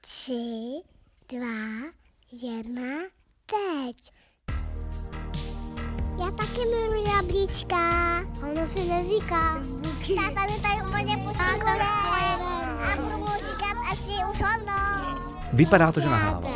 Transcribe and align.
tři, 0.00 0.80
dva, 1.28 1.90
jedna, 2.32 2.92
teď. 3.46 4.12
Já 6.20 6.30
taky 6.30 6.60
miluji 6.60 7.08
jablíčka. 7.16 7.76
Ono 8.42 8.66
si 8.76 8.88
neříká. 8.88 9.62
Táta 10.16 10.52
mi 10.52 10.60
tady 10.62 10.88
úplně 10.88 11.16
pošikuje. 11.16 11.82
A 12.92 12.96
budu 12.96 13.18
mu 13.18 13.26
říkat 13.26 13.76
asi 13.92 14.10
už 14.32 14.40
ono. 14.40 15.18
Vypadá 15.52 15.92
to, 15.92 16.00
že 16.00 16.08
nahrává. 16.08 16.48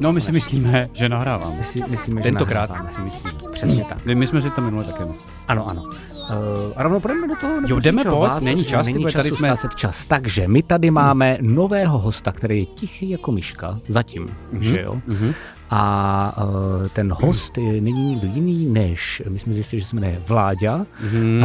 No, 0.00 0.12
my 0.12 0.20
si 0.20 0.32
myslíme, 0.32 0.88
že 0.92 1.08
nahrávám. 1.08 1.56
My 1.58 1.64
si, 1.64 1.84
myslíme, 1.88 2.20
že 2.22 2.28
Tentokrát. 2.28 2.70
nahráváme, 2.70 2.92
si 2.92 3.00
myslím. 3.00 3.32
Přesně 3.52 3.84
tak. 3.84 4.04
My, 4.04 4.14
my 4.14 4.26
jsme 4.26 4.42
si 4.42 4.50
to 4.50 4.60
minule 4.60 4.84
také 4.84 5.04
mysleli. 5.04 5.32
Ano, 5.48 5.66
ano. 5.68 5.90
Uh, 6.30 6.72
a 6.76 6.82
rovnou 6.82 7.00
půjdeme 7.00 7.28
do 7.28 7.34
toho. 7.40 7.52
Jo, 7.66 7.80
jdeme, 7.80 8.04
pojď, 8.04 8.30
není 8.40 8.64
čas, 8.64 8.86
ty 8.86 8.92
není 8.92 9.04
tady 9.12 9.30
jsme- 9.30 9.56
čas. 9.76 10.04
Takže 10.04 10.48
my 10.48 10.62
tady 10.62 10.90
máme 10.90 11.38
nového 11.40 11.98
hosta, 11.98 12.32
který 12.32 12.58
je 12.58 12.66
tichý 12.66 13.10
jako 13.10 13.32
myška, 13.32 13.78
zatím, 13.88 14.28
že 14.60 14.80
jo? 14.82 14.94
Mhm. 15.06 15.32
A 15.70 16.44
uh, 16.82 16.88
ten 16.88 17.12
host 17.12 17.58
je, 17.58 17.80
není 17.80 18.04
nikdo 18.08 18.26
jiný 18.26 18.66
než, 18.66 19.22
my 19.28 19.38
jsme 19.38 19.52
zjistili, 19.54 19.80
že 19.80 19.86
se 19.86 19.96
jmenuje 19.96 20.20
Vláďa, 20.28 20.86
Mhm. 21.02 21.44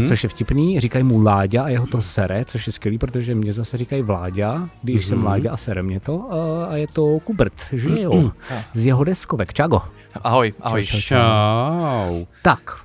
uh, 0.00 0.04
což 0.08 0.22
je 0.22 0.28
vtipný, 0.28 0.80
říkají 0.80 1.04
mu 1.04 1.22
Láďa 1.22 1.62
a 1.64 1.68
jeho 1.68 1.86
to 1.86 2.02
sere, 2.02 2.44
což 2.44 2.66
je 2.66 2.72
skvělý, 2.72 2.98
protože 2.98 3.34
mě 3.34 3.52
zase 3.52 3.76
říkají 3.78 4.02
Vláďa, 4.02 4.68
když 4.82 5.06
jsem 5.06 5.20
Vláďa 5.20 5.52
a 5.52 5.56
sere 5.56 5.82
mě 5.82 6.00
to, 6.00 6.14
uh, 6.16 6.32
a 6.68 6.76
je 6.76 6.86
to 6.92 7.18
Kubert, 7.24 7.54
že 7.72 8.00
jo? 8.00 8.30
Z 8.72 8.84
jeho 8.86 9.04
deskovek. 9.04 9.54
Čago. 9.54 9.80
Ahoj, 10.22 10.52
ahoj. 10.60 10.84
Čau. 10.84 12.24
Tak, 12.42 12.76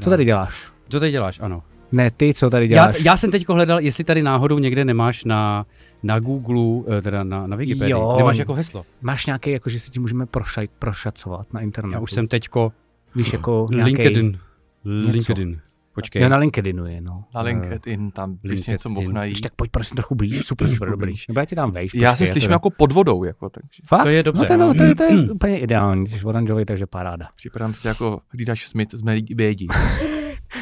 co 0.00 0.10
tady 0.10 0.24
děláš? 0.24 0.72
Co 0.88 1.00
tady 1.00 1.12
děláš? 1.12 1.40
Ano. 1.40 1.62
Ne, 1.92 2.10
ty, 2.10 2.34
co 2.34 2.50
tady 2.50 2.64
Já, 2.64 2.68
děláš? 2.68 3.04
já 3.04 3.16
jsem 3.16 3.30
teď 3.30 3.48
hledal, 3.48 3.80
jestli 3.80 4.04
tady 4.04 4.22
náhodou 4.22 4.58
někde 4.58 4.84
nemáš 4.84 5.24
na, 5.24 5.66
na 6.02 6.18
Google, 6.20 6.96
eh, 6.98 7.02
teda 7.02 7.24
na, 7.24 7.46
na 7.46 7.56
Wikipedii, 7.56 7.92
Jo. 7.92 8.14
nemáš 8.18 8.36
jako 8.36 8.54
heslo. 8.54 8.84
Máš 9.02 9.26
nějaký, 9.26 9.50
jako 9.50 9.70
že 9.70 9.80
si 9.80 9.90
ti 9.90 10.00
můžeme 10.00 10.26
prošaj, 10.26 10.68
prošacovat 10.78 11.52
na 11.52 11.60
internetu? 11.60 11.94
Já 11.94 12.00
už 12.00 12.12
jsem 12.12 12.28
teďko 12.28 12.72
Víš, 13.14 13.32
jako 13.32 13.66
nějaký... 13.70 13.90
LinkedIn. 13.90 14.38
LinkedIn. 14.84 15.60
Počkej. 15.96 16.22
Jo, 16.22 16.28
na 16.28 16.36
LinkedInu 16.36 16.86
je, 16.86 17.00
no. 17.00 17.24
Na 17.34 17.40
LinkedIn, 17.40 18.10
tam 18.10 18.32
bys 18.32 18.42
LinkedIn. 18.50 18.72
něco 18.72 18.88
mohl 18.88 19.12
najít. 19.12 19.30
Víš, 19.32 19.40
tak 19.40 19.52
pojď 19.56 19.70
prosím 19.70 19.94
trochu 19.96 20.14
blíž, 20.14 20.46
super, 20.46 20.68
super 20.68 20.90
dobrý. 20.90 21.14
Nebo 21.28 21.40
já 21.40 21.44
ti 21.44 21.54
dám 21.54 21.70
vejš. 21.70 21.94
Já 21.94 22.10
se 22.16 22.24
počkej, 22.24 22.32
slyším 22.32 22.48
to- 22.48 22.52
jako 22.52 22.70
pod 22.70 22.92
vodou, 22.92 23.24
jako, 23.24 23.50
takže 23.50 23.82
Fakt? 23.88 24.02
To 24.02 24.08
je 24.08 24.22
dobře, 24.22 24.42
No 24.42 24.46
to, 24.46 24.52
je, 24.52 24.58
no. 24.58 24.66
no, 24.66 24.74
to, 24.74 24.82
je, 24.82 24.94
to 24.94 25.02
je 25.02 25.30
úplně 25.32 25.58
ideální, 25.60 26.06
jsi 26.06 26.24
oranžový, 26.24 26.64
takže 26.64 26.86
paráda. 26.86 27.28
připadám 27.36 27.74
si 27.74 27.86
jako 27.88 28.20
hlídač 28.28 28.66
Smith 28.66 28.94
z 28.94 29.02
mé 29.02 29.16
bědi. 29.34 29.66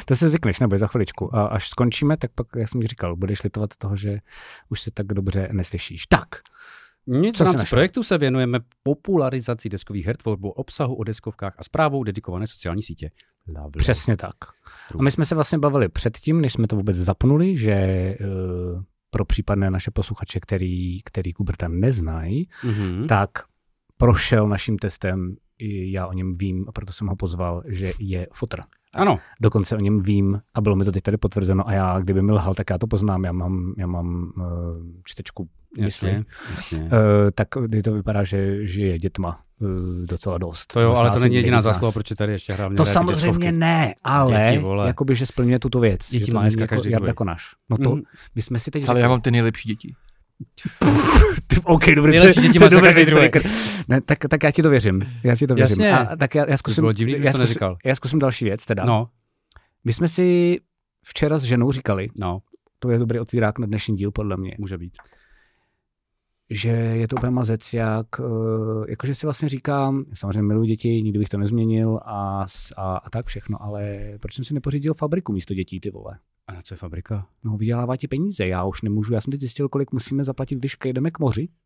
To 0.07 0.17
se 0.17 0.29
zvykneš, 0.29 0.61
nebo 0.61 0.79
za 0.79 0.87
chviličku. 0.87 1.37
A 1.37 1.47
až 1.47 1.69
skončíme, 1.69 2.17
tak 2.17 2.31
pak, 2.35 2.47
jak 2.57 2.69
jsem 2.69 2.81
ti 2.81 2.87
říkal, 2.87 3.17
budeš 3.17 3.43
litovat 3.43 3.71
toho, 3.79 3.97
že 3.97 4.19
už 4.69 4.81
se 4.81 4.91
tak 4.91 5.07
dobře 5.07 5.49
neslyšíš. 5.53 6.07
Tak, 6.07 6.29
Nic 7.07 7.37
Co 7.37 7.45
v 7.45 7.47
rámci 7.47 7.71
projektu 7.71 8.03
se 8.03 8.19
věnujeme 8.19 8.59
popularizaci 8.83 9.69
deskových 9.69 10.07
her, 10.07 10.17
tvorbou 10.17 10.51
obsahu 10.51 10.95
o 10.95 11.05
deskovkách 11.05 11.55
a 11.59 11.65
zprávou 11.65 12.05
dedikované 12.05 12.47
sociální 12.47 12.83
sítě. 12.83 13.11
Lovely. 13.49 13.71
přesně 13.79 14.17
tak. 14.17 14.35
A 14.99 15.03
my 15.03 15.11
jsme 15.11 15.25
se 15.25 15.35
vlastně 15.35 15.59
bavili 15.59 15.89
předtím, 15.89 16.41
než 16.41 16.53
jsme 16.53 16.67
to 16.67 16.77
vůbec 16.77 16.97
zapnuli, 16.97 17.57
že 17.57 17.75
uh, 18.21 18.83
pro 19.11 19.25
případné 19.25 19.71
naše 19.71 19.91
posluchače, 19.91 20.41
který, 20.41 21.03
který 21.05 21.33
Kuberta 21.33 21.69
neznají, 21.69 22.49
Mhm. 22.65 23.07
tak 23.07 23.31
prošel 23.97 24.49
naším 24.49 24.79
testem, 24.79 25.37
já 25.61 26.07
o 26.07 26.13
něm 26.13 26.35
vím, 26.35 26.65
a 26.69 26.73
proto 26.73 26.93
jsem 26.93 27.07
ho 27.07 27.17
pozval, 27.17 27.63
že 27.69 27.93
je 27.99 28.27
fotr. 28.33 28.61
Ano, 28.95 29.19
Dokonce 29.41 29.77
o 29.77 29.81
něm 29.81 30.01
vím 30.03 30.41
a 30.55 30.61
bylo 30.61 30.77
mi 30.77 30.85
to 30.85 30.93
teď 30.93 31.03
tady 31.03 31.17
potvrzeno 31.17 31.69
a 31.69 31.73
já, 31.73 32.01
kdyby 32.01 32.23
mi 32.23 32.33
lhal, 32.33 32.55
tak 32.55 32.71
já 32.71 32.79
to 32.79 32.87
poznám, 32.87 33.25
já 33.25 33.33
mám, 33.33 33.75
já 33.79 33.87
mám 33.87 34.33
uh, 34.37 34.43
čtečku 35.05 35.49
mysli. 35.81 36.09
jasně. 36.09 36.25
jasně. 36.57 36.79
Uh, 36.81 36.89
tak 37.35 37.49
kdy 37.67 37.83
to 37.83 37.93
vypadá, 37.93 38.25
že 38.25 38.67
žije 38.67 38.99
dětma 38.99 39.39
uh, 39.61 39.69
docela 40.09 40.39
dost. 40.39 40.67
To 40.73 40.81
jo, 40.81 40.89
Možná 40.89 41.01
ale 41.05 41.11
to 41.11 41.19
není 41.23 41.35
jediná 41.37 41.61
zásluha, 41.63 41.93
proč 41.93 42.11
je 42.11 42.17
tady 42.17 42.33
ještě 42.33 42.53
hlavně 42.53 42.77
To 42.77 42.85
samozřejmě 42.87 43.53
ne, 43.53 43.95
ale 44.05 44.43
Děti, 44.51 44.59
vole. 44.63 44.87
jakoby, 44.87 45.15
že 45.17 45.27
splňuje 45.27 45.59
tuto 45.59 45.81
věc. 45.81 46.11
Děti 46.11 46.25
že 46.25 46.33
má 46.33 46.41
dneska 46.41 46.61
jako 46.61 46.75
každý 46.75 46.91
Jarda 46.91 47.05
druhý. 47.07 47.15
Konáš. 47.15 47.45
No 47.71 47.79
to, 47.79 47.91
Mhm. 47.91 48.03
my 48.35 48.43
jsme 48.43 48.59
si 48.59 48.71
teď 48.71 48.89
Ale 48.89 49.01
já 49.01 49.05
řekli- 49.05 49.11
mám 49.13 49.21
ty 49.21 49.31
nejlepší 49.31 49.69
děti. 49.69 49.95
OK, 51.65 51.87
dobrý, 51.95 52.13
Nejlepší 52.13 52.41
děti 52.41 52.59
to 52.59 52.65
je 52.65 52.71
dobrý 52.71 53.07
druhý. 53.07 53.29
Ne, 53.89 54.01
tak, 54.01 54.19
tak 54.31 54.43
já 54.43 54.51
ti 54.51 54.63
to 54.63 54.71
věřím. 54.71 55.03
Já 55.25 55.37
ti 55.37 55.47
to 55.47 55.55
věřím. 55.55 55.81
Jasně. 55.81 55.99
A, 56.09 56.17
tak 56.17 56.35
já, 56.35 56.51
já 56.51 56.57
zkusím, 56.57 56.83
bylo 56.83 56.93
divný, 56.93 57.15
já, 57.19 57.33
to 57.33 57.47
zkusím, 57.47 57.59
já 57.85 57.95
zkusím 57.95 58.19
další 58.19 58.45
věc 58.45 58.65
teda. 58.67 58.85
No, 58.85 59.09
My 59.85 59.93
jsme 59.93 60.09
si 60.09 60.59
včera 61.05 61.39
s 61.39 61.43
ženou 61.43 61.73
říkali, 61.73 62.09
no, 62.21 62.39
to 62.79 62.91
je 62.91 62.99
dobrý 62.99 63.19
otvírák 63.21 63.59
na 63.59 63.67
dnešní 63.67 63.97
díl 63.97 64.11
podle 64.11 64.37
mě, 64.37 64.55
může 64.59 64.79
být. 64.79 64.93
že 66.51 66.69
je 66.69 67.09
to 67.09 67.17
úplně 67.17 67.31
mazec, 67.31 67.73
jak, 67.75 68.07
eh, 68.21 68.91
jakože 68.91 69.15
si 69.15 69.27
vlastně 69.27 69.49
říkám, 69.49 70.05
samozřejmě 70.15 70.43
miluji 70.43 70.69
děti, 70.69 70.89
nikdy 70.89 71.19
bych 71.19 71.29
to 71.29 71.39
nezměnil 71.39 72.01
a, 72.05 72.45
a, 72.77 72.97
a 72.97 73.11
tak 73.11 73.27
všechno, 73.27 73.63
ale 73.63 73.99
proč 74.21 74.35
jsem 74.35 74.45
si 74.45 74.55
nepořídil 74.55 74.95
fabriku 74.95 75.33
místo 75.33 75.55
dětí, 75.55 75.81
ty 75.81 75.91
vole? 75.91 76.19
A 76.49 76.53
na 76.53 76.63
co 76.63 76.75
je 76.75 76.79
fabrika? 76.79 77.27
No, 77.45 77.57
vydělává 77.57 77.97
ti 77.97 78.09
peníze, 78.09 78.47
já 78.47 78.65
už 78.65 78.83
nemůžu, 78.83 79.15
já 79.15 79.21
jsem 79.21 79.31
teď 79.31 79.41
zjistil, 79.41 79.69
kolik 79.69 79.93
musíme 79.93 80.25
zaplatit, 80.25 80.55
když 80.59 80.77
jdeme 80.85 81.11
k 81.11 81.19
moři. 81.19 81.49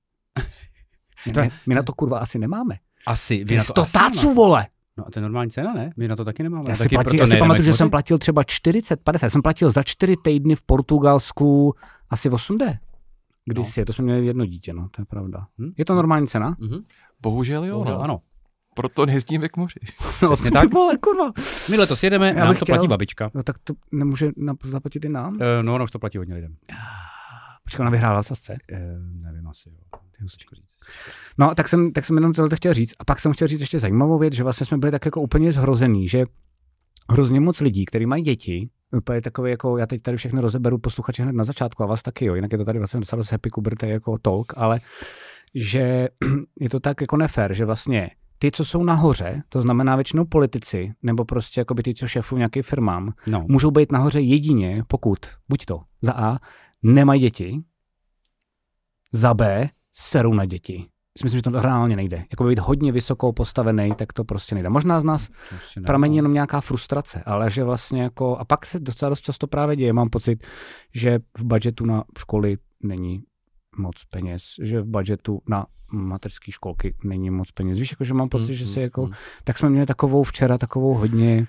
To 1.34 1.40
je- 1.40 1.44
My, 1.44 1.50
my 1.66 1.74
na 1.74 1.82
to 1.82 1.92
kurva 1.92 2.18
asi 2.18 2.38
nemáme. 2.38 2.76
Asi. 3.06 3.44
To 3.44 3.52
je 3.54 3.60
100 3.60 3.84
táců, 3.92 4.34
vole! 4.34 4.66
No 4.98 5.06
a 5.06 5.10
to 5.10 5.18
je 5.18 5.22
normální 5.22 5.50
cena, 5.50 5.72
ne? 5.74 5.90
My 5.96 6.08
na 6.08 6.16
to 6.16 6.24
taky 6.24 6.42
nemáme. 6.42 6.64
Já 6.68 6.76
si, 6.76 6.82
taky 6.82 6.96
proto 6.96 7.16
já 7.16 7.26
si 7.26 7.36
pamatuju, 7.36 7.64
že 7.64 7.72
jsem 7.74 7.90
platil 7.90 8.18
třeba 8.18 8.42
40, 8.42 9.00
50, 9.04 9.26
já 9.26 9.30
jsem 9.30 9.42
platil 9.42 9.70
za 9.70 9.82
4 9.82 10.16
týdny 10.24 10.54
v 10.56 10.62
Portugalsku 10.62 11.74
asi 12.10 12.30
8D. 12.30 12.78
Kdysi, 13.44 13.80
no. 13.80 13.84
to 13.86 13.92
jsme 13.92 14.04
měli 14.04 14.26
jedno 14.26 14.46
dítě, 14.46 14.72
no, 14.72 14.88
to 14.88 15.02
je 15.02 15.06
pravda. 15.06 15.46
Hm? 15.58 15.72
Je 15.78 15.84
to 15.84 15.94
normální 15.94 16.26
cena? 16.26 16.56
Mhm. 16.58 16.78
Bohužel 17.22 17.64
jo, 17.64 17.72
Bohužel, 17.72 17.94
no. 17.94 18.00
ano. 18.02 18.20
Proto 18.82 19.06
nejezdíme 19.06 19.48
k 19.48 19.56
moři. 19.56 19.78
No, 20.22 20.28
Přesně 20.32 20.50
tak. 20.50 20.72
vole, 20.72 20.96
kurva. 20.96 21.32
My 21.70 21.76
letos 21.76 22.02
jedeme, 22.02 22.28
Já 22.28 22.44
nám 22.44 22.48
to 22.48 22.64
chtěl- 22.64 22.74
platí 22.76 22.88
babička. 22.88 23.30
No 23.34 23.42
tak 23.42 23.56
to 23.64 23.74
nemůže 23.92 24.30
zaplatit 24.70 25.04
i 25.04 25.08
nám? 25.08 25.38
Eh, 25.40 25.62
No, 25.62 25.74
ono 25.74 25.84
už 25.84 25.90
to 25.90 25.98
platí 25.98 26.18
hodně 26.18 26.34
lidem. 26.34 26.56
Počkej, 27.64 27.82
ona 27.82 27.90
vyhrála 27.90 28.22
v 28.22 28.26
sasce. 28.26 28.56
Eh, 28.72 28.80
Nevím 29.22 29.48
asi, 29.48 29.68
jo. 29.70 29.98
No, 31.38 31.54
tak 31.54 31.68
jsem, 31.68 31.92
tak 31.92 32.04
jsem 32.04 32.16
jenom 32.16 32.32
tohle 32.32 32.56
chtěl 32.56 32.72
říct. 32.74 32.94
A 32.98 33.04
pak 33.04 33.20
jsem 33.20 33.32
chtěl 33.32 33.48
říct 33.48 33.60
ještě 33.60 33.78
zajímavou 33.78 34.18
věc, 34.18 34.34
že 34.34 34.42
vlastně 34.42 34.66
jsme 34.66 34.78
byli 34.78 34.92
tak 34.92 35.04
jako 35.04 35.20
úplně 35.20 35.52
zhrozený, 35.52 36.08
že 36.08 36.24
hrozně 37.10 37.40
moc 37.40 37.60
lidí, 37.60 37.84
kteří 37.84 38.06
mají 38.06 38.22
děti, 38.22 38.68
úplně 38.96 39.20
takový 39.20 39.50
jako, 39.50 39.78
já 39.78 39.86
teď 39.86 40.02
tady 40.02 40.16
všechny 40.16 40.40
rozeberu 40.40 40.78
posluchači 40.78 41.22
hned 41.22 41.34
na 41.34 41.44
začátku 41.44 41.82
a 41.82 41.86
vás 41.86 42.02
taky, 42.02 42.24
jo, 42.24 42.34
jinak 42.34 42.52
je 42.52 42.58
to 42.58 42.64
tady 42.64 42.78
vlastně 42.78 43.00
docela 43.00 43.16
dost 43.16 43.30
happy 43.32 43.50
kuberte 43.50 43.88
jako 43.88 44.18
talk, 44.18 44.52
ale 44.56 44.80
že 45.54 46.08
je 46.60 46.68
to 46.68 46.80
tak 46.80 47.00
jako 47.00 47.16
nefér, 47.16 47.54
že 47.54 47.64
vlastně 47.64 48.10
ty, 48.38 48.50
co 48.50 48.64
jsou 48.64 48.84
nahoře, 48.84 49.40
to 49.48 49.60
znamená 49.60 49.96
většinou 49.96 50.24
politici, 50.24 50.92
nebo 51.02 51.24
prostě 51.24 51.60
jako 51.60 51.74
by 51.74 51.82
ty, 51.82 51.94
co 51.94 52.06
šéfují 52.06 52.38
nějakým 52.38 52.62
firmám, 52.62 53.12
No. 53.26 53.44
můžou 53.48 53.70
být 53.70 53.92
nahoře 53.92 54.20
jedině, 54.20 54.82
pokud, 54.86 55.18
buď 55.48 55.64
to, 55.64 55.80
za 56.02 56.12
A, 56.12 56.38
nemají 56.82 57.20
děti, 57.20 57.60
za 59.12 59.34
B, 59.34 59.68
serou 59.92 60.34
na 60.34 60.44
děti. 60.44 60.86
Myslím, 61.24 61.38
že 61.38 61.42
to 61.42 61.50
reálně 61.62 61.96
nejde. 61.96 62.24
Jako 62.30 62.44
být 62.44 62.58
hodně 62.58 62.92
vysoko 62.92 63.32
postavený, 63.32 63.94
tak 63.94 64.12
to 64.12 64.24
prostě 64.24 64.54
nejde. 64.54 64.68
Možná 64.68 65.00
z 65.00 65.04
nás 65.04 65.28
Prostě 65.48 65.80
pramení 65.80 66.16
no. 66.16 66.18
jenom 66.18 66.34
nějaká 66.34 66.60
frustrace, 66.60 67.22
ale 67.26 67.50
že 67.50 67.64
vlastně 67.64 68.02
jako, 68.02 68.36
a 68.36 68.44
pak 68.44 68.66
se 68.66 68.78
docela 68.80 69.08
dost 69.08 69.20
často 69.20 69.46
právě 69.46 69.76
děje, 69.76 69.92
mám 69.92 70.10
pocit, 70.10 70.46
že 70.94 71.18
v 71.38 71.44
budžetu 71.44 71.86
na 71.86 72.04
školy 72.18 72.56
není 72.82 73.22
moc 73.78 74.04
peněz, 74.10 74.42
že 74.62 74.80
v 74.80 74.84
budžetu 74.86 75.42
na 75.48 75.66
mateřské 75.92 76.52
školky 76.52 76.94
není 77.04 77.30
moc 77.30 77.50
peněz. 77.50 77.78
Víš, 77.78 77.90
jako, 77.90 78.04
že 78.04 78.14
mám 78.14 78.28
pocit, 78.28 78.48
Mm, 78.48 78.54
že 78.56 78.64
mm, 78.64 78.70
si 78.70 78.80
jako, 78.80 79.06
mm. 79.06 79.12
tak 79.44 79.58
jsme 79.58 79.70
měli 79.70 79.86
takovou 79.86 80.22
včera, 80.22 80.58
takovou 80.58 80.94
hodně 80.94 81.46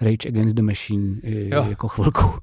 Rage 0.00 0.28
Against 0.28 0.54
the 0.56 0.62
Machine 0.62 1.20
Jo. 1.22 1.66
jako 1.68 1.88
chvilku. 1.88 2.38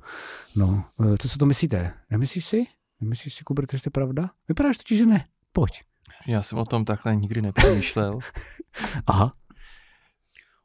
No, 0.56 0.84
eh, 1.14 1.18
co 1.18 1.30
si 1.30 1.38
to 1.38 1.46
myslíte? 1.46 1.94
Nemyslíš 2.10 2.46
si? 2.46 2.66
Nemyslíš 3.02 3.34
si, 3.34 3.44
Kubert, 3.44 3.72
že 3.72 3.82
to 3.82 3.88
je 3.88 3.92
pravda? 3.92 4.30
Vypadáš 4.48 4.78
totiž, 4.78 4.98
že 4.98 5.06
ne. 5.06 5.26
Pojď. 5.52 5.82
Já 6.28 6.44
jsem 6.44 6.58
o 6.58 6.66
tom 6.66 6.86
takhle 6.86 7.16
nikdy 7.16 7.42
nepřemýšlel. 7.42 8.20
Aha. 9.08 9.32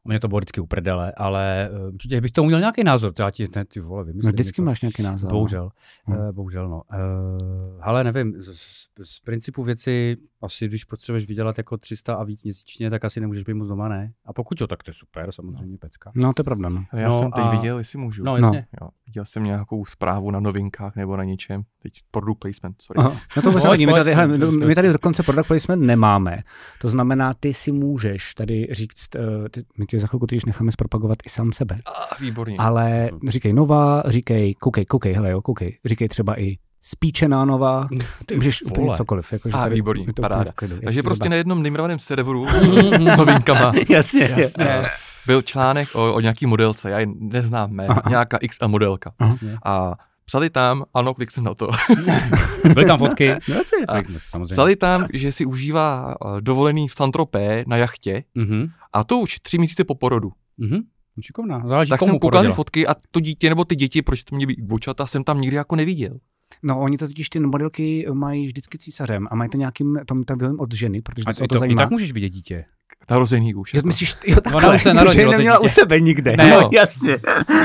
Mě 0.06 0.20
to 0.20 0.28
bylo 0.28 0.38
vždycky 0.38 0.60
uprdele, 0.60 1.12
ale 1.16 1.70
eh, 1.72 1.88
určitě 1.92 2.20
bych 2.20 2.30
to 2.30 2.44
měl 2.44 2.58
nějaký 2.60 2.84
názor, 2.84 3.12
to 3.12 3.22
já 3.22 3.30
ti 3.30 3.46
ne, 3.56 3.64
ty 3.64 3.80
vole, 3.80 4.00
No, 4.02 4.04
vymyslím. 4.06 4.32
vždycky 4.32 4.60
něco. 4.60 4.66
máš 4.70 4.82
nějaký 4.82 5.02
názor. 5.02 5.32
no. 5.32 5.36
Bohužel, 5.38 5.70
Hm. 6.08 6.12
uh, 6.12 6.32
bohužel 6.32 6.68
no. 6.68 6.82
Uh, 6.92 7.78
ale 7.80 8.04
nevím, 8.04 8.34
z, 8.42 8.46
z, 8.56 8.86
z 9.04 9.20
principu 9.20 9.62
věci, 9.64 10.16
asi 10.46 10.68
když 10.68 10.84
potřebuješ 10.84 11.26
vydělat 11.26 11.58
jako 11.58 11.76
300 11.76 12.14
a 12.14 12.24
víc 12.24 12.42
měsíčně, 12.42 12.90
tak 12.90 13.04
asi 13.04 13.20
nemůžeš 13.20 13.44
být 13.44 13.54
moc 13.54 13.68
doma, 13.68 13.88
ne? 13.88 14.12
A 14.24 14.32
pokud 14.32 14.60
jo, 14.60 14.66
tak 14.66 14.82
to 14.82 14.90
je 14.90 14.94
super, 14.94 15.32
samozřejmě 15.32 15.78
pecka. 15.78 16.12
No, 16.14 16.32
to 16.34 16.40
je 16.40 16.44
pravda, 16.44 16.68
no. 16.68 16.84
Já 16.92 17.08
No 17.08 17.18
jsem 17.18 17.30
teď 17.32 17.44
a- 17.44 17.50
viděl, 17.50 17.78
jestli 17.78 17.98
můžu. 17.98 18.24
No, 18.24 18.36
No. 18.38 18.46
jasně. 18.46 18.66
Jo, 18.80 18.88
viděl 19.06 19.24
jsem 19.24 19.44
nějakou 19.44 19.84
zprávu 19.84 20.30
na 20.30 20.40
novinkách 20.40 20.96
nebo 20.96 21.16
na 21.16 21.24
něčem. 21.24 21.62
Teď 21.82 21.92
product 22.10 22.38
placement, 22.38 22.82
sorry. 22.82 22.98
Aha. 22.98 23.20
No 23.36 23.42
to 23.42 23.48
vůbec 23.50 23.64
nevadí, 23.64 23.86
my 23.86 23.92
tady, 23.92 24.14
hele, 24.14 24.38
my 24.66 24.74
tady 24.74 24.92
dokonce 24.92 25.22
product 25.22 25.46
placement 25.48 25.82
nemáme. 25.82 26.38
To 26.80 26.88
znamená, 26.88 27.34
ty 27.34 27.52
si 27.54 27.72
můžeš 27.72 28.34
tady 28.34 28.68
říct, 28.70 29.14
eh, 29.16 29.48
ty, 29.48 29.62
my 29.78 29.86
tě 29.86 30.00
za 30.00 30.06
chvilku 30.06 30.26
necháme 30.46 30.72
zpropagovat 30.72 31.18
i 31.26 31.28
sám 31.28 31.52
sebe. 31.52 31.76
Ah, 31.86 32.20
výborně. 32.20 32.56
Ale 32.58 33.10
říkej 33.28 33.52
Nova, 33.52 34.02
říkej, 34.06 34.54
koukej, 34.54 34.84
koukej, 34.84 35.12
hele 35.12 35.30
jo, 35.30 35.42
koukej, 35.42 35.78
říkej 35.84 36.08
třeba 36.08 36.40
i 36.40 36.56
spíčená 36.86 37.44
nová, 37.44 37.88
ty 38.26 38.36
můžeš 38.36 38.62
vole. 38.62 38.72
úplně 38.72 38.96
cokoliv. 38.96 39.32
Jako, 39.32 39.48
že 39.48 39.54
A, 39.54 39.58
tady 39.58 39.74
výborný, 39.74 40.06
to 40.06 40.22
paráda. 40.22 40.52
klidu, 40.54 40.76
Takže 40.84 41.02
prostě 41.02 41.18
zabaví. 41.24 41.30
na 41.30 41.36
jednom 41.36 41.62
nejmenovaném 41.62 41.98
serveru 41.98 42.46
s 43.12 43.16
novinkama 43.16 43.72
Jasně, 43.88 44.34
jasně. 44.36 44.64
eh, 44.68 44.86
byl 45.26 45.42
článek 45.42 45.88
o, 45.94 46.14
o 46.14 46.20
nějaký 46.20 46.46
modelce, 46.46 46.90
já 46.90 46.98
ji 47.00 47.06
neznám 47.18 47.70
jméno, 47.70 47.90
Aha. 47.90 48.02
nějaká 48.08 48.38
XL 48.48 48.68
modelka. 48.68 49.12
Jasně. 49.20 49.58
A 49.64 49.94
psali 50.24 50.50
tam, 50.50 50.84
ano, 50.94 51.14
klik 51.14 51.30
jsem 51.30 51.44
na 51.44 51.54
to, 51.54 51.70
Byly 52.74 52.86
tam 52.86 52.98
fotky. 52.98 53.28
No, 53.48 53.54
jasně. 53.54 53.78
A 53.88 54.02
psali 54.52 54.76
tam, 54.76 55.06
že 55.12 55.32
si 55.32 55.46
užívá 55.46 56.14
eh, 56.14 56.40
dovolený 56.40 56.88
v 56.88 56.94
Saint-Tropez 56.94 57.64
na 57.66 57.76
jachtě 57.76 58.24
Mhm. 58.34 58.66
a 58.92 59.04
to 59.04 59.18
už 59.18 59.36
tři 59.42 59.58
měsíce 59.58 59.84
po 59.84 59.94
porodu. 59.94 60.32
Mhm. 60.58 60.76
No, 61.16 61.22
Šikovná. 61.22 61.62
Záleží, 61.68 61.90
Tak 61.90 61.98
komu 61.98 62.10
jsem 62.12 62.18
koukal 62.18 62.52
fotky 62.52 62.86
a 62.86 62.94
to 63.10 63.20
dítě 63.20 63.48
nebo 63.48 63.64
ty 63.64 63.76
děti, 63.76 64.02
proč 64.02 64.24
to 64.24 64.36
mě 64.36 64.46
být 64.46 64.58
dvojčata, 64.60 65.06
jsem 65.06 65.24
tam 65.24 65.40
nikdy 65.40 65.56
jako 65.56 65.76
neviděl. 65.76 66.12
No, 66.62 66.80
oni 66.80 66.96
to 66.98 67.06
totiž 67.08 67.28
ty 67.30 67.40
modelky 67.40 68.06
mají 68.12 68.46
vždycky 68.46 68.78
císařem 68.78 69.28
a 69.30 69.34
mají 69.34 69.50
to 69.50 69.58
nějakým 69.58 69.98
tom 70.06 70.24
takovým 70.24 70.60
od 70.60 70.74
ženy, 70.74 71.02
protože 71.02 71.24
A 71.26 71.32
se 71.32 71.42
o 71.42 71.44
i, 71.44 71.48
to, 71.48 71.54
to, 71.54 71.56
I 71.56 71.60
zajímá. 71.60 71.82
tak 71.82 71.90
můžeš 71.90 72.12
vidět 72.12 72.28
dítě. 72.28 72.64
Narozený 73.10 73.54
už. 73.54 73.74
Jo, 73.74 73.78
jako. 73.78 73.86
myslíš, 73.86 74.14
jo, 74.26 74.40
takhle, 74.40 74.74
už 74.76 74.82
se 74.82 74.88
že 74.88 74.94
narodilo 74.94 75.20
ji 75.22 75.26
to 75.26 75.38
neměla 75.38 75.58
u 75.58 75.68
sebe 75.68 76.00
nikde. 76.00 76.36
Ne. 76.36 76.50
no, 76.50 76.70
jasně. 76.72 77.16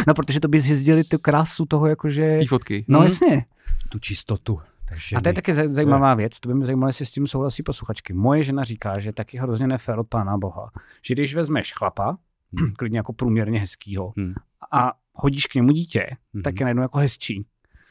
No, 0.07 0.13
protože 0.13 0.39
to 0.39 0.47
by 0.47 0.59
zjezdili 0.61 1.03
tu 1.03 1.17
krásu 1.19 1.65
toho, 1.65 1.87
jakože... 1.87 2.37
Ty 2.39 2.45
fotky. 2.45 2.85
No, 2.87 2.99
Mhm. 2.99 3.07
jasně. 3.07 3.45
Tu 3.89 3.99
čistotu. 3.99 4.59
Takže 4.89 5.15
A 5.15 5.21
to 5.21 5.29
je 5.29 5.33
taky 5.33 5.53
zaj- 5.53 5.67
zajímavá 5.67 6.13
věc, 6.13 6.39
to 6.39 6.49
by 6.49 6.55
mě 6.55 6.65
zajímalo, 6.65 6.89
jestli 6.89 7.05
s 7.05 7.11
tím 7.11 7.27
souhlasí 7.27 7.63
posluchačky. 7.63 8.13
Moje 8.13 8.43
žena 8.43 8.63
říká, 8.63 8.99
že 8.99 9.11
taky 9.13 9.37
hrozně 9.37 9.67
nefér 9.67 9.99
od 9.99 10.07
pána 10.07 10.37
boha, 10.37 10.71
že 11.05 11.13
když 11.13 11.35
vezmeš 11.35 11.73
chlapa, 11.73 12.17
Hmm. 12.59 12.71
klidně 12.77 12.99
jako 12.99 13.13
průměrně 13.13 13.59
hezkýho, 13.59 14.13
Hmm. 14.17 14.33
a 14.71 14.91
hodíš 15.13 15.45
k 15.45 15.55
němu 15.55 15.71
dítě, 15.71 16.07
Mhm. 16.33 16.43
tak 16.43 16.59
je 16.59 16.63
najednou 16.63 16.81
jako 16.83 16.97
hezčí. 16.97 17.45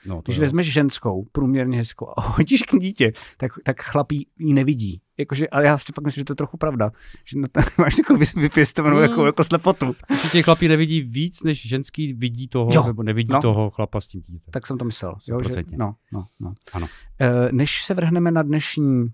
No, 0.06 0.17
to 0.17 0.23
Když 0.23 0.37
jo. 0.37 0.41
vezmeš 0.41 0.73
ženskou, 0.73 1.26
průměrně 1.32 1.79
hezkou 1.79 2.08
a 2.17 2.20
hodíš 2.23 2.62
k 2.62 2.79
dítě, 2.79 3.12
tak, 3.37 3.52
tak 3.64 3.82
chlap 3.82 4.12
ji 4.12 4.55
nevidí. 4.55 5.00
Jakože, 5.19 5.49
ale 5.49 5.64
já 5.64 5.79
si 5.79 5.93
pak 5.93 6.05
myslím, 6.05 6.20
že 6.20 6.25
to 6.25 6.32
je 6.32 6.37
trochu 6.37 6.56
pravda. 6.56 6.91
Že 7.25 7.38
na 7.38 7.49
to 7.52 7.61
máš 7.82 7.97
takovou 7.97 8.19
vy- 8.19 8.41
vypěstovanou 8.41 8.97
Mm. 8.97 9.02
jako, 9.02 9.26
jako 9.26 9.44
slepotu. 9.44 9.94
Určitě 10.11 10.43
chlapí 10.43 10.69
nevidí 10.69 11.00
víc, 11.02 11.43
než 11.43 11.69
ženský 11.69 12.12
vidí 12.12 12.49
toho, 12.49 12.70
Jo. 12.75 12.85
nebo 12.87 13.02
nevidí 13.02 13.32
No. 13.32 13.41
toho 13.43 13.70
chlapa 13.70 14.00
s 14.00 14.06
tím 14.08 14.20
dítětem. 14.26 14.52
Tak 14.52 14.67
jsem 14.67 14.79
to 14.79 14.85
myslel. 14.85 15.14
Jo, 15.29 15.38
že, 15.49 15.62
no, 15.76 15.94
no, 16.12 16.26
no. 16.41 16.53
Ano. 16.73 16.87
Eh, 17.20 17.49
Než 17.53 17.85
se 17.85 17.94
vrhneme 17.94 18.31
na 18.31 18.43
dnešní 18.43 19.06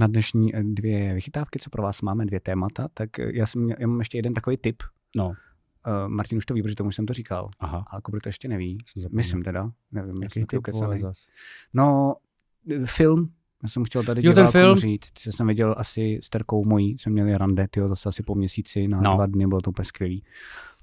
na 0.00 0.06
dnešní 0.06 0.54
eh, 0.56 0.62
dvě 0.62 1.14
vychytávky, 1.14 1.58
co 1.58 1.70
pro 1.70 1.82
vás 1.82 2.02
máme, 2.02 2.26
dvě 2.26 2.40
témata, 2.40 2.88
tak 2.94 3.18
eh, 3.18 3.30
já, 3.34 3.46
jsem, 3.46 3.70
já 3.78 3.86
mám 3.86 3.98
ještě 3.98 4.18
jeden 4.18 4.34
takový 4.34 4.56
tip. 4.56 4.82
No, 5.16 5.32
Uh, 5.86 6.08
Martin 6.08 6.38
už 6.38 6.46
to 6.46 6.54
ví, 6.54 6.62
protože 6.62 6.74
tomu 6.76 6.90
jsem 6.90 7.06
to 7.06 7.12
říkal, 7.12 7.50
aha. 7.60 7.84
ale 7.90 8.02
Kubr 8.02 8.20
to 8.20 8.28
ještě 8.28 8.48
neví. 8.48 8.78
Myslím 9.10 9.42
teda, 9.42 9.70
nevím, 9.92 10.22
jaký 10.22 10.34
ty. 10.46 10.56
No, 11.74 12.14
eh, 12.72 12.86
film, 12.86 13.30
já 13.62 13.68
jsem 13.68 13.84
chtěl 13.84 14.02
tady 14.04 14.26
Jo, 14.26 14.32
ten 14.32 14.46
film. 14.48 14.76
říct, 14.76 15.12
že 15.20 15.32
jsem 15.32 15.46
viděl 15.46 15.74
asi 15.78 16.18
s 16.22 16.28
Terkou 16.30 16.64
mojí, 16.64 16.98
jsme 16.98 17.12
měli 17.12 17.38
rande, 17.38 17.66
tyjo, 17.70 17.88
zase 17.88 18.08
asi 18.08 18.22
po 18.22 18.34
měsíci 18.34 18.88
na 18.88 19.00
No. 19.00 19.14
dva 19.14 19.26
dny, 19.26 19.46
bylo 19.46 19.60
to 19.60 19.70
úplně 19.70 19.86
skvělý. 19.86 20.24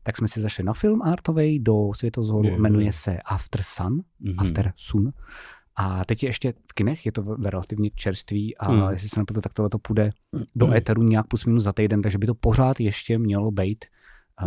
Tak 0.04 0.18
jsme 0.18 0.28
si 0.28 0.42
zašli 0.42 0.64
na 0.64 0.74
film 0.74 1.02
artovej 1.02 1.60
do 1.60 1.90
Světozhoru, 1.96 2.48
Jo. 2.48 2.58
jmenuje 2.58 2.92
se 2.94 3.18
After 3.26 3.62
Sun, 3.64 4.02
Mhm. 4.20 4.40
After 4.40 4.74
Sun. 4.76 5.14
A 5.76 6.06
teď 6.06 6.24
je 6.24 6.30
ještě 6.30 6.54
v 6.72 6.74
kinech, 6.74 7.06
je 7.06 7.12
to 7.12 7.36
relativně 7.44 7.90
čerstvý 7.96 8.58
a 8.58 8.72
Hmm. 8.72 8.92
jestli 8.92 9.10
se 9.10 9.20
nepletu, 9.20 9.42
tak 9.42 9.54
tohle 9.54 9.70
to 9.70 9.78
půjde 9.80 10.10
do 10.56 10.72
éteru 10.76 11.04
nějak 11.04 11.28
plus 11.28 11.46
minus 11.46 11.64
za 11.64 11.74
týden, 11.74 12.02
takže 12.02 12.18
by 12.18 12.28
to 12.28 12.34
pořád 12.36 12.80
ještě 12.80 13.18
mělo 13.18 13.52
být 13.52 13.86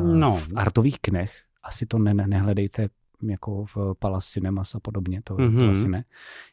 No. 0.03 0.37
v 0.37 0.49
artových 0.57 1.01
kinech. 1.01 1.33
Asi 1.63 1.87
to 1.87 1.99
ne, 1.99 2.15
ne, 2.15 2.27
nehledejte 2.27 2.89
jako 3.23 3.65
v 3.65 3.77
Palace 3.99 4.27
Cinemas 4.31 4.75
a 4.75 4.81
podobně, 4.81 5.21
to, 5.25 5.35
mm-hmm. 5.35 5.55
to 5.57 5.61
Mhm. 5.63 5.71
asi 5.71 5.89
ne. 5.89 6.05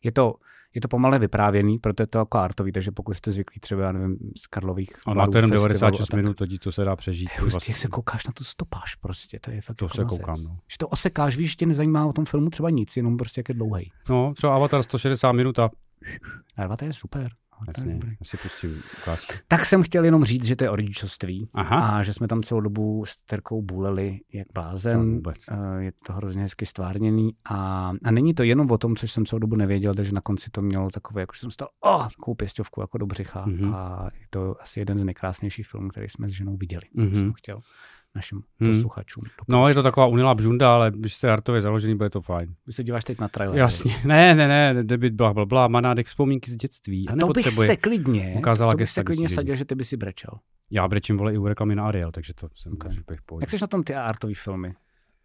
Je 0.03 0.11
to, 0.11 0.35
je 0.75 0.81
to 0.81 0.87
pomale 0.87 1.19
vyprávěný, 1.19 1.77
proto 1.79 2.03
je 2.03 2.07
to 2.07 2.17
jako 2.17 2.37
artový, 2.37 2.71
takže 2.71 2.91
pokud 2.91 3.13
jste 3.13 3.31
zvyklí 3.31 3.59
třeba, 3.59 3.83
já 3.83 3.91
nevím, 3.91 4.17
z 4.37 4.47
Karlových 4.47 4.93
A 5.07 5.09
jenom 5.11 5.25
festivalů 5.31 5.55
96 5.57 6.01
a 6.01 6.11
tak. 6.11 6.17
minut, 6.17 6.37
to, 6.37 6.45
to 6.63 6.71
se 6.71 6.83
dá 6.85 6.95
přežít. 6.95 7.29
Je 7.37 7.43
hustý, 7.43 7.71
jak 7.71 7.77
se 7.77 7.87
koukáš 7.87 8.25
na 8.27 8.33
tu 8.33 8.43
stopáž 8.43 8.95
prostě, 8.95 9.39
to 9.39 9.51
je 9.51 9.61
fakt 9.61 9.75
To 9.77 9.85
jako 9.85 9.95
se 9.95 10.03
mazec. 10.03 10.19
koukám, 10.19 10.35
no. 10.43 10.57
Že 10.71 10.77
to 10.79 10.87
osekáš, 10.87 11.37
víš, 11.37 11.55
tě 11.55 11.65
nezajímá 11.65 12.05
o 12.05 12.13
tom 12.13 12.25
filmu 12.25 12.49
třeba 12.49 12.69
nic, 12.69 12.97
jenom 12.97 13.17
prostě 13.17 13.39
jak 13.39 13.49
je 13.49 13.55
dlouhý. 13.55 13.91
No, 14.09 14.33
třeba 14.35 14.55
Avatar 14.55 14.83
160 14.83 15.31
minut 15.31 15.59
a 15.59 15.69
A 16.69 16.77
to 16.77 16.85
je 16.85 16.93
super. 16.93 17.29
To 17.65 17.71
jasně, 17.77 17.93
dobrý. 17.93 18.09
já 18.09 18.25
si 18.25 18.37
pustím 18.37 18.81
ukázku. 19.01 19.33
Tak 19.47 19.65
jsem 19.65 19.83
chtěl 19.83 20.05
jenom 20.05 20.23
říct, 20.23 20.45
že 20.45 20.55
to 20.55 20.63
je 20.63 20.69
o 20.69 20.75
rodičovství 20.75 21.49
Aha, 21.53 21.97
a 21.97 22.03
že 22.03 22.13
jsme 22.13 22.27
tam 22.27 22.43
celou 22.43 22.61
dobu 22.61 23.03
s 23.05 23.15
Terkou 23.25 23.61
bůleli 23.61 24.19
jak 24.33 24.47
to 24.47 24.61
blázen. 24.61 25.13
vůbec. 25.15 25.37
Eh, 25.49 25.83
Je 25.83 25.91
to 26.05 26.13
hrozně 26.13 26.41
hezky 26.41 26.65
stvárněný 26.65 27.31
a, 27.45 27.91
a 28.03 28.11
není 28.11 28.33
to 28.33 28.43
jenom 28.43 28.71
o 28.71 28.77
tom, 28.77 28.95
což 28.95 29.11
jsem 29.11 29.25
celou 29.25 29.39
dobu 29.39 29.55
nevěděl, 29.55 29.93
takže 29.95 30.11
na 30.13 30.21
konci 30.21 30.49
to 30.51 30.61
mělo 30.61 30.89
takové, 30.89 31.21
jako 31.21 31.33
že 31.35 31.39
jsem 31.39 31.51
stal 31.51 31.67
oh, 31.79 32.03
takovou 32.09 32.35
pěstovku 32.35 32.81
jako 32.81 32.97
do 32.97 33.05
břicha 33.05 33.45
Mhm. 33.45 33.73
a 33.73 34.09
je 34.13 34.25
to 34.29 34.55
asi 34.61 34.79
jeden 34.79 34.99
z 34.99 35.03
nejkrásnějších 35.03 35.67
filmů, 35.67 35.89
který 35.89 36.09
jsme 36.09 36.29
s 36.29 36.31
ženou 36.31 36.57
viděli. 36.57 36.83
Mhm. 36.93 37.07
Mm-hmm. 37.07 37.13
jsem 37.13 37.33
chtěl 37.33 37.59
našim 38.15 38.41
Mhm. 38.59 38.71
posluchačům. 38.71 39.23
No, 39.49 39.67
je 39.67 39.73
to 39.73 39.83
taková 39.83 40.05
unilá 40.05 40.35
bžunda, 40.35 40.73
ale 40.73 40.91
když 40.95 41.13
jste 41.15 41.31
artově 41.31 41.61
založený, 41.61 41.95
bude 41.95 42.09
to 42.09 42.21
fajn. 42.21 42.55
Vy 42.67 42.73
se 42.73 42.83
díváš 42.83 43.03
teď 43.03 43.19
na 43.19 43.27
trailer. 43.27 43.57
Jasně. 43.59 43.95
Ne, 44.05 44.35
ne, 44.35 44.47
ne, 44.47 44.83
debit, 44.83 45.13
bla, 45.13 45.33
bla, 45.33 45.45
bla, 45.45 45.67
má 45.67 45.81
nádech 45.81 46.07
vzpomínky 46.07 46.51
z 46.51 46.55
dětství. 46.55 47.09
A 47.09 47.11
A 47.13 47.15
to 47.15 47.27
bych 47.27 47.47
se 47.53 47.77
klidně, 47.77 48.35
Ukázala 48.37 48.71
to 48.71 48.77
bych 48.77 48.81
gesta 48.83 49.01
se 49.01 49.05
klidně 49.05 49.29
sadil, 49.29 49.55
že 49.55 49.65
ty 49.65 49.75
by 49.75 49.85
si 49.85 49.97
brečel. 49.97 50.31
Já 50.71 50.87
brečím 50.87 51.17
vole 51.17 51.33
i 51.33 51.37
u 51.37 51.47
reklamy 51.47 51.75
na 51.75 51.85
Ariel, 51.87 52.11
takže 52.11 52.33
to 52.33 52.47
jsem 52.55 52.73
Ok. 52.73 52.85
okay. 52.85 52.97
bych 53.09 53.21
pohodě. 53.21 53.43
Jak 53.43 53.49
jsi 53.49 53.57
na 53.61 53.67
tom 53.67 53.83
ty 53.83 53.95
artový 53.95 54.33
filmy? 54.33 54.73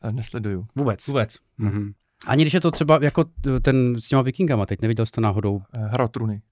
Eh, 0.04 0.12
Nesleduju. 0.12 0.66
Vůbec? 0.76 1.06
Vůbec. 1.06 1.36
Mhm. 1.58 1.92
Ani 2.26 2.44
když 2.44 2.54
je 2.54 2.60
to 2.60 2.70
třeba 2.70 2.98
jako 3.02 3.24
ten 3.62 3.96
s 4.00 4.08
těma 4.08 4.22
vikingama, 4.22 4.66
teď 4.66 4.82
neviděl 4.82 5.06
jsi 5.06 5.12
to 5.12 5.20
náhodou. 5.20 5.60
Eh, 5.74 5.78
Hra 5.86 6.04
o 6.04 6.08
trůny. 6.08 6.42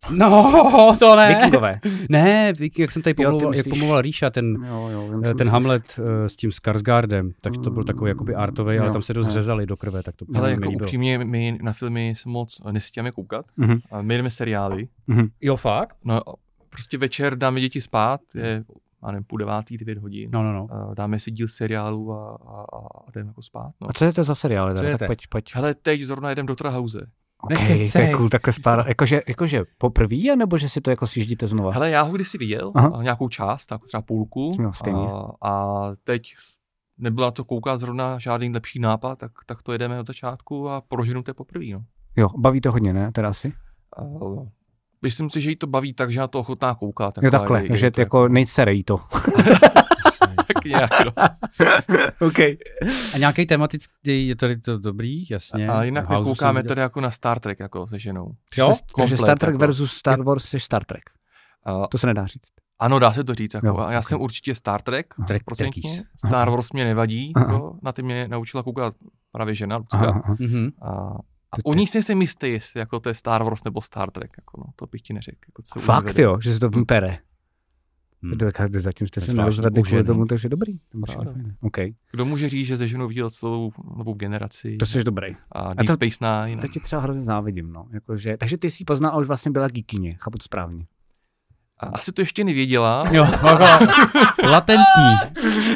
No, 0.10 0.96
to 0.98 1.16
ne. 1.16 1.28
Vikingové. 1.28 1.80
Ne, 2.10 2.52
jak 2.78 2.92
jsem 2.92 3.02
tady 3.02 3.14
Jo, 3.22 3.30
pomluval, 3.30 3.54
jak 3.54 3.66
myslíš- 3.66 3.70
pomluval 3.70 4.00
Ríša, 4.02 4.30
ten, 4.30 4.64
Jo, 4.68 4.88
jo, 4.92 5.08
vím, 5.10 5.24
eh, 5.24 5.34
ten. 5.34 5.48
Hamlet 5.48 6.00
eh, 6.24 6.28
s 6.28 6.36
tím 6.36 6.52
Skarsgardem, 6.52 7.32
tak 7.42 7.52
to 7.64 7.70
byl 7.70 7.84
takový 7.84 8.08
jakoby 8.08 8.34
artový, 8.34 8.78
ale 8.78 8.86
Jo, 8.86 8.92
tam 8.92 9.02
se 9.02 9.14
dost 9.14 9.26
jo. 9.26 9.32
řezali 9.32 9.66
do 9.66 9.76
krve, 9.76 10.02
tak 10.02 10.16
to 10.16 10.24
Ale 10.36 10.50
jako 10.50 10.60
líbilo. 10.62 10.84
upřímně, 10.84 11.18
my 11.18 11.58
na 11.62 11.72
filmy 11.72 12.12
se 12.16 12.28
moc 12.28 12.60
nestíháme 12.70 13.12
koukat. 13.12 13.46
Mhm. 13.56 13.78
A 13.90 14.02
my 14.02 14.16
jdeme 14.16 14.30
seriály. 14.30 14.88
Mhm. 15.06 15.26
Jo, 15.40 15.56
fakt? 15.56 15.96
No, 16.04 16.20
prostě 16.70 16.98
večer 16.98 17.38
dáme 17.38 17.60
děti 17.60 17.80
spát, 17.80 18.20
je, 18.34 18.64
já 19.06 19.10
nevím, 19.12 19.24
půl 19.24 19.38
devátý, 19.38 19.76
devět 19.78 19.98
hodin. 19.98 20.30
No, 20.32 20.42
no, 20.42 20.52
no. 20.52 20.66
A 20.90 20.94
dáme 20.94 21.18
si 21.18 21.30
díl 21.30 21.48
seriálu 21.48 22.12
a, 22.12 22.36
a, 22.46 22.60
a 23.06 23.10
jdeme 23.14 23.28
jako 23.28 23.42
spát. 23.42 23.70
No. 23.80 23.90
A 23.90 23.92
co 23.92 24.04
je 24.04 24.12
to 24.12 24.24
za 24.24 24.34
seriály? 24.34 24.72
Co 24.72 24.76
teda? 24.76 24.88
je 24.88 24.92
Tak 24.98 25.06
to? 25.06 25.06
pojď, 25.06 25.26
pojď. 25.28 25.44
Hele, 25.54 25.74
teď 25.74 26.02
zrovna 26.02 26.28
jedem 26.30 26.46
Doktora 26.46 26.70
House. 26.70 27.06
OK, 27.42 27.58
to 27.92 27.98
je 27.98 28.12
cool, 28.16 28.28
takhle 28.28 28.52
spár. 28.52 28.84
Jakože, 28.88 29.20
jakože 29.28 29.62
poprvé, 29.78 30.36
nebo 30.36 30.58
že 30.58 30.68
si 30.68 30.80
to 30.80 30.90
jako 30.90 31.06
sjíždíte 31.06 31.46
znova? 31.46 31.72
Hele, 31.72 31.90
já 31.90 32.02
ho 32.02 32.12
kdysi 32.12 32.38
viděl, 32.38 32.72
Aha. 32.74 32.92
a 32.94 33.02
nějakou 33.02 33.28
část, 33.28 33.66
tak 33.66 33.84
třeba 33.84 34.02
půlku. 34.02 34.56
A, 35.42 35.48
a 35.50 35.82
teď 36.04 36.34
nebyla 36.98 37.30
to 37.30 37.44
koukat 37.44 37.80
zrovna 37.80 38.18
žádný 38.18 38.50
lepší 38.52 38.78
nápad, 38.80 39.18
tak, 39.18 39.32
tak 39.46 39.62
to 39.62 39.72
jedeme 39.72 40.00
od 40.00 40.06
začátku 40.06 40.68
a 40.70 40.80
proženu 40.80 41.22
to 41.22 41.34
poprvé. 41.34 41.64
No. 41.72 41.82
Jo, 42.16 42.28
baví 42.38 42.60
to 42.60 42.72
hodně, 42.72 42.92
ne? 42.92 43.12
Teda 43.12 43.28
asi? 43.28 43.52
A, 43.98 44.02
myslím 45.02 45.30
si, 45.30 45.40
že 45.40 45.50
jí 45.50 45.56
to 45.56 45.66
baví 45.66 45.92
tak, 45.94 46.12
že 46.12 46.20
na 46.20 46.26
to 46.26 46.40
ochotná 46.40 46.74
koukat. 46.74 47.18
Jo, 47.22 47.30
takhle, 47.30 47.62
je- 47.64 47.72
je 47.72 47.76
že 47.76 47.90
to 47.90 48.00
jako 48.00 48.28
nejserej 48.28 48.82
to. 48.82 48.96
tak 50.54 50.64
nějak, 50.64 50.90
no. 51.04 51.12
OK. 52.26 52.38
A 53.14 53.18
nějaký 53.18 53.46
tematický, 53.46 54.28
je 54.28 54.36
tady 54.36 54.56
to 54.56 54.78
dobrý, 54.78 55.28
jasně. 55.30 55.68
A 55.68 55.82
jinak 55.84 56.08
my 56.08 56.16
koukáme 56.24 56.62
tady 56.62 56.80
jako 56.80 57.00
na 57.00 57.10
Star 57.10 57.40
Trek 57.40 57.60
jako 57.60 57.86
se 57.86 57.98
ženou. 57.98 58.30
Jo? 58.56 58.72
Takže 58.96 59.16
Star 59.16 59.38
Trek 59.38 59.52
jako. 59.52 59.58
versus 59.58 59.92
Star 59.92 60.22
Wars 60.22 60.54
je 60.54 60.60
Star 60.60 60.84
Trek. 60.84 61.02
A, 61.64 61.86
To 61.86 61.98
se 61.98 62.06
nedá 62.06 62.26
říct. 62.26 62.42
ano, 62.78 62.98
dá 62.98 63.12
se 63.12 63.24
to 63.24 63.34
říct. 63.34 63.54
Jako. 63.54 63.66
Jo, 63.66 63.78
a 63.78 63.92
já 63.92 64.02
jsem 64.02 64.20
určitě 64.20 64.54
Star 64.54 64.82
Trek, 64.82 65.14
Trek-. 65.26 66.04
Star 66.26 66.50
Wars 66.50 66.72
mě 66.72 66.84
nevadí, 66.84 67.32
Aha. 67.36 67.52
jako. 67.52 67.78
na 67.82 67.92
ty 67.92 68.02
mě 68.02 68.28
naučila 68.28 68.62
koukat 68.62 68.94
právě 69.32 69.54
žena, 69.54 69.76
Lucka. 69.76 69.98
Aha, 69.98 70.22
aha. 70.24 70.36
Mhm. 70.40 70.68
A, 70.82 70.90
a 71.52 71.56
u 71.64 71.74
nich 71.74 71.90
jsem 71.90 72.02
si 72.02 72.12
jistý, 72.12 72.52
jestli 72.52 72.80
jako 72.80 73.00
to 73.00 73.08
je 73.08 73.14
Star 73.14 73.42
Wars 73.42 73.64
nebo 73.64 73.82
Star 73.82 74.10
Trek. 74.10 74.30
Jako 74.38 74.60
no, 74.60 74.64
to 74.76 74.86
bych 74.86 75.02
ti 75.02 75.12
neřekl. 75.12 75.38
Jako, 75.48 75.62
co 75.62 75.80
Fakt 75.80 76.18
jo, 76.18 76.38
že 76.40 76.54
se 76.54 76.60
to 76.60 76.68
vypere. 76.68 77.18
Hmm. 78.22 78.38
Tak 78.38 78.70
Zatím 78.76 79.06
jste 79.08 79.20
To 79.20 79.26
se 79.26 79.32
nerozvedli 79.34 79.82
kvůli 79.82 80.04
tomu, 80.04 80.20
no. 80.20 80.26
takže 80.26 80.48
dobrý. 80.48 80.78
To 80.78 80.98
musí 80.98 81.12
Právě. 81.12 81.32
být 81.32 81.42
fajn. 81.42 81.54
OK, 81.60 81.76
Kdo 82.12 82.24
může 82.24 82.48
říct, 82.48 82.66
že 82.66 82.76
ze 82.76 82.88
ženou 82.88 83.08
viděl 83.08 83.30
celou 83.30 83.72
novou 83.96 84.14
generaci 84.14 84.76
to 84.76 84.86
jsi 84.86 85.04
dobrý. 85.04 85.36
a 85.52 85.74
to- 85.74 85.82
Deep 85.82 85.88
Space 86.12 86.44
Nine. 86.46 86.60
To 86.60 86.68
ti 86.68 86.80
třeba 86.80 87.02
hrozně 87.02 87.22
závidím, 87.22 87.72
no. 87.72 87.86
Jakože, 87.92 88.36
takže 88.36 88.58
ty 88.58 88.70
jsi 88.70 88.84
poznal 88.84 89.12
a 89.12 89.16
už 89.16 89.26
vlastně 89.26 89.50
byla 89.50 89.68
geekyně, 89.68 90.16
chápu 90.20 90.38
to 90.38 90.42
správně. 90.44 90.86
A 91.78 91.86
asi 91.86 92.12
to 92.12 92.20
ještě 92.22 92.44
nevěděla. 92.44 93.04
Jo, 93.12 93.24
jako 93.24 93.48
latentní. 94.50 95.16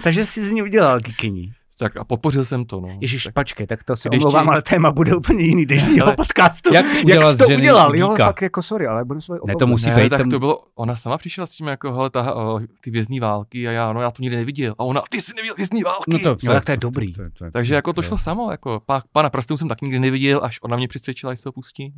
takže 0.02 0.26
jsi 0.26 0.48
z 0.48 0.52
ní 0.52 0.62
udělal 0.62 1.00
geekyní. 1.00 1.52
Tak 1.80 1.96
a 1.96 2.04
podpořil 2.04 2.44
jsem 2.44 2.64
to, 2.64 2.80
no. 2.80 2.88
Ježíš, 3.00 3.24
tak, 3.24 3.34
pačkej, 3.34 3.66
tak 3.66 3.84
to 3.84 3.96
se 3.96 4.08
Když 4.08 4.24
omlouvám, 4.24 4.44
ti- 4.46 4.50
ale 4.50 4.62
téma 4.62 4.92
bude 4.92 5.16
úplně 5.16 5.44
jiný 5.44 5.66
dnešního 5.66 6.06
Ale 6.06 6.16
podcastu. 6.16 6.74
jak 6.74 6.86
jak 7.06 7.22
jsi 7.24 7.36
to 7.38 7.44
udělal? 7.46 7.96
Jo, 7.96 8.08
geeka? 8.08 8.24
fakt 8.24 8.42
jako 8.42 8.62
sorry, 8.62 8.86
ale 8.86 9.04
budu 9.04 9.20
svoje 9.20 9.40
Ne, 9.46 9.54
to 9.56 9.66
musí 9.66 9.86
ne, 9.90 9.96
být 9.96 10.08
tak 10.08 10.18
tam- 10.20 10.30
to 10.30 10.38
bylo, 10.38 10.58
ona 10.74 10.96
sama 10.96 11.18
přišla 11.18 11.46
s 11.46 11.50
tím 11.50 11.66
jako, 11.66 11.92
hele, 11.92 12.10
ta, 12.10 12.34
o, 12.34 12.60
ty 12.80 12.90
vězní 12.90 13.20
války 13.20 13.68
a 13.68 13.70
já, 13.70 13.92
no 13.92 14.00
já 14.00 14.10
to 14.10 14.22
nikdy 14.22 14.36
neviděl. 14.36 14.74
A 14.78 14.84
ona, 14.84 15.02
ty 15.10 15.20
jsi 15.20 15.32
neviděl 15.36 15.54
vězní 15.56 15.82
války. 15.82 16.10
No 16.12 16.18
to, 16.18 16.28
Jo, 16.42 16.52
tak 16.52 16.64
to 16.64 16.70
je 16.72 16.76
dobrý. 16.76 17.12
To, 17.12 17.22
to, 17.38 17.50
Takže 17.50 17.74
jako 17.74 17.92
to 17.92 18.02
šlo 18.02 18.18
samo, 18.18 18.50
jako 18.50 18.80
pá, 18.86 19.02
pana 19.12 19.30
prstů 19.30 19.56
jsem 19.56 19.68
tak 19.68 19.80
nikdy 19.82 19.98
neviděl, 20.00 20.40
až 20.42 20.58
ona 20.62 20.76
mě 20.76 20.88
přesvědčila, 20.88 21.34
že 21.34 21.40
se 21.42 21.48
ho 21.48 21.52
pustím. 21.52 21.92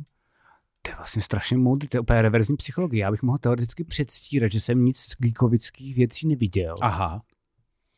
To 0.81 0.91
je 0.91 0.95
vlastně 0.95 1.21
strašně 1.21 1.57
moudrý, 1.57 1.87
to 1.87 1.97
je 1.97 2.01
úplně 2.01 2.21
reverzní 2.21 2.55
psychologie. 2.55 3.01
Já 3.01 3.11
bych 3.11 3.23
mohl 3.23 3.37
teoreticky 3.37 3.83
předstírat, 3.83 4.51
že 4.51 4.59
jsem 4.59 4.85
nic 4.85 4.97
z 4.99 5.15
geekovických 5.19 5.95
věcí 5.95 6.27
neviděl. 6.27 6.75
Aha. 6.81 7.21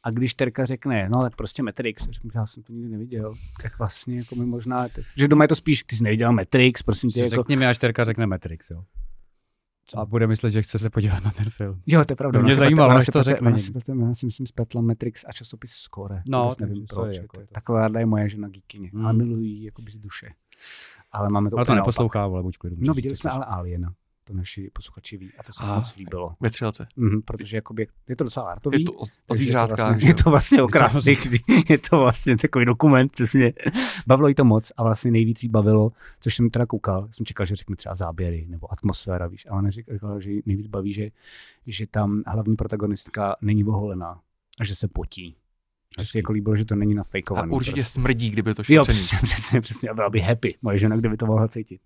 A 0.05 0.09
když 0.11 0.33
Terka 0.33 0.65
řekne, 0.65 1.09
no 1.09 1.21
tak 1.21 1.35
prostě 1.35 1.63
Matrix, 1.63 2.03
řeknu, 2.09 2.31
já 2.35 2.45
jsem 2.45 2.63
to 2.63 2.73
nikdy 2.73 2.89
neviděl, 2.89 3.35
tak 3.61 3.79
vlastně 3.79 4.17
jako 4.17 4.35
mi 4.35 4.45
možná, 4.45 4.87
že 5.17 5.27
doma 5.27 5.43
je 5.43 5.47
to 5.47 5.55
spíš, 5.55 5.83
ty 5.83 5.95
jsi 5.95 6.03
neviděl 6.03 6.31
Matrix, 6.33 6.83
prosím 6.83 7.09
tě, 7.09 7.19
jako, 7.19 7.29
Řekni 7.35 7.55
mi, 7.55 7.67
až 7.67 7.77
Terka 7.77 8.03
řekne 8.05 8.25
Matrix, 8.25 8.69
jo. 8.69 8.83
A 9.97 10.05
bude 10.05 10.27
myslet, 10.27 10.49
že 10.49 10.61
chce 10.61 10.79
se 10.79 10.89
podívat 10.89 11.25
na 11.25 11.31
ten 11.31 11.49
film. 11.49 11.81
jo, 11.85 12.05
to 12.05 12.11
je 12.11 12.15
pravda. 12.15 12.39
To 12.39 12.43
mě 12.43 12.55
zajímalo, 12.55 12.91
až 12.91 13.05
to 13.05 13.23
řekne 13.23 13.47
Ona 13.47 13.57
někdy. 13.57 13.81
si 13.85 13.91
ona 13.91 14.13
si 14.13 14.25
myslím 14.25 14.47
spletla 14.47 14.81
Matrix 14.81 15.25
a 15.27 15.31
časopis 15.31 15.71
Score. 15.71 16.21
No, 16.29 16.43
Vůbec 16.43 16.57
nevím 16.57 16.85
to 16.85 16.95
proč. 16.95 17.15
je 17.15 17.21
Jako, 17.21 17.39
jako- 17.39 17.53
taková 17.53 17.99
je 17.99 18.05
moje 18.05 18.29
žena 18.29 18.47
geekyně, 18.49 18.89
Hmm. 18.93 19.05
ale 19.05 19.13
miluji 19.13 19.45
ji 19.47 19.65
jako 19.65 19.81
z 19.89 19.95
duše. 19.95 20.27
Ale 21.11 21.29
máme 21.29 21.49
to 21.49 21.57
Ale 21.57 21.65
to 21.65 21.75
neposlouchá, 21.75 22.23
ale 22.23 22.43
buď 22.43 22.57
klidu. 22.57 22.75
No, 22.79 22.93
viděli 22.93 23.15
jsme 23.15 23.29
ale 23.31 23.45
Aliena. 23.45 23.93
To 24.27 24.33
naši 24.33 24.69
posluchači 24.73 25.17
ví. 25.17 25.31
A 25.39 25.43
to 25.43 25.53
se 25.53 25.63
mi 25.63 25.69
Ah, 25.69 25.75
moc 25.75 25.95
líbilo. 25.95 26.35
Ve 26.39 26.49
třelce. 26.49 26.87
Mhm, 26.95 27.21
protože 27.21 27.57
jakoby, 27.57 27.87
je 28.07 28.15
to 28.15 28.23
docela 28.23 28.51
artový. 28.51 28.81
Je 28.81 28.85
to 28.85 28.93
o, 28.93 28.95
o 28.95 29.05
takže 29.05 29.13
je 29.17 29.25
to 29.27 29.35
zvířátkách, 29.35 29.89
vlastně, 29.89 30.09
je 30.09 30.13
to 30.13 30.29
vlastně 30.29 30.63
o 30.63 30.67
krásných, 30.67 31.27
je 31.69 31.77
to 31.77 31.97
vlastně 31.97 32.37
takový 32.37 32.65
dokument, 32.65 33.11
přesně. 33.11 33.53
Bavilo 34.07 34.27
jí 34.27 34.35
to 34.35 34.45
moc 34.45 34.71
a 34.77 34.83
vlastně 34.83 35.11
nejvíc 35.11 35.43
jí 35.43 35.49
bavilo, 35.49 35.91
což 36.19 36.35
jsem 36.35 36.49
teda 36.49 36.65
koukal, 36.65 37.07
jsem 37.11 37.25
čekal, 37.25 37.45
že 37.45 37.55
řekne 37.55 37.75
třeba 37.75 37.95
záběry 37.95 38.45
nebo 38.49 38.73
atmosféra, 38.73 39.27
víš, 39.27 39.47
ale 39.49 39.61
neříkal, 39.61 40.21
že 40.21 40.31
jí 40.31 40.41
nejvíc 40.45 40.67
baví, 40.67 40.93
že, 40.93 41.09
že 41.67 41.87
tam 41.87 42.23
hlavní 42.27 42.55
protagonistka 42.55 43.35
není 43.41 43.63
oholená 43.63 44.19
a 44.59 44.63
že 44.63 44.75
se 44.75 44.87
potí. 44.87 45.35
Že 45.99 46.05
si 46.05 46.17
jako 46.17 46.31
líbilo, 46.31 46.55
že 46.55 46.65
to 46.65 46.75
není 46.75 46.93
A 46.93 46.97
nafejkovaný. 46.97 47.51
určitě 47.51 47.81
prostě. 47.81 47.99
smrdí, 47.99 48.29
kdyby 48.29 48.53
to 48.53 48.63
Jo, 48.69 48.85
šetřený. 48.85 49.05
přesně, 49.07 49.27
přesně, 49.27 49.61
přesně, 49.61 49.89
a 49.89 49.93
byla 49.93 50.09
by 50.09 50.19
happy. 50.19 50.55
Moje 50.61 50.79
žena, 50.79 50.95
kdyby 50.97 51.17
to 51.17 51.25
mohla 51.25 51.47
cítit. 51.47 51.81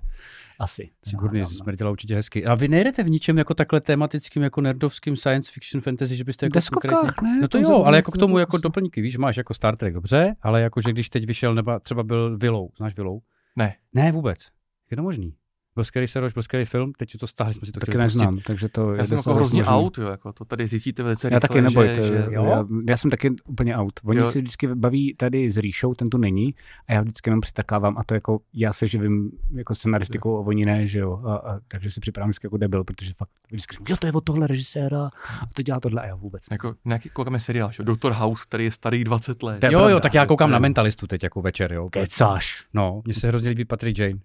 Asi. 0.59 0.89
Sigurně 1.07 1.39
No, 1.41 1.45
si 1.45 1.55
smrtila 1.55 1.91
určitě 1.91 2.15
hezky. 2.15 2.45
A 2.45 2.55
vy 2.55 2.67
nejdete 2.67 3.03
v 3.03 3.09
ničem 3.09 3.37
jako 3.37 3.53
takhle 3.53 3.81
tematickým, 3.81 4.43
jako 4.43 4.61
nerdovským 4.61 5.15
science 5.15 5.51
fiction 5.53 5.81
fantasy, 5.81 6.15
že 6.15 6.23
byste 6.23 6.45
jako 6.45 6.53
deskovkách, 6.53 6.91
konkrétně... 6.99 7.29
ne? 7.29 7.41
No 7.41 7.47
to 7.47 7.57
To 7.61 7.63
jo, 7.71 7.83
ale 7.83 7.97
jako 7.97 8.11
k 8.11 8.17
tomu 8.17 8.33
to 8.35 8.39
jako 8.39 8.57
doplňky, 8.57 9.01
víš, 9.01 9.17
máš 9.17 9.37
jako 9.37 9.53
Star 9.53 9.75
Trek, 9.75 9.93
dobře, 9.93 10.35
ale 10.41 10.61
jako, 10.61 10.81
že 10.81 10.91
když 10.91 11.09
teď 11.09 11.25
vyšel, 11.25 11.55
nebo 11.55 11.79
třeba 11.79 12.03
byl 12.03 12.37
Willow, 12.37 12.67
znáš 12.77 12.95
Willow? 12.95 13.19
Ne. 13.55 13.75
Ne, 13.93 14.11
vůbec. 14.11 14.47
Je 14.91 14.97
to 14.97 15.03
možný. 15.03 15.33
Byl 15.75 15.83
skvělý 15.83 16.07
seriál, 16.07 16.29
byl 16.33 16.43
skvělý 16.43 16.65
film, 16.65 16.93
teď 16.97 17.17
to 17.19 17.27
stáhli 17.27 17.53
jsme 17.53 17.65
si 17.65 17.71
to 17.71 17.79
Taky 17.79 17.91
chtěli 17.91 18.03
pustit. 18.05 18.17
neznám, 18.17 18.39
takže 18.39 18.69
to 18.69 18.93
je 18.93 18.99
Já 18.99 19.05
jsem 19.05 19.17
jako 19.17 19.35
hrozně 19.35 19.61
možný. 19.63 19.73
out, 19.77 19.97
jo, 19.97 20.07
jako 20.07 20.33
to 20.33 20.45
tady 20.45 20.67
zjistíte 20.67 21.03
velice 21.03 21.29
rychle, 21.29 21.35
Já 21.35 21.39
taky 21.39 21.61
neboj, 21.61 21.88
že, 21.88 21.95
to, 22.01 22.07
že, 22.07 22.27
jo? 22.31 22.45
já, 22.45 22.63
já, 22.89 22.97
jsem 22.97 23.11
taky 23.11 23.35
úplně 23.47 23.75
out. 23.77 23.93
Oni 24.03 24.19
Jo. 24.19 24.31
si 24.31 24.39
vždycky 24.41 24.67
baví 24.75 25.15
tady 25.17 25.49
s 25.51 25.57
Ríšou, 25.57 25.93
ten 25.93 26.09
tu 26.09 26.17
není, 26.17 26.55
a 26.88 26.93
já 26.93 27.01
vždycky 27.01 27.29
jenom 27.29 27.41
přitakávám 27.41 27.97
a 27.97 28.03
to 28.03 28.13
jako, 28.13 28.39
já 28.53 28.73
se 28.73 28.88
živím 28.88 29.31
jako 29.51 29.75
scenaristikou 29.75 30.38
a 30.38 30.39
oni 30.47 30.63
ne, 30.65 30.88
že 30.88 30.99
jo, 30.99 31.21
a, 31.25 31.35
a, 31.35 31.59
takže 31.67 31.91
si 31.91 31.99
připravím 31.99 32.29
vždycky 32.29 32.45
jako 32.45 32.57
debil, 32.57 32.83
protože 32.83 33.13
fakt 33.17 33.29
vždycky 33.47 33.73
říkám, 33.73 33.85
jo, 33.89 33.97
to 33.97 34.07
je 34.07 34.13
od 34.13 34.21
tohle 34.23 34.47
režiséra 34.47 35.05
a 35.41 35.45
to 35.53 35.61
dělá 35.61 35.79
tohle 35.79 36.01
a 36.01 36.05
já 36.05 36.15
vůbec. 36.15 36.49
ne. 36.49 36.55
Jako 36.55 36.75
nějaký 36.85 37.09
koukáme 37.09 37.39
seriál, 37.39 37.71
že? 37.71 37.83
Doktor 37.83 38.11
House, 38.13 38.43
který 38.47 38.63
je 38.65 38.71
starý 38.71 39.03
20 39.03 39.43
let. 39.43 39.63
Je 39.63 39.73
Jo, 39.73 39.88
jo, 39.88 39.99
tak 39.99 40.13
já 40.13 40.25
koukám 40.25 40.49
je- 40.49 40.53
na 40.53 40.59
Mentalistu 40.59 41.07
teď 41.07 41.23
jako 41.23 41.41
večer, 41.41 41.73
jo. 41.73 41.89
Kecáš. 41.89 42.65
No, 42.73 43.01
mně 43.05 43.13
se 43.13 43.27
hrozně 43.27 43.49
líbí 43.49 43.65
Patrick 43.65 43.99
Jane. 43.99 44.19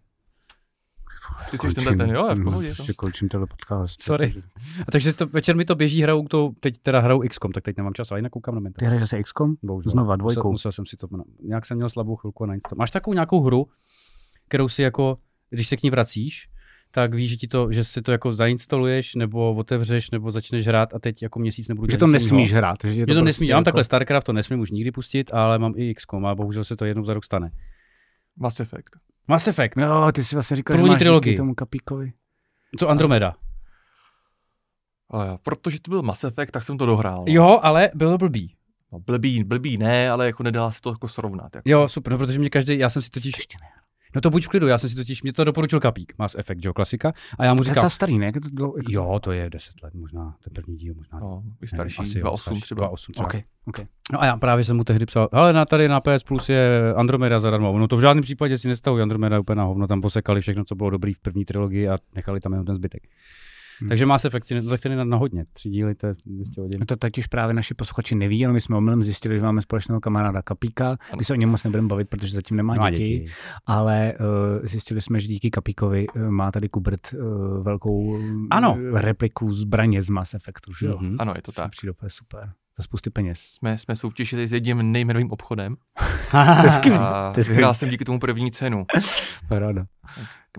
Ty 1.51 1.59
jsi 1.59 1.75
tenhle 1.75 1.97
ten, 1.97 2.11
jo, 2.11 2.27
je 2.29 2.35
v 2.35 2.39
Mhm, 2.39 2.45
pohodě. 2.45 2.69
Ještě 2.69 2.93
končím 2.93 3.29
tohle 3.29 3.47
podcast. 3.47 4.03
Sorry. 4.03 4.35
A 4.89 4.91
takže 4.93 5.13
to, 5.13 5.27
večer 5.27 5.57
mi 5.57 5.65
to 5.65 5.75
běží, 5.75 6.03
hrajou 6.03 6.29
to, 6.29 6.51
teď 6.61 6.79
teda 6.79 7.01
hrajou 7.01 7.21
XCOM, 7.29 7.53
tak 7.53 7.63
teď 7.65 7.77
nemám 7.77 7.95
čas, 7.95 8.11
ale 8.11 8.19
jinak 8.19 8.33
koukám 8.33 8.55
na 8.55 8.61
Ty 8.61 8.63
Mentalistu. 8.63 8.87
hraješ 8.87 9.03
zase 9.11 9.23
XCOM? 9.23 9.55
Bohužel. 9.63 9.91
Znova 9.93 10.07
Musel, 10.17 10.17
dvojkou. 10.17 10.51
musel 10.53 10.73
jsem 10.73 10.87
si 10.87 10.97
to, 10.97 11.09
nějak 11.43 11.67
jsem 11.67 11.77
měl 11.77 11.91
slabou 11.91 12.17
chvilku 12.17 12.47
na 12.47 12.55
Insta. 12.55 12.75
Máš 12.79 12.91
takovou 12.91 13.15
nějakou 13.15 13.41
hru, 13.43 13.67
kterou 14.49 14.69
si 14.69 14.83
jako, 14.83 15.19
když 15.51 15.69
se 15.69 15.77
k 15.77 15.83
ní 15.83 15.91
vracíš, 15.91 16.49
tak 16.91 17.15
víš, 17.15 17.31
že, 17.31 17.37
ti 17.37 17.47
to, 17.49 17.73
že 17.73 17.85
si 17.85 18.03
to 18.03 18.13
jako 18.13 18.33
zainstaluješ, 18.33 19.15
nebo 19.15 19.55
otevřeš, 19.55 20.11
nebo 20.11 20.31
začneš 20.31 20.67
hrát 20.67 20.95
a 20.95 20.99
teď 20.99 21.23
jako 21.23 21.39
měsíc 21.39 21.69
nebudu 21.69 21.91
Že 21.91 21.99
to 21.99 22.07
nesmíš 22.07 22.49
jiného. 22.49 22.59
hrát. 22.59 22.77
Že, 22.83 22.89
je 22.89 22.95
Že 22.95 23.01
to 23.01 23.07
prostě 23.07 23.25
nesmíš, 23.25 23.49
já 23.49 23.57
mám 23.57 23.61
jako- 23.61 23.65
takhle 23.65 23.85
StarCraft, 23.85 24.27
to 24.27 24.33
nesmím 24.33 24.61
už 24.61 24.71
nikdy 24.71 24.93
pustit, 24.93 25.31
ale 25.35 25.59
mám 25.59 25.73
i 25.77 25.95
XCOM 25.95 26.27
a 26.27 26.35
bohužel 26.35 26.65
se 26.65 26.77
to 26.77 26.85
jednou 26.85 27.05
za 27.05 27.15
rok 27.15 27.25
stane. 27.25 27.51
Mass 28.37 28.61
Effect. 28.61 28.91
Mass 29.29 29.49
Effect, 29.49 29.77
Jo, 29.77 30.13
ty 30.15 30.25
si 30.25 30.37
vlastně 30.37 30.57
říkal, 30.57 30.77
že 30.77 30.79
První 30.79 30.91
máš 30.91 30.99
trilogii. 30.99 31.33
díky 31.33 31.39
tomu 31.41 31.55
kapíkovi. 31.55 32.13
co 32.79 32.89
Andromeda. 32.89 33.35
A 35.11 35.25
jo, 35.25 35.39
protože 35.43 35.81
to 35.81 35.91
byl 35.91 36.03
Mass 36.03 36.25
Effect, 36.25 36.53
tak 36.53 36.63
jsem 36.63 36.79
to 36.79 36.87
dohrál. 36.87 37.19
no. 37.19 37.25
Jo, 37.29 37.61
ale 37.63 37.91
bylo 37.95 38.19
blbý. 38.19 38.57
No, 38.93 39.01
blbý, 39.01 39.45
blbý 39.45 39.79
ne, 39.79 40.11
ale 40.11 40.27
jako 40.27 40.43
nedá 40.43 40.71
se 40.71 40.81
to 40.81 40.91
jako 40.91 41.09
srovnat. 41.09 41.55
Jako. 41.57 41.71
Jo, 41.71 41.89
super, 41.89 42.13
no, 42.13 42.19
protože 42.19 42.39
mě 42.39 42.51
každý, 42.51 42.79
já 42.79 42.91
jsem 42.91 43.03
si 43.03 43.11
totiž, 43.11 43.33
Ještě 43.39 43.59
ne. 43.61 43.67
No 44.15 44.21
to 44.21 44.31
buď 44.31 44.45
v 44.45 44.49
klidu, 44.49 44.67
já 44.67 44.79
jsem 44.79 44.91
si 44.91 44.97
totiž, 44.97 45.23
mě 45.23 45.33
to 45.33 45.45
doporučil 45.45 45.81
Kapík, 45.81 46.15
Mass 46.19 46.35
Effect, 46.39 46.65
jo, 46.65 46.73
klasika, 46.73 47.13
a 47.39 47.45
já 47.45 47.55
mu 47.55 47.59
To 47.59 47.71
je 47.71 47.75
říkám, 47.75 47.91
starý, 47.91 48.19
ne? 48.19 48.33
To 48.33 48.49
dlouho? 48.53 48.75
jo, 48.89 49.21
to 49.23 49.33
je 49.33 49.51
10 49.51 49.83
let 49.83 49.95
možná, 49.95 50.37
ten 50.45 50.53
první 50.53 50.77
díl 50.77 50.95
možná. 50.95 51.19
No, 51.19 51.43
i 51.45 51.47
Nevím, 51.47 51.69
starší, 51.69 52.03
asi 52.03 52.19
jo, 52.19 52.27
2.8 52.27 52.37
starší, 52.39 52.61
třeba. 52.61 52.89
2.8 52.91 53.13
třeba. 53.13 53.27
OK, 53.27 53.35
OK. 53.67 53.81
No 54.13 54.23
a 54.23 54.27
já 54.27 54.37
právě 54.37 54.65
jsem 54.65 54.77
mu 54.77 54.85
tehdy 54.85 55.07
psal, 55.07 55.29
ale 55.33 55.53
na, 55.53 55.65
tady 55.65 55.89
na 55.89 56.01
PS 56.01 56.23
Plus 56.27 56.49
je 56.49 56.95
Andromeda 56.97 57.41
zadarmo. 57.41 57.79
No 57.79 57.89
to 57.89 57.97
v 57.97 58.01
žádném 58.01 58.23
případě 58.23 58.59
si 58.59 58.69
nestavují 58.69 59.03
Andromeda 59.03 59.37
je 59.37 59.41
úplně 59.41 59.57
na 59.57 59.65
hovno, 59.65 59.87
tam 59.87 60.01
posekali 60.01 60.41
všechno, 60.41 60.65
co 60.65 60.75
bylo 60.75 60.91
dobrý 60.91 61.15
v 61.15 61.19
první 61.19 61.45
trilogii 61.45 61.89
a 61.89 61.97
nechali 62.17 62.41
tam 62.41 62.53
jenom 62.53 62.67
ten 62.67 62.75
zbytek. 62.75 63.03
Hmm. 63.81 63.89
Takže 63.89 64.07
má 64.07 64.19
se 64.19 64.29
efekty, 64.29 64.63
to 64.63 64.77
chtěli 64.77 64.97
na, 64.97 65.05
na 65.05 65.17
hodně, 65.17 65.45
tři 65.53 65.69
díly, 65.69 65.95
to 65.95 66.07
je 66.07 66.15
200 66.27 66.61
hodin. 66.61 66.81
No 66.81 66.87
to 66.87 66.97
totiž 66.97 67.27
právě 67.27 67.55
naši 67.55 67.75
posluchači 67.75 68.15
neví, 68.15 68.45
ale 68.45 68.53
my 68.55 68.61
jsme 68.61 68.77
omylem 68.77 69.03
zjistili, 69.03 69.37
že 69.39 69.43
máme 69.43 69.63
společného 69.63 70.01
kamaráda 70.01 70.43
Kapíka. 70.43 70.97
My 71.19 71.25
se 71.25 71.33
o 71.33 71.37
něm 71.37 71.51
moc 71.51 71.65
nebudeme 71.65 71.89
bavit, 71.89 72.09
protože 72.09 72.33
zatím 72.35 72.57
nemá, 72.57 72.75
Má 72.75 72.91
děti, 72.91 73.05
děti. 73.05 73.33
ale 73.67 74.13
uh, 74.61 74.67
zjistili 74.67 75.01
jsme, 75.01 75.21
že 75.21 75.29
díky 75.29 75.51
Kapíkovi 75.51 76.07
uh, 76.09 76.23
má 76.31 76.51
tady 76.53 76.69
Kubert 76.69 77.13
uh, 77.15 77.65
velkou 77.65 78.19
Ano. 78.51 78.79
repliku 78.93 79.53
zbraně 79.53 80.03
z 80.03 80.09
Mass 80.09 80.35
Effectu, 80.35 80.75
že 80.75 80.87
jo? 80.87 80.99
Mhm. 81.01 81.17
Ano, 81.19 81.33
je 81.37 81.43
to 81.43 81.53
Což 81.53 81.57
tak. 81.57 81.71
Přijde 81.71 81.93
super. 82.09 82.53
Za 82.79 82.83
spusty 82.85 83.11
peněz. 83.11 83.39
Jsme, 83.39 83.79
jsme 83.79 83.97
soutěžili 83.97 84.49
s 84.49 84.53
jedním 84.53 84.93
nejmenovým 84.93 85.31
obchodem 85.31 85.77
To 86.31 86.65
je 86.67 86.71
skvělý. 86.71 86.99
a 86.99 87.31
To 87.35 87.41
je 87.41 87.45
skvělý. 87.45 87.57
vyhrál 87.57 87.75
jsem 87.75 87.89
díky 87.89 88.05
tomu 88.05 88.19
první 88.19 88.51
cenu. 88.51 88.87
Paráda. 89.49 89.85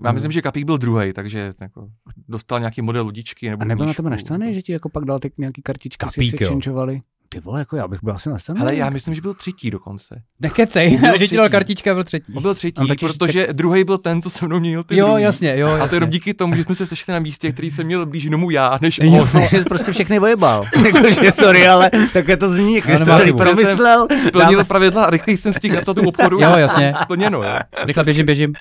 Já 0.04 0.12
myslím, 0.12 0.32
že 0.32 0.42
Kapík 0.42 0.64
byl 0.64 0.78
druhý, 0.78 1.12
takže 1.12 1.52
jako 1.60 1.88
dostal 2.28 2.60
nějaký 2.60 2.82
model 2.82 3.04
ludičky 3.04 3.50
nebo 3.50 3.62
A 3.62 3.64
nebyl 3.64 3.86
na 3.86 3.94
tebe 3.94 4.10
naštvaný, 4.10 4.54
že 4.54 4.62
ti 4.62 4.72
jako 4.72 4.88
pak 4.88 5.04
dal 5.04 5.18
ty 5.18 5.32
nějaký 5.38 5.62
kartičky, 5.62 6.06
si 6.08 6.14
Kapík, 6.14 6.34
přečenčovali? 6.34 7.00
Ty 7.28 7.40
vole, 7.40 7.58
jako 7.60 7.76
já 7.76 7.88
bych 7.88 7.98
byl 8.02 8.12
asi 8.12 8.28
naštvaný. 8.28 8.60
Hele, 8.60 8.74
já 8.76 8.90
myslím, 8.90 9.14
že 9.14 9.20
byl 9.20 9.34
třetí 9.34 9.70
dokonce. 9.70 10.22
Nekecej, 10.40 10.98
Byl 10.98 11.18
že 11.18 11.28
ti 11.28 11.36
dal 11.36 11.48
kartička, 11.48 11.94
byl 11.94 12.04
třetí. 12.04 12.32
On 12.34 12.42
byl 12.42 12.54
třetí, 12.54 12.80
On 12.80 12.96
protože 13.00 13.48
druhý 13.52 13.84
byl 13.84 13.98
ten, 13.98 14.22
co 14.22 14.30
se 14.30 14.46
mnou 14.46 14.60
měl 14.60 14.84
ty 14.84 14.96
Jo, 14.96 15.06
druhý. 15.06 15.22
jasně, 15.22 15.58
jo, 15.58 15.68
A 15.82 15.88
to 15.88 15.94
jenom 15.94 16.10
díky 16.10 16.34
tomu, 16.34 16.54
že 16.54 16.64
jsme 16.64 16.74
se 16.74 16.86
sešli 16.86 17.12
na 17.12 17.18
místě, 17.18 17.52
který 17.52 17.70
jsem 17.70 17.86
měl 17.86 18.06
blíž 18.06 18.28
domů 18.28 18.50
já, 18.50 18.78
než 18.82 19.00
Jo. 19.02 19.28
on. 19.34 19.42
že 19.50 19.58
jsi 19.58 19.64
prostě 19.64 19.92
všechny 19.92 20.18
vojebal. 20.18 20.64
Jakože 20.86 21.32
sorry, 21.32 21.68
ale 21.68 21.90
takhle 22.12 22.36
to 22.36 22.48
zní, 22.48 22.74
jak 22.74 22.86
Ale 22.88 22.98
jsi 22.98 23.04
to 23.04 23.16
celý 23.16 23.32
promyslel. 23.32 24.06
Plnil 24.32 24.64
pravidla 24.64 25.04
a 25.04 25.10
rychleji 25.10 25.36
jsem 25.36 25.52
stihl 25.52 25.74
napsat 25.74 25.94
tu 25.94 26.08
obchodu. 26.08 26.40
Jo, 26.40 26.50
jasně. 26.56 26.94
Plněno, 27.06 27.42
jo. 27.42 27.50
Rychle 27.84 28.04
běžím, 28.04 28.26
běžím. 28.26 28.52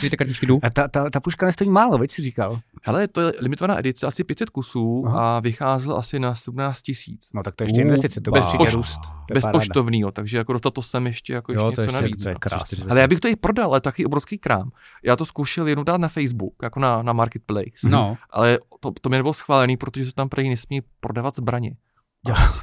Ty 0.00 0.10
ty 0.10 0.16
kartičky 0.16 0.46
jdu. 0.46 0.58
A 0.62 0.70
ta, 0.70 0.88
ta, 0.88 1.10
ta 1.10 1.20
puška 1.20 1.46
nestojí 1.46 1.70
málo, 1.70 1.98
veď 1.98 2.10
si 2.10 2.22
říkal. 2.22 2.58
Hele, 2.82 3.08
to 3.08 3.20
je 3.20 3.32
limitovaná 3.40 3.78
edice, 3.78 4.06
asi 4.06 4.24
500 4.24 4.50
kusů 4.50 5.04
Aha. 5.06 5.36
a 5.36 5.40
vycházel 5.40 5.96
asi 5.96 6.18
na 6.20 6.34
17 6.34 6.82
tisíc. 6.82 7.28
No 7.34 7.42
tak 7.42 7.54
to 7.54 7.64
je 7.64 7.66
ještě 7.66 7.80
Investice, 7.96 8.20
to 8.20 8.30
bez 8.30 8.44
pošt- 8.44 8.60
určitě 8.60 8.76
růst. 8.76 9.00
Bez 9.32 9.44
poštovního, 9.52 10.10
takže 10.12 10.38
jako 10.38 10.52
dostat 10.52 10.74
to 10.74 10.82
sem 10.82 11.06
ještě 11.06 11.32
jako 11.32 11.52
ještě 11.52 11.64
Jo, 11.64 11.70
něco 11.70 11.76
to 11.76 11.82
ještě 11.82 11.92
navíc. 11.94 12.22
to 12.22 12.28
je 12.28 12.32
no. 12.34 12.38
krásný. 12.40 12.84
Ale 12.90 13.00
já 13.00 13.08
bych 13.08 13.20
to 13.20 13.28
i 13.28 13.36
prodal, 13.36 13.70
ale 13.70 13.80
taky 13.80 14.06
obrovský 14.06 14.38
krám. 14.38 14.70
Já 15.04 15.16
to 15.16 15.24
zkoušel 15.26 15.68
jenom 15.68 15.84
dát 15.84 15.96
na 16.00 16.08
Facebook, 16.08 16.54
jako 16.62 16.80
na, 16.80 17.02
na 17.02 17.12
Marketplace. 17.12 17.88
No, 17.88 18.16
Ale 18.30 18.58
to, 18.80 18.90
to 19.00 19.08
mi 19.08 19.16
nebylo 19.16 19.34
schválený, 19.34 19.76
protože 19.76 20.06
se 20.06 20.14
tam 20.14 20.28
prej 20.28 20.48
nesmí 20.48 20.80
prodávat 21.00 21.36
zbraně. 21.36 21.76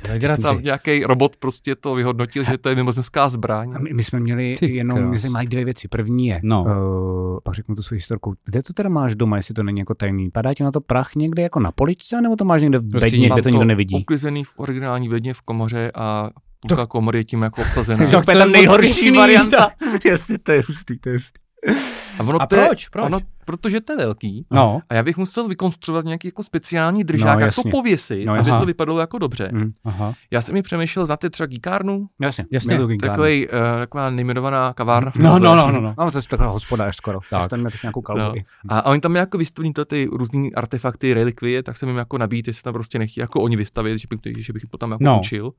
Legraci. 0.09 0.41
Tam 0.41 0.61
nějaký 0.63 1.03
robot 1.03 1.37
prostě 1.37 1.75
to 1.75 1.95
vyhodnotil, 1.95 2.43
že 2.43 2.57
to 2.57 2.69
je 2.69 2.75
mimozemská 2.75 3.29
zbraň. 3.29 3.73
A 3.75 3.79
my, 3.79 3.93
my 3.93 4.03
jsme 4.03 4.19
měli 4.19 4.55
Ty 4.59 4.75
jenom, 4.75 4.97
krás. 4.97 5.11
my 5.11 5.19
jsme 5.19 5.29
mají 5.29 5.47
dvě 5.47 5.65
věci. 5.65 5.87
První 5.87 6.27
je, 6.27 6.39
No. 6.43 6.63
uh, 6.63 7.39
pak 7.43 7.53
řeknu 7.55 7.75
tu 7.75 7.83
svou 7.83 7.95
historku, 7.95 8.33
kde 8.45 8.63
to 8.63 8.73
teda 8.73 8.89
máš 8.89 9.15
doma, 9.15 9.37
jestli 9.37 9.53
to 9.53 9.63
není 9.63 9.79
jako 9.79 9.93
tajný? 9.93 10.31
Padá 10.31 10.53
ti 10.53 10.63
na 10.63 10.71
to 10.71 10.81
prach 10.81 11.15
někde 11.15 11.41
jako 11.43 11.59
na 11.59 11.71
poličce, 11.71 12.21
nebo 12.21 12.35
to 12.35 12.45
máš 12.45 12.61
někde 12.61 12.79
v 12.79 12.89
Prostě 12.89 13.05
bedně, 13.11 13.29
Mám 13.29 13.35
kde 13.35 13.43
to 13.43 13.49
nikdo 13.49 13.65
nevidí? 13.65 13.95
uklizený 14.01 14.43
v 14.43 14.53
originální 14.57 15.09
bedně 15.09 15.33
v 15.33 15.41
komoře 15.41 15.91
a 15.95 16.29
půlka 16.67 16.85
komory 16.85 17.17
je 17.19 17.23
tím 17.23 17.41
jako 17.41 17.61
obsazená. 17.69 17.97
To 17.97 18.03
je 18.17 18.23
to 18.23 18.31
je 18.31 18.37
ta 18.37 18.45
moc 18.45 18.53
nejhorší 18.53 19.11
varianta. 19.11 19.71
Jasně, 20.05 20.37
to 20.39 20.51
je 20.51 20.63
hustý, 20.67 20.99
to 20.99 21.09
je 21.09 21.15
hustý. 21.15 21.39
A, 22.19 22.23
ono 22.23 22.41
A 22.41 22.45
to 22.47 22.55
je- 22.55 22.65
proč? 22.65 22.89
Proč? 22.89 23.05
Ono, 23.05 23.19
protože 23.45 23.81
to 23.81 23.93
je 23.93 23.97
velký. 23.97 24.45
No, 24.51 24.79
A 24.89 24.93
já 24.93 25.03
bych 25.03 25.17
musel 25.17 25.47
vykonstruovat 25.47 26.05
nějaký 26.05 26.27
jako 26.27 26.43
speciální 26.43 27.03
držák, 27.03 27.39
No, 27.39 27.45
jak 27.45 27.55
to 27.55 27.61
pověsit, 27.71 28.25
No, 28.25 28.33
aby 28.33 28.51
to 28.51 28.65
vypadalo 28.65 28.99
jako 28.99 29.17
dobře. 29.17 29.49
Mm. 29.53 29.69
aha. 29.85 30.13
Já 30.31 30.41
jsem 30.41 30.53
mi 30.53 30.61
přemýšlel, 30.61 31.05
znáte 31.05 31.29
třeba 31.29 31.47
gíkárnu? 31.47 32.07
Jasně, 32.21 32.45
Jasně. 32.51 32.75
gigárnu. 32.77 32.97
Takový, 32.97 33.47
uh, 33.47 33.53
taková 33.79 34.09
nejmenovaná 34.09 34.73
kavárna. 34.73 35.11
No, 35.15 35.39
no, 35.39 35.55
no, 35.55 35.71
no, 35.71 35.81
no. 35.81 35.95
No, 35.97 36.11
to 36.11 36.17
je 36.17 36.21
taková 36.29 36.49
hospodář 36.49 36.95
skoro. 36.95 37.19
Tak. 37.29 37.41
Tak. 37.41 37.49
Tam 37.49 37.67
nějakou. 37.83 38.03
No. 38.17 38.31
A, 38.69 38.79
a 38.79 38.85
oni 38.89 39.01
tam 39.01 39.15
jako 39.15 39.37
vystaví 39.37 39.73
ty 39.87 40.07
různé 40.11 40.47
artefakty, 40.55 41.13
relikvie, 41.13 41.63
tak 41.63 41.77
jsem 41.77 41.89
jim 41.89 41.97
jako 41.97 42.17
nabít, 42.17 42.47
jestli 42.47 42.63
tam 42.63 42.73
prostě 42.73 42.99
nechtějí 42.99 43.21
jako 43.21 43.41
oni 43.41 43.55
vystavit, 43.57 43.97
že 43.99 44.07
bych, 44.09 44.45
že 44.45 44.53
bych 44.53 44.63
to 44.71 44.77
tam 44.77 44.91
jako 44.91 45.03
No. 45.03 45.19
učil. 45.19 45.51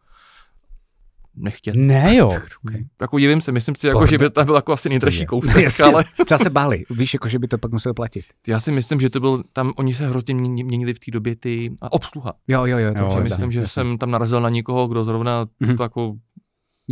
Nechtěl. 1.37 1.75
Ne 1.77 2.17
jo. 2.17 2.27
Okay. 2.65 2.85
Jako 3.01 3.19
divím 3.19 3.41
se, 3.41 3.53
myslím 3.53 3.75
si, 3.75 3.87
jako, 3.87 3.97
Pohodě. 3.99 4.11
že 4.11 4.19
by 4.19 4.31
to 4.31 4.45
byl 4.45 4.55
jako 4.55 4.73
asi 4.73 4.89
nejdražší 4.89 5.27
kousek, 5.27 5.81
ale 5.81 6.05
Třeba 6.25 6.39
se 6.39 6.51
báli, 6.51 6.85
víš, 6.91 7.15
jako, 7.15 7.29
že 7.29 7.39
by 7.39 7.49
to 7.49 7.59
pak 7.59 7.73
musel 7.73 7.95
platit. 7.95 8.25
já 8.49 8.61
si 8.61 8.73
myslím, 8.73 9.01
že 9.01 9.11
to 9.11 9.21
byl, 9.21 9.43
tam 9.53 9.73
oni 9.77 9.95
se 9.95 10.09
hrozně 10.09 10.35
měni- 10.35 10.65
měnili 10.65 10.95
v 10.95 10.99
té 10.99 11.11
době 11.11 11.37
ty 11.37 11.73
a 11.83 11.93
obsluha. 11.93 12.33
Jo, 12.49 12.65
jo, 12.67 12.79
jo. 12.79 12.89
Jo, 12.89 12.95
To 12.95 13.01
Takže 13.15 13.21
myslím, 13.21 13.53
že 13.53 13.59
jasně. 13.61 13.69
jsem 13.73 13.99
tam 13.99 14.11
narazil 14.11 14.41
na 14.41 14.49
někoho, 14.49 14.89
kdo 14.89 15.05
zrovna 15.05 15.47
Mhm. 15.61 15.77
to 15.77 15.83
jako 15.83 16.15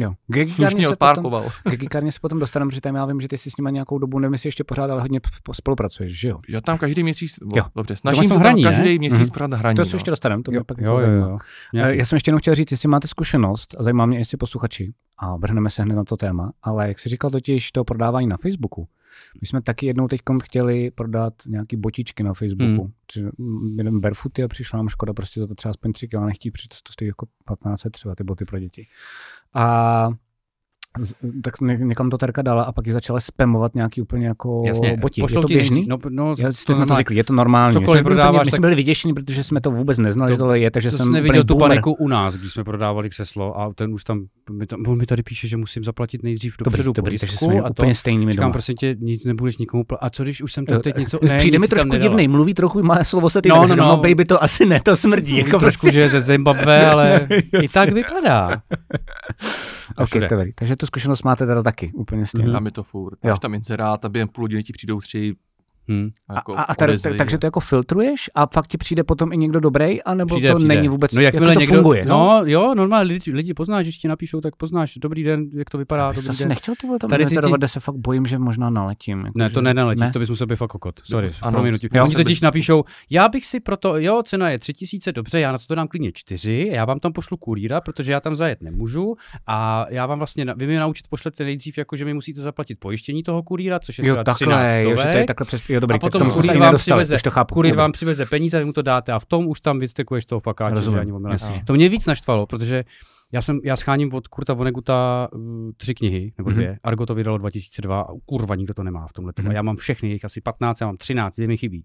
jo. 0.00 0.14
Slušně 0.48 0.88
odpárkoval. 0.88 1.44
k 1.64 1.76
gigárně 1.76 2.12
se 2.12 2.18
potom 2.20 2.38
dostaneme, 2.40 2.70
že 2.70 2.80
tam 2.80 2.94
já 2.94 3.06
vím, 3.06 3.20
že 3.20 3.28
ty 3.28 3.38
si 3.38 3.50
s 3.50 3.56
nimi 3.56 3.72
nějakou 3.72 3.98
dobu, 3.98 4.18
nevím, 4.18 4.32
jestli 4.32 4.46
ještě 4.48 4.64
pořád, 4.64 4.90
ale 4.90 5.00
hodně 5.02 5.20
spolupracuješ, 5.52 6.20
že 6.20 6.28
jo? 6.28 6.38
Já 6.48 6.60
tam 6.60 6.78
každý 6.78 7.02
měsíc, 7.02 7.34
Jo. 7.42 7.48
jo. 7.54 7.62
dobře, 7.76 7.96
snažím 7.96 8.28
se 8.28 8.38
hraní, 8.38 8.62
tam 8.62 8.72
ne? 8.72 8.78
každý 8.78 8.98
měsíc 8.98 9.18
Mhm. 9.18 9.30
pořád 9.30 9.54
hraní. 9.54 9.76
To 9.76 9.84
se 9.84 9.90
no. 9.92 9.96
ještě 9.96 10.10
dostaneme, 10.10 10.42
to 10.42 10.50
mě 10.50 10.60
pak 10.64 10.78
Jo, 10.78 10.98
jako 10.98 11.10
jo, 11.10 11.20
jo. 11.28 11.36
Eh, 11.40 11.76
Nějaký- 11.76 11.98
Já 11.98 12.04
jsem 12.06 12.16
ještě 12.16 12.28
jenom 12.28 12.38
chtěl 12.38 12.54
říct, 12.54 12.70
jestli 12.70 12.88
máte 12.88 13.08
zkušenost, 13.08 13.74
a 13.78 13.82
zajímá 13.82 14.06
mě, 14.06 14.18
jestli 14.18 14.36
posluchači, 14.36 14.92
a 15.18 15.36
vrhneme 15.36 15.70
se 15.70 15.82
hned 15.82 15.94
na 15.94 16.04
to 16.04 16.16
téma, 16.16 16.52
ale 16.62 16.88
jak 16.88 16.98
jsi 16.98 17.08
říkal 17.08 17.30
totiž 17.30 17.72
to 17.72 17.84
prodávání 17.84 18.26
na 18.26 18.36
Facebooku, 18.36 18.88
my 19.40 19.46
jsme 19.46 19.62
taky 19.62 19.86
jednou 19.86 20.08
teď 20.08 20.20
chtěli 20.42 20.90
prodat 20.90 21.34
nějaký 21.46 21.76
botičky 21.76 22.22
na 22.22 22.34
Facebooku. 22.34 22.92
Hmm. 23.16 23.78
Jeden 23.78 24.00
barefooty 24.00 24.42
a 24.42 24.48
přišla 24.48 24.76
nám 24.76 24.88
škoda 24.88 25.12
prostě 25.12 25.40
za 25.40 25.46
to 25.46 25.54
třeba 25.54 25.70
aspoň 25.70 25.92
3 25.92 26.08
kg 26.08 26.20
nechtí, 26.26 26.50
protože 26.50 26.68
to 26.68 26.92
stojí 26.92 27.08
jako 27.08 27.26
15 27.44 27.86
třeba 27.92 28.14
ty 28.14 28.24
boty 28.24 28.44
pro 28.44 28.58
děti. 28.58 28.86
A 29.54 30.08
tak 31.42 31.60
někam 31.60 32.10
to 32.10 32.18
Terka 32.18 32.42
dala 32.42 32.62
a 32.62 32.72
pak 32.72 32.86
ji 32.86 32.92
začala 32.92 33.20
spamovat 33.20 33.74
nějaký 33.74 34.02
úplně 34.02 34.26
jako 34.26 34.62
Jasně, 34.66 34.96
boti. 34.96 35.22
Je 35.22 35.28
to 35.40 35.40
běžný? 35.48 35.86
No, 35.88 35.98
no, 36.08 36.34
Já 36.38 36.48
to 36.48 36.52
jste 36.52 36.72
na 36.72 36.76
to 36.76 36.80
normálně. 36.80 37.00
řekli, 37.00 37.16
je 37.16 37.24
to 37.24 37.32
normální. 37.32 37.72
Cokoliv 37.72 37.88
my 37.88 37.98
jsme, 37.98 38.02
byli 38.02 38.14
prodáváš, 38.14 38.34
úplně, 38.34 38.44
my 38.44 38.50
jsme 38.50 38.60
byli 38.60 38.74
vyděšení, 38.74 39.14
protože 39.14 39.44
jsme 39.44 39.60
to 39.60 39.70
vůbec 39.70 39.98
neznali, 39.98 40.28
To- 40.30 40.34
že 40.34 40.38
tohle 40.38 40.58
je, 40.58 40.70
takže 40.70 40.90
To 40.90 40.96
jsem 40.96 41.12
neviděl 41.12 41.44
tu 41.44 41.58
paniku 41.58 41.92
u 41.92 42.08
nás, 42.08 42.34
když 42.34 42.52
jsme 42.52 42.64
prodávali 42.64 43.10
křeslo 43.10 43.60
a 43.60 43.72
ten 43.74 43.94
už 43.94 44.04
tam, 44.04 44.24
mi, 44.52 44.66
tam, 44.66 44.80
on 44.88 44.98
mi 44.98 45.06
tady 45.06 45.22
píše, 45.22 45.48
že 45.48 45.56
musím 45.56 45.84
zaplatit 45.84 46.22
nejdřív 46.22 46.54
Dobrý, 46.58 46.64
dopředu 46.70 46.92
dobrý, 46.92 47.18
takže 47.18 47.26
pojistku 47.26 47.44
jsme 47.44 47.60
a 47.60 47.62
to, 47.62 47.70
úplně 47.70 47.94
stejný 47.94 48.26
my 48.26 48.32
říkám, 48.32 48.52
prosím 48.52 48.74
tě, 48.74 48.96
nic 49.00 49.24
nebudeš 49.24 49.58
nikomu 49.58 49.82
pl- 49.82 49.98
A 50.00 50.10
co 50.10 50.22
když 50.22 50.42
už 50.42 50.52
jsem 50.52 50.66
tam 50.66 50.80
teď 50.80 50.96
něco, 50.96 51.18
ne, 51.22 51.36
Přijde 51.38 51.58
mi 51.58 51.68
trošku 51.68 51.96
divný, 51.96 52.28
mluví 52.28 52.54
trochu, 52.54 52.82
má 52.82 53.04
slovo 53.04 53.30
se 53.30 53.42
ty 53.42 53.48
No, 53.48 53.54
no, 53.56 53.62
no, 53.62 53.76
no, 53.76 53.82
no. 53.84 53.88
no, 53.88 53.96
baby 53.96 54.24
to 54.24 54.42
asi 54.42 54.66
ne, 54.66 54.80
to 54.80 54.96
smrdí. 54.96 55.36
Jako 55.38 55.58
trošku, 55.58 55.80
prostě. 55.80 55.90
že 55.94 56.00
je 56.00 56.08
ze 56.08 56.20
Zimbabwe, 56.20 56.86
ale 56.86 57.28
i 57.62 57.68
tak 57.68 57.90
vypadá. 57.92 58.62
To 59.96 60.02
Ok, 60.02 60.08
všude. 60.08 60.28
to 60.28 60.34
dobrý. 60.34 60.52
Takže 60.52 60.76
tu 60.76 60.86
zkušenost 60.86 61.22
máte 61.22 61.46
teda 61.46 61.62
taky 61.62 61.92
úplně 61.92 62.26
stejně. 62.26 62.44
Mhm. 62.44 62.52
Tam 62.52 62.66
je 62.66 62.72
to 62.72 62.82
furt. 62.82 63.24
Máš 63.24 63.38
tam 63.38 63.54
inzerát 63.54 64.04
a 64.04 64.08
během 64.08 64.28
půl 64.28 64.44
hodiny 64.44 64.62
ti 64.62 64.72
přijdou 64.72 65.00
tři 65.00 65.34
Hm. 65.88 66.10
jako 66.34 66.56
a, 66.58 66.62
a 66.62 66.74
tady, 66.74 66.98
tak, 66.98 67.16
takže 67.16 67.38
to 67.38 67.46
jako 67.46 67.60
filtruješ 67.60 68.30
a 68.34 68.46
fakt 68.46 68.66
ti 68.66 68.78
přijde 68.78 69.04
potom 69.04 69.32
i 69.32 69.36
někdo 69.36 69.60
dobrý, 69.60 70.02
anebo 70.02 70.34
Přijde, 70.34 70.48
to 70.48 70.56
přijde. 70.56 70.74
není 70.74 70.88
vůbec, 70.88 71.12
no, 71.12 71.20
jak 71.20 71.34
jakmile 71.34 71.54
to 71.54 71.60
někdo, 71.60 71.74
funguje? 71.74 72.04
No, 72.04 72.42
jo, 72.44 72.74
normálně 72.74 73.08
lidi, 73.12 73.32
lidi 73.32 73.54
poznáš, 73.54 73.84
když 73.86 73.98
ti 73.98 74.08
napíšou, 74.08 74.40
tak 74.40 74.56
poznáš, 74.56 74.94
dobrý 74.96 75.22
den, 75.24 75.46
jak 75.54 75.70
to 75.70 75.78
vypadá, 75.78 76.02
Já 76.06 76.12
bych 76.12 76.24
dobrý 76.24 76.38
den. 76.38 76.48
nechtěl 76.48 76.74
ty 76.80 76.86
tam 77.00 77.10
Tady 77.10 77.26
ty- 77.26 77.36
kde 77.56 77.68
se 77.68 77.80
fakt 77.80 77.94
bojím, 77.96 78.26
že 78.26 78.38
možná 78.38 78.70
naletím. 78.70 79.18
Jako, 79.18 79.38
Ne, 79.38 79.48
že- 79.48 79.54
to 79.54 79.60
ne, 79.62 79.74
neletíš, 79.74 80.00
ne? 80.00 80.10
to 80.10 80.18
bys 80.18 80.28
musel 80.28 80.46
být 80.46 80.56
fakt 80.56 80.70
kokot. 80.70 81.00
Sorry, 81.04 81.28
Ano, 81.42 81.52
prominutí. 81.52 81.88
jo. 81.94 82.04
Oni 82.04 82.14
totiž 82.14 82.40
napíšou, 82.40 82.84
já 83.10 83.28
bych 83.28 83.46
si 83.46 83.60
proto, 83.60 83.98
jo, 83.98 84.22
cena 84.22 84.50
je 84.50 84.58
3000, 84.58 85.12
dobře, 85.12 85.40
já 85.40 85.52
na 85.52 85.58
to 85.68 85.74
dám 85.74 85.88
klidně 85.88 86.12
4, 86.14 86.68
já 86.72 86.84
vám 86.84 87.00
tam 87.00 87.12
pošlu 87.12 87.36
kurýra, 87.36 87.80
protože 87.80 88.12
já 88.12 88.20
tam 88.20 88.36
zajet 88.36 88.62
nemůžu 88.62 89.16
a 89.46 89.86
já 89.88 90.06
vám 90.06 90.18
vlastně, 90.18 90.46
vy 90.56 90.66
mi 90.66 90.76
naučit 90.76 91.08
pošlete 91.08 91.44
nejdřív, 91.44 91.78
jako 91.78 91.96
že 91.96 92.04
mi 92.04 92.14
musíte 92.14 92.40
zaplatit 92.40 92.74
pojištění 92.80 93.22
toho 93.22 93.42
kurýra, 93.42 93.78
což 93.78 93.98
je 93.98 94.04
třeba 94.04 94.24
takhle, 94.24 94.34
13 94.34 94.70
jo, 94.70 94.78
že 94.78 94.84
to 94.84 94.90
je 94.90 94.96
stovek. 95.12 95.26
takhle 95.26 95.46
přes, 95.46 95.69
jo, 95.74 95.80
dobrý, 95.80 95.94
A 95.94 95.98
tak 95.98 96.00
potom 96.12 96.18
tomu 96.28 96.32
kurýr 96.32 96.52
vám 96.52 96.60
nedostali, 96.60 97.02
přiveze- 97.04 97.14
už 97.14 97.22
to 97.22 97.30
chápu. 97.30 97.54
Dobrý. 97.54 97.78
vám 97.78 97.92
přiveze 97.92 98.26
peníze, 98.26 98.58
vy 98.58 98.64
mu 98.64 98.72
to 98.72 98.82
dáte 98.82 99.12
a 99.12 99.18
v 99.18 99.24
tom 99.26 99.46
už 99.46 99.60
tam 99.60 99.78
vystekuješ 99.78 100.26
toho 100.26 100.40
fakáče, 100.40 100.74
Rozumím, 100.74 100.94
že 100.96 101.46
ani. 101.46 101.62
To 101.64 101.72
mě 101.72 101.88
víc 101.88 102.06
naštvalo, 102.06 102.46
protože 102.46 102.84
já 103.32 103.42
jsem, 103.42 103.60
já 103.64 103.76
scháním 103.76 104.14
od 104.14 104.28
Kurta 104.28 104.52
Voneguta 104.54 105.28
uh, 105.32 105.40
tři 105.76 105.94
knihy, 105.94 106.32
nebo 106.38 106.50
Mhm. 106.50 106.54
dvě. 106.58 106.78
Argo 106.82 107.06
to 107.06 107.14
vydalo 107.14 107.38
2002 107.38 108.00
a 108.00 108.06
kurva 108.26 108.54
nikdo 108.54 108.74
to 108.74 108.82
nemá 108.82 109.06
v 109.06 109.12
tomhle. 109.12 109.32
Mhm. 109.38 109.50
A 109.50 109.52
já 109.52 109.62
mám 109.62 109.76
všechny, 109.76 110.08
jich 110.08 110.24
asi 110.24 110.40
15, 110.40 110.80
já 110.80 110.86
mám 110.86 110.96
13, 110.96 111.36
dvě 111.36 111.48
mi 111.48 111.56
chybí. 111.56 111.84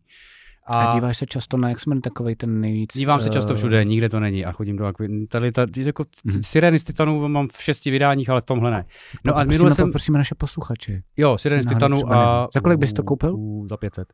A 0.67 0.93
díváš 0.95 1.17
se 1.17 1.25
často 1.25 1.57
na 1.57 1.69
X-Men, 1.69 2.01
takovej 2.01 2.36
ten 2.36 2.62
nejvíc... 2.62 2.93
Dívám 2.93 3.22
se 3.22 3.29
často 3.29 3.53
eh, 3.53 3.55
všude, 3.55 3.86
nikde 3.86 4.10
to 4.10 4.19
není 4.19 4.45
a 4.45 4.51
chodím 4.51 4.75
do 4.78 4.86
akvy. 4.86 5.28
Tady, 5.28 5.51
tady 5.51 5.86
jako 5.86 6.06
Mhm. 6.23 6.43
Sireny 6.43 6.80
z 6.80 6.84
Titanu 6.84 7.28
mám 7.28 7.47
v 7.47 7.62
šesti 7.63 7.91
vydáních, 7.91 8.30
ale 8.30 8.41
v 8.41 8.45
tomhle 8.45 8.71
ne. 8.71 8.86
No 9.25 9.34
a 9.34 9.36
Poprosíme- 9.36 9.49
minule 9.54 9.71
jsem, 9.71 9.88
Poprosíme 9.88 10.17
naše 10.17 10.36
posluchače. 10.36 11.01
jo, 11.17 11.38
Sireny 11.38 11.63
z 11.63 11.65
třeba 11.65 11.88
a... 12.15 12.47
Za 12.54 12.60
kolik 12.60 12.80
bys 12.80 12.93
to 12.93 13.04
koupil? 13.04 13.36
U, 13.36 13.67
za 13.69 13.78
500. 13.78 14.08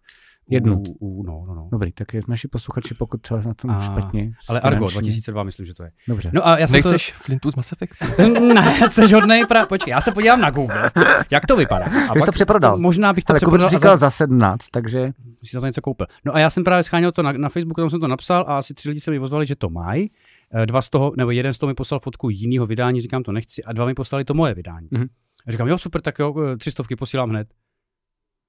Jednu? 0.52 0.82
U, 1.00 1.08
u, 1.20 1.24
no, 1.24 1.44
no, 1.48 1.56
no. 1.56 1.70
Dobrý, 1.72 1.92
tak 1.92 2.14
je 2.14 2.22
naši 2.28 2.48
posluchači, 2.48 2.94
pokud 2.94 3.22
třeba 3.22 3.42
na 3.46 3.54
tom 3.54 3.72
A- 3.72 3.82
špatně. 3.82 4.32
Ale 4.50 4.60
Argo, 4.62 4.88
finančně. 4.88 5.02
2002 5.02 5.44
myslím, 5.44 5.66
že 5.66 5.74
to 5.74 5.84
je. 5.84 5.92
Dobře. 6.08 6.32
No 6.34 6.48
a 6.48 6.58
já 6.60 6.68
jsem 6.68 6.82
to... 6.82 6.90
Nechceš 6.92 7.14
Flintu 7.14 7.52
z 7.52 7.56
Mass 7.56 7.72
Effect? 7.72 7.94
ne, 8.54 8.90
jsi 8.90 9.14
hodnej 9.14 9.46
pra... 9.46 9.66
Počkej, 9.66 9.92
já 9.92 10.02
se 10.02 10.12
podívám 10.12 10.42
na 10.42 10.50
Google, 10.50 10.92
jak 11.32 11.46
to 11.46 11.56
vypadá. 11.56 11.86
A 11.86 12.14
Jsi 12.20 12.26
to 12.26 12.32
přeprodal. 12.32 12.78
Možná 12.78 13.14
bych 13.14 13.24
to 13.24 13.32
Ale 13.34 13.40
přeprodal 13.40 13.68
Kubek 13.68 13.76
a 13.76 13.80
říkal 13.80 13.98
za... 13.98 14.06
za 14.06 14.10
17, 14.10 14.68
takže 14.72 15.12
si 15.44 15.54
za 15.54 15.60
to 15.60 15.66
něco 15.66 15.82
koupil. 15.82 16.08
No 16.26 16.36
a 16.36 16.40
já 16.40 16.50
jsem 16.50 16.64
právě 16.64 16.84
scháněl 16.84 17.12
to 17.12 17.24
na, 17.24 17.32
na 17.32 17.50
Facebooku, 17.50 17.82
tam 17.82 17.90
jsem 17.90 18.00
to 18.00 18.08
napsal 18.08 18.46
a 18.48 18.58
asi 18.58 18.74
tři 18.74 18.90
lidi 18.90 19.02
se 19.02 19.12
mi 19.12 19.20
ozvali, 19.20 19.46
že 19.46 19.56
to 19.56 19.70
mají. 19.70 20.12
Eh, 20.54 20.66
Dva 20.66 20.82
z 20.82 20.90
toho, 20.90 21.14
nebo 21.18 21.32
jeden 21.32 21.54
z 21.54 21.58
toho 21.58 21.68
mi 21.68 21.74
poslal 21.74 22.00
fotku 22.00 22.30
jiného 22.30 22.66
vydání, 22.66 23.02
říkám 23.02 23.24
to 23.24 23.32
nechci, 23.32 23.64
a 23.64 23.74
dva 23.74 23.86
mi 23.86 23.94
poslali 23.94 24.24
to 24.26 24.34
moje 24.34 24.54
vydání. 24.54 24.88
Mhm. 24.92 25.08
A 25.48 25.52
říkám, 25.52 25.68
jo, 25.68 25.78
super, 25.78 26.02
tak 26.02 26.20
jo, 26.20 26.36
eh, 26.54 26.58
tři 26.58 26.72
stovky 26.72 26.96
posílám 26.96 27.30
hned. 27.30 27.48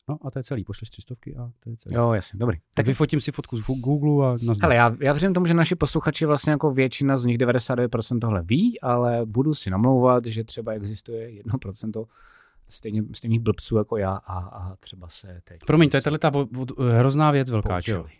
No 0.09 0.19
a 0.25 0.31
to 0.31 0.39
je 0.39 0.43
celý, 0.45 0.65
pošleš 0.65 0.91
tři 0.91 1.03
stovky 1.03 1.37
a 1.37 1.51
to 1.61 1.71
je 1.71 1.77
celý. 1.77 1.95
jo, 1.97 2.13
jasně, 2.13 2.39
dobrý. 2.39 2.59
Tak 2.75 2.87
vyfotím 2.87 3.21
si 3.21 3.33
fotku 3.33 3.57
z 3.57 3.63
Google 3.67 4.27
a 4.29 4.31
nazdar. 4.33 4.57
Hele, 4.63 4.75
já, 4.75 4.97
já 5.01 5.13
věřím 5.13 5.35
tomu, 5.35 5.47
že 5.47 5.55
naši 5.55 5.75
posluchači 5.75 6.27
vlastně 6.27 6.51
jako 6.51 6.71
většina 6.71 7.19
z 7.19 7.25
nich, 7.25 7.39
99% 7.39 8.19
tohle 8.21 8.43
ví, 8.43 8.81
ale 8.81 9.27
budu 9.27 9.55
si 9.55 9.71
namlouvat, 9.71 10.25
že 10.27 10.45
třeba 10.45 10.73
existuje 10.73 11.43
1% 11.43 12.05
stejně, 12.69 13.03
stejných 13.15 13.41
blbců 13.41 13.77
jako 13.77 13.97
já 13.97 14.11
a, 14.17 14.39
a 14.39 14.77
třeba 14.77 15.09
se 15.09 15.41
teď... 15.45 15.61
Promiň, 15.67 15.91
to 15.91 15.97
je 15.97 16.03
tahle 16.03 16.19
ta 16.19 16.31
vo- 16.31 16.47
vo- 16.53 16.85
hrozná 16.99 17.31
věc 17.31 17.51
velká, 17.51 17.69
poučili. 17.69 18.11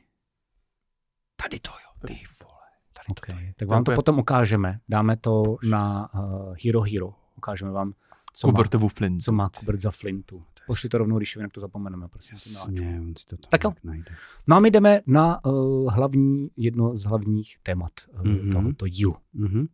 Tady 1.43 1.61
to 1.61 1.71
jo, 1.71 2.07
ty 2.09 2.15
vole. 2.43 2.53
Tady 2.93 3.07
to, 3.07 3.13
Okay. 3.13 3.35
to 3.35 3.41
je. 3.41 3.55
Tak 3.57 3.69
vám 3.69 3.85
to 3.85 3.91
Děkuji. 3.93 3.97
potom 3.97 4.19
ukážeme. 4.19 4.79
Dáme 4.89 5.17
to 5.17 5.43
na 5.71 6.15
uh, 6.15 6.55
Hero 6.65 6.81
Hero. 6.83 7.15
Ukážeme 7.37 7.71
vám, 7.71 7.93
co 8.33 8.47
má, 8.47 8.53
Kubertovu 8.53 8.89
Flint. 8.89 9.23
co 9.23 9.33
má 9.33 9.49
Kubert 9.49 9.81
za 9.81 9.91
flintu. 9.91 10.45
Pošli 10.67 10.89
to 10.89 10.99
rovnou, 10.99 11.17
když 11.19 11.37
jinak 11.37 11.53
to 11.53 11.61
zapomeneme, 11.61 12.09
prosím. 12.09 12.35
Jasně, 12.35 13.01
on 13.01 13.15
si 13.19 13.27
to 13.27 13.37
tam 13.37 13.49
Tak 13.51 13.65
jo. 13.65 13.73
najde. 13.85 14.05
No 14.47 14.57
a 14.57 14.61
my 14.61 14.71
jdeme 14.71 15.01
na 15.07 15.45
uh, 15.45 15.93
hlavní, 15.95 16.51
jedno 16.57 16.97
z 16.97 17.05
hlavních 17.05 17.57
témat 17.63 17.93
uh, 18.15 18.27
Mhm. 18.27 18.37
mm-hmm. 18.37 18.53
tohoto 18.53 18.89
dílu. 18.89 19.17
Mhm. 19.35 19.67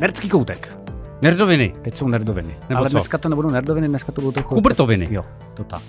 Nerdský 0.00 0.28
koutek. 0.28 0.78
Nerdoviny. 1.22 1.72
Teď 1.82 1.96
jsou 1.96 2.08
nerdoviny. 2.08 2.56
Nebo 2.68 2.78
Ale 2.80 2.90
co? 2.90 2.94
dneska 2.96 3.18
to 3.18 3.28
nebudou 3.28 3.50
nerdoviny, 3.50 3.88
dneska 3.88 4.12
to 4.12 4.20
budou 4.20 4.32
trochu... 4.32 4.54
Kubertoviny. 4.54 5.08
Jo, 5.10 5.24
to 5.54 5.64
tak. 5.64 5.82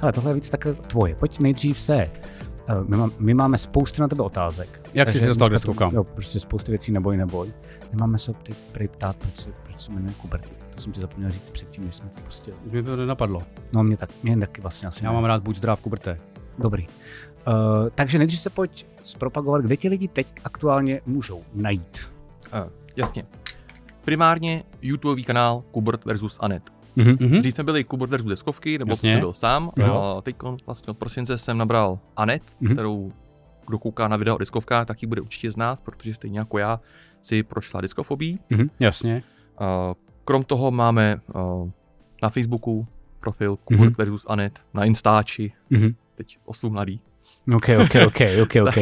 Hele, 0.00 0.12
tohle 0.12 0.30
je 0.30 0.34
víc 0.34 0.48
tak 0.50 0.66
tvoje. 0.86 1.14
Pojď 1.14 1.40
nejdřív 1.40 1.78
se... 1.78 2.06
eh, 2.68 2.74
My, 2.88 2.96
má, 2.96 3.10
my 3.18 3.34
máme 3.34 3.58
spoustu 3.58 4.02
na 4.02 4.08
tebe 4.08 4.22
otázek. 4.22 4.90
Jak 4.94 5.10
jsi 5.10 5.20
se 5.20 5.26
dostal, 5.26 5.48
kde 5.48 5.58
to- 5.58 5.66
koukám? 5.72 5.94
Jo, 5.94 6.04
prostě 6.04 6.40
spousty 6.40 6.72
věcí 6.72 6.92
neboj, 6.92 7.16
neboj. 7.16 7.52
Nemáme 7.92 8.18
se 8.18 8.32
ty 8.32 8.52
prej 8.72 8.88
ptát, 8.88 9.16
proč 9.16 9.34
se, 9.36 9.50
proč 9.62 9.80
se 9.80 9.92
jmenuje 9.92 10.14
Kubert. 10.14 10.48
To 10.74 10.80
jsem 10.82 10.92
ti 10.92 11.00
zapomněl 11.00 11.30
říct 11.30 11.50
předtím, 11.50 11.84
než 11.84 11.94
jsme 11.94 12.08
to 12.08 12.20
pustili. 12.20 12.56
Už 12.66 12.72
mi 12.72 12.82
to 12.82 12.96
nenapadlo. 12.96 13.42
No 13.72 13.84
mě 13.84 13.96
tak, 13.96 14.10
mě 14.22 14.38
taky 14.38 14.60
vlastně 14.60 14.88
asi 14.88 15.04
Já 15.04 15.10
ne. 15.10 15.14
mám 15.14 15.24
rád 15.24 15.42
buď 15.42 15.56
zdrav, 15.56 15.80
kubrte. 15.80 16.18
Dobrý. 16.58 16.86
Uh, 17.46 17.88
takže 17.94 18.18
nejdřív 18.18 18.40
se 18.40 18.50
pojď 18.50 18.86
zpropagovat, 19.02 19.62
kde 19.62 19.76
ti 19.76 19.88
lidi 19.88 20.08
teď 20.08 20.26
aktuálně 20.44 21.00
můžou 21.06 21.42
najít. 21.54 22.10
Uh, 22.54 22.70
jasně. 22.96 23.24
Primárně 24.04 24.62
YouTubeový 24.82 25.24
kanál 25.24 25.62
Kubert 25.70 26.04
versus 26.04 26.38
Anet. 26.40 26.62
Mhm. 26.96 27.40
Dřív 27.40 27.54
jsme 27.54 27.64
byli 27.64 27.84
versus 28.06 28.28
deskovky, 28.28 28.78
nebo 28.78 28.96
jsem 28.96 29.20
byl 29.20 29.32
sám. 29.34 29.70
Jo. 29.76 29.94
A 30.18 30.20
teď 30.20 30.36
vlastně 30.66 30.90
od 30.90 30.98
prosince 30.98 31.38
jsem 31.38 31.58
nabral 31.58 31.98
Anet, 32.16 32.42
Mhm. 32.60 32.72
kterou 32.72 33.12
kdo 33.66 33.78
kouká 33.78 34.08
na 34.08 34.16
video 34.16 34.34
o 34.34 34.38
deskovkách, 34.38 34.86
tak 34.86 35.02
ji 35.02 35.08
bude 35.08 35.20
určitě 35.20 35.50
znát, 35.50 35.80
protože 35.80 36.14
stejně 36.14 36.38
jako 36.38 36.58
já 36.58 36.80
si 37.20 37.42
prošla 37.42 37.80
diskofobí. 37.80 38.38
Jasně. 38.80 39.22
Uh, 39.60 39.66
krom 40.24 40.44
toho 40.44 40.70
máme 40.70 41.20
uh, 41.34 41.70
na 42.22 42.28
Facebooku 42.28 42.86
profil 43.20 43.56
Kubert 43.56 43.98
versus 43.98 44.26
Anet, 44.28 44.58
na 44.74 44.84
Instači, 44.84 45.52
Mhm. 45.70 45.94
teď 46.14 46.38
osu 46.44 46.70
mladý. 46.70 47.00
OK, 47.54 47.68
OK, 47.84 47.94
OK, 48.06 48.20
OK, 48.42 48.52
OK. 48.68 48.74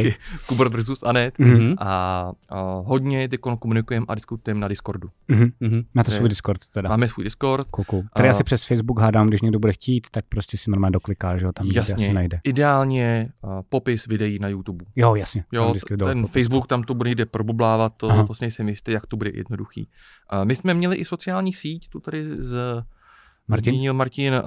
Kuber 0.46 0.68
versus 0.68 1.02
Anet. 1.02 1.38
Mhm, 1.38 1.74
A, 1.78 2.32
a 2.48 2.62
hodně 2.84 3.28
ty 3.28 3.38
komunikujeme 3.38 4.06
a 4.08 4.14
diskutujeme 4.14 4.60
na 4.60 4.68
Discordu. 4.68 5.08
mhm. 5.28 5.50
Mhm. 5.60 5.82
Máte 5.94 6.10
svůj 6.10 6.28
Discord 6.28 6.60
teda. 6.74 6.88
Máme 6.88 7.08
svůj 7.08 7.24
Discord. 7.24 7.66
Kuku. 7.70 8.04
Který 8.14 8.28
A- 8.28 8.30
asi 8.30 8.44
přes 8.44 8.64
Facebook 8.64 9.00
hádám, 9.00 9.26
když 9.28 9.42
někdo 9.42 9.58
bude 9.58 9.72
chtít, 9.72 10.06
tak 10.10 10.24
prostě 10.28 10.56
si 10.56 10.70
normálně 10.70 10.92
dokliká, 10.92 11.38
že 11.38 11.44
jo, 11.44 11.52
tam 11.52 11.66
někde 11.66 11.80
asi 11.80 11.90
Jasně, 11.92 12.12
najde. 12.14 12.40
ideálně 12.44 13.28
a, 13.42 13.62
popis 13.62 14.06
videí 14.06 14.38
na 14.38 14.48
YouTube. 14.48 14.84
Jo, 14.96 15.14
jasně. 15.14 15.44
Jo, 15.52 15.74
ten 15.98 16.20
popis. 16.22 16.32
Facebook 16.32 16.66
tam 16.66 16.82
to 16.82 16.94
bude 16.94 17.10
někde 17.10 17.26
probublávat, 17.26 17.92
to, 17.96 18.10
Aha. 18.10 18.26
to 18.26 18.34
si 18.34 18.44
nejsem 18.44 18.68
jistý, 18.68 18.92
jak 18.92 19.06
to 19.06 19.16
bude 19.16 19.30
jednoduchý. 19.34 19.88
A 20.28 20.44
my 20.44 20.54
jsme 20.54 20.74
měli 20.74 20.96
i 20.96 21.04
sociální 21.04 21.52
síť, 21.52 21.88
tu 21.88 22.00
tady 22.00 22.24
z 22.38 22.56
Martin? 23.50 23.74
Zmínil 23.74 23.94
Martin 23.94 24.34
uh, 24.34 24.40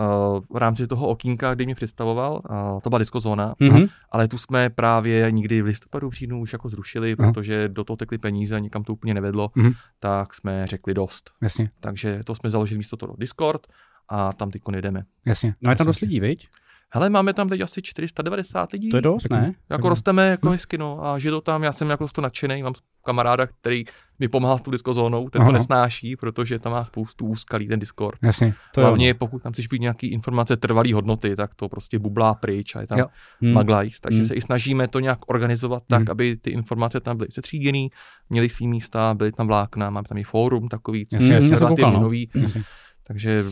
v 0.49 0.57
rámci 0.57 0.87
toho 0.87 1.07
okýnka, 1.07 1.53
kdy 1.55 1.65
mě 1.65 1.75
představoval, 1.75 2.41
uh, 2.73 2.79
to 2.79 2.89
byla 2.89 2.99
diskozóna, 2.99 3.55
Mhm. 3.59 3.85
ale 4.11 4.27
tu 4.27 4.37
jsme 4.37 4.69
právě 4.69 5.31
nikdy 5.31 5.61
v 5.61 5.65
listopadu, 5.65 6.09
v 6.09 6.13
říjnu 6.13 6.39
už 6.41 6.53
jako 6.53 6.69
zrušili, 6.69 7.15
Aha. 7.19 7.31
protože 7.31 7.69
do 7.69 7.83
toho 7.83 7.97
tekly 7.97 8.17
peníze 8.17 8.55
a 8.55 8.59
nikam 8.59 8.83
to 8.83 8.93
úplně 8.93 9.13
nevedlo, 9.13 9.49
Mhm. 9.55 9.71
tak 9.99 10.33
jsme 10.33 10.67
řekli 10.67 10.93
dost. 10.93 11.31
Jasně, 11.41 11.69
Takže 11.79 12.19
to 12.25 12.35
jsme 12.35 12.49
založili 12.49 12.77
místo 12.77 12.97
toho 12.97 13.15
Discord 13.17 13.67
a 14.09 14.33
tam 14.33 14.51
teď 14.51 14.61
jdeme. 14.81 15.03
jasně. 15.25 15.55
No 15.61 15.69
je 15.71 15.75
tam 15.75 15.87
dost 15.87 15.99
lidí, 15.99 16.19
viď? 16.19 16.47
Hele, 16.95 17.09
máme 17.09 17.33
tam 17.33 17.49
teď 17.49 17.61
asi 17.61 17.81
490 17.81 18.71
lidí. 18.71 18.89
To 18.89 18.97
je 18.97 19.01
dost, 19.01 19.29
ne? 19.29 19.53
Jako 19.69 19.81
Tak- 19.83 19.89
rosteme 19.89 20.27
jako 20.29 20.45
no. 20.47 20.51
hezky, 20.51 20.77
no. 20.77 21.05
A 21.05 21.19
že 21.19 21.29
to 21.31 21.41
tam, 21.41 21.63
já 21.63 21.71
jsem 21.73 21.89
jako 21.89 22.07
z 22.07 22.11
toho 22.11 22.23
nadšený, 22.23 22.63
mám 22.63 22.73
kamaráda, 23.05 23.47
který 23.47 23.83
mi 24.19 24.27
pomáhá 24.27 24.57
s 24.57 24.61
tou 24.61 24.71
diskozónou, 24.71 25.29
ten 25.29 25.41
Aha. 25.41 25.49
to 25.49 25.53
nesnáší, 25.53 26.15
protože 26.15 26.59
tam 26.59 26.71
má 26.71 26.83
spoustu 26.83 27.25
úskalí 27.25 27.67
ten 27.67 27.79
Discord. 27.79 28.19
Jasně. 28.23 28.53
To 28.73 28.81
je 28.81 28.85
Hlavně 28.85 29.13
pokud 29.13 29.43
tam 29.43 29.53
chceš 29.53 29.67
být 29.67 29.81
nějaký 29.81 30.07
informace 30.07 30.57
trvalý 30.57 30.93
hodnoty, 30.93 31.35
tak 31.35 31.55
to 31.55 31.69
prostě 31.69 31.99
bublá 31.99 32.33
pryč 32.33 32.75
a 32.75 32.81
je 32.81 32.87
tam 32.87 32.99
Jo. 32.99 33.05
Hmm. 33.41 33.53
maglajs. 33.53 33.99
Takže 33.99 34.19
Hmm. 34.19 34.27
se 34.27 34.33
i 34.33 34.41
snažíme 34.41 34.87
to 34.87 34.99
nějak 34.99 35.19
organizovat 35.27 35.83
tak, 35.87 35.99
Hmm. 35.99 36.11
aby 36.11 36.35
ty 36.37 36.49
informace 36.49 36.99
tam 36.99 37.17
byly 37.17 37.31
setříděný, 37.31 37.89
měly 38.29 38.49
svý 38.49 38.67
místa, 38.67 39.13
byly 39.13 39.31
tam 39.31 39.47
vlákna, 39.47 39.89
máme 39.89 40.07
tam 40.07 40.17
i 40.17 40.23
fórum 40.23 40.67
takový, 40.67 41.07
Jasně, 41.11 41.33
je 41.33 41.39
relativně 41.59 41.91
no. 41.93 41.99
nový. 41.99 42.29
Jasně. 42.35 42.63
Takže 43.07 43.45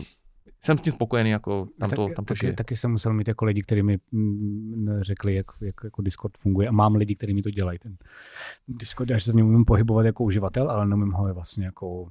jsem 0.64 0.78
s 0.78 0.80
tím 0.80 0.92
spokojený, 0.92 1.30
jako 1.30 1.66
tam 1.78 1.90
tak, 1.90 1.96
to, 1.96 2.08
tam 2.08 2.24
to 2.24 2.34
taky, 2.34 2.40
žije. 2.40 2.52
taky 2.52 2.76
jsem 2.76 2.90
musel 2.90 3.12
mít 3.12 3.28
jako 3.28 3.44
lidi, 3.44 3.62
kteří 3.62 3.82
mi 3.82 3.98
mm, 4.12 4.86
řekli, 5.00 5.34
jak, 5.34 5.46
jak 5.60 5.74
jako 5.84 6.02
Discord 6.02 6.36
funguje. 6.36 6.68
A 6.68 6.72
mám 6.72 6.94
lidi, 6.94 7.16
kteří 7.16 7.34
mi 7.34 7.42
to 7.42 7.50
dělají. 7.50 7.78
Ten 7.78 7.96
Discord, 8.68 9.10
já 9.10 9.20
se 9.20 9.32
v 9.32 9.34
něm 9.34 9.46
umím 9.46 9.64
pohybovat 9.64 10.06
jako 10.06 10.24
uživatel, 10.24 10.70
ale 10.70 10.86
neumím 10.86 11.12
ho 11.12 11.34
vlastně 11.34 11.64
jako 11.64 12.02
uh, 12.02 12.08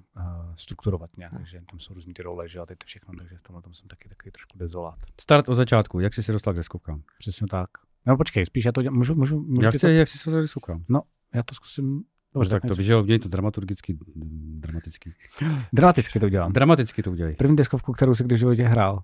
strukturovat 0.56 1.18
nějak. 1.18 1.34
Takže 1.34 1.62
tam 1.72 1.80
jsou 1.80 1.94
různý 1.94 2.14
ty 2.14 2.24
role, 2.24 2.50
že 2.50 2.60
a 2.60 2.66
teď 2.66 2.78
to 2.78 2.86
všechno, 2.86 3.14
takže 3.18 3.38
v 3.38 3.42
tomhle 3.42 3.62
tom 3.62 3.74
jsem 3.74 3.88
taky 3.88 4.10
takový 4.10 4.32
trošku 4.32 4.58
dezolát. 4.58 5.00
Start 5.22 5.50
od 5.50 5.56
začátku, 5.56 6.00
jak 6.00 6.14
jsi 6.14 6.24
se 6.24 6.32
dostal 6.32 6.54
k 6.54 6.58
deskovkám? 6.58 7.02
Přesně 7.20 7.48
tak. 7.48 7.70
No 8.06 8.18
počkej, 8.18 8.46
spíš 8.46 8.66
já 8.66 8.72
to 8.72 8.82
dělám, 8.82 8.98
můžu, 8.98 9.16
můžu, 9.16 9.40
můžu 9.40 9.66
Já 9.66 9.72
chci, 9.72 9.80
to, 9.80 9.88
jak 9.88 10.08
jsi 10.08 10.18
se 10.18 10.30
dostal 10.30 10.42
k 10.42 10.44
deskovkám? 10.44 10.84
já 11.34 11.44
to 11.44 11.56
zkusím, 11.56 12.04
Dobře, 12.34 12.50
tak 12.50 12.64
to, 12.68 12.82
že 12.82 12.94
jo, 12.94 13.04
měj 13.04 13.20
to 13.20 13.30
dramaturgicky, 13.30 13.98
dramaticky. 14.60 15.12
dramaticky 15.74 16.20
to 16.20 16.26
udělám. 16.26 16.54
Dramaticky 16.54 17.04
to 17.04 17.12
udělej. 17.12 17.34
První 17.38 17.56
deskovku, 17.56 17.92
kterou 17.92 18.16
si 18.16 18.24
kdy 18.24 18.36
v 18.36 18.40
životě 18.40 18.64
hrál. 18.64 19.04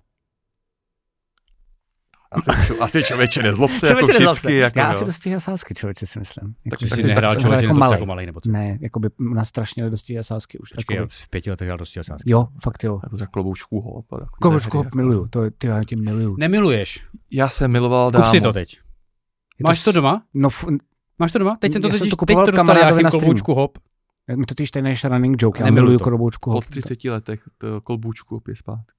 Asi, 2.32 2.78
asi 2.80 3.02
člověče 3.02 3.42
nezlob 3.42 3.70
se, 3.70 3.76
jako 3.86 3.88
Člověče, 4.00 4.12
nezlob 4.18 4.32
vždycky. 4.32 4.48
se. 4.48 4.54
Jako, 4.54 4.78
Já 4.78 4.84
jo. 4.92 4.96
asi 4.96 5.04
dosti 5.04 5.30
jasásky, 5.30 5.74
člověče, 5.74 6.06
si 6.06 6.18
myslím. 6.18 6.54
Jako, 6.64 6.84
Že 6.84 6.88
tak 6.90 6.96
jsi 6.96 7.02
to- 7.02 7.08
nehrál 7.08 7.30
tak 7.34 7.40
člověk, 7.40 7.62
jako 7.62 7.70
jako, 7.72 7.78
malej. 7.78 7.96
jako 7.96 8.06
malej, 8.06 8.26
nebo 8.26 8.40
co? 8.40 8.50
Ne, 8.50 8.78
jako 8.80 9.00
by 9.00 9.08
nás 9.34 9.48
strašně 9.48 9.90
dosti 9.90 10.14
jasásky 10.14 10.58
už. 10.58 10.68
Počkej, 10.74 10.96
takový. 10.96 11.08
v 11.24 11.28
pěti 11.28 11.50
letech 11.50 11.66
hrál 11.68 11.78
dosti 11.78 12.00
asásky. 12.00 12.30
Jo, 12.30 12.48
fakt 12.62 12.84
jo. 12.84 13.00
Jako 13.02 13.16
za 13.16 13.26
kloboučku 13.26 13.80
hop. 13.80 14.06
hry, 14.12 14.60
hop 14.72 14.94
miluju, 14.94 15.28
to, 15.28 15.50
ty, 15.50 15.66
já 15.66 15.84
tě 15.84 15.96
miluju. 15.96 16.36
Nemiluješ. 16.38 17.04
Já 17.30 17.48
jsem 17.48 17.70
miloval 17.72 18.10
Kup 18.10 18.20
dámu. 18.20 18.30
si 18.30 18.40
to 18.40 18.52
teď. 18.52 18.78
Je 19.58 19.62
Máš 19.64 19.80
s- 19.80 19.84
to 19.84 19.92
doma? 19.92 20.22
No, 20.34 20.48
f- 20.48 20.64
Máš 21.18 21.32
to 21.32 21.38
doma? 21.38 21.56
Teď 21.60 21.72
jsem 21.72 21.82
to, 21.82 21.88
Já 21.88 21.92
jsem 21.92 21.98
totiž, 21.98 22.10
to 22.10 22.16
teď 22.16 22.18
kupoval 22.18 22.44
to 22.44 22.50
dostal 22.50 22.66
kamarádovi 22.66 23.02
Jáchym 23.02 23.04
na 23.04 23.10
kloboučku 23.10 23.54
hop. 23.54 23.78
mi 24.36 24.44
to 24.44 24.54
týž 24.54 24.70
než 24.80 25.04
running 25.04 25.42
joke, 25.42 25.58
já 25.60 25.64
Nemiluju 25.64 25.86
miluju 25.86 25.98
kloboučku 25.98 26.50
Po 26.50 26.54
hop. 26.54 26.64
30 26.64 27.04
letech 27.04 27.40
to 27.58 27.80
kolbůčku 27.80 28.34
hop 28.34 28.48
je 28.48 28.56
zpátky. 28.56 28.92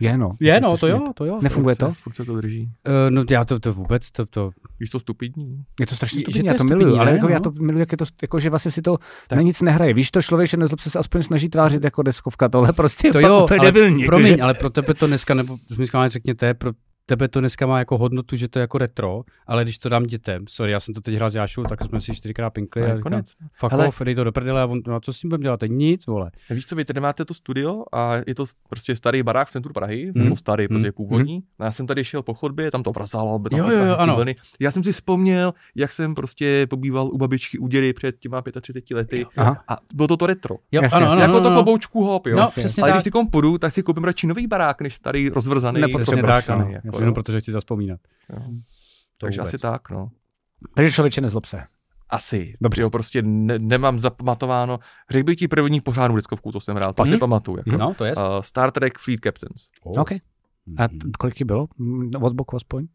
Je 0.00 0.18
no. 0.18 0.30
Je, 0.40 0.54
je 0.54 0.60
no, 0.60 0.76
to 0.78 0.86
jo, 0.86 1.00
to 1.14 1.24
jo. 1.24 1.38
Nefunguje 1.42 1.76
to? 1.76 1.92
Furt 2.02 2.16
se 2.16 2.24
to 2.24 2.36
drží. 2.36 2.62
Uh, 2.88 2.92
no 3.10 3.24
já 3.30 3.44
to, 3.44 3.60
to 3.60 3.74
vůbec, 3.74 4.10
to, 4.10 4.26
to, 4.26 4.50
Víš 4.80 4.90
to 4.90 5.00
stupidní? 5.00 5.64
Je 5.80 5.86
to 5.86 5.94
strašně 5.96 6.18
Že 6.18 6.22
stupidní, 6.22 6.40
to 6.42 6.46
já 6.46 6.52
je 6.52 6.58
to 6.58 6.64
stupidní, 6.64 6.78
miluju, 6.84 6.96
ale 7.00 7.10
ne? 7.10 7.16
jako, 7.16 7.28
já 7.28 7.38
No. 7.38 7.40
to 7.40 7.50
miluju, 7.50 7.78
jak 7.78 7.92
je 7.92 7.98
to, 7.98 8.04
jako, 8.22 8.40
že 8.40 8.50
vlastně 8.50 8.70
si 8.70 8.82
to 8.82 8.96
Tak. 9.28 9.36
na 9.36 9.42
nic 9.42 9.62
nehraje. 9.62 9.94
Víš 9.94 10.10
to, 10.10 10.22
člověk, 10.22 10.50
že 10.50 10.56
nezlob 10.56 10.80
se, 10.80 10.90
se 10.90 10.98
aspoň 10.98 11.22
snaží 11.22 11.48
tvářit 11.48 11.84
jako 11.84 12.02
deskovka, 12.02 12.48
tohle 12.48 12.72
prostě 12.72 13.08
je 13.08 13.12
to 13.12 13.18
fakt 13.20 13.28
jo, 13.28 13.44
úplně 13.44 13.58
ale 13.60 13.72
debilní. 13.72 14.00
jako, 14.02 14.08
promiň, 14.10 14.36
že- 14.36 14.42
ale 14.42 14.54
pro 14.54 14.70
tebe 14.70 14.94
to 14.94 15.06
dneska, 15.06 15.34
nebo 15.34 15.56
minimálně 15.78 16.10
řekněte, 16.10 16.54
pro 16.54 16.72
tebe 17.06 17.28
to 17.28 17.40
dneska 17.40 17.66
má 17.66 17.78
jako 17.78 17.98
hodnotu, 17.98 18.36
že 18.36 18.48
to 18.48 18.58
je 18.58 18.60
jako 18.60 18.78
retro, 18.78 19.22
ale 19.46 19.64
když 19.64 19.78
to 19.78 19.88
dám 19.88 20.02
dětem, 20.04 20.44
sorry, 20.48 20.72
já 20.72 20.80
jsem 20.80 20.94
to 20.94 21.00
teď 21.00 21.14
hrál 21.14 21.30
s 21.30 21.34
Jášou, 21.34 21.62
tak 21.62 21.84
jsme 21.84 22.00
si 22.00 22.14
čtyřikrát 22.14 22.50
pinkli 22.50 22.82
A 22.82 22.84
a 22.84 22.88
říkám, 22.88 23.02
konec. 23.02 23.32
fuck 23.52 23.72
Hele. 23.72 23.88
off, 23.88 24.02
dej 24.04 24.14
to 24.14 24.24
do 24.24 24.32
prdele 24.32 24.62
a 24.62 24.66
on, 24.66 24.80
no, 24.86 25.00
co 25.00 25.12
s 25.12 25.18
tím 25.20 25.30
budeme 25.30 25.42
dělat, 25.42 25.60
teď 25.60 25.70
nic, 25.70 26.06
vole. 26.06 26.30
Víš 26.50 26.66
co, 26.66 26.76
vy 26.76 26.84
tady 26.84 27.00
máte 27.00 27.24
to 27.24 27.34
studio 27.34 27.82
a 27.92 28.14
je 28.26 28.34
to 28.34 28.44
prostě 28.68 28.96
starý 28.96 29.22
barák 29.22 29.48
v 29.48 29.50
centru 29.52 29.72
Prahy, 29.72 30.12
Mhm. 30.14 30.24
nebo 30.24 30.36
starý, 30.36 30.68
protože 30.68 30.86
je 30.86 30.88
Mhm. 30.88 30.92
původní. 30.96 31.42
A 31.58 31.64
já 31.64 31.72
jsem 31.72 31.86
tady 31.86 32.04
šel 32.04 32.22
po 32.22 32.34
chodbě, 32.34 32.70
tam 32.70 32.82
to 32.82 32.90
vrzalo, 32.90 33.38
tam 33.50 33.58
Jo, 33.58 33.70
jo, 33.70 33.78
jo, 33.86 33.94
ty 33.94 34.00
ano. 34.00 34.16
vlny. 34.16 34.36
Já 34.60 34.70
jsem 34.70 34.84
si 34.84 34.92
vzpomněl, 34.92 35.54
jak 35.76 35.92
jsem 35.92 36.14
prostě 36.14 36.66
pobýval 36.70 37.08
u 37.12 37.18
babičky 37.18 37.58
u 37.58 37.68
dědy 37.68 37.92
před 37.92 38.18
těma 38.18 38.42
35 38.60 38.94
lety 38.94 39.26
Aha. 39.36 39.62
a 39.68 39.76
bylo 39.94 40.08
to 40.08 40.16
to 40.16 40.26
retro. 40.26 40.54
Jo, 40.72 40.82
Jasně, 40.82 40.96
ano, 40.96 41.06
jasně. 41.06 41.14
ano, 41.14 41.22
jako 41.22 41.32
ano, 41.36 41.40
to 41.42 41.48
ano. 41.48 41.56
kloboučku 41.56 42.04
hop, 42.04 42.26
jo. 42.26 42.36
No, 42.36 42.42
Ale 42.42 42.52
tak. 42.80 42.92
když 42.92 43.04
ty 43.04 43.10
půjdu, 43.30 43.58
tak 43.58 43.72
si 43.72 43.82
koupím 43.82 44.04
radši 44.04 44.26
nový 44.26 44.46
barák, 44.46 44.80
než 44.80 44.94
starý 44.94 45.28
rozvrzaný. 45.28 45.80
Nebo 45.80 45.98
Přesně 45.98 46.22
tak, 46.22 46.44
probrašený, 46.44 46.76
ano. 46.76 46.95
Jako, 46.96 47.02
Jenom 47.02 47.10
jo. 47.16 47.22
protože 47.22 47.40
chci 47.40 47.52
zaspomínat. 47.52 48.00
Jo. 48.30 48.36
To 48.38 49.26
Takže 49.26 49.40
vůbec. 49.40 49.54
asi 49.54 49.62
tak, 49.62 49.90
no. 49.90 50.10
Takže 50.74 50.92
člověče 50.92 51.20
nezlob 51.20 51.44
se. 51.44 51.62
Asi. 52.10 52.54
Dobře. 52.60 52.82
Jo, 52.82 52.90
prostě 52.90 53.22
ne, 53.22 53.58
nemám 53.58 53.98
zapamatováno. 53.98 54.78
Řekl 55.10 55.24
bych 55.24 55.36
ti 55.36 55.48
první 55.48 55.80
pořádnou 55.80 56.16
deskovku, 56.16 56.52
to 56.52 56.60
jsem 56.60 56.76
hrál, 56.76 56.92
to 56.92 57.06
si 57.06 57.18
pamatuju. 57.18 57.56
Jako. 57.66 57.70
No, 57.82 57.94
to 57.94 58.04
je. 58.04 58.14
Uh, 58.16 58.22
Star 58.40 58.70
Trek 58.70 58.98
Fleet 58.98 59.20
Captains. 59.20 59.68
Oh. 59.82 60.00
OK. 60.00 60.12
A 60.78 60.88
t- 60.88 60.96
kolik 61.18 61.34
ti 61.34 61.44
bylo? 61.44 61.66
Mm, 61.78 62.10
Od 62.20 62.32
boku 62.32 62.56
aspoň? 62.56 62.86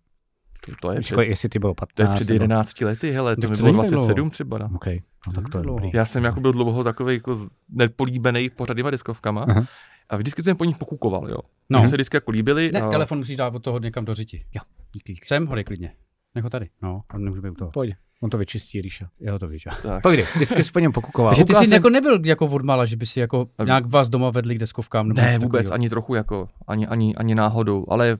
To, 0.65 0.71
to 0.81 0.91
je 0.91 0.99
před, 0.99 1.11
Jako, 1.13 1.21
jestli 1.21 1.49
ti 1.49 1.59
bylo 1.59 1.73
to 1.73 1.83
je 1.83 2.05
15. 2.05 2.15
před 2.15 2.27
nebo- 2.29 2.33
11 2.33 2.81
lety, 2.81 3.11
hele, 3.11 3.35
to 3.35 3.41
Tak 3.41 3.49
mi 3.51 3.57
to 3.57 3.63
bylo 3.63 3.71
není 3.73 3.81
tak 3.83 3.91
27 3.91 4.15
dlouho. 4.15 4.29
třeba. 4.29 4.57
No. 4.57 4.69
OK, 4.75 4.85
no 5.27 5.33
tak 5.33 5.49
to 5.49 5.57
je 5.57 5.61
Dlouho. 5.61 5.79
dobrý. 5.79 5.91
Já 5.93 6.05
jsem 6.05 6.23
jako 6.23 6.39
byl 6.39 6.51
dlouho 6.51 6.83
takový 6.83 7.13
jako 7.13 7.47
nepolíbený 7.69 8.49
pořadýma 8.49 8.89
deskovkama 8.89 9.45
Aha. 9.49 9.65
A 10.11 10.17
vždycky 10.17 10.43
jsem 10.43 10.57
po 10.57 10.65
nich 10.65 10.77
pokukoval, 10.77 11.29
jo. 11.29 11.37
No. 11.69 11.79
Mně 11.79 11.87
se 11.87 11.95
vždycky 11.95 12.17
jako 12.17 12.31
líbily. 12.31 12.71
Ne, 12.71 12.81
a- 12.81 12.89
telefon 12.89 13.17
musíš 13.17 13.35
dát 13.37 13.55
od 13.55 13.63
toho 13.63 13.79
někam 13.79 14.05
do 14.05 14.13
řiti. 14.13 14.45
Jo, 14.55 14.61
díky. 14.93 15.15
Sem, 15.25 15.47
hodej 15.47 15.63
klidně. 15.63 15.91
Nech 16.35 16.43
ho 16.43 16.49
tady. 16.49 16.69
No, 16.81 17.01
on 17.13 17.23
nemůže 17.23 17.41
být 17.41 17.49
u 17.49 17.55
toho. 17.55 17.71
Pojď, 17.71 17.93
on 18.21 18.29
to 18.29 18.37
vyčistí, 18.37 18.81
Ríša. 18.81 19.09
Jo, 19.19 19.39
to 19.39 19.47
víš. 19.47 19.67
Pojď, 20.03 20.19
vždycky 20.35 20.63
jsi 20.63 20.71
po 20.71 20.79
něm 20.79 20.91
pokukoval. 20.91 21.29
Takže 21.31 21.45
ty 21.45 21.53
jsi 21.55 21.63
jsem- 21.65 21.73
jako 21.73 21.89
nebyl 21.89 22.25
jako 22.25 22.45
odmala, 22.45 22.85
že 22.85 22.95
by 22.95 23.05
si 23.05 23.19
jako 23.19 23.47
nějak 23.65 23.85
vás 23.85 24.09
doma 24.09 24.29
vedli 24.29 24.55
k 24.55 24.59
deskovkám? 24.59 25.07
Nebo 25.07 25.21
Ne, 25.21 25.37
vůbec, 25.39 25.41
takového? 25.63 25.73
ani 25.73 25.89
trochu 25.89 26.15
jako, 26.15 26.47
ani, 26.67 26.87
ani, 26.87 27.15
ani 27.15 27.35
náhodou, 27.35 27.85
ale 27.89 28.17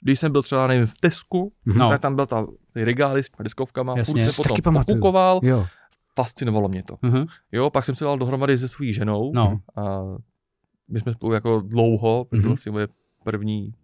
když 0.00 0.20
jsem 0.20 0.32
byl 0.32 0.42
třeba 0.42 0.66
nevím, 0.66 0.86
v 0.86 0.94
Tesku, 1.00 1.52
No. 1.66 1.88
tak 1.88 2.00
tam 2.00 2.16
byl 2.16 2.26
ta 2.26 2.46
regály 2.76 3.22
s 3.24 3.30
deskovkama, 3.42 3.94
Jasně. 3.98 4.24
furt 4.24 4.32
se 4.32 4.42
taky 4.42 4.48
potom 4.48 4.62
pamatuju. 4.74 4.96
pokukoval, 4.96 5.40
Jo, 5.42 5.66
fascinovalo 6.16 6.68
mě 6.68 6.82
to. 6.82 6.96
Mhm. 7.02 7.26
Jo, 7.52 7.70
pak 7.70 7.84
jsem 7.84 7.94
se 7.94 8.04
dal 8.04 8.18
dohromady 8.18 8.58
se 8.58 8.68
svou 8.68 8.86
ženou 8.92 9.32
No. 9.34 9.60
a 9.76 10.02
my 10.90 11.00
jsme 11.00 11.12
spolu 11.12 11.32
jako 11.32 11.60
dlouho, 11.60 12.24
protože 12.24 12.40
Mhm. 12.40 12.48
vlastně 12.48 12.72
moje 12.72 12.88
první, 13.24 13.74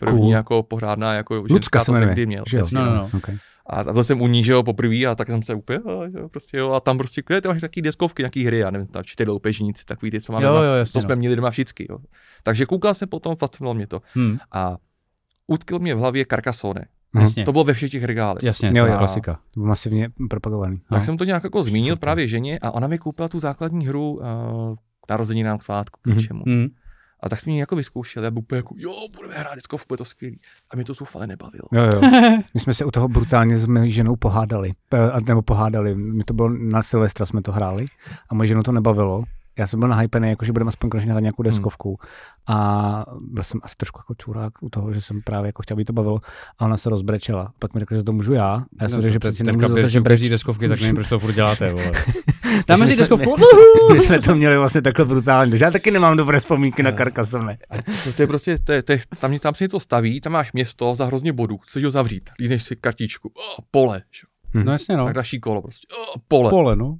první 0.00 0.18
Cool. 0.20 0.32
jako 0.32 0.62
pořádná 0.62 1.14
jako 1.14 1.44
ženská, 1.48 1.80
se 1.80 1.86
to 1.92 1.98
jsem 1.98 2.08
kdy 2.08 2.26
měl. 2.26 2.44
že 2.48 2.56
jo? 2.56 2.60
Jasně, 2.60 2.78
No, 2.78 2.84
no, 2.84 2.94
no. 2.94 3.10
okay. 3.16 3.38
A 3.66 3.92
byl 3.92 4.04
jsem 4.04 4.20
u 4.20 4.26
ní, 4.26 4.44
že 4.44 4.52
jo, 4.52 4.62
poprvé 4.62 4.96
a 5.06 5.14
tak 5.14 5.28
jsem 5.28 5.42
se 5.42 5.54
úplně, 5.54 5.78
a, 5.78 5.90
jo, 6.18 6.28
prostě 6.28 6.56
jo, 6.56 6.70
a 6.72 6.80
tam 6.80 6.98
prostě, 6.98 7.22
kde 7.26 7.40
ty 7.40 7.48
máš 7.48 7.60
taky 7.60 7.82
deskovky, 7.82 8.22
nějaký 8.22 8.44
hry, 8.44 8.58
já 8.58 8.70
nevím, 8.70 8.86
tam 8.88 9.04
čtyři 9.04 9.30
loupežníci, 9.30 9.84
takový 9.84 10.10
ty, 10.10 10.20
co 10.20 10.32
máme 10.32 10.46
Jo, 10.46 10.54
jo, 10.54 10.72
jasně, 10.74 10.92
to 10.92 10.98
no. 10.98 11.02
jsme 11.02 11.16
měli 11.16 11.36
doma 11.36 11.50
všichni, 11.50 11.86
jo. 11.90 11.98
Takže 12.42 12.66
koukal 12.66 12.94
jsem 12.94 13.08
potom, 13.08 13.36
fascinovalo 13.36 13.74
mě 13.74 13.86
to. 13.86 14.00
Hm, 14.16 14.36
A 14.52 14.76
utkl 15.46 15.78
mě 15.78 15.94
v 15.94 15.98
hlavě 15.98 16.26
Carcassonne. 16.30 16.84
Mhm. 17.12 17.22
jasně. 17.24 17.44
To 17.44 17.52
bylo 17.52 17.64
ve 17.64 17.72
všech 17.72 17.90
těch 17.90 18.04
regálech. 18.04 18.42
Jasně, 18.42 18.68
Jo, 18.74 18.84
to 18.84 18.90
je 18.92 18.96
klasika. 18.98 19.32
To 19.34 19.60
bylo 19.60 19.66
masivně 19.66 20.08
propagovaný. 20.30 20.76
Tak 20.90 20.98
No. 20.98 21.04
jsem 21.04 21.16
to 21.16 21.24
nějak 21.24 21.44
jako 21.44 21.62
zmínil 21.64 21.96
právě 21.96 22.28
ženě 22.28 22.58
a 22.62 22.70
ona 22.70 22.86
mi 22.86 22.98
koupila 22.98 23.28
tu 23.28 23.38
základní 23.40 23.86
hru 23.86 24.12
uh, 24.12 24.22
narozeninám 25.10 25.58
k 25.58 25.62
svátku, 25.62 26.00
k 26.02 26.06
Mhm. 26.06 26.16
něčemu. 26.16 26.42
Hm. 26.48 26.66
A 27.20 27.28
tak 27.28 27.40
jsme 27.40 27.52
ji 27.52 27.58
jako 27.58 27.76
vyzkoušeli 27.76 28.26
a 28.26 28.30
byl 28.30 28.38
úplně 28.38 28.56
jako, 28.56 28.74
jo, 28.78 28.92
budeme 29.16 29.34
hrát 29.34 29.54
deskovku, 29.54 29.86
bude 29.88 29.98
to 29.98 30.04
skvělý. 30.04 30.40
A 30.72 30.76
mě 30.76 30.84
to 30.84 30.94
zoufale 30.94 31.26
nebavilo. 31.26 31.64
Jo, 31.72 31.82
jo. 31.82 32.00
My 32.54 32.60
jsme 32.60 32.74
se 32.74 32.84
u 32.84 32.90
toho 32.90 33.08
brutálně 33.08 33.56
s 33.56 33.66
mojí 33.66 33.90
ženou 33.90 34.16
pohádali. 34.16 34.72
Nebo 35.26 35.42
pohádali. 35.42 35.94
My 35.94 36.24
to 36.24 36.34
bylo 36.34 36.48
na 36.48 36.82
Silvestra 36.82 37.26
jsme 37.26 37.42
to 37.42 37.52
hráli 37.52 37.84
a 38.28 38.34
moje 38.34 38.46
ženu 38.46 38.62
to 38.62 38.72
nebavilo. 38.72 39.24
Já 39.58 39.66
jsem 39.66 39.80
byl 39.80 39.88
nahypený, 39.88 40.28
jako 40.28 40.44
že 40.44 40.52
budeme 40.52 40.68
aspoň 40.68 40.90
konečně 40.90 41.12
hrát 41.12 41.20
nějakou 41.20 41.42
deskovku. 41.42 41.98
A 42.46 43.06
byl 43.20 43.42
jsem 43.42 43.60
asi 43.62 43.74
trošku 43.76 44.00
jako 44.00 44.14
čurák 44.14 44.52
u 44.60 44.68
toho, 44.68 44.92
že 44.92 45.00
jsem 45.00 45.22
právě 45.22 45.48
jako 45.48 45.62
chtěl, 45.62 45.74
aby 45.74 45.84
to 45.84 45.92
bavilo. 45.92 46.20
A 46.58 46.64
ona 46.64 46.76
se 46.76 46.90
rozbrečela. 46.90 47.52
Pak 47.58 47.74
mi 47.74 47.80
řekla, 47.80 47.96
že 47.96 48.02
to 48.02 48.12
můžu 48.12 48.32
já. 48.32 48.64
A 48.78 48.82
já 48.82 48.88
jsem 48.88 49.02
řekl, 49.02 49.12
že 49.12 49.18
přeci 49.18 49.44
nemůžu 49.44 49.68
za 49.68 49.74
to, 49.74 49.88
že 49.88 50.00
breží 50.00 50.28
deskovky, 50.28 50.68
tak 50.68 50.80
nevím, 50.80 50.94
proč 50.94 51.08
to 51.08 51.18
furt 51.18 51.32
děláte. 51.32 51.72
Vole. 51.72 51.92
Dáme 52.66 52.86
si 52.86 52.96
deskovku. 52.96 53.36
My 53.92 54.00
jsme 54.00 54.20
to 54.20 54.34
měli 54.34 54.58
vlastně 54.58 54.82
takhle 54.82 55.04
brutálně, 55.04 55.50
takže 55.50 55.64
já 55.64 55.70
taky 55.70 55.90
nemám 55.90 56.16
dobré 56.16 56.40
vzpomínky 56.40 56.82
na 56.82 56.92
Carcassonne. 56.92 57.58
To, 58.16 58.22
je 58.22 58.26
prostě, 58.26 58.58
to 58.58 58.72
je, 58.72 58.82
to 58.82 58.92
je, 58.92 59.00
tam, 59.20 59.38
tam 59.38 59.54
se 59.54 59.64
něco 59.64 59.80
staví, 59.80 60.20
tam 60.20 60.32
máš 60.32 60.52
město 60.52 60.94
za 60.94 61.04
hrozně 61.04 61.32
bodů, 61.32 61.58
chceš 61.58 61.84
ho 61.84 61.90
zavřít, 61.90 62.30
lízneš 62.38 62.62
si 62.62 62.76
kartičku, 62.76 63.32
oh, 63.34 63.64
pole, 63.70 64.02
že? 64.10 64.22
No 64.64 64.72
jasně 64.72 64.96
no. 64.96 65.04
tak 65.04 65.14
další 65.14 65.40
kolo 65.40 65.62
prostě, 65.62 65.86
oh, 65.98 66.14
pole. 66.28 66.50
Pole, 66.50 66.76
no. 66.76 66.98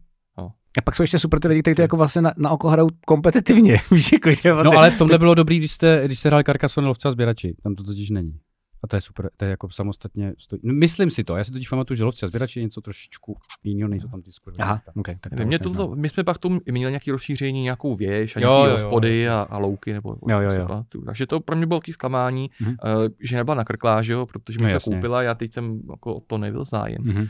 A 0.78 0.80
pak 0.80 0.94
jsou 0.96 1.02
ještě 1.02 1.18
super 1.18 1.40
ty 1.40 1.48
lidi, 1.48 1.62
kteří 1.62 1.74
to 1.74 1.82
jako 1.82 1.96
vlastně 1.96 2.22
na, 2.22 2.32
na 2.36 2.50
oko 2.50 2.68
hrajou 2.68 2.88
kompetitivně. 3.06 3.78
Víš, 3.90 4.12
jako, 4.12 4.32
že 4.32 4.52
vlastně, 4.52 4.72
No 4.74 4.78
ale 4.78 4.90
v 4.90 4.98
tomhle 4.98 5.18
bylo 5.18 5.34
dobrý, 5.34 5.58
když 5.58 5.72
jste, 5.72 6.02
když 6.04 6.18
jste 6.18 6.28
hráli 6.28 6.44
Carcassonne 6.44 6.88
lovce 6.88 7.08
a 7.08 7.10
sběrači. 7.10 7.56
Tam 7.62 7.74
to 7.74 7.84
totiž 7.84 8.10
není. 8.10 8.38
A 8.82 8.86
to 8.86 8.96
je 8.96 9.00
super, 9.00 9.30
to 9.36 9.44
je 9.44 9.50
jako 9.50 9.70
samostatně 9.70 10.32
stojí. 10.38 10.60
No, 10.64 10.74
myslím 10.74 11.10
si 11.10 11.24
to, 11.24 11.36
já 11.36 11.44
si 11.44 11.52
totiž 11.52 11.68
pamatuju, 11.68 11.96
že 11.96 12.04
lovci 12.04 12.24
a 12.24 12.28
sběrači 12.28 12.60
je 12.60 12.64
něco 12.64 12.80
trošičku 12.80 13.34
jiného, 13.64 13.88
nejsou 13.88 14.08
tam 14.08 14.22
ty 14.22 14.32
skurvy. 14.32 14.58
Aha, 14.58 14.78
okay, 14.96 15.16
tak 15.20 15.46
Mě 15.46 15.58
to, 15.58 15.70
to, 15.74 15.88
my 15.94 16.08
jsme 16.08 16.24
pak 16.24 16.38
tu 16.38 16.58
měli 16.72 16.90
nějaký 16.92 17.10
rozšíření, 17.10 17.62
nějakou 17.62 17.96
věž 17.96 18.36
a 18.36 18.40
jo, 18.40 18.68
hospody 18.72 19.20
jo. 19.22 19.32
a, 19.32 19.42
a 19.42 19.58
louky. 19.58 19.92
Nebo, 19.92 20.16
Jo, 20.28 20.40
jo, 20.40 20.50
jo. 20.60 20.84
Takže 21.06 21.26
to 21.26 21.40
pro 21.40 21.56
mě 21.56 21.66
bylo 21.66 21.76
velký 21.76 21.92
zklamání, 21.92 22.50
Mhm. 22.60 22.70
uh, 22.70 22.76
že 23.20 23.36
nebyla 23.36 23.54
nakrklá, 23.54 24.02
že 24.02 24.12
jo, 24.12 24.26
protože 24.26 24.56
No 24.60 24.64
mi 24.66 24.70
to 24.70 24.76
jasně. 24.76 24.94
koupila, 24.96 25.22
já 25.22 25.34
teď 25.34 25.52
jsem 25.52 25.80
jako 25.90 26.14
o 26.14 26.20
to 26.20 26.38
nebyl 26.38 26.64
zájem. 26.64 26.98
Mhm. 27.02 27.26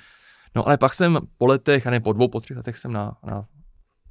No 0.57 0.67
ale 0.69 0.79
pak 0.79 0.95
jsem 0.95 1.19
po 1.39 1.47
letech, 1.47 1.87
a 1.87 1.91
ne 1.91 2.01
po 2.01 2.13
dvou, 2.13 2.29
po 2.29 2.41
třech 2.41 2.57
letech 2.57 2.79
jsem 2.79 2.93
na, 2.93 3.17
na, 3.27 3.47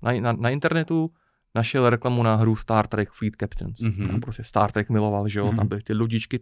na, 0.02 0.12
na, 0.20 0.32
na 0.34 0.50
internetu 0.50 1.12
našel 1.56 1.90
reklamu 1.90 2.24
na 2.24 2.36
hru 2.36 2.56
Star 2.56 2.88
Trek 2.88 3.12
Fleet 3.12 3.36
Captains. 3.36 3.80
Mhm. 3.80 3.92
Mm-hmm. 3.92 4.20
Prostě 4.20 4.44
Star 4.44 4.72
Trek 4.72 4.90
miloval, 4.90 5.28
že 5.28 5.40
jo, 5.40 5.48
Mhm. 5.48 5.56
tam 5.56 5.68
byly 5.68 5.82
ty 5.82 5.94
ludičky 5.94 6.40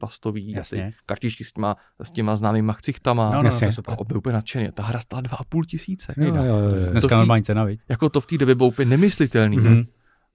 Jasně. 0.56 0.86
ty 0.92 0.96
kartičky 1.06 1.44
s 1.44 1.52
těma, 1.54 1.76
s 2.04 2.12
těma 2.12 2.36
známýma 2.36 2.74
ksichtama. 2.74 3.32
No, 3.32 3.44
no, 3.44 3.44
no, 3.44 3.60
to 3.60 3.72
super. 3.72 3.94
a 3.94 4.04
byl 4.04 4.18
úplně 4.18 4.34
nadšený. 4.34 4.70
Ta 4.74 4.84
hra 4.84 5.00
stála 5.00 5.22
2,5 5.22 5.66
tisíce. 5.66 6.14
Jo, 6.18 6.36
jo, 6.36 6.44
jo, 6.44 6.58
jo. 6.58 6.70
Dneska 6.92 7.00
To 7.02 7.08
v 7.08 7.10
té- 7.10 7.16
normální 7.16 7.44
cena, 7.44 7.64
viď? 7.64 7.80
Jako 7.90 8.10
to 8.10 8.22
v 8.22 8.26
té 8.28 8.38
době 8.38 8.56
bylo 8.56 8.70
úplně 8.70 8.90
nemyslitelný. 8.90 9.58
Mhm. 9.58 9.68
Mm-hmm. 9.74 9.88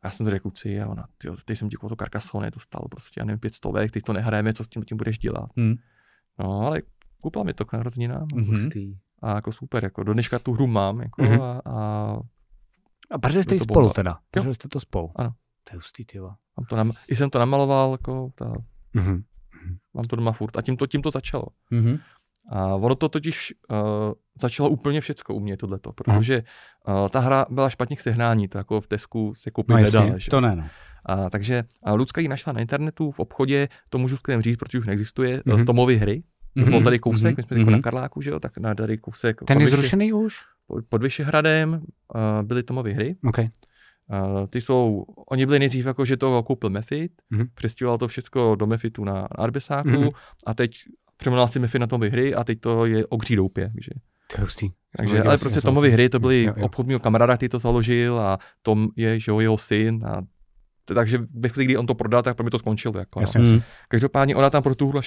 Já 0.05 0.11
jsem 0.11 0.27
to 0.27 0.31
řekl 0.31 0.43
kluci 0.43 0.81
a 0.81 0.87
ona, 0.87 1.07
ty, 1.19 1.29
ty 1.45 1.57
jsem 1.57 1.69
ti 1.69 1.77
koupil 1.77 1.97
to 1.97 2.05
Carcassonne, 2.05 2.51
to 2.51 2.61
stalo 2.61 2.89
prostě, 2.89 3.21
já 3.21 3.25
nevím, 3.25 3.39
pět 3.41 3.55
stovek, 3.55 3.91
teď 3.91 4.03
to 4.03 4.13
nehrajeme, 4.13 4.53
co 4.55 4.65
s 4.65 4.69
tím, 4.69 4.83
tím 4.83 4.97
budeš 4.97 5.19
dělat. 5.19 5.51
Mhm. 5.57 5.75
No, 6.39 6.61
ale 6.61 6.83
koupila 7.23 7.45
mi 7.45 7.55
to 7.55 7.65
k 7.65 7.73
narozeninám 7.73 8.27
Mhm. 8.35 8.71
A 9.23 9.35
jako 9.35 9.53
super, 9.53 9.85
jako 9.85 10.03
do 10.03 10.13
dneška 10.13 10.39
tu 10.39 10.53
hru 10.53 10.67
mám, 10.67 11.01
jako 11.01 11.23
Mhm. 11.23 11.41
a, 11.43 11.61
a 11.67 12.17
A 13.11 13.19
pařili 13.19 13.43
jste 13.43 13.55
to 13.59 13.65
spolu 13.65 13.81
bomba. 13.87 13.95
teda. 13.95 14.19
Pařili 14.31 14.55
jste 14.55 14.69
to 14.69 14.81
spolu. 14.81 15.13
Ano. 15.17 15.31
To 15.65 15.75
je 15.75 15.77
hustý, 15.77 16.05
ty 16.05 16.19
to 16.69 16.77
nam, 16.77 16.93
i 17.09 17.17
jsem 17.17 17.31
to 17.31 17.39
namaloval, 17.39 17.93
jako 17.93 18.31
ta, 18.35 18.53
Mhm. 18.95 19.23
mám 19.95 20.05
to 20.05 20.17
doma 20.17 20.33
furt 20.33 20.57
a 20.57 20.63
tím 20.63 20.77
to, 20.77 20.87
tím 20.87 21.03
to 21.03 21.11
začalo. 21.11 21.43
Mhm. 21.71 21.99
A 22.53 22.75
ono 22.75 22.95
to 22.95 23.09
totiž 23.09 23.55
uh, 23.71 23.77
začalo 24.41 24.69
úplně 24.69 25.01
všecko 25.01 25.35
u 25.35 25.41
mě 25.41 25.57
tohleto, 25.57 25.93
protože 25.93 26.43
uh, 26.89 27.09
ta 27.09 27.21
hra 27.21 27.47
byla 27.51 27.71
špatně 27.71 27.97
k 27.97 28.01
sehnání, 28.01 28.49
to 28.49 28.59
jako 28.59 28.81
v 28.81 28.87
Tesku 28.87 29.33
se 29.35 29.51
koupit 29.51 29.73
No 29.73 29.79
nedá. 29.79 30.19
Že? 30.19 30.31
To 30.31 30.41
ne, 30.41 30.57
no. 30.57 30.65
A, 31.05 31.31
takže 31.31 31.65
a 31.83 31.93
Lucka 31.95 32.21
ji 32.21 32.29
našla 32.29 32.53
na 32.53 32.61
internetu, 32.61 33.11
v 33.11 33.19
obchodě, 33.21 33.69
to 33.89 33.99
můžu 33.99 34.17
skvěle 34.17 34.43
říct, 34.43 34.57
protože 34.57 34.79
už 34.79 34.87
neexistuje, 34.87 35.43
Mhm. 35.47 35.57
mm-hmm. 35.59 35.67
Tomovy 35.67 35.97
hry. 35.97 36.23
Mhm. 36.59 36.71
Byl 36.71 36.83
tady 36.83 36.99
kousek, 36.99 37.25
Mhm. 37.31 37.37
my 37.37 37.43
jsme 37.43 37.57
Mhm. 37.59 37.73
na 37.73 37.79
Karláku, 37.81 38.21
že 38.23 38.31
jo, 38.31 38.41
tak 38.41 38.59
na 38.59 38.75
tady 38.75 38.99
kousek 38.99 39.41
Ten 39.47 39.61
je 39.61 39.69
zrušený 39.69 40.13
už? 40.13 40.37
pod- 40.89 41.03
Vyšehradem 41.03 41.73
uh, 41.73 41.81
byly 42.43 42.63
Tomovy 42.63 42.93
hry. 42.93 43.17
OK. 43.29 43.39
Uh, 43.39 43.47
ty 44.49 44.61
jsou, 44.61 45.05
oni 45.31 45.47
byli 45.47 45.59
nejdřív 45.59 45.87
jako, 45.87 46.05
že 46.05 46.17
to 46.17 46.43
koupil 46.43 46.71
Mefit, 46.71 47.13
Mhm. 47.31 47.43
mm-hmm. 47.43 47.49
přestěhoval 47.55 47.99
to 47.99 48.09
všechno 48.09 48.55
do 48.57 48.67
Mefitu 48.67 49.05
na, 49.05 49.13
na 49.15 49.23
Arbesáku 49.39 49.89
Mhm. 49.89 50.09
a 50.47 50.55
teď 50.55 50.71
přeměnil 51.17 51.49
si 51.49 51.59
Mefit 51.59 51.81
na 51.81 51.87
Tomovy 51.87 52.11
hry 52.11 52.35
a 52.35 52.45
teď 52.45 52.61
to 52.61 52.87
je 52.87 53.07
o 53.07 53.17
doupě. 53.37 53.71
Takže. 53.75 53.91
To 54.31 54.37
je 54.37 54.41
hustý. 54.41 54.71
Takže, 54.97 55.23
ale 55.23 55.39
jsem, 55.39 55.45
prostě 55.51 55.61
Tomovy 55.61 55.91
hry, 55.91 56.09
to 56.09 56.19
byly 56.19 56.43
Jo, 56.45 56.55
jo. 56.57 56.65
obchod 56.67 56.87
mého 56.87 57.01
kamaráda, 57.01 57.37
který 57.37 57.49
to 57.49 57.59
založil 57.59 58.21
a 58.21 58.39
Tom 58.63 58.89
je, 58.97 59.21
že 59.21 59.31
jo, 59.31 59.41
jeho 59.41 59.59
syn 59.59 60.05
a 60.07 60.23
takže 60.95 61.19
ve 61.39 61.49
chvíli, 61.49 61.65
kdy 61.65 61.77
on 61.77 61.87
to 61.87 61.95
prodal, 61.95 62.23
tak 62.23 62.37
pro 62.37 62.45
mě 62.45 62.51
to 62.51 62.59
skončilo. 62.59 62.99
Jako, 62.99 63.21
no. 63.21 63.61
Každopádně 63.89 64.37
ona 64.37 64.51
tam 64.51 64.63
pro 64.63 64.75
tu 64.75 64.89
hru, 64.89 65.01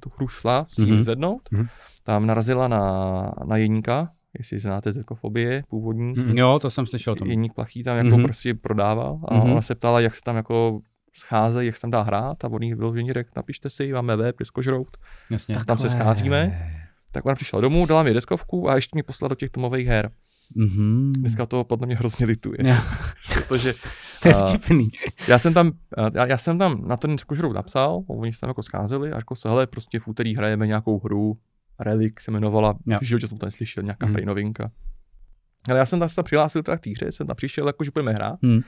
tu 0.00 0.10
hru 0.16 0.28
šla 0.28 0.66
si 0.68 0.82
Mhm. 0.82 0.90
mm-hmm. 0.90 0.98
zvednout, 1.00 1.48
Mhm. 1.50 1.62
mm-hmm. 1.62 1.68
tam 2.04 2.26
narazila 2.26 2.68
na, 2.68 3.32
na 3.46 3.56
jeníka, 3.56 4.08
jestli 4.38 4.58
znáte 4.60 4.92
zekofobie, 4.92 5.62
původní, 5.68 6.12
Mhm. 6.16 6.38
Jo, 6.38 6.58
to 6.62 6.70
jsem 6.70 6.86
slyšel 6.86 7.12
o 7.12 7.16
tom. 7.16 7.28
jeník 7.30 7.54
plachý 7.54 7.82
tam 7.82 7.96
jako 7.96 8.08
Mhm. 8.08 8.18
mm-hmm. 8.18 8.24
prostě 8.24 8.54
prodával 8.54 9.20
a 9.28 9.34
Mhm. 9.34 9.42
mm-hmm. 9.44 9.52
ona 9.52 9.62
se 9.62 9.74
ptala, 9.74 10.00
jak 10.00 10.16
se 10.16 10.22
tam 10.24 10.36
jako 10.36 10.80
scházejí, 11.14 11.66
jak 11.66 11.76
se 11.76 11.80
tam 11.80 11.90
dá 11.90 12.02
hrát 12.02 12.44
a 12.44 12.48
on 12.48 12.62
jí 12.62 12.74
vyloženě 12.74 13.12
řekl, 13.12 13.30
napište 13.36 13.70
si, 13.70 13.92
máme 13.92 14.16
web, 14.16 14.36
Diskožrout, 14.38 14.96
Jasně. 15.30 15.56
tam 15.66 15.78
se 15.78 15.90
scházíme. 15.90 16.66
Tak 17.12 17.26
ona 17.26 17.34
přišla 17.34 17.60
domů, 17.60 17.86
dala 17.86 18.02
mi 18.02 18.14
deskovku 18.14 18.70
a 18.70 18.74
ještě 18.76 18.96
mi 18.96 19.02
poslala 19.02 19.28
do 19.28 19.34
těch 19.34 19.50
tomových 19.50 19.86
her. 19.86 20.10
Mhm. 20.54 21.12
Dneska 21.12 21.46
to 21.46 21.64
podle 21.64 21.86
mě 21.86 21.96
hrozně 21.96 22.26
lituje, 22.26 22.58
protože 23.34 23.74
To 24.22 24.28
je 24.28 24.34
vtipný. 24.34 24.90
já 25.28 25.38
jsem 25.38 25.54
tam, 25.54 25.72
já, 26.14 26.26
já 26.26 26.38
jsem 26.38 26.58
tam 26.58 26.88
na 26.88 26.96
ten 26.96 27.10
Diskožrout 27.10 27.56
napsal, 27.56 28.02
oni 28.06 28.32
se 28.32 28.40
tam 28.40 28.50
jako 28.50 28.62
scházeli 28.62 29.12
a 29.12 29.16
jako 29.16 29.36
se, 29.36 29.48
hele, 29.48 29.66
prostě 29.66 30.00
v 30.00 30.08
úterý 30.08 30.36
hrajeme 30.36 30.66
nějakou 30.66 31.00
hru, 31.00 31.38
Relic 31.80 32.14
se 32.20 32.30
jmenovala, 32.30 32.78
v 33.00 33.04
životě 33.04 33.28
jsem 33.28 33.38
to 33.38 33.46
neslyšel, 33.46 33.82
nějaká 33.82 34.06
mm. 34.06 34.14
novinka. 34.24 34.70
Ale 35.68 35.78
já 35.78 35.86
jsem 35.86 36.00
tam 36.00 36.08
se 36.08 36.16
tam 36.16 36.24
přihlásil 36.24 36.62
teda 36.62 36.76
k 36.76 36.80
té 36.80 36.90
hře, 36.90 37.12
jsem 37.12 37.26
tam 37.26 37.36
přišel, 37.36 37.66
jako 37.66 37.84
že 37.84 37.90
budeme 37.94 38.12
hrát. 38.12 38.42
Mhm. 38.42 38.60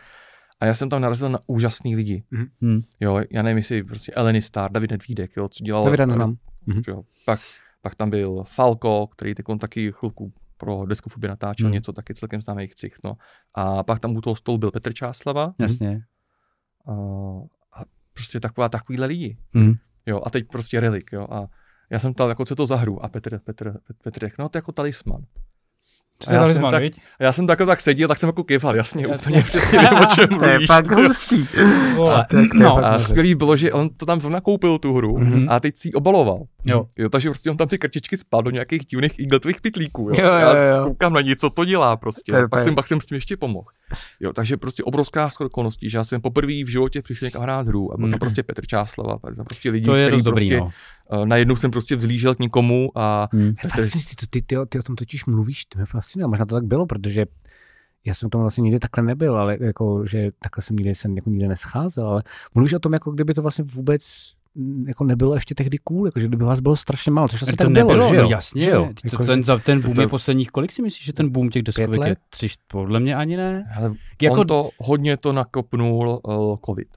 A 0.61 0.67
já 0.67 0.75
jsem 0.75 0.89
tam 0.89 1.03
narazil 1.03 1.29
na 1.29 1.39
úžasný 1.47 1.97
lidi. 1.97 2.25
Mhm. 2.31 2.83
Jo, 3.01 3.21
já 3.31 3.43
nevím, 3.43 3.57
jestli 3.57 3.83
prostě 3.83 4.13
Eleny 4.13 4.43
Star, 4.43 4.73
David 4.73 4.91
Nedvídek, 4.91 5.37
jo, 5.37 5.49
co 5.49 5.65
dělal. 5.65 5.91
Neznám. 5.91 6.37
Mhm. 6.67 6.83
Jo, 6.89 7.03
pak, 7.25 7.41
pak 7.83 7.95
tam 7.95 8.11
byl 8.11 8.45
Falco, 8.47 9.07
který 9.07 9.35
teď 9.35 9.47
taky 9.59 9.93
chvilku 9.93 10.33
pro 10.63 10.87
deskofoby 10.87 11.29
natáčel 11.29 11.67
Mhm. 11.67 11.73
něco 11.75 11.93
taky 11.93 12.15
celkem 12.15 12.41
známý 12.41 12.69
ksicht, 12.69 13.05
no. 13.05 13.15
A 13.55 13.83
pak 13.83 13.99
tam 14.01 14.17
u 14.17 14.21
toho 14.21 14.37
stolu 14.37 14.59
byl 14.59 14.71
Petr 14.71 14.93
Čáslava 14.93 15.53
Jasně. 15.61 16.01
a, 16.87 16.93
a 17.81 17.85
prostě 18.13 18.41
taková, 18.41 18.69
takovýhle 18.69 19.07
lidi. 19.07 19.37
Mhm. 19.55 19.73
Jo, 20.07 20.21
a 20.25 20.31
teď 20.31 20.47
prostě 20.49 20.81
relik, 20.81 21.11
jo. 21.13 21.27
A 21.31 21.47
já 21.91 21.99
jsem 21.99 22.15
ptal, 22.15 22.29
jako 22.29 22.45
co 22.45 22.57
to 22.57 22.67
za 22.67 22.77
hru. 22.77 23.05
A 23.05 23.09
Petr, 23.09 23.39
Petr, 23.39 23.73
Petr, 23.73 24.03
Petr 24.03 24.21
řekl, 24.21 24.35
no 24.39 24.49
to 24.49 24.59
je 24.59 24.61
jako 24.61 24.73
talisman. 24.73 25.23
A 26.27 26.33
já, 26.33 26.47
jsem 26.47 26.63
tak, 26.71 26.83
a 27.21 27.25
já 27.25 27.33
jsem 27.33 27.47
tak, 27.47 27.59
tak 27.67 27.81
seděl, 27.81 28.09
tak 28.09 28.19
jsem 28.19 28.29
jako 28.29 28.45
kýval, 28.45 28.77
jasně, 28.77 29.07
Jasně. 29.09 29.17
úplně 29.27 29.43
přesně 29.43 29.79
vím, 29.79 29.89
o 29.99 30.05
čem 30.15 30.29
To 30.39 30.45
je 30.45 30.67
fakt 30.67 30.91
jo. 30.91 30.97
hustý. 30.97 31.47
Je 31.57 31.65
no, 32.55 32.77
A 32.87 32.99
skvělý 32.99 33.35
bylo, 33.35 33.57
že 33.57 33.73
on 33.73 33.89
to 33.97 34.07
tam 34.07 34.21
zrovna 34.21 34.41
koupil 34.41 34.79
tu 34.79 34.95
hru 34.95 35.19
Mhm. 35.19 35.47
a 35.51 35.61
teď 35.61 35.77
si 35.77 35.89
ji 35.89 35.93
obaloval. 35.93 36.37
jo. 36.65 36.85
Jo, 36.99 37.09
takže 37.09 37.31
prostě 37.31 37.51
on 37.51 37.57
tam 37.57 37.69
ty 37.69 37.79
kartičky 37.79 38.19
spal 38.19 38.43
do 38.43 38.51
nějakých 38.51 38.87
divných 38.87 39.19
igletových 39.19 39.61
pytlíků. 39.61 40.03
Jo. 40.03 40.15
Jo, 40.19 40.25
jo, 40.27 40.33
Já 40.35 40.77
jo. 40.77 40.85
koukám 40.85 41.13
na 41.13 41.21
ní, 41.21 41.37
co 41.37 41.51
to 41.51 41.65
dělá 41.65 41.97
prostě. 41.97 42.33
To 42.33 42.49
pak, 42.51 42.61
jsem, 42.61 42.75
pak 42.75 42.89
jsem 42.89 43.01
s 43.01 43.07
tím 43.07 43.15
ještě 43.15 43.37
pomohl. 43.37 43.67
Jo, 44.21 44.33
takže 44.33 44.57
prostě 44.57 44.85
obrovská 44.85 45.31
skoro 45.31 45.47
okolností, 45.47 45.91
že 45.91 45.99
já 45.99 46.05
jsem 46.05 46.21
poprvé 46.21 46.53
v 46.65 46.67
životě 46.71 47.03
přišel 47.03 47.27
někam 47.27 47.43
hrát 47.43 47.67
hru 47.69 47.93
a 47.93 47.97
byl 47.97 48.05
tam 48.07 48.11
Mhm. 48.11 48.19
prostě 48.19 48.43
Petr 48.43 48.67
Čáslava, 48.67 49.17
byl 49.25 49.35
tam 49.37 49.45
prostě 49.45 49.71
lidi, 49.71 49.87
To 49.87 49.95
je 49.95 50.07
který 50.09 50.23
dobrý, 50.23 50.49
prostě, 50.51 50.61
no. 50.61 51.19
uh, 51.21 51.27
najednou 51.27 51.57
jsem 51.57 51.71
prostě 51.71 51.97
vzlížel 51.97 52.35
k 52.35 52.39
někomu 52.39 52.91
a. 52.95 53.29
Je 53.33 53.55
fascinující, 53.71 54.17
ty, 54.17 54.27
ty, 54.27 54.43
ty, 54.43 54.57
ty 54.69 54.79
o 54.79 54.83
tom 54.83 54.97
totiž 54.97 55.25
mluvíš, 55.27 55.65
to 55.65 55.79
mě 55.79 55.87
fascinuje. 55.87 56.27
Možná 56.29 56.47
to 56.47 56.55
tak 56.55 56.65
bylo, 56.65 56.87
protože 56.87 57.27
já 58.05 58.15
jsem 58.15 58.31
tomu 58.31 58.43
vlastně 58.45 58.63
nikdy 58.63 58.79
takhle 58.79 59.05
nebyl, 59.05 59.37
ale 59.37 59.57
jako, 59.61 60.07
že 60.07 60.31
takhle 60.39 60.63
jsem 60.63 60.77
nikdy, 60.77 60.95
jsem 60.95 61.17
jako 61.17 61.31
nikdy 61.31 61.49
nescházel, 61.49 62.07
ale 62.09 62.23
mluvíš 62.55 62.73
o 62.73 62.79
tom, 62.79 62.93
jako 62.93 63.11
kdyby 63.11 63.35
to 63.35 63.43
vlastně 63.43 63.65
vůbec 63.65 64.33
jako 64.87 65.05
nebylo 65.05 65.35
ještě 65.35 65.55
tehdy 65.55 65.79
cool, 65.79 66.07
jako 66.07 66.21
že 66.21 66.29
kdyby 66.29 66.45
vás 66.45 66.61
bylo 66.61 66.77
strašně 66.77 67.13
málo, 67.13 67.29
což 67.29 67.43
asi 67.43 67.53
to 67.53 67.57
tak 67.57 67.69
nebylo, 67.69 67.95
bylo, 67.95 68.09
že 68.09 68.17
jo? 68.17 68.23
no 68.23 68.29
jasně. 68.29 68.63
Že 68.65 68.71
jo? 68.71 68.89
To, 69.03 69.09
Jako, 69.13 69.25
ten, 69.25 69.45
za, 69.45 69.59
ten 69.59 69.81
boom 69.81 69.95
to- 69.95 70.01
je 70.01 70.09
posledních, 70.09 70.51
kolik 70.51 70.73
si 70.73 70.83
myslíš, 70.83 71.05
že 71.05 71.13
ten 71.13 71.31
boom 71.31 71.51
těch 71.51 71.63
deskovek 71.63 72.01
je? 72.07 72.17
Tři, 72.31 72.49
podle 72.67 73.01
mě 73.01 73.17
ani 73.17 73.37
ne. 73.37 73.65
ale 73.77 73.93
Jako- 74.23 74.41
on 74.41 74.47
to 74.47 74.69
hodně 74.79 75.17
to 75.17 75.33
nakopnul 75.33 76.21
uh, 76.23 76.57
covid. 76.67 76.89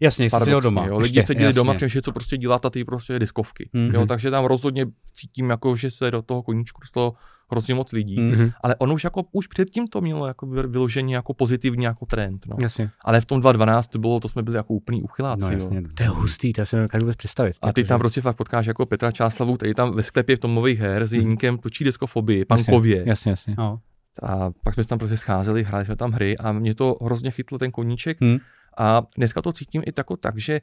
Jasně, 0.00 0.30
jsi 0.30 0.36
si 0.44 0.50
ho 0.52 0.60
doma. 0.60 0.86
jo. 0.86 0.98
Lidi 0.98 1.18
ještě, 1.18 1.26
seděli 1.26 1.44
jasně. 1.44 1.56
doma, 1.56 1.74
přemýšleli, 1.74 2.02
co 2.02 2.12
prostě 2.12 2.36
dělá 2.36 2.58
ty 2.58 2.84
prostě 2.84 3.18
diskovky. 3.18 3.70
Mhm. 3.72 3.94
Jo, 3.94 4.06
takže 4.06 4.30
tam 4.30 4.44
rozhodně 4.44 4.86
cítím, 5.12 5.50
jako, 5.50 5.76
že 5.76 5.90
se 5.90 6.10
do 6.10 6.22
toho 6.22 6.42
koníčku 6.42 6.80
dostalo 6.80 7.12
hrozně 7.50 7.74
moc 7.74 7.92
lidí. 7.92 8.20
Mhm. 8.20 8.30
Mhm. 8.38 8.50
Ale 8.62 8.76
ono 8.76 8.94
už 8.94 9.04
jako 9.04 9.22
už 9.32 9.46
předtím 9.46 9.86
to 9.86 10.00
mělo 10.00 10.26
jako 10.26 10.46
vy- 10.46 10.66
vyloženě 10.68 11.14
jako 11.14 11.34
pozitivní 11.34 11.84
jako 11.84 12.06
trend. 12.06 12.46
No. 12.46 12.56
Jasně. 12.62 12.90
Ale 13.04 13.20
v 13.20 13.26
tom 13.26 13.40
2012 13.40 13.86
to 13.86 13.98
bylo, 13.98 14.20
to 14.20 14.28
jsme 14.28 14.42
byli 14.42 14.56
jako 14.56 14.74
úplný 14.74 15.02
uchyláci. 15.02 15.42
No 15.42 15.48
jo. 15.48 15.54
jasně. 15.54 15.82
To 15.94 16.02
je 16.02 16.08
hustý, 16.08 16.52
to 16.52 16.66
si 16.66 16.76
nedokážu 16.76 17.04
vůbec 17.04 17.16
představit. 17.16 17.56
A 17.62 17.72
ty 17.72 17.84
tam 17.84 17.98
že- 17.98 17.98
prostě 17.98 18.20
fakt 18.20 18.36
potkáš 18.36 18.66
jako 18.66 18.86
Petra 18.86 19.10
Čáslavu, 19.10 19.56
který 19.56 19.74
tam 19.74 19.92
ve 19.96 20.02
sklepě 20.02 20.36
v 20.36 20.38
tom 20.38 20.54
nových 20.54 20.78
her 20.80 21.06
s 21.06 21.12
Mhm. 21.12 21.20
Jeníkem 21.20 21.58
točí 21.58 21.84
deskofobii, 21.84 22.44
pankově. 22.44 23.02
Jasně, 23.06 23.30
jasně. 23.30 23.54
No. 23.58 23.80
A 24.22 24.50
pak 24.64 24.74
jsme 24.74 24.82
se 24.82 24.88
tam 24.88 24.98
prostě 24.98 25.16
scházeli, 25.16 25.64
hráli 25.64 25.84
jsme 25.84 25.96
tam 25.96 26.12
hry 26.12 26.38
a 26.38 26.52
mě 26.52 26.74
to 26.74 26.96
hrozně 27.02 27.30
chytlo 27.30 27.58
ten 27.58 27.70
koníček. 27.70 28.18
Hm. 28.20 28.38
A 28.78 29.02
dneska 29.16 29.42
to 29.42 29.52
cítím 29.52 29.82
i 29.86 29.92
tako 29.92 30.16
tak, 30.16 30.38
že 30.38 30.60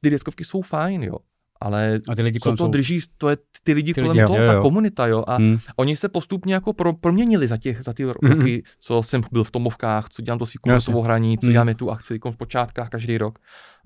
ty 0.00 0.10
deskovky 0.10 0.44
jsou 0.44 0.62
fajn, 0.62 1.02
jo. 1.02 1.16
Ale 1.62 2.00
A 2.08 2.14
ty 2.14 2.22
lidi 2.22 2.40
co 2.40 2.50
to 2.50 2.56
jsou- 2.56 2.70
drží, 2.70 3.00
to 3.18 3.28
je 3.28 3.36
ty 3.62 3.72
lidi 3.72 3.94
Ty 3.94 4.00
kolem 4.02 4.16
lidi, 4.16 4.26
toho, 4.26 4.38
jo, 4.40 4.46
ta 4.46 4.52
jo. 4.52 4.62
komunita, 4.62 5.06
jo. 5.06 5.24
A 5.26 5.36
Hmm. 5.36 5.58
oni 5.76 5.96
se 5.96 6.08
postupně 6.08 6.54
jako 6.54 6.72
pro, 6.72 6.92
proměnili 6.92 7.48
za, 7.48 7.56
těch, 7.56 7.82
za 7.84 7.92
ty 7.92 8.04
Mhm. 8.04 8.12
roky, 8.32 8.62
co 8.80 9.02
jsem 9.02 9.22
byl 9.32 9.44
v 9.44 9.50
Tomovkách, 9.50 10.08
co 10.08 10.22
dělám 10.22 10.38
to 10.38 10.46
svý 10.46 10.58
komercovou 10.58 11.02
hraní, 11.02 11.38
co 11.38 11.46
Mhm. 11.46 11.52
děláme 11.52 11.74
tu 11.74 11.90
akci 11.90 12.12
jako 12.12 12.32
v 12.32 12.36
počátkách 12.36 12.88
každý 12.88 13.18
rok. 13.18 13.38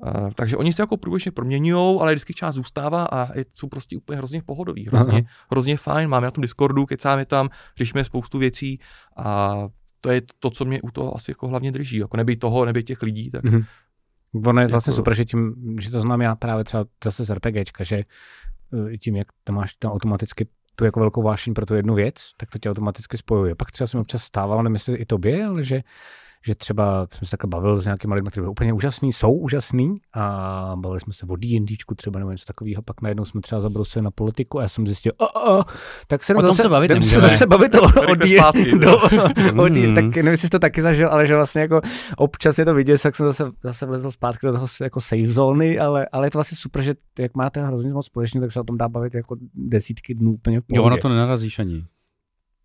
Uh, 0.06 0.30
takže 0.34 0.56
oni 0.56 0.72
se 0.72 0.82
jako 0.82 0.96
průběžně 0.96 1.30
proměňují, 1.30 1.98
ale 2.00 2.12
vždycky 2.14 2.34
část 2.34 2.54
zůstává 2.54 3.04
a 3.12 3.28
jsou 3.54 3.68
prostě 3.68 3.96
úplně 3.96 4.18
hrozně 4.18 4.42
pohodoví, 4.46 4.86
hrozně, 4.92 5.24
hrozně 5.50 5.76
fajn. 5.76 6.08
Máme 6.08 6.24
na 6.24 6.30
tom 6.30 6.42
Discordu, 6.42 6.86
kecáme 6.86 7.24
tam, 7.26 7.48
řešíme 7.76 8.04
spoustu 8.04 8.38
věcí 8.38 8.78
a 9.16 9.54
to 10.00 10.10
je 10.10 10.22
to, 10.38 10.50
co 10.50 10.64
mě 10.64 10.82
u 10.82 10.90
toho 10.90 11.16
asi 11.16 11.30
jako 11.30 11.48
hlavně 11.48 11.72
drží. 11.72 11.96
Jako 11.96 12.16
nebýt 12.16 12.38
toho, 12.40 12.64
nebýt 12.64 12.86
těch 12.86 13.02
lidí, 13.02 13.30
tak 13.30 13.44
Mhm. 13.44 13.62
Ono 14.46 14.61
je 14.61 14.68
vlastně 14.68 14.90
Jako- 14.90 14.96
super, 14.96 15.14
že 15.14 15.25
tím, 15.25 15.55
že 15.81 15.90
to 15.90 16.01
znám 16.01 16.20
já 16.22 16.35
právě 16.37 16.64
třeba 16.64 16.85
zase 17.05 17.25
z 17.25 17.31
RPGčka, 17.31 17.85
že 17.85 18.05
eh, 18.92 18.99
tím, 18.99 19.16
jak 19.16 19.27
tam 19.44 19.57
máš 19.57 19.75
tam 19.75 19.92
automaticky 19.92 20.49
tu 20.75 20.85
jako 20.85 21.01
velkou 21.01 21.22
vášeň 21.22 21.55
pro 21.55 21.66
tu 21.66 21.75
jednu 21.75 21.94
věc, 21.94 22.31
tak 22.37 22.51
to 22.51 22.59
tě 22.59 22.70
automaticky 22.70 23.18
spojuje. 23.18 23.55
Pak 23.55 23.70
třeba 23.72 23.87
jsem 23.88 24.01
občas 24.01 24.22
stával, 24.22 24.62
nevím, 24.62 24.75
jestli 24.75 24.94
i 24.96 25.07
tobě, 25.07 25.44
ale 25.44 25.64
že 25.64 25.83
že 26.44 26.55
třeba 26.55 27.07
jsem 27.12 27.27
se 27.27 27.31
také 27.31 27.46
bavil 27.46 27.79
s 27.81 27.85
nějakými 27.85 28.14
lidmi, 28.14 28.31
kteří 28.31 28.40
byli 28.40 28.51
úplně 28.51 28.72
úžasný, 28.72 29.12
jsou 29.12 29.33
úžasný 29.33 29.96
a 30.14 30.72
bavili 30.77 31.01
jsme 31.01 31.12
se 31.12 31.27
o 31.27 31.37
D&Dčku 31.37 31.94
třeba 31.94 32.18
nebo 32.18 32.31
něco 32.31 32.44
takového, 32.44 32.83
pak 32.83 33.03
najednou 33.03 33.25
jsme 33.25 33.40
třeba 33.40 33.61
zabrousili 33.61 34.03
na 34.05 34.11
politiku 34.11 34.59
a 34.59 34.62
já 34.62 34.68
jsem 34.68 34.87
zjistil, 34.87 35.12
a, 35.18 35.25
a, 35.25 35.64
tak 36.07 36.25
se 36.25 36.35
O 36.35 36.40
tom 36.40 36.46
zase, 36.51 36.62
se 36.62 36.68
bavit 36.68 37.03
se 37.05 37.20
zase 37.20 37.46
bavit 37.46 37.75
o, 37.75 37.83
o, 37.83 37.87
Rychle 37.87 38.16
D- 38.16 38.29
zpátky, 38.38 38.79
do, 38.79 38.96
o 39.62 39.68
D- 39.68 39.87
Mhm. 39.87 39.94
tak 39.94 40.05
nevím, 40.05 40.27
jestli 40.27 40.46
jsi 40.46 40.51
to 40.51 40.59
taky 40.59 40.83
zažil, 40.83 41.09
ale 41.09 41.27
že 41.27 41.35
vlastně 41.37 41.61
jako 41.61 41.81
občas 42.16 42.59
je 42.59 42.64
to 42.64 42.75
vidět, 42.75 43.03
tak 43.03 43.16
jsem 43.16 43.27
zase, 43.27 43.44
zase 43.62 43.87
vlezl 43.87 44.11
zpátky 44.11 44.46
do 44.46 44.53
toho 44.53 44.66
jako 44.81 45.01
safe 45.01 45.27
zóny, 45.27 45.79
ale, 45.79 46.07
ale 46.12 46.27
je 46.27 46.31
to 46.31 46.38
vlastně 46.38 46.57
super, 46.57 46.83
že 46.83 46.94
jak 47.18 47.35
máte 47.35 47.66
hrozně 47.66 47.92
moc 47.92 48.07
společně, 48.07 48.40
tak 48.40 48.53
se 48.53 48.61
o 48.61 48.64
tom 48.64 48.79
dá 48.79 48.88
bavit 48.88 49.14
jako 49.14 49.37
desítky 49.55 50.14
dnů 50.14 50.33
úplně 50.33 50.61
v 50.61 50.64
Jo, 50.68 50.77
pohodě. 50.77 50.87
ono 50.92 50.96
to 51.03 51.09
nenarazíš 51.09 51.59
ani. 51.59 51.85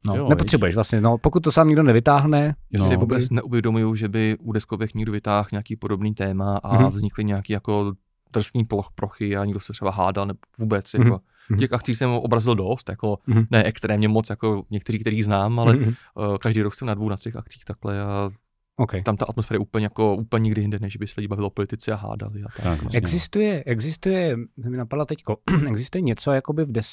No, 0.05 0.15
jo, 0.15 0.29
nepotřebuješ 0.29 0.75
vlastně, 0.75 1.01
no, 1.01 1.17
pokud 1.17 1.39
to 1.39 1.51
sám 1.51 1.67
nikdo 1.67 1.83
nevytáhne, 1.83 2.55
Já 2.73 2.79
No. 2.79 2.87
si 2.87 2.95
vůbec 2.97 3.29
neuvědomuju, 3.29 3.95
že 3.95 4.09
by 4.09 4.37
u 4.39 4.51
deskovek 4.51 4.93
někdo 4.93 5.11
vytáhl 5.11 5.47
nějaký 5.51 5.75
podobný 5.75 6.13
téma 6.13 6.57
a 6.63 6.73
Mhm. 6.81 6.89
vznikly 6.89 7.23
nějaký 7.23 7.53
jako 7.53 7.93
drsný 8.33 8.65
ploch 8.65 8.89
prochy 8.95 9.37
a 9.37 9.45
někdo 9.45 9.59
se 9.59 9.73
třeba 9.73 9.91
hádal 9.91 10.25
nebo 10.25 10.39
vůbec. 10.59 10.93
Mhm. 10.93 11.03
Jako. 11.03 11.19
Mhm. 11.49 11.59
Těch 11.59 11.73
akcí 11.73 11.95
jsem 11.95 12.09
obrazil 12.09 12.55
dost, 12.55 12.89
jako 12.89 13.17
Mhm. 13.27 13.45
ne 13.51 13.63
extrémně 13.63 14.07
moc, 14.07 14.29
jako 14.29 14.63
některý, 14.71 14.99
který 14.99 15.23
znám, 15.23 15.59
ale 15.59 15.73
Mhm. 15.75 15.83
uh, 15.87 16.37
každý 16.37 16.61
rok 16.61 16.75
jsem 16.75 16.87
na 16.87 16.93
dvou, 16.93 17.09
na 17.09 17.17
třech 17.17 17.35
akcích 17.35 17.65
takhle 17.65 18.01
a 18.01 18.29
okay. 18.77 19.01
tam 19.01 19.17
ta 19.17 19.25
atmosféra 19.25 19.55
je 19.55 19.59
úplně 19.59 19.85
jako 19.85 20.15
úplně 20.15 20.43
nikdy 20.43 20.61
jinde, 20.61 20.79
než 20.79 20.97
by 20.97 21.07
se 21.07 21.21
lidi 21.21 21.27
bavili 21.27 21.45
o 21.45 21.49
politice 21.49 21.91
a 21.91 21.95
hádali. 21.95 22.43
A 22.43 22.45
tak. 22.45 22.71
Tak, 22.71 22.81
vlastně. 22.81 22.97
Existuje, 22.97 23.63
existuje, 23.63 24.37
to 24.63 24.69
mi 24.69 24.77
napadla 24.77 25.05
teďko, 25.05 25.37
existuje 25.67 26.01
něco 26.01 26.31
jakoby 26.31 26.65
v 26.65 26.71
des, 26.71 26.87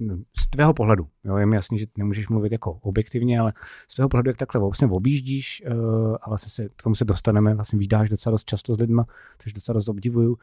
no, 0.00 0.16
z 0.36 0.46
tvého 0.46 0.74
pohledu, 0.74 1.08
jo, 1.24 1.36
je 1.36 1.46
mi 1.46 1.56
jasný, 1.56 1.78
že 1.78 1.86
nemůžeš 1.96 2.28
mluvit 2.28 2.52
jako 2.52 2.72
objektivně, 2.72 3.40
ale 3.40 3.52
z 3.88 3.94
tvého 3.94 4.08
pohledu, 4.08 4.30
jak 4.30 4.36
takhle 4.36 4.60
vlastně 4.60 4.86
objíždíš 4.86 5.62
uh, 5.66 6.16
a 6.22 6.28
vlastně 6.28 6.50
se, 6.50 6.68
k 6.76 6.82
tomu 6.82 6.94
se 6.94 7.04
dostaneme, 7.04 7.54
vlastně 7.54 7.78
vydáš 7.78 8.08
docela 8.08 8.30
dost 8.30 8.44
často 8.44 8.74
s 8.74 8.80
lidma, 8.80 9.06
takže 9.36 9.54
docela 9.54 9.74
dost 9.74 9.88
obdivuju. 9.88 10.38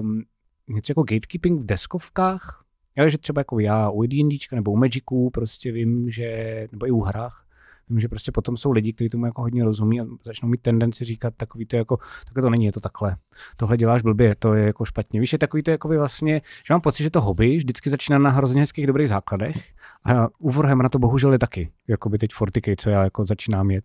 Um, 0.00 0.24
něco 0.68 0.90
jako 0.90 1.02
gatekeeping 1.02 1.60
v 1.60 1.66
deskovkách, 1.66 2.64
jo, 2.96 3.08
že 3.08 3.18
třeba 3.18 3.40
jako 3.40 3.58
já 3.58 3.90
u 3.90 4.02
D&Dčka 4.02 4.56
nebo 4.56 4.72
u 4.72 4.76
Magicu 4.76 5.30
prostě 5.30 5.72
vím, 5.72 6.10
že, 6.10 6.68
nebo 6.72 6.86
i 6.86 6.90
u 6.90 7.00
hrách, 7.00 7.46
Vím, 7.88 8.00
že 8.00 8.08
prostě 8.08 8.32
potom 8.32 8.56
jsou 8.56 8.72
lidi, 8.72 8.92
kteří 8.92 9.10
tomu 9.10 9.26
jako 9.26 9.42
hodně 9.42 9.64
rozumí 9.64 10.00
a 10.00 10.04
začnou 10.24 10.48
mít 10.48 10.62
tendenci 10.62 11.04
říkat 11.04 11.34
takový 11.36 11.66
to 11.66 11.76
jako, 11.76 11.98
takhle 12.24 12.42
to 12.42 12.50
není, 12.50 12.64
je 12.64 12.72
to 12.72 12.80
takhle. 12.80 13.16
Tohle 13.56 13.76
děláš 13.76 14.02
blbě, 14.02 14.34
to 14.34 14.54
je 14.54 14.66
jako 14.66 14.84
špatně. 14.84 15.20
Víš, 15.20 15.32
je 15.32 15.38
takový 15.38 15.62
to 15.62 15.70
jako 15.70 15.88
vlastně, 15.88 16.40
že 16.66 16.74
mám 16.74 16.80
pocit, 16.80 17.02
že 17.02 17.10
to 17.10 17.20
hobby 17.20 17.56
vždycky 17.56 17.90
začíná 17.90 18.18
na 18.18 18.30
hrozně 18.30 18.60
hezkých 18.60 18.86
dobrých 18.86 19.08
základech 19.08 19.56
a 20.04 20.28
u 20.38 20.50
Warhammera 20.50 20.88
to 20.88 20.98
bohužel 20.98 21.32
je 21.32 21.38
taky, 21.38 21.70
jako 21.88 22.08
by 22.08 22.18
teď 22.18 22.30
40 22.30 22.80
co 22.80 22.90
já 22.90 23.04
jako 23.04 23.24
začínám 23.24 23.70
jet. 23.70 23.84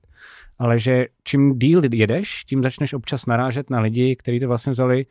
Ale 0.60 0.80
že 0.80 1.08
čím 1.24 1.60
díl 1.60 1.82
jedeš, 1.94 2.44
tím 2.44 2.64
začneš 2.64 2.94
občas 2.94 3.26
narážet 3.26 3.70
na 3.70 3.80
lidi, 3.80 4.16
kteří 4.16 4.40
to 4.40 4.48
vlastně 4.48 4.72
vzali 4.72 5.06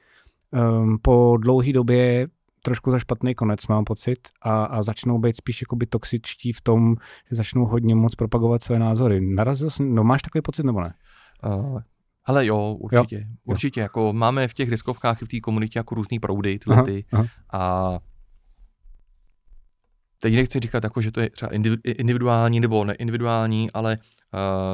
um, 0.50 0.98
po 1.02 1.36
dlouhé 1.40 1.72
době 1.72 2.28
trošku 2.62 2.90
za 2.90 2.98
špatný 2.98 3.34
konec, 3.34 3.66
mám 3.66 3.84
pocit, 3.84 4.18
a, 4.42 4.64
a 4.64 4.82
začnou 4.82 5.18
být 5.18 5.36
spíš 5.36 5.62
jakoby 5.62 5.86
toxičtí 5.86 6.52
v 6.52 6.60
tom, 6.60 6.94
že 7.30 7.36
začnou 7.36 7.64
hodně 7.64 7.94
moc 7.94 8.14
propagovat 8.14 8.62
své 8.62 8.78
názory. 8.78 9.20
Narazil 9.20 9.70
jsem, 9.70 9.94
no 9.94 10.04
máš 10.04 10.22
takový 10.22 10.42
pocit 10.42 10.66
nebo 10.66 10.80
ne? 10.80 10.94
Uh, 11.46 11.80
hele 12.22 12.46
jo, 12.46 12.76
určitě. 12.80 13.16
Jo. 13.16 13.26
Určitě, 13.44 13.80
jako 13.80 14.12
máme 14.12 14.48
v 14.48 14.54
těch 14.54 14.70
diskovkách 14.70 15.22
i 15.22 15.24
v 15.24 15.28
té 15.28 15.40
komunitě 15.40 15.78
jako 15.78 15.94
různý 15.94 16.18
proudy, 16.20 16.58
tyhle 16.58 16.76
Aha, 16.76 16.84
ty. 16.84 17.04
aha. 17.12 17.24
A 17.52 17.98
teď 20.22 20.34
nechci 20.34 20.58
říkat, 20.58 20.84
jako, 20.84 21.00
že 21.00 21.12
to 21.12 21.20
je 21.20 21.30
třeba 21.30 21.52
individu- 21.52 21.80
individuální 21.84 22.60
nebo 22.60 22.84
neindividuální, 22.84 23.70
ale 23.72 23.98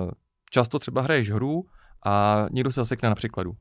uh, 0.05 0.11
často 0.51 0.79
třeba 0.79 1.03
hraješ 1.03 1.31
hru 1.31 1.64
a 2.07 2.47
někdo 2.51 2.73
se 2.73 2.81
zasekne 2.81 3.09
na 3.09 3.14
překladu. 3.14 3.53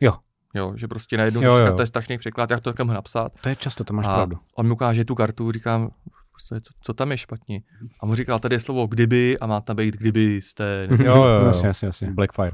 Jo. 0.00 0.12
Jo, 0.54 0.72
že 0.76 0.88
prostě 0.88 1.16
najednou 1.16 1.42
Jo, 1.42 1.56
říká, 1.56 1.68
jo. 1.70 1.76
to 1.76 1.82
je 1.82 1.86
strašný 1.86 2.18
překlad, 2.18 2.50
jak 2.50 2.60
to 2.60 2.72
takhle 2.72 2.94
napsat. 2.94 3.32
To 3.40 3.48
je 3.48 3.56
často, 3.56 3.84
to 3.84 3.92
máš 3.94 4.06
a 4.06 4.14
pravdu. 4.14 4.36
on 4.56 4.66
mi 4.66 4.72
ukáže 4.72 5.04
tu 5.04 5.14
kartu, 5.14 5.52
říkám, 5.52 5.90
prostě, 6.32 6.54
co, 6.68 6.74
co 6.82 6.94
tam 6.94 7.10
je 7.10 7.18
špatně. 7.18 7.60
A 8.02 8.06
mu 8.06 8.14
říkal, 8.14 8.38
tady 8.38 8.54
je 8.54 8.60
slovo 8.60 8.86
kdyby 8.86 9.38
a 9.38 9.46
má 9.46 9.60
tam 9.60 9.76
být 9.76 9.96
kdyby 9.96 10.40
jste. 10.42 10.88
Jo, 10.90 11.16
jo, 11.16 11.24
jo. 11.24 11.46
Jasně, 11.46 11.66
jasně, 11.68 11.86
jasně. 11.86 12.10
Blackfire. 12.10 12.52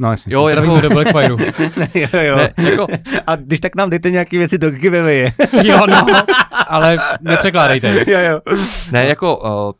No, 0.00 0.10
jasně. 0.10 0.34
Jo, 0.34 0.48
jako, 0.48 0.80
do 0.80 0.90
Blackfireu. 0.90 1.36
jo, 1.94 2.08
jo. 2.20 2.36
ne, 2.36 2.50
jako, 2.58 2.86
A 3.26 3.36
když 3.36 3.60
tak 3.60 3.76
nám 3.76 3.90
dejte 3.90 4.10
nějaké 4.10 4.38
věci 4.38 4.58
do 4.58 4.70
giveaway. 4.70 5.30
jo, 5.64 5.86
no, 5.86 6.06
ale 6.68 6.98
nepřekládejte. 7.20 8.04
jo, 8.10 8.18
jo. 8.20 8.40
ne, 8.92 9.06
jako, 9.06 9.36
uh, 9.36 9.72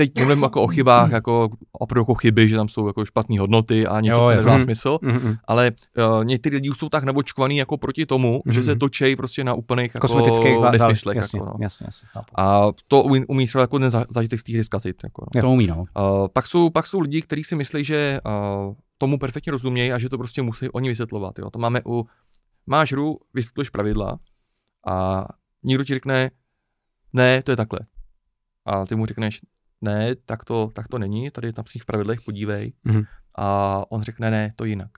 teď 0.00 0.18
mluvím 0.18 0.42
jako 0.42 0.62
o 0.62 0.66
chybách, 0.66 1.10
jako 1.10 1.48
opravdu 1.72 2.00
jako 2.00 2.14
chyby, 2.14 2.48
že 2.48 2.56
tam 2.56 2.68
jsou 2.68 2.86
jako 2.86 3.04
špatné 3.04 3.38
hodnoty 3.40 3.86
a 3.86 4.00
něco, 4.00 4.16
Jo, 4.16 4.28
co 4.30 4.36
nedá 4.36 4.52
Mhm. 4.52 4.60
smysl, 4.60 4.98
Mm-mm. 5.02 5.38
ale 5.44 5.72
uh, 6.18 6.24
někteří 6.24 6.54
lidi 6.56 6.70
jsou 6.76 6.88
tak 6.88 7.04
nabočkovaný 7.04 7.56
jako 7.56 7.76
proti 7.76 8.06
tomu, 8.06 8.42
že 8.50 8.62
se 8.62 8.70
Mhm. 8.70 8.78
točej 8.78 9.16
prostě 9.16 9.44
na 9.44 9.54
úplných 9.54 9.94
jako 9.94 10.08
Kosmetických 10.08 10.56
nesmyslech. 10.72 11.16
Jasně, 11.16 11.38
Jako, 11.40 11.50
no. 11.50 11.56
jasně, 11.60 11.84
jasně, 11.86 12.08
chápu. 12.12 12.40
A 12.40 12.72
to 12.88 13.02
umí, 13.02 13.24
umí 13.26 13.46
třeba 13.46 13.62
jako 13.62 13.78
ten 13.78 13.90
zážitek 13.90 14.40
z 14.40 14.62
zkazit. 14.64 14.96
Jako, 15.04 15.26
no. 15.34 15.40
To 15.42 15.50
umí, 15.50 15.66
no. 15.66 15.76
Uh, 15.78 15.84
pak, 16.32 16.46
jsou, 16.46 16.70
pak 16.70 16.86
jsou 16.86 17.00
lidi, 17.00 17.22
kteří 17.22 17.44
si 17.44 17.56
myslí, 17.56 17.84
že 17.84 18.20
uh, 18.68 18.74
tomu 18.98 19.18
perfektně 19.18 19.52
rozumějí 19.52 19.92
a 19.92 19.98
že 19.98 20.08
to 20.08 20.18
prostě 20.18 20.42
musí 20.42 20.68
oni 20.68 20.88
vysvětlovat. 20.88 21.38
Jo. 21.38 21.50
To 21.50 21.58
máme 21.58 21.80
u, 21.86 22.06
máš 22.66 22.92
hru, 22.92 23.18
vysvětluješ 23.34 23.70
pravidla 23.70 24.18
a 24.86 25.24
někdo 25.62 25.84
ti 25.84 25.94
řekne, 25.94 26.30
ne, 27.12 27.42
to 27.42 27.50
je 27.52 27.56
takhle. 27.56 27.80
A 28.66 28.86
ty 28.86 28.94
mu 28.94 29.06
řekneš, 29.06 29.40
ne, 29.82 30.14
tak 30.26 30.44
to, 30.44 30.68
tak 30.74 30.88
to 30.88 30.98
není, 30.98 31.30
tady 31.30 31.48
je 31.48 31.52
napsaný 31.56 31.80
v 31.80 31.86
pravidlech, 31.86 32.20
podívej. 32.20 32.72
Mhm. 32.84 33.02
A 33.38 33.82
on 33.88 34.02
řekne, 34.02 34.30
ne, 34.30 34.52
to 34.56 34.64
jinak. 34.64 34.88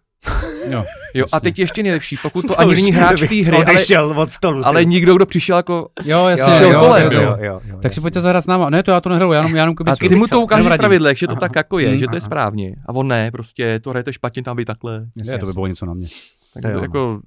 Jo. 0.71 0.85
Jo, 1.15 1.27
a 1.33 1.37
Jasně. 1.37 1.41
teď 1.51 1.59
ještě 1.59 1.83
nejlepší, 1.83 2.17
pokud 2.23 2.47
to, 2.47 2.61
ani 2.61 2.75
není 2.75 2.93
hráč 2.93 3.21
té 3.21 3.35
hry, 3.43 3.97
ale, 3.97 4.17
od 4.17 4.31
stolu. 4.31 4.67
ale 4.67 4.85
nikdo, 4.85 5.15
kdo 5.17 5.27
přišel 5.27 5.57
jako, 5.57 5.89
Jo, 6.05 6.27
jasně. 6.27 6.67
Jo, 6.67 6.81
kolem, 6.81 7.13
jo, 7.13 7.21
jo. 7.21 7.23
jo. 7.23 7.37
jo, 7.41 7.61
jo, 7.65 7.79
Tak 7.83 7.83
si 7.83 7.87
jasně. 7.87 8.01
pojďte 8.01 8.21
zahrát 8.21 8.45
s 8.45 8.47
náma. 8.47 8.71
Ne, 8.71 8.83
to 8.83 8.91
já 8.91 9.01
to 9.01 9.09
nehraju, 9.09 9.33
já 9.33 9.39
jenom, 9.39 9.57
já 9.57 9.63
jenom 9.63 9.75
a 9.87 9.97
ty 9.97 10.15
mu 10.15 10.27
to 10.27 10.41
ukážeš 10.41 10.67
v 10.73 10.77
pravidlech, 10.77 11.19
že 11.19 11.27
to 11.27 11.33
Aha. 11.33 11.41
tak 11.41 11.57
jako 11.57 11.79
je, 11.79 11.89
Mhm. 11.89 11.99
že 11.99 12.07
to 12.07 12.15
je 12.15 12.21
Aha. 12.21 12.27
správně. 12.27 12.77
A 12.89 12.93
on 12.95 13.09
ne, 13.09 13.31
prostě 13.31 13.81
to 13.81 13.91
hrajete 13.91 14.13
špatně, 14.13 14.43
tam 14.43 14.57
být 14.57 14.65
takhle. 14.65 15.07
Ne, 15.27 15.39
to 15.39 15.47
by 15.47 15.53
bylo 15.53 15.67
něco 15.67 15.87
na 15.87 15.95
mě. 15.95 16.09
Tak 16.55 16.63
To 16.63 16.69
to, 16.69 16.75
no. 16.75 16.83
jako, 16.83 17.21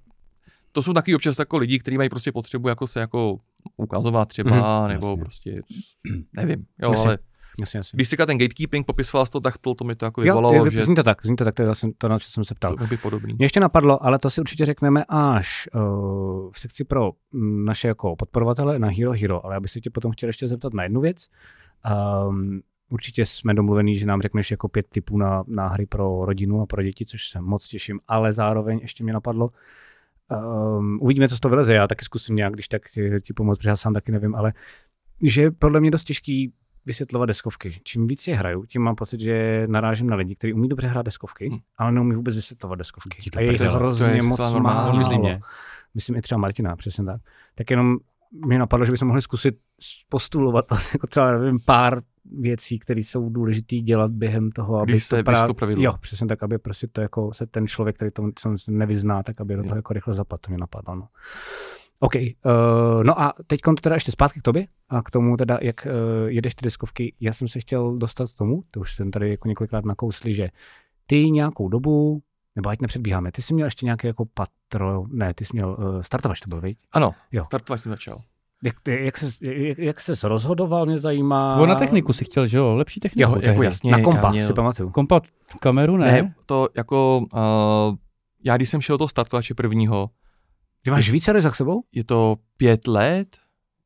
to 0.72 0.84
jsou 0.84 0.94
taky 0.94 1.16
občas 1.16 1.40
jako 1.40 1.58
lidi, 1.58 1.80
kteří 1.80 1.98
mají 1.98 2.10
prostě 2.10 2.32
potřebu 2.32 2.68
jako 2.70 2.88
se 2.88 3.00
jako 3.00 3.38
ukazovat 3.78 4.28
třeba, 4.28 4.52
Mhm, 4.82 4.90
nebo 4.94 5.08
jasně. 5.08 5.22
prostě, 5.22 5.62
nevím, 6.34 6.66
jo, 6.82 6.92
Jasně. 6.92 7.06
ale 7.06 7.18
Jasně, 7.60 7.78
jasně. 7.78 7.98
když 7.98 8.08
si 8.08 8.12
říká 8.12 8.26
ten 8.26 8.38
gatekeeping, 8.38 8.86
popisoval 8.86 9.26
jsi 9.26 9.32
to, 9.32 9.40
tak 9.40 9.58
to, 9.58 9.76
to 9.76 9.84
mi 9.84 9.96
to 9.96 10.06
jako 10.06 10.22
Jo, 10.22 10.26
vyvolalo, 10.26 10.66
je, 10.66 10.72
že 10.72 10.84
zní 10.84 10.96
to 10.96 11.04
tak, 11.04 11.26
zní 11.26 11.36
to 11.36 11.46
tak, 11.46 11.56
to 11.56 11.62
je 11.62 11.66
vlastně 11.66 11.92
to, 11.98 12.08
na 12.08 12.20
co 12.20 12.32
jsem 12.32 12.44
se 12.44 12.56
ptal. 12.56 12.76
to 12.76 12.88
být 12.88 13.02
podobný. 13.02 13.34
Mě 13.34 13.46
ještě 13.46 13.60
napadlo, 13.60 14.06
ale 14.06 14.20
to 14.20 14.30
si 14.30 14.42
určitě 14.42 14.66
řekneme 14.66 15.04
až 15.10 15.70
uh, 15.76 15.82
v 16.52 16.60
sekci 16.60 16.84
pro 16.84 17.12
naše 17.66 17.88
jako 17.88 18.16
podporovatele 18.16 18.80
na 18.80 18.88
Hero 18.88 19.12
Hero, 19.12 19.46
ale 19.46 19.54
já 19.54 19.60
bych 19.60 19.72
se 19.72 19.82
tě 19.82 19.90
potom 19.90 20.12
chtěl 20.12 20.30
ještě 20.30 20.48
zeptat 20.48 20.74
na 20.74 20.84
jednu 20.84 21.02
věc. 21.02 21.28
Um, 22.28 22.62
určitě 22.90 23.26
jsme 23.26 23.54
domluvení, 23.54 23.98
že 23.98 24.06
nám 24.06 24.22
řekneš 24.22 24.52
jako 24.52 24.68
pět 24.68 24.86
typů 24.90 25.18
na, 25.18 25.44
na 25.48 25.68
hry 25.68 25.86
pro 25.86 26.26
rodinu 26.26 26.62
a 26.62 26.66
pro 26.66 26.84
děti, 26.84 27.06
což 27.06 27.30
se 27.30 27.42
moc 27.42 27.68
těším, 27.68 28.00
ale 28.08 28.34
zároveň 28.34 28.80
ještě 28.82 29.04
mě 29.04 29.14
napadlo, 29.14 29.50
um, 30.78 31.00
uvidíme, 31.02 31.30
co 31.30 31.38
z 31.38 31.40
toho 31.40 31.50
vyleze, 31.50 31.74
já 31.74 31.88
taky 31.88 32.06
zkusím 32.06 32.36
nějak, 32.36 32.54
když 32.54 32.68
tak 32.68 32.90
ti, 32.90 33.12
ti 33.22 33.34
pomoct, 33.34 33.58
protože 33.58 33.70
já 33.70 33.76
sám 33.76 33.94
taky 33.94 34.12
nevím, 34.12 34.36
ale 34.36 34.54
že 35.22 35.42
je 35.42 35.52
podle 35.52 35.80
mě 35.80 35.92
dost 35.92 36.04
těžký 36.04 36.54
vysvětlovat 36.86 37.26
deskovky. 37.26 37.82
Čím 37.84 38.08
víc 38.08 38.28
je 38.28 38.36
hraju, 38.36 38.66
tím 38.66 38.82
mám 38.82 38.96
pocit, 38.96 39.20
že 39.20 39.64
narážím 39.68 40.08
na 40.10 40.16
lidi, 40.16 40.36
kteří 40.36 40.54
umí 40.54 40.68
dobře 40.70 40.88
hrát 40.88 41.02
deskovky, 41.06 41.50
Hmm. 41.50 41.60
ale 41.78 41.92
neumí 41.92 42.16
vůbec 42.16 42.36
vysvětlovat 42.36 42.76
deskovky. 42.76 43.22
Ti 43.22 43.30
to 43.30 43.40
A 43.40 43.42
je 43.42 43.48
prdele, 43.48 43.72
to 43.72 43.78
hrozně 43.78 44.08
je 44.08 44.22
moc 44.22 44.40
málo. 44.60 44.98
Myslí 45.00 45.18
mě. 45.20 45.40
Myslím 45.96 46.16
i 46.16 46.22
třeba 46.22 46.40
Martina, 46.40 46.76
přesně 46.76 47.06
tak. 47.06 47.22
Tak 47.56 47.70
jenom 47.72 47.98
mě 48.46 48.60
napadlo, 48.60 48.86
že 48.86 48.92
bychom 48.92 49.08
mohli 49.08 49.22
zkusit 49.22 49.56
postulovat 50.10 50.66
jako 50.94 51.08
třeba 51.08 51.32
nevím, 51.32 51.60
pár 51.66 52.02
věcí, 52.40 52.80
které 52.80 53.00
jsou 53.00 53.30
důležité 53.30 53.76
dělat 53.76 54.12
během 54.12 54.52
toho, 54.52 54.78
aby 54.80 54.92
Když 54.92 55.04
se- 55.04 55.16
to 55.18 55.24
právě, 55.24 55.48
to 55.48 55.54
pravidlo. 55.54 55.84
Jo, 55.84 55.94
přesně 56.02 56.28
tak, 56.28 56.44
aby 56.44 56.58
prostě 56.58 56.88
to 56.88 57.02
jako 57.02 57.34
se 57.34 57.46
ten 57.48 57.68
člověk, 57.68 57.96
který 57.96 58.12
to 58.12 58.24
nevyzná, 58.68 59.24
tak 59.24 59.42
aby 59.42 59.56
do 59.56 59.64
toho 59.64 59.76
jako 59.76 59.94
rychle 59.94 60.14
zapadl, 60.14 60.40
to 60.42 60.50
mě 60.52 60.58
napadlo. 60.58 60.96
No. 60.96 61.08
OK, 62.00 62.16
uh, 62.16 63.04
no 63.04 63.22
a 63.22 63.34
teď 63.48 63.60
teda 63.82 63.96
ještě 63.96 64.12
zpátky 64.12 64.40
k 64.40 64.44
tobě 64.44 64.68
a 64.90 65.02
k 65.02 65.12
tomu 65.12 65.38
teda, 65.38 65.58
jak 65.62 65.86
uh, 65.86 65.92
jedeš 66.30 66.56
ty 66.56 66.64
deskovky. 66.64 67.14
Já 67.20 67.34
jsem 67.34 67.48
se 67.48 67.60
chtěl 67.60 67.98
dostat 67.98 68.32
k 68.32 68.38
tomu, 68.38 68.64
to 68.72 68.80
už 68.80 68.96
jsem 68.96 69.12
tady 69.12 69.30
jako 69.30 69.48
několikrát 69.48 69.86
nakousli, 69.86 70.34
že 70.34 70.50
ty 71.08 71.32
nějakou 71.32 71.70
dobu, 71.70 72.22
nebo 72.56 72.70
ať 72.70 72.82
nepředbíháme, 72.82 73.32
ty 73.32 73.42
jsi 73.42 73.54
měl 73.54 73.68
ještě 73.68 73.86
nějaký 73.86 74.08
jako 74.08 74.26
patro, 74.26 75.04
ne, 75.08 75.34
ty 75.34 75.46
jsi 75.46 75.50
měl 75.54 75.78
uh, 75.80 76.02
startovač, 76.02 76.40
to 76.40 76.50
byl, 76.50 76.62
viď? 76.62 76.78
Ano, 76.92 77.12
Jo. 77.32 77.46
startovat 77.46 77.80
jsem 77.82 77.92
začal. 77.92 78.22
Jak, 78.64 78.76
jak, 78.88 79.18
se, 79.18 79.28
jak, 79.52 79.78
jak 79.80 80.00
se 80.00 80.28
rozhodoval, 80.28 80.86
mě 80.86 80.98
zajímá. 80.98 81.56
Nebo 81.56 81.66
na 81.66 81.76
techniku 81.76 82.14
si 82.14 82.26
chtěl, 82.26 82.48
že 82.48 82.58
jo? 82.58 82.76
Lepší 82.76 83.00
techniku. 83.00 83.32
Jo, 83.32 83.40
jako 83.42 83.64
jasně, 83.64 83.92
na 83.92 83.98
já 83.98 84.04
kompa, 84.04 84.32
měl- 84.32 84.48
si 84.48 84.54
pamatuju. 84.54 84.90
Kompa 84.90 85.22
kameru, 85.60 85.98
ne? 85.98 86.12
Ne, 86.12 86.36
to 86.46 86.70
jako, 86.78 87.18
uh, 87.34 87.96
já 88.44 88.56
když 88.58 88.70
jsem 88.70 88.82
šel 88.82 88.94
do 88.94 88.98
toho 88.98 89.08
startovače 89.08 89.54
prvního, 89.54 90.10
Ty 90.86 90.92
máš 90.92 91.10
více 91.10 91.42
za 91.42 91.52
sebou? 91.52 91.84
je 91.92 92.04
to 92.04 92.36
pět 92.58 92.88
let, 92.88 93.28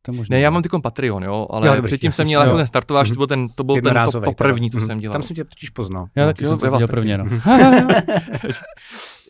To 0.01 0.13
možná. 0.13 0.33
ne, 0.35 0.39
já 0.41 0.49
mám 0.49 0.61
teď 0.61 0.71
Patreon, 0.83 1.23
jo, 1.23 1.47
ale 1.49 1.67
Jo, 1.67 1.75
dobrý, 1.75 1.87
předtím 1.89 2.11
jsem 2.11 2.25
měl 2.27 2.41
jo. 2.41 2.45
jako 2.47 2.57
ten 2.57 2.67
startovač, 2.67 3.07
Mhm. 3.09 3.13
to 3.15 3.17
byl 3.17 3.27
ten, 3.27 3.49
to 3.49 3.63
byl 3.63 3.75
ten 3.81 3.93
to, 4.05 4.11
to 4.11 4.19
teda. 4.19 4.33
první, 4.33 4.71
co 4.71 4.77
Mhm. 4.77 4.87
jsem 4.87 4.99
dělal. 4.99 5.13
Tam 5.13 5.23
jsem 5.23 5.35
tě 5.35 5.43
totiž 5.43 5.69
poznal. 5.69 6.05
Já 6.15 6.25
taky 6.25 6.43
Jo, 6.43 6.49
jsem 6.49 6.59
to 6.59 6.65
viděl 6.65 6.79
taky. 6.87 6.91
prvně, 6.91 7.17
no. 7.17 7.25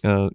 Eh, 0.06 0.28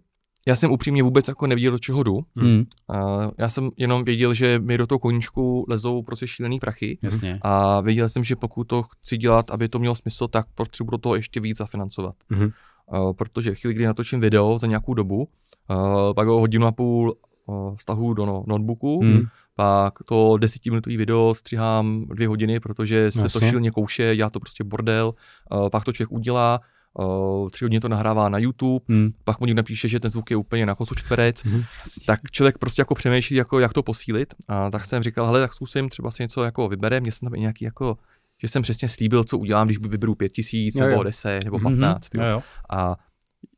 já 0.47 0.57
jsem 0.57 0.70
upřímně 0.70 1.03
vůbec 1.03 1.28
jako 1.28 1.47
nevěděl, 1.47 1.72
do 1.72 1.78
čeho 1.78 2.03
jdu. 2.03 2.20
Hmm, 2.37 2.64
A 2.89 3.30
já 3.39 3.49
jsem 3.51 3.70
jenom 3.76 4.05
věděl, 4.05 4.35
že 4.35 4.59
mi 4.59 4.78
do 4.78 4.87
toho 4.87 4.99
koníčku 4.99 5.66
lezou 5.68 6.03
prostě 6.03 6.26
šílený 6.28 6.61
prachy. 6.61 6.99
jasně. 7.03 7.39
A 7.43 7.80
věděl 7.80 8.09
jsem, 8.09 8.24
že 8.24 8.37
pokud 8.37 8.64
to 8.64 8.82
chci 8.82 9.16
dělat, 9.16 9.51
aby 9.51 9.68
to 9.68 9.78
mělo 9.78 9.95
smysl, 9.95 10.28
tak 10.28 10.47
potřebuji 10.55 10.91
do 10.91 10.99
toho 10.99 11.14
ještě 11.14 11.41
víc 11.41 11.57
zafinancovat. 11.59 12.14
Mhm. 12.28 12.51
Uh, 12.93 13.12
protože 13.12 13.55
v 13.55 13.59
chvíli, 13.59 13.74
kdy 13.74 13.85
natočím 13.87 14.20
video 14.20 14.59
za 14.59 14.66
nějakou 14.66 14.95
dobu, 14.95 15.28
uh, 15.71 16.15
pak 16.15 16.27
ho 16.29 16.41
hodinu 16.41 16.67
a 16.67 16.73
půl 16.73 17.15
uh, 17.47 17.77
stahu 17.77 18.15
do 18.15 18.27
no- 18.27 18.45
notebooku, 18.47 19.01
Hmm. 19.01 19.23
pak 19.57 19.95
to 20.09 20.37
desetiminutový 20.39 20.97
video 20.97 21.35
střihám 21.35 22.05
dvě 22.09 22.29
hodiny, 22.29 22.61
protože 22.61 23.11
se 23.11 23.19
to 23.19 23.25
Jasně. 23.25 23.49
šíleně 23.49 23.71
kouše, 23.71 24.17
dělá 24.17 24.31
to 24.31 24.41
prostě 24.41 24.65
bordel, 24.65 25.15
uh, 25.53 25.69
pak 25.69 25.85
to 25.85 25.93
člověk 25.93 26.12
udělá, 26.12 26.61
uh, 26.99 27.49
tři 27.51 27.65
hodiny 27.65 27.81
to 27.81 27.89
nahrává 27.89 28.29
na 28.29 28.39
YouTube, 28.39 28.85
Hmm. 28.89 29.11
pak 29.25 29.41
mu 29.41 29.47
někdo 29.47 29.59
napíše, 29.59 29.89
že 29.89 30.01
ten 30.01 30.11
zvuk 30.11 30.31
je 30.31 30.37
úplně 30.37 30.67
na 30.67 30.75
kosu 30.75 30.95
čtverec, 30.95 31.45
Mhm. 31.45 31.62
tak 32.07 32.21
člověk 32.31 32.59
prostě 32.59 32.81
jako 32.81 32.95
přemýšlí, 32.95 33.37
jako, 33.37 33.59
jak 33.59 33.73
to 33.73 33.83
posílit. 33.83 34.35
A 34.49 34.71
tak 34.71 34.85
jsem 34.85 35.03
říkal, 35.03 35.27
hele, 35.27 35.41
tak 35.41 35.55
zkusím, 35.55 35.89
třeba 35.89 36.11
si 36.11 36.23
něco 36.23 36.43
jako 36.45 36.69
vyberem, 36.69 37.03
mě 37.03 37.12
jsem 37.12 37.31
tam 37.31 37.41
nějaký 37.41 37.65
jako, 37.65 37.97
že 38.41 38.49
jsem 38.49 38.62
přesně 38.62 38.89
slíbil, 38.89 39.25
co 39.25 39.39
udělám, 39.39 39.67
když 39.67 39.79
vyberu 39.79 40.15
pět 40.15 40.29
tisíc, 40.33 40.75
nebo 40.75 41.03
10, 41.03 41.45
nebo 41.45 41.57
Mhm. 41.59 41.65
15. 41.65 42.15
Jo, 42.15 42.23
jo. 42.23 42.31
jo. 42.31 42.43
A 42.71 42.97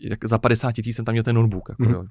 jak 0.01 0.25
za 0.25 0.39
50 0.39 0.73
tisíc 0.73 0.97
jsem 0.97 1.05
tam 1.05 1.13
měl 1.13 1.25
ten 1.25 1.37
notebook. 1.37 1.69
Jako, 1.69 1.83
Mhm. 1.83 1.93
jo. 1.95 2.05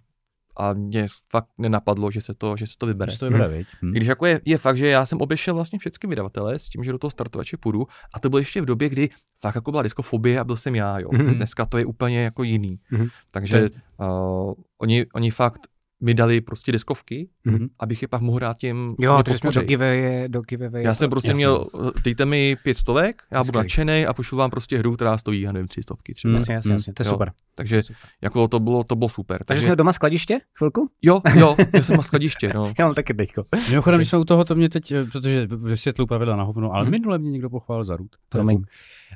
A 0.57 0.73
mě 0.73 1.07
fakt 1.31 1.47
nenapadlo, 1.57 2.11
že 2.11 2.21
se 2.21 2.33
to, 2.33 2.55
že 2.57 2.67
se 2.67 2.73
to 2.77 2.85
vybere. 2.85 3.11
Že 3.11 3.19
to 3.19 3.25
vyberé, 3.25 3.47
viď? 3.57 3.67
Hmm. 3.81 3.91
I 3.95 3.97
Když 3.97 4.07
jako 4.09 4.25
je, 4.25 4.41
je, 4.45 4.57
fakt, 4.57 4.77
že 4.77 4.87
já 4.87 5.05
jsem 5.05 5.17
obešel 5.21 5.55
vlastně 5.55 5.79
všechny 5.79 6.09
vydavatele 6.09 6.59
s 6.59 6.69
tím, 6.69 6.83
že 6.83 6.91
do 6.91 6.97
toho 6.97 7.11
startovače 7.11 7.57
půjdu 7.57 7.87
a 8.13 8.19
to 8.19 8.29
bylo 8.29 8.39
ještě 8.39 8.61
v 8.61 8.65
době, 8.65 8.89
kdy 8.89 9.09
fakt 9.39 9.55
jako 9.55 9.71
byla 9.71 9.83
diskofobie 9.83 10.39
a 10.39 10.43
byl 10.43 10.57
jsem 10.57 10.75
já, 10.75 10.99
jo. 10.99 11.09
Mhm. 11.13 11.33
Dneska 11.35 11.65
to 11.65 11.77
je 11.77 11.85
úplně 11.85 12.19
jako 12.23 12.43
jiný. 12.43 12.79
Mhm. 12.91 13.07
Takže 13.31 13.69
uh, 13.99 14.53
oni, 14.81 15.05
oni 15.13 15.31
fakt 15.31 15.61
mi 16.01 16.13
dali 16.13 16.41
prostě 16.41 16.71
deskovky, 16.71 17.29
Mhm. 17.45 17.67
abych 17.79 18.01
je 18.01 18.07
pak 18.07 18.21
mohl 18.21 18.39
dát 18.39 18.57
těm, 18.57 18.95
Jo, 18.99 19.21
takže 19.23 19.37
jsme 19.37 19.51
do 19.51 19.61
giveaway, 19.61 20.29
do 20.29 20.41
giveaway. 20.41 20.83
Já 20.83 20.93
jsem 20.95 21.09
prostě 21.09 21.27
Jasně. 21.29 21.37
měl, 21.37 21.65
dejte 22.03 22.25
mi 22.25 22.55
pět 22.63 22.77
stovek, 22.77 23.23
já 23.31 23.43
budu 23.43 23.57
nadšený 23.59 24.05
a 24.05 24.13
pošlu 24.13 24.37
vám 24.37 24.49
prostě 24.49 24.77
hru, 24.77 24.95
která 24.95 25.17
stojí, 25.17 25.41
já 25.41 25.51
nevím, 25.51 25.67
tři 25.67 25.83
stovky 25.83 26.13
třeba. 26.13 26.29
Mm. 26.31 26.35
Jasně, 26.35 26.53
jasně, 26.53 26.73
jasně, 26.73 26.93
to 26.93 27.03
je 27.03 27.07
Jo. 27.07 27.11
super. 27.13 27.31
Takže 27.55 27.81
jako 28.21 28.47
to 28.47 28.59
bylo, 28.59 28.83
to 28.83 28.95
bylo 28.95 29.09
super. 29.09 29.37
Takže 29.37 29.47
Takže, 29.47 29.61
jsi 29.61 29.65
měl 29.65 29.75
doma 29.75 29.93
skladiště 29.93 30.39
chvilku? 30.57 30.89
jo, 31.01 31.21
jo, 31.35 31.55
já 31.73 31.83
jsem 31.83 31.97
na 31.97 32.03
skladiště, 32.03 32.51
no. 32.55 32.73
Já 32.79 32.85
mám 32.85 32.93
taky 32.93 33.13
teďko. 33.13 33.43
Mimochodem, 33.69 33.97
když 33.99 34.09
jsme 34.09 34.17
u 34.19 34.25
toho, 34.25 34.45
to 34.45 34.55
mě 34.55 34.69
teď, 34.69 34.93
protože 35.11 35.47
vysvětlu 35.51 36.07
pravidla 36.07 36.35
na 36.35 36.43
hovno, 36.43 36.71
ale 36.71 36.83
Mhm. 36.83 36.91
minule 36.91 37.17
mě 37.17 37.31
někdo 37.31 37.49
pochválil 37.49 37.83
za 37.83 37.93
růd. 37.97 38.09
To 38.29 38.37
je 38.37 38.39
Promiň. 38.41 38.57
fuk. 38.57 38.67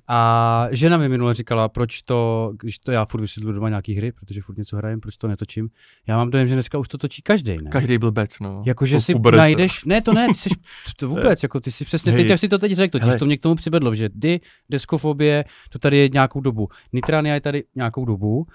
A 0.08 0.68
žena 0.72 0.98
mi 0.98 1.10
minule 1.10 1.34
říkala, 1.34 1.70
proč 1.70 2.02
to, 2.02 2.52
když 2.62 2.80
to 2.80 2.92
já 2.92 3.06
furt 3.06 3.22
vysvětluji 3.22 3.54
doma 3.56 3.70
nějaký 3.70 3.94
hry, 3.96 4.12
protože 4.12 4.42
furt 4.42 4.58
něco 4.58 4.78
hrajem, 4.78 5.00
proč 5.00 5.18
to 5.18 5.28
netočím. 5.28 5.70
Já 6.08 6.18
mám 6.18 6.30
dojem, 6.30 6.48
že 6.48 6.54
dneska 6.54 6.78
už 6.78 6.88
to 6.88 6.98
točí 6.98 7.22
každý, 7.22 7.58
ne? 7.58 7.70
Každý 7.70 7.98
blbec, 8.20 8.40
no. 8.40 8.64
Jakože 8.66 8.96
To 8.96 9.02
si 9.02 9.14
uberete. 9.14 9.38
najdeš, 9.38 9.86
ne 9.86 10.02
to 10.02 10.14
ne, 10.14 10.28
ty 10.28 10.34
jsi, 10.34 10.50
to 10.98 11.08
vůbec, 11.10 11.44
jako 11.44 11.60
ty 11.60 11.72
si 11.72 11.86
přesně, 11.86 12.12
teď 12.12 12.28
jak 12.28 12.40
si 12.40 12.50
to 12.50 12.58
teď 12.58 12.72
řekl, 12.72 12.92
totiž 12.92 13.08
Hele. 13.08 13.20
to 13.20 13.26
mě 13.26 13.38
k 13.38 13.42
tomu 13.42 13.56
přibedlo, 13.56 13.96
že 13.96 14.10
ty, 14.10 14.42
deskofobie, 14.70 15.46
to 15.70 15.80
tady 15.80 15.98
je 15.98 16.10
nějakou 16.10 16.42
dobu, 16.42 16.68
Nitrania 16.94 17.34
je 17.34 17.42
tady 17.42 17.64
nějakou 17.76 18.06
dobu, 18.06 18.46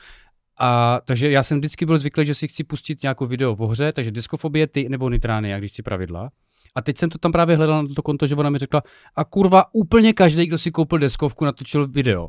a 0.58 1.00
takže 1.04 1.30
já 1.30 1.42
jsem 1.42 1.58
vždycky 1.58 1.86
byl 1.86 1.98
zvyklý, 1.98 2.24
že 2.24 2.34
si 2.34 2.48
chci 2.48 2.64
pustit 2.64 3.02
nějakou 3.02 3.26
video 3.26 3.54
v 3.54 3.60
hře, 3.60 3.92
takže 3.92 4.10
diskofobie 4.10 4.66
ty 4.66 4.88
nebo 4.88 5.10
Nitrania, 5.10 5.58
když 5.58 5.72
si 5.72 5.82
pravidla. 5.82 6.30
A 6.74 6.82
teď 6.82 6.98
jsem 6.98 7.10
to 7.10 7.18
tam 7.18 7.32
právě 7.32 7.56
hledal 7.56 7.82
na 7.82 7.94
to 7.94 8.02
konto, 8.02 8.26
že 8.26 8.34
ona 8.34 8.50
mi 8.50 8.58
řekla, 8.58 8.82
a 9.16 9.24
kurva, 9.24 9.64
úplně 9.72 10.12
každý, 10.12 10.46
kdo 10.46 10.58
si 10.58 10.70
koupil 10.70 10.98
deskovku, 10.98 11.44
natočil 11.44 11.88
video. 11.88 12.28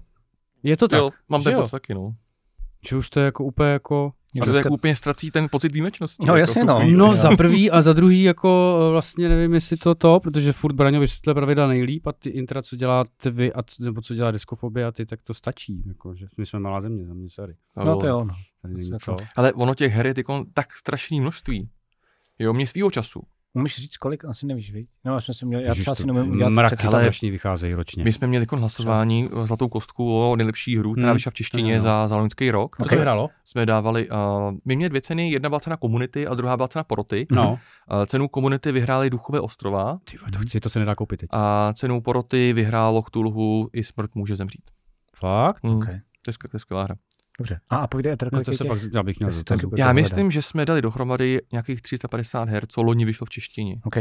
Je 0.63 0.77
to 0.77 0.87
tak? 0.87 0.97
Jo, 0.97 1.09
mám 1.29 1.41
že 1.41 1.51
ten 1.51 1.69
taky, 1.71 1.93
no. 1.93 2.15
Že 2.89 2.97
už 2.97 3.09
to 3.09 3.19
je 3.19 3.25
jako 3.25 3.43
úplně 3.43 3.69
jako... 3.69 4.11
A 4.41 4.45
to 4.45 4.53
jako 4.57 4.69
úplně 4.69 4.95
ztrací 4.95 5.31
ten 5.31 5.47
pocit 5.51 5.71
výjimečnosti. 5.71 6.25
No, 6.25 6.35
jako 6.35 6.49
jasně, 6.51 6.63
no. 6.63 6.79
chvíli. 6.79 6.97
No, 6.97 7.15
za 7.21 7.35
prvý 7.35 7.71
a 7.71 7.81
za 7.81 7.93
druhý 7.93 8.23
jako 8.23 8.79
eh, 8.87 8.91
vlastně 8.91 9.29
nevím, 9.29 9.53
jestli 9.53 9.77
to 9.77 9.95
to, 9.95 10.19
protože 10.19 10.53
furt 10.53 10.73
Braňo 10.73 10.99
vysvětluje 10.99 11.33
pravidla 11.35 11.67
nejlíp 11.67 12.07
a 12.07 12.11
ty 12.11 12.29
intra, 12.29 12.61
co 12.61 12.75
děláte 12.75 13.29
vy 13.29 13.53
a 13.53 13.63
c- 13.63 13.83
nebo 13.83 14.01
co 14.01 14.15
dělá 14.15 14.31
diskofobie 14.31 14.85
a 14.85 14.91
ty, 14.91 15.05
tak 15.05 15.19
to 15.23 15.33
stačí. 15.33 15.83
Jako, 15.87 16.15
že 16.15 16.25
my 16.37 16.45
jsme 16.45 16.59
malá 16.59 16.81
země, 16.81 17.05
za 17.05 17.13
mě, 17.13 17.29
sorry. 17.29 17.55
No 17.85 17.95
to 17.97 18.07
jo. 18.07 18.23
No. 18.23 18.33
To 18.91 18.97
co. 18.99 19.11
jako- 19.11 19.23
Ale 19.35 19.53
ono 19.53 19.75
těch 19.75 19.93
her 19.93 20.07
je 20.07 20.13
tyko 20.13 20.45
tak 20.53 20.73
strašný 20.73 21.21
množství. 21.21 21.69
Jo, 22.39 22.53
mě 22.53 22.67
svýho 22.67 22.91
času. 22.91 23.21
Umíš 23.55 23.75
říct, 23.75 23.97
kolik? 23.97 24.25
Asi 24.25 24.45
nevíš, 24.45 24.71
víc. 24.73 24.89
No, 25.05 25.21
jsme 25.21 25.33
si 25.33 25.45
měli, 25.45 25.63
já 25.63 25.69
Ježiš, 25.69 25.83
třeba 25.85 25.95
si 25.95 26.05
nemůžu 26.07 26.31
udělat 26.31 26.49
Mrak 26.49 26.69
představu. 26.71 26.93
Ale- 26.95 27.03
strašný 27.03 27.31
vycházejí 27.31 27.73
ročně. 27.73 28.03
My 28.03 28.13
jsme 28.13 28.27
měli 28.27 28.43
jako 28.43 28.57
hlasování 28.57 29.29
o 29.29 29.47
zlatou 29.47 29.67
kostku 29.67 30.19
o 30.31 30.35
nejlepší 30.35 30.77
hru, 30.77 30.93
která 30.93 31.07
Hmm, 31.07 31.13
vyšla 31.13 31.29
v 31.29 31.33
češtině 31.33 31.73
jo. 31.75 31.81
za, 31.81 32.07
za 32.07 32.17
loňský 32.17 32.51
rok. 32.51 32.77
Co 32.77 32.83
Ok. 32.83 32.89
to 32.89 32.95
hrálo? 32.95 33.29
Jsme 33.45 33.65
dávali, 33.65 34.09
uh, 34.09 34.17
my 34.65 34.75
měli 34.75 34.89
dvě 34.89 35.01
ceny, 35.01 35.31
jedna 35.31 35.49
byla 35.49 35.59
cena 35.59 35.77
komunity 35.77 36.27
a 36.27 36.33
druhá 36.33 36.57
byla 36.57 36.67
cena 36.67 36.83
poroty. 36.83 37.27
No, 37.31 37.59
Uh, 37.93 38.05
cenu 38.05 38.27
komunity 38.27 38.71
vyhráli 38.71 39.09
Duchové 39.09 39.39
ostrova 39.39 39.97
ty 40.03 40.17
to 40.33 40.39
chci, 40.39 40.59
to 40.59 40.69
se 40.69 40.79
nedá 40.79 40.95
koupit 40.95 41.17
teď. 41.19 41.29
a 41.33 41.73
cenu 41.75 42.01
poroty 42.01 42.53
vyhrálo 42.53 43.01
Cthulhu 43.01 43.69
i 43.73 43.83
smrt 43.83 44.15
může 44.15 44.35
zemřít. 44.35 44.61
Fakt? 45.15 45.63
Hmm. 45.63 45.75
Ok. 45.77 45.85
To, 45.85 45.91
je, 46.29 46.33
skvěl- 46.33 46.49
to 46.51 46.55
je 46.55 46.59
skvělá 46.59 46.83
hra. 46.83 46.95
Dobře. 47.39 47.59
A, 47.69 47.75
a 47.77 47.87
povídej, 47.87 48.17
teda 48.17 48.29
No, 48.33 48.43
to 48.43 48.51
je 48.51 48.57
se 48.57 48.63
těch? 48.63 48.69
pak, 48.71 48.79
já 48.93 49.03
bych 49.03 49.19
měl 49.19 49.31
to, 49.43 49.55
Já 49.77 49.93
myslím, 49.93 50.31
že 50.31 50.41
jsme 50.41 50.65
dali 50.65 50.81
dohromady 50.81 51.41
nějakých 51.51 51.81
350 51.81 52.49
her, 52.49 52.65
co 52.67 52.83
loni 52.83 53.05
vyšlo 53.05 53.25
v 53.25 53.29
češtině. 53.29 53.81
OK. 53.83 53.97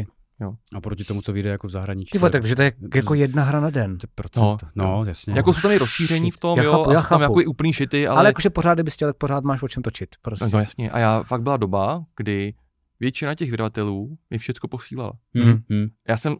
A 0.74 0.80
proti 0.80 1.04
tomu, 1.04 1.22
co 1.22 1.32
vyjde 1.32 1.50
jako 1.50 1.66
v 1.66 1.70
zahraničí. 1.70 2.10
Ty 2.10 2.18
vole, 2.18 2.30
takže 2.30 2.56
to 2.56 2.62
je 2.62 2.72
jako 2.94 3.14
jedna 3.14 3.42
hra 3.42 3.60
na 3.60 3.70
den. 3.70 3.98
No, 4.36 4.56
no, 4.74 5.04
jasně. 5.04 5.34
Jako 5.34 5.54
jsou 5.54 5.60
tam 5.60 5.70
i 5.70 5.78
rozšíření 5.78 6.30
v 6.30 6.40
tom, 6.40 6.58
Já 6.58 6.64
jo, 6.64 6.72
chápu, 6.72 6.90
a 6.90 6.92
já 6.92 7.02
jsou 7.02 7.08
tam 7.08 7.22
jako 7.22 7.40
i 7.40 7.46
úplný 7.46 7.72
šity, 7.72 8.06
Ale, 8.06 8.18
ale, 8.18 8.28
jakože 8.28 8.50
pořád, 8.50 8.74
kdybys 8.74 8.94
chtěl, 8.94 9.08
tak 9.08 9.16
pořád 9.16 9.44
máš 9.44 9.62
o 9.62 9.68
čem 9.68 9.82
točit. 9.82 10.08
Prostě. 10.22 10.48
No 10.52 10.58
jasně, 10.58 10.90
a 10.90 10.98
já 10.98 11.22
fakt 11.22 11.42
byla 11.42 11.56
doba, 11.56 12.04
kdy 12.16 12.54
většina 13.00 13.34
těch 13.34 13.50
vydavatelů 13.50 14.18
mi 14.30 14.38
všecko 14.38 14.68
posílala. 14.68 15.12
Hmm, 15.34 15.58
hmm. 15.70 15.86
Já 16.08 16.16
jsem 16.16 16.36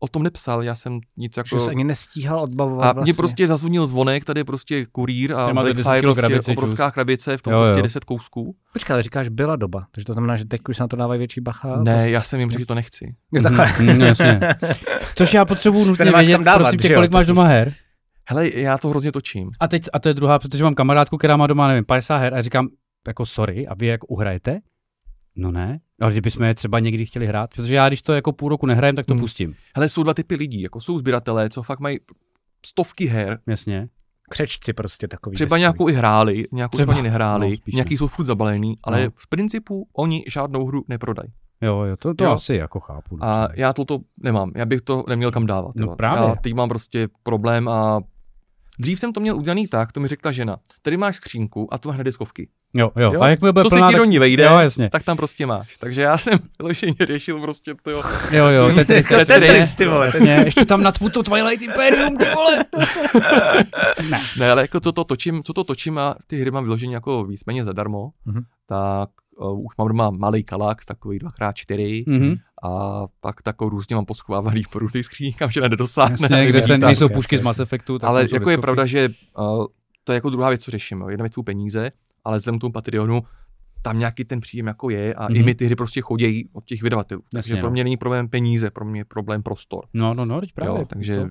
o 0.00 0.08
tom 0.08 0.22
nepsal, 0.22 0.62
já 0.62 0.74
jsem 0.74 1.00
nic 1.16 1.34
Že 1.34 1.40
jako... 1.40 1.60
jsi 1.60 1.70
ani 1.70 1.84
nestíhal 1.84 2.40
odbavovat 2.40 2.82
A 2.88 2.92
vlastně. 2.92 3.12
mě 3.12 3.16
prostě 3.16 3.48
zazvonil 3.48 3.86
zvonek, 3.86 4.24
tady 4.24 4.40
je 4.40 4.44
prostě 4.44 4.86
kurýr 4.86 5.32
a 5.32 5.36
Tady 5.36 5.52
máte 5.52 5.74
10 5.74 5.82
Blackfire 5.82 6.00
kilo 6.00 6.14
prostě 6.14 6.28
krabice, 6.28 6.52
obrovská 6.52 6.90
krabice, 6.90 7.36
v 7.36 7.42
tom 7.42 7.52
Jo, 7.52 7.58
prostě 7.58 7.78
jo. 7.78 7.82
10 7.82 8.04
kousků. 8.04 8.56
Počkej, 8.72 8.94
ale 8.94 9.02
říkáš, 9.02 9.28
byla 9.28 9.56
doba. 9.56 9.86
Takže 9.90 10.04
to 10.04 10.12
znamená, 10.12 10.36
že 10.36 10.44
teď 10.44 10.60
už 10.68 10.76
se 10.76 10.82
na 10.82 10.88
to 10.88 10.96
dávají 10.96 11.18
větší 11.18 11.40
bacha. 11.40 11.76
Ne, 11.82 12.10
já 12.10 12.22
jsem 12.22 12.40
jim 12.40 12.50
řekl, 12.50 12.60
že 12.60 12.66
to 12.66 12.74
nechci. 12.74 13.14
Je 13.32 13.42
takhle. 13.42 13.66
Hmm, 13.66 13.88
hmm, 13.88 14.00
jasně. 14.00 14.40
Což 15.14 15.34
já 15.34 15.44
potřebuju 15.44 15.84
nutně 15.84 16.12
vědět, 16.12 16.40
dávat, 16.40 16.58
prosím 16.58 16.78
tě, 16.78 16.88
že 16.88 16.94
jo, 16.94 16.98
kolik 16.98 17.10
máš 17.10 17.26
doma 17.26 17.44
her? 17.44 17.72
Hele, 18.28 18.50
já 18.54 18.78
to 18.78 18.88
hrozně 18.88 19.12
točím. 19.12 19.50
A 19.60 19.68
teď, 19.68 19.82
a 19.92 19.98
to 19.98 20.08
je 20.08 20.14
druhá, 20.14 20.38
protože 20.38 20.64
mám 20.64 20.74
kamarádku, 20.74 21.16
která 21.16 21.36
má 21.36 21.46
doma, 21.46 21.68
nevím, 21.68 21.84
50 21.84 22.16
her 22.16 22.34
a 22.34 22.42
říkám, 22.42 22.68
jako 23.08 23.26
sorry, 23.26 23.66
a 23.66 23.74
vy 23.74 23.86
jak 23.86 24.10
uhrajete? 24.10 24.58
No 25.36 25.52
ne, 25.52 25.78
ale 26.00 26.12
kdybychom 26.12 26.44
je 26.46 26.54
třeba 26.54 26.78
někdy 26.78 27.06
chtěli 27.06 27.26
hrát, 27.26 27.50
protože 27.54 27.74
já 27.74 27.88
když 27.88 28.02
to 28.02 28.12
jako 28.12 28.32
půl 28.32 28.48
roku 28.48 28.66
nehrajem, 28.66 28.96
tak 28.96 29.06
to 29.06 29.12
Hmm. 29.14 29.20
pustím, 29.20 29.54
Hele, 29.76 29.88
jsou 29.88 30.02
dva 30.02 30.14
typy 30.14 30.34
lidí, 30.34 30.60
jako 30.62 30.80
jsou 30.80 30.98
sběratelé, 30.98 31.50
co 31.50 31.62
fakt 31.62 31.80
mají 31.80 31.98
stovky 32.66 33.06
her, 33.06 33.38
jasně. 33.46 33.88
Křečci 34.30 34.72
prostě 34.72 35.08
takový. 35.08 35.34
třeba 35.34 35.46
deskový. 35.46 35.60
nějakou 35.60 35.88
i 35.88 35.92
hráli, 35.92 36.44
nějakou 36.52 36.76
Třeba. 36.76 36.92
třeba 36.92 36.98
ani 36.98 37.02
nehráli, 37.10 37.50
No, 37.50 37.56
spíš 37.56 37.74
nějaký 37.74 37.96
jsou 37.96 38.06
furt 38.06 38.24
zabalený, 38.26 38.74
ale 38.84 39.04
No. 39.04 39.10
v 39.20 39.28
principu 39.28 39.88
oni 39.96 40.24
žádnou 40.28 40.66
hru 40.66 40.84
neprodají. 40.88 41.28
Jo, 41.60 41.80
jo, 41.82 41.96
to, 41.96 42.14
to 42.14 42.24
Jo. 42.24 42.30
asi 42.32 42.54
jako 42.54 42.80
chápu. 42.80 43.16
no. 43.16 43.24
A 43.24 43.48
já 43.56 43.72
toto 43.72 43.98
nemám, 44.22 44.52
já 44.56 44.66
bych 44.66 44.80
to 44.80 45.04
neměl 45.08 45.30
kam 45.30 45.46
dávat. 45.46 45.72
No 45.76 45.86
jo. 45.86 45.96
právě. 45.96 46.28
Já 46.28 46.34
teď 46.36 46.54
mám 46.54 46.68
prostě 46.68 47.08
problém 47.22 47.68
a 47.68 48.00
dřív 48.78 49.00
jsem 49.00 49.12
to 49.12 49.20
měl 49.20 49.36
udělaný 49.36 49.66
tak, 49.68 49.92
to 49.92 50.00
mi 50.00 50.08
řekla 50.08 50.32
žena. 50.32 50.56
Tady 50.82 50.96
máš 50.96 51.16
skřínku 51.16 51.74
a 51.74 51.78
tu 51.78 51.88
máš 51.88 51.98
na 51.98 52.04
deskovky. 52.04 52.48
jo, 52.74 52.90
jo, 52.96 53.12
Jo? 53.12 53.20
a 53.22 53.28
jak 53.28 53.42
mi 53.42 53.52
bude 53.52 53.62
Co 53.62 53.68
se 53.70 53.76
plná, 53.76 53.88
ti 53.90 53.96
do 53.96 54.02
tak- 54.02 54.10
ní 54.10 54.18
vejde, 54.18 54.44
Jo, 54.44 54.58
jasně. 54.58 54.90
tak 54.90 55.02
tam 55.02 55.16
prostě 55.16 55.46
máš. 55.46 55.76
Takže 55.76 56.02
já 56.02 56.18
jsem 56.18 56.38
vyloženě 56.58 56.94
řešil 57.06 57.40
prostě 57.40 57.74
to 57.82 57.90
jo. 57.90 58.02
Jo, 58.30 58.46
jo, 58.48 58.68
Tetris, 58.74 59.08
Tetris, 59.08 59.26
Tetris, 59.26 59.74
ty 59.74 59.86
vole. 59.86 60.06
Jasně, 60.06 60.42
ještě 60.44 60.64
tam 60.64 60.82
nacpu 60.82 61.08
to 61.08 61.22
Twilight 61.22 61.62
Imperium, 61.62 62.16
ty 62.16 62.24
vole. 62.34 62.64
Ne, 64.38 64.50
ale 64.50 64.62
jako 64.62 64.80
co 64.80 64.92
to 64.92 65.04
točím, 65.04 65.42
co 65.42 65.52
to 65.52 65.64
točím 65.64 65.98
a 65.98 66.14
ty 66.26 66.40
hry 66.40 66.50
mám 66.50 66.64
vyloženě 66.64 66.94
jako 66.94 67.24
víceméně 67.24 67.64
zadarmo, 67.64 68.10
Mhm. 68.26 68.42
tak 68.66 69.08
uh, 69.38 69.60
už 69.66 69.76
mám 69.78 69.88
doma 69.88 70.10
malý 70.10 70.44
kalax, 70.44 70.86
takový 70.86 71.18
2x4 71.18 72.04
Mhm. 72.06 72.34
a 72.62 73.02
pak 73.20 73.42
takovou 73.42 73.70
různě 73.70 73.96
mám 73.96 74.04
poschovávaný 74.04 74.62
po 74.72 74.78
různých 74.78 75.04
skřínkách, 75.06 75.50
že 75.52 75.60
nedosáhne. 75.60 76.16
Jasně, 76.20 76.46
kde 76.46 76.62
se 76.62 76.78
nejsou 76.78 77.04
jasně, 77.04 77.14
pušky 77.14 77.36
z 77.36 77.38
jasně. 77.38 77.44
Mass 77.44 77.60
Effectu. 77.60 77.98
tak 77.98 78.10
ale 78.10 78.26
jako 78.32 78.50
je 78.50 78.58
pravda, 78.58 78.86
že 78.86 79.08
uh, 79.38 79.66
to 80.04 80.12
je 80.12 80.14
jako 80.14 80.30
druhá 80.30 80.48
věc, 80.48 80.62
co 80.62 80.70
řeším. 80.70 81.00
jo. 81.00 81.08
Jedna 81.08 81.22
věc 81.22 81.34
jsou 81.34 81.42
peníze, 81.42 81.90
ale 82.24 82.38
vzhledem 82.38 82.58
k 82.58 82.60
tomu 82.60 82.72
Patreonu 82.72 83.22
tam 83.82 83.98
nějaký 83.98 84.24
ten 84.24 84.40
příjem 84.40 84.66
jako 84.66 84.90
je 84.90 85.14
a 85.14 85.28
mm-hmm. 85.28 85.34
i 85.34 85.38
Mhm. 85.38 85.44
mi 85.46 85.54
ty 85.54 85.66
hry 85.66 85.74
prostě 85.76 86.00
chodí 86.00 86.48
od 86.52 86.64
těch 86.64 86.82
vydavatelů. 86.82 87.22
Takže 87.32 87.56
pro 87.56 87.66
no. 87.66 87.70
mě 87.70 87.84
není 87.84 87.96
problém 87.96 88.28
peníze, 88.28 88.70
pro 88.70 88.84
mě 88.84 89.00
je 89.00 89.04
problém 89.04 89.42
prostor. 89.42 89.84
No, 89.94 90.14
no, 90.14 90.24
no, 90.24 90.40
teď 90.40 90.52
právě. 90.52 90.80
jo, 90.80 90.86
takže 90.88 91.14
To- 91.14 91.28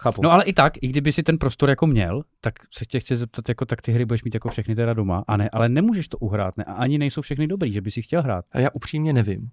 Chápu. 0.00 0.22
No 0.22 0.32
ale 0.32 0.44
i 0.44 0.52
tak, 0.52 0.72
i 0.80 0.88
kdyby 0.88 1.12
si 1.12 1.22
ten 1.22 1.38
prostor 1.38 1.70
jako 1.70 1.86
měl, 1.86 2.22
tak 2.40 2.54
se 2.74 2.84
tě 2.84 3.00
chci 3.00 3.16
zeptat, 3.16 3.48
jako 3.48 3.64
tak 3.64 3.82
ty 3.82 3.92
hry 3.92 4.04
budeš 4.04 4.24
mít 4.24 4.34
jako 4.34 4.48
všechny 4.48 4.74
teda 4.74 4.94
doma. 4.94 5.24
A 5.28 5.36
ne, 5.36 5.50
ale 5.52 5.68
nemůžeš 5.68 6.08
to 6.08 6.18
uhrát, 6.18 6.56
ne? 6.56 6.64
A 6.64 6.72
ani 6.72 6.98
nejsou 6.98 7.20
všechny 7.22 7.46
dobrý, 7.46 7.72
že 7.72 7.80
by 7.80 7.90
si 7.90 8.02
chtěl 8.02 8.22
hrát. 8.22 8.44
a 8.52 8.60
já 8.60 8.70
upřímně 8.72 9.12
nevím. 9.12 9.50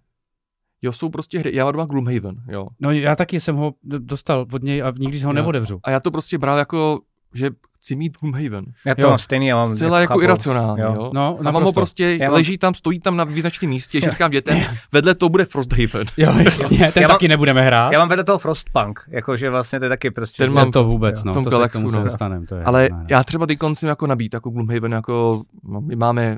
Jo, 0.82 0.91
jsou 0.91 1.10
prostě 1.10 1.39
hry, 1.39 1.56
já 1.56 1.64
mám 1.66 1.74
doma 1.74 1.86
Gloomhaven, 1.86 2.36
jo. 2.50 2.68
No 2.80 2.91
já 2.91 3.16
taky 3.16 3.39
jsem 3.39 3.56
ho 3.56 3.74
dostal 3.84 4.46
od 4.52 4.64
něj 4.64 4.84
a 4.84 4.91
nikdy 4.98 5.20
si 5.20 5.26
ho 5.26 5.30
Jo. 5.30 5.34
neodevřu. 5.34 5.80
A 5.84 5.91
já 5.91 6.00
to 6.00 6.12
prostě 6.12 6.38
bral 6.38 6.58
jako, 6.58 7.02
že 7.34 7.49
chci 7.77 7.95
mít 7.95 8.17
Gloomhaven. 8.21 8.65
já 8.86 8.95
to 8.95 9.01
jo. 9.01 9.09
mám 9.09 9.17
stejný, 9.17 9.47
já 9.47 9.57
mám 9.57 9.75
Zcela 9.75 9.99
jako 9.99 10.13
chápu. 10.13 10.21
iracionálně, 10.21 10.84
Jo. 10.84 10.93
jo. 10.97 11.11
No, 11.13 11.38
A 11.45 11.51
mám 11.51 11.63
ho 11.63 11.73
prostě, 11.73 12.17
Já 12.19 12.25
mám- 12.27 12.34
leží 12.34 12.57
tam, 12.57 12.73
stojí 12.73 12.99
tam 12.99 13.17
na 13.17 13.23
význačném 13.23 13.69
místě, 13.69 13.99
že 13.99 14.09
říkám 14.11 14.31
dětem, 14.31 14.59
vedle 14.91 15.15
to 15.15 15.29
bude 15.29 15.45
Frosthaven. 15.45 16.07
Jo, 16.17 16.34
jasně, 16.45 16.77
ten 16.93 17.01
Já 17.01 17.07
mám- 17.07 17.15
taky 17.15 17.27
nebudeme 17.27 17.61
hrát. 17.61 17.91
Já 17.91 17.99
mám 17.99 18.09
vedle 18.09 18.23
toho 18.23 18.38
Frostpunk, 18.38 18.99
jakože 19.07 19.49
vlastně 19.49 19.79
to 19.79 19.86
je 19.86 19.89
taky 19.89 20.11
prostě... 20.11 20.43
Ten 20.43 20.49
že- 20.51 20.53
mám 20.55 20.63
mám 20.65 20.71
to 20.71 20.84
vůbec, 20.84 21.15
jo, 21.17 21.21
no, 21.25 21.31
v 21.31 21.34
tom 21.34 21.43
to 21.43 21.49
se 21.49 21.53
k 21.53 21.57
Galaxu, 21.57 21.77
tomu 21.79 21.91
se 21.91 21.97
no. 21.97 22.03
dostaneme. 22.03 22.45
To 22.45 22.55
je, 22.55 22.63
Ale 22.63 22.89
ne, 22.91 22.97
ne. 22.97 23.05
já 23.09 23.23
třeba 23.23 23.45
teď 23.45 23.59
koncem 23.59 23.89
jako 23.89 24.07
nabít, 24.07 24.34
jako 24.34 24.49
Gloomhaven, 24.49 24.91
jako 24.91 25.41
no, 25.63 25.81
my 25.81 25.95
máme 25.95 26.38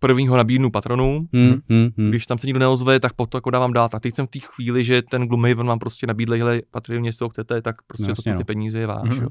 prvního 0.00 0.36
nabídnu 0.36 0.70
patronům, 0.70 1.28
Hmm, 1.32 1.54
hmm, 1.70 1.88
hmm. 1.98 2.08
když 2.08 2.26
tam 2.26 2.38
se 2.38 2.46
nikdo 2.46 2.60
neozve, 2.60 3.00
tak 3.00 3.12
potom 3.12 3.36
jako 3.38 3.50
dávám 3.50 3.72
dát. 3.72 3.94
A 3.94 4.00
teď 4.00 4.14
jsem 4.14 4.26
v 4.26 4.30
té 4.30 4.38
chvíli, 4.38 4.84
že 4.84 5.02
ten 5.02 5.22
Gloomhaven 5.26 5.66
vám 5.66 5.78
prostě 5.78 6.06
nabídli, 6.06 6.38
hele, 6.38 6.60
Patreon, 6.70 7.04
jestli 7.04 7.24
ho 7.24 7.28
chcete, 7.28 7.62
tak 7.62 7.76
prostě 7.86 8.06
No, 8.08 8.14
to 8.14 8.22
ty 8.22 8.30
no. 8.30 8.44
peníze 8.44 8.78
je 8.78 8.86
váš, 8.86 9.08
Mhm. 9.10 9.22
jo. 9.22 9.28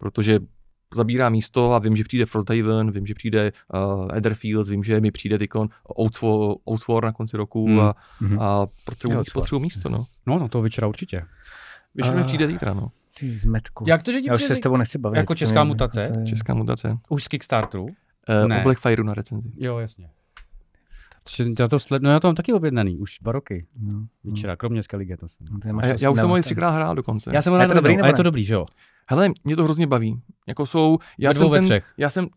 Protože 0.00 0.38
zabírá 0.94 1.28
místo 1.28 1.72
a 1.72 1.78
vím, 1.78 1.96
že 1.96 2.04
přijde 2.04 2.26
Frosthaven, 2.26 2.90
vím, 2.90 3.06
že 3.06 3.14
přijde 3.14 3.52
uh, 3.74 4.16
Etherfields, 4.16 4.70
vím, 4.70 4.84
že 4.84 5.00
mi 5.00 5.10
přijde 5.10 5.38
tykon 5.38 5.68
Oathswar 6.64 7.04
na 7.04 7.12
konci 7.12 7.36
roku 7.36 7.66
Hmm. 7.66 7.80
a, 7.80 7.94
Mhm. 8.20 8.38
a 8.40 8.66
potřebuji, 8.84 9.24
potřebuji 9.34 9.58
místo, 9.60 9.88
no. 9.88 10.06
No, 10.26 10.38
no, 10.38 10.48
to 10.48 10.62
vyčera 10.62 10.86
určitě. 10.88 11.22
Víš, 11.94 12.06
že 12.06 12.12
mi 12.14 12.24
přijde 12.24 12.46
zítra, 12.46 12.74
no. 12.74 12.88
Ty 13.20 13.36
zmetku. 13.36 13.84
Jak 13.88 14.02
to, 14.02 14.12
že 14.12 14.20
ti 14.20 14.28
Já 14.28 14.34
už 14.34 14.42
se 14.42 14.56
s 14.56 14.60
tebou 14.60 14.76
nechci 14.76 14.98
bavit. 14.98 15.16
Jako 15.16 15.34
česká 15.34 15.64
mutace? 15.64 16.10
to 16.14 16.20
je- 16.20 16.26
Česká 16.26 16.54
mutace. 16.54 16.98
Už 17.08 17.24
z 17.24 17.28
Kickstarteru? 17.28 17.84
Uh, 17.84 17.90
Ne. 18.48 18.60
o 18.60 18.62
Blackfireu 18.62 19.04
na 19.04 19.14
recenzi. 19.14 19.52
Jo, 19.56 19.78
jasně. 19.78 20.08
Já 21.58 21.68
to 21.68 21.80
sled... 21.80 22.02
No 22.02 22.10
já 22.10 22.20
to 22.20 22.28
mám 22.28 22.34
taky 22.34 22.52
objednaný, 22.52 22.98
už 22.98 23.18
dva 23.22 23.32
roky. 23.32 23.66
No, 23.80 24.06
Vyčera, 24.24 24.56
kromě 24.56 24.82
Skellige 24.82 25.16
to 25.16 25.28
jsem. 25.28 25.46
no, 25.50 25.80
já, 25.82 25.94
já 26.00 26.10
už 26.10 26.20
jsem 26.20 26.28
ho 26.28 26.42
třikrát 26.42 26.70
hrál 26.70 26.94
dokonce. 26.94 27.30
Já 27.34 27.42
jsem 27.42 27.52
ho 27.52 27.58
A 27.58 27.62
je 27.62 27.68
to 27.68 27.74
dobrý, 27.74 27.98
a 28.00 28.06
je 28.06 28.12
to 28.12 28.22
dobrý, 28.22 28.44
že 28.44 28.54
jo? 28.54 28.64
Hele, 29.10 29.28
mě 29.44 29.56
to 29.56 29.64
hrozně 29.64 29.86
baví. 29.86 30.20
Jako 30.46 30.66
jsou, 30.66 30.98
já 31.18 31.30
Ve 31.30 31.34
dvou, 31.34 31.40
jsem 31.44 31.50
ve 31.50 31.56
ten, 31.58 31.64
třech. 31.64 31.92
já 31.98 32.10
jsem 32.10 32.28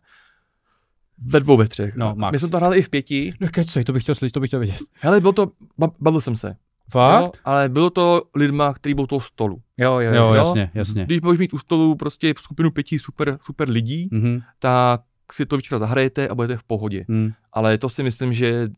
ve 1.27 1.39
dvou, 1.39 1.57
ve 1.57 1.67
třech. 1.67 1.95
No, 1.95 2.13
max. 2.15 2.31
My 2.31 2.39
jsme 2.39 2.49
to 2.49 2.57
hráli 2.57 2.77
i 2.77 2.81
v 2.81 2.89
pěti. 2.89 3.33
Nekecej, 3.39 3.83
to 3.83 3.93
bych 3.93 4.03
chtěl 4.03 4.15
slyšet, 4.15 4.33
to 4.33 4.39
bych 4.39 4.49
chtěl 4.49 4.59
vědět. 4.59 4.77
Hele, 4.93 5.21
bylo 5.21 5.33
to, 5.33 5.51
ba- 5.79 5.91
bavil 5.99 6.21
jsem 6.21 6.35
se. 6.35 6.55
Fakt? 6.91 7.21
Jo, 7.23 7.31
ale 7.45 7.69
bylo 7.69 7.89
to 7.89 8.21
lidma, 8.35 8.73
kteří 8.73 8.93
byl 8.93 9.03
u 9.03 9.07
toho 9.07 9.21
stolu. 9.21 9.61
Jo, 9.77 9.99
jo, 9.99 10.13
Jo, 10.13 10.23
jo. 10.25 10.33
jasně, 10.33 10.71
jasně. 10.73 11.05
Když 11.05 11.19
budeš 11.19 11.39
mít 11.39 11.53
u 11.53 11.57
stolu 11.59 11.95
prostě 11.95 12.33
skupinu 12.39 12.71
pěti 12.71 12.99
super, 12.99 13.37
super 13.41 13.69
lidí, 13.69 14.09
Mhm. 14.11 14.41
tak 14.59 15.01
si 15.31 15.45
to 15.45 15.55
večera 15.55 15.79
zahrajete 15.79 16.27
a 16.27 16.35
budete 16.35 16.57
v 16.57 16.63
pohodě. 16.63 17.05
Hmm. 17.09 17.31
Ale 17.53 17.77
to 17.77 17.89
si 17.89 18.03
myslím, 18.03 18.33
že 18.33 18.69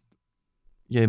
je 0.90 1.08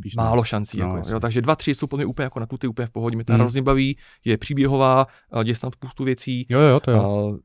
Spíš 0.00 0.16
ne. 0.16 0.22
málo 0.22 0.44
šancí. 0.44 0.78
No, 0.80 0.96
jako, 0.96 1.08
jo, 1.10 1.20
takže 1.20 1.42
dva, 1.42 1.56
tři 1.56 1.74
jsou 1.74 1.86
podle 1.86 2.04
mě 2.04 2.06
úplně 2.10 2.24
jako 2.24 2.40
na 2.40 2.46
tuty, 2.46 2.66
úplně 2.66 2.86
v 2.86 2.90
pohodě. 2.90 3.16
Mě 3.16 3.24
to 3.24 3.32
Hmm. 3.32 3.40
hrozně 3.40 3.62
baví, 3.62 3.96
je 4.24 4.36
příběhová, 4.38 5.06
a 5.32 5.42
děje 5.42 5.54
se 5.54 5.60
tam 5.60 5.72
spoustu 5.72 6.04
věcí. 6.04 6.46
Jo, 6.48 6.60
jo, 6.60 6.80
to 6.80 6.90
jo. 6.90 6.98
A 6.98 7.02
to- 7.02 7.38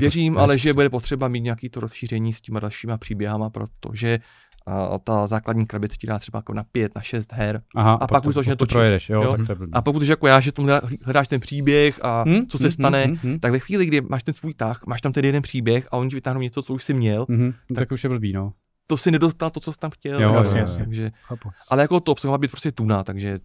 Věřím 0.00 0.32
jasně. 0.34 0.42
ale, 0.42 0.58
že 0.58 0.72
bude 0.74 0.90
potřeba 0.90 1.28
mít 1.28 1.40
nějaký 1.40 1.68
to 1.68 1.80
rozšíření 1.80 2.32
s 2.32 2.40
těma 2.40 2.60
dalšíma 2.60 2.98
příběhama, 2.98 3.50
protože 3.50 4.18
a, 4.66 4.98
ta 4.98 5.26
základní 5.26 5.66
krabice 5.66 5.96
ti 5.96 6.06
dá 6.06 6.18
třeba 6.18 6.38
jako 6.38 6.54
na 6.54 6.64
pět, 6.72 6.92
na 6.96 7.02
šest 7.02 7.32
her. 7.32 7.62
Aha, 7.76 7.92
a 7.94 8.06
pak 8.06 8.22
už 8.26 8.34
to 8.34 8.38
začne 8.38 8.56
to 8.56 8.66
projedeš, 8.66 9.10
jo, 9.10 9.22
Jo. 9.22 9.30
tak 9.30 9.46
to 9.46 9.52
je 9.52 9.56
blbý. 9.56 9.72
A 9.72 9.82
pokud 9.82 10.02
jsi 10.02 10.10
jako 10.10 10.26
já, 10.26 10.40
že 10.40 10.52
tomu 10.52 10.68
hledáš 11.04 11.28
ten 11.28 11.40
příběh 11.40 12.04
a 12.04 12.24
Hm? 12.28 12.46
co 12.48 12.58
se 12.58 12.68
Hm, 12.68 12.70
stane, 12.70 13.06
hm, 13.06 13.16
hm, 13.24 13.38
tak 13.38 13.52
ve 13.52 13.58
chvíli, 13.58 13.86
kdy 13.86 14.00
máš 14.00 14.22
ten 14.22 14.34
svůj 14.34 14.54
tah, 14.54 14.80
máš 14.86 15.00
tam 15.00 15.12
ten 15.12 15.24
jeden 15.24 15.42
příběh 15.42 15.88
a 15.90 15.96
oni 15.96 16.10
ti 16.10 16.16
vytáhnou 16.16 16.40
něco, 16.40 16.62
co 16.62 16.74
už 16.74 16.84
jsi 16.84 16.94
měl, 16.94 17.26
hm, 17.28 17.52
hm. 17.70 17.74
Tak 17.74 17.92
už 17.92 18.04
je 18.04 18.10
blbý, 18.10 18.32
no. 18.32 18.52
To 18.86 18.96
si 18.96 19.10
nedostal 19.10 19.50
to, 19.50 19.60
co 19.60 19.72
jsi 19.72 19.78
tam 19.78 19.90
chtěl. 19.90 20.22
Jo, 20.22 20.34
jasně, 20.34 20.60
jasně. 20.60 20.84
Takže, 20.84 21.10
Chápu. 21.22 21.50
ale 21.68 21.82
jako 21.82 22.00
to 22.00 22.12
obsah 22.12 22.30
má 22.30 22.38
být 22.38 22.50
prostě 22.50 22.72
tuna, 22.72 23.04
takže 23.04 23.38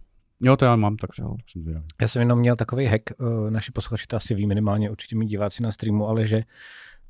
Jo, 0.44 0.56
to 0.56 0.64
já 0.64 0.76
mám, 0.76 0.96
tak 0.96 1.10
Jo. 1.18 1.36
jsem 1.50 1.62
zvědavý. 1.62 1.86
Já 2.00 2.08
jsem 2.08 2.22
jenom 2.22 2.38
měl 2.38 2.56
takový 2.56 2.86
hack, 2.86 3.02
uh, 3.20 3.50
naši 3.50 3.72
posluchači 3.72 4.06
to 4.06 4.16
asi 4.16 4.34
ví 4.34 4.46
minimálně, 4.46 4.90
určitě 4.90 5.16
mi 5.16 5.26
diváci 5.26 5.62
na 5.62 5.72
streamu, 5.72 6.08
ale 6.08 6.26
že 6.26 6.42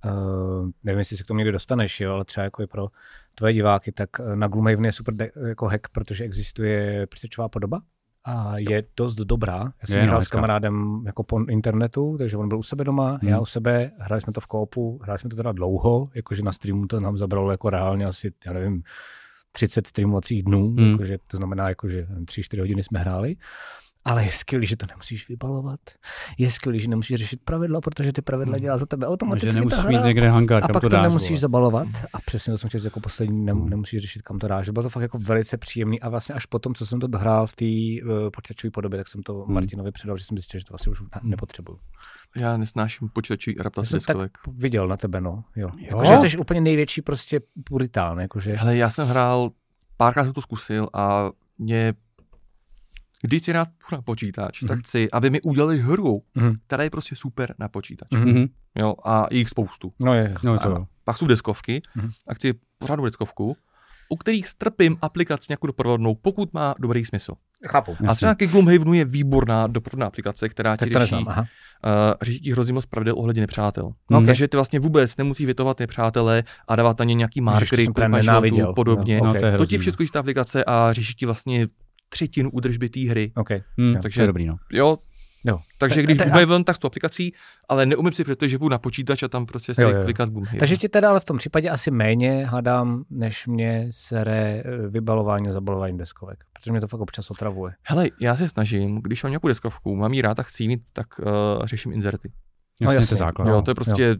uh, 0.04 0.68
nevím, 0.84 0.98
jestli 0.98 1.16
se 1.16 1.24
k 1.24 1.26
tomu 1.26 1.38
někdy 1.38 1.52
dostaneš, 1.52 2.00
jo, 2.00 2.12
ale 2.12 2.24
třeba 2.24 2.44
jako 2.44 2.62
je 2.62 2.66
pro 2.66 2.86
tvoje 3.34 3.52
diváky, 3.52 3.92
tak 3.92 4.10
eh, 4.20 4.36
na 4.36 4.48
Gloomhaven 4.48 4.84
je 4.84 4.92
super 4.92 5.14
de- 5.14 5.30
jako 5.48 5.66
hack, 5.66 5.88
protože 5.92 6.24
existuje 6.24 7.06
počítačová 7.06 7.48
podoba 7.48 7.82
a 8.24 8.58
je 8.58 8.84
dost 8.96 9.14
dobrá. 9.14 9.58
Já 9.58 9.86
jsem 9.86 9.96
Je, 9.96 10.02
ji 10.02 10.06
no, 10.06 10.10
hrál 10.10 10.20
s 10.20 10.28
kamarádem 10.28 11.02
jako 11.06 11.22
po 11.22 11.44
internetu, 11.48 12.16
takže 12.18 12.36
on 12.36 12.48
byl 12.48 12.58
u 12.58 12.62
sebe 12.62 12.84
doma, 12.84 13.18
Hmm. 13.22 13.30
já 13.30 13.40
u 13.40 13.46
sebe, 13.46 13.90
hráli 13.98 14.20
jsme 14.20 14.32
to 14.32 14.40
v 14.40 14.46
koopu, 14.46 15.00
hráli 15.02 15.18
jsme 15.18 15.30
to 15.30 15.36
teda 15.36 15.52
dlouho, 15.52 16.08
jakože 16.14 16.42
na 16.42 16.52
streamu 16.52 16.86
to 16.86 17.00
nám 17.00 17.16
zabralo 17.16 17.50
jako 17.50 17.70
reálně 17.70 18.06
asi, 18.06 18.32
já 18.46 18.52
nevím, 18.52 18.82
30 19.52 19.86
streamovacích 19.86 20.42
dnů, 20.42 20.68
Hmm. 20.68 20.90
jakože, 20.90 21.18
to 21.26 21.36
znamená, 21.36 21.68
jakože 21.68 22.06
3-4 22.24 22.60
hodiny 22.60 22.82
jsme 22.82 22.98
hráli. 22.98 23.36
Ale 24.04 24.24
je 24.24 24.32
skvělý, 24.32 24.66
že 24.66 24.76
to 24.76 24.86
nemusíš 24.86 25.28
vybalovat. 25.28 25.80
Je 26.38 26.50
skvělý, 26.50 26.80
že 26.80 26.88
nemusíš 26.88 27.16
řešit 27.16 27.40
pravidla, 27.44 27.80
protože 27.80 28.12
ty 28.12 28.22
pravidla 28.22 28.58
dělá 28.58 28.76
za 28.76 28.86
tebe 28.86 29.06
automaticky. 29.06 29.52
Že 29.52 29.58
nemusíš 29.58 29.84
mít 29.84 30.04
někde 30.04 30.28
hangár, 30.30 30.64
a 30.64 30.68
pak 30.68 30.82
to 30.82 30.88
to 30.88 30.88
dáš. 30.88 31.02
nemusíš 31.02 31.30
vole. 31.30 31.38
zabalovat. 31.38 31.88
A 32.12 32.20
přesně 32.26 32.52
to 32.52 32.58
jsem 32.58 32.68
chtěl 32.68 32.84
jako 32.84 33.00
poslední, 33.00 33.44
nem, 33.44 33.56
Hmm. 33.60 33.68
nemusíš 33.70 34.00
řešit, 34.02 34.22
kam 34.22 34.38
to 34.38 34.48
dáš. 34.48 34.68
Bylo 34.68 34.82
to 34.82 34.88
fakt 34.88 35.02
jako 35.02 35.18
velice 35.18 35.56
příjemný 35.56 36.00
a 36.00 36.08
vlastně 36.08 36.34
až 36.34 36.46
potom, 36.46 36.74
co 36.74 36.86
jsem 36.86 37.00
to 37.00 37.06
dohrál 37.06 37.46
v 37.46 37.56
té 37.56 37.64
uh, 37.64 38.30
počítačové 38.30 38.70
podobě, 38.70 38.96
tak 38.98 39.08
jsem 39.08 39.22
to 39.22 39.34
Hmm. 39.44 39.54
Martinovi 39.54 39.92
předal, 39.92 40.18
že 40.18 40.24
jsem 40.24 40.36
zjistil, 40.36 40.60
že 40.60 40.66
to 40.66 40.72
vlastně 40.72 40.90
už 40.90 41.00
ne- 41.00 41.06
nepotřebuju. 41.22 41.78
já 42.36 42.56
nesnáším 42.56 43.08
počítačový 43.08 43.58
adaptace 43.58 43.92
deskovek. 43.96 44.38
viděl 44.52 44.88
na 44.88 44.96
tebe, 44.96 45.20
no. 45.20 45.44
Jo. 45.56 45.70
Jo? 45.78 46.02
Jakože 46.02 46.28
jsi 46.30 46.38
úplně 46.38 46.60
největší 46.60 47.02
prostě 47.02 47.40
puritán, 47.64 48.18
jakože. 48.20 48.52
Hele, 48.56 48.76
já 48.76 48.90
jsem 48.90 49.08
hrál, 49.08 49.50
párkrát 49.96 50.24
jsem 50.24 50.32
to 50.32 50.40
zkusil 50.42 50.86
a 50.94 51.30
mě, 51.58 51.94
když 53.22 53.44
si 53.44 53.52
rád 53.52 53.68
hru 53.88 53.96
na 53.96 54.02
počítač, 54.02 54.62
Mhm. 54.62 54.68
tak 54.68 54.78
chci, 54.78 55.08
aby 55.12 55.30
mi 55.30 55.40
udělali 55.40 55.78
hru, 55.78 56.22
Mhm. 56.34 56.52
která 56.66 56.82
je 56.84 56.90
prostě 56.90 57.16
super 57.16 57.54
na 57.58 57.68
počítač. 57.68 58.08
Mhm. 58.14 58.28
Mhm. 58.28 58.46
Jo, 58.78 58.94
a 59.04 59.26
je 59.30 59.38
jich 59.38 59.48
spoustu. 59.48 59.92
No 60.04 60.14
je. 60.14 60.28
No 60.44 60.58
to 60.58 60.66
Ano. 60.66 60.76
jo. 60.76 60.86
Pak 61.04 61.16
jsou 61.18 61.26
deskovky 61.26 61.82
Mhm. 61.94 62.10
a 62.28 62.34
chci 62.34 62.54
pořádnou 62.78 63.04
deskovku, 63.04 63.56
u 64.08 64.16
kterých 64.16 64.46
strpím 64.48 64.96
aplikaci 65.02 65.46
nějakou 65.48 65.66
doprovodnou, 65.66 66.14
pokud 66.14 66.52
má 66.54 66.74
dobrý 66.80 67.04
smysl. 67.04 67.32
Chápu. 67.68 67.96
A 68.08 68.14
třeba 68.14 68.34
ke 68.34 68.46
Gloomhavenu 68.46 68.92
je 68.92 69.04
výborná 69.04 69.66
doprovodná 69.66 70.06
aplikace, 70.06 70.48
která 70.48 70.76
ti 70.76 70.86
to 70.90 70.98
řeší, 70.98 71.14
uh, 71.14 71.32
řeší 72.22 72.40
ti 72.40 72.52
hrozně 72.52 72.72
moc 72.72 72.86
pravidel 72.86 73.14
ohledně 73.18 73.40
nepřátel. 73.40 73.92
Ok. 74.10 74.26
Takže 74.26 74.48
ty 74.48 74.56
vlastně 74.56 74.80
vůbec 74.80 75.16
nemusíš 75.16 75.46
větovat 75.46 75.78
nepřátele 75.80 76.42
a 76.68 76.76
dávat 76.76 76.98
na 76.98 77.04
ně 77.04 77.14
nějaký 77.14 77.40
to 77.40 77.44
markery, 77.44 77.86
podobně. 78.74 79.18
No, 79.18 79.24
No, 79.24 79.30
ok. 79.32 79.40
to 79.40 79.46
je 79.46 79.56
To 79.58 79.66
ti 79.66 79.76
no. 79.76 79.80
všechno 79.80 80.06
ta 80.12 80.20
aplikace 80.20 80.64
a 80.64 80.92
řeší 80.92 81.14
ti 81.14 81.26
vlastně 81.26 81.68
třetinu 82.12 82.50
údržby 82.50 82.88
té 82.88 83.00
hry. 83.00 83.32
OK. 83.36 83.50
Hm, 83.50 83.94
Jo, 83.94 83.98
takže 84.02 84.16
to 84.18 84.22
je 84.22 84.26
dobrý, 84.26 84.46
no. 84.46 84.56
Jo, 84.72 84.98
Jo. 85.44 85.60
takže 85.78 85.94
Tak- 85.96 86.04
když 86.04 86.18
tak- 86.18 86.26
Gloomhaven, 86.26 86.48
ven, 86.48 86.64
tak 86.64 86.76
s 86.76 86.78
tou 86.78 86.86
aplikací, 86.86 87.32
ale 87.68 87.86
neumím 87.86 88.12
si 88.12 88.24
představit, 88.24 88.50
že 88.50 88.58
budu 88.58 88.68
na 88.68 88.78
počítač 88.78 89.22
a 89.22 89.28
tam 89.28 89.46
prostě 89.46 89.74
si 89.74 89.82
Jo, 89.82 89.88
jo, 89.90 89.96
jo. 89.96 90.02
klikat 90.02 90.28
Gloomhaven. 90.28 90.58
Takže 90.58 90.76
ti 90.76 90.88
teda 90.88 91.10
ale 91.10 91.20
v 91.20 91.24
tom 91.24 91.38
případě 91.38 91.70
asi 91.70 91.90
méně 91.90 92.46
hádám, 92.46 93.04
než 93.10 93.46
mě 93.46 93.88
sere 93.90 94.62
eh, 94.64 94.88
vybalování 94.88 95.48
a 95.48 95.52
zabalování 95.52 95.98
deskovek. 95.98 96.38
Protože 96.52 96.70
mě 96.70 96.80
to 96.80 96.88
fakt 96.88 97.00
občas 97.00 97.30
otravuje. 97.30 97.72
Hele, 97.82 98.08
já 98.20 98.36
se 98.36 98.48
snažím, 98.48 99.00
když 99.02 99.22
mám 99.22 99.30
nějakou 99.30 99.48
deskovku, 99.48 99.96
mám 99.96 100.12
jí 100.12 100.22
rád 100.22 100.38
a 100.38 100.42
chci 100.42 100.68
mít, 100.68 100.80
tak 100.92 101.06
uh, 101.18 101.26
řeším 101.64 101.92
inzerty. 101.92 102.32
Jasně, 102.80 103.06
to 103.06 103.14
je 103.14 103.18
základ. 103.18 103.48
jo, 103.48 103.54
no, 103.54 103.62
to 103.62 103.70
je 103.70 103.74
prostě, 103.74 104.16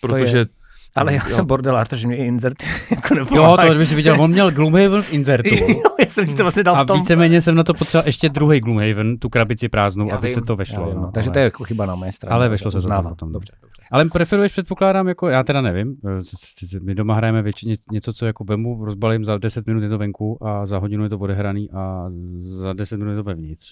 protože... 0.00 0.30
To 0.32 0.36
je- 0.50 0.61
Ale 0.94 1.14
já 1.14 1.28
Jo. 1.28 1.36
jsem 1.36 1.46
bordelár, 1.46 1.86
takže 1.88 2.06
mě 2.06 2.16
i 2.16 2.24
insert 2.26 2.56
jako 2.90 3.14
Jo, 3.34 3.56
to 3.68 3.74
by 3.74 3.86
si 3.86 3.94
viděl, 3.94 4.20
on 4.22 4.30
měl 4.30 4.50
Gloomhaven 4.50 5.02
v 5.02 5.12
inzertu. 5.12 5.48
Jo, 5.68 5.82
já 6.00 6.06
jsem 6.06 6.26
ti 6.26 6.34
to 6.34 6.42
vlastně 6.42 6.62
dal 6.64 6.76
A 6.76 6.82
v 6.82 6.86
tom. 6.86 6.98
víceméně 7.00 7.40
jsem 7.42 7.54
na 7.54 7.64
to 7.64 7.74
potřeboval 7.74 8.08
ještě 8.08 8.28
druhý 8.28 8.60
Gloomhaven, 8.60 9.18
tu 9.18 9.28
krabici 9.28 9.68
prázdnou, 9.68 10.08
Já 10.08 10.16
aby 10.16 10.26
vím, 10.26 10.34
se 10.34 10.40
to 10.40 10.52
já 10.52 10.56
vešlo. 10.56 10.86
vím, 10.86 10.94
no, 11.00 11.10
takže 11.12 11.28
ale- 11.28 11.32
to 11.32 11.38
je 11.38 11.44
jako 11.44 11.64
chyba 11.64 11.86
na 11.86 11.94
mé 11.96 12.12
straně. 12.12 12.34
Ale 12.34 12.44
já 12.44 12.50
vešlo 12.50 12.70
se 12.70 12.80
to 12.80 12.88
tam 12.88 13.08
potom. 13.08 13.32
Dobře, 13.32 13.52
dobře. 13.62 13.82
Ale 13.92 14.04
preferuješ, 14.04 14.52
předpokládám, 14.52 15.08
jako, 15.08 15.28
já 15.28 15.42
teda 15.42 15.60
nevím, 15.60 15.96
eh, 16.06 16.78
my 16.82 16.94
doma 16.94 17.14
hrajeme 17.14 17.42
většině 17.42 17.76
něco, 17.92 18.12
co 18.12 18.26
jako 18.26 18.44
vemu, 18.44 18.84
rozbalím 18.84 19.24
za 19.24 19.38
10 19.38 19.66
minut 19.66 19.82
je 19.82 19.88
to 19.88 19.98
venku 19.98 20.46
a 20.46 20.66
za 20.66 20.78
hodinu 20.78 21.04
je 21.04 21.10
to 21.10 21.18
odehraný 21.18 21.70
a 21.70 22.06
za 22.40 22.72
10 22.72 22.96
minut 22.96 23.10
je 23.10 23.16
to 23.16 23.22
vevnitř. 23.22 23.66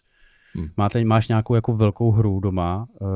Hmm. 0.56 0.66
máte, 0.76 1.04
máš 1.04 1.28
nějakou 1.28 1.54
jako 1.54 1.72
velkou 1.76 2.10
hru 2.12 2.40
doma, 2.40 2.86
uh, 3.00 3.08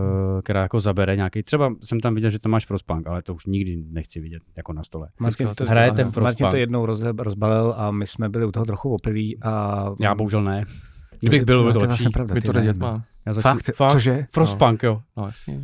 která 0.43 0.63
jako 0.63 0.81
zabere 0.81 1.17
nějaký, 1.17 1.43
třeba 1.43 1.75
jsem 1.83 2.01
tam 2.01 2.15
viděl, 2.15 2.31
že 2.31 2.39
tam 2.39 2.53
máš 2.53 2.67
Frostpunk, 2.67 3.07
ale 3.07 3.23
to 3.23 3.35
už 3.35 3.47
nikdy 3.47 3.85
nechci 3.91 4.21
vidět 4.21 4.43
jako 4.57 4.73
na 4.73 4.83
stole. 4.85 5.09
Martin 5.21 5.49
to, 5.57 5.65
Hrajete 5.65 5.95
v 5.95 5.99
Martin 6.05 6.13
to 6.15 6.21
Frostpunk? 6.21 6.55
jednou 6.55 6.87
roz, 6.87 7.01
rozbalil 7.19 7.75
a 7.77 7.91
my 7.91 8.07
jsme 8.07 8.29
byli 8.29 8.47
u 8.47 8.51
toho 8.51 8.67
trochu 8.67 8.95
opilí 8.95 9.43
a... 9.43 9.85
Já 10.01 10.15
bohužel 10.15 10.43
ne. 10.43 10.61
No, 10.61 11.19
Kdybych 11.21 11.45
byl, 11.45 11.63
no, 11.63 11.67
by 11.67 11.73
to 11.73 11.79
lepší. 11.79 11.89
vlastně 11.89 12.11
pravda. 12.11 12.35
My 12.35 12.41
ty 12.41 12.47
to 12.47 12.53
ne, 12.53 12.63
dět 12.63 12.77
no. 12.77 12.87
má. 12.87 13.05
Já 13.27 13.33
začnu, 13.33 13.51
Fakt? 13.75 13.93
Cože? 13.93 14.27
Frostpunk, 14.33 14.83
jo. 14.83 15.01
No 15.17 15.27
jasně. 15.27 15.61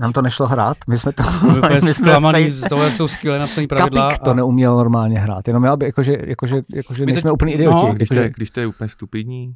Nám 0.00 0.12
to 0.12 0.22
nešlo 0.22 0.46
hrát, 0.46 0.76
my 0.88 0.98
jsme 0.98 1.12
to... 1.12 1.22
My 1.74 1.80
jsme 1.80 1.94
zklamaný 1.94 2.46
fej- 2.50 2.82
jak 2.84 2.92
jsou 2.92 3.08
skvěle 3.08 3.38
napsaný 3.38 3.66
pravidla. 3.66 4.08
Kapík 4.08 4.24
to 4.24 4.30
a- 4.30 4.34
neuměl 4.34 4.76
normálně 4.76 5.18
hrát, 5.18 5.48
jenom 5.48 5.64
já 5.64 5.76
by, 5.76 5.86
jakože, 5.86 6.16
jakože, 6.24 6.56
jakože 6.74 7.02
My 7.02 7.06
nejsme 7.12 7.22
teď- 7.22 7.32
úplně 7.32 7.52
no, 7.52 7.54
idioti. 7.58 7.94
Když 7.96 8.08
to, 8.08 8.14
je, 8.14 8.30
když 8.36 8.50
to 8.50 8.60
je 8.60 8.66
úplně 8.66 8.88
stupidní. 8.88 9.54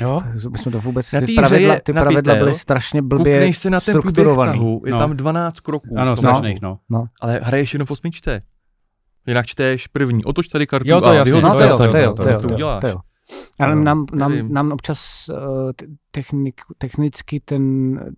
Jo? 0.00 0.22
my 0.50 0.58
jsme 0.58 0.72
to 0.72 0.80
vůbec, 0.80 1.12
Na 1.12 1.20
ty 1.20 1.32
pravidla, 1.34 1.74
je 1.74 1.80
ty 1.80 1.92
pravidla 1.92 2.34
byly 2.34 2.54
strašně 2.54 3.02
blbě 3.02 3.38
Koukneš 3.38 3.58
se 3.58 3.70
na 3.70 3.80
ten 3.80 3.92
průběh 3.94 4.12
strukturovaný. 4.12 4.52
tahu, 4.52 4.82
je 4.86 4.92
No. 4.92 4.98
tam 4.98 5.16
12 5.16 5.60
kroků. 5.60 5.94
Ano, 5.98 6.16
strašných, 6.16 6.60
tahu. 6.60 6.78
no. 6.90 7.06
Ale 7.22 7.40
hraješ 7.42 7.72
jenom 7.74 7.86
v 7.86 7.90
osmičce. 7.90 8.40
Jinak 9.26 9.46
čteš 9.46 9.86
první, 9.86 10.24
otoč 10.24 10.48
tady 10.48 10.66
kartu 10.66 10.88
Jo, 10.88 11.00
to 11.00 11.06
a 11.06 11.14
jasně, 11.14 11.32
No 11.32 11.40
to 11.52 11.56
to 11.58 11.62
jo, 11.64 11.68
jo, 11.68 11.76
to 11.76 11.84
jo, 11.84 11.88
to 11.88 11.92
to 11.92 11.98
jo, 11.98 12.04
jo, 12.04 12.40
to 12.40 12.48
to 12.48 12.48
jo, 12.52 12.54
uděláš. 12.56 12.80
to 12.80 12.88
jo. 12.88 12.98
Ale 13.60 13.76
No, 13.76 13.82
nám, 13.84 14.06
nám, 14.14 14.30
nevím. 14.30 14.52
nám 14.52 14.72
občas 14.72 15.26
uh, 15.28 15.36
te- 15.76 15.86
technik, 16.20 16.60
technicky 16.78 17.40
ten, 17.44 17.62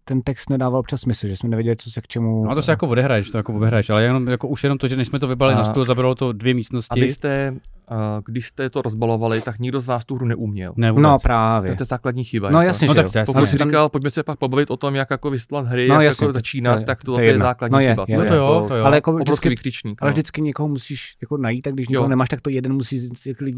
ten 0.05 0.23
text 0.23 0.51
nedával 0.51 0.81
občas 0.81 1.01
smysl, 1.01 1.27
že 1.29 1.37
jsme 1.37 1.49
nevěděli, 1.49 1.77
co 1.77 1.91
se 1.91 2.01
k 2.01 2.07
čemu... 2.09 2.45
No 2.45 2.55
to 2.55 2.63
se 2.63 2.71
jako 2.71 2.87
odehraješ, 2.89 3.31
to 3.31 3.37
jako 3.39 3.55
odehraješ, 3.55 3.91
ale 3.91 4.03
jenom, 4.03 4.29
jako 4.29 4.49
už 4.49 4.63
jenom 4.65 4.79
to, 4.79 4.89
že 4.89 4.97
než 4.97 5.09
jsme 5.09 5.19
to 5.19 5.29
vybali 5.29 5.55
A- 5.55 5.57
na 5.57 5.65
stůl, 5.65 5.85
zabralo 5.85 6.15
to 6.15 6.33
dvě 6.33 6.55
místnosti. 6.55 7.01
Abyste, 7.01 7.55
uh, 7.91 7.97
když 8.27 8.47
jste 8.47 8.71
to 8.71 8.83
rozbalovali, 8.83 9.41
tak 9.41 9.59
nikdo 9.59 9.81
z 9.81 9.87
vás 9.87 10.05
tu 10.05 10.15
hru 10.17 10.27
neuměl. 10.27 10.73
Ne, 10.77 10.91
vůbec. 10.91 11.03
No 11.03 11.13
To 11.15 11.19
právě. 11.23 11.71
je 11.71 11.77
ta 11.77 11.85
základní 11.85 12.25
chyba. 12.25 12.51
No 12.51 12.59
jako. 12.61 12.67
jasně, 12.67 12.89
No 12.89 12.95
že 12.95 12.97
tak 12.97 13.07
jo. 13.07 13.13
to 13.13 13.19
je 13.19 13.25
Pokud 13.25 13.39
jasně. 13.39 13.51
si 13.53 13.59
Tam- 13.59 13.69
říkal, 13.69 13.89
pojďme 13.89 14.11
se 14.11 14.23
pak 14.23 14.39
pobavit 14.39 14.71
o 14.71 14.77
tom, 14.77 14.95
jak 14.95 15.11
jako 15.11 15.31
vyslat 15.31 15.67
hry, 15.67 15.89
No, 15.89 15.95
jak 15.95 16.03
jasně, 16.05 16.25
jako 16.25 16.29
to- 16.33 16.33
začínat, 16.33 16.75
to 16.75 16.81
je- 16.81 16.87
tak 16.87 16.99
to, 16.99 17.05
to 17.05 17.15
to 17.15 17.21
je 17.21 17.27
je 17.27 17.39
základní 17.39 17.73
No 17.73 17.81
je, 17.81 17.91
chyba. 17.91 18.05
je, 18.09 18.17
No 18.17 18.23
je 18.23 18.29
to 18.29 18.35
jo, 18.35 18.65
to 18.69 18.75
jo. 18.77 18.85
Ale 18.85 18.97
jako 18.97 19.13
vždycky, 19.13 19.49
vykřičník. 19.49 20.03
ale 20.03 20.11
no. 20.11 20.13
vždycky 20.13 20.43
někoho 20.43 20.69
musíš 20.69 21.17
jako 21.23 21.37
najít, 21.37 21.63
tak 21.63 21.73
když 21.73 21.89
někoho 21.89 22.09
nemáš, 22.09 22.29
tak 22.29 22.41
to 22.41 22.51
jeden 22.51 22.73
musí 22.73 22.99
z 22.99 23.11
těch 23.21 23.41
lidí 23.41 23.57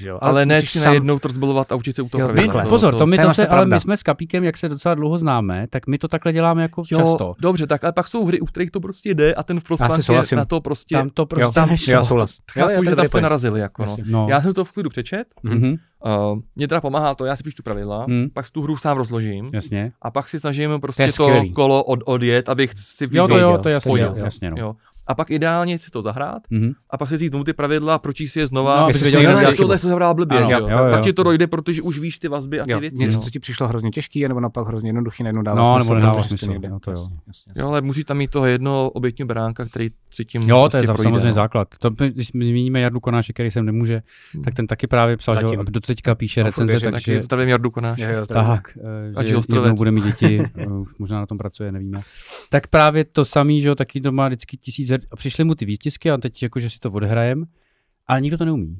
jo. 0.00 0.18
Ale 0.22 0.46
ne 0.46 0.62
najednou 0.84 1.18
to 1.18 1.28
rozbalovat 1.28 1.72
a 1.72 1.74
učit 1.74 1.96
se 1.96 2.02
u 2.02 2.08
toho. 2.08 2.28
To- 2.28 2.68
Pozor, 2.68 2.94
to 2.94 3.06
my 3.06 3.16
to 3.16 3.22
je 3.22 3.26
zase, 3.26 3.46
ale. 3.46 3.66
My 3.78 3.84
jsme 3.84 3.96
s 3.96 4.02
Kapíkem, 4.02 4.44
jak 4.44 4.56
se 4.56 4.68
docela 4.68 4.94
dlouho 4.94 5.18
známe, 5.18 5.66
tak 5.70 5.86
my 5.86 5.98
to 5.98 6.08
takhle 6.08 6.32
děláme 6.32 6.62
jako 6.62 6.82
Jo, 6.90 6.98
často. 6.98 7.32
dobře, 7.40 7.66
tak 7.66 7.84
ale 7.84 7.92
pak 7.92 8.08
jsou 8.08 8.24
hry, 8.26 8.40
u 8.40 8.46
kterých 8.46 8.70
to 8.70 8.80
prostě 8.80 9.14
jde 9.14 9.34
a 9.34 9.42
ten 9.42 9.60
Frostpunk 9.60 9.96
je 9.98 10.02
souhlasím. 10.02 10.38
na 10.38 10.44
to 10.44 10.60
prostě... 10.60 10.94
Tam 10.94 11.10
to 11.10 11.22
Jo, 11.22 11.26
prostě 11.26 11.54
tam, 11.54 11.68
nešlo. 11.70 11.92
já 11.92 12.04
souhlas. 12.04 12.36
Chápu, 12.52 12.70
Jo, 12.70 12.76
jo, 12.76 12.84
že 12.84 12.90
to 12.90 12.96
tam 12.96 13.06
jste 13.08 13.20
narazili. 13.20 13.60
Jako, 13.60 13.84
no. 13.84 13.90
Jasně. 13.90 14.04
No. 14.06 14.26
Já 14.30 14.40
jsem 14.42 14.52
to 14.52 14.64
v 14.64 14.72
klidu 14.72 14.90
přečet, 14.90 15.24
Mhm, 15.42 15.76
uh, 16.04 16.38
mě 16.56 16.68
teda 16.68 16.80
pomáhá 16.80 17.14
to, 17.14 17.24
já 17.24 17.36
si 17.36 17.42
píšu 17.42 17.62
pravidla, 17.62 18.04
Hmm. 18.04 18.28
pak 18.34 18.46
si 18.46 18.52
tu 18.52 18.62
hru 18.62 18.76
sám 18.76 18.96
rozložím 18.96 19.50
Jasně. 19.52 19.92
a 20.02 20.10
pak 20.10 20.28
si 20.28 20.38
snažím 20.38 20.70
To 20.70 20.78
prostě 20.78 21.06
to, 21.06 21.12
skvělý. 21.12 21.52
kolo 21.52 21.84
od, 21.84 22.00
odjet, 22.04 22.48
abych 22.48 22.70
si 22.76 23.04
Jo, 23.10 23.28
to 23.28 23.34
viděl. 23.34 23.50
jo, 23.50 23.58
to 23.58 23.68
je 23.68 23.72
jasně, 23.72 23.88
Spojil, 23.90 24.14
jo, 24.16 24.24
jasně, 24.24 24.50
no. 24.50 24.56
Jo. 24.58 24.74
A 25.08 25.14
pak 25.14 25.30
ideálně 25.30 25.78
si 25.78 25.90
to 25.90 26.02
zahrát 26.02 26.42
Mhm. 26.50 26.72
a 26.90 26.98
pak 26.98 27.08
si 27.08 27.28
znovu 27.28 27.44
ty 27.44 27.52
pravidla, 27.52 27.98
pročíst 27.98 28.32
si 28.32 28.38
je 28.40 28.46
znova. 28.46 28.80
No, 28.80 28.86
věděl, 28.86 29.36
chybu. 29.38 29.56
tohle 29.56 29.78
se 29.78 29.88
zahrál 29.88 30.14
blbě, 30.14 30.38
Ano, 30.38 30.50
jo, 30.50 30.58
jo? 30.68 30.68
jo, 30.84 30.90
Tak 30.90 31.02
ti 31.04 31.12
to 31.12 31.22
dojde, 31.22 31.46
protože 31.46 31.82
už 31.82 31.98
víš 31.98 32.18
ty 32.18 32.28
vazby 32.28 32.60
a 32.60 32.64
ty 32.64 32.70
Jo, 32.72 32.80
věci. 32.80 32.96
něco, 32.96 33.16
no. 33.16 33.22
co 33.22 33.30
ti 33.30 33.38
přišlo 33.38 33.68
hrozně 33.68 33.90
těžký, 33.90 34.28
nebo 34.28 34.40
naopak 34.40 34.66
hrozně 34.66 34.88
jednoduchý, 34.88 35.22
najednou 35.22 35.42
dává 35.42 35.62
No, 35.62 35.74
smysl, 35.80 35.94
nebo 35.94 36.06
nedává 36.06 36.22
jsi 36.22 36.28
smysl, 36.28 36.46
někde- 36.52 36.68
no, 36.68 36.80
to 36.80 36.90
jo. 36.90 36.96
jasně, 37.00 37.16
jasně. 37.26 37.52
Jo, 37.56 37.68
ale 37.68 37.80
musí 37.80 38.04
tam 38.04 38.16
mít 38.16 38.30
toho 38.30 38.46
jednoho 38.46 38.90
obětního 38.90 39.26
beránka, 39.26 39.64
který 39.64 39.88
si 40.12 40.24
tím 40.24 40.42
Jo, 40.42 40.56
to 40.56 40.62
prostě 40.62 40.76
je 40.78 40.86
za- 40.86 40.92
projde, 40.94 41.02
samozřejmě 41.08 41.26
no. 41.26 41.32
základ. 41.32 41.68
To, 41.78 41.90
když 41.90 42.32
my 42.32 42.44
zmíníme 42.44 42.80
Jardu 42.80 43.00
Konáše, 43.00 43.32
který 43.32 43.50
sem 43.50 43.64
nemůže, 43.66 44.02
Hmm. 44.34 44.44
tak 44.44 44.54
ten 44.54 44.66
taky 44.66 44.86
právě 44.86 45.16
psal, 45.16 45.34
že 45.34 45.56
do 45.70 45.80
teďka 45.80 46.14
píše 46.14 46.42
recenze, 46.42 46.90
takže 46.90 47.22
zdravím 47.22 47.48
Jardu 47.48 47.70
Konáš. 47.70 48.00
Tak, 48.28 48.78
A 49.16 49.22
eh, 49.22 49.26
že 49.26 49.36
bude 49.76 49.90
mít 49.90 50.04
děti, 50.04 50.42
eh, 50.56 50.66
už 50.66 50.88
možná 50.98 51.20
na 51.20 51.26
tom 51.26 51.38
pracuje, 51.38 51.72
nevíme. 51.72 51.98
Tak 52.50 52.66
právě 52.66 53.04
to 53.04 53.24
samý, 53.24 53.60
že 53.60 53.68
jo, 53.68 53.74
taky 53.74 54.00
to 54.00 54.12
má 54.12 54.26
vždycky 54.28 54.56
tisíc 54.56 54.90
a 55.10 55.16
přišly 55.16 55.44
mu 55.44 55.54
ty 55.54 55.64
výtisky 55.64 56.10
a 56.10 56.16
teď 56.16 56.42
jako, 56.42 56.60
že 56.60 56.70
si 56.70 56.78
to 56.78 56.90
odhrajem, 56.90 57.44
ale 58.06 58.20
nikdo 58.20 58.38
to 58.38 58.44
neumí. 58.44 58.78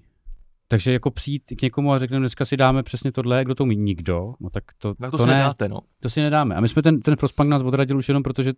Takže 0.70 0.92
jako 0.92 1.10
přijít 1.10 1.42
k 1.58 1.62
někomu 1.62 1.92
a 1.92 1.98
řekneme, 1.98 2.20
dneska 2.20 2.44
si 2.44 2.56
dáme 2.56 2.82
přesně 2.82 3.12
tohle, 3.12 3.44
kdo 3.44 3.54
to 3.54 3.64
umí, 3.64 3.76
nikdo, 3.76 4.34
no 4.40 4.50
tak 4.50 4.64
to, 4.78 4.94
Tak 4.94 5.10
to, 5.10 5.16
to 5.16 5.22
si 5.22 5.28
ne, 5.28 5.36
nedáte, 5.36 5.68
no. 5.68 5.80
to 6.00 6.10
si 6.10 6.20
nedáme. 6.20 6.54
A 6.54 6.60
my 6.60 6.68
jsme 6.68 6.82
ten, 6.82 7.00
ten 7.00 7.16
Frostpunk 7.16 7.50
nás 7.50 7.62
odradil 7.62 7.98
už 7.98 8.08
jenom 8.08 8.22
proto, 8.22 8.42
že, 8.42 8.52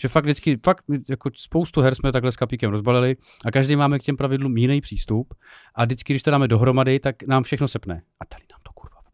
že 0.00 0.08
fakt 0.08 0.24
vždycky, 0.24 0.58
fakt 0.64 0.84
jako 1.08 1.30
spoustu 1.34 1.80
her 1.80 1.94
jsme 1.94 2.12
takhle 2.12 2.32
s 2.32 2.36
kapíkem 2.36 2.70
rozbalili 2.70 3.16
a 3.44 3.50
každý 3.50 3.76
máme 3.76 3.98
k 3.98 4.02
těm 4.02 4.16
pravidlům 4.16 4.56
jiný 4.56 4.80
přístup 4.80 5.34
a 5.74 5.84
vždycky, 5.84 6.12
když 6.12 6.22
to 6.22 6.30
dáme 6.30 6.48
dohromady, 6.48 7.00
tak 7.00 7.22
nám 7.22 7.42
všechno 7.42 7.68
sepne. 7.68 8.02
A 8.20 8.24
tady 8.24 8.44
nám 8.52 8.60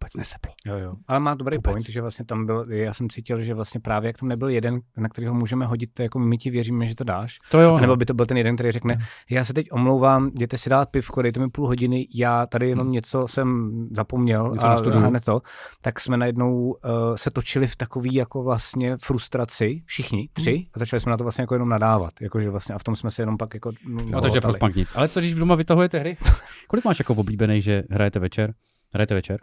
vůbec 0.03 0.17
neseplo. 0.17 0.53
Jo, 0.67 0.79
jo. 0.79 0.95
Ale 1.09 1.21
má 1.21 1.35
dobrý 1.35 1.57
Vůbec. 1.57 1.73
point, 1.73 1.89
že 1.89 2.01
vlastně 2.01 2.25
tam 2.25 2.47
byl, 2.47 2.67
já 2.69 2.95
jsem 2.95 3.11
cítil, 3.11 3.43
že 3.43 3.55
vlastně 3.55 3.81
právě 3.81 4.09
jak 4.09 4.19
tam 4.19 4.29
nebyl 4.29 4.49
jeden, 4.49 4.81
na 4.97 5.09
kterého 5.09 5.35
můžeme 5.35 5.67
hodit, 5.67 5.91
to 5.95 6.03
jako 6.03 6.19
my 6.19 6.39
ti 6.39 6.51
věříme, 6.51 6.87
že 6.87 6.95
to 6.95 7.05
dáš. 7.05 7.39
To 7.51 7.61
jo, 7.61 7.75
A 7.75 7.81
nebo 7.81 7.93
no. 7.93 7.97
by 7.97 8.05
to 8.05 8.15
byl 8.15 8.27
ten 8.27 8.37
jeden, 8.37 8.55
který 8.55 8.71
řekne, 8.71 8.99
já 9.31 9.45
se 9.45 9.55
teď 9.55 9.67
omlouvám, 9.73 10.31
jděte 10.35 10.59
si 10.59 10.71
dát 10.71 10.91
pivko, 10.91 11.23
dejte 11.23 11.41
mi 11.41 11.49
půl 11.49 11.67
hodiny, 11.67 12.09
já 12.15 12.47
tady 12.47 12.69
jenom 12.69 12.93
něco 12.93 13.29
jsem 13.29 13.71
zapomněl 13.91 14.51
Něco 14.53 14.67
a, 14.67 14.75
a 14.75 14.99
hned 14.99 15.25
to, 15.25 15.41
tak 15.83 16.01
jsme 16.01 16.17
najednou 16.17 16.55
uh, 16.55 16.77
se 17.17 17.31
točili 17.31 17.67
v 17.67 17.77
takový 17.77 18.15
jako 18.15 18.43
vlastně 18.43 18.97
frustraci, 19.03 19.83
všichni 19.87 20.29
tři, 20.33 20.67
a 20.75 20.79
začali 20.79 21.01
jsme 21.01 21.11
na 21.11 21.17
to 21.17 21.25
vlastně 21.25 21.43
jako 21.43 21.55
jenom 21.55 21.69
nadávat, 21.69 22.13
jakože 22.21 22.51
vlastně 22.51 22.75
a 22.75 22.79
v 22.79 22.85
tom 22.85 22.97
jsme 22.97 23.11
se 23.11 23.23
jenom 23.23 23.37
pak 23.37 23.55
jako 23.55 23.73
No, 24.11 24.21
takže 24.21 24.41
Frostpunk 24.41 24.75
nic. 24.77 24.93
Ale 24.95 25.09
to, 25.09 25.21
když 25.21 25.35
doma 25.35 25.55
vytahujete 25.55 25.99
hry, 25.99 26.17
kolik 26.69 26.85
máš 26.85 26.99
jako 26.99 27.15
oblíbený, 27.15 27.63
že 27.63 27.83
hrajete 27.91 28.19
večer? 28.19 28.55
Hrajete 28.93 29.15
večer? 29.15 29.41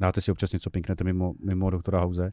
Dáte 0.00 0.20
si 0.20 0.32
občas 0.32 0.52
něco 0.52 0.70
pinknete 0.70 1.04
mimo, 1.04 1.32
mimo 1.44 1.70
doktora 1.70 2.00
House? 2.00 2.32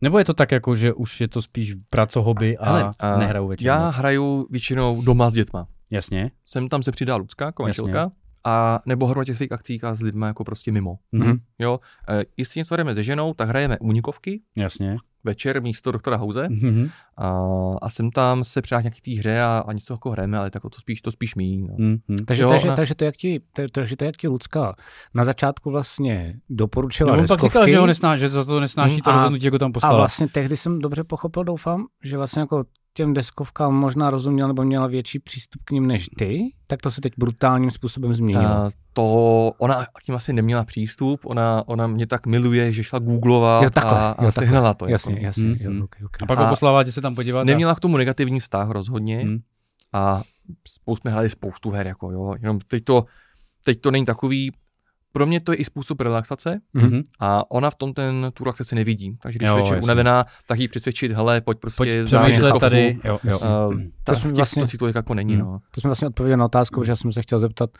Nebo 0.00 0.18
je 0.18 0.24
to 0.24 0.34
tak, 0.34 0.52
jako, 0.52 0.74
že 0.74 0.92
už 0.92 1.20
je 1.20 1.28
to 1.28 1.42
spíš 1.42 1.74
praco 1.90 2.22
hobby 2.22 2.58
a, 2.58 2.66
Hele, 2.66 2.90
a 3.00 3.16
nehraju 3.18 3.46
večer? 3.46 3.66
Já 3.66 3.88
hraju 3.88 4.46
většinou 4.50 5.02
doma 5.02 5.30
s 5.30 5.32
dětma. 5.32 5.68
Jasně. 5.90 6.30
Sem 6.44 6.68
tam 6.68 6.82
se 6.82 6.92
přidá 6.92 7.16
Lucka, 7.16 7.52
komančelka, 7.52 8.12
a 8.44 8.80
nebo 8.86 9.06
hru 9.06 9.20
na 9.20 9.24
těch 9.24 9.36
svých 9.36 9.52
akcích 9.52 9.84
a 9.84 9.94
s 9.94 10.00
lidmi 10.00 10.26
jako 10.26 10.44
prostě 10.44 10.72
mimo. 10.72 10.98
Mhm. 11.12 11.38
Jo, 11.58 11.80
e, 12.08 12.24
jestli 12.36 12.58
něco 12.58 12.74
hrajeme 12.74 12.94
se 12.94 13.02
ženou, 13.02 13.34
tak 13.34 13.48
hrajeme 13.48 13.78
únikovky 13.78 14.40
Jasně. 14.56 14.96
Večer 15.26 15.62
místo 15.62 15.92
doktora 15.92 16.16
House 16.16 16.48
Mhm. 16.48 16.88
a, 17.16 17.32
a 17.82 17.90
sem 17.90 18.10
tam 18.10 18.44
se 18.44 18.62
přidá 18.62 18.80
nějaký 18.80 19.00
té 19.00 19.18
hře 19.18 19.40
a, 19.42 19.64
a 19.66 19.72
něco 19.72 19.94
jako 19.94 20.10
hrajeme, 20.10 20.38
ale 20.38 20.50
tak 20.50 20.62
to 20.62 20.78
spíš, 20.80 21.02
to 21.02 21.10
spíš 21.12 21.34
mý. 21.34 21.62
No. 21.62 21.74
Mhm. 21.78 21.98
Takže, 22.26 22.42
Jo, 22.42 22.48
takže, 22.48 22.68
ona- 22.68 22.76
takže, 22.76 22.94
to, 22.94 23.04
jak 23.04 23.16
ti, 23.16 23.40
to, 23.52 23.62
takže 23.72 23.96
to, 23.96 24.04
jak 24.04 24.16
ti 24.16 24.28
Lucka 24.28 24.74
na 25.14 25.24
začátku 25.24 25.70
vlastně 25.70 26.34
doporučila 26.50 27.12
No, 27.16 27.18
on 27.22 27.26
pak 27.26 27.40
říkal, 27.40 27.68
že 27.68 27.78
ho 27.78 27.86
nesnáší, 27.86 28.20
že 28.20 28.28
za 28.28 28.44
to 28.44 28.60
nesnáší 28.60 28.94
Hmm, 28.94 29.00
to 29.02 29.10
a- 29.10 29.14
rozhodnutí, 29.14 29.44
jako 29.44 29.58
tam 29.58 29.70
A 29.70 29.72
poslala. 29.72 29.96
vlastně 29.96 30.28
tehdy 30.28 30.56
jsem 30.56 30.78
dobře 30.78 31.04
pochopil, 31.04 31.44
doufám, 31.44 31.86
že 32.04 32.16
vlastně 32.16 32.40
jako 32.40 32.64
těm 32.96 33.14
deskovkám 33.14 33.74
možná 33.74 34.10
rozuměl 34.10 34.48
nebo 34.48 34.64
měla 34.64 34.86
větší 34.86 35.18
přístup 35.18 35.62
k 35.64 35.70
ním 35.70 35.86
než 35.86 36.06
ty, 36.18 36.42
tak 36.66 36.82
to 36.82 36.90
se 36.90 37.00
teď 37.00 37.12
brutálním 37.18 37.70
způsobem 37.70 38.14
změnilo. 38.14 38.46
A 38.54 38.70
to 38.92 39.04
ona 39.58 39.84
k 39.84 40.02
tím 40.04 40.14
asi 40.14 40.32
neměla 40.32 40.64
přístup, 40.64 41.20
ona, 41.26 41.62
ona 41.66 41.86
mě 41.86 42.06
tak 42.06 42.26
miluje, 42.26 42.72
že 42.72 42.84
šla 42.84 42.98
googlovat 42.98 43.62
Jo, 43.64 43.70
takhle, 43.70 43.92
a, 43.92 44.04
jo, 44.06 44.10
a 44.10 44.14
takhle. 44.14 44.32
sehnala 44.32 44.74
to. 44.74 44.86
jasně, 44.86 45.14
jako. 45.14 45.24
jasně. 45.24 45.44
Mm, 45.44 45.56
jo, 45.60 45.70
mm. 45.70 45.82
okay, 45.82 46.04
okay. 46.04 46.18
A 46.22 46.26
pak 46.26 46.38
A- 46.38 46.42
ho 46.44 46.48
poslala, 46.48 46.84
tě 46.84 46.92
se 46.92 47.00
tam 47.00 47.14
podívat. 47.14 47.40
a- 47.40 47.44
Neměla 47.44 47.74
k 47.74 47.80
tomu 47.80 47.96
negativní 47.96 48.40
vztah 48.40 48.70
rozhodně 48.70 49.18
Hmm. 49.18 49.38
a 49.92 50.22
spolu 50.68 50.96
jsme 50.96 51.10
hráli 51.10 51.30
spoustu 51.30 51.70
her, 51.70 51.86
jako 51.86 52.10
jo, 52.10 52.34
jenom 52.42 52.58
teď 52.68 52.84
to, 52.84 53.04
teď 53.64 53.80
to 53.80 53.90
není 53.90 54.04
takový, 54.04 54.52
pro 55.16 55.26
mě 55.26 55.40
to 55.40 55.52
je 55.52 55.56
i 55.58 55.64
způsob 55.64 56.00
relaxace 56.00 56.60
Mhm. 56.74 57.02
a 57.20 57.50
ona 57.50 57.70
v 57.70 57.74
tom 57.74 57.92
ten, 57.94 58.30
tu 58.34 58.44
relaxaci 58.44 58.74
nevidí, 58.74 59.16
takže 59.22 59.38
když 59.38 59.48
Jo, 59.48 59.56
jo, 59.56 59.62
večer 59.62 59.82
unavená, 59.82 60.24
tak 60.48 60.58
jí 60.58 60.68
přesvědčit, 60.68 61.12
hele, 61.12 61.40
pojď 61.40 61.58
prostě 61.58 62.04
Pojď 62.04 62.36
deskovku. 62.36 62.58
tady. 62.58 62.98
Jo, 63.04 63.18
jo. 63.24 63.38
Uh, 63.38 63.80
ta, 64.04 64.14
jsme 64.14 64.28
v 64.30 64.32
těch 64.32 64.36
vlastně- 64.36 64.66
to 64.78 64.86
jako 64.86 65.14
není, 65.14 65.34
Hmm. 65.34 65.42
no. 65.44 65.58
To 65.70 65.80
jsme 65.80 65.88
vlastně 65.88 66.08
odpověděli 66.08 66.36
na 66.38 66.44
otázku, 66.44 66.84
že 66.84 66.92
já 66.92 66.96
jsem 66.96 67.12
se 67.12 67.22
chtěl 67.22 67.38
zeptat, 67.38 67.70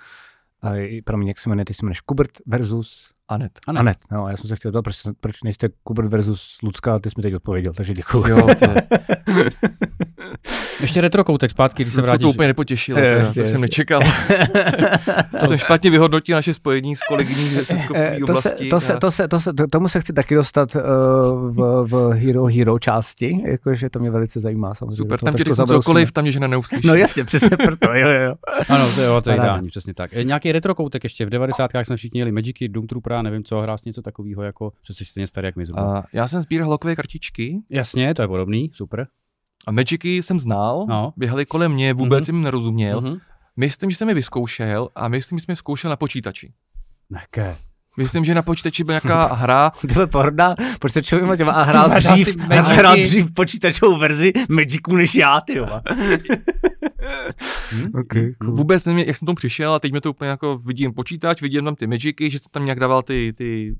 a 0.62 0.74
i 0.76 1.02
pro 1.02 1.16
mě, 1.18 1.30
jak 1.30 1.40
se 1.40 1.48
jmenuje, 1.48 1.64
ty 1.64 1.74
se 1.74 1.78
jmenuješ 1.82 2.00
Kubert 2.00 2.30
versus 2.46 3.10
Anet. 3.28 3.52
Anet. 3.68 3.80
Anet. 3.80 3.96
No, 4.12 4.28
já 4.28 4.36
jsem 4.36 4.48
se 4.48 4.56
chtěl 4.56 4.68
zeptat, 4.72 4.82
proč, 4.82 4.96
proč 5.20 5.42
nejste 5.42 5.68
Kubert 5.82 6.08
versus 6.10 6.58
Lucka, 6.62 6.94
a 6.94 6.98
ty 6.98 7.10
jsi 7.10 7.14
mi 7.16 7.22
teď 7.22 7.34
odpověděl, 7.34 7.72
takže 7.72 7.94
děkuji. 7.94 8.28
Jo, 8.28 8.46
to, 8.58 8.64
je, 8.64 8.74
Ještě 10.80 11.00
retrokoutek 11.00 11.50
zpátky, 11.50 11.82
když 11.84 11.94
se 11.94 12.00
Ludku 12.00 12.06
to 12.06 12.10
vrátíš. 12.18 12.34
úplně 12.34 12.46
nepotěšilo, 12.46 12.98
teda, 13.00 13.26
to 13.32 13.44
jsem 13.48 13.60
nečekal. 13.60 14.00
to 15.40 15.46
jsem 15.46 15.58
špatně 15.58 15.90
vyhodnotil 15.90 16.36
naše 16.36 16.54
spojení 16.54 16.96
s 16.96 17.00
kolegyní 17.08 17.48
ze 17.48 17.74
Eh, 17.94 18.18
to, 18.26 18.26
se, 18.26 18.38
oblasti. 18.58 18.68
to, 18.68 18.80
se, 18.80 18.96
to, 18.96 19.10
se, 19.10 19.28
to 19.28 19.40
se, 19.40 19.52
to, 19.52 19.66
tomu 19.66 19.88
se 19.88 20.00
chci 20.00 20.12
taky 20.12 20.34
dostat 20.34 20.76
uh, 20.76 20.82
v, 21.50 21.86
v 21.90 22.12
Hero 22.12 22.44
Hero 22.46 22.78
části, 22.78 23.42
jakože 23.46 23.90
to 23.90 23.98
mě 23.98 24.10
velice 24.10 24.40
zajímá. 24.40 24.74
Samozřejmě, 24.74 24.96
Super, 24.96 25.18
to 25.20 25.26
tam 25.26 25.34
zabrousíme. 25.44 25.66
cokoliv, 25.78 26.12
tam 26.12 26.22
mě 26.24 26.32
žena 26.32 26.46
neuslyší. 26.46 26.86
No 26.88 26.94
jasně, 26.94 27.24
přesně 27.24 27.56
proto, 27.56 27.94
jo, 27.94 28.08
jo. 28.08 28.34
Ano, 28.68 28.92
to, 28.94 29.02
jo, 29.02 29.20
to 29.20 29.30
je 29.30 29.36
ideální, 29.36 29.68
přesně 29.68 29.94
tak. 29.94 30.10
E, 30.14 30.24
Nějaký 30.24 30.52
retrokoutek 30.52 31.04
ještě, 31.04 31.26
v 31.26 31.30
90. 31.30 31.70
jsme 31.82 31.96
všichni 31.96 32.18
měli 32.18 32.32
Magicy, 32.32 32.68
Doom 32.68 32.86
Troopera, 33.16 33.30
nevím 33.30 33.44
co, 33.44 33.60
hrál 33.60 33.76
něco 33.86 34.02
takového, 34.02 34.42
jako, 34.42 34.72
že 34.86 34.94
jsi 34.94 35.04
stejně 35.04 35.26
starý 35.26 35.46
jak 35.46 35.56
my 35.56 35.66
zhruba. 35.66 35.98
A 35.98 36.02
já 36.12 36.28
jsem 36.28 36.40
sbíral 36.40 36.70
lokové 36.70 36.96
kartičky 36.96 37.62
Jasně, 37.70 38.14
to 38.14 38.22
je 38.22 38.28
podobný, 38.28 38.70
super. 38.74 39.06
a 39.66 39.72
Magicy 39.72 40.08
jsem 40.08 40.40
znal, 40.40 40.86
No. 40.88 41.12
běhali 41.16 41.46
kolem 41.46 41.72
mě, 41.72 41.94
vůbec 41.94 42.18
Mhm. 42.20 42.24
jsem 42.24 42.34
jim 42.34 42.44
nerozuměl. 42.44 43.00
Mhm. 43.00 43.16
Myslím, 43.56 43.90
že 43.90 43.96
jsem 43.96 44.08
je 44.08 44.14
vyzkoušel 44.14 44.88
a 44.94 45.08
myslím, 45.08 45.38
že 45.38 45.44
jsem 45.44 45.52
je 45.52 45.56
zkoušel 45.56 45.88
na 45.90 45.96
počítači. 45.96 46.52
Neké. 47.10 47.56
Myslím, 47.96 48.24
že 48.24 48.34
na 48.34 48.42
počítači 48.42 48.84
byla 48.84 49.00
nějaká 49.04 49.34
hra, 49.34 49.70
Tyhle 49.80 50.06
pohrda 50.06 50.54
počítačovým 50.78 51.36
těma 51.36 51.52
a 51.52 51.62
hrál 51.62 51.90
dřív, 51.90 52.36
hrál 52.50 52.96
dřív 52.96 53.34
počítačovou 53.34 53.98
verzi 53.98 54.32
Magiců 54.48 54.96
než 54.96 55.14
já, 55.14 55.40
ty 55.40 55.56
jo. 55.56 55.66
Hm? 57.72 57.90
okay, 57.94 58.30
cool. 58.38 58.54
vůbec 58.54 58.84
nevím, 58.84 59.04
jak 59.06 59.16
jsem 59.16 59.26
tomu 59.26 59.36
přišel 59.36 59.74
a 59.74 59.78
teď 59.78 59.92
mi 59.92 60.00
to 60.00 60.10
úplně 60.10 60.30
jako 60.30 60.58
vidím 60.58 60.94
počítač, 60.94 61.42
vidím 61.42 61.64
tam 61.64 61.74
ty 61.74 61.86
magicy, 61.86 62.30
že 62.30 62.38
jsem 62.38 62.50
tam 62.52 62.64
nějak 62.64 62.80
dával 62.80 63.02
ty, 63.02 63.32
ty 63.36 63.76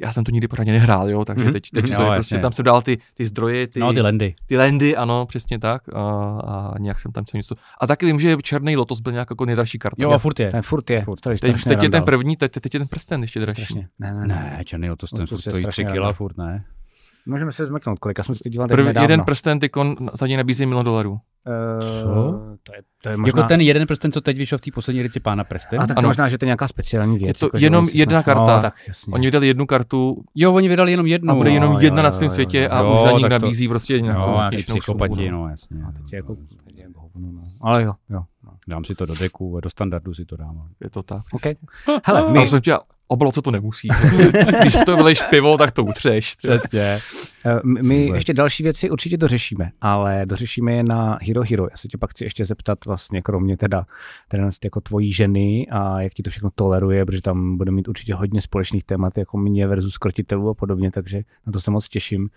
já 0.00 0.12
jsem 0.12 0.24
to 0.24 0.30
nikdy 0.30 0.48
pořádně 0.48 0.72
nehrál, 0.72 1.10
jo, 1.10 1.24
takže 1.24 1.44
Mhm, 1.44 1.52
teď, 1.52 1.70
teď 1.74 1.84
mhm. 1.84 1.92
mm-hmm. 1.94 2.02
Jo, 2.06 2.12
prostě 2.14 2.34
jasně. 2.34 2.42
tam 2.42 2.52
jsem 2.52 2.64
dal 2.64 2.82
ty, 2.82 2.98
ty 3.16 3.26
zdroje, 3.26 3.66
ty, 3.66 3.80
No, 3.80 3.92
ty 3.92 4.00
lendy. 4.00 4.34
ty 4.46 4.56
landy, 4.58 4.96
ano, 4.96 5.26
přesně 5.26 5.58
tak 5.58 5.82
a, 5.94 6.00
a 6.40 6.78
nějak 6.78 6.98
jsem 7.00 7.12
tam 7.12 7.24
chtěl 7.24 7.38
něco. 7.38 7.54
A 7.80 7.86
taky 7.86 8.06
vím, 8.06 8.20
že 8.20 8.36
Černý 8.42 8.76
lotos 8.76 9.00
byl 9.00 9.12
nějak 9.12 9.30
jako 9.30 9.44
nejdražší 9.44 9.78
karta. 9.78 10.02
Jo, 10.02 10.10
a 10.10 10.18
furt 10.18 10.40
je. 10.40 10.50
Ten 10.50 10.62
furt 10.62 10.90
je. 10.90 11.02
Furt. 11.02 11.20
teď, 11.20 11.40
teď 11.64 11.82
je 11.82 11.90
ten 11.90 12.02
první, 12.02 12.36
teď, 12.36 12.52
teď 12.52 12.74
je 12.74 12.80
ten 12.80 12.88
prsten 12.88 13.22
ještě 13.22 13.40
dražší. 13.40 13.62
Strašně. 13.64 13.88
Ne, 13.98 14.12
ne, 14.14 14.20
ne. 14.20 14.26
Ne, 14.26 14.64
černý 14.64 14.88
to 14.88 15.06
ten 15.06 15.20
No, 15.20 15.26
to 15.26 15.34
furt 15.36 15.40
stojí 15.40 15.62
strašně 15.62 15.84
3 15.84 15.92
kila 15.92 16.12
furt, 16.12 16.36
ne? 16.38 16.64
Můžeme 17.26 17.52
se 17.52 17.66
zmrknout, 17.66 17.98
kolika 17.98 18.22
jsme 18.22 18.34
si 18.34 18.40
to 18.42 18.48
dělali 18.48 18.68
Prv, 18.68 18.86
nedávno. 18.86 19.04
jeden 19.04 19.24
prsten 19.24 19.58
tykon 19.60 19.96
za 20.14 20.26
něj 20.26 20.36
nabízí 20.36 20.66
milion 20.66 20.84
dolarů. 20.84 21.18
Eh, 21.46 22.02
Co? 22.02 22.40
To 22.62 22.74
je, 22.74 22.82
to 23.02 23.08
je 23.08 23.16
možná... 23.16 23.38
Jako 23.38 23.48
ten 23.48 23.60
jeden 23.60 23.86
prsten, 23.86 24.12
co 24.12 24.20
teď 24.20 24.36
vyšel 24.38 24.58
v 24.58 24.60
té 24.60 24.70
poslední 24.74 25.00
edici 25.00 25.20
Pána 25.20 25.44
prsten? 25.44 25.80
A 25.80 25.86
tak 25.86 25.94
to 25.94 25.98
Ano. 25.98 26.08
možná, 26.08 26.28
že 26.28 26.38
to 26.38 26.44
je 26.44 26.46
nějaká 26.46 26.68
speciální 26.68 27.18
věc. 27.18 27.28
Je 27.28 27.34
to 27.34 27.46
jako, 27.46 27.56
jenom 27.58 27.86
jedna 27.92 28.22
snad- 28.22 28.24
karta. 28.24 28.56
No, 28.56 28.62
tak 28.62 28.74
jasně. 28.88 29.12
Oni 29.12 29.26
vydali 29.26 29.46
jednu 29.46 29.66
kartu 29.66 30.22
Jo, 30.34 30.52
oni 30.54 30.68
vydali 30.68 30.90
jenom 30.90 31.06
jednu. 31.06 31.32
a 31.32 31.34
bude 31.34 31.50
jenom 31.50 31.72
jo, 31.72 31.78
jedna 31.80 32.02
jo, 32.02 32.04
na 32.04 32.10
celém 32.10 32.28
jo, 32.28 32.34
světě 32.34 32.60
jo. 32.62 32.68
a 32.70 32.80
Jo, 32.82 32.94
už 32.94 33.00
za 33.02 33.12
ní 33.12 33.20
tak 33.22 33.30
to- 33.30 33.38
nabízí 33.46 33.68
prostě 33.68 34.00
nějakou 34.00 34.20
Jo, 34.22 34.34
nějaký 34.36 34.56
směšnou 34.56 34.74
psychopati, 34.74 35.14
sumu, 35.14 35.30
no. 35.30 35.38
no 35.42 35.48
jasně. 35.48 35.82
A 35.88 35.92
teď 35.92 36.12
je 36.12 36.16
jako, 36.16 36.36
jako 36.74 37.00
no. 37.18 37.40
Ale 37.60 37.82
jo, 37.82 37.92
jo. 38.10 38.22
No. 38.44 38.50
Dám 38.68 38.84
si 38.84 38.94
to 38.94 39.06
do 39.06 39.14
deku, 39.14 39.60
do 39.62 39.70
standardu 39.70 40.14
si 40.14 40.24
to 40.24 40.36
dám. 40.36 40.62
Je 40.84 40.90
to 40.90 41.02
tak. 41.02 41.22
OK. 41.32 41.42
Hele, 42.04 42.32
My... 42.32 42.48
jsem 42.48 42.60
tě, 42.60 42.72
obalo, 43.10 43.32
co 43.32 43.42
to 43.42 43.50
nemusí. 43.50 43.88
Když 44.60 44.76
to 44.86 44.96
vylejš 44.96 45.22
pivo, 45.22 45.58
tak 45.58 45.72
to 45.72 45.84
utřeš. 45.84 46.34
Přesně. 46.36 46.98
eh, 47.46 47.60
my 47.64 48.04
Vůbec. 48.04 48.16
ještě 48.18 48.34
další 48.34 48.62
věci 48.62 48.90
určitě 48.90 49.16
dořešíme, 49.16 49.70
ale 49.80 50.26
dořešíme 50.26 50.72
je 50.72 50.82
na 50.82 51.18
Hero 51.22 51.42
Hero. 51.50 51.64
Já 51.70 51.76
se 51.76 51.88
tě 51.88 51.98
pak 51.98 52.10
chci 52.10 52.24
ještě 52.24 52.44
zeptat 52.44 52.84
vlastně, 52.84 53.22
kromě 53.22 53.56
teda, 53.56 53.86
teda 54.28 54.50
jako 54.64 54.80
tvojí 54.80 55.12
ženy 55.12 55.66
a 55.70 56.00
jak 56.00 56.14
ti 56.14 56.22
to 56.22 56.30
všechno 56.30 56.50
toleruje, 56.54 57.06
protože 57.06 57.22
tam 57.22 57.56
bude 57.56 57.70
mít 57.70 57.88
určitě 57.88 58.14
hodně 58.14 58.40
společných 58.40 58.84
témat, 58.84 59.18
jako 59.18 59.38
mě 59.38 59.66
versus 59.66 59.98
krotitelů 59.98 60.48
a 60.48 60.54
podobně, 60.54 60.90
takže 60.90 61.22
na 61.46 61.52
to 61.52 61.60
se 61.60 61.70
moc 61.70 61.88
těším. 61.88 62.28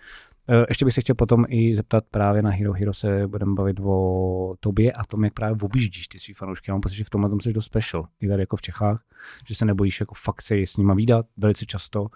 Eh, 0.48 0.64
Ještě 0.68 0.84
bych 0.84 0.94
se 0.94 1.00
chtěl 1.00 1.14
potom 1.14 1.44
i 1.48 1.76
zeptat 1.76 2.04
právě 2.10 2.42
na 2.42 2.50
Hero 2.50 2.72
Hero 2.72 2.92
se 2.92 3.26
budeme 3.28 3.54
bavit 3.54 3.80
o 3.82 4.54
tobě 4.60 4.92
a 4.92 5.04
tom, 5.04 5.24
jak 5.24 5.32
právě 5.34 5.56
objíždíš 5.62 6.08
ty 6.08 6.18
svý 6.18 6.34
fanoušky. 6.34 6.70
Já 6.70 6.74
mám 6.74 6.80
pocit, 6.80 6.94
že 6.96 7.04
v 7.04 7.10
tomhle 7.10 7.30
tom 7.30 7.40
jsi 7.40 7.52
dost 7.52 7.64
special, 7.64 8.06
i 8.20 8.28
tady 8.28 8.42
jako 8.42 8.56
v 8.56 8.62
Čechách, 8.62 9.02
že 9.48 9.54
se 9.54 9.64
nebojíš 9.64 10.00
jako 10.00 10.14
fakt 10.14 10.42
se 10.42 10.54
s 10.54 10.76
nima 10.76 10.94
výdat 10.94 11.26
velice 11.36 11.66
často 11.66 12.06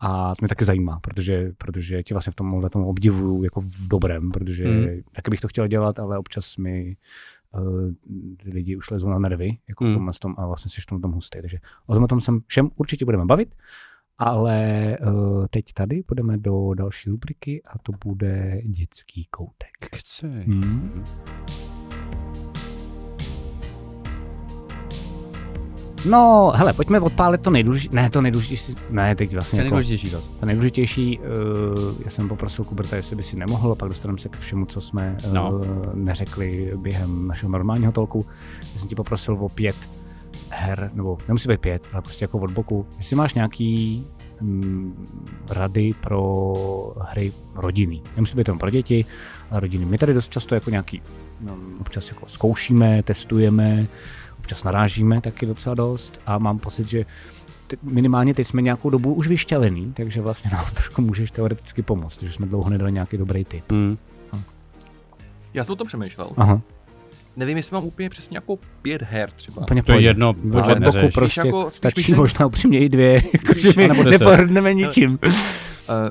a 0.00 0.34
to 0.34 0.42
mě 0.42 0.48
taky 0.48 0.64
zajímá, 0.64 1.00
protože, 1.00 1.52
protože 1.58 2.02
tě 2.02 2.14
vlastně 2.14 2.30
v 2.30 2.34
tomhle 2.34 2.70
tom 2.70 2.84
obdivuju 2.84 3.44
jako 3.44 3.60
v 3.60 3.88
dobrém, 3.88 4.30
protože 4.30 4.64
Mm. 4.68 4.86
taky 5.12 5.30
bych 5.30 5.40
to 5.40 5.48
chtěl 5.48 5.66
dělat, 5.68 5.98
ale 5.98 6.18
občas 6.18 6.56
mi 6.56 6.96
uh, 7.54 7.92
lidi 8.44 8.76
už 8.76 8.90
lezou 8.90 9.08
na 9.08 9.18
nervy, 9.18 9.58
jako 9.68 9.84
Mm. 9.84 9.90
v 9.90 9.94
tomhle 9.94 10.12
tom 10.20 10.34
a 10.38 10.46
vlastně 10.46 10.70
jsi 10.70 10.80
v 10.80 10.86
tom 10.86 11.00
tom 11.00 11.12
hustý. 11.12 11.40
Takže 11.40 11.58
o 11.86 11.94
tom, 11.94 12.06
tom 12.06 12.20
se 12.20 12.32
všem 12.46 12.70
určitě 12.76 13.04
budeme 13.04 13.24
bavit, 13.24 13.54
ale 14.18 14.96
uh, 15.06 15.46
teď 15.50 15.64
tady 15.74 16.02
půjdeme 16.02 16.36
do 16.38 16.74
další 16.74 17.10
rubriky 17.10 17.62
a 17.74 17.78
to 17.78 17.92
bude 18.04 18.60
dětský 18.64 19.24
koutek. 19.30 19.68
Kcej. 19.90 20.44
Hmm. 20.44 21.04
No, 26.10 26.52
hele, 26.54 26.72
pojďme 26.72 27.00
odpálit 27.00 27.40
to 27.40 27.50
nejdůležitější. 27.50 27.96
Ne, 27.96 28.10
to 28.10 28.22
nejdůležitější. 28.22 28.74
Ne, 28.90 29.16
teď 29.16 29.34
vlastně. 29.34 29.56
je 29.56 29.64
Jako, 29.64 29.74
nejdůležitější 29.74 30.08
zase? 30.08 30.30
to 30.40 30.46
nejdůležitější, 30.46 31.18
uh, 31.18 31.24
já 32.04 32.10
jsem 32.10 32.28
poprosil 32.28 32.64
Kuberta, 32.64 32.96
jestli 32.96 33.16
by 33.16 33.22
si 33.22 33.36
nemohl, 33.36 33.72
a 33.72 33.74
pak 33.74 33.88
dostaneme 33.88 34.18
se 34.18 34.28
k 34.28 34.36
všemu, 34.36 34.66
co 34.66 34.80
jsme 34.80 35.16
uh, 35.26 35.34
No. 35.34 35.60
neřekli 35.94 36.72
během 36.76 37.26
našeho 37.28 37.52
normálního 37.52 37.92
tolku. 37.92 38.26
Já 38.72 38.78
jsem 38.78 38.88
ti 38.88 38.94
poprosil 38.94 39.34
o 39.40 39.48
pět 39.48 39.76
her, 40.54 40.90
nebo 40.94 41.18
nemusí 41.28 41.48
být 41.48 41.60
pět, 41.60 41.86
ale 41.92 42.02
prostě 42.02 42.24
jako 42.24 42.38
od 42.38 42.50
boku. 42.50 42.86
Jestli 42.98 43.16
máš 43.16 43.34
nějaký 43.34 44.06
mm, 44.40 45.06
rady 45.50 45.94
pro 46.00 46.52
hry 47.00 47.32
rodinný. 47.54 48.02
Nemusí 48.16 48.36
být 48.36 48.48
jenom 48.48 48.58
pro 48.58 48.70
děti, 48.70 49.04
ale 49.50 49.60
rodiny. 49.60 49.84
My 49.84 49.98
tady 49.98 50.14
dost 50.14 50.32
často 50.32 50.54
jako 50.54 50.70
nějaký, 50.70 51.02
no, 51.40 51.56
občas 51.80 52.08
jako 52.08 52.26
zkoušíme, 52.26 53.02
testujeme, 53.02 53.86
občas 54.38 54.64
narážíme 54.64 55.20
taky 55.20 55.46
docela 55.46 55.74
dost 55.74 56.20
a 56.26 56.38
mám 56.38 56.58
pocit, 56.58 56.88
že 56.88 57.04
minimálně 57.82 58.34
teď 58.34 58.46
jsme 58.46 58.62
nějakou 58.62 58.90
dobu 58.90 59.14
už 59.14 59.28
vyšťavený, 59.28 59.92
takže 59.92 60.20
vlastně 60.20 60.50
nám 60.50 60.64
trošku 60.74 61.02
můžeš 61.02 61.30
teoreticky 61.30 61.82
pomoct, 61.82 62.22
že 62.22 62.32
jsme 62.32 62.46
dlouho 62.46 62.70
nedali 62.70 62.92
nějaký 62.92 63.16
dobrý 63.16 63.44
tip. 63.44 63.72
Hmm. 63.72 63.98
Já 65.54 65.64
jsem 65.64 65.72
o 65.72 65.76
tom 65.76 65.86
přemýšlel. 65.86 66.30
Aha, 66.36 66.60
Nevím, 67.36 67.56
jestli 67.56 67.74
mám 67.74 67.84
úplně 67.84 68.10
přesně 68.10 68.36
jako 68.36 68.58
pět 68.82 69.02
her 69.02 69.30
třeba. 69.30 69.62
úplně 69.62 69.82
To 69.82 69.92
je 69.92 70.00
jedno, 70.00 70.34
Ale 70.62 70.80
neřeš. 70.80 71.12
prostě 71.12 71.40
jako- 71.44 71.70
stačí 71.70 72.00
myšlenky. 72.00 72.20
možná 72.20 72.46
upřímně 72.46 72.78
i 72.80 72.88
dvě, 72.88 73.22
jakože 73.32 73.72
my 73.76 73.84
Anebo 73.84 74.02
deset. 74.02 74.18
nepohrneme 74.24 74.74
ničím. 74.74 75.18
Uh, 75.22 75.32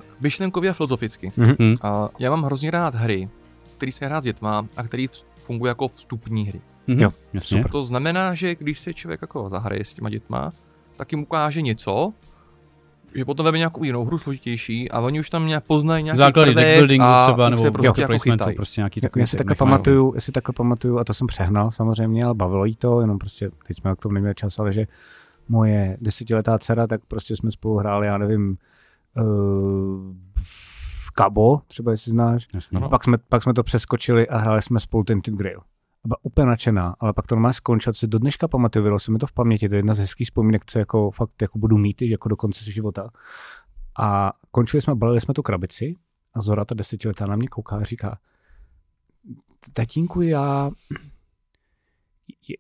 myšlenkově 0.22 0.70
a 0.70 0.74
filozoficky. 0.74 1.32
Mhm. 1.38 1.56
Mhm. 1.60 1.70
Uh, 1.84 2.08
já 2.20 2.30
mám 2.30 2.44
hrozně 2.44 2.72
rád 2.72 2.96
hry, 2.96 3.30
které 3.78 3.92
se 3.92 4.06
hrát 4.06 4.22
s 4.22 4.24
dětma 4.24 4.66
a 4.78 4.84
které 4.84 5.06
fungují 5.44 5.68
jako 5.70 5.88
vstupní 5.88 6.48
hry. 6.48 6.62
Mhm. 6.88 7.00
Jo, 7.00 7.14
jasně. 7.34 7.58
super. 7.58 7.72
To 7.72 7.84
znamená, 7.84 8.36
že 8.36 8.56
když 8.56 8.80
se 8.80 8.94
člověk 8.94 9.22
jako 9.22 9.50
zahraje 9.50 9.86
s 9.86 9.94
těma 9.94 10.10
dětma, 10.10 10.52
tak 10.98 11.12
jim 11.12 11.22
ukáže 11.22 11.62
něco, 11.62 12.14
že 13.16 13.26
potom 13.26 13.43
veme 13.43 13.57
nějakou 13.57 13.84
jinou 13.84 14.05
hru 14.05 14.18
složitější 14.20 14.91
a 14.91 14.99
oni 14.99 15.20
už 15.20 15.30
tam 15.30 15.47
nějak 15.47 15.64
poznají 15.64 16.03
nějaký 16.03 16.18
Základy 16.18 16.53
deck 16.55 16.78
buildingu 16.78 17.05
a 17.05 17.28
třeba, 17.28 17.47
už 17.47 17.51
nebo 17.51 17.64
se 17.64 17.72
prostě 17.72 17.91
prostě 17.91 18.01
jako 18.01 18.20
chytají. 18.20 18.55
prostě 18.55 18.82
nějaký 18.82 19.01
Tak 19.01 19.09
takový 19.11 19.22
já 19.22 19.28
si 19.28 19.38
takhle 19.38 19.55
pamatuju, 19.55 20.11
já 20.16 20.22
si 20.22 20.32
takhle 20.32 20.53
pamatuju, 20.53 20.99
a 20.99 21.03
to 21.03 21.14
jsem 21.14 21.28
přehnal 21.28 21.72
samozřejmě, 21.72 22.26
ale 22.26 22.34
bavilo 22.34 22.66
jí 22.66 22.76
to, 22.76 23.01
jenom 23.01 23.20
prostě, 23.20 23.49
teď 23.68 23.78
jsme 23.80 23.95
k 23.95 23.99
tomu 23.99 24.14
neměli 24.14 24.36
čas, 24.36 24.59
ale 24.59 24.74
že 24.74 24.88
moje 25.49 25.97
desetiletá 26.01 26.59
dcera, 26.59 26.88
tak 26.88 27.01
prostě 27.07 27.36
jsme 27.36 27.51
spolu 27.51 27.78
hráli, 27.78 28.07
já 28.07 28.18
nevím, 28.18 28.57
uh, 29.18 29.26
v 30.36 31.11
Cabo, 31.18 31.61
třeba 31.68 31.91
jestli 31.91 32.11
znáš. 32.11 32.47
Jasně. 32.53 32.80
Pak 32.89 33.03
jsme, 33.03 33.18
pak 33.30 33.43
jsme 33.43 33.53
to 33.53 33.64
přeskočili 33.64 34.28
a 34.28 34.38
hráli 34.38 34.61
jsme 34.61 34.80
spolu 34.80 35.03
Tinted 35.03 35.34
Grail. 35.34 35.59
A 36.06 36.08
Byla 36.08 36.18
úplně 36.24 36.47
nadšená, 36.47 36.95
ale 36.99 37.14
pak 37.14 37.28
to 37.28 37.36
normálně 37.36 37.54
skončilo, 37.54 37.93
si 37.93 38.08
do 38.08 38.20
dneška 38.20 38.47
pamatuju, 38.47 38.84
bylo 38.84 38.99
se 38.99 39.12
mi 39.12 39.20
to 39.20 39.28
v 39.28 39.32
paměti, 39.32 39.70
to 39.70 39.76
je 39.76 39.80
jedna 39.80 39.93
z 39.93 39.99
hezkých 39.99 40.28
vzpomínek, 40.28 40.66
co 40.66 40.80
jako 40.80 41.12
fakt 41.12 41.41
jako 41.41 41.58
budu 41.58 41.78
mít 41.78 42.01
jako 42.01 42.30
do 42.30 42.36
konce 42.36 42.72
života. 42.72 43.10
A 43.99 44.34
končili 44.51 44.82
jsme, 44.82 44.95
balili 44.95 45.22
jsme 45.22 45.34
tu 45.34 45.43
krabici 45.43 45.95
a 46.34 46.41
Zora, 46.41 46.66
ta 46.66 46.76
desetiletá, 46.76 47.26
na 47.26 47.36
mě 47.36 47.47
kouká 47.47 47.76
a 47.76 47.84
říká, 47.84 48.18
tatínku, 49.74 50.22
já, 50.22 50.72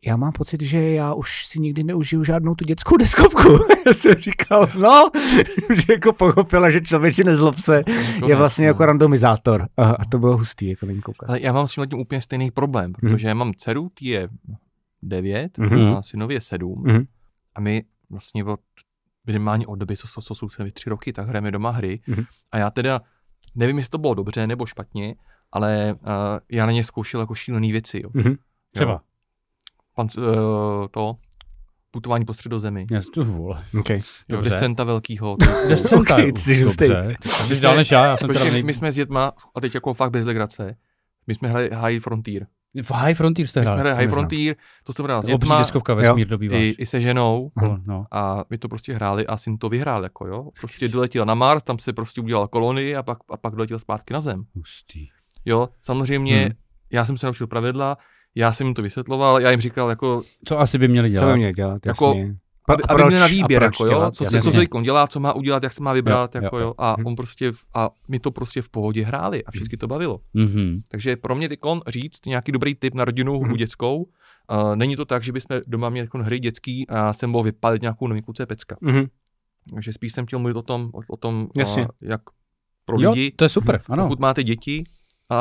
já 0.05 0.17
mám 0.17 0.31
pocit, 0.31 0.61
že 0.61 0.79
já 0.89 1.13
už 1.13 1.45
si 1.47 1.59
nikdy 1.59 1.83
neužiju 1.83 2.23
žádnou 2.23 2.55
tu 2.55 2.65
dětskou 2.65 2.97
deskovku. 2.97 3.49
já 3.85 3.93
jsem 3.93 4.13
říkal, 4.13 4.67
no, 4.79 5.09
že 5.75 5.93
jako 5.93 6.13
pochopila, 6.13 6.69
že 6.69 6.81
člověče 6.81 7.23
nezlob 7.23 7.55
se, 7.57 7.83
je 8.27 8.35
vlastně 8.35 8.67
jako 8.67 8.85
randomizátor. 8.85 9.67
A, 9.77 9.89
a 9.89 10.05
to 10.05 10.19
bylo 10.19 10.37
hustý, 10.37 10.69
jako 10.69 10.85
není 10.85 11.01
koukat. 11.01 11.29
Ale 11.29 11.41
já 11.41 11.53
mám 11.53 11.67
s 11.67 11.73
tím 11.89 11.99
úplně 11.99 12.21
stejný 12.21 12.51
problém, 12.51 12.93
protože 12.93 13.27
já 13.27 13.33
mám 13.33 13.53
dceru, 13.53 13.89
ty 13.93 14.07
je 14.07 14.29
9 15.03 15.57
Mhm. 15.57 15.93
a 15.93 16.01
synově 16.01 16.41
7 16.41 16.83
Mhm. 16.87 17.05
a 17.55 17.59
my 17.61 17.83
vlastně 18.09 18.43
od 18.43 18.59
minimálně 19.27 19.67
od 19.67 19.75
doby, 19.75 19.97
co, 19.97 20.07
co, 20.07 20.21
co 20.21 20.35
jsou 20.35 20.49
synovi 20.49 20.71
tři 20.71 20.89
roky, 20.89 21.13
tak 21.13 21.27
hrajeme 21.27 21.51
doma 21.51 21.69
hry 21.69 21.99
Mhm. 22.07 22.23
a 22.51 22.57
já 22.57 22.69
teda 22.71 23.01
nevím, 23.55 23.77
jestli 23.77 23.89
to 23.89 23.97
bylo 23.97 24.13
dobře 24.13 24.47
nebo 24.47 24.65
špatně, 24.65 25.15
ale 25.51 25.93
uh, 25.93 25.99
já 26.51 26.65
na 26.65 26.71
ně 26.71 26.83
zkoušel 26.83 27.19
jako 27.19 27.35
šílený 27.35 27.71
věci. 27.71 28.01
Jo. 28.03 28.09
Mhm. 28.13 28.35
Třeba. 28.73 29.01
Pan, 29.95 30.07
uh, 30.17 30.23
to 30.91 31.15
putování 31.91 32.25
po 32.25 32.33
středozemi, 32.33 32.85
Já 32.91 33.01
to 33.13 33.23
vole. 33.25 33.63
Okay. 33.79 33.97
jo, 34.29 34.35
Dobře. 34.35 34.49
descenta 34.49 34.83
velkýho. 34.83 35.37
Descenta, 35.69 36.17
jsi 36.19 36.63
hustý. 36.63 36.87
dobře. 36.87 37.15
Jsi 37.47 37.61
dál 37.61 37.75
než 37.75 37.91
já, 37.91 38.05
já 38.05 38.17
jsem 38.17 38.29
teda 38.29 38.45
nej... 38.45 38.63
my 38.63 38.73
jsme 38.73 38.91
s 38.91 38.95
dětma, 38.95 39.31
a 39.55 39.61
teď 39.61 39.73
jako 39.73 39.93
fakt 39.93 40.11
bez 40.11 40.25
legrace, 40.25 40.75
my 41.27 41.35
jsme 41.35 41.49
hráli 41.49 41.69
High 41.73 41.99
Frontier. 41.99 42.47
V 42.83 42.91
High 42.91 43.13
Frontier 43.13 43.47
jste 43.47 43.59
My 43.59 43.65
jsme 43.65 43.79
hráli. 43.79 43.95
High. 44.05 44.09
Frontier, 44.13 44.55
to 44.83 44.93
jsem 44.93 45.05
hrál 45.05 45.21
s 45.21 45.25
Obří 45.25 45.37
dětma 45.37 45.57
deskovka 45.59 45.93
vesmír 45.93 46.27
dobýváš. 46.27 46.59
i, 46.61 46.75
i 46.77 46.85
se 46.85 47.01
ženou 47.01 47.51
Vole, 47.61 47.79
No. 47.85 48.05
a 48.11 48.45
my 48.49 48.57
to 48.57 48.67
prostě 48.67 48.93
hráli 48.93 49.27
a 49.27 49.37
syn 49.37 49.57
to 49.57 49.69
vyhrál, 49.69 50.03
jako 50.03 50.27
jo. 50.27 50.49
Prostě 50.59 50.87
doletěl 50.87 51.25
na 51.25 51.33
Mars, 51.33 51.63
tam 51.63 51.79
se 51.79 51.93
prostě 51.93 52.21
udělal 52.21 52.47
kolonii 52.47 52.95
a 52.95 53.03
pak, 53.03 53.17
a 53.29 53.37
pak 53.37 53.55
doletěl 53.55 53.79
zpátky 53.79 54.13
na 54.13 54.21
Zem. 54.21 54.43
Hustý. 54.55 55.07
Jo, 55.45 55.69
samozřejmě, 55.81 56.41
hmm. 56.41 56.51
já 56.91 57.05
jsem 57.05 57.17
se 57.17 57.25
naučil 57.25 57.47
pravidla, 57.47 57.97
já 58.35 58.53
jsem 58.53 58.67
jim 58.67 58.73
to 58.73 58.81
vysvětloval, 58.81 59.41
já 59.41 59.51
jim 59.51 59.61
říkal, 59.61 59.89
jako, 59.89 60.23
Co 60.45 60.59
asi 60.59 60.77
by 60.77 60.87
měli 60.87 61.09
Co 61.09 61.11
dělat? 61.11 61.31
by 61.33 61.37
měl 61.37 61.51
dělat, 61.51 61.85
Jako- 61.85 62.07
jasně. 62.07 62.35
aby, 62.69 62.83
A 62.83 62.93
aby 62.93 63.03
měl 63.03 63.19
na 63.19 63.27
výběr, 63.27 63.63
jako, 63.63 63.85
jo, 63.85 63.89
dělat, 63.89 64.15
co, 64.15 64.23
jasně. 64.23 64.37
se, 64.37 64.43
co 64.43 64.51
se 64.51 64.67
on 64.73 64.83
dělá, 64.83 65.07
co 65.07 65.19
má 65.19 65.33
udělat, 65.33 65.63
jak 65.63 65.73
se 65.73 65.83
má 65.83 65.93
vybrat, 65.93 66.35
Jo, 66.35 66.41
jako, 66.43 66.59
jo, 66.59 66.65
jo, 66.67 66.73
a 66.77 66.95
Mhm. 66.97 67.07
on 67.07 67.15
prostě, 67.15 67.51
v- 67.51 67.57
a 67.75 67.89
my 68.07 68.19
to 68.19 68.31
prostě 68.31 68.61
v 68.61 68.69
pohodě 68.69 69.05
hráli 69.05 69.43
a 69.43 69.51
všichni 69.51 69.77
to 69.77 69.87
bavilo. 69.87 70.19
Mhm. 70.33 70.81
Takže 70.91 71.15
pro 71.15 71.35
mě 71.35 71.49
tykon 71.49 71.81
říct 71.87 72.25
nějaký 72.25 72.51
dobrý 72.51 72.75
tip 72.75 72.93
na 72.93 73.05
rodinnou 73.05 73.39
hru 73.39 73.47
Mhm. 73.49 73.57
dětskou, 73.57 73.95
uh, 74.03 74.75
není 74.75 74.95
to 74.95 75.05
tak, 75.05 75.23
že 75.23 75.31
bychom 75.31 75.59
doma 75.67 75.89
měli 75.89 76.05
jako 76.05 76.17
hry 76.17 76.39
dětský 76.39 76.87
a 76.89 76.95
já 76.97 77.13
jsem 77.13 77.29
mohl 77.29 77.43
vypalit 77.43 77.81
nějakou 77.81 78.07
novinku, 78.07 78.33
co 78.33 78.45
pecka. 78.45 78.75
Mhm. 78.81 79.05
Takže 79.73 79.93
spíš 79.93 80.13
jsem 80.13 80.25
chtěl 80.25 80.39
mluvit 80.39 80.57
o 80.57 80.61
tom, 80.61 80.89
o, 80.93 80.99
o 81.13 81.17
tom 81.17 81.47
a, 81.81 81.87
jak 82.01 82.21
pro 82.85 83.01
Jo, 83.01 83.11
lidi, 83.11 83.31
to 83.31 83.45
je 83.45 83.49
super, 83.49 83.81
ano. 83.89 84.03
pokud 84.03 84.19
máte 84.19 84.43
děti 84.43 84.83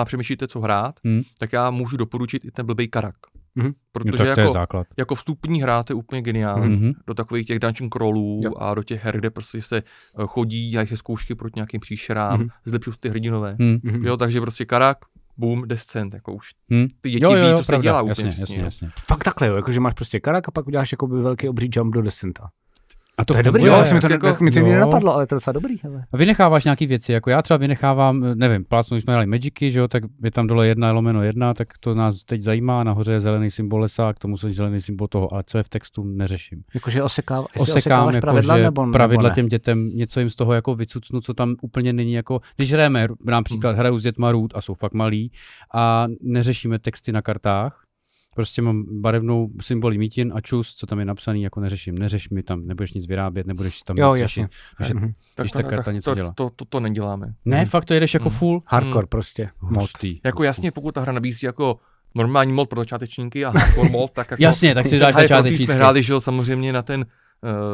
a 0.01 0.05
přemýšlíte, 0.05 0.49
co 0.49 0.61
hrát, 0.61 1.01
Hmm. 1.05 1.23
tak 1.39 1.53
já 1.53 1.71
můžu 1.71 1.97
doporučit 1.97 2.45
i 2.45 2.51
ten 2.51 2.67
blbý 2.67 2.89
karak. 2.89 3.15
Mhm. 3.55 3.67
Jo, 3.67 3.73
Protože 3.93 4.25
je 4.25 4.29
jako, 4.29 4.53
základ. 4.53 4.87
jako 4.97 5.15
vstupní 5.15 5.63
hra 5.63 5.83
to 5.83 5.93
je 5.93 5.95
úplně 5.95 6.23
geniální. 6.23 6.77
Mhm. 6.77 6.93
Do 7.07 7.15
takových 7.15 7.47
těch 7.47 7.59
dungeon 7.59 7.91
crawlů 7.91 8.41
Jo. 8.45 8.53
a 8.59 8.75
do 8.75 8.83
těch 8.83 9.05
her, 9.05 9.19
kde 9.19 9.31
prostě 9.31 9.63
se 9.63 9.77
eh, 9.77 9.83
chodí, 10.27 10.71
dělají 10.71 10.89
se 10.89 10.97
zkoušky 10.97 11.35
proti 11.35 11.53
nějakým 11.57 11.81
příšerám, 11.81 12.39
Mhm. 12.41 12.49
zlepšují 12.65 12.95
se 12.95 13.01
ty 13.01 13.09
hrdinové. 13.09 13.57
Hmm. 13.61 13.79
Mhm. 13.83 14.05
Jo, 14.07 14.17
takže 14.17 14.41
prostě 14.41 14.65
karak, 14.65 14.99
boom, 15.37 15.69
descent, 15.69 16.15
jako 16.15 16.33
už 16.35 16.51
Hmm. 16.71 16.87
ty 17.01 17.11
děti 17.11 17.25
Jo, 17.25 17.31
jo, 17.33 17.45
ví, 17.45 17.51
jo, 17.51 17.59
co 17.59 17.65
se 17.65 17.67
pravda. 17.67 17.83
dělá 17.83 17.99
jasně, 18.09 18.25
úplně 18.25 18.37
jasně, 18.41 18.59
jo. 18.59 18.65
jasně. 18.65 18.91
Fakt 19.07 19.25
takhle, 19.25 19.49
jo, 19.49 19.57
jakože 19.57 19.81
máš 19.81 19.95
prostě 19.95 20.21
karak 20.21 20.49
a 20.49 20.51
pak 20.51 20.67
uděláš 20.67 20.93
jako 20.93 21.07
velký 21.07 21.49
obří 21.49 21.69
jump 21.75 21.95
do 21.95 22.03
descenta. 22.03 22.51
A 23.23 23.25
To 23.25 23.37
je 23.37 23.43
dobrý, 23.43 23.65
jo, 23.65 23.75
asi 23.75 23.95
mi 23.95 24.01
to, 24.01 24.13
jako- 24.13 24.27
jako, 24.27 24.45
mi 24.45 24.51
to 24.51 24.59
nikdy 24.59 24.71
jo. 24.71 24.75
nenapadlo, 24.75 25.15
ale 25.15 25.27
to 25.27 25.35
je 25.35 25.37
docela 25.37 25.53
dobrý. 25.53 25.77
Hele. 25.83 26.05
A 26.13 26.17
vynecháváš 26.17 26.65
nějaký 26.65 26.87
věci, 26.87 27.13
jako 27.13 27.31
já 27.31 27.43
třeba 27.43 27.57
vynechávám, 27.59 28.25
nevím, 28.35 28.65
plácnu, 28.65 28.95
když 28.95 29.03
jsme 29.03 29.13
hráli 29.13 29.27
Magicy, 29.27 29.71
že 29.71 29.79
jo, 29.79 29.89
tak 29.89 30.03
je 30.25 30.31
tam 30.31 30.47
dole 30.47 30.67
jedna 30.67 30.93
lomeno 30.93 31.23
jedna, 31.23 31.55
tak 31.55 31.69
to 31.81 31.95
nás 31.95 32.23
teď 32.25 32.43
zajímá, 32.43 32.85
nahoře 32.85 33.13
je 33.13 33.21
zelený 33.21 33.51
symbol 33.51 33.81
lesa, 33.81 34.13
k 34.13 34.19
tomu 34.19 34.37
se 34.37 34.51
zelený 34.51 34.81
symbol 34.81 35.09
toho, 35.09 35.35
ale 35.35 35.43
co 35.47 35.59
je 35.59 35.65
v 35.65 35.69
textu, 35.69 36.05
neřeším. 36.05 36.63
Jakože 36.75 36.99
jestli 36.99 37.23
Osekám, 37.59 38.09
jako, 38.09 38.21
pravidla 38.21 38.57
že 38.57 38.63
nebo, 38.63 38.87
pravidla 38.93 39.23
nebo 39.23 39.29
ne? 39.29 39.35
těm 39.35 39.49
dětem, 39.49 39.89
něco 39.89 40.21
jim 40.21 40.31
z 40.31 40.37
toho 40.37 40.53
jako 40.53 40.75
vycucnu, 40.75 41.21
co 41.21 41.35
tam 41.35 41.55
úplně 41.63 41.93
není 41.93 42.13
jako, 42.13 42.41
když 42.57 42.73
hrajeme, 42.73 43.09
například 43.25 43.77
hraju 43.77 43.99
s 43.99 44.03
dětma 44.03 44.33
Root 44.33 44.53
a 44.55 44.61
jsou 44.61 44.75
fakt 44.75 44.95
malí 44.95 45.33
a 45.75 46.07
neřešíme 46.23 46.79
texty 46.79 47.13
na 47.13 47.23
kartách, 47.23 47.82
Prostě 48.35 48.63
mám 48.63 48.85
barevnou 49.01 49.49
symboly 49.61 49.99
mítin 49.99 50.33
a 50.37 50.41
čus, 50.41 50.75
co 50.75 50.87
tam 50.87 50.99
je 50.99 51.05
napsaný, 51.05 51.43
jako 51.43 51.61
neřeším. 51.61 51.99
Neřeš 51.99 52.29
mi 52.31 52.43
tam, 52.43 52.67
nebudeš 52.67 52.93
nic 52.93 53.07
vyrábět, 53.07 53.47
nebudeš 53.47 53.81
tam 53.83 53.97
Jo, 53.99 54.13
nic 54.15 54.21
jasně. 54.23 54.43
řešit. 54.49 54.57
Takže, 54.79 54.95
Mhm. 54.95 55.13
Tak 55.35 55.47
to, 55.51 55.59
ta 55.59 55.63
karta 55.63 55.83
tak 55.83 55.95
něco 55.95 56.11
to, 56.11 56.15
dělá. 56.15 56.33
to, 56.35 56.51
to, 56.57 56.65
to 56.65 56.81
neděláme. 56.81 57.27
ne, 57.45 57.57
Mhm. 57.57 57.67
fakt 57.67 57.85
to 57.85 57.95
jedeš 57.95 58.15
jako 58.15 58.29
Hmm. 58.29 58.39
full. 58.39 58.63
Hardcore 58.67 59.07
prostě. 59.07 59.49
Mod. 59.63 59.81
Hustý. 59.81 60.21
Jako 60.25 60.45
jasně, 60.45 60.71
pokud 60.71 60.93
ta 60.95 61.01
hra 61.01 61.13
nabízí 61.13 61.47
jako 61.47 61.79
normální 62.15 62.53
mod 62.53 62.69
pro 62.69 62.81
začátečníky 62.81 63.45
a 63.45 63.51
hardcore 63.51 63.89
mod, 63.91 64.11
tak 64.11 64.31
jako... 64.31 64.43
Jasně, 64.43 64.75
tak 64.75 64.87
si 64.87 64.99
dáš 64.99 65.15
začátečnícky. 65.15 65.65
jsme 65.67 65.75
hráli, 65.75 66.03
že 66.03 66.13
jo, 66.13 66.21
samozřejmě 66.21 66.73
na 66.73 66.83
ten... 66.83 67.07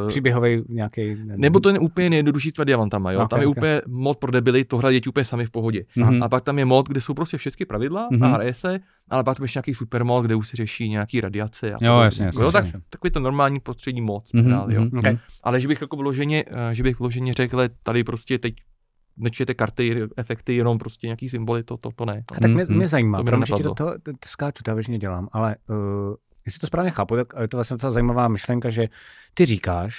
Uh, 0.02 0.08
Příběhový 0.08 0.62
nějaký. 0.68 1.16
nebo 1.36 1.60
to 1.60 1.68
je 1.68 1.78
úplně 1.78 2.10
nejjednodušší 2.10 2.50
s 2.50 2.52
těma 2.52 2.64
diamantama, 2.64 3.12
jo. 3.12 3.20
Ok, 3.22 3.30
tam 3.30 3.40
je 3.40 3.46
ok. 3.46 3.56
úplně 3.56 3.80
mod 3.86 4.18
pro 4.18 4.30
debily, 4.32 4.64
to 4.64 4.76
hrají 4.76 4.96
děti 4.96 5.08
úplně 5.08 5.24
sami 5.24 5.46
v 5.46 5.50
pohodě. 5.50 5.84
Mhm. 5.96 6.22
A 6.22 6.28
pak 6.28 6.44
tam 6.44 6.58
je 6.58 6.64
mod, 6.64 6.88
kde 6.88 7.00
jsou 7.00 7.14
prostě 7.14 7.36
všechny 7.38 7.66
pravidla 7.66 8.08
Mhm. 8.12 8.24
a 8.24 8.28
hraje 8.28 8.54
se, 8.54 8.80
ale 9.10 9.24
pak 9.24 9.36
tam 9.36 9.44
ještě 9.44 9.56
nějaký 9.58 9.74
super 9.74 10.04
mod, 10.04 10.22
kde 10.24 10.34
už 10.34 10.48
se 10.48 10.56
řeší 10.56 10.88
nějaký 10.88 11.20
radiace. 11.20 11.72
A 11.72 11.78
Jo, 11.82 11.98
jasně, 12.00 12.24
jasně, 12.24 12.42
jo, 12.44 12.52
tak, 12.52 12.64
jasně. 12.64 12.80
takový 12.90 13.10
ten 13.10 13.22
normální 13.22 13.60
prostřední 13.60 14.00
mod 14.00 14.28
jsme 14.28 14.42
Mhm, 14.42 14.50
hráli, 14.50 14.74
jo. 14.74 14.80
mhm, 14.80 14.98
Ok. 14.98 15.04
mhm. 15.06 15.18
Ale 15.44 15.60
že 15.60 15.68
bych 15.68 15.80
jako 15.80 15.96
vloženě, 15.96 16.44
eh, 16.70 16.74
že 16.74 16.82
bych 16.82 16.98
vloženě 16.98 17.34
řekl, 17.34 17.56
"Hele, 17.56 17.70
tady 17.82 18.04
prostě 18.04 18.38
teď 18.38 18.54
nečtěte 19.16 19.54
karty, 19.54 20.02
efekty, 20.16 20.56
jenom 20.56 20.78
prostě 20.78 21.06
nějaký 21.06 21.28
symboly, 21.28 21.62
to, 21.62 21.76
to, 21.76 21.90
to 21.96 22.04
ne. 22.04 22.22
A 22.36 22.40
tak 22.40 22.50
mě, 22.50 22.64
Mhm. 22.64 22.76
mě 22.76 22.88
zajímá, 22.88 23.18
To 23.18 23.24
by 23.24 23.28
promiň, 23.30 23.46
že 23.46 23.62
do 23.64 23.74
toho 23.74 23.90
to, 23.90 24.12
to 24.12 24.28
skáču, 24.28 24.62
to 24.62 24.80
dělám, 24.98 25.28
ale 25.32 25.56
uh, 25.70 25.76
jestli 26.48 26.58
to 26.60 26.66
správně 26.66 26.90
chápu, 26.90 27.16
tak 27.16 27.26
je 27.40 27.48
to 27.48 27.56
vlastně 27.56 27.74
docela 27.74 27.92
zajímavá 27.92 28.28
myšlenka, 28.28 28.70
že 28.70 28.88
ty 29.34 29.46
říkáš, 29.46 29.94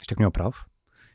ještě 0.00 0.14
tak 0.14 0.18
mě 0.18 0.26
oprav, 0.26 0.54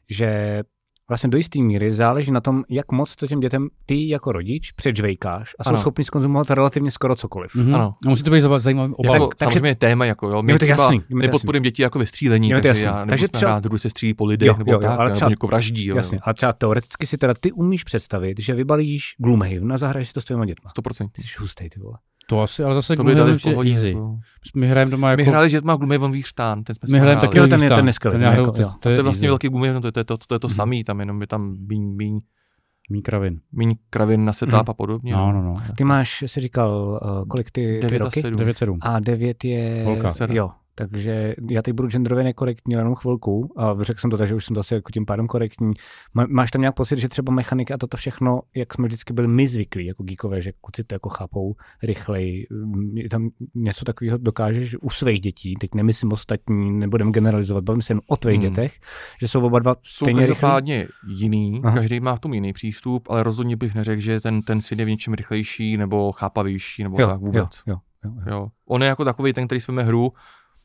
že 0.10 0.62
vlastně 1.10 1.30
do 1.30 1.38
jisté 1.38 1.60
míry 1.60 1.94
záleží 1.94 2.32
na 2.32 2.42
tom, 2.42 2.64
jak 2.70 2.92
moc 2.92 3.16
to 3.16 3.28
těm 3.28 3.40
dětem 3.40 3.68
ty 3.86 4.10
jako 4.10 4.32
rodič 4.32 4.72
předžvejkáš 4.72 5.52
a 5.60 5.64
jsou 5.64 5.70
Ano. 5.70 5.78
schopni 5.78 6.04
skonzumovat 6.04 6.52
relativně 6.52 6.92
skoro 6.92 7.16
cokoliv. 7.16 7.56
Mhm. 7.56 7.76
Ano. 7.76 7.96
A 8.06 8.10
musí 8.10 8.24
to 8.24 8.32
být 8.32 8.44
zajímavý 8.58 8.94
obal. 8.94 9.14
Jako, 9.16 9.28
takže- 9.28 9.46
samozřejmě 9.46 9.76
téma, 9.76 10.06
jako 10.06 10.28
jo. 10.30 10.42
My 10.44 10.60
třeba 10.60 10.84
jasný, 10.84 11.02
nepodporujeme 11.10 11.64
děti 11.64 11.82
jako 11.82 12.00
ve 12.00 12.06
střílení, 12.06 12.52
takže 12.52 12.68
jasný. 12.68 12.84
já 12.84 13.06
Takže 13.06 13.28
třeba 13.28 13.52
rád, 13.52 13.64
kdo 13.64 13.80
se 13.80 13.90
střílí 13.90 14.14
po 14.14 14.26
lidech, 14.26 14.48
Jo, 14.48 14.56
nebo 14.58 14.72
jo, 14.72 14.80
tak, 14.80 15.00
ale 15.00 15.06
nebo 15.06 15.16
třeba- 15.16 15.30
někoho 15.30 15.48
vraždí, 15.48 15.86
jo. 15.86 15.96
Jasně, 15.96 16.20
a 16.24 16.34
třeba 16.34 16.54
teoreticky 16.54 17.08
si 17.08 17.18
teda 17.18 17.34
ty 17.40 17.52
umíš 17.52 17.84
představit, 17.84 18.40
že 18.40 18.54
vybalíš 18.54 19.16
Gloomhaven 19.18 19.74
a 19.74 19.78
zahraješ 19.78 20.08
si 20.08 20.14
to 20.14 20.22
s 20.22 20.26
tvýma 20.26 20.46
dětma. 20.46 20.70
100%. 20.70 21.10
Ty 21.12 21.22
jsi 21.24 21.28
hustej, 21.40 21.70
ty 21.70 21.80
vole. 21.80 21.98
To 22.28 22.42
asi, 22.42 22.64
ale 22.64 22.76
zase 22.76 22.96
To 22.96 23.04
by 23.04 23.16
dali 23.16 23.32
je 23.32 23.38
pohodě. 23.54 23.70
easy. 23.72 23.88
Jako. 23.90 24.20
My 24.56 24.68
hrajeme 24.68 24.92
doma 24.92 25.10
jako... 25.12 25.18
My 25.22 25.24
hráli, 25.28 25.50
že 25.50 25.62
má 25.64 25.76
Gloomhaven 25.76 26.12
výštán, 26.12 26.64
ten 26.64 26.74
jsme 26.76 26.88
my 26.92 27.00
hrajeme 27.00 27.20
hráli. 27.20 27.28
taky 27.28 27.38
Jo, 27.38 27.48
ten 27.48 27.64
je- 27.64 27.70
ten 27.70 27.88
je 27.88 27.94
skvělý, 27.94 28.18
Ten 28.20 28.28
hraju, 28.28 28.42
jako- 28.46 28.52
to, 28.52 28.64
to, 28.64 28.78
To 28.80 28.90
je 28.90 29.02
vlastně 29.02 29.18
easy. 29.20 29.28
velký 29.28 29.48
Gloomhaven, 29.50 29.82
to 29.82 29.88
je 29.88 29.92
to, 29.92 30.04
to, 30.04 30.18
to, 30.18 30.36
je 30.36 30.40
to 30.40 30.48
Mhm. 30.48 30.56
samý, 30.56 30.84
tam 30.84 31.00
jenom 31.00 31.22
je 31.22 31.28
tam 31.28 31.56
míň, 31.70 31.96
míň, 31.98 32.20
Mý 32.92 33.02
kravin. 33.02 33.40
míň 33.52 33.76
kravin 33.90 34.26
na 34.26 34.34
setup 34.34 34.54
Mhm. 34.54 34.64
a 34.68 34.74
podobně. 34.74 35.14
No, 35.14 35.32
no, 35.32 35.42
no. 35.44 35.54
Ty 35.78 35.84
máš, 35.84 36.22
jsi 36.28 36.40
říkal, 36.42 37.00
uh, 37.20 37.26
kolik 37.30 37.52
ty, 37.52 37.62
ty 37.62 37.82
Devět 37.82 38.02
a 38.02 38.06
roky? 38.06 38.22
sedm. 38.22 38.40
9-7. 38.40 38.78
A 38.82 39.00
9 39.00 39.44
je... 39.44 39.82
Holka. 39.86 40.14
Jo, 40.30 40.50
takže 40.76 41.36
já 41.50 41.62
teď 41.62 41.74
budu 41.74 41.88
genderově 41.90 42.24
nekorektní 42.24 42.74
jenom 42.74 42.96
chvilku 42.96 43.54
a 43.58 43.76
řekl 43.82 44.00
jsem 44.00 44.10
to 44.12 44.18
tak, 44.18 44.28
že 44.28 44.36
už 44.36 44.46
jsem 44.46 44.56
zase 44.56 44.76
jako 44.76 44.92
tím 44.92 45.06
pádem 45.06 45.28
korektní. 45.28 45.74
Má, 46.14 46.26
máš 46.30 46.52
tam 46.52 46.62
nějak 46.62 46.76
pocit, 46.76 47.00
že 47.00 47.10
třeba 47.10 47.34
mechanika 47.34 47.74
a 47.74 47.78
toto 47.78 47.98
všechno, 47.98 48.42
jak 48.56 48.74
jsme 48.74 48.88
vždycky 48.88 49.14
byli 49.14 49.28
my 49.28 49.48
zvyklí 49.48 49.86
jako 49.86 50.04
geekové, 50.04 50.42
že 50.42 50.52
kluci 50.62 50.84
to 50.84 50.96
jako 50.96 51.10
chápou 51.10 51.56
rychleji, 51.84 52.48
mm, 52.52 52.98
je 52.98 53.10
tam 53.10 53.30
něco 53.56 53.86
takového 53.86 54.18
dokážeš 54.18 54.76
u 54.82 54.90
svých 54.90 55.22
dětí, 55.22 55.56
teď 55.56 55.76
nemyslím 55.76 56.12
ostatní, 56.12 56.72
nebudem 56.72 57.12
generalizovat, 57.12 57.64
bavím 57.64 57.82
se 57.82 57.92
jen 57.94 58.02
o 58.08 58.18
tvých 58.18 58.40
Hmm. 58.40 58.50
dětech, 58.50 58.80
že 59.20 59.28
jsou 59.28 59.46
oba 59.46 59.60
dva 59.60 59.76
Jsou 59.84 60.06
každopádně 60.16 60.88
jiný, 61.08 61.62
Aha. 61.64 61.76
každý 61.76 62.00
má 62.00 62.16
v 62.16 62.20
tom 62.20 62.34
jiný 62.34 62.54
přístup, 62.54 63.08
ale 63.10 63.24
rozhodně 63.24 63.56
bych 63.56 63.76
neřekl, 63.76 64.02
že 64.02 64.20
ten, 64.20 64.42
ten 64.42 64.62
syn 64.62 64.80
je 64.80 64.86
v 64.86 64.90
něčem 64.90 65.14
rychlejší 65.14 65.78
nebo 65.78 66.12
chápavější 66.12 66.84
nebo 66.84 67.02
Jo, 67.02 67.08
tak 67.08 67.20
vůbec. 67.20 67.64
jo, 67.68 67.74
jo, 67.74 67.76
jo, 68.06 68.12
jo. 68.28 68.32
Jo. 68.32 68.48
On 68.68 68.82
je 68.82 68.88
jako 68.88 69.06
takový 69.06 69.34
ten, 69.34 69.46
který 69.46 69.62
sveme 69.62 69.84
hru, 69.84 70.14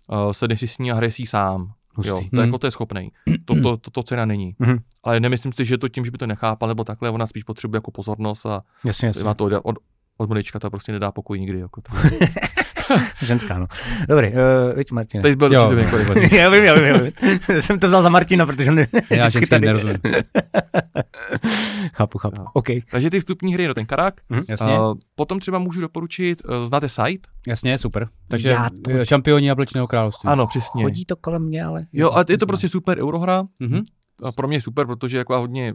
uh, 0.09 0.33
sedne 0.33 0.57
si 0.57 0.69
s 0.69 0.79
ní 0.79 0.93
a 0.93 0.95
hraje 0.95 1.13
si 1.13 1.27
sám. 1.27 1.73
Hustý. 1.95 2.09
Jo, 2.09 2.17
to, 2.17 2.37
Hmm. 2.37 2.45
jako 2.47 2.59
to 2.59 2.67
je 2.67 2.71
schopný. 2.71 3.13
To, 3.45 3.55
to, 3.63 3.77
to, 3.77 3.91
to 3.91 4.03
cena 4.03 4.25
není. 4.25 4.55
Mhm. 4.59 4.79
Ale 5.05 5.21
nemyslím 5.21 5.53
si, 5.53 5.65
že 5.65 5.79
to 5.79 5.89
tím, 5.89 6.05
že 6.05 6.11
by 6.11 6.19
to 6.19 6.27
nechápal 6.27 6.69
nebo 6.69 6.85
takhle, 6.85 7.11
ona 7.11 7.27
spíš 7.27 7.43
potřebuje 7.45 7.77
jako 7.77 7.91
pozornost 7.91 8.47
a 8.47 8.63
Jasně, 8.85 9.07
jasně. 9.09 9.25
má 9.25 9.35
to 9.35 9.45
od, 9.45 9.53
od, 9.63 9.77
od 10.17 10.29
malička 10.29 10.59
to 10.59 10.71
prostě 10.71 10.93
nedá 10.93 11.13
pokoj 11.13 11.41
nikdy. 11.41 11.59
Jako 11.61 11.81
to. 11.81 11.93
Ženská, 13.23 13.59
no. 13.59 13.67
Dobrý, 14.09 14.29
uh, 14.29 14.35
viď 14.77 14.93
Martine. 14.93 15.23
Teď 15.23 15.37
byl 15.39 15.47
určitě 15.53 15.75
několik 15.97 16.33
já 16.33 16.51
vím, 16.51 16.65
já 16.65 16.75
vím, 16.75 16.85
já 16.85 16.99
vím. 16.99 17.13
jsem 17.61 17.79
to 17.79 17.87
vzal 17.87 18.03
za 18.03 18.09
Martina, 18.09 18.47
protože 18.47 18.71
on 18.71 18.79
je 18.79 18.87
Já 19.11 19.29
vždycky 19.29 19.59
nerozumím. 19.59 19.97
chápu, 21.95 22.19
chápu. 22.19 22.41
Jo. 22.41 22.47
OK. 22.53 22.67
Takže 22.91 23.11
ty 23.11 23.21
vstupní 23.21 23.55
hry, 23.55 23.69
no 23.69 23.75
ten 23.75 23.87
karak. 23.87 24.15
Jasně, 24.49 24.79
Uh, 24.79 24.95
potom 25.15 25.41
třeba 25.41 25.59
můžu 25.59 25.81
doporučit, 25.81 26.43
uh, 26.49 26.67
znáte 26.69 26.89
site? 26.89 27.29
jasně, 27.49 27.79
super. 27.79 28.09
Takže 28.29 28.49
Já 28.49 28.69
to- 28.85 28.91
eh, 28.91 29.07
šampioni 29.07 29.49
jablečného 29.49 29.87
království. 29.87 30.29
Ano, 30.29 30.47
přesně. 30.47 30.83
Chodí 30.85 31.05
to 31.05 31.17
kolem 31.17 31.43
mě, 31.43 31.65
ale... 31.65 31.87
Jo, 31.93 32.11
a 32.13 32.25
je 32.29 32.39
to 32.39 32.47
prostě 32.47 32.69
super 32.69 32.99
eurohra. 33.03 33.43
Mhm. 33.61 33.83
A 34.23 34.33
pro 34.33 34.49
mě 34.49 34.61
super, 34.61 34.87
protože 34.87 35.17
je 35.17 35.19
jako 35.19 35.39
hodně 35.39 35.75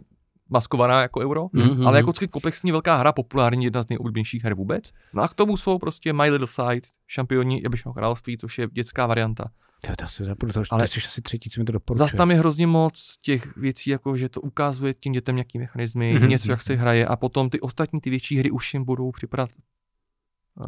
maskovaná 0.52 1.02
jako 1.02 1.20
euro, 1.20 1.46
Mhm. 1.52 1.86
ale 1.86 1.98
jako 1.98 2.12
komplexní 2.30 2.72
velká 2.72 2.96
hra, 2.96 3.12
populární, 3.12 3.64
jedna 3.64 3.82
z 3.82 3.88
nejoblíbenějších 3.88 4.44
her 4.44 4.54
vůbec. 4.54 4.90
No 5.14 5.22
a 5.22 5.28
k 5.28 5.34
tomu 5.34 5.56
jsou 5.56 5.78
prostě 5.78 6.12
My 6.12 6.30
Little 6.30 6.48
Side, 6.48 6.88
šampioni 7.06 7.60
Jablečného 7.62 7.94
království, 7.94 8.38
což 8.38 8.58
je 8.58 8.68
dětská 8.72 9.06
varianta. 9.06 9.44
Jo, 9.88 9.94
to 9.98 10.04
asi 10.04 10.24
zapůjdu, 10.24 10.52
to, 10.52 10.62
ale... 10.70 10.88
Jsi 10.88 11.00
asi 11.06 11.22
třetí, 11.22 11.50
co 11.50 11.60
mi 11.60 11.64
to 11.64 11.72
doporučuje. 11.72 12.08
Zas 12.08 12.16
tam 12.16 12.30
je 12.30 12.36
hrozně 12.38 12.66
moc 12.66 13.14
těch 13.22 13.56
věcí, 13.56 13.90
jako 13.90 14.16
že 14.16 14.28
to 14.28 14.40
ukazuje 14.40 14.94
tím 14.94 15.12
dětem 15.12 15.36
nějaký 15.36 15.58
mechanismy, 15.58 16.14
Mhm. 16.14 16.28
něco, 16.28 16.50
jak 16.50 16.62
se 16.62 16.74
hraje 16.74 17.06
a 17.06 17.16
potom 17.16 17.50
ty 17.50 17.60
ostatní 17.60 18.00
ty 18.00 18.10
větší 18.10 18.38
hry 18.38 18.50
už 18.50 18.74
jim 18.74 18.84
budou 18.84 19.10
připadat 19.10 19.50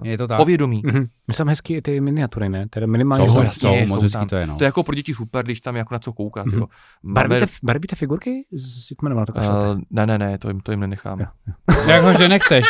Je 0.03 0.19
to 0.19 0.29
tak. 0.29 0.37
povědomí. 0.37 0.83
Mhm. 0.85 1.07
My 1.29 1.35
tam 1.35 1.49
hezky 1.49 1.75
i 1.75 1.83
ty 1.83 2.01
miniatury, 2.01 2.49
ne? 2.49 2.67
Teda 2.71 2.87
minimálně... 2.87 3.29
Jsou, 3.29 3.43
jasně, 3.43 3.69
jsou, 3.69 3.87
jsou 3.87 3.95
moc 3.95 4.03
hezký 4.03 4.19
tam. 4.19 4.29
to 4.29 4.37
je, 4.37 4.47
no. 4.47 4.57
To 4.57 4.65
je 4.65 4.67
jako 4.67 4.83
pro 4.83 4.95
děti 4.95 5.15
super, 5.15 5.45
když 5.45 5.61
tam 5.61 5.77
jako 5.77 5.95
na 5.95 5.99
co 5.99 6.13
koukat. 6.13 6.47
Mhm. 6.47 6.59
Jo. 6.59 6.67
Máme- 7.03 7.41
barvíte 7.63 7.97
figurky? 7.97 8.45
S 8.53 8.91
jmenovanou 9.03 9.25
to 9.27 9.33
Uh, 9.33 9.81
ne, 9.91 10.07
ne, 10.07 10.19
ne, 10.19 10.39
to 10.39 10.49
jim, 10.49 10.61
to 10.61 10.71
jim 10.71 10.81
nenechám. 10.81 11.21
Jo. 11.21 11.27
Jak 11.89 12.03
ho, 12.03 12.19
že 12.19 12.29
nechceš? 12.29 12.65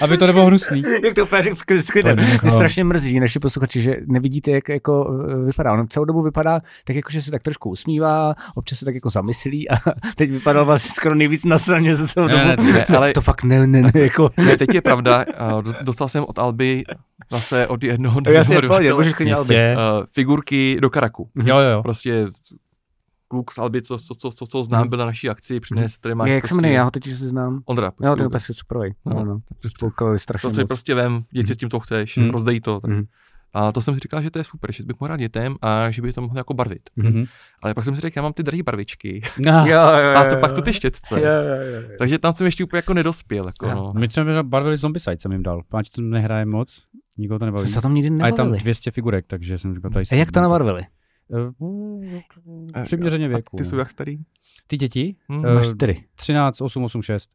Aby 0.00 0.18
to 0.18 0.26
nebylo 0.26 0.46
hnusný. 0.46 0.82
Jak 1.04 1.14
to 1.14 1.22
úplně 1.22 1.42
je 2.04 2.14
Mě 2.42 2.50
strašně 2.50 2.84
mrzí 2.84 3.20
naši 3.20 3.38
posluchači, 3.38 3.82
že 3.82 3.96
nevidíte, 4.06 4.50
jak 4.50 4.68
jako 4.68 5.24
eh, 5.30 5.36
vypadá. 5.46 5.72
On 5.72 5.88
celou 5.88 6.04
dobu 6.04 6.22
vypadá 6.22 6.60
tak 6.84 6.96
jako, 6.96 7.10
že 7.12 7.22
se 7.22 7.30
tak 7.30 7.42
trošku 7.42 7.70
usmívá, 7.70 8.34
občas 8.54 8.78
se 8.78 8.84
tak 8.84 8.94
jako 8.94 9.10
zamyslí 9.10 9.70
a 9.70 9.74
teď 10.16 10.30
vypadal 10.30 10.64
vlastně 10.64 10.90
skoro 10.94 11.14
nejvíc 11.14 11.44
na 11.44 11.58
straně 11.58 11.94
za 11.94 12.06
celou 12.08 12.26
Ne, 12.26 12.56
dobu. 12.56 12.62
ne, 12.72 12.72
Ne, 12.72 12.84
ale 12.96 13.12
To 13.12 13.20
fakt 13.20 13.42
ne, 13.44 13.66
ne, 13.66 13.82
ne, 13.82 13.90
jako... 13.94 14.30
ne, 14.36 14.56
teď 14.56 14.74
je 14.74 14.80
pravda, 14.82 15.24
do- 15.62 15.74
dostal 15.82 16.08
jsem 16.08 16.24
od 16.28 16.38
Alby 16.38 16.82
zase 17.30 17.66
od 17.66 17.84
jednoho 17.84 18.20
No, 18.20 18.30
Jasně, 18.32 18.54
jednoho 18.54 18.68
dodavatele, 18.78 18.96
můžeš 18.98 19.12
klidně 19.14 19.34
Alby. 19.34 19.54
Uh, 19.54 20.04
figurky 20.14 20.78
do 20.80 20.90
Karaku. 20.90 21.28
Jo, 21.44 21.58
jo, 21.58 21.68
jo. 21.70 21.82
Prostě 21.82 22.26
kluk 23.32 23.52
z 23.52 23.58
Alby, 23.58 23.82
co, 23.82 23.98
co, 23.98 24.14
co, 24.14 24.30
co, 24.30 24.46
co 24.46 24.64
znám, 24.64 24.88
byl 24.88 24.98
na 24.98 25.04
naší 25.04 25.28
akci, 25.28 25.60
přines, 25.60 25.98
tady 25.98 26.14
má 26.14 26.26
Je, 26.26 26.34
jak 26.34 26.42
prostě, 26.42 26.54
se 26.54 26.60
jmenuje, 26.60 26.74
já 26.74 26.84
ho 26.84 26.90
teď 26.90 27.04
se 27.04 27.28
znám. 27.28 27.62
Ondra. 27.64 27.86
Jo, 27.86 27.90
prostě 27.90 28.02
ten 28.02 28.10
Ondra. 28.10 28.26
úplně 28.26 28.40
superový. 28.40 28.94
No. 29.06 29.14
No, 29.14 29.24
no. 29.24 29.40
Strašně 30.18 30.48
To 30.50 30.54
si 30.54 30.64
prostě 30.64 30.94
vem, 30.94 31.24
děť 31.30 31.46
si 31.46 31.54
s 31.54 31.56
tím 31.56 31.68
to 31.68 31.80
chceš, 31.80 32.16
Mhm. 32.16 32.30
rozdej 32.30 32.60
to. 32.60 32.80
Tak. 32.80 32.90
Mhm. 32.90 33.04
A 33.54 33.72
to 33.72 33.80
jsem 33.80 33.94
si 33.94 34.00
říkal, 34.00 34.22
že 34.22 34.30
to 34.30 34.38
je 34.38 34.44
super, 34.44 34.72
že 34.72 34.84
bych 34.84 34.96
mohl 35.00 35.06
hrát 35.08 35.16
dětem 35.16 35.56
a 35.62 35.90
že 35.90 36.02
by 36.02 36.12
to 36.12 36.20
mohlo 36.20 36.38
jako 36.38 36.54
barvit. 36.54 36.90
Mhm. 36.96 37.24
Ale 37.62 37.74
pak 37.74 37.84
jsem 37.84 37.94
si 37.94 38.00
řekl, 38.00 38.18
já 38.18 38.22
mám 38.22 38.32
ty 38.32 38.42
drahé 38.42 38.62
barvičky 38.62 39.22
Ah, 39.50 39.66
Jo, 39.68 39.80
jo, 39.98 40.04
jo, 40.04 40.16
a 40.16 40.24
to 40.24 40.34
jo. 40.34 40.40
pak 40.40 40.52
to 40.52 40.62
ty 40.62 40.72
štětce. 40.72 41.20
Jo, 41.20 41.26
jo, 41.26 41.54
jo, 41.74 41.80
jo. 41.82 41.88
Takže 41.98 42.18
tam 42.18 42.32
jsem 42.32 42.44
ještě 42.44 42.64
úplně 42.64 42.78
jako 42.78 42.94
nedospěl. 42.94 43.46
Jako, 43.46 43.66
Jo. 43.66 43.74
no. 43.74 43.92
My 43.98 44.08
třeba 44.08 44.42
barvili 44.42 44.76
Zombicide 44.76 45.16
jsem 45.20 45.32
jim 45.32 45.42
dal. 45.42 45.62
Páč 45.68 45.88
to 45.90 46.02
nehraje 46.02 46.46
moc, 46.46 46.82
nikoho 47.18 47.38
to 47.38 47.44
nebaví. 47.44 47.64
Jsme 47.64 47.74
se 47.74 47.80
tam 47.82 47.94
nikdy 47.94 48.22
A 48.22 48.26
je 48.26 48.32
tam 48.32 48.44
nebavili. 48.44 48.58
200 48.58 48.90
figurek, 48.90 49.26
takže 49.26 49.58
jsem 49.58 49.74
říkal, 49.74 49.90
tady 49.90 50.04
A 50.12 50.14
jak 50.14 50.32
to 50.32 50.40
nabarvili? 50.40 50.82
Eh, 52.74 52.84
přiměřeně 52.84 53.24
A 53.24 53.28
věku. 53.28 53.56
ty 53.56 53.62
no. 53.62 53.68
jsou 53.70 53.76
jak 53.76 53.90
starý? 53.90 54.18
Ty 54.66 54.76
děti? 54.76 55.16
Hm, 55.32 55.42
Eh, 55.46 55.54
Máš 55.54 55.66
čtyři. 55.74 56.04
13, 56.16 56.60
8, 56.60 56.84
8, 56.84 57.02
6. 57.02 57.30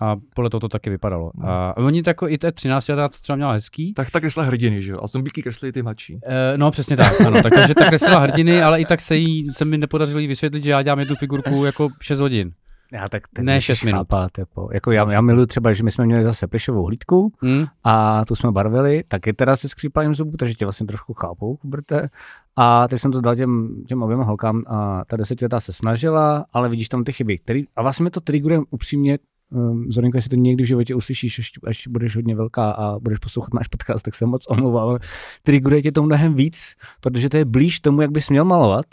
A 0.00 0.16
podle 0.34 0.50
toho 0.50 0.60
to 0.60 0.68
taky 0.68 0.90
vypadalo. 0.90 1.30
No. 1.34 1.48
A 1.48 1.76
oni 1.76 2.02
to 2.02 2.10
jako 2.10 2.28
i 2.28 2.38
té 2.38 2.52
13 2.52 2.88
letá 2.88 3.08
to 3.08 3.18
třeba 3.22 3.36
měla 3.36 3.52
hezký. 3.52 3.94
Tak 3.94 4.10
ta 4.10 4.20
kresla 4.20 4.42
hrdiny, 4.42 4.82
že 4.82 4.92
jo? 4.92 4.98
A 5.02 5.06
zombíky 5.06 5.42
kreslili 5.42 5.72
ty 5.72 5.82
mladší. 5.82 6.18
Eh, 6.26 6.58
no 6.58 6.70
přesně 6.70 6.96
tak, 6.96 7.20
ano. 7.20 7.42
Takže 7.42 7.74
tak 7.74 7.88
kreslila 7.88 8.18
hrdiny, 8.18 8.62
ale 8.62 8.80
i 8.80 8.84
tak 8.84 9.00
se, 9.00 9.16
jí, 9.16 9.52
se 9.54 9.64
mi 9.64 9.78
nepodařilo 9.78 10.18
jí 10.20 10.26
vysvětlit, 10.26 10.64
že 10.64 10.70
já 10.70 10.82
dělám 10.82 10.98
jednu 10.98 11.16
figurku 11.16 11.64
jako 11.64 11.88
6 12.00 12.20
hodin. 12.20 12.52
Já 12.92 13.08
tak 13.08 13.28
teď 13.28 13.44
Ne, 13.44 13.54
musíš 13.54 13.64
šest 13.64 13.82
minut. 13.82 13.98
chápat, 13.98 14.38
Jako, 14.38 14.68
jako 14.72 14.92
já, 14.92 15.12
já 15.12 15.20
miluji 15.20 15.46
třeba, 15.46 15.72
že 15.72 15.82
my 15.82 15.90
jsme 15.90 16.06
měli 16.06 16.24
zase 16.24 16.46
plišovou 16.46 16.84
hlídku 16.86 17.32
Hm? 17.44 17.64
a 17.84 18.24
tu 18.24 18.34
jsme 18.34 18.52
barvili, 18.52 19.04
taky 19.08 19.32
teda 19.32 19.56
se 19.56 19.68
skřípalím 19.68 20.14
zubu, 20.14 20.36
takže 20.36 20.54
tě 20.54 20.66
vlastně 20.66 20.86
trošku 20.86 21.14
chápu, 21.14 21.58
Huberté. 21.62 22.08
A 22.56 22.88
teď 22.88 23.00
jsem 23.00 23.12
to 23.12 23.20
dal 23.20 23.36
těm, 23.36 23.84
těm 23.88 24.02
oběma 24.02 24.24
holkám 24.24 24.62
a 24.66 25.04
ta 25.04 25.16
desetiletá 25.16 25.60
se 25.60 25.72
snažila, 25.72 26.44
ale 26.52 26.68
vidíš 26.68 26.88
tam 26.88 27.04
ty 27.04 27.12
chyby, 27.12 27.38
který, 27.38 27.64
a 27.76 27.82
vlastně 27.82 28.04
mi 28.04 28.10
to 28.10 28.20
triggeruje 28.20 28.60
upřímně, 28.70 29.18
um, 29.50 29.92
Zorinko, 29.92 30.18
jestli 30.18 30.28
to 30.28 30.36
někdy 30.36 30.64
v 30.64 30.66
životě 30.66 30.94
uslyšíš, 30.94 31.38
až, 31.38 31.50
až 31.66 31.86
budeš 31.88 32.16
hodně 32.16 32.34
velká 32.36 32.70
a 32.70 32.98
budeš 32.98 33.18
poslouchat 33.18 33.54
náš 33.54 33.68
podcast, 33.68 34.04
tak 34.04 34.14
se 34.14 34.26
moc 34.26 34.44
omlouvám, 34.48 34.88
ale 34.88 34.98
triggeruje 35.42 35.82
tě 35.82 35.92
to 35.92 36.02
mnohem 36.02 36.34
víc, 36.34 36.74
protože 37.00 37.28
to 37.28 37.36
je 37.36 37.44
blíž 37.44 37.80
tomu, 37.80 38.00
jak 38.02 38.10
bys 38.10 38.30
měl 38.30 38.44
malovat, 38.44 38.86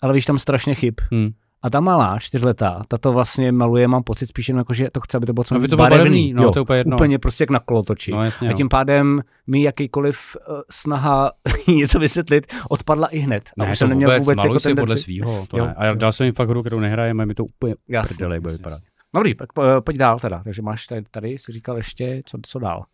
ale 0.00 0.14
víš 0.14 0.24
tam 0.24 0.38
strašně 0.38 0.74
chyb. 0.74 0.94
Hm. 1.14 1.30
A 1.64 1.70
ta 1.70 1.80
malá, 1.80 2.18
čtyřletá, 2.18 2.82
ta 2.88 2.98
to 2.98 3.12
vlastně 3.12 3.52
maluje, 3.52 3.88
mám 3.88 4.02
pocit 4.02 4.26
spíš 4.26 4.48
jenom 4.48 4.58
jako, 4.58 4.74
že 4.74 4.88
to 4.92 5.00
chce, 5.00 5.16
aby 5.16 5.26
to 5.26 5.32
bylo 5.32 5.44
co 5.44 5.54
Aby 5.56 5.68
to 5.68 5.76
bylo 5.76 5.88
barevný, 5.88 6.32
no, 6.32 6.42
jo, 6.42 6.50
to 6.50 6.58
je 6.58 6.62
úplně 6.62 6.78
jedno. 6.78 6.96
Úplně 6.96 7.18
prostě 7.18 7.42
jak 7.42 7.50
na 7.50 7.58
kolotoči. 7.58 8.10
No 8.12 8.22
jasně, 8.24 8.48
a 8.48 8.52
tím 8.52 8.68
pádem 8.68 9.20
mi 9.46 9.62
jakýkoliv 9.62 10.18
uh, 10.48 10.56
snaha 10.70 11.32
něco 11.68 11.98
vysvětlit 11.98 12.46
odpadla 12.70 13.06
i 13.06 13.18
hned. 13.18 13.50
A 13.58 13.64
Ne, 13.64 13.70
už 13.72 13.78
to 13.78 13.82
jsem 13.82 13.88
neměl 13.88 14.10
vůbec, 14.10 14.22
vůbec 14.26 14.44
jako 14.44 14.60
si 14.60 14.68
podle 14.68 14.74
tendenci. 14.82 15.02
svýho, 15.02 15.46
to 15.48 15.58
Jo. 15.58 15.66
ne. 15.66 15.74
A 15.74 15.84
já 15.84 15.94
dal 15.94 16.12
jsem 16.12 16.24
jim 16.24 16.34
fakt 16.34 16.48
hru, 16.48 16.60
kterou 16.60 16.80
nehrajeme, 16.80 17.22
a 17.22 17.26
mi 17.26 17.34
to 17.34 17.44
úplně 17.44 17.74
Jasně, 17.88 18.14
prdele 18.16 18.40
bude 18.40 18.52
vypadat. 18.52 18.72
jasně. 18.76 18.86
Dobrý, 19.14 19.34
tak 19.34 19.52
po- 19.52 19.62
pojď 19.84 19.96
dál 19.96 20.18
teda. 20.18 20.40
Takže 20.44 20.62
máš 20.62 20.86
tady, 20.86 21.02
tady 21.10 21.28
jsi 21.30 21.52
říkal 21.52 21.76
ještě, 21.76 22.22
co, 22.26 22.38
co 22.46 22.58
dál. 22.58 22.84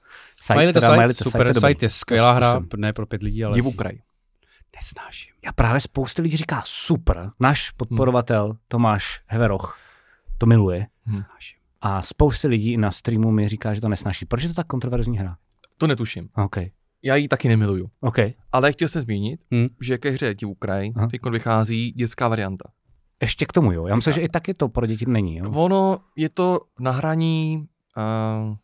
Site, 0.40 0.66
the 0.66 0.72
teda, 0.72 1.06
Site, 1.08 1.24
super, 1.24 1.60
site 1.60 1.86
je 1.86 1.90
skvělá 1.90 2.32
hra, 2.32 2.60
ne 2.76 2.92
pro 2.92 3.06
pět 3.06 3.22
lidí, 3.22 3.44
ale 3.44 3.54
Divu 3.54 3.72
kraj. 3.72 3.98
Nesnáším. 4.76 5.34
Já 5.44 5.52
právě 5.52 5.80
spousta 5.80 6.22
lidí 6.22 6.36
říká 6.36 6.62
super. 6.66 7.30
Náš 7.40 7.70
podporovatel 7.70 8.56
Tomáš 8.68 9.22
Heveroch 9.26 9.78
to 10.38 10.46
miluje. 10.46 10.86
Nesnáším. 11.06 11.58
A 11.80 12.02
spousta 12.02 12.48
lidí 12.48 12.76
na 12.76 12.90
streamu 12.92 13.30
mi 13.30 13.48
říká, 13.48 13.74
že 13.74 13.80
to 13.80 13.88
nesnáší. 13.88 14.24
Proč 14.26 14.42
je 14.42 14.48
to 14.48 14.54
tak 14.54 14.66
kontroverzní 14.66 15.18
hra? 15.18 15.36
To 15.78 15.86
netuším. 15.86 16.28
OK. 16.44 16.56
Já 17.04 17.16
ji 17.16 17.28
taky 17.28 17.48
nemiluju. 17.48 17.90
OK. 18.00 18.16
Ale 18.52 18.72
chtěl 18.72 18.88
jsem 18.88 19.02
zmínit, 19.02 19.40
Hm. 19.54 19.66
že 19.80 19.98
ke 19.98 20.10
hře 20.10 20.34
Divu 20.34 20.54
kraj 20.54 20.92
Aha. 20.96 21.06
teď 21.10 21.20
vychází 21.30 21.92
dětská 21.92 22.28
varianta. 22.28 22.70
Ještě 23.22 23.46
k 23.46 23.52
tomu, 23.52 23.72
jo. 23.72 23.86
Já 23.86 23.96
myslím, 23.96 24.14
že 24.14 24.20
i 24.20 24.28
taky 24.28 24.54
to 24.54 24.68
pro 24.68 24.86
děti 24.86 25.04
není, 25.08 25.36
jo. 25.36 25.50
Ono 25.54 25.98
je 26.16 26.28
to 26.28 26.60
na 26.80 26.90
hraní, 26.90 27.66
uh, 28.48 28.56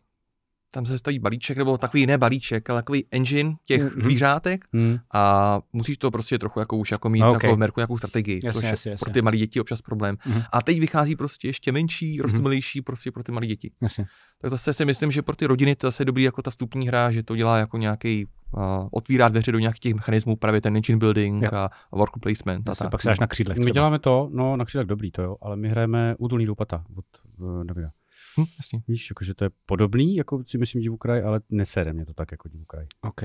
tam 0.72 0.86
se 0.86 0.98
staví 0.98 1.18
balíček, 1.18 1.58
nebo 1.58 1.78
takový 1.78 2.06
ne 2.06 2.18
balíček, 2.18 2.70
ale 2.70 2.78
takový 2.82 3.04
engine 3.10 3.54
těch 3.64 3.80
Mhm. 3.82 4.00
zvířátek 4.00 4.64
Hm. 4.76 4.96
a 5.14 5.60
musíš 5.72 5.98
to 5.98 6.10
prostě 6.10 6.38
trochu 6.38 6.60
jako 6.60 6.76
už 6.76 6.90
jako 6.90 7.08
mít 7.08 7.22
Ok. 7.22 7.42
jako 7.42 7.56
v 7.56 7.58
merku 7.58 7.80
nějakou 7.80 7.98
strategii, 7.98 8.40
Jasně, 8.44 8.60
což 8.62 8.70
jasně, 8.70 8.90
jasně. 8.90 9.04
pro 9.04 9.12
ty 9.12 9.22
malé 9.22 9.36
děti 9.36 9.60
občas 9.60 9.82
problém. 9.82 10.16
Mhm. 10.26 10.42
A 10.52 10.62
teď 10.62 10.80
vychází 10.80 11.16
prostě 11.16 11.48
ještě 11.48 11.72
menší, 11.72 12.20
roztomilejší 12.20 12.82
prostě 12.82 13.12
pro 13.12 13.22
ty 13.22 13.32
malé 13.32 13.46
děti. 13.46 13.70
Jasně. 13.82 14.06
Tak 14.40 14.50
zase 14.50 14.72
si 14.72 14.84
myslím, 14.84 15.10
že 15.10 15.22
pro 15.22 15.36
ty 15.36 15.46
rodiny 15.46 15.76
to 15.76 15.86
zase 15.86 16.00
je 16.00 16.04
dobrý 16.04 16.22
jako 16.22 16.42
ta 16.42 16.50
vstupní 16.50 16.88
hra, 16.88 17.10
že 17.10 17.22
to 17.22 17.36
dělá 17.36 17.58
jako 17.58 17.78
nějaký 17.78 18.26
uh, 18.56 18.62
otvírá 18.92 19.28
dveře 19.28 19.52
do 19.52 19.58
nějakých 19.58 19.80
těch 19.80 19.94
mechanismů, 19.94 20.36
právě 20.36 20.60
ten 20.60 20.76
engine 20.76 20.98
building 20.98 21.42
Jo. 21.42 21.48
a, 21.52 21.70
worker 21.92 22.20
placement. 22.20 22.68
A 22.68 22.74
tak. 22.74 22.90
pak 22.90 23.02
se 23.02 23.08
dáš 23.08 23.18
na 23.18 23.26
křídlech 23.26 23.58
My 23.58 23.70
děláme 23.70 23.98
to, 23.98 24.28
no 24.32 24.56
na 24.56 24.64
křídlech 24.64 24.86
dobrý 24.86 25.10
to 25.10 25.22
jo, 25.22 25.36
ale 25.42 25.56
my 25.56 25.68
hrajeme 25.68 26.14
údolní 26.18 26.46
loupata 26.48 26.84
od 26.96 27.04
uh, 27.38 27.64
Davida. 27.64 27.90
Hm, 28.38 28.44
jasně. 28.58 28.82
Víš, 28.88 29.10
jakože 29.10 29.34
to 29.34 29.44
je 29.44 29.50
podobný, 29.66 30.16
jako 30.16 30.42
si 30.46 30.58
myslím 30.58 30.82
divů 30.82 30.96
kraj, 30.96 31.22
ale 31.22 31.40
nesere 31.50 31.92
mě 31.92 32.06
to 32.06 32.14
tak 32.14 32.32
jako 32.32 32.48
divů 32.48 32.64
kraj. 32.64 32.86
OK. 33.02 33.22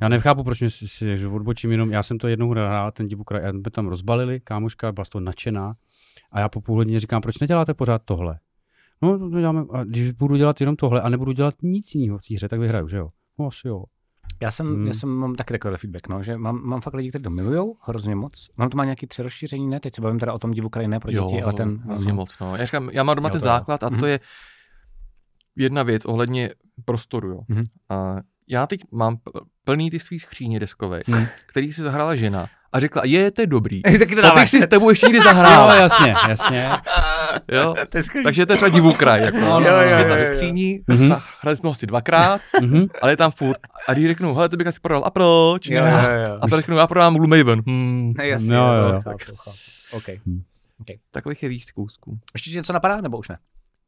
Já 0.00 0.08
nechápu, 0.08 0.44
proč 0.44 0.60
mě 0.60 0.70
si, 0.70 0.88
si 0.88 1.18
že 1.18 1.28
odbočím 1.28 1.72
jenom, 1.72 1.90
já 1.90 2.02
jsem 2.02 2.18
to 2.18 2.28
jednou 2.28 2.50
hrál, 2.50 2.90
ten 2.90 3.06
divů 3.06 3.24
kraj, 3.24 3.46
a 3.46 3.50
jsme 3.50 3.70
tam 3.70 3.88
rozbalili, 3.88 4.40
kámoška 4.40 4.92
byla 4.92 5.04
z 5.04 5.08
toho 5.08 5.22
nadšená 5.22 5.74
a 6.30 6.40
já 6.40 6.48
po 6.48 6.60
půl 6.60 6.76
hodině 6.76 7.00
říkám, 7.00 7.22
proč 7.22 7.38
neděláte 7.38 7.74
pořád 7.74 8.02
tohle? 8.04 8.38
No, 9.02 9.18
to 9.18 9.40
děláme, 9.40 9.64
a 9.72 9.84
když 9.84 10.10
budu 10.10 10.36
dělat 10.36 10.60
jenom 10.60 10.76
tohle 10.76 11.00
a 11.02 11.08
nebudu 11.08 11.32
dělat 11.32 11.54
nic 11.62 11.94
jiného 11.94 12.18
v 12.18 12.22
té 12.22 12.34
hře, 12.34 12.48
tak 12.48 12.60
vyhraju, 12.60 12.88
že 12.88 12.96
jo? 12.96 13.10
No 13.38 13.46
asi 13.46 13.68
jo. 13.68 13.84
Já 14.42 14.50
jsem, 14.50 14.66
Hmm. 14.74 14.86
já 14.86 14.92
jsem 14.92 15.08
mám 15.08 15.34
taky 15.34 15.52
takový 15.54 15.76
feedback, 15.76 16.08
no, 16.08 16.22
že 16.22 16.36
mám, 16.38 16.60
mám 16.64 16.80
fakt 16.80 16.94
lidi, 16.94 17.08
kteří 17.08 17.22
to 17.22 17.30
milujou 17.30 17.76
hrozně 17.80 18.14
moc. 18.14 18.48
Mám 18.56 18.68
to 18.70 18.76
má 18.76 18.84
nějaký 18.84 19.06
tři 19.06 19.22
rozšíření, 19.22 19.68
ne? 19.68 19.80
Teď 19.80 19.94
se 19.94 20.00
bavím 20.00 20.18
teda 20.18 20.32
o 20.32 20.38
tom 20.38 20.50
divu 20.50 20.68
kraji, 20.68 20.88
ne 20.88 21.00
pro 21.00 21.10
děti, 21.12 21.42
ale 21.42 21.52
ten... 21.52 21.76
hrozně 21.78 22.12
moc. 22.12 22.38
No. 22.40 22.56
Já, 22.56 22.64
říkám, 22.64 22.90
já 22.92 23.02
mám 23.02 23.16
doma 23.16 23.28
Jo, 23.28 23.32
ten 23.32 23.40
jo. 23.40 23.44
základ 23.44 23.82
a 23.82 23.88
Mhm. 23.88 24.00
to 24.00 24.06
je 24.06 24.20
jedna 25.56 25.82
věc 25.82 26.04
ohledně 26.04 26.50
prostoru. 26.84 27.28
Jo. 27.28 27.40
Mhm. 27.48 27.62
A 27.88 28.16
já 28.48 28.66
teď 28.66 28.80
mám 28.92 29.16
plný 29.64 29.90
ty 29.90 30.00
svý 30.00 30.18
skříně 30.18 30.60
deskové, 30.60 31.00
Mhm. 31.08 31.26
který 31.46 31.72
si 31.72 31.82
zahrála 31.82 32.14
žena 32.16 32.46
a 32.72 32.80
řekla, 32.80 33.02
je, 33.04 33.30
to 33.30 33.40
je 33.42 33.46
dobrý. 33.46 33.82
Taky 33.98 34.16
To 34.16 34.34
bych 34.34 34.48
si 34.48 34.62
s 34.62 34.66
tebou 34.66 34.88
ještě 34.90 35.06
někdy 35.06 35.18
Jo, 35.18 35.24
zahrál. 35.24 35.70
jasně, 35.76 36.14
jasně. 36.28 36.70
Jo? 37.52 37.74
To. 37.92 37.98
Takže 38.24 38.46
to 38.46 38.52
je 38.52 38.56
třeba 38.56 38.68
divu 38.68 38.92
kraj. 38.92 39.22
Jako, 39.22 39.38
No, 39.40 39.60
no, 39.60 39.66
jo, 39.66 39.72
no, 39.72 39.80
je 39.82 39.90
jo, 40.02 40.08
tam 40.08 40.18
ve 40.18 40.26
skříní, 40.26 40.80
Mhm. 40.88 41.12
a 41.12 41.20
hráli 41.40 41.56
jsme 41.56 41.66
ho 41.66 41.70
asi 41.70 41.86
dvakrát, 41.86 42.40
Mhm. 42.60 42.86
ale 43.02 43.12
je 43.12 43.16
tam 43.16 43.30
furt. 43.30 43.58
A 43.88 43.92
když 43.92 44.06
řeknu, 44.06 44.34
hele, 44.34 44.48
to 44.48 44.56
bych 44.56 44.66
asi 44.66 44.80
prodal, 44.80 45.02
a 45.06 45.10
proč? 45.10 45.66
Jo, 45.70 45.84
Ne. 45.84 45.90
jo, 45.90 46.20
jo. 46.30 46.38
A 46.40 46.48
pak 46.48 46.58
řeknu, 46.60 46.76
já 46.76 46.86
prodám 46.86 47.14
Gloomhaven. 47.16 47.62
Hmm. 47.66 48.12
Ne, 48.18 48.28
jasně, 48.28 48.54
Jo, 48.56 48.62
jo, 48.62 48.72
jasně, 48.72 48.92
jo. 48.92 49.00
chápu, 49.02 49.36
chápu. 49.36 49.56
OK. 49.92 50.04
Takových 51.10 51.42
je 51.42 51.48
víc 51.48 51.70
kousků. 51.70 52.18
Ještě 52.34 52.50
ti 52.50 52.56
něco 52.56 52.72
napadá, 52.72 53.00
nebo 53.00 53.18
už 53.18 53.28
ne? 53.28 53.38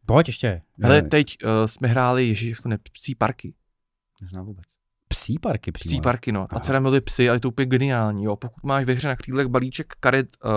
Pojď 0.06 0.26
ještě. 0.28 0.62
Ale 0.84 0.98
Eh, 0.98 1.02
teď 1.02 1.36
uh, 1.44 1.50
jsme 1.66 1.88
hráli, 1.88 2.28
ježiš, 2.28 2.48
jak 2.50 2.60
to 2.62 2.68
ne, 2.68 2.78
psí 2.92 3.14
parky. 3.14 3.54
Neznám 4.22 4.46
vůbec. 4.46 4.64
Psí 5.08 5.38
parky 5.38 5.72
přímo. 5.72 5.90
Psí 5.90 6.00
parky, 6.00 6.32
no. 6.32 6.46
A 6.50 6.60
dcera 6.60 6.80
miluje 6.80 7.00
psy, 7.00 7.28
ale 7.28 7.36
je 7.36 7.40
to 7.40 7.48
úplně 7.48 7.66
geniální, 7.66 8.24
jo. 8.24 8.36
Pokud 8.36 8.64
máš 8.64 8.84
ve 8.84 8.92
hře 8.92 9.08
na 9.08 9.16
křídlech 9.16 9.46
balíček 9.46 9.92
karet 10.00 10.26
uh, 10.44 10.50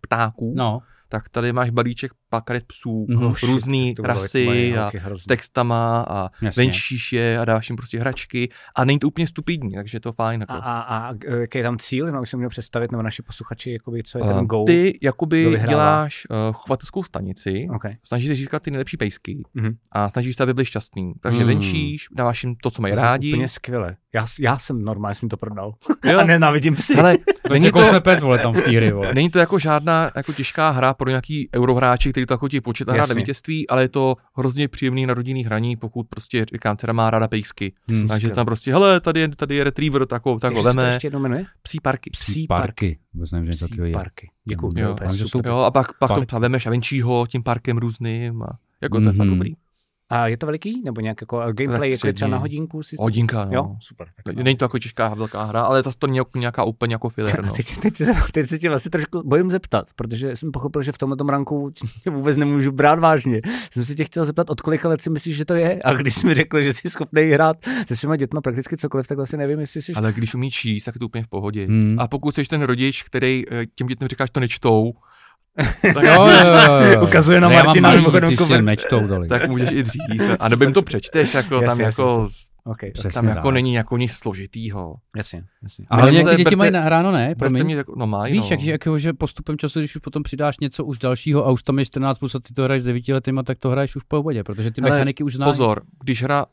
ptáků, 0.00 0.52
No, 0.56 0.78
tak 1.08 1.28
tady 1.28 1.52
máš 1.52 1.70
balíček 1.70 2.12
karet 2.44 2.64
psů, 2.66 3.06
různý 3.46 3.94
to 3.94 4.02
bylo 4.02 4.14
rasy 4.14 4.74
a 4.78 4.90
s 5.16 5.24
textama 5.24 6.06
a 6.08 6.28
jasně. 6.42 6.62
venčíš 6.62 7.12
je 7.12 7.38
a 7.38 7.44
dáš 7.44 7.70
jim 7.70 7.76
prostě 7.76 8.00
hračky 8.00 8.48
a 8.76 8.84
není 8.84 8.98
to 8.98 9.08
úplně 9.08 9.26
stupidní, 9.26 9.74
takže 9.74 9.96
je 9.96 10.00
to 10.00 10.12
fajn. 10.12 10.40
Jako. 10.40 10.52
A, 10.52 10.56
a, 10.56 10.80
a 10.80 11.14
jaký 11.40 11.58
je 11.58 11.64
tam 11.64 11.78
cíl? 11.78 12.06
Jenom 12.06 12.22
už 12.22 12.30
jsem 12.30 12.38
měl 12.38 12.50
představit, 12.50 12.92
nebo 12.92 13.02
naši 13.02 13.22
posluchači, 13.22 13.72
jakoby, 13.72 14.02
co 14.02 14.18
je 14.18 14.24
ten 14.24 14.36
Uh, 14.36 14.42
goal. 14.42 14.64
ty 14.66 14.98
jakoby 15.02 15.60
děláš 15.68 16.26
uh, 16.30 16.36
chovatelskou 16.54 17.02
stanici, 17.02 17.66
Okay. 17.74 17.92
snažíš 18.04 18.28
se 18.28 18.34
získat 18.34 18.62
ty 18.62 18.70
nejlepší 18.70 18.96
pejsky 18.96 19.42
Mhm. 19.54 19.70
a 19.92 20.08
snažíš 20.10 20.36
se, 20.36 20.42
aby 20.42 20.54
byli 20.54 20.64
šťastný. 20.64 21.12
Takže 21.20 21.40
Mm. 21.40 21.46
venčíš, 21.46 22.06
dáváš 22.16 22.44
jim 22.44 22.54
to, 22.62 22.70
co 22.70 22.82
mají 22.82 22.94
To 22.94 23.00
je 23.00 23.04
rádi. 23.04 23.32
Úplně 23.32 23.48
skvěle. 23.48 23.96
Já, 24.14 24.26
já 24.40 24.58
jsem 24.58 24.82
normálně 24.84 25.14
jsem 25.14 25.28
to 25.28 25.36
prodal. 25.36 25.74
Jo. 26.04 26.18
a 26.20 26.24
nenávidím 26.24 26.74
psy. 26.74 26.94
Hele, 26.94 27.16
To 27.48 27.52
není 27.52 27.64
jako 27.66 27.90
to, 27.90 28.00
pes, 28.00 28.20
vole, 28.22 28.38
tam 28.38 28.52
v 28.54 28.62
té 28.62 28.70
hry, 28.70 28.90
vole. 28.92 29.14
Není 29.18 29.30
to 29.30 29.38
jako 29.38 29.58
žádná 29.58 30.10
jako 30.16 30.32
těžká 30.32 30.70
hra 30.70 30.94
pro 30.94 31.08
nějaký 31.10 31.48
eurohráči, 31.56 32.12
který 32.18 32.26
to 32.26 32.34
jako 32.34 32.48
ti 32.48 32.60
počítá 32.60 32.92
na 32.96 33.04
vítězství, 33.14 33.68
ale 33.68 33.82
je 33.82 33.88
to 33.88 34.16
hrozně 34.36 34.68
příjemný 34.68 35.06
na 35.06 35.14
rodinný 35.14 35.44
hraní, 35.44 35.76
pokud 35.76 36.06
prostě 36.08 36.44
říkám, 36.52 36.76
dcera 36.76 36.92
má 36.92 37.10
ráda 37.10 37.28
pejsky. 37.28 37.72
Hmm, 37.88 38.08
Takže 38.08 38.30
tam 38.30 38.46
prostě, 38.46 38.72
hele, 38.72 39.00
tady 39.00 39.20
je, 39.20 39.28
tady 39.28 39.56
je 39.56 39.64
retriever, 39.64 40.06
tak 40.06 40.24
ho, 40.26 40.38
tak 40.40 40.52
ho 40.52 40.58
Ještě 40.58 40.68
se 40.70 40.74
to 40.74 40.80
veme. 40.80 40.92
ještě 40.94 41.06
jednou 41.06 41.20
jmenuje? 41.20 41.44
Psí 41.62 41.78
parky. 41.80 42.10
Psí 42.10 42.46
parky. 42.46 42.62
parky. 42.62 42.98
Vůbec 43.14 43.30
nevím, 43.32 43.52
že 43.52 43.66
Psí 43.66 43.92
parky. 43.92 44.30
Děkuju, 44.44 44.72
to 44.72 44.80
Jo. 44.80 44.96
Jo, 45.44 45.56
a 45.58 45.70
pak, 45.70 45.98
pak 45.98 46.08
to 46.10 46.14
Parky. 46.14 46.36
vemeš 46.38 46.66
a 46.66 46.70
venčího 46.70 47.26
tím 47.26 47.42
parkem 47.42 47.78
různým. 47.78 48.42
A 48.42 48.58
jako 48.82 49.00
to 49.00 49.06
je 49.06 49.12
fakt 49.12 49.26
Mhm. 49.26 49.34
dobrý. 49.36 49.54
A 50.10 50.26
je 50.26 50.36
to 50.36 50.46
veliký? 50.46 50.82
Nebo 50.84 51.00
nějak 51.00 51.20
jako 51.20 51.36
gameplay, 51.52 51.90
jako 51.90 52.06
je 52.06 52.12
třeba 52.12 52.30
na 52.30 52.38
hodinku? 52.38 52.82
Si... 52.82 52.96
Hodinka, 52.98 53.44
no. 53.44 53.52
Jo, 53.52 53.76
super. 53.80 54.08
Tak 54.24 54.36
Není 54.36 54.56
to 54.56 54.64
jako 54.64 54.78
těžká 54.78 55.14
velká 55.14 55.44
hra, 55.44 55.62
ale 55.62 55.82
zase 55.82 55.98
to 55.98 56.06
není 56.06 56.16
jako 56.16 56.38
nějaká 56.38 56.64
úplně 56.64 56.94
jako 56.94 57.08
filler, 57.08 57.44
no. 57.46 57.52
Teď, 57.52 57.78
teď, 57.78 58.02
teď, 58.32 58.48
se 58.48 58.58
tě 58.58 58.68
vlastně 58.68 58.90
trošku 58.90 59.22
bojím 59.24 59.50
zeptat, 59.50 59.86
protože 59.96 60.36
jsem 60.36 60.52
pochopil, 60.52 60.82
že 60.82 60.92
v 60.92 60.98
tomhle 60.98 61.16
ranku 61.30 61.70
tě 62.02 62.10
vůbec 62.10 62.36
nemůžu 62.36 62.72
brát 62.72 62.98
vážně. 62.98 63.40
Jsem 63.70 63.84
se 63.84 63.94
tě 63.94 64.04
chtěl 64.04 64.24
zeptat, 64.24 64.50
od 64.50 64.60
kolika 64.60 64.88
let 64.88 65.00
si 65.00 65.10
myslíš, 65.10 65.36
že 65.36 65.44
to 65.44 65.54
je? 65.54 65.80
A 65.84 65.92
když 65.92 66.14
jsi 66.14 66.26
mi 66.26 66.34
řekl, 66.34 66.62
že 66.62 66.74
jsi 66.74 66.90
schopný 66.90 67.22
hrát 67.22 67.56
se 67.86 67.96
svýma 67.96 68.16
dětma 68.16 68.40
prakticky 68.40 68.76
cokoliv, 68.76 69.06
tak 69.06 69.16
vlastně 69.16 69.38
nevím, 69.38 69.60
jestli 69.60 69.82
jsi... 69.82 69.92
Ale 69.92 70.12
když 70.12 70.34
umí 70.34 70.50
číst, 70.50 70.84
tak 70.84 70.94
je 70.94 70.98
to 70.98 71.06
úplně 71.06 71.24
v 71.24 71.28
pohodě. 71.28 71.66
Hmm. 71.66 71.96
A 71.98 72.08
pokud 72.08 72.34
jsi 72.34 72.44
ten 72.44 72.62
rodič, 72.62 73.02
který 73.02 73.44
eh, 73.50 73.66
těm 73.74 73.86
dětem 73.86 74.08
říkáš, 74.08 74.30
to 74.30 74.40
nečtou, 74.40 74.92
tak, 75.94 76.04
Jo, 76.04 76.26
jo, 76.26 76.56
jo, 76.66 76.92
jo. 76.92 77.04
Ukazuje 77.04 77.40
na 77.40 77.48
mám 77.48 77.66
Martina 77.66 77.88
malý 77.88 78.00
mimochodem 78.00 78.30
jen 78.52 78.64
nečtou 78.64 79.06
dali. 79.06 79.28
tak 79.28 79.48
můžeš 79.48 79.72
i 79.72 79.82
dřív. 79.82 80.22
A 80.40 80.48
nebo 80.48 80.64
jim 80.64 80.72
to 80.72 80.82
přečteš, 80.82 81.34
jako 81.34 81.54
Jasně, 81.54 81.66
tam 81.66 81.80
jasně, 81.80 82.02
jako, 82.02 82.28
Okay, 82.64 82.90
Přesně 82.90 83.10
tam 83.12 83.28
jako 83.28 83.50
není 83.50 83.74
jako 83.74 83.96
nic 83.96 84.12
složitýho. 84.12 84.94
jasně, 85.16 85.44
jasně. 85.62 85.86
Ale 85.90 86.02
Ale 86.02 86.14
jak 86.14 86.28
ty 86.30 86.36
děti 86.36 86.50
berte- 86.50 86.56
mají 86.56 86.70
nahráno, 86.70 87.12
ne? 87.12 87.34
Promiň. 87.34 87.64
mě 87.64 87.74
jako, 87.76 87.94
no 87.96 88.06
mají, 88.06 88.32
Víš, 88.32 88.40
no. 88.42 88.48
jak, 88.50 88.60
že, 88.60 88.70
jako, 88.70 88.98
že 88.98 89.12
postupem 89.12 89.58
času, 89.58 89.78
když 89.78 89.96
už 89.96 90.02
potom 90.02 90.22
přidáš 90.22 90.58
něco 90.60 90.84
už 90.84 90.98
dalšího 90.98 91.46
a 91.46 91.50
už 91.50 91.62
tam 91.62 91.78
je 91.78 91.84
14 91.86 92.18
plus 92.18 92.34
a 92.34 92.38
ty 92.40 92.54
to 92.54 92.64
hraješ 92.64 92.82
s 92.82 92.86
9 92.86 93.08
letýma, 93.08 93.42
tak 93.42 93.58
to 93.58 93.70
hraješ 93.70 93.96
už 93.96 94.02
po 94.02 94.18
obodě, 94.18 94.44
protože 94.44 94.70
ty 94.70 94.80
Hele, 94.80 94.94
mechaniky 94.94 95.24
už 95.24 95.34
znáš. 95.34 95.48
Pozor, 95.50 95.82
když 96.04 96.22
hra 96.22 96.46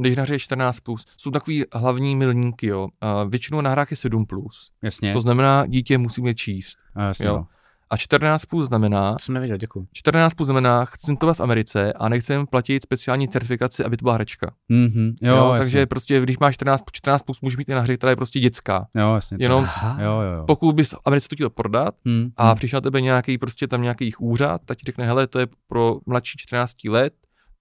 když 0.00 0.14
hra 0.14 0.24
je 0.30 0.38
14+, 0.38 0.72
plus, 0.82 1.06
jsou 1.16 1.30
takový 1.30 1.64
hlavní 1.74 2.16
milníky, 2.16 2.66
jo. 2.66 2.88
A 3.00 3.24
většinou 3.24 3.60
na 3.60 3.70
hrách 3.70 3.90
je 3.90 3.96
7+. 3.96 4.26
Plus. 4.26 4.70
Jasně. 4.82 5.12
To 5.12 5.20
znamená, 5.20 5.66
dítě 5.66 5.98
musí 5.98 6.22
mít 6.22 6.34
číst. 6.36 6.76
A 6.94 7.02
jasně, 7.02 7.26
jo. 7.26 7.36
no. 7.36 7.46
A 7.90 7.96
14 7.96 8.44
plus 8.44 8.66
znamená, 8.68 9.12
To 9.12 9.18
jsem 9.18 9.34
nevěděl, 9.34 9.56
děkuji. 9.56 9.86
14 9.92 10.34
plus 10.34 10.46
znamená, 10.46 10.84
chci 10.84 11.16
to 11.16 11.34
v 11.34 11.40
Americe 11.40 11.92
a 11.92 12.08
nechcem 12.08 12.46
platit 12.46 12.82
speciální 12.82 13.28
certifikaci, 13.28 13.84
aby 13.84 13.96
to 13.96 14.02
byla 14.02 14.14
hračka. 14.14 14.52
Mhm. 14.68 15.14
Jo, 15.22 15.36
Jo, 15.36 15.44
jasně. 15.50 15.58
takže 15.58 15.86
prostě, 15.86 16.20
když 16.20 16.38
máš 16.38 16.54
14, 16.54 16.82
14 16.92 17.22
plus, 17.22 17.40
můžeš 17.40 17.56
mít 17.56 17.68
i 17.68 17.74
na 17.74 17.80
hře, 17.80 17.96
která 17.96 18.10
je 18.10 18.16
prostě 18.16 18.40
dětská. 18.40 18.86
Jo, 18.96 19.14
jasně. 19.14 19.36
Jenom 19.40 19.64
Aha. 19.64 20.02
Jo, 20.02 20.20
jo, 20.20 20.32
jo. 20.36 20.44
pokud 20.46 20.72
bys 20.74 20.90
v 20.92 20.98
Americe 21.04 21.28
to 21.28 21.34
chtěl 21.36 21.50
prodat 21.50 21.94
Hmm. 22.06 22.30
a 22.36 22.54
přišel 22.54 22.76
na 22.76 22.80
tebe 22.80 23.00
nějaký 23.00 23.38
prostě 23.38 23.68
tam 23.68 23.82
nějaký 23.82 24.14
úřad, 24.18 24.60
tak 24.64 24.78
ti 24.78 24.82
řekne, 24.86 25.06
hele, 25.06 25.26
to 25.26 25.38
je 25.38 25.46
pro 25.68 25.96
mladší 26.06 26.38
14 26.38 26.88
let, 26.88 27.12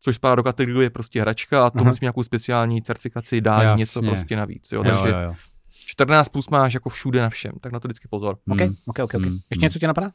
což 0.01 0.15
spadá 0.15 0.35
do 0.35 0.43
kategorie 0.43 0.89
prostě 0.89 1.21
hračka 1.21 1.65
a 1.65 1.69
to 1.69 1.83
musí 1.83 1.97
nějakou 2.01 2.23
speciální 2.23 2.81
certifikaci, 2.81 3.41
dá 3.41 3.61
Jasně. 3.63 3.79
něco 3.81 4.01
prostě 4.01 4.35
navíc. 4.35 4.71
Jo, 4.71 4.83
jo, 4.85 4.91
takže 4.91 5.09
jo, 5.09 5.19
jo. 5.23 5.33
14 5.89 6.29
plus 6.29 6.49
máš 6.49 6.73
jako 6.73 6.89
všude 6.89 7.21
na 7.21 7.29
všem, 7.29 7.51
tak 7.61 7.71
na 7.71 7.79
to 7.79 7.87
vždycky 7.87 8.07
pozor. 8.07 8.37
OK, 8.51 8.61
Hmm. 8.61 8.75
OK, 8.85 8.99
OK, 8.99 9.13
OK. 9.13 9.23
Hmm. 9.23 9.37
Ještě 9.49 9.65
něco 9.65 9.79
tě 9.79 9.87
napadá? 9.87 10.11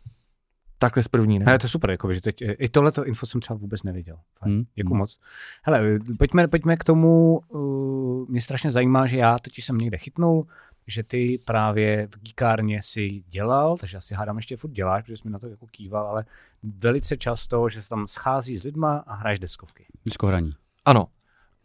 Takhle 0.78 1.02
z 1.02 1.08
první, 1.08 1.38
ne? 1.38 1.44
Ne, 1.44 1.58
to 1.58 1.64
je 1.64 1.70
super, 1.70 1.90
jako, 1.90 2.12
že 2.12 2.20
teď, 2.20 2.36
i 2.42 2.68
tohleto 2.68 3.04
info 3.06 3.26
jsem 3.26 3.40
třeba 3.40 3.56
vůbec 3.56 3.82
nevěděl. 3.82 4.16
Fajn. 4.38 4.54
Hmm. 4.54 4.64
Děkuji 4.74 4.88
Hmm. 4.90 4.98
moc. 4.98 5.20
Hele, 5.62 5.98
pojďme, 6.18 6.48
pojďme 6.48 6.76
k 6.76 6.84
tomu, 6.84 7.40
uh, 7.48 8.28
mě 8.28 8.40
strašně 8.42 8.70
zajímá, 8.70 9.06
že 9.06 9.16
já 9.16 9.38
totiž 9.38 9.64
jsem 9.64 9.78
někde 9.78 9.98
chytnul, 9.98 10.46
že 10.86 11.02
ty 11.02 11.38
právě 11.44 12.08
v 12.14 12.18
gíkárně 12.22 12.82
si 12.82 13.22
dělal, 13.28 13.76
takže 13.78 13.96
asi 13.96 14.14
hádám 14.14 14.36
ještě 14.36 14.56
furt 14.56 14.70
děláš, 14.70 15.02
protože 15.02 15.16
jsi 15.16 15.22
mi 15.24 15.30
na 15.30 15.38
to 15.38 15.48
jako 15.48 15.66
kýval, 15.66 16.06
ale 16.06 16.24
velice 16.62 17.16
často, 17.16 17.68
že 17.68 17.82
se 17.82 17.88
tam 17.88 18.06
schází 18.06 18.56
s 18.58 18.64
lidma 18.64 18.96
a 19.06 19.14
hraješ 19.14 19.38
deskovky. 19.38 19.86
Diskohraní. 20.04 20.52
Ano. 20.84 21.06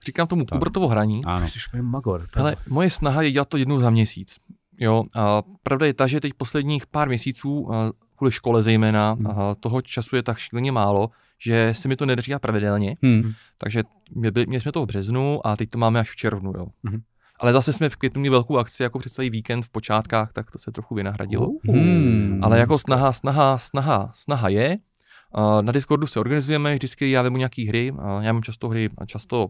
Říkám 0.05 0.27
tomu 0.27 0.45
Tak. 0.45 0.57
Kubertovo 0.59 0.87
hraní. 0.87 1.21
Ano. 1.25 1.47
Jsi 1.47 1.59
magor. 1.81 2.25
Hele, 2.35 2.55
moje 2.69 2.89
snaha 2.89 3.21
je 3.21 3.31
dělat 3.31 3.49
to 3.49 3.57
jednou 3.57 3.79
za 3.79 3.89
měsíc. 3.89 4.35
Jo, 4.79 5.03
a 5.15 5.41
pravda 5.63 5.85
je 5.85 5.93
ta, 5.93 6.07
že 6.07 6.19
teď 6.19 6.33
posledních 6.33 6.87
pár 6.87 7.07
měsíců, 7.07 7.69
kvůli 8.15 8.31
škole 8.31 8.63
zejména, 8.63 9.11
Hmm. 9.21 9.39
a 9.39 9.55
toho 9.55 9.81
času 9.81 10.15
je 10.15 10.23
tak 10.23 10.37
šíleně 10.37 10.71
málo, 10.71 11.09
že 11.45 11.73
se 11.75 11.87
mi 11.87 11.95
to 11.95 12.05
nedaří 12.05 12.29
dělat 12.29 12.41
pravidelně, 12.41 12.95
Hmm. 13.03 13.33
takže 13.57 13.83
mě- 14.15 14.31
měli 14.47 14.61
jsme 14.61 14.71
to 14.71 14.81
v 14.83 14.85
březnu 14.85 15.47
a 15.47 15.55
teď 15.55 15.69
to 15.69 15.77
máme 15.77 15.99
až 15.99 16.11
v 16.11 16.15
červnu. 16.15 16.53
Jo. 16.57 16.65
Mhm. 16.83 17.01
Ale 17.39 17.53
zase 17.53 17.73
jsme 17.73 17.89
v 17.89 17.95
květnu 17.95 18.19
měli 18.19 18.31
velkou 18.31 18.57
akci 18.57 18.83
jako 18.83 18.99
přes 18.99 19.13
celý 19.13 19.29
víkend 19.29 19.61
v 19.63 19.71
počátkách, 19.71 20.33
tak 20.33 20.51
to 20.51 20.59
se 20.59 20.71
trochu 20.71 20.95
vynahradilo. 20.95 21.47
Hmm. 21.69 22.39
Ale 22.43 22.59
jako 22.59 22.79
snaha, 22.79 23.13
snaha, 23.13 23.57
snaha, 23.57 24.11
snaha 24.13 24.49
je. 24.49 24.77
A 25.33 25.61
Na 25.61 25.71
Discordu 25.71 26.07
se 26.07 26.19
organizujeme, 26.19 26.73
vždycky 26.73 27.11
já 27.11 27.21
vemu 27.21 27.37
nějaký 27.37 27.67
hry, 27.67 27.93
a 27.99 28.21
já 28.21 28.33
mám 28.33 28.43
často 28.43 28.69
hry, 28.69 28.89
a 28.97 29.05
často 29.05 29.47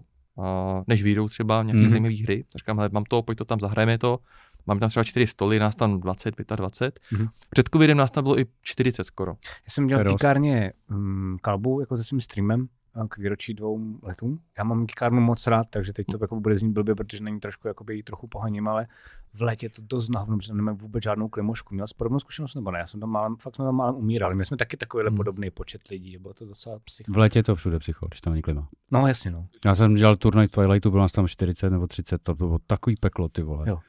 než 0.88 1.04
vyjdou 1.04 1.30
třeba 1.30 1.64
nějaké 1.64 1.78
Mhm. 1.78 1.84
mm. 1.84 1.90
zajímavé 1.90 2.16
hry. 2.16 2.44
Tak 2.52 2.60
říkám, 2.60 2.78
hele, 2.78 2.90
mám 2.92 3.04
to, 3.04 3.22
pojď 3.22 3.38
to 3.38 3.46
tam, 3.46 3.60
zahrajeme 3.60 3.98
to. 3.98 4.20
Máme 4.68 4.80
tam 4.80 4.90
třeba 4.90 5.04
čtyři 5.04 5.28
stoly, 5.28 5.60
nás 5.60 5.76
tam 5.76 6.00
20, 6.00 6.36
25. 6.56 7.00
Mhm. 7.12 7.28
Před 7.50 7.70
covidem 7.74 7.98
nás 7.98 8.12
tam 8.12 8.24
bylo 8.24 8.40
i 8.40 8.46
40 8.62 9.04
skoro. 9.04 9.32
Já 9.32 9.70
jsem 9.70 9.88
dělal 9.88 10.04
v 10.04 10.06
dost. 10.06 10.14
gíkárně 10.14 10.74
um, 10.92 11.38
kalbu 11.42 11.80
jako 11.80 11.98
se 11.98 12.04
svým 12.04 12.22
streamem 12.22 12.68
k 13.10 13.18
výročí 13.18 13.54
dvou 13.54 13.80
letům. 14.04 14.40
Já 14.58 14.64
mám 14.64 14.86
gíkárnu 14.86 15.22
moc 15.22 15.48
rád, 15.48 15.68
takže 15.70 15.94
teď 15.94 16.08
to 16.12 16.18
jako 16.22 16.40
bude 16.40 16.58
znít 16.58 16.72
blbě, 16.72 16.96
protože 16.96 17.24
není 17.24 17.40
trošku, 17.40 17.68
jakoby 17.68 18.04
trochu 18.04 18.28
pohaním, 18.28 18.68
ale 18.68 18.88
v 19.34 19.42
létě 19.42 19.70
to 19.70 19.82
dost 19.86 20.10
na 20.10 20.20
hovno, 20.20 20.38
protože 20.38 20.54
nemám 20.54 20.78
vůbec 20.78 21.04
žádnou 21.04 21.28
klimošku. 21.28 21.74
Měl 21.76 21.88
jsi 21.88 21.94
podobnou 21.98 22.20
zkušenost 22.20 22.56
nebo 22.56 22.72
ne? 22.72 22.80
Já 22.80 22.88
jsem 22.88 23.00
tam 23.00 23.10
málem, 23.10 23.36
fakt 23.36 23.56
jsme 23.56 23.66
tam 23.66 23.76
málem 23.76 23.96
umírali. 23.96 24.36
My 24.36 24.46
jsme 24.46 24.58
taky 24.58 24.78
takovýhle 24.78 25.10
Hmm. 25.10 25.18
podobný 25.18 25.50
počet 25.52 25.88
lidí, 25.88 26.18
bylo 26.18 26.34
to 26.34 26.46
docela 26.46 26.80
psycho. 26.80 27.12
V 27.12 27.18
létě 27.18 27.44
to 27.44 27.56
všude 27.56 27.80
psycho, 27.80 28.08
když 28.08 28.22
tam 28.22 28.34
není 28.34 28.42
klima. 28.42 28.70
No 28.92 29.08
jasně, 29.08 29.32
no. 29.32 29.48
Já 29.66 29.76
jsem 29.76 29.96
dělal 29.96 30.16
turnaj 30.16 30.48
Twilightu, 30.48 30.90
bylo 30.92 31.02
nás 31.02 31.12
tam 31.12 31.28
40 31.28 31.70
nebo 31.70 31.88
30, 31.88 32.22
to 32.24 32.36
bylo 32.36 32.58
takový 32.68 32.96
peklo, 33.00 33.30
ty 33.30 33.42
vole. 33.42 33.70
Jo. 33.70 33.80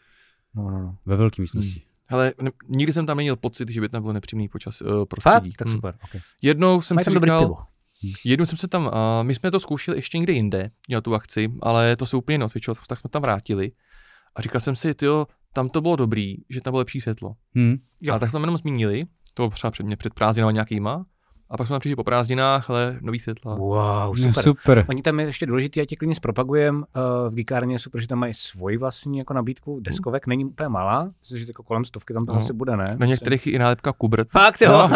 No, 0.54 0.70
no, 0.70 0.78
no. 0.78 0.96
Ve 1.06 1.16
velké 1.16 1.42
místnosti. 1.42 1.82
Ale 2.08 2.32
ne, 2.42 2.50
nikdy 2.68 2.92
jsem 2.92 3.06
tam 3.06 3.16
neměl 3.16 3.36
pocit, 3.36 3.68
že 3.70 3.80
by 3.80 3.88
tam 3.88 4.02
bylo 4.02 4.12
nepříjemný 4.12 4.48
počas, 4.48 4.80
uh, 4.80 4.88
Fakt? 4.88 5.08
prostředí. 5.08 5.52
Tak 5.52 5.68
Hm. 5.68 5.70
super. 5.70 5.94
Okay. 6.04 6.20
Jednou 6.42 6.80
jsem 6.80 6.94
Mají 6.94 7.04
si 7.04 7.10
říkal. 7.10 7.66
Jednou 8.24 8.46
jsem 8.46 8.58
se 8.58 8.68
tam, 8.68 8.86
uh, 8.86 8.90
my 9.22 9.34
jsme 9.34 9.50
to 9.50 9.60
zkoušeli 9.60 9.98
ještě 9.98 10.18
někde 10.18 10.32
jinde, 10.32 10.70
dělat 10.88 11.04
tu 11.04 11.14
akci, 11.14 11.52
ale 11.62 11.96
to 11.96 12.06
se 12.06 12.16
úplně 12.16 12.38
neosvědčilo, 12.38 12.74
tak 12.88 12.98
jsme 12.98 13.10
tam 13.10 13.22
vrátili. 13.22 13.72
A 14.36 14.42
říkal 14.42 14.60
jsem 14.60 14.76
si, 14.76 14.94
tyjo, 14.94 15.26
tam 15.52 15.68
to 15.68 15.80
bylo 15.80 15.96
dobrý, 15.96 16.34
že 16.50 16.60
tam 16.60 16.72
bylo 16.72 16.78
lepší 16.78 17.00
světlo. 17.00 17.34
Hmm. 17.54 17.76
Jo. 18.00 18.14
A 18.14 18.18
tak 18.18 18.30
jsme 18.30 18.40
jenom 18.40 18.56
zmínili, 18.56 19.04
to 19.34 19.42
bylo 19.42 19.50
třeba 19.50 19.70
před, 19.70 19.82
mě 19.82 19.96
před 19.96 20.14
prázdninami 20.14 20.52
nějakýma, 20.52 21.06
a 21.50 21.56
pak 21.56 21.66
jsme 21.66 21.74
tam 21.74 21.80
přišli 21.80 21.96
po 21.96 22.04
prázdninách, 22.04 22.70
ale 22.70 22.96
nový 23.00 23.18
světla. 23.18 23.54
Wow, 23.54 24.16
No, 24.18 24.28
super. 24.28 24.44
super. 24.44 24.84
Oni 24.88 25.02
tam 25.02 25.20
je 25.20 25.26
ještě 25.26 25.46
důležitý, 25.46 25.80
já 25.80 25.86
tě 25.86 25.96
klidně 25.96 26.14
zpropagujem. 26.14 26.76
Uh, 26.76 27.30
v 27.30 27.34
Gikárně 27.34 27.74
je 27.74 27.78
super, 27.78 28.00
že 28.00 28.08
tam 28.08 28.18
mají 28.18 28.34
svoji 28.34 28.76
vlastní 28.76 29.18
jako 29.18 29.34
nabídku 29.34 29.80
deskovek, 29.80 30.26
není 30.26 30.44
úplně 30.44 30.68
malá, 30.68 31.08
myslím, 31.20 31.38
že 31.38 31.44
jako 31.48 31.62
kolem 31.62 31.84
stovky 31.84 32.14
tam 32.14 32.24
to 32.24 32.32
No. 32.32 32.38
asi 32.40 32.52
bude, 32.52 32.76
ne? 32.76 32.96
Na 32.98 33.06
některých 33.06 33.46
i 33.46 33.58
nálepka 33.58 33.92
Kubert. 33.92 34.28
Fakt 34.30 34.60
jo? 34.60 34.70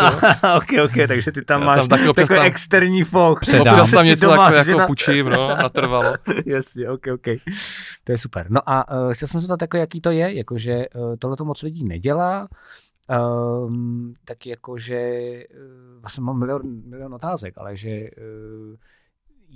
No, 0.45 0.57
ok, 0.57 0.67
ok, 0.85 1.09
takže 1.09 1.33
ty 1.33 1.43
tam 1.45 1.61
Já 1.61 1.67
máš 1.67 1.79
tam 1.81 1.89
taky 1.89 2.09
občas 2.09 2.23
takový 2.29 2.39
tam- 2.39 2.47
externí. 2.47 3.03
Předám. 3.41 3.67
Občas 3.73 3.91
tam 3.91 4.05
něco 4.05 4.27
doma 4.27 4.51
jako, 4.53 4.71
jako 4.71 4.87
půjčím, 4.87 5.29
no, 5.29 5.49
natrvalo. 5.49 6.13
Jasně, 6.47 6.91
ok, 6.91 7.07
ok. 7.15 7.27
To 8.05 8.13
je 8.13 8.19
super. 8.19 8.47
No 8.49 8.61
a 8.67 8.93
uh, 9.07 9.13
chtěl 9.13 9.29
jsem 9.29 9.41
se 9.41 9.47
to 9.47 9.57
jako, 9.61 9.77
jaký 9.77 10.01
to 10.01 10.11
je, 10.11 10.35
jakože 10.35 10.85
uh, 10.95 11.15
tohle 11.19 11.37
to 11.37 11.45
moc 11.45 11.63
lidí 11.63 11.85
nedělá, 11.85 12.49
um, 13.11 14.15
tak 14.25 14.47
jakože, 14.47 15.33
uh, 15.95 16.01
vlastně 16.01 16.23
mám 16.23 16.39
milion, 16.39 16.83
milion 16.89 17.15
otázek, 17.15 17.55
ale 17.59 17.77
že 17.77 17.89
uh, 17.91 18.77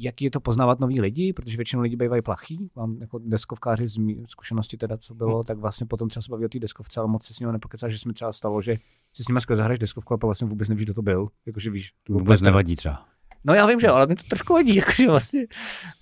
jaký 0.00 0.24
je 0.24 0.30
to 0.30 0.40
poznávat 0.40 0.80
nový 0.80 1.00
lidi, 1.00 1.32
protože 1.32 1.56
většinou 1.56 1.82
lidi 1.82 1.96
bývají 1.96 2.22
plachý, 2.22 2.70
mám 2.76 2.96
jako 3.00 3.18
deskovkáři 3.18 3.86
z 3.88 3.96
mý 3.96 4.22
zkušenosti 4.26 4.76
teda, 4.76 4.96
co 4.96 5.14
bylo, 5.14 5.44
tak 5.44 5.58
vlastně 5.58 5.86
potom 5.86 6.08
třeba 6.08 6.22
se 6.22 6.30
baví 6.30 6.44
o 6.44 6.48
té 6.48 6.58
deskovce, 6.58 7.00
ale 7.00 7.08
moc 7.08 7.24
se 7.26 7.34
s 7.34 7.40
ním 7.40 7.52
nepokecá, 7.52 7.88
že 7.88 7.98
se 7.98 8.08
mi 8.08 8.14
třeba 8.14 8.32
stalo, 8.32 8.62
že 8.62 8.76
si 9.14 9.24
s 9.24 9.28
nimi 9.28 9.40
skvěle 9.40 9.56
zahraješ 9.56 9.78
deskovku, 9.78 10.14
a 10.14 10.16
pak 10.16 10.24
vlastně 10.26 10.46
vůbec 10.46 10.68
nevíš, 10.68 10.84
kdo 10.84 10.94
to 10.94 11.02
byl, 11.02 11.28
jakože 11.46 11.70
víš. 11.70 11.92
to 12.04 12.12
Vůbec 12.12 12.40
úplně- 12.40 12.50
nevadí 12.50 12.76
třeba. 12.76 13.04
No 13.44 13.54
já 13.54 13.66
vím, 13.66 13.80
že 13.80 13.88
ale 13.88 14.06
mi 14.06 14.14
to 14.14 14.22
trošku 14.28 14.52
vadí, 14.52 14.74
jakože 14.76 15.08
vlastně. 15.08 15.46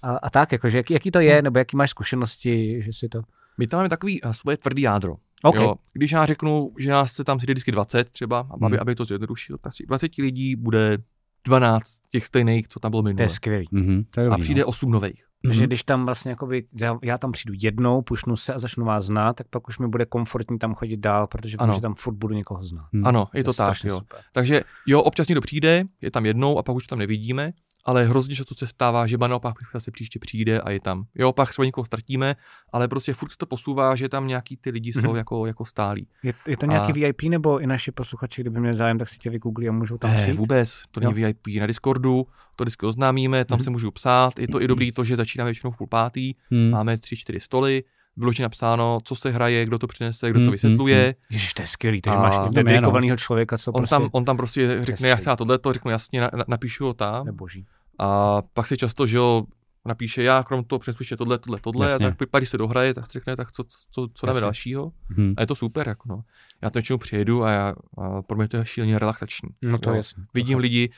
A, 0.02 0.16
a 0.16 0.30
tak, 0.30 0.52
jakože 0.52 0.76
jaký, 0.76 0.92
jaký 0.94 1.10
to 1.10 1.20
je, 1.20 1.42
nebo 1.42 1.58
jaký 1.58 1.76
máš 1.76 1.90
zkušenosti, 1.90 2.82
že 2.82 2.92
si 2.92 3.08
to... 3.08 3.22
My 3.58 3.66
tam 3.66 3.78
máme 3.78 3.88
takový 3.88 4.22
uh, 4.22 4.30
svoje 4.32 4.56
tvrdý 4.56 4.82
jádro. 4.82 5.16
OK. 5.42 5.56
Jo, 5.56 5.74
když 5.92 6.12
já 6.12 6.26
řeknu, 6.26 6.72
že 6.78 6.90
nás 6.90 7.12
se 7.12 7.24
tam 7.24 7.40
sejde 7.40 7.52
vždycky 7.52 7.72
20 7.72 8.10
třeba, 8.10 8.38
aby, 8.50 8.64
Hmm. 8.66 8.76
aby 8.80 8.94
to 8.94 9.04
zjednodušil, 9.04 9.58
tak 9.58 9.72
si 9.72 9.86
20 9.86 10.22
lidí 10.22 10.56
bude 10.56 10.98
12 11.44 11.84
těch 12.10 12.26
stejných, 12.26 12.68
co 12.68 12.80
tam 12.80 12.90
bylo 12.90 13.02
To 13.02 13.06
minule. 13.06 13.24
je 13.24 13.28
skvělý. 13.28 13.66
Mhm, 13.70 14.04
to 14.14 14.20
je 14.20 14.28
A 14.28 14.38
přijde 14.38 14.60
no. 14.60 14.66
8 14.66 14.90
nových. 14.90 15.22
Takže 15.44 15.60
Mhm. 15.60 15.66
když 15.66 15.84
tam 15.84 16.06
vlastně 16.06 16.30
jakoby, 16.30 16.64
já, 16.80 16.98
já 17.02 17.18
tam 17.18 17.32
přijdu 17.32 17.54
jednou, 17.62 18.02
pušnu 18.02 18.36
se 18.36 18.54
a 18.54 18.58
začnu 18.58 18.84
vás 18.84 19.04
znát, 19.04 19.32
tak 19.32 19.48
pak 19.48 19.68
už 19.68 19.78
mi 19.78 19.88
bude 19.88 20.06
komfortní 20.06 20.58
tam 20.58 20.74
chodit 20.74 20.96
dál, 20.96 21.26
protože 21.26 21.56
vím, 21.56 21.62
Ano. 21.62 21.74
že 21.74 21.80
tam 21.80 21.94
furt 21.94 22.14
budu 22.14 22.34
někoho 22.34 22.62
znát. 22.62 22.86
Hm. 22.92 23.06
Ano, 23.06 23.26
je 23.34 23.44
to, 23.44 23.52
tak, 23.52 23.66
strašně 23.66 23.90
jo. 23.90 23.98
Super. 23.98 24.20
Takže 24.32 24.60
jo, 24.86 25.02
občas 25.02 25.28
někdo 25.28 25.40
přijde, 25.40 25.84
je 26.00 26.10
tam 26.10 26.26
jednou 26.26 26.58
a 26.58 26.62
pak 26.62 26.76
už 26.76 26.86
to 26.86 26.92
tam 26.92 26.98
nevidíme, 26.98 27.52
ale 27.86 28.04
hrozně 28.06 28.34
často 28.36 28.54
se 28.54 28.66
stává, 28.66 29.06
že 29.06 29.18
ba 29.18 29.28
naopak 29.28 29.54
se 29.78 29.90
příště 29.90 30.18
přijde 30.18 30.60
a 30.60 30.70
je 30.70 30.80
tam. 30.80 31.04
Jo, 31.14 31.32
pak 31.32 31.50
třeba 31.50 31.64
někoho 31.64 31.84
ztratíme, 31.84 32.36
ale 32.72 32.88
prostě 32.88 33.12
furt 33.14 33.30
se 33.30 33.36
to 33.36 33.46
posouvá, 33.46 33.96
že 33.96 34.08
tam 34.08 34.26
nějaký 34.26 34.56
ty 34.56 34.70
lidi 34.70 34.92
jsou 34.92 35.08
Mhm. 35.08 35.16
jako, 35.16 35.46
jako 35.46 35.64
stálí. 35.64 36.06
Je, 36.22 36.32
je 36.48 36.56
to 36.56 36.66
nějaký 36.66 36.90
A- 36.92 36.94
VIP 36.94 37.22
nebo 37.22 37.58
i 37.58 37.66
naši 37.66 37.92
posluchači, 37.92 38.40
kdyby 38.40 38.60
měli 38.60 38.76
zájem, 38.76 38.98
tak 38.98 39.08
si 39.08 39.18
tě 39.18 39.30
vygooglí 39.30 39.68
a 39.68 39.72
můžou 39.72 39.98
tam 39.98 40.10
Ne, 40.10 40.16
přijít? 40.18 40.36
vůbec, 40.36 40.82
to 40.90 41.00
není 41.00 41.14
VIP 41.14 41.46
na 41.60 41.66
Discordu, 41.66 42.26
to 42.56 42.64
vždycky 42.64 42.86
oznámíme, 42.86 43.44
tam 43.44 43.56
Mhm. 43.58 43.64
se 43.64 43.70
můžu 43.70 43.90
psát, 43.90 44.38
je 44.38 44.48
to 44.48 44.62
i 44.62 44.68
dobrý 44.68 44.92
to, 44.92 45.04
že 45.04 45.16
začínáme 45.16 45.48
většinou 45.50 45.70
v 45.70 45.76
půl 45.76 45.86
pátý, 45.86 46.34
Hm. 46.54 46.70
máme 46.70 46.98
tři, 46.98 47.16
čtyři 47.16 47.40
stoly, 47.40 47.84
vyloženě 48.18 48.42
napsáno, 48.44 48.98
co 49.04 49.16
se 49.16 49.30
hraje, 49.30 49.64
kdo 49.64 49.78
to 49.78 49.86
přinese, 49.86 50.30
kdo 50.30 50.44
to 50.44 50.50
vysvětluje. 50.50 51.14
Ježiš, 51.30 51.54
to 51.54 51.62
je 51.62 51.66
skvělý, 51.66 52.00
takže 52.00 52.18
máš 52.18 52.34
dedikovaného 52.50 53.16
člověka, 53.16 53.58
co 53.58 53.72
On, 53.72 53.80
prostě... 53.80 53.90
tam, 53.90 54.08
on 54.12 54.24
tam 54.24 54.36
prostě 54.36 54.78
řekne, 54.84 55.08
já 55.08 55.16
chci 55.16 55.28
tohle, 55.38 55.58
to 55.58 55.72
řeknu 55.72 55.90
jasně, 55.90 56.20
na, 56.20 56.30
napíšu 56.48 56.84
ho 56.84 56.94
tam. 56.94 57.26
Neboží. 57.26 57.66
A 57.98 58.42
pak 58.42 58.66
si 58.66 58.76
často, 58.76 59.06
že 59.06 59.16
jo, 59.16 59.42
napíše, 59.84 60.22
já 60.22 60.42
krom 60.42 60.64
toho 60.64 60.78
přenesu 60.78 61.02
ještě 61.02 61.16
tohle, 61.16 61.38
tohle, 61.38 61.60
tohle, 61.60 61.86
a 61.86 61.90
Jasně. 61.90 62.06
tak 62.12 62.30
pak, 62.30 62.40
když 62.40 62.48
se 62.50 62.58
dohraje, 62.58 62.94
tak 62.94 63.10
řekne, 63.10 63.36
tak 63.36 63.52
co, 63.52 63.64
co, 63.90 64.08
co 64.14 64.26
dáme 64.26 64.40
dalšího. 64.40 64.92
Hm. 65.16 65.34
A 65.36 65.40
je 65.40 65.46
to 65.46 65.54
super, 65.54 65.88
jako 65.88 66.08
no. 66.08 66.22
Já 66.62 66.70
tam 66.70 66.80
většinou 66.80 66.98
přijedu 66.98 67.44
a, 67.44 67.50
já, 67.50 67.74
a 67.98 68.22
pro 68.22 68.36
mě 68.36 68.48
to 68.48 68.56
je 68.56 68.66
šíleně 68.66 68.98
relaxační. 68.98 69.48
No 69.62 69.78
to 69.78 69.90
Jo. 69.90 69.96
jasný. 69.96 70.24
Vidím 70.34 70.58
lidi, 70.58 70.90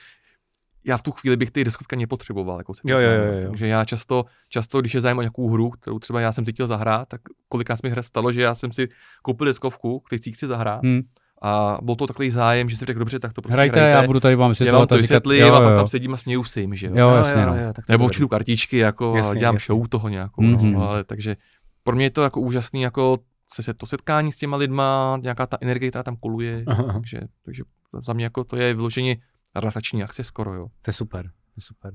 já 0.85 0.99
v 0.99 1.03
tu 1.03 1.13
chvíli 1.13 1.37
bych 1.37 1.51
ty 1.51 1.65
deskovka 1.65 1.97
nepotřeboval, 1.97 2.59
jako 2.59 2.75
se 2.75 2.81
Jo, 2.85 2.97
jo, 2.97 2.97
přiznám, 2.97 3.27
jo, 3.27 3.33
no. 3.33 3.39
jo. 3.41 3.49
Takže 3.49 3.67
já 3.67 3.85
často, 3.85 4.25
často, 4.49 4.81
když 4.81 4.95
je 4.95 5.01
zájem 5.01 5.19
o 5.19 5.23
nějakou 5.23 5.51
hru, 5.51 5.71
kterou 5.71 5.99
třeba 5.99 6.21
já 6.21 6.33
jsem 6.33 6.45
cítil 6.45 6.67
zahrát, 6.67 7.09
tak 7.09 7.21
kolikrát 7.49 7.83
mi 7.83 7.91
hra 7.91 8.03
stalo, 8.03 8.33
že 8.33 8.43
já 8.43 8.55
jsem 8.55 8.73
si 8.73 8.89
koupil 9.23 9.47
deskovku, 9.47 10.01
který 10.01 10.23
si 10.23 10.33
chci 10.33 10.47
zahrát 10.47 10.83
Hm. 10.83 11.01
A 11.43 11.79
byl 11.83 11.95
to 11.97 12.07
takový 12.07 12.31
zájem, 12.31 12.69
že 12.69 12.77
jsem 12.77 12.87
řekl, 12.87 12.99
dobře, 12.99 13.19
tak 13.19 13.33
to 13.33 13.43
prostě 13.43 13.53
Hrajte, 13.55 13.79
já 13.81 14.07
budu 14.07 14.21
tady 14.21 14.35
vám 14.35 14.41
já 14.41 14.45
vám 14.45 14.51
vysvětlovat 14.51 14.89
to 14.89 14.95
říkat, 14.97 15.03
vysvětlím 15.03 15.41
jo, 15.47 15.55
a 15.55 15.61
pak 15.61 15.71
jo, 15.71 15.77
tam 15.77 15.89
sedím 15.89 16.15
a 16.15 16.17
směju 16.17 16.45
se 16.45 16.61
jim, 16.61 16.75
že 16.75 16.87
jo. 16.87 16.93
Jo, 16.97 17.11
jasně, 17.11 17.47
no. 17.47 17.53
tak 17.73 17.87
to 17.87 17.93
Nebo 17.93 18.07
učtu 18.07 18.29
kartičky, 18.29 18.77
jako 18.79 19.17
Jasně, 19.17 19.39
dělám 19.41 19.55
jasně. 19.55 19.67
show 19.75 19.89
toho 19.89 20.09
nějakou, 20.09 20.43
Mhm. 20.43 20.73
no, 20.73 20.89
ale 20.89 21.05
takže 21.05 21.37
pro 21.83 21.97
mě 21.97 22.05
je 22.07 22.11
to 22.11 22.23
jako 22.23 22.41
úžasný, 22.41 22.83
jako 22.83 23.19
se, 23.55 23.63
se 23.63 23.75
to 23.75 23.87
setkání 23.87 24.33
s 24.33 24.37
těma 24.37 24.57
lidma, 24.57 25.19
nějaká 25.23 25.47
ta 25.47 25.59
energie, 25.61 25.91
která 25.91 26.03
tam 26.03 26.17
koluje, 26.17 26.65
aha. 26.67 26.93
takže, 26.93 27.21
takže 27.45 27.63
za 28.07 28.13
mě 28.13 28.25
jako 28.25 28.45
to 28.45 28.57
je 28.57 28.75
vyloženě 28.75 29.17
relaxační 29.57 30.03
akce 30.03 30.25
skoro, 30.25 30.55
jo. 30.55 30.67
To 30.83 30.89
je 30.91 30.93
super. 30.93 31.31
Super. 31.61 31.95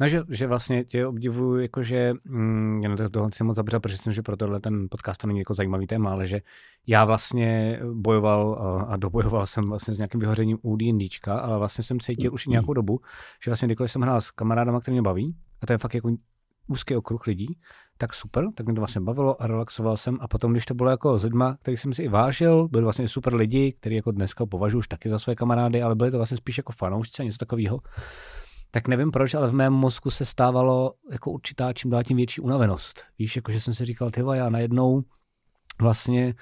No, 0.00 0.08
že, 0.08 0.22
že 0.28 0.46
vlastně 0.46 0.84
tě 0.84 1.06
obdivuju, 1.06 1.58
jakože, 1.60 2.12
mm, 2.24 2.80
já 2.82 2.90
na 2.90 2.96
to, 2.96 3.10
tohle 3.10 3.30
si 3.32 3.44
moc 3.44 3.56
zabřel, 3.56 3.80
protože 3.80 3.98
jsem, 3.98 4.12
že 4.12 4.22
pro 4.22 4.36
tohle 4.36 4.60
ten 4.60 4.86
podcast 4.90 5.20
to 5.20 5.26
není 5.26 5.38
jako 5.38 5.54
zajímavý 5.54 5.86
téma, 5.86 6.10
ale 6.10 6.26
že 6.26 6.40
já 6.86 7.04
vlastně 7.04 7.80
bojoval 7.92 8.54
a, 8.60 8.82
a 8.82 8.96
dobojoval 8.96 9.46
jsem 9.46 9.64
vlastně 9.64 9.94
s 9.94 9.98
nějakým 9.98 10.20
vyhořením 10.20 10.58
u 10.62 10.76
D&Dčka, 10.76 11.38
ale 11.38 11.58
vlastně 11.58 11.84
jsem 11.84 12.00
cítil 12.00 12.34
už 12.34 12.46
i 12.46 12.50
nějakou 12.50 12.72
dobu, 12.72 13.00
že 13.44 13.50
vlastně 13.50 13.68
kdykoliv 13.68 13.90
jsem 13.90 14.02
hrál 14.02 14.20
s 14.20 14.30
kamarádama, 14.30 14.80
který 14.80 14.92
mě 14.92 15.02
baví, 15.02 15.36
a 15.62 15.66
to 15.66 15.72
je 15.72 15.78
fakt 15.78 15.94
jako 15.94 16.10
úzký 16.66 16.96
okruh 16.96 17.26
lidí, 17.26 17.58
tak 17.98 18.14
super, 18.14 18.44
tak 18.54 18.66
mě 18.66 18.74
to 18.74 18.80
vlastně 18.80 19.00
bavilo 19.00 19.42
a 19.42 19.46
relaxoval 19.46 19.96
jsem. 19.96 20.18
A 20.20 20.28
potom, 20.28 20.52
když 20.52 20.66
to 20.66 20.74
bylo 20.74 20.90
jako 20.90 21.18
s 21.18 21.24
lidma, 21.24 21.56
který 21.56 21.76
jsem 21.76 21.92
si 21.92 22.02
i 22.02 22.08
vážil, 22.08 22.68
byli 22.68 22.84
vlastně 22.84 23.08
super 23.08 23.34
lidi, 23.34 23.72
který 23.72 23.96
jako 23.96 24.10
dneska 24.10 24.46
považuji 24.46 24.78
už 24.78 24.88
taky 24.88 25.08
za 25.08 25.18
své 25.18 25.34
kamarády, 25.34 25.82
ale 25.82 25.94
byli 25.94 26.10
to 26.10 26.16
vlastně 26.16 26.36
spíš 26.36 26.58
jako 26.58 26.72
fanoušci 26.72 27.24
něco 27.24 27.38
takového. 27.38 27.80
Tak 28.74 28.88
nevím 28.88 29.10
proč, 29.10 29.34
ale 29.34 29.48
v 29.48 29.52
mém 29.52 29.72
mozku 29.72 30.10
se 30.10 30.24
stávalo 30.24 30.94
jako 31.10 31.30
určitá 31.30 31.72
čím 31.72 31.90
dál 31.90 32.02
tím 32.04 32.16
větší 32.16 32.40
unavenost. 32.40 33.04
Víš, 33.18 33.36
jako 33.36 33.52
že 33.52 33.60
jsem 33.60 33.74
si 33.74 33.84
říkal, 33.84 34.10
tyva, 34.10 34.36
já 34.36 34.48
najednou 34.48 35.02
vlastně, 35.80 36.34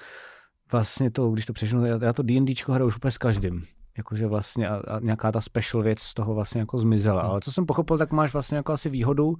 vlastně 0.71 1.11
to, 1.11 1.31
když 1.31 1.45
to 1.45 1.53
přeženu, 1.53 1.85
já, 1.85 1.99
já 2.01 2.13
to 2.13 2.23
D&Dčko 2.23 2.71
hraju 2.71 2.87
už 2.87 2.95
úplně 2.95 3.11
s 3.11 3.17
každým 3.17 3.65
jakože 3.97 4.27
vlastně 4.27 4.69
a, 4.69 4.75
a 4.75 4.99
nějaká 4.99 5.31
ta 5.31 5.41
special 5.41 5.83
věc 5.83 5.99
z 5.99 6.13
toho 6.13 6.33
vlastně 6.33 6.59
jako 6.59 6.77
zmizela. 6.77 7.21
Hmm. 7.21 7.31
Ale 7.31 7.39
co 7.41 7.51
jsem 7.51 7.65
pochopil, 7.65 7.97
tak 7.97 8.11
máš 8.11 8.33
vlastně 8.33 8.57
jako 8.57 8.73
asi 8.73 8.89
výhodu, 8.89 9.35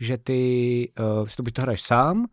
že 0.00 0.18
ty 0.18 0.92
uh, 1.20 1.26
si 1.26 1.36
to 1.36 1.42
to 1.42 1.62
hraješ 1.62 1.82
sám, 1.82 2.26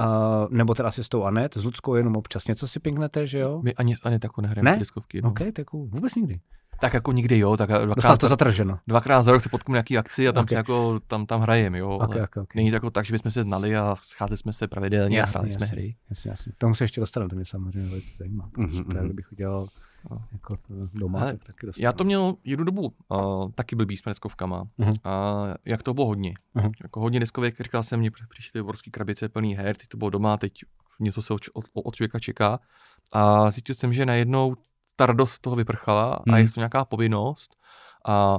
Uh, 0.00 0.46
nebo 0.50 0.74
teda 0.74 0.88
asi 0.88 1.04
s 1.04 1.08
tou 1.08 1.24
Anet, 1.24 1.56
s 1.56 1.64
Ludskou 1.64 1.94
jenom 1.94 2.16
občas 2.16 2.46
něco 2.46 2.68
si 2.68 2.80
pinknete, 2.80 3.26
že 3.26 3.38
jo? 3.38 3.60
My 3.64 3.74
ani, 3.74 3.94
ani 4.04 4.18
takovou 4.18 4.42
nehrajeme 4.42 4.70
ne? 4.70 4.78
diskovky. 4.78 5.22
No. 5.22 5.28
OK, 5.28 5.38
tak 5.38 5.58
jako 5.58 5.78
vůbec 5.78 6.14
nikdy. 6.14 6.40
Tak 6.84 6.94
jako 6.94 7.12
nikdy 7.12 7.38
jo, 7.38 7.56
tak 7.56 7.68
Dostal 7.68 7.86
dvakrát, 7.86 8.20
to 8.20 8.28
zatrženo. 8.28 8.78
dvakrát 8.86 9.22
za 9.22 9.32
rok 9.32 9.42
se 9.42 9.48
potknu 9.48 9.72
nějaký 9.72 9.98
akci 9.98 10.28
a 10.28 10.32
tam 10.32 10.42
Ok. 10.42 10.46
okay. 10.46 10.56
jako, 10.56 11.00
tam, 11.06 11.26
tam 11.26 11.40
hrajeme, 11.40 11.78
jo. 11.78 11.88
Okay, 11.90 12.06
okay, 12.06 12.22
okay. 12.22 12.44
Není 12.54 12.70
to 12.70 12.76
jako 12.76 12.90
tak, 12.90 13.04
že 13.04 13.12
bychom 13.12 13.30
se 13.30 13.42
znali 13.42 13.76
a 13.76 13.96
scházeli 14.02 14.38
jsme 14.38 14.52
se 14.52 14.68
pravidelně 14.68 15.16
a 15.18 15.20
Jasně, 15.20 15.38
hráli 15.38 15.52
jsme 15.52 15.66
hry. 15.66 15.96
Jasně, 16.10 16.30
jasně. 16.30 16.52
Tomu 16.58 16.74
se 16.74 16.84
ještě 16.84 17.00
dostaneme, 17.00 17.30
to 17.30 17.36
mě 17.36 17.44
samozřejmě 17.44 17.88
velice 17.90 18.16
zajímá. 18.16 18.48
Protože 18.54 18.66
Mhm, 18.66 18.84
to, 18.84 18.96
mhm. 18.96 19.04
kdybych 19.04 19.32
udělal 19.32 19.66
No. 20.10 20.22
jako 20.32 20.56
doma, 20.94 21.20
Ale 21.20 21.32
tak 21.32 21.42
taky 21.44 21.66
dostanu. 21.66 21.84
Já 21.84 21.92
to 21.92 22.04
měl 22.04 22.34
jednu 22.44 22.64
dobu 22.64 22.92
uh, 23.08 23.50
taky 23.54 23.76
blbý 23.76 23.96
s 23.96 24.02
deskovkama. 24.06 24.64
Mhm. 24.78 24.94
A 25.04 25.44
jak 25.66 25.82
to 25.82 25.94
bylo 25.94 26.06
hodně. 26.06 26.34
Mhm. 26.54 26.72
Jako 26.82 27.00
hodně 27.00 27.20
deskovek, 27.20 27.60
říkal 27.60 27.82
jsem, 27.82 28.00
mě 28.00 28.10
přišly 28.28 28.60
obrovský 28.60 28.90
krabice 28.90 29.28
plný 29.28 29.54
her, 29.54 29.76
teď 29.76 29.88
to 29.88 29.96
bylo 29.96 30.10
doma, 30.10 30.36
teď 30.36 30.52
něco 31.00 31.22
se 31.22 31.34
od, 31.34 31.40
od, 31.52 31.64
od 31.74 31.94
člověka 31.96 32.18
čeká. 32.18 32.60
A 33.12 33.50
zjistil 33.50 33.74
jsem, 33.74 33.92
že 33.92 34.06
najednou 34.06 34.54
ta 34.96 35.06
radost 35.06 35.32
z 35.32 35.38
toho 35.40 35.56
vyprchala 35.56 36.14
a 36.14 36.22
Mhm. 36.26 36.36
je 36.38 36.50
to 36.50 36.60
nějaká 36.60 36.84
povinnost. 36.84 37.56
A 38.08 38.38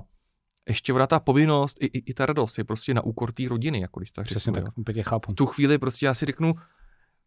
ještě 0.69 0.93
ona 0.93 1.07
ta 1.07 1.19
povinnost, 1.19 1.77
i, 1.81 1.85
i, 1.85 1.97
i 2.11 2.13
ta 2.13 2.25
radost 2.25 2.57
je 2.57 2.63
prostě 2.63 2.93
na 2.93 3.01
úkor 3.01 3.31
té 3.31 3.43
rodiny, 3.49 3.79
jako 3.81 3.99
když 3.99 4.11
to 4.11 4.15
tak 4.15 4.25
Přesně 4.25 4.53
řeknu, 4.53 4.65
tak, 4.65 4.77
úplně 4.77 5.03
chápu. 5.03 5.31
V 5.31 5.35
tu 5.35 5.45
chvíli 5.45 5.77
prostě 5.77 6.05
já 6.05 6.13
si 6.13 6.25
řeknu, 6.25 6.53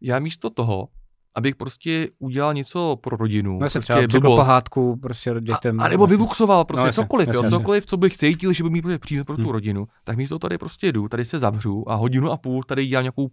já 0.00 0.18
místo 0.18 0.50
toho, 0.50 0.88
abych 1.34 1.56
prostě 1.56 2.08
udělal 2.18 2.54
něco 2.54 2.96
pro 3.02 3.16
rodinu, 3.16 3.52
No 3.52 3.58
prostě 3.58 3.78
třeba 3.80 4.20
pohádku 4.36 4.96
prostě 4.96 5.34
dětem. 5.40 5.80
a, 5.80 5.84
a 5.84 5.88
nebo 5.88 6.06
vyluxoval 6.06 6.64
prostě 6.64 6.86
No, 6.86 6.92
cokoliv, 6.92 7.28
jasně, 7.28 7.44
jo, 7.44 7.50
cokoliv, 7.50 7.86
co 7.86 7.96
bych 7.96 8.16
cítil, 8.16 8.52
že 8.52 8.62
by 8.64 8.70
mi 8.70 8.82
prostě 8.82 8.98
přínos 8.98 9.26
pro 9.26 9.36
tu 9.36 9.42
Hmm. 9.42 9.50
rodinu, 9.52 9.86
tak 10.04 10.16
místo 10.16 10.38
tady 10.38 10.58
prostě 10.58 10.92
jdu, 10.92 11.08
tady 11.08 11.24
se 11.24 11.38
zavřu 11.38 11.90
a 11.90 11.94
hodinu 11.94 12.30
a 12.30 12.36
půl 12.36 12.62
tady 12.62 12.86
dělám 12.86 13.02
nějakou 13.04 13.28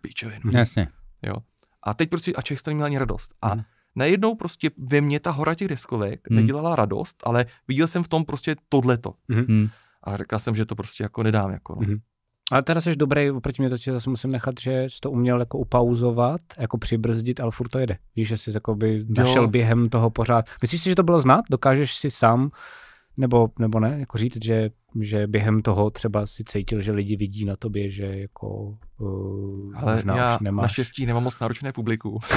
pičovinu. 0.00 0.50
Jasně. 0.52 0.88
Jo. 1.22 1.34
A 1.82 1.94
teď 1.94 2.10
prostě, 2.10 2.32
a 2.32 2.42
člověk 2.42 2.60
z 2.60 2.62
toho 2.62 2.72
neměl 2.72 2.86
ani 2.86 2.98
radost. 2.98 3.34
A 3.42 3.54
Mhm. 3.54 3.64
Najednou 3.96 4.34
prostě 4.34 4.70
ve 4.78 5.00
mně 5.00 5.20
ta 5.20 5.30
hora 5.30 5.54
těch 5.54 5.68
deskovek 5.68 6.20
Hmm. 6.30 6.40
nedělala 6.40 6.76
radost, 6.76 7.16
ale 7.24 7.46
viděl 7.68 7.86
jsem 7.88 8.02
v 8.02 8.08
tom 8.08 8.24
prostě 8.24 8.56
tohleto. 8.68 9.14
Hm. 9.32 9.68
A 10.02 10.16
říkal 10.16 10.38
jsem, 10.38 10.54
že 10.54 10.66
to 10.66 10.74
prostě 10.74 11.02
jako 11.02 11.22
nedám. 11.22 11.50
Jako, 11.50 11.74
no. 11.74 11.80
Mhm. 11.80 11.98
Ale 12.50 12.62
teda 12.62 12.80
jsi 12.80 12.96
dobrý, 12.96 13.30
oproti 13.30 13.62
mě 13.62 13.70
to 13.70 13.78
ti 13.78 13.92
zase 13.92 14.10
musím 14.10 14.30
nechat, 14.32 14.54
že 14.60 14.84
jsi 14.84 15.00
to 15.00 15.10
uměl 15.10 15.40
jako 15.40 15.58
upauzovat, 15.58 16.40
jako 16.58 16.78
přibrzdit, 16.78 17.40
ale 17.40 17.50
furt 17.50 17.68
to 17.68 17.78
jede. 17.78 17.98
Víš, 18.16 18.28
že 18.28 18.36
jsi 18.36 18.50
jakoby 18.54 19.04
našel 19.08 19.48
během 19.48 19.88
toho 19.88 20.10
pořád. 20.10 20.44
Myslíš 20.62 20.82
si, 20.82 20.88
že 20.88 20.94
to 20.94 21.02
bylo 21.02 21.20
znát? 21.20 21.44
Dokážeš 21.50 21.94
si 21.94 22.10
sám, 22.10 22.50
nebo, 23.16 23.48
nebo 23.58 23.80
ne, 23.80 23.96
jako 24.00 24.18
říct, 24.18 24.44
že, 24.44 24.70
že 25.00 25.26
během 25.26 25.62
toho 25.62 25.90
třeba 25.90 26.26
si 26.26 26.44
cítil, 26.44 26.80
že 26.80 26.92
lidi 26.92 27.16
vidí 27.16 27.44
na 27.44 27.56
tobě, 27.56 27.90
že 27.90 28.04
jako 28.06 28.78
uh, 28.98 29.72
Ale 29.76 29.94
možná 29.94 30.16
já 30.16 30.34
už 30.36 30.40
nemáš. 30.40 30.62
naštěstí 30.62 31.06
nemám 31.06 31.24
moc 31.24 31.38
náročné 31.40 31.72
publiku. 31.72 32.18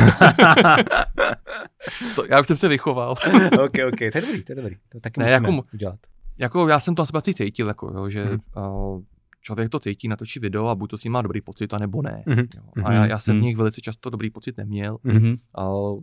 to, 2.16 2.24
já 2.30 2.40
už 2.41 2.48
jsem 2.48 2.58
se 2.58 2.68
vychoval. 2.68 3.12
ok, 3.66 3.76
ok, 3.88 3.98
to 4.12 4.18
je 4.18 4.22
dobrý, 4.22 4.44
to 4.44 4.52
je 4.52 4.56
dobrý. 4.56 4.76
To 4.90 4.99
taky 4.99 5.20
Ne, 5.20 5.30
jako 5.32 5.64
udělat. 5.74 5.99
jako 6.38 6.68
já 6.68 6.80
jsem 6.80 6.95
to 6.95 7.02
asi 7.02 7.12
asi 7.16 7.34
cítil, 7.34 7.68
jako, 7.68 7.91
jo, 7.95 8.10
že 8.10 8.26
Mhm. 8.26 8.40
uh, 8.58 9.02
člověk 9.41 9.70
to 9.70 9.80
cítí, 9.80 10.08
natočí 10.08 10.40
video 10.40 10.68
a 10.68 10.76
buď 10.76 10.90
to 10.90 10.98
s 10.98 11.04
ním 11.04 11.14
má 11.14 11.22
dobrý 11.22 11.41
pocit, 11.41 11.74
anebo 11.74 12.02
ne. 12.02 12.24
Mhm. 12.26 12.40
Jo. 12.40 12.64
A 12.86 12.90
Mhm, 12.90 12.98
já, 12.98 13.06
já 13.06 13.20
jsem 13.20 13.36
v 13.36 13.38
mhm. 13.38 13.45
nich 13.45 13.58
velice 13.58 13.82
často 13.82 14.10
dobrý 14.10 14.30
pocit 14.30 14.58
neměl 14.58 14.98
Mhm. 15.04 15.36
uh, 15.58 15.99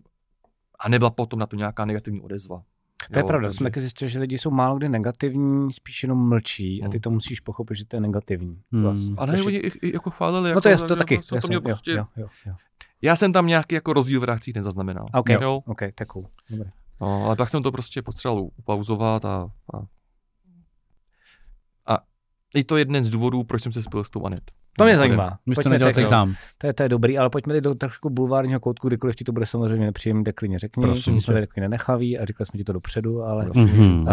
a 0.79 0.89
nebyla 0.89 1.11
potom 1.11 1.39
na 1.39 1.47
to 1.47 1.57
nějaká 1.57 1.85
negativní 1.85 2.21
odezva. 2.21 2.63
To 3.13 3.19
je 3.19 3.23
Jo, 3.23 3.27
pravda, 3.27 3.49
takže- 3.49 3.59
jsem 3.59 3.65
taky 3.65 3.81
zjistil, 3.81 4.09
že 4.09 4.19
lidi 4.19 4.39
jsou 4.39 4.51
málo 4.51 4.77
kdy 4.77 4.89
negativní, 4.89 5.73
spíš 5.73 6.03
jenom 6.03 6.29
mlčí 6.29 6.83
a 6.83 6.89
ty 6.89 6.97
Hmm. 6.97 7.01
to 7.01 7.11
musíš 7.11 7.41
pochopit, 7.41 7.75
že 7.77 7.85
to 7.85 7.97
je 7.97 8.01
negativní. 8.01 8.61
Hmm. 8.73 8.83
Vlastně, 8.83 9.15
A 9.19 9.27
ne, 9.27 9.39
je- 9.39 9.43
oni 9.45 9.57
i, 9.57 9.87
i, 9.89 9.93
jako 9.95 10.11
chválili. 10.11 10.43
No 10.43 10.49
jako, 10.49 10.61
to 10.61 10.69
je 10.69 10.77
to 10.77 10.85
jako, 10.85 10.97
taky. 10.97 11.23
jsem 11.23 11.41
to 11.41 11.49
měl 11.49 11.61
prostě, 11.61 11.91
jo, 11.91 12.07
jo, 12.17 12.27
jo. 12.47 12.55
Já 13.03 13.17
jsem 13.17 13.33
tam 13.33 13.47
nějaký 13.47 13.75
jako 13.75 13.93
rozdíl 13.93 14.21
v 14.21 14.25
reakcích 14.25 14.55
nezaznamenal. 14.55 15.07
OK, 15.15 15.29
Jo, 15.29 15.61
OK, 15.67 15.81
tak 15.95 16.09
cool. 16.09 16.27
No, 17.01 17.25
ale 17.27 17.37
pak 17.37 17.49
jsem 17.49 17.63
to 17.63 17.73
prostě 17.73 18.03
potřeboval 18.03 18.49
upauzovat 18.57 19.25
a, 19.25 19.49
a, 19.75 19.79
a 21.95 21.99
i 22.57 22.65
to 22.65 22.77
je 22.77 22.81
jeden 22.81 23.05
z 23.05 23.11
důvodů, 23.11 23.45
proč 23.45 23.63
jsem 23.63 23.73
se 23.73 23.83
spojil 23.83 24.05
s 24.05 24.11
tou 24.11 24.27
Anet. 24.27 24.51
To 24.79 24.85
mě 24.85 24.97
zajímá. 24.97 25.39
Už 25.47 25.55
to 25.55 25.55
Pojďme 25.55 25.71
nedělal 25.71 25.93
teď, 25.95 26.03
jo. 26.03 26.09
sám. 26.09 26.35
To 26.59 26.67
je, 26.67 26.73
to 26.73 26.83
je 26.83 26.89
dobrý, 26.89 27.19
ale 27.19 27.31
pojďme 27.31 27.53
teď 27.55 27.65
do 27.65 27.75
trošku 27.75 28.11
bulvárního 28.11 28.61
koutku, 28.61 28.89
kdykoliv 28.89 29.17
ti 29.17 29.25
to 29.25 29.33
bude 29.33 29.47
samozřejmě 29.47 29.87
nepříjemný, 29.87 30.25
tak 30.25 30.35
klidně 30.35 30.59
řekni. 30.59 30.81
Prosím 30.83 31.15
My 31.15 31.21
jsme 31.21 31.35
tady 31.35 31.47
takový 31.47 31.61
nenechaví 31.61 32.19
a 32.19 32.25
říkali 32.25 32.47
jsme 32.47 32.59
ti 32.59 32.65
to 32.65 32.73
dopředu, 32.73 33.23
ale 33.23 33.47
Mhm. 33.55 34.09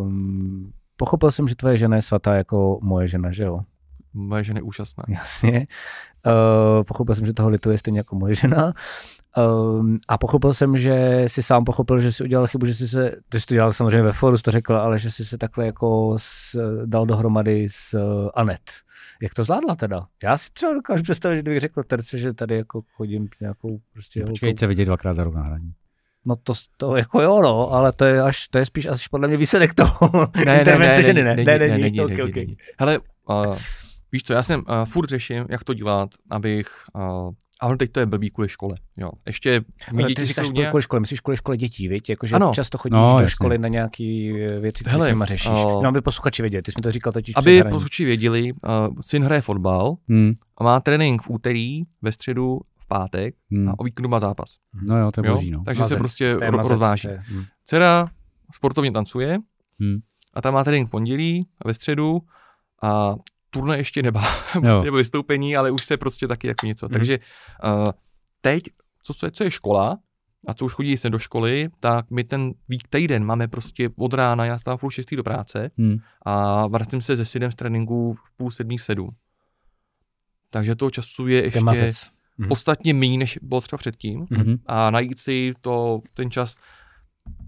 um, 0.00 0.72
pochopil 0.96 1.30
jsem, 1.30 1.48
že 1.48 1.54
tvoje 1.54 1.76
žena 1.76 1.96
je 1.96 2.02
svatá 2.02 2.34
jako 2.34 2.78
moje 2.82 3.08
žena, 3.08 3.30
že 3.32 3.44
jo? 3.44 3.60
Moje 4.14 4.44
žena 4.44 4.58
je 4.58 4.62
úžasná. 4.62 5.04
Jasně. 5.08 5.66
Uh, 6.26 6.84
pochopil 6.84 7.14
jsem, 7.14 7.26
že 7.26 7.32
toho 7.32 7.48
lituje 7.48 7.78
stejně 7.78 7.98
jako 8.00 8.16
moje 8.16 8.34
žena. 8.34 8.72
Um, 9.36 9.98
a 10.08 10.18
pochopil 10.18 10.54
jsem, 10.54 10.76
že 10.76 11.24
si 11.26 11.42
sám 11.42 11.64
pochopil, 11.64 12.00
že 12.00 12.12
si 12.12 12.24
udělal 12.24 12.46
chybu, 12.46 12.66
že 12.66 12.74
jsi 12.74 12.88
se, 12.88 13.16
ty 13.28 13.40
jsi 13.40 13.46
to 13.46 13.54
dělal 13.54 13.72
samozřejmě 13.72 14.02
ve 14.02 14.12
foru, 14.12 14.36
to 14.38 14.50
řekl, 14.50 14.76
ale 14.76 14.98
že 14.98 15.10
jsi 15.10 15.24
se 15.24 15.38
takhle 15.38 15.66
jako 15.66 16.16
s, 16.18 16.56
dal 16.86 17.06
dohromady 17.06 17.68
s 17.70 17.94
uh, 17.94 18.28
Anet. 18.34 18.60
Jak 19.22 19.34
to 19.34 19.44
zvládla 19.44 19.74
teda? 19.74 20.06
Já 20.22 20.38
si 20.38 20.50
třeba 20.52 20.74
dokážu 20.74 21.02
představit, 21.02 21.36
že 21.36 21.42
kdybych 21.42 21.60
řekl 21.60 21.82
terce, 21.82 22.18
že 22.18 22.32
tady 22.32 22.56
jako 22.56 22.82
chodím 22.94 23.28
nějakou 23.40 23.78
prostě 23.92 24.24
Počkej, 24.24 24.54
se 24.58 24.66
vidět 24.66 24.84
dvakrát 24.84 25.12
za 25.12 25.24
rok 25.24 25.34
na 25.34 25.42
hraní. 25.42 25.72
No 26.24 26.36
to, 26.36 26.52
to 26.76 26.96
jako 26.96 27.22
jo, 27.22 27.40
no, 27.42 27.72
ale 27.72 27.92
to 27.92 28.04
je, 28.04 28.22
až, 28.22 28.48
to 28.48 28.58
je 28.58 28.66
spíš 28.66 28.86
asi 28.86 29.04
podle 29.10 29.28
mě 29.28 29.36
výsledek 29.36 29.74
toho. 29.74 30.10
Ne, 30.46 30.58
Intervence 30.58 31.02
ženy, 31.02 31.22
ne? 31.22 31.36
není, 31.36 31.46
Ne, 31.46 31.58
ne, 31.58 31.68
není, 31.68 31.82
není, 31.82 32.00
ok, 32.00 32.08
není, 32.08 32.22
ok. 32.22 32.36
není. 32.36 32.56
Hele, 32.78 32.98
uh, 33.28 33.56
víš 34.12 34.22
co, 34.22 34.32
já 34.32 34.42
jsem 34.42 34.60
uh, 34.60 34.84
furt 34.84 35.08
řeším, 35.10 35.46
jak 35.48 35.64
to 35.64 35.74
dělat, 35.74 36.10
abych, 36.30 36.68
uh, 36.94 37.30
ale 37.60 37.76
teď 37.76 37.92
to 37.92 38.00
je 38.00 38.06
blbý 38.06 38.30
kvůli 38.30 38.48
škole, 38.48 38.76
jo. 38.98 39.10
Ještě 39.26 39.60
mý 39.92 39.98
Ale 39.98 40.08
děti 40.08 40.22
ty 40.22 40.26
říkáš 40.26 40.46
jsou 40.46 40.50
kvůli, 40.50 40.58
nějak... 40.60 40.70
kvůli 40.72 40.82
škole, 40.82 41.00
myslíš 41.00 41.20
kvůli 41.20 41.36
škole 41.36 41.56
dětí, 41.56 41.88
víš? 41.88 42.02
Jakože 42.08 42.34
Ano. 42.34 42.52
často 42.54 42.78
chodíš 42.78 42.92
No, 42.94 43.16
do 43.20 43.26
školy 43.26 43.58
na 43.58 43.68
nějaké 43.68 44.04
věci, 44.60 44.84
které 44.84 44.92
Hele, 44.92 45.06
s 45.06 45.08
nima 45.10 45.24
řešíš. 45.24 45.50
o- 45.52 45.80
No, 45.82 45.88
aby 45.88 46.00
posluchači 46.00 46.42
věděli, 46.42 46.62
ty 46.62 46.72
jsi 46.72 46.78
mi 46.78 46.82
to 46.82 46.92
říkal 46.92 47.12
totiž 47.12 47.36
Aby 47.36 47.62
posluchači 47.64 48.04
věděli, 48.04 48.52
uh, 48.52 48.60
syn 49.00 49.24
hraje 49.24 49.40
fotbal 49.40 49.96
Hmm. 50.08 50.30
a 50.58 50.64
má 50.64 50.80
trénink 50.80 51.22
v 51.22 51.30
úterý, 51.30 51.82
ve 52.02 52.12
středu, 52.12 52.60
v 52.78 52.88
pátek 52.88 53.34
Hmm. 53.50 53.68
a 53.68 53.74
o 53.78 53.84
víkendu 53.84 54.08
má 54.08 54.18
zápas. 54.18 54.56
No 54.82 54.98
jo, 54.98 55.10
to 55.14 55.20
je 55.20 55.28
Jo? 55.28 55.34
boží, 55.34 55.50
no. 55.50 55.62
Takže 55.64 55.80
Mazec, 55.82 55.94
se 55.96 55.98
prostě 55.98 56.36
ro- 56.36 56.56
mazec, 56.56 56.70
rozváží. 56.70 57.02
to 57.02 57.08
je- 57.08 57.18
hm. 57.30 57.44
Dcera 57.64 58.08
sportovně 58.54 58.92
tancuje 58.92 59.38
Hmm. 59.80 59.98
a 60.34 60.40
tam 60.42 60.54
má 60.54 60.64
trénink 60.64 60.88
v 60.88 60.90
pondělí 60.90 61.46
a 61.64 61.68
ve 61.68 61.74
středu 61.74 62.20
a 62.82 63.14
turné 63.52 63.76
ještě 63.76 64.02
nemá, 64.02 64.24
Jo. 64.62 64.82
nebo 64.82 64.96
vystoupení, 64.96 65.56
ale 65.56 65.70
už 65.70 65.84
se 65.84 65.96
prostě 65.96 66.28
taky 66.28 66.46
jako 66.48 66.66
něco. 66.66 66.86
Mhm. 66.86 66.92
Takže 66.92 67.18
uh, 67.64 67.84
teď, 68.40 68.62
co, 69.02 69.14
co, 69.14 69.26
je, 69.26 69.30
co 69.32 69.44
je 69.44 69.50
škola, 69.50 69.98
a 70.48 70.54
co 70.54 70.64
už 70.64 70.72
chodí 70.72 70.96
se 70.96 71.10
do 71.10 71.18
školy, 71.18 71.68
tak 71.80 72.10
my 72.10 72.24
ten 72.24 72.52
vík 72.68 72.88
týden 72.88 73.24
máme 73.24 73.48
prostě 73.48 73.90
od 73.96 74.14
rána, 74.14 74.44
já 74.44 74.58
stávám 74.58 74.78
v 74.78 74.80
půl 74.80 74.90
šestý 74.90 75.16
do 75.16 75.22
práce 75.22 75.70
Hmm. 75.78 75.96
a 76.26 76.66
vracím 76.66 77.02
se 77.02 77.16
ze 77.16 77.24
synem 77.24 77.52
z 77.52 77.54
tréninku 77.54 78.14
v 78.14 78.36
půl 78.36 78.50
sedmý 78.50 78.78
sedm. 78.78 79.08
Takže 80.50 80.74
toho 80.74 80.90
času 80.90 81.26
je 81.26 81.44
ještě 81.44 81.58
je 81.58 81.64
mazec. 81.64 82.10
Mhm. 82.38 82.48
podstatně 82.48 82.94
méně, 82.94 83.18
než 83.18 83.38
bylo 83.42 83.60
třeba 83.60 83.78
předtím. 83.78 84.26
Mhm. 84.30 84.56
A 84.66 84.90
najít 84.90 85.18
si 85.18 85.52
to, 85.60 86.00
ten 86.14 86.30
čas, 86.30 86.56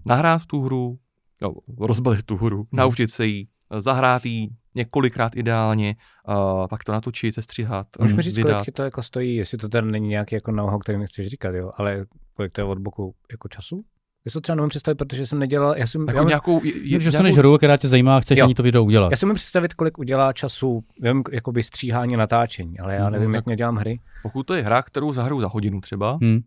nahrát 0.05 0.45
tu 0.45 0.61
hru, 0.61 0.99
no, 1.41 1.53
rozbalit 1.79 2.25
tu 2.25 2.37
hru, 2.37 2.67
naučit 2.71 3.11
se 3.11 3.25
ji, 3.25 3.47
zahrát 3.79 4.25
ji 4.25 4.49
několikrát 4.75 5.35
ideálně, 5.35 5.95
a 6.25 6.67
pak 6.67 6.83
to 6.83 6.91
natočit, 6.91 7.35
sestřihat, 7.35 7.87
Můžeš 7.99 8.13
mi 8.13 8.17
mm, 8.17 8.21
říct, 8.21 8.35
vydat. 8.37 8.51
kolik 8.53 8.65
ti 8.65 8.71
to 8.71 8.83
jako 8.83 9.03
stojí, 9.03 9.35
jestli 9.35 9.57
to 9.57 9.69
teda 9.69 9.87
není 9.87 10.07
nějaký 10.07 10.35
jako 10.35 10.51
know-how, 10.51 10.79
který 10.79 10.97
nechceš 10.97 11.27
říkat, 11.27 11.55
jo, 11.55 11.71
ale 11.77 12.05
kolik 12.35 12.51
to 12.53 12.61
je 12.61 12.65
od 12.65 12.79
boku 12.79 13.15
jako 13.31 13.47
času? 13.47 13.83
Já 14.25 14.29
si 14.29 14.33
to 14.33 14.41
třeba 14.41 14.55
nemůžu 14.55 14.69
představit, 14.69 14.95
protože 14.95 15.27
jsem 15.27 15.39
nedělal, 15.39 15.73
já 15.77 15.87
jsem, 15.87 16.01
Jako 16.07 16.17
já, 16.19 16.23
nějakou, 16.23 16.63
je, 16.63 16.71
Je, 16.83 16.99
že 16.99 17.05
dostaneš 17.05 17.33
nějakou, 17.33 17.49
hru, 17.49 17.57
která 17.57 17.77
tě 17.77 17.87
zajímá 17.87 18.17
a 18.17 18.19
chceš 18.19 18.39
Jo. 18.39 18.45
ani 18.45 18.53
to 18.55 18.63
video 18.63 18.83
udělat. 18.83 19.11
já 19.11 19.17
si 19.17 19.25
můžu 19.25 19.35
představit, 19.35 19.73
kolik 19.73 19.97
udělá 19.99 20.33
času, 20.33 20.81
vím, 21.01 21.23
jakoby 21.31 21.63
stříhání, 21.63 22.15
natáčení, 22.15 22.79
ale 22.79 22.95
já 22.95 23.03
Mhm, 23.03 23.11
nevím, 23.13 23.27
tak- 23.29 23.35
jak 23.35 23.45
nedělám 23.45 23.75
hry. 23.75 23.99
pokud 24.23 24.43
to 24.43 24.53
je 24.53 24.61
hra, 24.63 24.81
kterou 24.81 25.13
zahraju 25.13 25.41
za 25.41 25.47
hodinu 25.47 25.81
třeba, 25.81 26.17
Hm. 26.23 26.39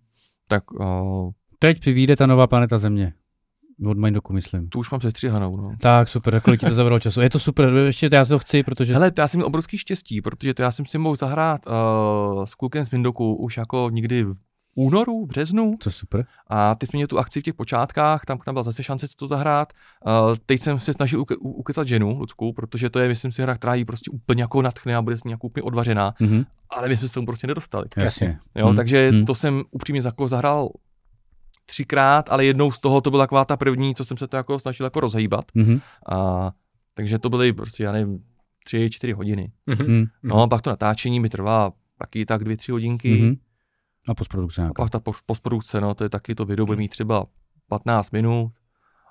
tak 0.48 0.70
uh, 0.72 1.30
Teď 1.58 1.84
vyjde 1.86 2.16
ta 2.16 2.26
nová 2.26 2.46
planeta 2.46 2.78
Země. 2.78 3.12
Od 3.86 3.98
Mindoku, 3.98 4.32
myslím. 4.32 4.68
tu 4.68 4.78
už 4.78 4.90
mám 4.90 5.00
sestříhanou. 5.00 5.56
No. 5.56 5.70
Tak, 5.80 6.08
super, 6.08 6.34
a 6.34 6.40
kolik 6.40 6.60
ti 6.60 6.66
to 6.66 6.74
zabralo 6.74 7.00
času? 7.00 7.20
Je 7.20 7.30
to 7.30 7.38
super, 7.38 7.68
ještě 7.74 8.08
já 8.12 8.24
to 8.24 8.38
chci, 8.38 8.62
protože... 8.62 8.92
Hele, 8.92 9.10
to 9.10 9.20
já 9.20 9.28
jsem 9.28 9.38
měl 9.38 9.46
obrovský 9.46 9.78
štěstí, 9.78 10.20
protože 10.22 10.54
to 10.54 10.62
já 10.62 10.70
jsem 10.70 10.86
si 10.86 10.98
mohl 10.98 11.16
zahrát 11.16 11.60
uh, 11.66 12.44
s 12.44 12.54
klukem 12.54 12.84
z 12.84 12.90
Windoku 12.90 13.34
už 13.34 13.56
jako 13.56 13.88
někdy 13.92 14.24
v 14.24 14.32
únoru, 14.74 15.26
březnu 15.26 15.72
To 15.82 15.90
super. 15.90 16.26
a 16.46 16.74
ty 16.74 16.86
jsme 16.86 16.96
měli 16.96 17.06
tu 17.08 17.18
akci 17.18 17.40
v 17.40 17.42
těch 17.42 17.54
počátkách, 17.54 18.24
tam, 18.24 18.38
tam 18.38 18.54
byla 18.54 18.62
zase 18.62 18.82
šance 18.82 19.08
si 19.08 19.16
to 19.16 19.26
zahrát. 19.26 19.72
Uh, 20.06 20.36
teď 20.46 20.60
jsem 20.60 20.78
se 20.78 20.92
snažil 20.92 21.20
uke, 21.20 21.36
u- 21.36 21.50
ukecat 21.52 21.88
ženu, 21.88 22.18
Lucku, 22.18 22.52
protože 22.52 22.90
to 22.90 22.98
je, 22.98 23.08
myslím 23.08 23.32
si, 23.32 23.42
hra, 23.42 23.54
která 23.54 23.74
jí 23.74 23.84
prostě 23.84 24.10
úplně 24.10 24.42
jako 24.42 24.62
natchne 24.62 24.96
a 24.96 25.02
bude 25.02 25.16
s 25.18 25.24
ní 25.24 25.30
jako 25.30 25.46
úplně 25.46 25.62
odvařená, 25.62 26.14
Mhm. 26.20 26.44
ale 26.70 26.88
my 26.88 26.96
jsme 26.96 27.08
se 27.08 27.14
tomu 27.14 27.26
prostě 27.26 27.46
nedostali. 27.46 27.84
Jasně. 27.96 28.38
Jo, 28.56 28.72
Hm, 28.72 28.76
takže 28.76 29.10
hm. 29.12 29.24
to 29.24 29.34
jsem 29.34 29.62
upřímně 29.70 30.00
jako 30.04 30.28
zahrál 30.28 30.68
třikrát, 31.68 32.28
ale 32.32 32.44
jednou 32.44 32.70
z 32.72 32.78
toho 32.78 33.00
to 33.00 33.10
byla 33.10 33.22
taková 33.22 33.44
ta 33.44 33.56
první, 33.56 33.94
co 33.94 34.04
jsem 34.04 34.16
se 34.16 34.28
to 34.28 34.36
jako 34.36 34.58
snažil 34.58 34.86
jako 34.86 35.00
rozhýbat. 35.00 35.44
Mhm. 35.54 35.80
A, 36.12 36.50
takže 36.94 37.18
to 37.18 37.28
byly 37.30 37.52
prostě, 37.52 37.84
já 37.84 37.92
nevím, 37.92 38.24
tři, 38.64 38.90
čtyři 38.90 39.12
hodiny. 39.12 39.52
Mhm. 39.66 39.82
Mhm. 39.86 40.04
No 40.22 40.42
a 40.42 40.46
pak 40.48 40.62
to 40.62 40.70
natáčení 40.70 41.20
mi 41.20 41.28
trvá 41.28 41.72
taky 41.98 42.26
tak 42.26 42.44
dvě, 42.44 42.56
tři 42.56 42.72
hodinky. 42.72 43.22
Mhm. 43.22 43.34
A 44.08 44.14
postprodukce 44.14 44.60
A 44.60 44.64
nějaká. 44.64 44.82
pak 44.82 44.90
ta 44.90 45.00
po- 45.00 45.12
postprodukce, 45.26 45.80
no 45.80 45.94
to 45.94 46.04
je 46.04 46.10
taky 46.10 46.34
to 46.34 46.44
video 46.44 46.66
bude 46.66 46.78
mít 46.78 46.88
třeba 46.88 47.26
15 47.68 48.10
minut 48.10 48.52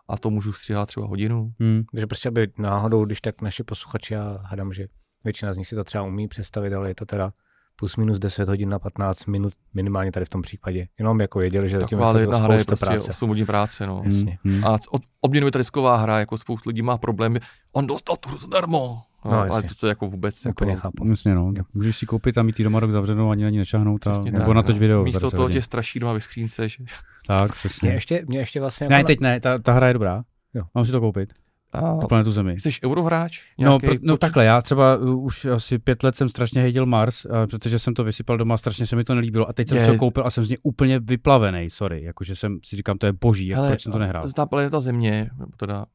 a 0.10 0.18
to 0.18 0.30
můžu 0.30 0.54
stříhat 0.54 0.88
třeba 0.88 1.08
hodinu. 1.08 1.54
Mhm. 1.60 1.84
Takže 1.92 2.08
prostě, 2.08 2.30
aby 2.30 2.48
náhodou, 2.58 3.06
když 3.06 3.22
tak 3.22 3.42
naši 3.42 3.64
posluchači, 3.64 4.14
já 4.14 4.38
hádám, 4.44 4.74
že 4.74 4.86
většina 5.24 5.54
z 5.54 5.58
nich 5.58 5.68
si 5.68 5.76
to 5.76 5.84
třeba 5.84 6.04
umí 6.04 6.28
představit, 6.28 6.74
ale 6.74 6.90
je 6.90 6.96
to 6.96 7.06
teda 7.06 7.34
plus 7.80 7.96
minus 7.98 8.20
10 8.20 8.50
hodin 8.50 8.70
na 8.70 8.80
15 8.80 9.26
minut 9.26 9.54
minimálně 9.74 10.12
tady 10.12 10.26
v 10.26 10.30
tom 10.30 10.42
případě. 10.42 10.88
Jenom 11.00 11.22
jako 11.22 11.40
věděli, 11.40 11.70
že 11.70 11.80
zatím 11.80 11.98
Taková 11.98 12.18
je 12.18 12.24
jedna 12.24 12.38
to 12.38 12.44
hra 12.44 12.56
je 12.56 12.64
prostě 12.64 12.86
práce. 12.86 13.10
8 13.10 13.30
hodin 13.30 13.46
práce, 13.46 13.88
no. 13.88 14.02
Jasně. 14.06 14.38
Mhm. 14.44 14.66
A 14.66 14.78
od, 14.92 15.02
odměnuje 15.22 15.52
ta 15.52 15.60
disková 15.60 15.98
hra, 15.98 16.20
jako 16.20 16.38
spoustu 16.38 16.70
lidí 16.70 16.82
má 16.82 16.98
problémy. 16.98 17.40
On 17.74 17.88
dostal 17.88 18.16
tu 18.16 18.30
hru 18.30 18.38
zadarmo. 18.38 19.02
No, 19.26 19.32
No, 19.32 19.38
ale 19.38 19.64
to 19.64 19.74
se 19.74 19.88
jako 19.88 20.08
vůbec 20.08 20.46
Úplně 20.46 20.72
jako, 20.72 20.82
chápu. 20.82 21.08
Jasně, 21.10 21.36
no. 21.36 21.54
Můžeš 21.74 21.98
si 21.98 22.06
koupit 22.06 22.38
a 22.38 22.44
mít 22.44 22.58
doma 22.62 22.80
rok 22.80 22.92
zavřenou, 22.92 23.30
ani 23.30 23.44
na 23.44 23.50
ní 23.50 23.58
nešahnout 23.58 24.08
a, 24.08 24.12
Přesně 24.12 24.32
nebo 24.32 24.46
tak, 24.46 24.56
natoč 24.56 24.76
no. 24.76 24.80
video. 24.80 25.04
Místo 25.04 25.20
10 25.20 25.32
toho 25.32 25.44
hodin. 25.44 25.54
tě 25.58 25.62
straší 25.62 26.00
doma 26.00 26.14
ve 26.14 26.22
skřínce, 26.22 26.70
že 26.70 26.84
Tak, 27.28 27.42
Mě 27.42 27.54
přesně. 27.54 27.90
ještě, 27.90 28.24
mě 28.28 28.40
ještě 28.40 28.60
vlastně... 28.60 28.88
Ne, 28.90 28.96
jako 28.96 29.08
teď 29.08 29.20
ne, 29.20 29.40
ta, 29.40 29.60
ta 29.60 29.74
hra 29.74 29.88
je 29.88 29.94
dobrá. 29.94 30.24
Jo. 30.54 30.64
Mám 30.76 30.86
si 30.86 30.92
to 30.92 31.00
koupit. 31.00 31.34
A, 31.78 31.98
Tu 32.02 32.08
planetu 32.08 32.32
Zemi. 32.32 32.60
jsi 32.60 32.70
eurohráč? 32.86 33.42
No, 33.60 33.78
pr- 33.78 34.00
no 34.02 34.18
takhle, 34.18 34.46
já 34.46 34.62
třeba 34.62 34.96
uh, 34.98 35.24
už 35.26 35.46
asi 35.46 35.80
pět 35.80 36.04
let 36.04 36.16
jsem 36.16 36.30
strašně 36.30 36.62
hejděl 36.62 36.86
Mars, 36.86 37.26
uh, 37.26 37.32
protože 37.46 37.80
jsem 37.80 37.94
to 37.94 38.04
vysypal 38.04 38.38
doma, 38.38 38.58
strašně 38.58 38.86
se 38.86 38.96
mi 38.96 39.04
to 39.04 39.16
nelíbilo 39.16 39.50
a 39.50 39.54
teď 39.54 39.68
jsem 39.68 39.78
Je. 39.78 39.86
si 39.86 39.92
ho 39.92 39.98
koupil 39.98 40.24
a 40.26 40.30
jsem 40.30 40.44
z 40.44 40.50
něj 40.50 40.58
úplně 40.64 41.00
vyplavený, 41.00 41.70
sorry, 41.70 42.04
jakože 42.04 42.36
jsem 42.36 42.60
si 42.66 42.76
říkám, 42.76 42.98
to 42.98 43.06
je 43.06 43.14
boží, 43.14 43.48
jak, 43.48 43.58
Hele, 43.58 43.68
proč 43.70 43.82
jsem 43.84 43.92
to 43.92 44.00
nehrál. 44.00 44.24
Ta 44.36 44.46
planeta 44.46 44.80
Země, 44.80 45.30
teda 45.58 45.86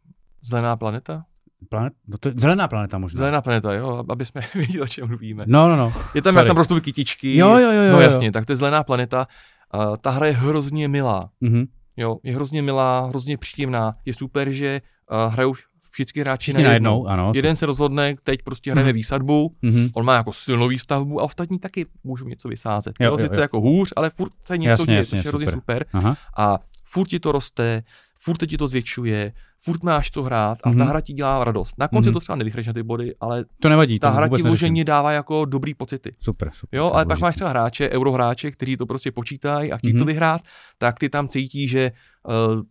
zelená 0.42 0.76
planeta? 0.76 1.24
Planet? 1.68 1.92
No 2.08 2.18
to 2.18 2.28
je 2.28 2.34
zelená 2.36 2.68
planeta 2.68 2.98
možná. 2.98 3.18
Zelená 3.18 3.40
planeta, 3.42 3.72
jo, 3.74 4.04
aby 4.08 4.24
jsme 4.24 4.40
věděli, 4.54 4.80
o 4.82 4.86
čem 4.86 5.08
mluvíme. 5.08 5.44
No, 5.46 5.68
no, 5.68 5.76
no. 5.76 5.92
Je 6.14 6.22
tam, 6.22 6.32
sorry. 6.32 6.38
jak 6.44 6.46
tam 6.46 6.56
rostou 6.56 6.80
kytičky. 6.80 7.36
Jo, 7.36 7.48
jo, 7.50 7.58
jo, 7.58 7.82
jo, 7.82 7.92
No 7.92 7.96
jo. 7.96 8.00
jasně, 8.00 8.32
tak 8.32 8.46
to 8.46 8.52
je 8.52 8.56
zelená 8.56 8.84
planeta. 8.84 9.26
Uh, 9.74 9.96
ta 10.00 10.10
hra 10.10 10.26
je 10.26 10.32
hrozně 10.32 10.88
milá. 10.88 11.30
Mhm. 11.40 11.64
Jo, 11.96 12.16
je 12.22 12.34
hrozně 12.34 12.62
milá, 12.62 13.00
hrozně 13.06 13.38
příjemná. 13.38 13.92
Je 14.04 14.14
super, 14.14 14.50
že 14.50 14.80
uh, 15.26 15.32
hrajou 15.32 15.54
všichni 15.92 16.20
hráči 16.20 16.42
Všichni 16.52 16.64
najednou, 16.64 17.06
ano. 17.06 17.32
Jeden 17.34 17.56
se 17.56 17.66
rozhodne, 17.66 18.14
teď 18.22 18.42
prostě 18.42 18.70
hrajeme 18.70 18.90
Mhm. 18.90 18.94
výsadbu, 18.96 19.54
Mhm. 19.62 19.88
on 19.94 20.04
má 20.04 20.14
jako 20.14 20.32
silnou 20.32 20.68
výstavbu 20.68 21.20
a 21.20 21.24
ostatní 21.24 21.58
taky 21.58 21.86
můžou 22.04 22.28
něco 22.28 22.48
vysázet. 22.48 22.94
Jo, 23.00 23.10
Jo, 23.10 23.18
Sice 23.18 23.36
jo. 23.36 23.42
jako 23.42 23.60
hůř, 23.60 23.92
ale 23.96 24.10
furt 24.10 24.32
se 24.44 24.58
něco 24.58 24.70
Jasně, 24.70 24.86
děje, 24.86 24.98
jasně, 24.98 25.18
což 25.18 25.24
je 25.24 25.28
hrozně 25.30 25.46
super. 25.52 25.58
super. 25.58 25.86
Aha. 25.92 26.16
A 26.36 26.58
furt 26.84 27.06
ti 27.08 27.20
to 27.20 27.32
roste, 27.32 27.82
furt 28.20 28.46
ti 28.46 28.56
to 28.58 28.68
zvětšuje, 28.68 29.32
furt 29.64 29.82
máš 29.82 30.10
to 30.10 30.22
hrát 30.22 30.58
a 30.64 30.68
Mhm. 30.68 30.78
ta 30.78 30.84
hra 30.84 31.00
ti 31.00 31.12
dělá 31.12 31.44
radost. 31.44 31.74
Na 31.78 31.88
konci 31.88 32.08
Mhm. 32.08 32.14
to 32.14 32.20
třeba 32.20 32.36
nevyhraješ 32.36 32.66
na 32.66 32.72
ty 32.72 32.82
body, 32.82 33.14
ale 33.20 33.44
To 33.60 33.68
nevadí, 33.68 33.98
ta 33.98 34.10
to 34.10 34.16
hra 34.16 34.28
ti 34.28 34.42
vloženě 34.42 34.84
dává 34.84 35.12
jako 35.12 35.44
dobrý 35.44 35.74
pocity. 35.74 36.14
Super, 36.20 36.50
super. 36.54 36.78
Jo, 36.78 36.90
ale 36.94 37.06
pak 37.06 37.18
máš 37.20 37.34
třeba 37.34 37.50
hráče, 37.50 37.90
eurohráče, 37.90 38.50
kteří 38.50 38.76
to 38.76 38.86
prostě 38.86 39.12
počítají 39.12 39.72
a 39.72 39.76
chtějí 39.76 39.92
Mhm. 39.92 39.98
to 40.02 40.04
vyhrát, 40.06 40.40
tak 40.78 40.98
ty 40.98 41.08
tam 41.08 41.28
cítí, 41.28 41.68
že 41.68 41.92
uh, 42.28 42.62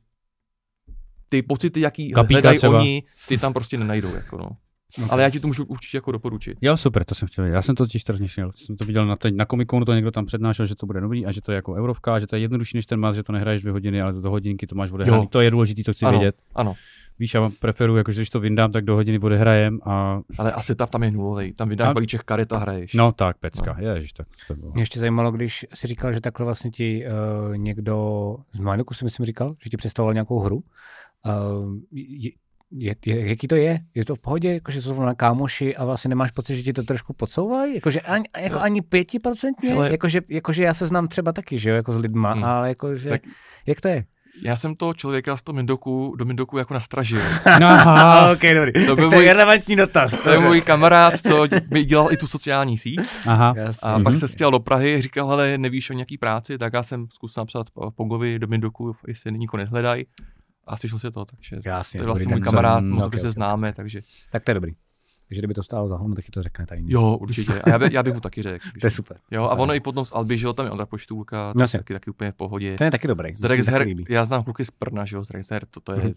ty 1.32 1.42
pocity, 1.42 1.82
jaký 1.82 2.12
Kapíka 2.12 2.34
hledají 2.36 2.58
třeba. 2.58 2.80
oni, 2.80 3.04
ty 3.28 3.38
tam 3.38 3.54
prostě 3.54 3.78
nenajdou. 3.78 4.16
Jako 4.16 4.38
no. 4.38 4.50
Ale 5.10 5.24
já 5.24 5.30
ti 5.30 5.40
to 5.40 5.48
můžu 5.48 5.66
určitě 5.66 5.98
jako 5.98 6.12
doporučit. 6.12 6.58
Jo, 6.62 6.78
super, 6.78 7.04
to 7.04 7.16
jsem 7.16 7.28
chtěl. 7.28 7.46
Já 7.46 7.62
jsem 7.62 7.76
to 7.76 7.84
totiž 7.84 8.02
strašně 8.02 8.28
chtěl. 8.28 8.52
Jsem 8.56 8.78
to 8.78 8.86
viděl 8.86 9.06
na, 9.06 9.16
teď, 9.16 9.36
na 9.36 9.46
komikonu, 9.46 9.86
to 9.86 9.94
někdo 9.94 10.12
tam 10.12 10.26
přednášel, 10.26 10.66
že 10.66 10.76
to 10.76 10.86
bude 10.86 11.02
dobrý 11.02 11.26
a 11.26 11.32
že 11.32 11.42
to 11.42 11.52
je 11.52 11.56
jako 11.56 11.74
eurovka, 11.74 12.20
že 12.20 12.28
to 12.28 12.36
je 12.36 12.42
jednodušší 12.42 12.78
než 12.78 12.86
ten 12.86 13.00
Mars, 13.00 13.16
že 13.16 13.24
to 13.24 13.34
nehraješ 13.34 13.62
dvě 13.62 13.72
hodiny, 13.72 14.02
ale 14.02 14.14
za 14.14 14.30
hodinky 14.30 14.68
to 14.68 14.76
máš 14.76 14.92
odehraný. 14.92 15.24
Jo. 15.24 15.28
To 15.30 15.42
je 15.42 15.52
důležité, 15.52 15.84
to 15.84 15.94
chci 15.94 16.06
Ano. 16.06 16.20
vědět. 16.20 16.36
Ano, 16.56 16.74
Víš, 17.20 17.34
já 17.34 17.52
preferuji, 17.60 17.98
jakože 17.98 18.20
když 18.22 18.30
to 18.30 18.40
vyndám, 18.40 18.72
tak 18.72 18.86
do 18.86 18.96
hodiny 18.96 19.20
odehrajem 19.20 19.80
a... 19.86 20.20
ale 20.40 20.52
asi 20.52 20.76
tam, 20.76 20.88
tam 20.88 21.04
je 21.04 21.12
nulový. 21.12 21.54
Tam 21.54 21.70
vydáš 21.70 21.88
A- 21.90 21.94
balíček 21.94 22.24
karet 22.24 22.54
a 22.54 22.58
hraješ. 22.58 22.94
No 22.94 23.12
tak, 23.12 23.38
pecka, 23.38 23.76
no. 23.82 23.94
ježiš, 23.94 24.14
tak 24.14 24.28
to 24.48 24.56
bylo. 24.56 24.72
Mě 24.72 24.82
ještě 24.82 25.00
zajímalo, 25.00 25.32
když 25.32 25.66
si 25.74 25.88
říkal, 25.88 26.14
že 26.14 26.22
takhle 26.22 26.46
vlastně 26.46 26.72
ti 26.72 27.06
uh, 27.06 27.58
někdo 27.58 28.36
z 28.52 28.60
Majnoku 28.60 28.94
si 28.94 29.06
myslím 29.06 29.26
říkal, 29.26 29.56
že 29.64 29.70
ti 29.70 29.78
představoval 29.78 30.14
nějakou 30.14 30.40
hru. 30.40 30.64
Uh, 31.26 31.76
je, 31.92 32.32
je, 32.72 32.96
je, 33.06 33.30
jaký 33.30 33.48
to 33.48 33.56
je? 33.56 33.80
Je 33.96 34.06
to 34.06 34.16
v 34.16 34.20
pohodě, 34.20 34.54
jakože 34.54 34.82
jsou 34.82 35.02
na 35.02 35.16
kámoši 35.16 35.76
a 35.76 35.86
vlastně 35.86 36.10
nemáš 36.10 36.32
pocit, 36.32 36.56
že 36.56 36.64
ti 36.64 36.74
to 36.74 36.84
trošku 36.84 37.14
podsouvají? 37.14 37.76
Jakože 37.76 38.02
ani, 38.02 38.26
jako 38.42 38.58
Jo. 38.58 38.62
ani 38.64 38.82
pětiprocentně? 38.82 39.70
Hele. 39.74 39.92
Jakože, 39.92 40.22
jakože 40.30 40.64
já 40.64 40.74
se 40.74 40.88
znám 40.88 41.08
třeba 41.08 41.32
taky, 41.32 41.60
že 41.60 41.70
jo, 41.70 41.76
jako 41.76 41.94
s 41.94 41.98
lidma, 42.00 42.34
Hmm. 42.34 42.44
ale 42.44 42.68
jakože, 42.70 43.10
Tak- 43.10 43.22
jak 43.66 43.82
to 43.82 43.88
je? 43.88 44.06
Já 44.44 44.56
jsem 44.56 44.76
toho 44.76 44.94
člověka 44.94 45.38
z 45.38 45.44
toho 45.44 45.56
Mindoku, 45.56 46.16
do 46.18 46.26
Mindoku 46.26 46.58
jako 46.58 46.74
nastražil. 46.74 47.20
Aha, 47.46 48.32
ok, 48.34 48.40
dobrý. 48.54 48.86
To 48.86 48.96
byl 48.96 49.10
to 49.10 49.16
je 49.16 49.22
můj- 49.22 49.26
relevantní 49.34 49.76
dotaz. 49.76 50.24
To 50.24 50.30
je 50.30 50.40
můj 50.40 50.62
kamarád, 50.62 51.14
co 51.22 51.48
mi 51.74 51.84
dělal 51.86 52.12
i 52.14 52.18
tu 52.18 52.28
sociální 52.28 52.78
síť. 52.78 53.00
aha. 53.28 53.54
A 53.84 53.94
Mhm. 53.96 54.04
pak 54.04 54.16
se 54.16 54.28
stěl 54.28 54.52
do 54.52 54.60
Prahy, 54.60 55.02
říkal, 55.02 55.32
ale 55.32 55.58
nevíš 55.58 55.90
o 55.90 55.94
nějaký 55.94 56.18
práci, 56.18 56.58
tak 56.58 56.74
já 56.74 56.84
jsem 56.84 57.08
zkusil 57.14 57.42
napsat 57.42 57.68
Pogovi 57.96 58.40
do 58.40 58.48
Mindoku, 58.48 58.96
jestli 59.08 59.32
nikoho 59.32 59.58
nehledají. 59.60 60.06
A 60.74 60.78
slyšel 60.78 61.00
se 61.00 61.12
to, 61.12 61.26
takže 61.26 61.58
Jasně, 61.66 61.98
to 61.98 62.04
je 62.04 62.06
vlastně 62.06 62.26
dobrý, 62.26 62.36
můj 62.36 62.44
kamarád, 62.44 62.84
moc 62.84 62.98
ok, 62.98 63.04
dobře 63.04 63.20
se 63.20 63.32
známe, 63.32 63.74
takže 63.74 64.02
Tak 64.32 64.44
to 64.44 64.52
je 64.52 64.56
dobrý. 64.56 64.76
Takže 65.28 65.42
kdyby 65.42 65.54
to 65.54 65.64
stálo 65.64 65.88
za 65.88 65.96
hovno, 65.96 66.16
tak 66.16 66.26
ti 66.26 66.32
to 66.32 66.44
řekne 66.44 66.66
tajně. 66.66 66.94
jo, 66.94 67.18
určitě. 67.22 67.62
A 67.62 67.70
já, 67.70 67.80
by, 67.80 67.90
já 67.92 68.04
bych 68.04 68.14
mu 68.14 68.20
taky 68.20 68.42
řekl. 68.44 68.66
To 68.82 68.88
je 68.88 68.92
super. 68.92 69.18
Jo, 69.32 69.44
a 69.44 69.56
ono 69.56 69.74
i 69.74 69.80
potom 69.80 70.06
z 70.06 70.12
Alby, 70.12 70.38
že 70.38 70.46
jo, 70.46 70.54
tam 70.54 70.66
je 70.66 70.72
Ondra 70.72 70.86
Poštůlka, 70.86 71.54
Jasně. 71.60 71.80
taky, 71.80 71.94
taky 71.94 72.10
úplně 72.10 72.32
v 72.32 72.36
pohodě. 72.36 72.76
Ten 72.78 72.86
je 72.86 72.92
taky 72.92 73.08
dobrý. 73.08 73.36
Z 73.36 73.40
se 73.40 73.48
taky 73.48 73.56
Rexher, 73.58 73.88
já 74.10 74.26
znám 74.26 74.44
kluky 74.44 74.66
z 74.66 74.72
Prna, 74.72 75.06
že 75.06 75.16
jo, 75.16 75.24
z 75.26 75.30
Rexher, 75.30 75.66
to, 75.66 75.80
to 75.80 75.92
je, 75.92 75.98
Mhm. 76.04 76.14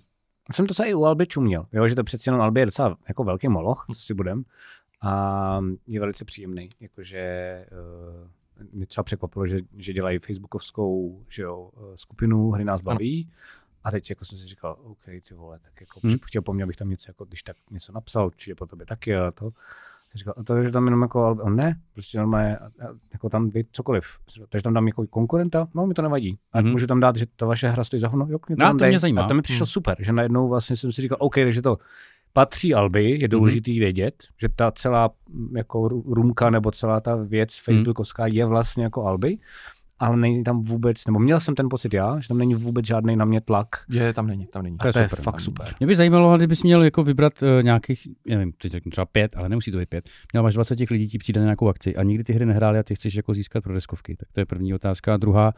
jsem 0.53 0.67
to 0.67 0.85
i 0.85 0.95
u 0.95 1.05
Alby 1.05 1.27
čuměl, 1.27 1.67
jo, 1.73 1.89
že 1.89 1.95
to 1.95 2.05
přeci 2.05 2.29
jenom 2.29 2.41
Alby 2.41 2.61
je 2.61 2.67
docela 2.67 2.97
jako 3.09 3.25
velký 3.25 3.49
moloch, 3.49 3.87
co 3.95 4.01
si 4.01 4.15
budem, 4.15 4.45
a 5.03 5.61
je 5.87 6.01
velice 6.01 6.25
příjemný, 6.25 6.69
jakože 6.81 7.67
uh, 7.73 8.69
mě 8.73 8.87
třeba 8.87 9.05
překvapilo, 9.05 9.47
že, 9.47 9.59
že 9.77 9.93
dělají 9.93 10.19
facebookovskou 10.19 11.21
že 11.29 11.43
jo, 11.43 11.71
eh, 11.77 11.81
skupinu 11.97 12.51
Hry 12.51 12.65
nás 12.65 12.83
baví, 12.83 13.31
a 13.85 13.90
teď 13.90 14.11
jako 14.11 14.24
jsem 14.24 14.39
si 14.39 14.47
říkal, 14.47 14.77
OK, 14.82 15.05
ty 15.28 15.35
vole, 15.35 15.59
tak 15.59 15.81
jako 15.81 16.01
Hmm. 16.02 16.11
hmm. 16.12 16.19
chtěl 16.27 16.43
po 16.43 16.52
mně, 16.52 16.65
abych 16.65 16.77
tam 16.77 16.90
něco, 16.90 17.11
jako, 17.11 17.24
když 17.24 17.43
tak 17.43 17.56
něco 17.70 17.93
napsal, 17.93 18.27
určitě 18.27 18.55
po 18.55 18.66
tobě 18.66 18.86
taky 18.86 19.16
a 19.16 19.31
to. 19.31 19.51
Říkal, 20.15 20.35
a 20.36 20.43
to, 20.43 20.65
že 20.65 20.70
tam 20.70 20.85
jenom 20.85 21.02
jako, 21.02 21.24
Alby, 21.24 21.43
on 21.43 21.56
ne, 21.56 21.81
prostě 21.93 22.19
normálně, 22.19 22.59
jako 23.12 23.28
tam 23.28 23.48
být 23.48 23.66
cokoliv. 23.73 24.05
Takže 24.48 24.62
tam 24.62 24.74
dám 24.74 24.86
jako 24.86 25.06
konkurenta, 25.06 25.69
no 25.74 25.86
mi 25.86 25.94
to 25.94 26.02
nevadí. 26.02 26.39
A 26.52 26.59
Mhm. 26.59 26.66
mm-hmm. 26.69 26.73
můžu 26.73 26.86
tam 26.86 27.01
dát, 27.01 27.16
že 27.16 27.27
ta 27.36 27.47
vaše 27.47 27.69
hra 27.69 27.85
stojí 27.85 28.01
za 28.01 28.09
hovno, 28.09 28.27
jo, 28.31 28.39
mě 28.48 28.56
to 28.56 28.62
No, 28.62 28.69
tam 28.69 28.78
to 28.78 28.82
dej. 28.85 28.90
mě 28.90 28.98
zajímá. 28.98 29.23
A 29.24 29.28
to 29.28 29.35
mi 29.35 29.43
přišlo 29.43 29.65
Mhm. 29.65 29.70
super, 29.70 29.97
že 30.01 30.12
najednou 30.12 30.48
vlastně 30.48 30.77
jsem 30.77 30.93
si 30.93 31.02
říkal, 31.02 31.19
OK, 31.20 31.35
takže 31.35 31.62
to 31.62 31.78
patří 32.32 32.74
Alby, 32.74 33.11
je 33.20 33.28
důležitý 33.28 33.73
Mhm. 33.73 33.81
vědět, 33.81 34.24
že 34.40 34.48
ta 34.48 34.70
celá 34.70 35.11
jako 35.56 35.82
ru- 35.89 36.12
rumka 36.15 36.51
nebo 36.51 36.70
celá 36.70 37.01
ta 37.01 37.16
věc 37.16 37.51
Mhm. 37.56 37.62
facebookovská 37.77 38.27
je 38.27 38.47
vlastně 38.47 38.85
jako 38.85 39.05
Alby, 39.06 39.39
ale 39.99 40.16
není 40.16 40.45
tam 40.45 40.65
vůbec, 40.65 41.07
nebo 41.07 41.19
měl 41.19 41.41
jsem 41.41 41.55
ten 41.55 41.69
pocit 41.71 41.95
já, 41.95 42.21
že 42.21 42.29
tam 42.29 42.39
není 42.39 42.55
vůbec 42.55 42.87
žádný 42.87 43.16
na 43.16 43.25
mě 43.25 43.41
tlak. 43.41 43.69
je, 43.91 44.12
tam 44.12 44.27
není, 44.27 44.47
tam 44.47 44.62
není. 44.62 44.77
To 44.77 44.87
je, 44.87 44.93
to 44.93 44.99
je 44.99 45.09
super, 45.09 45.25
fakt 45.25 45.41
super. 45.41 45.66
Mě 45.81 45.87
by 45.87 45.97
zajímalo, 45.97 46.37
kdybys 46.37 46.62
měl 46.62 46.83
jako 46.83 47.03
vybrat 47.05 47.43
uh, 47.43 47.49
nějakých, 47.62 48.09
nevím, 48.29 48.53
teď 48.53 48.73
řeknu 48.73 48.91
třeba 48.91 49.05
pět, 49.07 49.37
ale 49.37 49.49
nemusí 49.49 49.71
to 49.73 49.79
být 49.79 49.89
pět. 49.89 50.05
Měl 50.33 50.43
máš 50.43 50.55
20 50.55 50.77
těch 50.77 50.91
lidí, 50.91 51.09
ti 51.09 51.19
přijde 51.19 51.41
na 51.41 51.45
nějakou 51.45 51.69
akci 51.69 51.97
a 51.97 52.03
nikdy 52.03 52.25
ty 52.25 52.33
hry 52.33 52.47
nehráli 52.47 52.79
a 52.79 52.83
ty 52.83 52.95
chceš 52.95 53.15
jako 53.15 53.35
získat 53.35 53.65
pro 53.65 53.75
deskovky. 53.75 54.16
Tak 54.16 54.29
to 54.33 54.41
je 54.41 54.47
první 54.47 54.75
otázka. 54.75 55.15
A 55.15 55.16
druhá, 55.16 55.53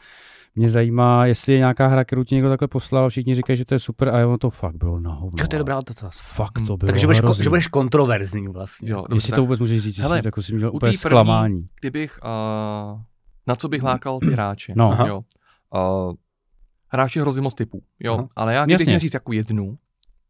mě 0.55 0.71
zajímá, 0.71 1.27
jestli 1.27 1.53
je 1.53 1.59
nějaká 1.59 1.87
hra, 1.87 2.05
kterou 2.05 2.25
ti 2.25 2.35
někdo 2.35 2.51
takhle 2.51 2.69
poslal, 2.69 3.09
všichni 3.11 3.35
říkají, 3.35 3.57
že 3.57 3.65
to 3.65 3.75
je 3.75 3.79
super 3.79 4.09
a 4.09 4.27
ono 4.27 4.39
to 4.39 4.51
fakt 4.51 4.77
bylo 4.77 5.01
na 5.01 5.13
hovno. 5.13 5.41
Jo, 5.43 5.47
to 5.47 5.57
je 5.57 5.59
dobrá 5.59 5.75
dotaz. 5.89 6.21
Fakt 6.23 6.59
Hmm. 6.59 6.67
to 6.67 6.77
bylo 6.77 6.87
Takže 6.87 7.07
budeš, 7.07 7.23
ko- 7.23 7.43
že 7.43 7.49
budeš 7.49 7.67
kontroverzní 7.67 8.49
vlastně. 8.49 8.91
Jo, 8.91 8.99
Jestli 8.99 9.09
dobře, 9.15 9.27
to 9.29 9.33
tak 9.33 9.41
vůbec 9.41 9.61
můžeš 9.61 9.83
říct, 9.83 9.99
Hele, 9.99 10.17
jestli 10.17 10.29
jako 10.29 10.43
jsi 10.43 10.55
měl 10.55 10.69
úplně 10.69 10.81
první- 10.91 10.97
zklamání. 10.99 11.59
kdybych, 11.81 12.19
uh, 12.95 13.01
na 13.47 13.57
co 13.57 13.69
bych 13.69 13.83
lákal 13.83 14.19
ty 14.19 14.31
hráče. 14.31 14.73
No. 14.77 14.91
Aha. 14.93 15.07
Jo. 15.07 15.21
Uh, 15.75 16.15
hráč 16.89 17.17
je 17.17 17.23
hrozně 17.23 17.43
moc 17.43 17.55
typů, 17.55 17.83
jo. 18.01 18.15
Aha. 18.15 18.29
Ale 18.37 18.55
já, 18.55 18.65
kdybych 18.65 18.87
měl 18.87 18.99
říct 18.99 19.15
jako 19.15 19.33
jednu, 19.33 19.79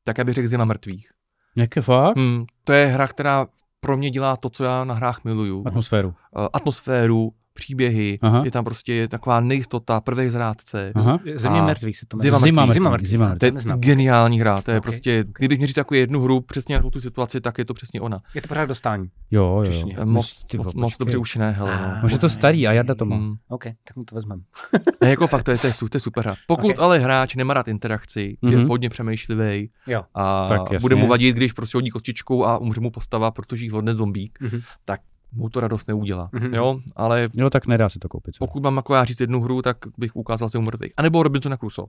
tak 0.05 0.19
já 0.19 0.25
bych 0.25 0.35
řekl 0.35 0.49
Zima 0.49 0.65
mrtvých. 0.65 1.11
Jak 1.57 1.77
je 1.77 1.83
fakt? 1.83 2.17
Hmm, 2.17 2.47
to 2.65 2.73
je 2.73 2.87
hra, 2.87 3.09
která 3.09 3.47
pro 3.81 3.97
mě 3.97 4.11
dělá 4.11 4.37
to, 4.37 4.51
co 4.51 4.65
já 4.65 4.85
na 4.85 4.95
hrách 4.95 5.25
miluju. 5.25 5.63
Atmosféru. 5.67 6.15
Eh, 6.39 6.49
Atmosféru, 6.53 7.33
příběhy, 7.57 8.19
Aha. 8.23 8.43
je 8.45 8.51
tam 8.51 8.65
prostě 8.65 9.09
taková 9.09 9.41
nejistota, 9.41 10.01
prvej 10.01 10.31
zrádce. 10.31 10.93
Aha. 10.95 11.19
Země 11.35 11.62
mrtvých 11.62 11.99
se 11.99 12.07
to 12.07 12.16
Zima 12.16 12.39
jmenuje. 12.39 12.53
mrtvých. 12.53 12.74
Zima 12.74 12.74
Zima 12.74 12.91
mrtvých, 12.91 13.11
zima 13.11 13.24
To 13.27 13.31
mrtvých. 13.31 13.41
To 13.41 13.47
je 13.47 13.53
neznám. 13.53 13.81
geniální 13.81 14.41
hra, 14.41 14.62
to 14.62 14.70
je 14.70 14.77
Ok, 14.78 14.83
prostě, 14.83 15.24
ok. 15.28 15.39
kdybych 15.39 15.59
měl 15.59 15.66
říct 15.66 15.77
jako 15.77 15.95
jednu 15.95 16.20
hru 16.23 16.41
přesně 16.41 16.77
na 16.81 16.91
tu 16.91 17.01
situaci, 17.01 17.41
tak 17.41 17.59
je 17.59 17.65
to 17.65 17.74
přesně 17.74 18.01
ona. 18.01 18.20
Je 18.35 18.43
to 18.43 18.49
pořád 18.49 18.65
dostání. 18.69 19.07
Jo, 19.31 19.62
jo. 19.66 20.05
Moc, 20.05 20.45
Ty 20.45 20.59
moc, 20.59 20.74
moc 20.74 20.97
dobře 20.99 21.19
ušené, 21.19 21.53
hele. 21.53 21.73
Ah. 21.81 22.03
Možná 22.03 22.19
to 22.19 22.28
starý 22.28 22.66
a 22.69 22.73
Jarda 22.73 22.95
to 22.95 23.05
má. 23.05 23.16
Hmm. 23.16 23.35
OK, 23.49 23.65
tak 23.65 23.97
mu 23.97 24.05
to 24.05 24.15
vezmeme. 24.15 24.43
Ne, 25.03 25.11
jako 25.11 25.27
fakt, 25.27 25.43
to 25.43 25.51
je, 25.51 25.59
to 25.59 25.66
je, 25.66 25.73
to 25.91 25.97
je 25.97 26.01
super 26.01 26.24
hra. 26.24 26.35
Pokud 26.47 26.70
Ok. 26.70 26.78
ale 26.78 26.99
hráč 26.99 27.35
nemá 27.35 27.55
rád 27.55 27.69
interakci, 27.69 28.37
je 28.43 28.57
Mhm. 28.59 28.69
hodně 28.69 28.91
přemýšlivý 28.91 29.70
Jo. 29.87 30.03
a 30.15 30.47
Tak 30.49 30.61
jasně. 30.61 30.78
bude 30.78 30.95
mu 30.97 31.07
vadit, 31.07 31.37
když 31.37 31.53
prostě 31.53 31.77
hodí 31.77 31.91
kostičkou 31.91 32.45
a 32.45 32.59
umře 32.59 32.81
mu 32.81 32.91
postava, 32.91 33.31
protože 33.31 33.65
jí 33.65 33.70
hodne 33.70 33.95
zombík, 33.95 34.39
Mhm. 34.41 34.61
tak 34.85 35.01
mu 35.32 35.48
to 35.48 35.61
radost 35.61 35.89
neudělá. 35.89 36.28
Mhm. 36.32 36.55
Jo, 36.55 36.81
ale 36.97 37.28
Jo, 37.35 37.51
tak 37.51 37.66
nedá 37.66 37.89
se 37.89 37.98
to 37.98 38.09
koupit. 38.09 38.35
co? 38.35 38.47
pokud 38.47 38.62
mám 38.62 38.77
jako 38.77 38.94
já 38.94 39.05
říct 39.05 39.20
jednu 39.20 39.40
hru, 39.40 39.62
tak 39.62 39.77
bych 39.98 40.16
ukázal 40.16 40.48
si 40.48 40.59
umrtvých. 40.59 40.93
A 40.97 41.03
nebo 41.03 41.23
Robinsona 41.23 41.57
Crusoe. 41.57 41.86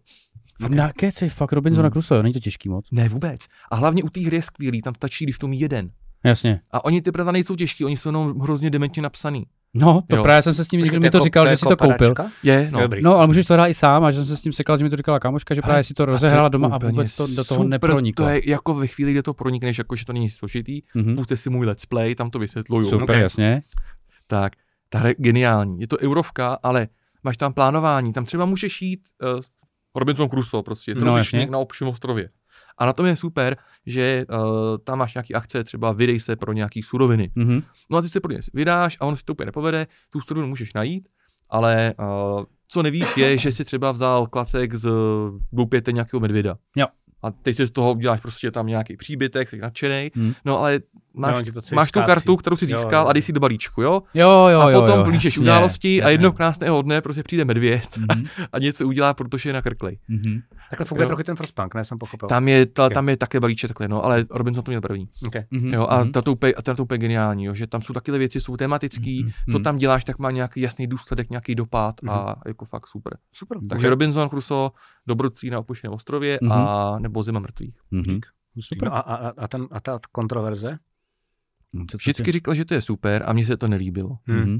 Na 0.69 0.91
keci, 0.93 1.30
fakt 1.30 1.53
Robinsona 1.53 1.84
Hmm. 1.88 1.91
Crusoe, 1.91 2.23
není 2.23 2.34
to 2.34 2.39
těžký 2.39 2.69
moc. 2.69 2.85
Ne, 2.91 3.09
vůbec. 3.09 3.41
A 3.72 3.76
hlavně 3.76 4.03
u 4.03 4.09
té 4.09 4.22
hry 4.22 4.35
je 4.38 4.43
skvělý, 4.43 4.81
tam 4.81 4.95
stačí, 4.95 5.26
když 5.26 5.38
to 5.38 5.47
mí 5.47 5.59
jeden. 5.59 5.91
Jasně. 6.23 6.61
A 6.72 6.85
oni 6.85 7.02
ty 7.02 7.11
pravda 7.11 7.31
nejsou 7.31 7.56
těžký, 7.56 7.85
oni 7.85 7.98
jsou 7.98 8.10
jenom 8.10 8.39
hrozně 8.39 8.69
dementně 8.69 9.02
napsaný. 9.02 9.45
No, 9.73 10.02
to 10.10 10.15
Jo. 10.15 10.23
právě 10.23 10.41
jsem 10.41 10.53
se 10.53 10.65
s 10.65 10.68
tím, 10.68 10.80
když 10.80 10.91
mi 10.91 11.10
to 11.10 11.18
jako- 11.18 11.23
říkal, 11.23 11.45
je 11.48 11.53
že 11.53 11.57
si 11.57 11.65
to 11.65 11.77
koupil. 11.77 12.14
Je, 12.44 12.69
no. 12.72 12.80
Dobrý. 12.81 13.02
No, 13.02 13.15
ale 13.15 13.27
můžeš 13.27 13.45
to 13.45 13.53
hrát 13.53 13.68
i 13.68 13.73
sám, 13.73 14.03
a 14.03 14.11
že 14.11 14.18
jsem 14.18 14.26
se 14.26 14.38
s 14.38 14.41
tím 14.41 14.53
sekal, 14.53 14.77
že 14.77 14.84
mi 14.84 14.89
to 14.89 14.95
říkala 14.98 15.19
kamoška, 15.19 15.56
že 15.56 15.61
právě 15.61 15.84
si 15.84 15.94
to 15.94 16.06
to 16.06 16.11
rozehrála 16.11 16.49
doma 16.49 16.68
a 16.72 16.77
vůbec 16.77 17.15
to 17.15 17.27
do 17.27 17.35
toho 17.35 17.44
super, 17.45 17.68
neproniklo. 17.68 18.26
To 18.26 18.31
je 18.31 18.49
jako 18.49 18.73
ve 18.73 18.88
chvíli, 18.88 19.11
kdy 19.11 19.23
to 19.23 19.34
pronikneš, 19.34 19.77
jako 19.77 19.95
že 19.95 20.06
to 20.06 20.14
není 20.14 20.30
složitý, 20.30 20.81
Mhm. 20.95 21.15
pusťte 21.15 21.38
si 21.38 21.49
můj 21.49 21.65
let's 21.65 21.85
play, 21.85 22.15
tam 22.15 22.30
to 22.30 22.39
vysvětluju. 22.39 22.89
Super, 22.89 23.15
Ok. 23.15 23.22
jasně. 23.22 23.61
Tak, 24.27 24.53
ta 24.89 24.99
hra 24.99 25.10
je 25.10 25.15
geniální. 25.18 25.80
Je 25.81 25.88
to 25.88 25.98
eurovka, 26.02 26.57
ale 26.64 26.88
máš 27.23 27.38
tam 27.38 27.53
plánování. 27.53 28.14
Tam 28.14 28.26
třeba 28.26 28.45
můžeš 28.45 28.81
jít 28.81 28.99
uh, 29.35 29.41
Robinson 29.95 30.30
Crusoe, 30.30 30.64
prostě, 30.64 30.95
No, 30.95 31.18
na 31.49 31.57
obším 31.57 31.88
ostrově. 31.88 32.30
A 32.78 32.86
na 32.86 32.94
tom 32.94 33.06
je 33.06 33.16
super, 33.16 33.58
že 33.86 34.26
uh, 34.30 34.38
tam 34.84 34.99
máš 34.99 35.14
nějaký 35.14 35.34
akce, 35.34 35.64
třeba 35.64 35.91
vydej 35.91 36.20
se 36.20 36.36
pro 36.36 36.54
nějaký 36.54 36.84
suroviny. 36.84 37.32
Mhm. 37.36 37.62
No 37.90 37.98
a 37.98 38.02
ty 38.02 38.10
se 38.10 38.20
pro 38.20 38.32
ně 38.32 38.40
vydáš 38.54 38.98
a 38.99 39.06
on 39.06 39.16
si 39.16 39.24
to 39.24 39.34
úplně 39.34 39.45
nepovede, 39.45 39.88
tu 40.10 40.22
surovinu 40.22 40.48
můžeš 40.48 40.74
najít, 40.74 41.10
ale 41.49 41.94
uh, 41.99 42.44
co 42.68 42.84
nevíš 42.84 43.18
je, 43.18 43.38
že 43.38 43.52
si 43.52 43.66
třeba 43.66 43.91
vzal 43.91 44.28
klacek 44.28 44.76
z 44.76 44.90
doupěte 45.52 45.91
nějakého 45.91 46.20
medvěda. 46.20 46.58
Jo. 46.76 46.88
A 47.22 47.32
teď 47.32 47.56
si 47.56 47.68
z 47.68 47.72
toho 47.72 47.94
uděláš 47.94 48.22
prostě 48.22 48.52
tam 48.52 48.68
nějaký 48.68 48.98
příbytek, 48.98 49.49
jsi 49.49 49.58
nadšenej, 49.58 50.12
Hmm. 50.16 50.34
no 50.45 50.60
ale 50.60 50.80
máš, 51.18 51.44
to 51.69 51.76
máš 51.76 51.91
tu 51.91 52.02
kartu, 52.02 52.35
kterou 52.35 52.56
si 52.56 52.65
Jo, 52.72 52.77
získal 52.77 53.03
jo. 53.06 53.10
a 53.10 53.14
dej 53.14 53.22
si 53.22 53.34
do 53.34 53.39
balíčku, 53.39 53.81
jo? 53.81 54.03
Jo, 54.14 54.48
jo, 54.52 54.60
a 54.61 54.69
jo. 54.69 54.81
potom 54.81 54.99
jo, 54.99 55.06
plíšeš 55.06 55.26
jasně, 55.26 55.41
události 55.41 56.03
a 56.03 56.10
jednoho 56.10 56.34
krásného 56.34 56.81
dne 56.81 57.02
prostě 57.02 57.23
přijde 57.23 57.45
medvěd 57.45 57.98
Mhm, 57.98 58.26
a 58.53 58.60
něco 58.60 58.88
udělá, 58.88 59.14
protože 59.14 59.49
je 59.49 59.53
nakrklej. 59.53 59.99
mhm. 60.07 60.39
Takhle 60.69 60.85
funguje 60.85 61.03
Jo. 61.03 61.07
trochu 61.07 61.23
ten 61.23 61.35
Frostpunk, 61.35 61.76
ne, 61.76 61.84
jsem 61.84 61.98
pochopil. 61.98 62.30
Tam 62.30 62.48
je, 62.48 62.65
ta, 62.65 62.89
tam 62.89 63.10
je 63.10 63.18
také 63.18 63.39
balíček 63.39 63.68
takhle, 63.68 63.88
no, 63.88 64.06
ale 64.06 64.26
Robinson 64.31 64.64
to 64.64 64.72
měl 64.72 64.81
první. 64.81 65.10
Okay. 65.27 65.44
Mhm, 65.52 65.73
Jo, 65.73 65.88
a 65.89 66.03
mhm. 66.03 66.11
to, 66.11 66.22
to, 66.22 66.31
úplně, 66.31 66.53
a 66.53 66.61
to 66.61 66.84
úplně 66.84 66.98
geniální, 66.98 67.44
jo, 67.45 67.53
že 67.53 67.68
tam 67.68 67.81
jsou 67.81 67.94
takové 67.94 68.18
věci, 68.18 68.41
jsou 68.41 68.57
tematický, 68.57 69.23
Mhm, 69.23 69.31
co 69.52 69.57
mhm. 69.57 69.64
tam 69.64 69.76
děláš, 69.77 70.03
tak 70.03 70.19
má 70.19 70.31
nějaký 70.31 70.61
jasný 70.61 70.88
důsledek, 70.88 71.30
nějaký 71.30 71.56
dopad 71.56 71.95
a 72.10 72.35
jako 72.48 72.65
fakt 72.65 72.88
super. 72.88 73.18
Super. 73.34 73.57
Takže 73.69 73.89
Robinson 73.89 74.30
Crusoe, 74.30 74.69
Dobrodcí 75.07 75.49
na 75.49 75.60
opuštěném 75.60 75.94
ostrově 75.94 76.39
Mhm. 76.41 76.52
a 76.52 76.95
nebo 76.99 77.23
Zima 77.23 77.39
mrtvých. 77.39 77.76
Mhm. 77.91 78.19
Super. 78.61 78.89
No 78.89 78.95
a, 78.95 78.99
a, 78.99 79.30
a, 79.38 79.48
ten, 79.48 79.68
a 79.72 79.80
ta 79.80 79.99
kontroverze? 80.11 80.77
No, 81.73 81.85
Vždycky 81.94 82.31
říkal, 82.31 82.56
že 82.56 82.65
to 82.65 82.73
je 82.73 82.81
super 82.81 83.23
a 83.26 83.34
mně 83.34 83.45
se 83.45 83.57
to 83.57 83.68
nelíbilo. 83.68 84.18
Hmm. 84.26 84.39
Mhm. 84.39 84.60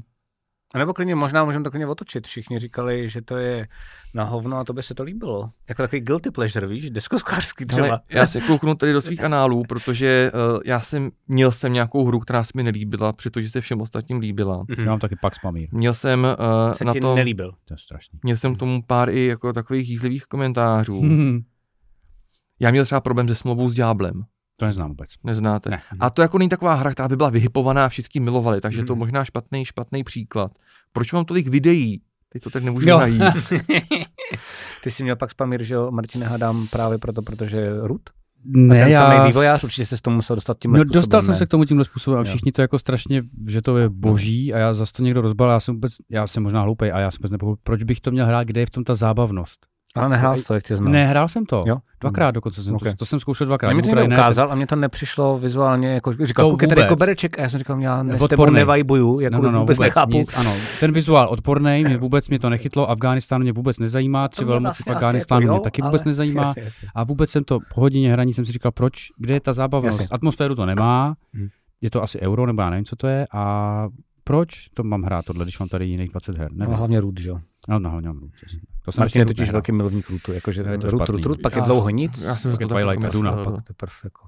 A 0.74 0.78
nebo 0.78 0.94
klidně, 0.94 1.16
možná 1.16 1.46
můžeme 1.46 1.64
to 1.64 1.72
klidně 1.72 1.88
otočit. 1.88 2.28
Všichni 2.28 2.60
říkali, 2.60 3.10
že 3.10 3.22
to 3.22 3.38
je 3.38 3.68
na 4.14 4.24
hovno 4.24 4.58
a 4.58 4.64
to 4.64 4.74
by 4.74 4.84
se 4.84 4.96
to 4.96 5.04
líbilo. 5.04 5.52
Jako 5.70 5.84
takový 5.84 6.02
guilty 6.02 6.32
pleasure, 6.32 6.68
víš, 6.68 6.90
deskosklářský 6.90 7.66
třeba. 7.66 7.88
Ale 7.88 8.00
já 8.10 8.28
se 8.28 8.42
kouknu 8.42 8.76
tady 8.76 8.94
do 8.94 9.02
svých 9.02 9.24
análů, 9.24 9.64
protože 9.70 10.32
uh, 10.34 10.62
já 10.66 10.80
jsem 10.80 11.12
měl 11.28 11.52
jsem 11.52 11.74
nějakou 11.74 12.06
hru, 12.06 12.20
která 12.20 12.44
se 12.44 12.52
mi 12.56 12.64
nelíbila, 12.64 13.14
přestože 13.14 13.50
se 13.50 13.62
všem 13.62 13.82
ostatním 13.82 14.20
líbila. 14.20 14.66
Já 14.78 14.86
mám 14.86 15.00
taky 15.00 15.16
Pax 15.22 15.40
Pamír. 15.40 15.70
Měl 15.72 15.94
jsem 15.94 16.24
uh, 16.24 16.74
se 16.74 16.86
na 16.86 16.94
to, 17.02 17.16
nelíbil. 17.16 17.52
To 17.66 17.74
je 17.74 17.78
strašný. 17.78 18.20
měl 18.24 18.38
jsem 18.38 18.56
k 18.56 18.60
tomu 18.60 18.82
pár 18.88 19.10
i 19.10 19.26
jako 19.26 19.54
takových 19.54 19.90
jízlivých 19.90 20.26
komentářů. 20.26 21.02
Mhm. 21.02 21.40
Já 22.60 22.72
měl 22.72 22.86
třeba 22.86 23.02
problém 23.02 23.28
se 23.28 23.36
smlouvou 23.36 23.70
s 23.70 23.74
Ďáblem. 23.74 24.26
To 24.58 24.66
neznám 24.66 24.90
vůbec. 24.90 25.10
Neznáte. 25.24 25.70
Ne. 25.70 25.82
A 26.00 26.10
to 26.10 26.22
jako 26.22 26.38
není 26.38 26.50
taková 26.50 26.74
hra, 26.74 26.92
která 26.92 27.08
by 27.08 27.16
byla 27.16 27.30
vyhypovaná 27.30 27.86
a 27.86 27.90
všichni 27.90 28.20
milovali, 28.20 28.62
takže 28.62 28.84
to 28.84 28.94
Mhm. 28.94 29.00
možná 29.00 29.26
špatný, 29.26 29.66
špatný 29.66 30.04
příklad. 30.04 30.52
Proč 30.94 31.14
mám 31.14 31.26
tolik 31.26 31.48
videí? 31.48 32.02
Teď 32.30 32.44
to 32.44 32.50
teď 32.50 32.64
nemůžu 32.64 32.90
Jo. 32.90 32.98
najít. 33.00 33.22
Ty 34.84 34.92
jsi 34.92 35.04
měl 35.04 35.16
pak 35.16 35.32
Spamír, 35.32 35.64
že 35.64 35.74
jo, 35.74 35.92
Martine, 35.92 36.26
hádám 36.26 36.68
právě 36.68 36.98
proto, 36.98 37.22
protože 37.22 37.58
je 37.58 37.88
Rut. 37.88 38.02
A 38.10 38.14
Ne, 38.46 38.80
ten 38.80 38.92
já... 38.92 39.28
vývojář, 39.28 39.64
určitě 39.64 39.86
se 39.86 39.98
s 39.98 40.02
tomu 40.02 40.16
musel 40.16 40.36
dostat 40.36 40.58
tímhle 40.60 40.78
No 40.80 40.84
způsobem, 40.84 41.02
dostal 41.02 41.22
jsem 41.22 41.32
ne? 41.32 41.38
se 41.38 41.46
k 41.46 41.50
tomu 41.50 41.66
tímhle 41.66 41.86
způsobem 41.86 42.20
a 42.20 42.24
všichni 42.24 42.52
to 42.52 42.62
jako 42.62 42.80
strašně, 42.80 43.24
že 43.48 43.62
to 43.62 43.78
je 43.78 43.90
boží 43.90 44.54
a 44.54 44.58
já 44.58 44.74
zase 44.74 44.94
to 44.94 45.04
někdo 45.04 45.22
rozbal, 45.22 45.50
já 45.50 45.60
jsem 45.60 45.74
vůbec, 45.76 45.94
já 46.10 46.28
jsem 46.28 46.44
možná 46.44 46.62
hloupej 46.62 46.92
a 46.92 47.00
já 47.00 47.12
jsem 47.12 47.18
vůbec 47.20 47.32
nepochopil, 47.32 47.62
proč 47.64 47.84
bych 47.84 48.02
to 48.02 48.12
měl 48.12 48.26
hrát, 48.26 48.48
kde 48.48 48.62
je 48.62 48.66
v 48.66 48.70
tom 48.70 48.84
ta 48.84 48.96
zábavnost. 48.96 49.66
Ale 50.00 50.10
nehrál 50.10 50.38
jsi 50.38 50.44
to, 50.46 50.54
jak 50.54 50.64
tě 50.64 50.76
znám. 50.76 50.92
Ne, 50.92 51.06
hrál 51.06 51.28
jsem 51.28 51.46
to. 51.46 51.64
Jo? 51.68 51.78
Dvakrát 52.02 52.32
dokonce 52.32 52.64
jsem 52.64 52.76
Okay. 52.76 52.92
to, 52.92 52.98
to 52.98 53.06
jsem 53.06 53.20
zkoušel 53.20 53.48
dvakrát. 53.48 53.70
A 53.70 53.74
mě 53.74 53.84
to 53.84 53.88
někdo 53.90 54.02
je 54.02 54.08
ukázal 54.08 54.52
a 54.52 54.56
mě 54.56 54.68
to 54.68 54.76
nepřišlo 54.76 55.38
vizuálně, 55.40 55.88
jako 55.94 56.14
říkal, 56.14 56.46
To 56.46 56.52
koukej 56.52 56.68
tady 56.70 56.82
vůbec. 56.82 56.90
kobereček 56.90 57.40
a 57.40 57.42
já 57.42 57.50
jsem 57.50 57.58
říkal, 57.58 57.80
já 57.82 58.04
ne, 58.04 58.10
s 58.14 58.14
tebou 58.16 58.26
Odporný. 58.26 58.56
nevajbuju, 58.56 59.20
jako 59.20 59.36
No, 59.36 59.42
no, 59.42 59.52
no, 59.52 59.60
vůbec, 59.60 59.80
nechápu. 59.80 60.12
Nic, 60.18 60.38
ano, 60.38 60.54
ten 60.80 60.92
vizuál 60.92 61.28
odporný, 61.30 61.84
mě 61.84 61.98
vůbec 61.98 62.30
mě 62.30 62.40
to 62.40 62.50
nechytlo, 62.50 62.90
Afghánistán 62.90 63.42
mě 63.42 63.52
vůbec 63.54 63.80
nezajímá, 63.80 64.28
tři 64.28 64.46
velmoci 64.46 64.64
v 64.84 64.86
vlastně 64.86 64.92
asi 64.94 64.98
Afghánistánu 65.06 65.42
jako 65.42 65.54
mě 65.54 65.62
taky 65.64 65.82
vůbec 65.82 66.04
nezajímá. 66.04 66.54
A 66.96 67.04
vůbec 67.04 67.30
jsem 67.30 67.44
to 67.44 67.60
po 67.76 67.82
hodině 67.82 68.12
hraní 68.12 68.34
jsem 68.34 68.46
si 68.46 68.52
říkal, 68.52 68.72
proč, 68.72 68.94
kde 69.18 69.34
je 69.34 69.40
ta? 69.40 69.52
Jasně. 69.84 70.08
Atmosféru 70.12 70.56
to 70.56 70.66
nemá, 70.66 71.16
Hmm. 71.34 71.48
je 71.82 71.90
to 71.90 72.04
asi 72.04 72.20
euro, 72.22 72.46
nebo 72.46 72.62
já 72.62 72.70
nevím, 72.70 72.86
co 72.86 72.96
to 72.96 73.08
je, 73.08 73.28
a 73.34 73.88
proč 74.24 74.68
to 74.74 74.84
mám 74.84 75.04
hrát 75.04 75.26
tohle, 75.26 75.46
když 75.46 75.60
mám 75.60 75.70
tady 75.70 75.86
jiných 75.86 76.10
20 76.10 76.38
her? 76.38 76.52
Nevím. 76.52 76.72
No, 76.72 76.78
hlavně 76.78 77.00
Rut, 77.02 77.20
že 77.20 77.30
jo. 77.30 77.40
No, 77.70 77.80
no, 77.80 77.90
hlavně 77.90 78.08
Root, 78.08 78.32
jasně. 78.44 78.60
To 78.88 78.92
jsem 78.92 79.02
Martin 79.02 79.20
je 79.20 79.26
totiž 79.26 79.52
velký 79.52 79.72
milovník 79.72 80.10
Rutu, 80.10 80.34
jakože 80.34 80.66
Je 80.72 80.78
to 80.78 80.90
Rut. 80.90 81.10
Rut, 81.10 81.26
Rut, 81.26 81.42
pak 81.42 81.56
je 81.56 81.62
dlouho 81.62 81.90
nic, 81.90 82.22
já 82.22 82.36
jsem 82.36 82.52
pak 82.52 82.58
si 82.60 82.64
je 82.64 82.68
to 82.68 82.74
Twilight 82.76 83.02
taky 83.02 83.14
Duna, 83.14 83.32
myslel, 83.36 83.54
pak 83.54 83.64
to 83.64 83.72
je 83.72 83.76
perfekt. 83.78 84.04
jako. 84.04 84.28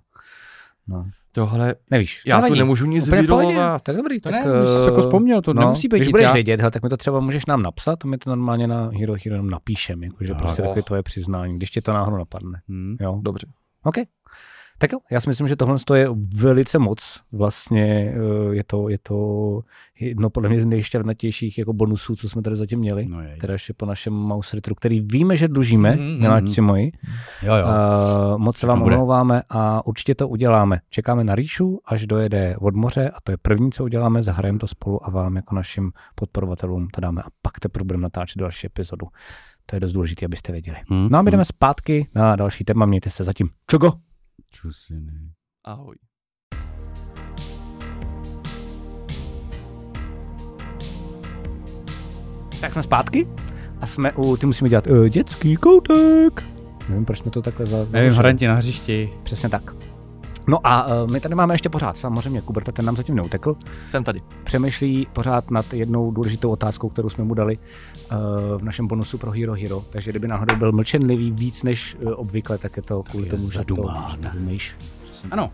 No. 0.87 1.05
Tohle, 1.31 1.75
Nevíš, 1.91 2.21
já 2.27 2.35
to 2.37 2.41
nevadí. 2.43 2.59
nemůžu 2.59 2.85
nic 2.85 3.07
vydolovat. 3.09 3.83
Tak 3.83 3.95
dobrý, 3.95 4.19
To 4.21 4.29
tak... 4.29 4.45
ne, 4.45 4.51
už 4.61 4.67
jsi 4.67 4.81
eh, 4.81 4.85
jako 4.85 5.01
vzpomněl, 5.01 5.41
to 5.41 5.53
nemusí 5.53 5.87
být 5.87 5.97
Když 5.97 6.07
nic, 6.07 6.11
budeš 6.11 6.23
já- 6.25 6.33
vědět, 6.33 6.59
hele, 6.59 6.71
tak 6.71 6.83
mi 6.83 6.89
to 6.89 6.97
třeba 6.97 7.19
můžeš 7.19 7.45
nám 7.45 7.61
napsat, 7.61 8.05
a 8.05 8.07
my 8.07 8.17
to 8.17 8.29
normálně 8.29 8.67
na 8.67 8.89
Hero 8.99 9.13
Hero 9.25 9.43
napíšem, 9.43 10.03
jakože 10.03 10.33
prostě 10.33 10.61
takové 10.61 10.81
tvoje 10.81 11.03
přiznání, 11.03 11.55
když 11.55 11.69
tě 11.71 11.81
to 11.81 11.93
náhodou 11.93 12.17
napadne. 12.17 12.61
Hmm. 12.69 12.95
Jo, 13.01 13.19
Dobře. 13.23 13.47
OK. 13.83 13.95
Tak 14.81 14.91
jo, 14.91 14.99
já 15.11 15.21
si 15.21 15.29
myslím, 15.29 15.47
že 15.47 15.55
tohle 15.55 15.77
je 15.95 16.07
velice 16.35 16.79
moc. 16.79 17.21
Vlastně 17.31 18.13
eh, 18.15 18.55
je 18.55 18.63
to, 18.63 18.89
je 18.89 18.97
to 18.97 19.15
jedno 19.99 20.29
podle 20.29 20.49
mě 20.49 20.59
z 20.59 20.65
nejšťavnatějších 20.65 21.57
jako 21.57 21.73
bonusů, 21.73 22.15
co 22.15 22.29
jsme 22.29 22.41
tady 22.41 22.55
zatím 22.55 22.79
měli. 22.79 23.05
No 23.05 23.21
jej. 23.21 23.37
Teda 23.37 23.53
ještě 23.53 23.73
po 23.73 23.85
našem 23.85 24.13
mouse 24.13 24.57
retru, 24.57 24.75
který 24.75 24.99
víme, 24.99 25.37
že 25.37 25.47
dlužíme, 25.47 25.91
Mhm, 25.91 26.03
mhm, 26.03 26.21
miláčci 26.21 26.61
moji. 26.61 26.91
Jo, 27.43 27.55
jo. 27.55 27.65
Uh, 27.65 28.37
moc 28.37 28.57
se 28.57 28.67
vám 28.67 28.81
omlouváme 28.81 29.41
a 29.49 29.87
určitě 29.87 30.15
to 30.15 30.27
uděláme. 30.27 30.79
Čekáme 30.89 31.23
na 31.23 31.35
Ríšu, 31.35 31.79
až 31.85 32.07
dojede 32.07 32.55
od 32.59 32.75
moře 32.75 33.09
a 33.09 33.21
to 33.23 33.31
je 33.31 33.37
první, 33.37 33.71
co 33.71 33.83
uděláme, 33.83 34.23
zahrajeme 34.23 34.59
to 34.59 34.67
spolu 34.67 35.05
a 35.07 35.09
vám 35.09 35.35
jako 35.35 35.55
našim 35.55 35.91
podporovatelům 36.15 36.87
to 36.87 37.01
dáme 37.01 37.21
a 37.21 37.27
pak 37.41 37.59
teprve 37.59 37.83
budeme 37.85 38.03
natáčet 38.03 38.39
další 38.39 38.67
epizodu. 38.67 39.07
To 39.65 39.75
je 39.75 39.79
dost 39.79 39.91
důležité, 39.91 40.25
abyste 40.25 40.51
věděli. 40.51 40.77
Hmm. 40.89 41.07
No 41.11 41.19
a 41.19 41.21
my 41.21 41.31
jdeme 41.31 41.45
zpátky 41.45 42.07
na 42.15 42.35
další 42.35 42.63
téma, 42.63 42.85
mějte 42.85 43.09
se 43.09 43.23
zatím. 43.23 43.49
Čogo? 43.67 43.91
Čusiny. 44.49 45.33
Ahoj. 45.63 45.95
Tak 52.61 52.73
jsme 52.73 52.83
zpátky 52.83 53.27
a 53.81 53.85
jsme 53.85 54.13
u, 54.13 54.37
ty 54.37 54.45
musíme 54.45 54.69
dělat 54.69 54.87
uh, 54.87 55.07
dětský 55.07 55.55
koutek. 55.55 56.43
Nevím, 56.89 57.05
proč 57.05 57.19
jsme 57.19 57.31
to 57.31 57.41
takhle 57.41 57.65
za, 57.65 57.77
Nevím, 57.91 58.13
hranti 58.13 58.47
na 58.47 58.53
hřišti. 58.53 59.13
Přesně 59.23 59.49
tak. 59.49 59.75
No 60.47 60.67
a 60.67 61.03
uh, 61.03 61.11
my 61.11 61.19
tady 61.19 61.35
máme 61.35 61.53
ještě 61.53 61.69
pořád, 61.69 61.97
samozřejmě 61.97 62.41
Kuberta, 62.41 62.71
ten 62.71 62.85
nám 62.85 62.95
zatím 62.95 63.15
neutekl. 63.15 63.55
Jsem 63.85 64.03
tady. 64.03 64.21
Přemýšlí 64.43 65.07
pořád 65.13 65.51
nad 65.51 65.73
jednou 65.73 66.11
důležitou 66.11 66.49
otázkou, 66.49 66.89
kterou 66.89 67.09
jsme 67.09 67.23
mu 67.23 67.33
dali 67.33 67.57
v 68.57 68.63
našem 68.63 68.87
bonusu 68.87 69.17
pro 69.17 69.31
Hero 69.31 69.53
Hero. 69.53 69.83
Takže 69.89 70.11
kdyby 70.11 70.27
náhodou 70.27 70.55
byl 70.55 70.71
mlčenlivý 70.71 71.31
víc 71.31 71.63
než 71.63 71.97
uh, 72.01 72.11
obvykle, 72.15 72.57
tak 72.57 72.77
je 72.77 72.83
to 72.83 73.03
kvůli 73.03 73.25
je 73.25 73.29
tomu, 73.31 73.51
že 73.51 73.59
to 73.65 73.75
zadumíš. 74.23 74.75
Ano. 75.31 75.51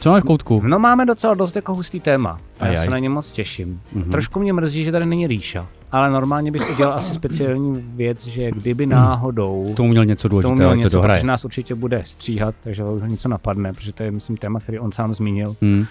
Co 0.00 0.08
máme 0.08 0.20
v 0.20 0.24
koutku? 0.24 0.62
No 0.66 0.78
máme 0.78 1.06
docela 1.06 1.34
dost 1.34 1.56
jako 1.56 1.74
hustý 1.74 2.00
téma. 2.00 2.40
A 2.60 2.66
já 2.66 2.82
se 2.84 2.90
na 2.90 2.98
ně 2.98 3.08
moc 3.08 3.30
těším. 3.32 3.80
Mhm. 3.92 4.10
Trošku 4.10 4.40
mě 4.40 4.52
mrzí, 4.52 4.84
že 4.84 4.92
tady 4.92 5.06
není 5.06 5.26
Ríša. 5.26 5.66
ale 5.92 6.10
normálně 6.10 6.52
bych 6.52 6.70
udělal 6.74 6.94
asi 6.94 7.14
speciální 7.14 7.84
věc, 7.96 8.26
že 8.26 8.50
kdyby 8.50 8.86
náhodou 8.86 9.74
Tomu 9.76 9.88
měl 9.88 10.04
něco 10.04 10.28
důležitého, 10.28 10.54
měl 10.56 10.70
ať 10.70 10.74
to 10.76 10.82
něco, 10.82 10.96
dohraje. 10.96 11.18
protože 11.18 11.26
nás 11.26 11.44
určitě 11.44 11.74
bude 11.74 12.02
stříhat, 12.04 12.54
takže 12.60 12.82
ho 12.82 12.98
něco 13.06 13.28
napadne, 13.28 13.72
protože 13.72 13.92
to 13.92 14.02
je, 14.02 14.10
myslím, 14.10 14.36
téma, 14.36 14.60
který 14.60 14.78
on 14.78 14.92
sám 14.92 15.14
zmínil, 15.14 15.56
Hmm. 15.62 15.84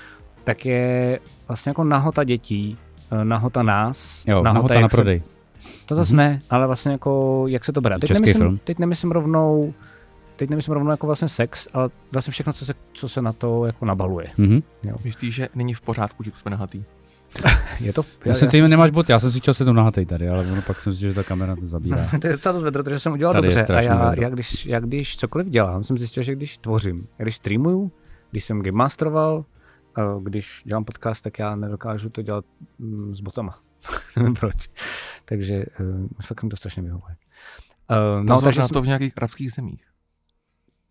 tak 0.43 0.65
je 0.65 1.19
vlastně 1.47 1.69
jako 1.69 1.83
nahota 1.83 2.23
dětí, 2.23 2.77
eh, 3.11 3.25
nahota 3.25 3.63
nás, 3.63 4.23
Jo, 4.27 4.43
nahota 4.43 4.73
jak 4.73 4.81
na 4.83 4.89
se- 4.89 4.97
prodej. 4.97 5.21
To 5.85 5.95
zase 5.95 6.15
ne, 6.15 6.39
ale 6.49 6.67
vlastně 6.67 6.91
jako, 6.91 7.45
jak 7.47 7.65
se 7.65 7.73
to 7.73 7.81
bere. 7.81 7.99
Teď 7.99 8.07
Český 8.07 8.21
nemyslím, 8.21 8.41
film. 8.41 8.59
teď 8.63 8.79
nemyslím 8.79 9.11
rovnou, 9.11 9.73
teď 10.35 10.49
nemyslím 10.49 10.73
rovnou 10.73 10.91
jako 10.91 11.05
vlastně 11.05 11.29
sex, 11.29 11.67
ale 11.73 11.89
vlastně 12.11 12.31
všechno, 12.31 12.53
co 12.53 12.65
se, 12.65 12.73
co 12.93 13.09
se 13.09 13.21
na 13.21 13.33
to 13.33 13.65
jako 13.65 13.85
nabaluje. 13.85 14.27
Mhm. 14.37 14.61
Myslíš, 15.03 15.35
že 15.35 15.49
není 15.55 15.73
v 15.73 15.81
pořádku, 15.81 16.23
že 16.23 16.31
jsme 16.35 16.51
nahatý? 16.51 16.83
Je 17.79 17.93
to, 17.93 18.05
Já 18.25 18.33
jsem 18.33 18.49
ty 18.49 18.61
nemáš 18.61 18.91
boty, 18.91 19.11
já 19.11 19.19
jsem 19.19 19.31
si 19.31 19.39
chtěl 19.39 19.53
se 19.53 19.65
to 19.65 19.73
nahatej 19.73 20.05
tady, 20.05 20.29
ale 20.29 20.51
ono 20.51 20.61
pak 20.61 20.79
jsem 20.79 20.93
si, 20.93 20.99
že 20.99 21.13
ta 21.13 21.23
kamera 21.23 21.55
to 21.55 21.67
zabírá. 21.67 22.09
to 22.21 22.27
je 22.27 22.33
docela 22.33 22.53
dost 22.53 22.63
vedro, 22.63 22.83
protože 22.83 22.99
jsem 22.99 23.13
udělal 23.13 23.33
Tady 23.33 23.47
dobře. 23.47 23.73
A 23.73 23.81
já, 23.81 24.09
vedro. 24.09 24.23
já, 24.23 24.29
když, 24.29 24.65
já, 24.65 24.79
když 24.79 25.17
cokoliv 25.17 25.47
dělám, 25.47 25.83
jsem 25.83 25.97
zjistil, 25.97 26.23
že 26.23 26.35
když 26.35 26.57
tvořím, 26.57 27.07
když 27.17 27.35
streamuju, 27.35 27.91
když 28.31 28.43
jsem 28.43 28.61
game 28.61 28.77
masteroval, 28.77 29.45
eh, 29.97 30.01
když 30.23 30.61
dělám 30.65 30.85
podcast, 30.85 31.23
tak 31.23 31.39
já 31.39 31.55
nedokážu 31.55 32.09
to 32.09 32.21
dělat 32.21 32.45
mm, 32.79 33.15
s 33.15 33.21
botama. 33.21 33.55
Nevím 34.17 34.33
proč. 34.33 34.69
Takže 35.29 35.65
uh, 35.79 36.07
fakt 36.21 36.43
mi 36.43 36.49
to 36.49 36.57
strašně 36.57 36.81
vyhovuje. 36.83 37.15
Uh, 37.91 38.23
No, 38.25 38.41
takže 38.41 38.61
jsem, 38.61 38.69
to 38.69 38.81
v 38.81 38.87
nějakých 38.87 39.13
arabských 39.17 39.51
zemích. 39.51 39.88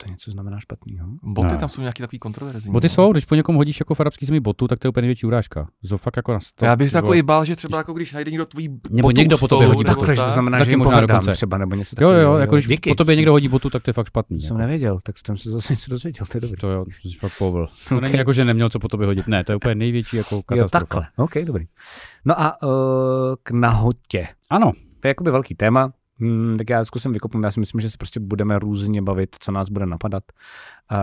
To 0.02 0.10
něco 0.10 0.30
znamená 0.30 0.60
špatného. 0.60 1.08
Boty 1.22 1.52
No. 1.54 1.60
tam 1.60 1.68
jsou 1.68 1.80
nějaký 1.80 2.00
takový 2.02 2.18
kontroverzní. 2.18 2.72
Boty 2.72 2.84
no. 2.86 2.88
jsou, 2.88 3.12
když 3.12 3.24
po 3.24 3.34
někom 3.34 3.54
hodíš 3.56 3.80
jako 3.80 3.94
v 3.94 4.00
arabský 4.00 4.26
zemi 4.26 4.40
botu, 4.40 4.68
tak 4.68 4.78
to 4.78 4.86
je 4.86 4.88
úplně 4.88 5.02
největší 5.02 5.26
urážka. 5.26 5.68
To 5.88 5.98
fakt 5.98 6.16
jako 6.16 6.32
na 6.32 6.40
sto. 6.40 6.64
Já 6.64 6.76
bych 6.76 6.90
se 6.90 6.98
jako 6.98 7.14
i 7.14 7.22
bál, 7.22 7.44
že 7.44 7.56
třeba 7.56 7.78
jako 7.78 7.92
když 7.92 8.12
najde 8.12 8.30
někdo 8.30 8.46
tvůj 8.46 8.68
botu 8.68 8.96
Nebo 8.96 9.10
někdo 9.10 9.38
po 9.38 9.48
tobě 9.48 9.66
hodí 9.66 9.84
botu. 9.84 10.00
Takže 10.06 10.20
to 10.20 10.24
tak. 10.26 10.32
znamená, 10.32 10.64
že 10.64 10.70
jim 10.70 10.78
možná 10.78 11.00
dokonce. 11.00 11.32
třeba, 11.32 11.58
nebo 11.58 11.74
něco 11.74 11.96
Jo, 12.00 12.08
takového. 12.08 12.32
jo, 12.32 12.38
jako 12.38 12.54
když 12.54 12.66
Díky. 12.66 12.90
po 12.90 12.94
tobě 12.94 13.16
někdo 13.16 13.32
hodí 13.32 13.48
botu, 13.48 13.70
tak 13.70 13.82
to 13.82 13.90
je 13.90 13.94
fakt 13.94 14.06
špatný. 14.06 14.40
Jsem 14.40 14.46
Jako. 14.46 14.58
nevěděl, 14.58 14.98
tak 15.02 15.14
jsem 15.26 15.36
se 15.36 15.50
zase 15.50 15.72
něco 15.72 15.90
dozvěděl, 15.90 16.26
to 16.26 16.36
je 16.36 16.40
dobrý. 16.40 16.56
To 16.60 16.68
jo, 16.70 16.84
to 17.02 17.08
jsi 17.08 17.18
fakt 17.18 17.38
povol. 17.38 17.66
To 17.88 18.00
není 18.00 18.14
jako, 18.18 18.32
že 18.32 18.44
neměl 18.44 18.68
co 18.68 18.78
po 18.78 18.88
tobě 18.88 19.06
hodit. 19.06 19.26
Ne, 19.28 19.44
to 19.44 19.52
je 19.52 19.56
úplně 19.56 19.74
největší 19.74 20.16
jako 20.16 20.34
Jo, 20.34 20.42
katastrofa. 20.42 20.80
takhle. 20.80 21.06
OK, 21.16 21.34
dobrý. 21.44 21.64
No 22.24 22.40
a 22.40 22.62
uh, 22.62 22.68
k 23.42 23.50
nahotě. 23.50 24.28
Ano, 24.50 24.72
To 25.00 25.08
je 25.08 25.10
jakoby 25.10 25.30
velký 25.30 25.54
téma, 25.54 25.92
hmm, 26.20 26.58
tak 26.58 26.70
já 26.70 26.84
zkusím 26.84 27.12
vykopnout. 27.12 27.44
Já 27.44 27.50
si 27.50 27.60
myslím, 27.60 27.80
že 27.80 27.90
se 27.90 27.96
prostě 27.98 28.20
budeme 28.20 28.58
různě 28.58 29.02
bavit, 29.02 29.36
co 29.40 29.52
nás 29.52 29.68
bude 29.68 29.86
napadat. 29.86 30.24
Uh, 30.92 30.98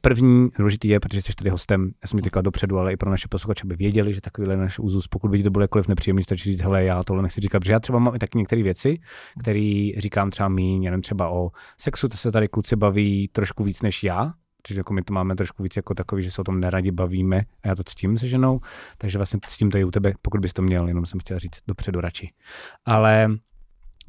první 0.00 0.48
důležitý 0.58 0.88
je, 0.88 1.00
protože 1.00 1.22
jsi 1.22 1.32
tady 1.34 1.50
hostem, 1.50 1.90
já 2.02 2.08
jsem 2.08 2.18
ti 2.18 2.24
říkal 2.24 2.42
dopředu, 2.42 2.78
ale 2.78 2.92
i 2.92 2.96
pro 2.96 3.10
naše 3.10 3.28
posluchače, 3.28 3.62
aby 3.64 3.76
věděli, 3.76 4.14
že 4.14 4.20
takovýhle 4.20 4.56
náš 4.56 4.78
úzus, 4.78 5.08
pokud 5.08 5.30
by 5.30 5.42
to 5.42 5.50
bylo 5.50 5.62
jakkoliv 5.62 5.88
nepříjemný, 5.88 6.22
stačí 6.22 6.50
říct, 6.50 6.62
hele, 6.62 6.84
já 6.84 7.02
tohle 7.02 7.22
nechci 7.22 7.40
říkat, 7.40 7.60
protože 7.60 7.72
já 7.72 7.80
třeba 7.80 7.98
mám 7.98 8.14
i 8.14 8.18
taky 8.18 8.38
některé 8.38 8.62
věci, 8.62 8.98
které 9.40 9.90
říkám 9.98 10.30
třeba 10.30 10.48
míň, 10.48 10.82
jenom 10.84 11.00
třeba 11.00 11.28
o 11.28 11.50
sexu, 11.78 12.08
to 12.08 12.16
se 12.16 12.32
tady 12.32 12.48
kluci 12.48 12.76
baví 12.76 13.28
trošku 13.32 13.64
víc 13.64 13.82
než 13.82 14.04
já, 14.04 14.32
protože 14.62 14.80
jako 14.80 14.92
my 14.92 15.02
to 15.02 15.14
máme 15.14 15.36
trošku 15.36 15.62
víc 15.62 15.76
jako 15.76 15.94
takový, 15.94 16.22
že 16.22 16.30
se 16.30 16.40
o 16.40 16.44
tom 16.44 16.60
neradi 16.60 16.90
bavíme 16.90 17.42
a 17.62 17.68
já 17.68 17.74
to 17.74 17.84
ctím 17.84 18.18
se 18.18 18.28
ženou, 18.28 18.60
takže 18.98 19.18
vlastně 19.18 19.40
ctím 19.46 19.70
to 19.70 19.78
i 19.78 19.84
u 19.84 19.90
tebe, 19.90 20.12
pokud 20.22 20.40
bys 20.40 20.52
to 20.52 20.62
měl, 20.62 20.88
jenom 20.88 21.06
jsem 21.06 21.20
chtěl 21.20 21.38
říct 21.38 21.58
dopředu 21.66 22.00
radši. 22.00 22.30
Ale 22.86 23.28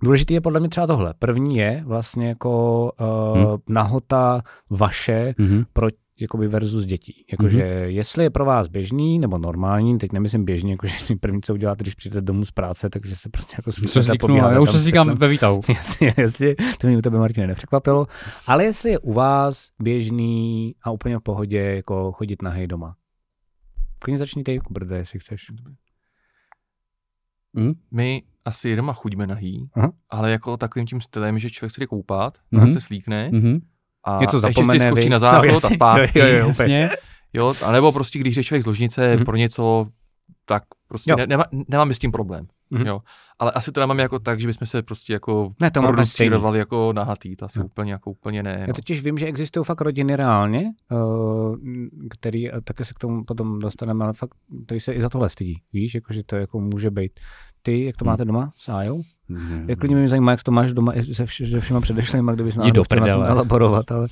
důležitý 0.06 0.34
je 0.34 0.42
podle 0.42 0.60
mě 0.60 0.70
třeba 0.70 0.88
tohle. 0.88 1.14
První 1.20 1.58
je 1.58 1.84
vlastně 1.86 2.28
jako 2.28 2.84
uh, 3.02 3.36
Hmm. 3.36 3.46
hmm. 3.46 3.58
nahota 3.70 4.42
vaše 4.70 5.34
mhm. 5.38 5.64
pro 5.74 5.88
jakoby 6.20 6.48
versus 6.48 6.86
dětí. 6.86 7.26
Jakože 7.32 7.58
mm-hmm. 7.58 7.84
jestli 7.84 8.24
je 8.24 8.30
pro 8.30 8.46
vás 8.46 8.68
běžný 8.68 9.20
nebo 9.20 9.38
normální, 9.38 9.98
teď 9.98 10.12
nemyslím 10.12 10.46
běžný, 10.46 10.72
jakože 10.72 10.94
první, 11.20 11.42
co 11.42 11.54
uděláte, 11.54 11.84
když 11.84 11.96
přijdete 11.96 12.22
domů 12.22 12.46
z 12.46 12.52
práce, 12.52 12.90
takže 12.90 13.16
se 13.16 13.30
prostě 13.30 13.56
jako 13.58 13.72
říkal, 13.72 14.18
pobíháte 14.20 14.54
já 14.54 14.60
už 14.60 14.72
se 14.72 14.80
říkám 14.80 15.16
ve 15.16 15.28
výtahu. 15.28 15.62
Jasně, 15.70 16.14
jasně, 16.18 16.56
to 16.78 16.88
mě 16.88 16.98
u 16.98 17.02
tebe, 17.02 17.18
Martine, 17.18 17.48
nepřekvapilo. 17.48 18.08
Ale 18.48 18.64
jestli 18.64 18.92
je 18.92 19.00
u 19.00 19.14
vás 19.14 19.70
běžný 19.82 20.76
a 20.84 20.92
úplně 20.92 21.18
v 21.18 21.22
pohodě 21.22 21.60
jako 21.60 22.12
chodit 22.12 22.42
nahej 22.42 22.68
doma. 22.68 22.96
Klidně 24.00 24.18
začni 24.18 24.44
ty, 24.44 24.60
brde, 24.70 24.98
jestli 24.98 25.20
chceš. 25.20 25.46
Hm? 27.58 27.74
My 27.92 28.24
asi 28.46 28.76
doma 28.76 28.94
chodíme 28.94 29.28
nahý, 29.28 29.70
Aha. 29.76 29.92
ale 30.10 30.32
jako 30.32 30.58
takovým 30.58 30.88
tím 30.88 31.02
stylem, 31.02 31.40
že 31.40 31.50
člověk 31.50 31.72
se 31.74 31.80
jde 31.82 31.88
koupat, 31.88 32.38
Mhm. 32.52 32.64
mm-hmm. 32.66 32.74
se 32.74 32.82
slíkne 32.82 33.30
Mhm. 33.34 33.60
a 34.04 34.18
Něco 34.22 34.38
ještě 34.38 34.48
zapomene, 34.60 34.80
si 34.80 34.88
skočí 34.90 35.10
na 35.10 35.16
No, 35.16 35.20
záchod 35.20 35.46
jasně. 35.46 35.70
a 35.70 35.74
zpátky. 35.74 36.20
Jo, 36.20 36.26
jo, 36.26 36.38
jo. 36.38 36.48
Jasně. 36.48 36.90
Jo, 37.34 37.54
a 37.66 37.72
nebo 37.72 37.92
prostě, 37.92 38.20
když 38.20 38.38
je 38.38 38.44
člověk 38.44 38.64
z 38.64 38.66
ložnice 38.68 39.16
Mhm. 39.16 39.26
pro 39.26 39.36
něco, 39.36 39.88
tak 40.46 40.64
prostě 40.88 41.12
Jo. 41.12 41.18
ne, 41.18 41.28
nemá, 41.28 41.44
nemáme 41.68 41.94
s 41.94 42.00
tím 42.00 42.12
problém. 42.12 42.48
Mhm. 42.70 42.86
Jo. 42.88 43.00
Ale 43.40 43.52
asi 43.52 43.72
to 43.72 43.80
nemáme 43.80 44.02
jako 44.02 44.20
tak, 44.20 44.40
že 44.40 44.48
bychom 44.48 44.68
se 44.68 44.82
prostě 44.82 45.14
jako 45.14 45.54
Ne, 45.62 45.72
to 45.72 45.82
mám 45.82 45.94
producírovali 45.94 46.60
jako 46.60 46.94
nahatý. 46.94 47.36
To 47.36 47.46
asi 47.46 47.60
No. 47.60 47.66
úplně 47.66 47.92
jako 47.92 48.12
úplně 48.12 48.44
ne. 48.44 48.58
Já 48.62 48.68
No. 48.68 48.74
totiž 48.74 49.02
vím, 49.02 49.18
že 49.18 49.26
existují 49.26 49.66
fakt 49.66 49.82
rodiny 49.82 50.16
reálně, 50.16 50.66
uh, 50.92 51.56
který, 52.10 52.52
a 52.52 52.62
také 52.62 52.86
se 52.86 52.94
k 52.94 53.00
tomu 53.00 53.24
potom 53.26 53.60
dostaneme, 53.60 54.04
ale 54.04 54.14
fakt, 54.14 54.32
který 54.66 54.80
se 54.80 54.94
i 54.94 55.02
za 55.02 55.10
tohle 55.10 55.30
stydí. 55.30 55.62
Víš, 55.74 55.96
jakože 55.96 56.24
to 56.24 56.36
jako 56.36 56.60
může 56.60 56.92
být. 56.92 57.20
Ty, 57.62 57.86
jak 57.86 57.98
to 57.98 58.06
Hmm. 58.06 58.12
máte 58.12 58.26
doma 58.26 58.52
s 58.58 58.70
Ájou? 58.70 59.02
Mhm. 59.30 59.66
Jak 59.70 59.80
klidně 59.80 59.96
mě 59.98 60.10
zajímá, 60.10 60.32
jak 60.32 60.44
to 60.44 60.52
máš 60.52 60.74
doma 60.74 60.94
se, 61.14 61.24
vš- 61.24 61.52
se 61.94 62.02
všema 62.02 62.32
kdybys 62.34 62.56
do 62.56 62.64
na 62.64 62.72
tom 62.74 62.84
prdele. 62.90 63.28
elaborovat, 63.30 63.92
ale 63.92 64.08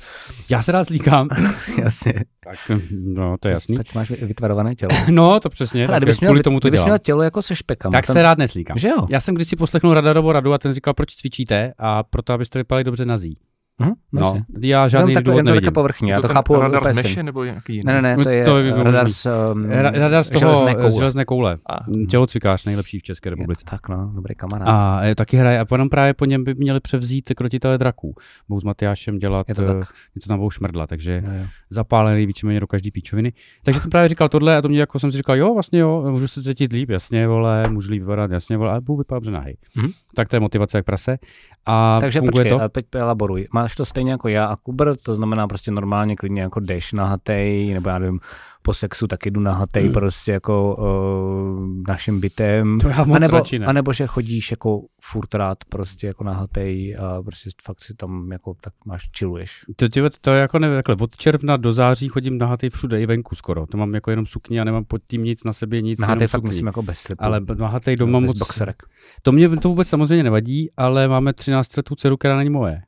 Já 0.50 0.62
se 0.62 0.72
rád 0.72 0.84
slíkám. 0.88 1.30
jasně. 1.84 2.14
tak, 2.44 2.80
no, 2.92 3.36
to 3.40 3.48
je 3.48 3.54
jasný. 3.54 3.78
Teď 3.78 3.96
máš 3.96 4.10
vytvarované 4.12 4.76
tělo. 4.76 4.90
No, 5.12 5.40
to 5.40 5.50
přesně. 5.50 5.88
Ale 5.88 5.98
kdybys 5.98 6.20
měl, 6.20 6.30
kvůli 6.32 6.44
tomu 6.44 6.60
to 6.60 6.68
kdybys 6.68 6.84
měl 6.84 7.00
tělo 7.00 7.22
jako 7.24 7.42
se 7.42 7.56
špekama. 7.56 7.92
Tak 7.92 8.06
tam- 8.08 8.14
se 8.14 8.22
rád 8.22 8.38
neslíkám. 8.38 8.78
Že 8.78 8.88
jo? 8.90 9.06
Já 9.10 9.20
jsem 9.20 9.36
když 9.36 9.48
si 9.48 9.56
poslechnul 9.56 9.94
Radarovo 9.94 10.32
radu 10.32 10.54
a 10.54 10.58
ten 10.58 10.74
říkal, 10.74 10.94
proč 10.94 11.16
cvičíte 11.16 11.74
a 11.78 12.04
proto, 12.04 12.34
abyste 12.34 12.60
vypadali 12.60 12.84
dobře 12.84 13.06
nazí. 13.06 13.38
Mhm, 13.82 13.92
No, 14.12 14.22
jasně. 14.22 14.44
já 14.70 14.88
žádný 14.88 15.12
Jenom 15.12 15.14
takhle, 15.14 15.32
důvod 15.32 15.38
jen 15.38 15.46
to 15.46 15.50
nevidím. 15.52 15.66
také 15.66 15.74
povrchně, 15.74 16.12
já 16.12 16.18
Je 16.18 16.22
to 16.22 16.28
chápu. 16.28 16.54
radar 16.60 16.82
úplně 16.82 16.94
z 16.94 16.96
meše 16.96 17.24
nebo 17.24 17.44
nějaký 17.44 17.74
jiný? 17.74 17.84
Ne, 17.86 18.02
ne, 18.02 18.18
ne, 18.18 18.24
to 18.24 18.30
je, 18.30 18.46
To 18.46 18.58
je 18.58 18.74
to 18.74 18.84
radar 18.84 19.10
z 19.10 19.26
um, 19.26 19.64
Ra- 19.66 20.00
Radar 20.00 20.24
z 20.24 20.30
toho 20.30 20.40
železné 20.40 20.76
koule. 20.76 20.92
železné 20.92 21.26
koule. 21.26 21.58
A, 21.70 21.76
Tělocvikář 22.10 22.66
nejlepší 22.66 23.00
v 23.00 23.04
České 23.04 23.28
Je 23.28 23.32
to 23.32 23.36
republice. 23.36 23.66
Tak 23.70 23.90
no, 23.90 24.12
dobrý 24.16 24.36
kamarád. 24.36 24.68
A 24.68 25.02
e, 25.06 25.16
taky 25.16 25.38
hraje, 25.38 25.60
a 25.60 25.66
potom 25.66 25.90
právě 25.90 26.14
po 26.14 26.26
něm 26.26 26.44
by 26.44 26.54
měli 26.56 26.80
převzít 26.80 27.34
krotitele 27.38 27.78
draků. 27.78 28.16
Budou 28.50 28.60
s 28.62 28.64
Matyášem 28.64 29.18
dělat, 29.18 29.50
Je 29.50 29.56
to 29.56 29.62
eh, 29.64 29.66
tak. 29.68 29.88
něco 30.16 30.30
tam 30.30 30.38
budou 30.40 30.50
šmrdla, 30.50 30.88
takže 30.88 31.24
jo. 31.26 31.46
zapálený 31.70 32.26
víceméně 32.26 32.60
do 32.60 32.68
každý 32.68 32.92
píčoviny. 32.92 33.34
Takže 33.64 33.80
ten 33.80 33.90
právě 33.90 34.10
říkal 34.10 34.30
tohle 34.30 34.58
a 34.58 34.62
to 34.62 34.70
mě 34.70 34.80
jako 34.80 35.00
jsem 35.00 35.12
si 35.12 35.18
říkal, 35.18 35.36
jo, 35.36 35.54
vlastně 35.54 35.80
jo, 35.80 36.06
můžu 36.12 36.28
se 36.28 36.44
cítit 36.44 36.72
líp, 36.74 36.90
jasně, 36.90 37.28
vole, 37.28 37.64
můžu 37.70 37.92
líp 37.92 38.02
vypadat, 38.02 38.32
jasně, 38.32 38.58
vole, 38.58 38.72
ale 38.72 38.82
budu 38.82 38.98
vypadat 38.98 39.20
dobře 39.20 39.32
nahej. 39.32 39.58
Mhm. 39.76 39.90
Tak 40.16 40.30
to 40.30 40.36
je 40.36 40.40
motivace 40.40 40.78
jak 40.78 40.86
prase. 40.86 41.18
A 41.66 41.98
Takže 42.02 42.20
funguje 42.20 42.46
počkej, 42.46 42.60
to? 42.60 42.70
teď 42.70 42.86
elaboruj. 42.96 43.48
Máš 43.54 43.76
to 43.76 43.86
stejně 43.86 44.12
jako 44.12 44.28
já 44.28 44.46
a 44.46 44.56
Kubr, 44.56 44.96
to 44.98 45.16
znamená 45.16 45.48
prostě 45.48 45.72
normálně 45.72 46.16
klidně 46.16 46.42
jako 46.42 46.60
jdeš 46.60 46.94
nahatej, 46.94 47.74
nebo 47.74 47.90
já 47.90 48.00
nevím, 48.00 48.20
po 48.64 48.74
sexu 48.74 49.08
taky 49.08 49.32
jdu 49.32 49.40
nahatej 49.42 49.84
Hmm. 49.84 49.94
prostě 49.94 50.32
jako 50.32 50.76
uh, 50.76 51.68
naším 51.88 52.20
bytem. 52.20 52.80
To 52.80 52.88
já 52.88 53.04
moc 53.04 53.16
a 53.16 53.20
nebo, 53.20 53.38
radši 53.38 53.60
ne. 53.60 53.66
a 53.66 53.74
nebo 53.74 53.94
že 53.94 54.08
chodíš 54.08 54.52
jako 54.52 54.82
furt 55.02 55.36
rád 55.36 55.58
prostě 55.70 56.08
jako 56.08 56.24
nahatej 56.24 56.98
a 57.00 57.24
prostě 57.24 57.50
fakt 57.64 57.82
si 57.82 57.94
tam 57.94 58.32
jako 58.32 58.54
tak 58.62 58.74
máš 58.86 59.10
chilluješ. 59.18 59.66
To, 59.76 59.90
to, 59.90 60.10
to 60.22 60.32
je 60.32 60.42
jako 60.42 60.60
nevím, 60.60 60.78
takhle, 60.78 60.96
od 61.00 61.18
června 61.18 61.58
do 61.58 61.74
září 61.74 62.08
chodím 62.08 62.38
nahatej 62.38 62.70
všude, 62.70 63.02
i 63.02 63.06
venku 63.06 63.36
skoro. 63.36 63.68
To 63.68 63.78
mám 63.78 63.96
jako 63.96 64.10
jenom 64.10 64.26
sukni 64.26 64.60
a 64.60 64.64
nemám 64.64 64.86
pod 64.86 65.02
tím 65.08 65.24
nic 65.24 65.44
na 65.44 65.54
sebě, 65.54 65.82
nic, 65.82 66.00
Nahatej 66.00 66.24
jenom 66.24 66.30
fakt 66.30 66.44
myslím 66.44 66.68
jako 66.68 66.82
bez 66.82 67.00
slipu. 67.00 67.24
Ale 67.24 67.42
nahatej 67.56 67.96
doma 67.96 68.20
moc... 68.20 68.40
boxerek. 68.40 68.84
To 69.22 69.32
mě 69.32 69.50
to 69.50 69.70
vůbec 69.70 69.88
samozřejmě 69.88 70.24
nevadí, 70.24 70.70
ale 70.78 71.08
máme 71.08 71.34
13 71.34 71.78
letou 71.78 71.96
dceru, 71.96 72.18
která 72.18 72.38
není 72.38 72.50
moje. 72.50 72.82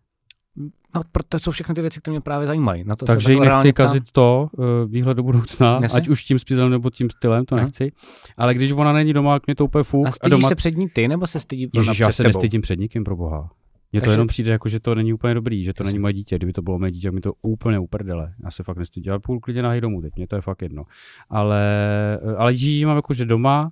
No, 0.95 1.01
proto 1.11 1.39
jsou 1.39 1.51
všechny 1.51 1.75
ty 1.75 1.81
věci, 1.81 1.99
které 1.99 2.11
mě 2.13 2.21
právě 2.21 2.47
zajímají. 2.47 2.83
Na 2.83 2.95
to 2.95 3.05
Takže 3.05 3.27
takhle 3.27 3.45
nechci 3.45 3.73
ptám. 3.73 3.87
kazit 3.87 4.03
to, 4.11 4.47
uh, 4.51 4.65
výhled 4.87 5.13
do 5.17 5.23
budoucna, 5.23 5.79
Jasně. 5.81 5.97
ať 5.99 6.07
už 6.07 6.23
tím 6.23 6.39
stylem 6.39 6.69
nebo 6.71 6.89
tím 6.89 7.09
stylem, 7.09 7.45
to 7.45 7.55
Aha. 7.55 7.63
nechci. 7.63 7.91
Ale 8.37 8.53
když 8.53 8.71
ona 8.71 8.93
není 8.93 9.13
doma, 9.13 9.35
tak 9.39 9.47
mě 9.47 9.55
to 9.55 9.65
úplně 9.65 9.83
fuk. 9.83 10.05
A 10.05 10.09
A, 10.09 10.11
stydíš 10.11 10.31
doma... 10.31 10.49
se 10.49 10.55
před 10.55 10.77
ní 10.77 10.89
ty, 10.89 11.07
nebo 11.07 11.27
se 11.27 11.39
stydí 11.39 11.69
Ježíš, 11.73 11.99
já 11.99 12.11
se 12.11 12.23
tebou? 12.23 12.27
nestydím 12.29 12.61
před 12.61 12.79
nikým, 12.79 13.03
pro 13.03 13.15
boha. 13.15 13.49
Mně 13.91 14.01
to 14.01 14.11
jenom 14.11 14.27
přijde 14.27 14.51
jako, 14.51 14.69
že 14.69 14.79
to 14.79 14.95
není 14.95 15.13
úplně 15.13 15.33
dobrý, 15.33 15.63
že 15.63 15.73
to 15.73 15.83
Jasně. 15.83 15.91
není 15.91 15.99
moje 16.01 16.13
dítě. 16.13 16.35
Kdyby 16.35 16.53
to 16.53 16.61
bylo 16.61 16.79
moje 16.79 16.91
dítě, 16.91 17.11
mi 17.11 17.21
to 17.21 17.33
úplně 17.41 17.79
uprdele. 17.79 18.33
Já 18.43 18.51
se 18.51 18.63
fakt 18.63 18.77
nestydím. 18.77 19.11
Já 19.13 19.19
půl 19.19 19.39
klidně 19.39 19.61
nahej 19.61 19.81
domů 19.81 20.01
teď, 20.01 20.13
mě 20.15 20.27
to 20.27 20.35
je 20.35 20.41
fakt 20.41 20.61
jedno. 20.61 20.83
Ale, 21.29 21.61
ale 22.37 22.53
jí 22.53 22.85
mám 22.85 22.95
jako, 22.95 23.13
že 23.13 23.25
doma 23.25 23.71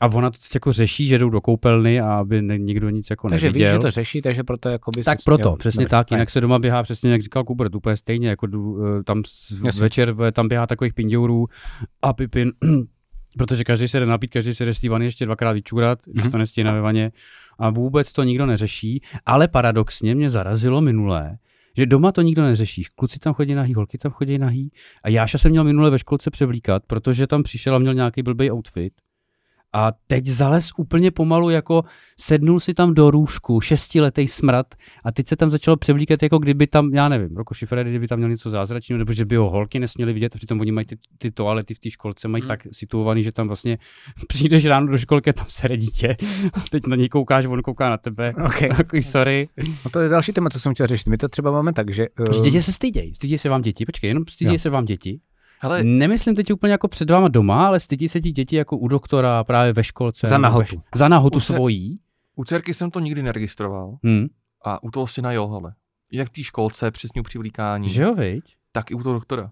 a 0.00 0.06
ona 0.06 0.30
to 0.30 0.36
jako 0.54 0.72
řeší, 0.72 1.06
že 1.06 1.18
jdou 1.18 1.30
do 1.30 1.40
koupelny 1.40 2.00
a 2.00 2.14
aby 2.14 2.42
ne, 2.42 2.58
nikdo 2.58 2.90
nic 2.90 3.10
jako 3.10 3.28
Takže 3.28 3.46
víš, 3.48 3.52
neviděl. 3.62 3.72
že 3.72 3.78
to 3.78 3.90
řeší, 3.90 4.22
takže 4.22 4.44
proto 4.44 4.68
jako 4.68 4.90
bys... 4.90 5.04
Tak 5.04 5.18
proto, 5.24 5.48
jo, 5.48 5.56
přesně 5.56 5.84
dobrý, 5.84 5.90
tak, 5.90 6.10
jinak 6.10 6.30
se 6.30 6.40
doma 6.40 6.58
běhá 6.58 6.82
přesně, 6.82 7.10
jak 7.12 7.22
říkal 7.22 7.44
Kubert, 7.44 7.74
úplně 7.74 7.96
stejně, 7.96 8.28
jako 8.28 8.46
jdu, 8.46 8.84
eh, 8.98 9.02
tam 9.02 9.22
Jasně. 9.64 9.80
večer 9.80 10.14
eh, 10.28 10.32
tam 10.32 10.48
běhá 10.48 10.66
takových 10.66 10.94
pindourů 10.94 11.46
a 12.02 12.12
pipin, 12.12 12.52
protože 13.38 13.64
každý 13.64 13.88
se 13.88 14.00
jde 14.00 14.06
napít, 14.06 14.30
každý 14.30 14.54
se 14.54 14.64
jde 14.64 14.74
z 14.74 14.80
té 14.80 14.88
vany 14.88 15.04
ještě 15.04 15.24
dvakrát 15.24 15.52
vyčurat, 15.52 15.98
když 16.06 16.24
Mhm. 16.24 16.32
to 16.32 16.38
nestíhne 16.38 16.72
ve 16.72 16.80
vaně 16.80 17.12
a 17.58 17.70
vůbec 17.70 18.12
to 18.12 18.22
nikdo 18.22 18.46
neřeší, 18.46 19.02
ale 19.26 19.48
paradoxně 19.48 20.14
mě 20.14 20.30
zarazilo 20.30 20.80
minulé, 20.80 21.38
že 21.76 21.86
doma 21.86 22.12
to 22.12 22.22
nikdo 22.22 22.42
neřeší. 22.42 22.84
Kluci 22.96 23.18
tam 23.18 23.34
chodí 23.34 23.54
nahý, 23.54 23.74
holky 23.74 23.98
tam 23.98 24.12
chodí 24.12 24.38
nahý. 24.38 24.70
A 25.02 25.08
Jáša 25.08 25.38
jsem 25.38 25.50
měl 25.50 25.64
minule 25.64 25.90
ve 25.90 25.98
školce 25.98 26.30
převlíkat, 26.30 26.82
protože 26.86 27.26
tam 27.26 27.42
přišel 27.42 27.74
a 27.74 27.78
měl 27.78 27.94
nějaký 27.94 28.22
blbý 28.22 28.50
outfit. 28.50 28.92
A 29.76 29.92
teď 30.06 30.26
zales 30.26 30.70
úplně 30.76 31.10
pomalu, 31.10 31.50
jako 31.50 31.84
sednul 32.20 32.60
si 32.60 32.74
tam 32.74 32.94
do 32.94 33.10
růžku, 33.10 33.60
šestiletý 33.60 34.28
smrad 34.28 34.74
a 35.04 35.12
teď 35.12 35.26
se 35.28 35.36
tam 35.36 35.50
začalo 35.50 35.76
převlíkat, 35.76 36.22
jako 36.22 36.38
kdyby 36.38 36.66
tam, 36.66 36.94
já 36.94 37.08
nevím, 37.08 37.36
Roko 37.36 37.54
Šifredy, 37.54 37.90
kdyby 37.90 38.08
tam 38.08 38.18
měl 38.18 38.30
něco 38.30 38.50
zázračného, 38.50 38.98
nebo 38.98 39.12
že 39.12 39.24
by 39.24 39.36
ho 39.36 39.50
holky 39.50 39.78
nesměly 39.78 40.12
vidět, 40.12 40.34
a 40.34 40.38
přitom 40.38 40.60
oni 40.60 40.72
mají 40.72 40.86
ty, 40.86 40.98
ty 41.18 41.30
toalety 41.30 41.74
v 41.74 41.78
té 41.78 41.90
školce, 41.90 42.28
mají 42.28 42.42
Hmm. 42.42 42.48
tak 42.48 42.66
situovaný, 42.72 43.22
že 43.22 43.32
tam 43.32 43.46
vlastně 43.46 43.78
přijdeš 44.28 44.66
ráno 44.66 44.86
do 44.86 44.98
školky 44.98 45.30
a 45.30 45.32
tam 45.32 45.46
sere 45.48 45.76
dítě 45.76 46.16
a 46.54 46.60
teď 46.70 46.86
na 46.86 46.96
něj 46.96 47.08
koukáš, 47.08 47.46
on 47.46 47.62
kouká 47.62 47.90
na 47.90 47.96
tebe. 47.96 48.32
Okay. 48.46 48.68
Takový 48.76 49.02
sorry. 49.02 49.48
No 49.84 49.90
to 49.90 50.00
je 50.00 50.08
další 50.08 50.32
téma, 50.32 50.50
co 50.50 50.60
jsem 50.60 50.74
chtěl 50.74 50.86
řešit. 50.86 51.06
My 51.08 51.16
to 51.16 51.28
třeba 51.28 51.50
máme 51.50 51.72
tak, 51.72 51.94
že... 51.94 52.06
Že 52.32 52.38
Uh, 52.38 52.44
děti 52.44 52.62
se 52.62 52.72
stydějí. 52.72 53.14
Stydějí 53.14 53.38
se 53.38 53.48
vám 53.48 53.62
děti. 53.62 53.86
Počkej, 53.86 54.08
jenom 54.08 54.24
stydějí 54.28 54.58
se 54.58 54.70
vám 54.70 54.84
děti. 54.84 55.20
Hele, 55.62 55.84
Nemyslím 55.84 56.34
teď 56.34 56.52
úplně 56.52 56.72
jako 56.72 56.88
před 56.88 57.10
váma 57.10 57.28
doma, 57.28 57.66
ale 57.66 57.80
stydí 57.80 58.08
se 58.08 58.20
ti 58.20 58.30
děti 58.32 58.56
jako 58.56 58.76
u 58.76 58.88
doktora 58.88 59.44
právě 59.44 59.72
ve 59.72 59.84
školce. 59.84 60.26
Za 60.26 60.38
nahotu. 60.38 60.76
Ve, 60.76 60.82
za 60.98 61.08
nahotu 61.08 61.36
Už 61.36 61.44
se- 61.44 61.54
svojí. 61.54 62.00
u 62.36 62.44
dcerky 62.44 62.74
jsem 62.74 62.90
to 62.90 63.00
nikdy 63.00 63.22
neregistroval 63.22 63.98
Hm. 64.06 64.26
a 64.64 64.82
u 64.82 64.90
toho 64.90 65.06
syna 65.06 65.32
jo, 65.32 65.48
hele. 65.48 65.74
Jak 66.12 66.28
v 66.28 66.32
té 66.32 66.42
školce, 66.42 66.90
přesně 66.90 67.20
u 67.20 67.24
přivlíkání, 67.24 67.88
Že 67.88 68.02
jo, 68.02 68.14
viď? 68.14 68.44
tak 68.72 68.90
i 68.90 68.94
u 68.94 69.02
toho 69.02 69.12
doktora. 69.12 69.50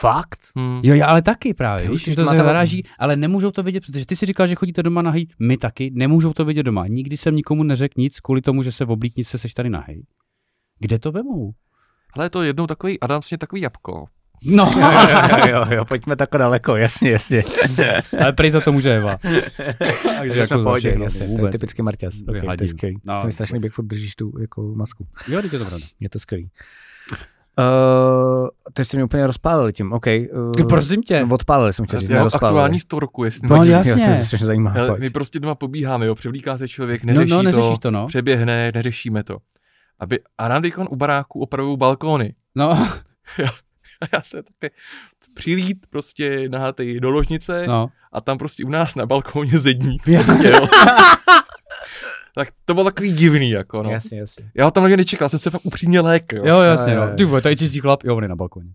fakt? 0.00 0.38
Hmm. 0.56 0.80
Jo, 0.84 0.94
já 0.94 1.06
ale 1.06 1.22
taky 1.22 1.54
právě, 1.54 1.90
víš, 1.90 2.04
že 2.04 2.16
to 2.16 2.26
se 2.26 2.36
zaráží, 2.36 2.82
ale 2.98 3.16
nemůžou 3.16 3.50
to 3.50 3.62
vidět, 3.62 3.86
protože 3.86 4.06
ty 4.06 4.16
si 4.16 4.26
říkal, 4.26 4.46
že 4.46 4.54
chodíte 4.54 4.82
doma 4.82 5.02
nahý, 5.02 5.28
my 5.38 5.56
taky, 5.56 5.90
nemůžou 5.94 6.32
to 6.32 6.44
vidět 6.44 6.62
doma. 6.62 6.86
Nikdy 6.86 7.16
jsem 7.16 7.36
nikomu 7.36 7.62
neřekl 7.62 7.94
nic 7.96 8.20
kvůli 8.20 8.40
tomu, 8.42 8.62
že 8.62 8.72
se 8.72 8.84
v 8.84 8.90
oblíknice 8.90 9.38
seš 9.38 9.54
tady 9.54 9.70
nahej. 9.70 10.06
Kde 10.78 10.98
to 10.98 11.12
vemou? 11.12 11.52
Hele, 12.16 12.30
to 12.30 12.42
je 12.42 12.48
jednou 12.48 12.66
takový, 12.66 13.00
Adamsně 13.00 13.38
takový 13.38 13.60
jabko. 13.62 14.06
No, 14.44 14.72
jo, 14.78 15.46
jo, 15.48 15.64
jo, 15.70 15.84
pojďme 15.84 16.16
tak 16.16 16.28
daleko, 16.38 16.76
jasně, 16.76 17.10
jasně. 17.10 17.44
ale 18.22 18.32
prý 18.32 18.50
za 18.50 18.60
to 18.60 18.72
může 18.72 18.96
Eva. 18.96 19.18
Takže 20.18 20.46
v 20.46 20.48
pohodě, 20.48 20.88
všechno, 20.88 21.04
jasně, 21.04 21.36
to 21.36 21.46
je 21.46 21.52
typický 21.52 21.82
Marťas. 21.82 22.14
Okay, 22.28 22.56
to 22.56 22.64
je 22.64 22.68
skvělý. 22.68 23.00
No, 23.04 23.20
Jsem 23.20 23.30
strašný 23.32 23.58
vůbec. 23.58 23.68
Bigfoot, 23.68 23.86
držíš 23.86 24.16
tu 24.16 24.32
jako 24.40 24.62
masku. 24.62 25.06
Jo, 25.28 25.42
teď 25.42 25.52
je 25.52 25.58
to 25.58 25.64
pravda. 25.64 25.86
Je 26.00 26.08
to 26.08 26.18
skvělý. 26.18 26.50
Uh, 27.58 28.48
teď 28.72 28.86
jste 28.86 28.96
mě 28.96 29.04
úplně 29.04 29.26
rozpálili 29.26 29.72
tím, 29.72 29.92
OK. 29.92 30.06
Uh, 30.06 30.68
Prosím 30.68 31.02
tě. 31.02 31.26
no, 31.26 31.34
odpálili 31.34 31.72
jsem 31.72 31.86
chtěl 31.86 32.00
říct, 32.00 32.10
aktuální 32.10 32.80
storku, 32.80 33.24
jestli 33.24 33.48
No, 33.48 33.64
jasně. 33.64 33.90
Jo, 33.92 33.98
to 33.98 34.04
mě 34.10 34.24
strašně 34.24 34.46
zajímá. 34.46 34.70
Hele, 34.70 34.96
my 34.98 35.10
prostě 35.10 35.40
doma 35.40 35.54
pobíháme, 35.54 36.06
jo, 36.06 36.14
převlíká 36.14 36.58
se 36.58 36.68
člověk, 36.68 37.04
No, 37.04 37.12
neřeší, 37.12 37.30
no, 37.30 37.42
neřešíš 37.42 37.70
to, 37.70 37.78
to, 37.78 37.90
no. 37.90 38.06
přeběhne, 38.06 38.72
neřešíme 38.74 39.24
to. 39.24 39.38
Aby, 39.98 40.18
a 40.38 40.48
nám 40.48 40.62
teď 40.62 40.74
u 40.90 40.96
baráku 40.96 41.40
opravují 41.40 41.76
balkóny. 41.78 42.34
No, 42.54 42.88
A 44.00 44.06
já 44.12 44.22
se 44.22 44.42
taky 44.42 44.74
přilít 45.34 45.86
prostě 45.90 46.48
nahatej 46.48 47.00
do 47.00 47.10
ložnice 47.10 47.66
no. 47.66 47.88
a 48.12 48.20
tam 48.20 48.38
prostě 48.38 48.64
u 48.64 48.68
nás 48.68 48.94
na 48.94 49.06
balkóně 49.06 49.58
zedník. 49.58 50.08
Jasně. 50.08 50.34
Prostě, 50.36 50.48
jo. 50.48 50.66
tak 52.34 52.48
to 52.64 52.74
bylo 52.74 52.84
takový 52.84 53.12
divný, 53.12 53.50
jako 53.50 53.82
no. 53.82 53.90
Jasně, 53.90 54.18
jasně. 54.18 54.50
Já 54.54 54.64
ho 54.64 54.70
tam 54.70 54.82
hlavně 54.82 54.96
nečekal, 54.96 55.28
jsem 55.28 55.38
se 55.38 55.50
fakt 55.50 55.66
upřímně 55.66 56.00
lék, 56.00 56.32
jo. 56.32 56.46
Jo, 56.46 56.60
jasně, 56.60 56.94
no. 56.94 57.02
jo. 57.02 57.16
Ty 57.16 57.24
vole, 57.24 57.42
tady 57.42 57.56
cizí 57.56 57.80
chlap, 57.80 58.04
jo, 58.04 58.16
on 58.16 58.22
je 58.22 58.28
na 58.28 58.36
balkoně. 58.36 58.72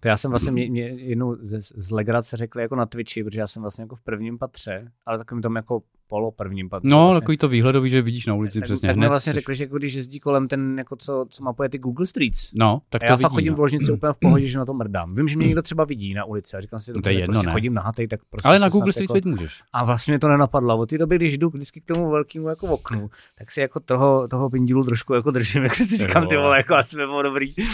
To 0.00 0.08
já 0.08 0.16
jsem 0.16 0.30
vlastně 0.30 0.52
mě, 0.52 0.70
mě 0.70 0.82
jednou 0.82 1.36
z, 1.40 1.72
z 1.76 1.90
legrace 1.90 2.36
řekli 2.36 2.62
jako 2.62 2.76
na 2.76 2.86
Twitchi, 2.86 3.24
protože 3.24 3.40
já 3.40 3.46
jsem 3.46 3.62
vlastně 3.62 3.82
jako 3.82 3.96
v 3.96 4.00
prvním 4.00 4.38
patře, 4.38 4.92
ale 5.06 5.18
takovým 5.18 5.42
tam 5.42 5.56
jako 5.56 5.82
polo 6.08 6.30
prvním 6.30 6.68
patře. 6.68 6.88
No, 6.88 7.04
vlastně. 7.04 7.20
takový 7.20 7.36
to 7.36 7.48
výhledový, 7.48 7.90
že 7.90 8.02
vidíš 8.02 8.26
na 8.26 8.34
ulici 8.34 8.58
tak, 8.58 8.64
přesně. 8.64 8.86
tak 8.86 8.96
mi 8.96 9.08
vlastně 9.08 9.32
řekli, 9.32 9.54
že 9.54 9.64
jako 9.64 9.78
když 9.78 9.94
jezdí 9.94 10.20
kolem 10.20 10.48
ten, 10.48 10.78
jako 10.78 10.96
co, 10.96 11.26
co 11.30 11.44
mapuje 11.44 11.68
ty 11.68 11.78
Google 11.78 12.06
Streets, 12.06 12.50
No, 12.58 12.80
tak 12.90 13.02
a 13.02 13.06
to 13.06 13.12
já 13.12 13.16
vidí, 13.16 13.22
fakt 13.22 13.32
chodím 13.32 13.50
no. 13.52 13.56
v 13.56 13.60
ložnici 13.60 13.92
úplně 13.92 14.12
v 14.12 14.16
pohodě, 14.16 14.48
že 14.48 14.58
na 14.58 14.64
to 14.64 14.74
mrdám. 14.74 15.08
Vím, 15.14 15.28
že 15.28 15.36
mě 15.36 15.46
někdo 15.46 15.62
třeba 15.62 15.84
vidí 15.84 16.14
na 16.14 16.24
ulici 16.24 16.56
a 16.56 16.60
říkám 16.60 16.80
si, 16.80 16.92
to 16.92 17.00
to 17.00 17.08
je 17.08 17.14
je 17.14 17.20
jedno, 17.20 17.32
prostě 17.32 17.46
ne? 17.46 17.52
chodím 17.52 17.74
nahatej, 17.74 18.08
tak 18.08 18.20
prostě 18.30 18.48
Ale 18.48 18.58
na 18.58 18.68
Google 18.68 18.92
Street 18.92 19.10
jako, 19.14 19.28
můžeš. 19.28 19.62
A 19.72 19.84
vlastně 19.84 20.12
mě 20.12 20.18
to 20.18 20.28
nenapadlo. 20.28 20.78
Od 20.78 20.90
té 20.90 20.98
doby, 20.98 21.16
když 21.16 21.38
jdu 21.38 21.48
vždycky 21.48 21.80
k 21.80 21.84
tomu 21.84 22.10
velkému 22.10 22.48
jako 22.48 22.66
oknu, 22.66 23.10
tak 23.38 23.50
si 23.50 23.60
jako 23.60 23.80
toho, 23.80 24.28
toho 24.28 24.50
pindílu 24.50 24.84
trošku 24.84 25.14
jako 25.14 25.30
držím, 25.30 25.62
jak 25.62 25.74
si 25.74 25.96
říkám, 25.96 26.28
ty 26.28 26.36
vole, 26.36 26.56
jako 26.56 26.74
asi 26.74 26.96
by 26.96 27.06
bylo 27.06 27.22
dobrý. 27.22 27.54
Uh, 27.56 27.64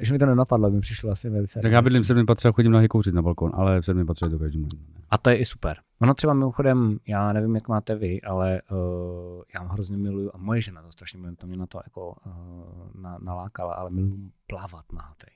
že 0.00 0.12
mi 0.12 0.18
to 0.18 0.26
nenapadlo, 0.26 0.70
mi 0.70 0.80
přišlo 0.80 1.10
asi 1.10 1.30
velice. 1.30 1.60
Tak 1.60 1.72
já 1.72 1.82
bydlím 1.82 2.02
v 2.02 2.06
sedmém 2.06 2.26
patře 2.26 2.48
a 2.48 2.52
chodím 2.52 2.72
na 2.72 2.88
kouřit 2.88 3.14
na 3.14 3.22
balkon, 3.22 3.52
ale 3.54 3.80
v 3.80 3.84
sedmém 3.84 4.06
patře 4.06 4.26
je 4.26 4.30
to. 4.30 4.38
A 5.10 5.18
to 5.18 5.30
je 5.30 5.36
i 5.36 5.44
super. 5.44 5.76
Ono 6.00 6.14
třeba 6.14 6.34
mimochodem, 6.34 6.98
já 7.08 7.32
nevím, 7.32 7.54
jak 7.54 7.68
máte 7.68 7.94
vy, 7.94 8.22
ale 8.22 8.62
uh, 8.70 8.78
já 9.54 9.60
ho 9.60 9.68
hrozně 9.68 9.96
miluju 9.96 10.30
a 10.34 10.38
moje 10.38 10.60
žena 10.62 10.82
to 10.82 10.92
strašně 10.92 11.18
miluje, 11.18 11.36
to 11.36 11.46
mě 11.46 11.56
na 11.56 11.66
to 11.66 11.80
jako 11.84 12.16
uh, 12.26 13.02
na, 13.02 13.18
nalákala, 13.22 13.74
ale 13.74 13.90
miluju 13.90 14.30
plavat 14.46 14.92
nahatej. 14.92 15.30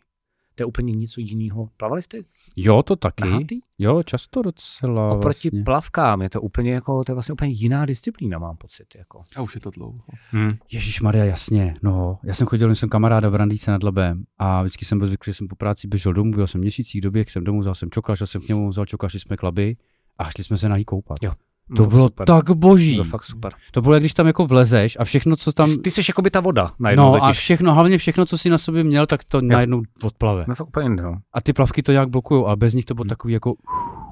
To 0.54 0.62
je 0.62 0.66
úplně 0.66 0.92
něco 0.92 1.20
jiného. 1.20 1.68
Plavali 1.76 2.02
jste 2.02 2.18
Jo, 2.56 2.82
to 2.82 2.96
taky. 2.96 3.24
nahatý? 3.24 3.60
Jo, 3.78 4.02
často 4.02 4.42
docela 4.42 5.10
Oproti 5.10 5.48
vlastně. 5.48 5.62
plavkám 5.64 6.22
je 6.22 6.30
to 6.30 6.40
úplně 6.42 6.72
jako, 6.74 7.04
to 7.04 7.12
je 7.12 7.14
vlastně 7.14 7.32
úplně 7.32 7.50
jiná 7.50 7.86
disciplína, 7.86 8.38
mám 8.38 8.56
pocit. 8.56 8.86
Jako. 8.96 9.22
A 9.36 9.42
už 9.42 9.54
je 9.54 9.60
to 9.60 9.70
dlouho. 9.70 10.00
Hmm. 10.30 10.52
Ježíš 10.72 11.00
Maria, 11.00 11.24
jasně. 11.24 11.74
No, 11.82 12.18
já 12.24 12.34
jsem 12.34 12.46
chodil, 12.46 12.74
jsem 12.74 12.88
kamaráda 12.88 13.28
v 13.28 13.34
Randíce 13.34 13.70
nad 13.70 13.82
Labem 13.82 14.24
a 14.38 14.62
vždycky 14.62 14.84
jsem 14.84 14.98
byl 14.98 15.06
zvyklý, 15.06 15.32
že 15.32 15.34
jsem 15.34 15.48
po 15.48 15.56
práci 15.56 15.88
běžel 15.88 16.12
domů, 16.12 16.32
byl 16.32 16.46
jsem 16.46 16.60
měsících 16.60 17.00
době, 17.00 17.24
jsem 17.28 17.44
domů, 17.44 17.60
vzal 17.60 17.74
jsem 17.74 17.90
čokolád, 17.90 18.18
šel 18.18 18.26
jsem 18.26 18.42
k 18.42 18.48
němu, 18.48 18.68
vzal 18.68 18.86
čokolád, 18.86 19.10
šli 19.10 19.20
jsme 19.20 19.36
klaby 19.36 19.76
a 20.20 20.30
šli 20.30 20.44
jsme 20.44 20.58
se 20.58 20.68
nahý 20.68 20.84
koupat. 20.84 21.18
Jo. 21.22 21.32
To 21.76 21.86
bylo 21.86 22.04
super. 22.04 22.26
tak 22.26 22.50
boží. 22.50 22.96
To 22.96 23.02
bylo 23.02 23.10
fakt 23.10 23.24
super. 23.24 23.52
To 23.72 23.82
bylo, 23.82 23.98
když 23.98 24.14
tam 24.14 24.26
jako 24.26 24.46
vlezeš 24.46 24.96
a 25.00 25.04
všechno, 25.04 25.36
co 25.36 25.52
tam... 25.52 25.66
Ty, 25.68 25.78
ty 25.78 25.90
jsi 25.90 26.00
jako 26.08 26.22
by 26.22 26.30
ta 26.30 26.40
voda 26.40 26.70
najednou 26.78 27.04
No 27.12 27.14
a 27.14 27.20
totiž. 27.26 27.38
všechno, 27.38 27.74
hlavně 27.74 27.98
všechno, 27.98 28.26
co 28.26 28.38
si 28.38 28.50
na 28.50 28.58
sobě 28.58 28.84
měl, 28.84 29.06
tak 29.06 29.24
to 29.24 29.40
najednou 29.40 29.82
odplave. 30.02 30.44
No 30.48 30.54
fakt 30.54 30.68
úplně 30.68 30.88
no. 30.88 31.16
A 31.32 31.40
ty 31.40 31.52
plavky 31.52 31.82
to 31.82 31.92
nějak 31.92 32.08
blokují, 32.08 32.44
ale 32.46 32.56
bez 32.56 32.74
nich 32.74 32.84
to 32.84 32.94
bylo 32.94 33.04
takový 33.04 33.34
jako 33.34 33.54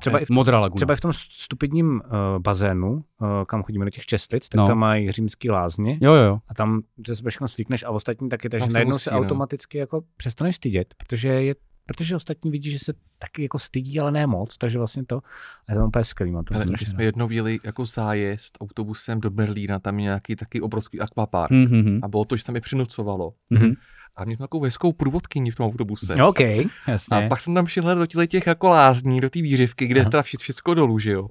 Třeba 0.00 0.18
i 0.18 0.24
v, 0.24 0.30
modrá 0.30 0.58
laguna. 0.60 0.76
třeba 0.76 0.94
i 0.94 0.96
v 0.96 1.00
tom 1.00 1.12
stupidním 1.30 1.90
uh, 1.90 2.42
bazénu, 2.42 2.90
uh, 2.92 3.02
kam 3.46 3.62
chodíme 3.62 3.84
do 3.84 3.90
těch 3.90 4.06
čestic, 4.06 4.48
tak 4.48 4.58
No. 4.58 4.66
tam 4.66 4.78
mají 4.78 5.10
římský 5.12 5.50
lázně 5.50 5.98
Jo, 6.00 6.12
jo, 6.14 6.22
jo. 6.22 6.38
a 6.48 6.54
tam 6.54 6.80
že 7.06 7.16
se 7.16 7.30
všechno 7.30 7.48
slíkneš 7.48 7.82
a 7.84 7.90
ostatní 7.90 8.28
taky, 8.28 8.48
takže 8.48 8.66
Tam 8.66 8.72
najednou 8.72 8.98
se 8.98 9.10
no. 9.10 9.18
automaticky 9.18 9.78
jako 9.78 10.02
přestaneš 10.16 10.56
stydět, 10.56 10.94
protože 10.96 11.28
je 11.28 11.54
protože 11.88 12.16
ostatní 12.16 12.50
vidí, 12.50 12.70
že 12.70 12.78
se 12.78 12.92
taky 13.18 13.42
jako 13.42 13.58
stydí, 13.58 14.00
ale 14.00 14.12
ne 14.12 14.26
moc, 14.26 14.56
takže 14.56 14.78
vlastně 14.78 15.04
to, 15.04 15.20
a 15.68 15.72
je 15.72 15.78
to 15.78 15.86
úplně 15.86 16.04
skvělý. 16.04 16.32
Mám 16.32 16.44
to 16.44 16.54
Ale 16.54 16.64
my 16.64 16.68
strašně 16.68 16.86
jsme 16.86 17.04
jednou 17.04 17.30
jeli 17.30 17.58
jako 17.64 17.84
zájezd 17.84 18.58
autobusem 18.60 19.20
do 19.20 19.30
Berlína, 19.30 19.78
tam 19.78 19.98
je 19.98 20.02
nějaký 20.02 20.36
taky 20.36 20.60
obrovský 20.60 21.00
akvapark. 21.00 21.50
Hm, 21.50 21.66
hm, 21.66 21.82
hm. 21.82 22.00
A 22.02 22.08
bylo 22.08 22.24
to, 22.24 22.36
že 22.36 22.44
tam 22.44 22.54
je 22.54 22.60
přinocovalo. 22.60 23.34
Mhm. 23.50 23.74
A 24.16 24.24
jsme 24.24 24.36
takovou 24.36 24.64
hezkou 24.64 24.92
průvodkyni 24.92 25.50
v 25.50 25.56
tom 25.56 25.66
autobuse. 25.66 26.14
rád. 26.14 26.28
OK. 26.28 26.40
Jasně. 26.88 27.16
A 27.16 27.28
pak 27.28 27.40
jsem 27.40 27.54
tam 27.54 27.66
šel 27.66 27.94
do 27.94 28.26
těch 28.26 28.46
jako 28.46 28.68
lázní, 28.68 29.20
do 29.20 29.30
té 29.30 29.42
výřivky, 29.42 29.86
kde 29.86 30.00
Aha. 30.00 30.10
teda 30.10 30.22
vše, 30.22 30.36
všecko 30.40 30.74
dolů, 30.74 30.98
že 30.98 31.10
jo. 31.12 31.28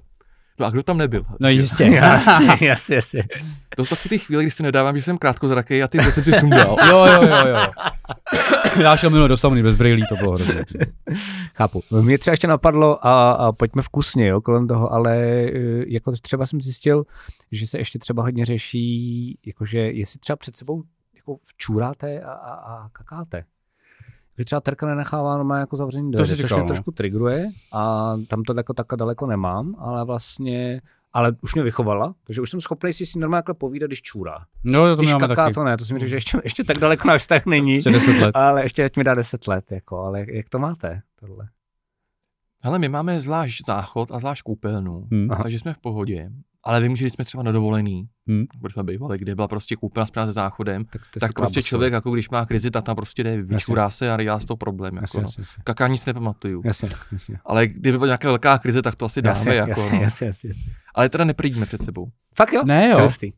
No 0.58 0.66
a 0.66 0.70
kdo 0.70 0.82
tam 0.82 0.98
nebyl? 0.98 1.24
No 1.40 1.48
jistě. 1.48 1.84
jasně, 1.92 2.66
jasně, 2.66 2.96
jasně. 2.96 3.24
To 3.76 3.84
jsou 3.84 3.96
taky 3.96 4.08
ty 4.08 4.18
chvíle, 4.18 4.42
kdy 4.42 4.50
se 4.50 4.62
nedávám, 4.62 4.96
že 4.96 5.02
jsem 5.02 5.18
krátkozraký 5.18 5.82
a 5.82 5.88
ty 5.88 5.98
věci 5.98 6.22
si 6.22 6.32
sundal. 6.32 6.76
jo, 6.88 7.06
jo, 7.06 7.22
jo, 7.22 7.46
jo. 7.46 7.66
Já 8.82 8.96
šel 8.96 9.10
minule 9.10 9.28
do 9.28 9.36
sauny 9.36 9.62
bez 9.62 9.76
brýlí, 9.76 10.04
to 10.08 10.16
bylo 10.16 10.32
hrozně. 10.32 10.64
Chápu. 11.54 11.82
Mě 12.00 12.18
třeba 12.18 12.32
ještě 12.32 12.46
napadlo, 12.46 13.06
a, 13.06 13.32
a 13.32 13.52
pojďme 13.52 13.82
vkusně 13.82 14.26
jo, 14.26 14.40
kolem 14.40 14.68
toho, 14.68 14.92
ale 14.92 15.16
eh, 15.16 15.50
jako 15.86 16.12
třeba 16.12 16.46
jsem 16.46 16.60
zjistil, 16.60 17.04
že 17.52 17.66
se 17.66 17.78
ještě 17.78 17.98
třeba 17.98 18.22
hodně 18.22 18.46
řeší, 18.46 19.38
jakože 19.46 19.78
jestli 19.78 20.20
třeba 20.20 20.36
před 20.36 20.56
sebou 20.56 20.82
jako 21.14 21.36
včůráte 21.44 22.20
a, 22.20 22.32
a, 22.32 22.54
a 22.54 22.88
kakáte. 22.88 23.44
Že 24.38 24.44
třeba 24.44 24.60
Terka 24.60 24.86
nenechává 24.86 25.36
normálně 25.36 25.60
jako 25.60 25.76
zavřený 25.76 26.10
dveře, 26.10 26.36
což 26.36 26.42
říkal, 26.42 26.58
mě 26.58 26.62
no. 26.62 26.68
trošku 26.68 26.90
trigruje 26.90 27.46
a 27.72 28.14
tam 28.28 28.42
to 28.42 28.54
jako 28.56 28.74
takhle 28.74 28.96
daleko 28.96 29.26
nemám, 29.26 29.74
ale 29.78 30.04
vlastně 30.04 30.80
ale 31.12 31.32
už 31.40 31.54
mě 31.54 31.62
vychovala, 31.62 32.14
takže 32.24 32.40
už 32.40 32.50
jsem 32.50 32.60
schopný 32.60 32.92
si 32.92 33.06
s 33.06 33.14
ní 33.14 33.20
normálně 33.20 33.42
povídat, 33.58 33.86
když 33.86 34.02
čůrá. 34.02 34.38
No, 34.64 34.96
to 34.96 34.96
Když 34.96 35.12
kaká, 35.12 35.34
taky. 35.34 35.54
to 35.54 35.64
ne, 35.64 35.76
to 35.76 35.84
si 35.84 35.94
mi 35.94 36.00
řekl, 36.00 36.10
že 36.10 36.16
ještě, 36.16 36.40
ještě 36.44 36.64
tak 36.64 36.78
daleko 36.78 37.08
náš 37.08 37.20
vztah 37.20 37.46
není. 37.46 37.74
Ještě 37.74 37.90
10 37.90 38.18
let. 38.20 38.30
Ale 38.34 38.62
ještě 38.62 38.84
ať 38.84 38.96
mi 38.96 39.04
dá 39.04 39.14
10 39.14 39.48
let, 39.48 39.72
jako, 39.72 39.98
ale 39.98 40.26
jak 40.28 40.48
to 40.48 40.58
máte, 40.58 41.02
tohle? 41.20 41.48
Hele, 42.60 42.78
my 42.78 42.88
máme 42.88 43.20
zvlášť 43.20 43.66
záchod 43.66 44.10
a 44.10 44.18
zvlášť 44.18 44.42
koupelnu, 44.42 45.06
Hm. 45.10 45.28
Aha. 45.30 45.42
takže 45.42 45.58
jsme 45.58 45.74
v 45.74 45.78
pohodě. 45.78 46.30
Ale 46.68 46.80
vím, 46.80 46.96
že 46.96 47.04
když 47.04 47.12
jsme 47.12 47.24
třeba 47.24 47.42
na 47.42 47.52
dovolený, 47.52 48.08
Hm. 48.30 48.44
kde 48.60 48.72
jsme 48.72 48.82
bývali, 48.82 49.18
kde 49.18 49.34
byla 49.34 49.48
prostě 49.48 49.76
koupelna 49.76 50.06
s 50.06 50.10
se 50.26 50.32
záchodem, 50.32 50.84
Tak, 50.84 51.02
tak 51.20 51.32
prostě 51.32 51.62
člověk, 51.62 51.92
jako 51.92 52.10
když 52.10 52.30
má 52.30 52.46
krizi, 52.46 52.70
tak 52.70 52.84
tam 52.84 52.96
prostě 52.96 53.24
jde, 53.24 53.42
vyčurá 53.42 53.90
se 53.90 54.12
a 54.12 54.22
dělá 54.22 54.40
z 54.40 54.44
toho 54.44 54.56
problém. 54.56 54.94
Jako, 54.94 55.04
Jasně, 55.04 55.20
no. 55.20 55.26
jasně, 55.28 55.40
jasně. 55.42 55.62
Kaká 55.64 55.88
nic 55.88 56.06
nepamatuju. 56.06 56.62
Jasně, 56.64 56.88
jasně. 57.12 57.38
Ale 57.46 57.66
kdyby 57.66 57.98
byla 57.98 58.06
nějaká 58.06 58.28
velká 58.28 58.58
krize, 58.58 58.82
tak 58.82 58.94
to 58.94 59.04
asi 59.06 59.22
dáme. 59.22 59.38
Jasně, 59.38 59.52
jako, 59.54 59.80
jasně, 59.80 59.96
no. 59.98 60.02
jasně, 60.04 60.26
jasně, 60.26 60.50
jasně. 60.50 60.72
Ale 60.94 61.08
teda 61.08 61.24
neprdíme 61.24 61.66
před 61.66 61.82
sebou. 61.82 62.08
Fakt 62.36 62.52
jo? 62.52 62.62
Ne, 62.64 62.88
jo. 62.88 63.02
hustý. 63.02 63.32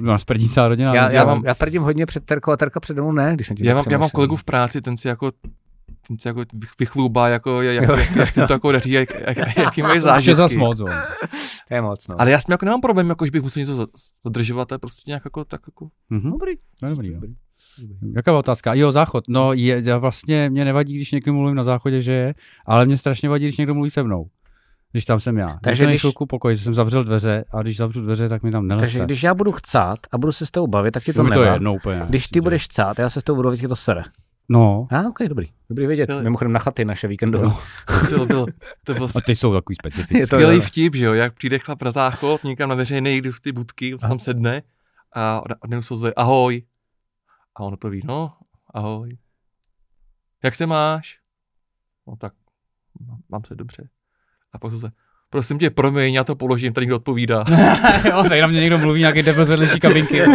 No, 0.00 0.18
sprdí 0.18 0.48
celá 0.48 0.68
rodina. 0.68 0.94
Já, 0.94 1.10
já, 1.10 1.24
mám- 1.24 1.42
já 1.44 1.54
prdím 1.54 1.82
hodně 1.82 2.06
před 2.06 2.24
Terkou 2.24 2.50
a 2.50 2.56
Terka 2.56 2.80
přede 2.80 3.00
mnou 3.02 3.12
ne, 3.12 3.34
když 3.34 3.50
na 3.50 3.56
tím 3.56 3.66
Já 3.66 3.74
tak 3.74 3.86
mám, 3.86 3.92
já 3.92 3.98
mám 3.98 4.10
kolegu 4.10 4.36
v 4.36 4.44
práci, 4.44 4.80
ten 4.82 4.96
si 4.96 5.08
jako 5.08 5.30
ten 6.08 6.18
si 6.18 6.28
jako 6.28 6.40
vych- 6.40 6.72
vychlubá, 6.78 7.28
jako, 7.28 7.62
jak, 7.62 7.88
Jo, 7.88 7.96
jak, 7.96 8.16
jak 8.16 8.30
se 8.30 8.46
to 8.46 8.52
jako 8.52 8.72
daří, 8.72 8.90
jak, 8.92 9.08
jak, 9.20 9.36
jaký 9.56 9.82
mají 9.82 9.92
Už 9.92 9.96
je 9.96 10.00
zážitky. 10.00 10.34
zas 10.36 10.54
moc. 10.54 10.78
To 10.78 10.86
je 11.70 11.80
moc, 11.82 12.08
no. 12.08 12.20
Ale 12.20 12.30
já 12.30 12.40
s 12.40 12.44
tím 12.44 12.52
jako 12.52 12.64
nemám 12.64 12.80
problém, 12.80 13.08
jako, 13.08 13.24
že 13.24 13.30
bych 13.30 13.42
musel 13.42 13.60
něco 13.60 13.76
za- 13.76 13.86
zadržovat, 14.24 14.72
a 14.72 14.78
prostě 14.78 15.10
nějak 15.10 15.24
jako, 15.24 15.44
tak 15.44 15.60
jako, 15.68 15.88
Mhm. 16.10 16.30
Dobrý. 16.30 16.52
No, 16.82 16.88
dobrý, 16.90 17.08
jo. 17.08 17.14
Dobrý. 17.14 17.32
Jaká 18.16 18.30
byla 18.30 18.38
otázka? 18.38 18.74
Jo, 18.74 18.92
záchod. 18.92 19.24
No, 19.28 19.52
je, 19.52 19.82
já 19.84 19.98
vlastně 19.98 20.50
mě 20.50 20.64
nevadí, 20.64 20.96
když 20.96 21.12
někdo 21.12 21.32
mluví 21.32 21.54
na 21.54 21.64
záchodě, 21.64 22.02
že 22.02 22.12
je, 22.12 22.34
ale 22.66 22.86
mě 22.86 22.98
strašně 22.98 23.28
vadí, 23.28 23.44
když 23.44 23.56
někdo 23.56 23.74
mluví 23.74 23.90
se 23.90 24.02
mnou. 24.02 24.26
když 24.92 25.04
tam 25.04 25.20
jsem 25.20 25.36
já. 25.38 25.58
Takže 25.62 25.86
když... 25.86 26.00
chvilku 26.00 26.26
pokoj, 26.26 26.56
že 26.56 26.64
jsem 26.64 26.74
zavřel 26.74 27.04
dveře 27.04 27.44
a 27.52 27.62
když 27.62 27.76
zavřu 27.76 28.00
dveře, 28.02 28.28
tak 28.28 28.42
mi 28.42 28.50
tam 28.50 28.68
neleze. 28.68 28.82
Takže 28.86 29.04
když 29.04 29.22
já 29.22 29.34
budu 29.34 29.52
chcát 29.52 29.98
a 30.12 30.18
budu 30.18 30.32
se 30.32 30.46
s 30.46 30.50
tebou 30.50 30.66
bavit, 30.66 30.90
tak 30.92 31.04
ti 31.04 31.12
to 31.12 31.24
to 31.24 31.30
to 31.30 31.42
je 31.42 31.58
úplně. 31.70 32.02
Když 32.08 32.28
ty 32.28 32.40
budeš 32.40 32.64
chcát, 32.64 32.98
já 32.98 33.10
se 33.10 33.20
s 33.20 33.24
tebou 33.24 33.36
budu 33.36 33.48
bavit, 33.48 33.68
to 33.68 33.76
sere. 33.76 34.02
No, 34.48 34.86
A, 34.90 35.08
ok, 35.08 35.18
dobrý. 35.28 35.46
Dobrý 35.70 35.86
vědět. 35.86 36.10
Hele. 36.10 36.22
Mimochodem 36.22 36.52
na 36.52 36.58
chaty 36.58 36.84
naše 36.84 37.08
víkendové. 37.08 37.44
No. 37.44 37.60
To 38.10 38.16
byl, 38.16 38.26
byl, 38.26 38.46
to 38.84 38.94
byl 38.94 39.08
a 39.16 39.20
ty 39.20 39.36
jsou 39.36 39.52
takový 39.52 39.76
specifický. 39.76 40.14
Je 40.18 40.26
to 40.26 40.36
skvělý 40.36 40.60
vtip, 40.60 40.94
že 40.94 41.06
jo, 41.06 41.12
jak 41.14 41.34
přijde 41.34 41.58
chlap 41.58 41.82
na 41.82 41.90
záchod, 41.90 42.44
někam 42.44 42.68
na 42.68 42.74
veřejný, 42.74 43.16
jde 43.16 43.32
v 43.32 43.40
ty 43.40 43.52
budky, 43.52 43.94
on 43.94 44.00
se 44.00 44.08
tam 44.08 44.18
sedne 44.18 44.62
a 45.12 45.40
od- 45.40 45.52
odnesu 45.60 45.86
se 45.88 45.94
ozve, 45.94 46.12
ahoj. 46.16 46.62
A 47.56 47.60
on 47.60 47.72
odpoví, 47.72 48.00
no, 48.04 48.32
ahoj. 48.74 49.16
Jak 50.44 50.54
se 50.54 50.66
máš? 50.66 51.18
No 52.06 52.16
tak, 52.16 52.32
mám- 53.06 53.20
mám 53.28 53.44
se 53.44 53.54
dobře. 53.54 53.88
A 54.52 54.58
pak 54.58 54.72
se 54.72 54.90
prosím 55.30 55.58
tě, 55.58 55.70
promiň, 55.70 56.14
já 56.14 56.24
to 56.24 56.36
položím, 56.36 56.72
tady 56.72 56.86
někdo 56.86 56.96
odpovídá. 56.96 57.44
jo, 58.10 58.22
tady 58.28 58.40
na 58.40 58.46
mě 58.46 58.60
někdo 58.60 58.78
mluví, 58.78 59.00
nějaký 59.00 59.22
debil 59.22 59.46
kabinky. 59.80 60.22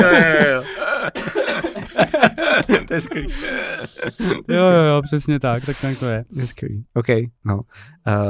to 2.87 2.93
je 2.93 3.01
skvělý. 3.01 3.27
jo, 4.47 4.65
jo, 4.65 4.83
jo, 4.83 5.01
přesně 5.01 5.39
tak, 5.39 5.65
tak 5.65 5.81
tak 5.81 5.99
to 5.99 6.05
je. 6.05 6.25
To 6.33 6.39
je 6.39 6.47
skvělý. 6.47 6.85
OK, 6.93 7.07
no. 7.45 7.61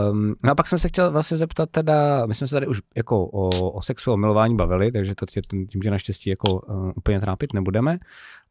Um, 0.09 0.35
no 0.43 0.51
a 0.51 0.55
pak 0.55 0.67
jsem 0.67 0.79
se 0.79 0.87
chtěl 0.87 1.11
vlastně 1.11 1.37
zeptat 1.37 1.69
teda, 1.69 2.25
my 2.25 2.35
jsme 2.35 2.47
se 2.47 2.55
tady 2.55 2.67
už 2.67 2.81
jako 2.95 3.25
o, 3.25 3.71
o 3.71 3.81
sexu, 3.81 4.13
o 4.13 4.17
milování 4.17 4.55
bavili, 4.55 4.91
takže 4.91 5.15
to 5.15 5.25
tě, 5.25 5.41
tím 5.41 5.81
tě 5.81 5.91
naštěstí 5.91 6.29
jako 6.29 6.53
uh, 6.53 6.91
úplně 6.95 7.19
trápit 7.19 7.53
nebudeme, 7.53 7.99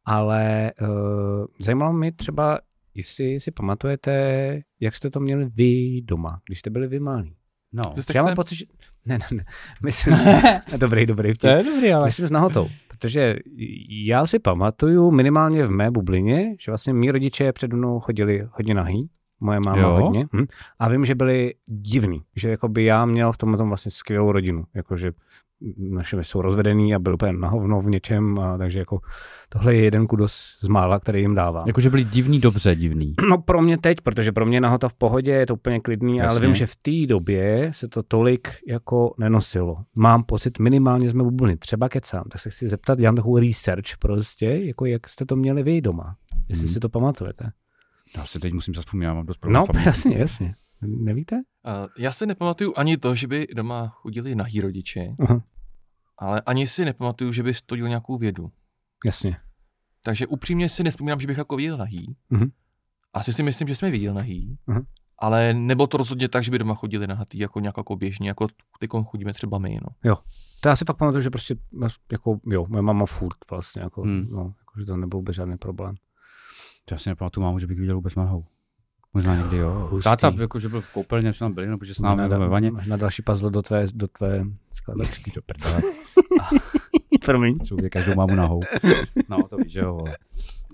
ale 0.04 0.72
uh, 0.80 1.46
zajímalo 1.60 1.92
mě 1.92 2.12
třeba, 2.12 2.58
jestli 2.94 3.40
si 3.40 3.50
pamatujete, 3.50 4.60
jak 4.80 4.94
jste 4.94 5.10
to 5.10 5.20
měli 5.20 5.44
vy 5.44 6.02
doma, 6.02 6.40
když 6.46 6.58
jste 6.58 6.70
byli 6.70 6.86
vy 6.86 7.00
malí. 7.00 7.36
No, 7.72 7.82
Já 7.84 7.92
mám 7.92 8.02
sexem? 8.02 8.34
pocit, 8.34 8.56
že... 8.56 8.64
Ne, 9.06 9.18
ne, 9.18 9.26
ne. 9.32 9.44
Myslím... 9.82 10.18
dobrý, 10.76 11.06
dobrý. 11.06 11.34
to 11.34 11.46
je 11.46 11.62
dobrý, 11.62 11.92
ale... 11.92 12.04
Myslím 12.04 12.26
s 12.26 12.30
nahotou, 12.30 12.68
protože 12.98 13.36
já 13.88 14.26
si 14.26 14.38
pamatuju 14.38 15.10
minimálně 15.10 15.66
v 15.66 15.70
mé 15.70 15.90
bublině, 15.90 16.56
že 16.60 16.70
vlastně 16.70 16.92
mý 16.92 17.10
rodiče 17.10 17.52
před 17.52 17.72
mnou 17.72 18.00
chodili 18.00 18.48
hodně 18.52 18.74
nahý, 18.74 19.10
moje 19.40 19.60
máma 19.60 19.82
Jo? 19.82 19.90
hodně. 19.90 20.26
Hm. 20.32 20.46
A 20.78 20.88
vím, 20.88 21.04
že 21.04 21.14
byli 21.14 21.54
divní, 21.66 22.22
že 22.36 22.50
jako 22.50 22.68
by 22.68 22.84
já 22.84 23.04
měl 23.04 23.32
v 23.32 23.38
tomhle 23.38 23.58
tom 23.58 23.68
vlastně 23.68 23.90
skvělou 23.90 24.32
rodinu, 24.32 24.64
jakože 24.74 25.12
naše 25.78 26.24
jsou 26.24 26.40
rozvedený 26.42 26.94
a 26.94 26.98
byl 26.98 27.14
úplně 27.14 27.32
na 27.32 27.48
hovno 27.48 27.80
v 27.80 27.86
něčem, 27.90 28.38
a 28.38 28.58
takže 28.58 28.78
jako 28.78 29.00
tohle 29.48 29.74
je 29.74 29.80
jeden 29.82 30.06
kudos 30.06 30.56
z 30.60 30.68
mála, 30.68 31.00
který 31.00 31.20
jim 31.20 31.34
dávám. 31.34 31.66
Jakože 31.66 31.90
byli 31.90 32.04
divný, 32.04 32.40
dobře 32.40 32.74
divný. 32.74 33.14
No 33.30 33.38
pro 33.38 33.62
mě 33.62 33.78
teď, 33.78 34.00
protože 34.00 34.32
pro 34.32 34.46
mě 34.46 34.60
nahota 34.60 34.88
v 34.88 34.94
pohodě 34.94 35.30
je 35.30 35.46
to 35.46 35.54
úplně 35.54 35.80
klidný, 35.80 36.20
ale 36.22 36.30
Jasně. 36.34 36.46
vím, 36.46 36.54
že 36.54 36.66
v 36.66 36.76
té 36.76 37.06
době 37.06 37.70
se 37.74 37.88
to 37.88 38.02
tolik 38.02 38.48
jako 38.68 39.14
nenosilo. 39.18 39.76
Mám 39.94 40.24
pocit, 40.24 40.58
minimálně 40.58 41.10
jsme 41.10 41.22
bubliny, 41.22 41.56
třeba 41.56 41.88
kecám, 41.88 42.24
tak 42.30 42.40
se 42.40 42.50
chci 42.50 42.68
zeptat, 42.68 42.98
dělám 42.98 43.16
takovou 43.16 43.38
research 43.38 43.96
prostě, 44.00 44.46
jako 44.46 44.86
jak 44.86 45.08
jste 45.08 45.24
to 45.26 45.36
měli 45.36 45.62
vy 45.62 45.80
doma, 45.80 46.16
jestli 46.48 46.64
Mhm. 46.64 46.72
si 46.74 46.80
to 46.80 46.88
pamatujete. 46.88 47.50
Já 48.16 48.24
se 48.26 48.40
teď 48.40 48.52
musím 48.52 48.74
zaspomínat, 48.74 49.14
mám 49.14 49.26
dost 49.26 49.44
No, 49.48 49.66
jasně, 49.84 50.18
jasně. 50.18 50.54
Nevíte? 50.82 51.36
A 51.64 51.86
já 51.98 52.12
si 52.12 52.26
nepamatuju 52.26 52.72
ani 52.76 52.96
to, 52.96 53.14
že 53.14 53.26
by 53.28 53.46
doma 53.54 53.88
chodili 53.88 54.34
nahý 54.34 54.60
rodiče, 54.60 55.14
Aha, 55.20 55.42
ale 56.18 56.40
ani 56.40 56.66
si 56.66 56.84
nepamatuju, 56.84 57.32
že 57.32 57.42
by 57.42 57.52
dělal 57.76 57.88
nějakou 57.88 58.18
vědu. 58.18 58.52
jasně. 59.04 59.36
Takže 60.02 60.26
upřímně 60.26 60.68
si 60.68 60.82
nespomínám, 60.82 61.20
že 61.20 61.26
bych 61.26 61.38
jako 61.38 61.56
viděl 61.56 61.76
nahý. 61.76 62.16
Mhm. 62.30 62.50
Asi 63.14 63.32
si 63.32 63.42
myslím, 63.42 63.68
že 63.68 63.76
jsme 63.76 63.90
viděl 63.90 64.14
nahý. 64.14 64.58
Mhm. 64.66 64.82
Ale 65.18 65.54
nebylo 65.54 65.86
to 65.86 65.96
rozhodně 65.96 66.28
tak, 66.28 66.44
že 66.44 66.50
by 66.50 66.58
doma 66.58 66.74
chodili 66.74 67.06
nahatý 67.06 67.38
jako 67.38 67.60
nějak 67.60 67.76
jako 67.76 67.96
běžně, 67.96 68.28
jako 68.28 68.46
teď 68.78 68.90
chodíme 69.06 69.32
třeba 69.32 69.58
my. 69.58 69.78
No. 69.82 70.14
To 70.60 70.68
já 70.68 70.76
si 70.76 70.84
fakt 70.84 70.96
pamatuju, 70.96 71.22
že 71.22 71.30
prostě, 71.30 71.56
jako, 72.12 72.40
jo, 72.46 72.66
moje 72.68 72.82
mama 72.82 73.06
furt 73.06 73.36
vlastně, 73.50 73.82
jako, 73.82 74.02
Hmm. 74.02 74.28
no, 74.30 74.54
jako, 74.58 74.80
že 74.80 74.84
to 74.86 74.96
nebyl 74.96 75.18
vůbec 75.18 75.36
žádný 75.36 75.56
problém. 75.56 75.94
To 76.84 76.94
já 76.94 76.98
si 76.98 77.08
nepamatuju 77.08 77.44
mámu, 77.44 77.58
že 77.58 77.66
bych 77.66 77.78
viděl 77.80 77.94
vůbec 77.94 78.14
nahou. 78.14 78.44
Možná 79.16 79.36
někdy 79.36 79.56
jo. 79.56 79.88
Hustý. 79.90 80.04
Táta, 80.04 80.32
jako, 80.40 80.58
že 80.58 80.68
byl 80.68 80.80
v 80.80 80.92
koupelně, 80.92 81.32
že 81.32 81.38
tam 81.38 81.52
byli, 81.52 81.66
nebo 81.66 81.84
že 81.84 81.94
s 81.94 81.98
námi 82.00 82.22
na, 82.22 82.28
byl 82.28 82.40
ve 82.40 82.48
vaně. 82.48 82.72
na 82.86 82.96
další 82.96 83.22
puzzle 83.22 83.50
do 83.50 83.62
tvé, 83.62 83.86
do 83.94 84.08
tvé 84.08 84.44
skladačky. 84.72 85.32
Do 85.34 85.40
prdele. 85.46 85.80
Promiň. 87.24 87.58
Člověk 87.64 87.92
každou 87.92 88.14
mámu 88.14 88.34
nahou. 88.34 88.60
No, 89.30 89.36
to 89.50 89.56
víš, 89.56 89.72
že 89.72 89.80
jo, 89.80 89.92
vole. 89.94 90.16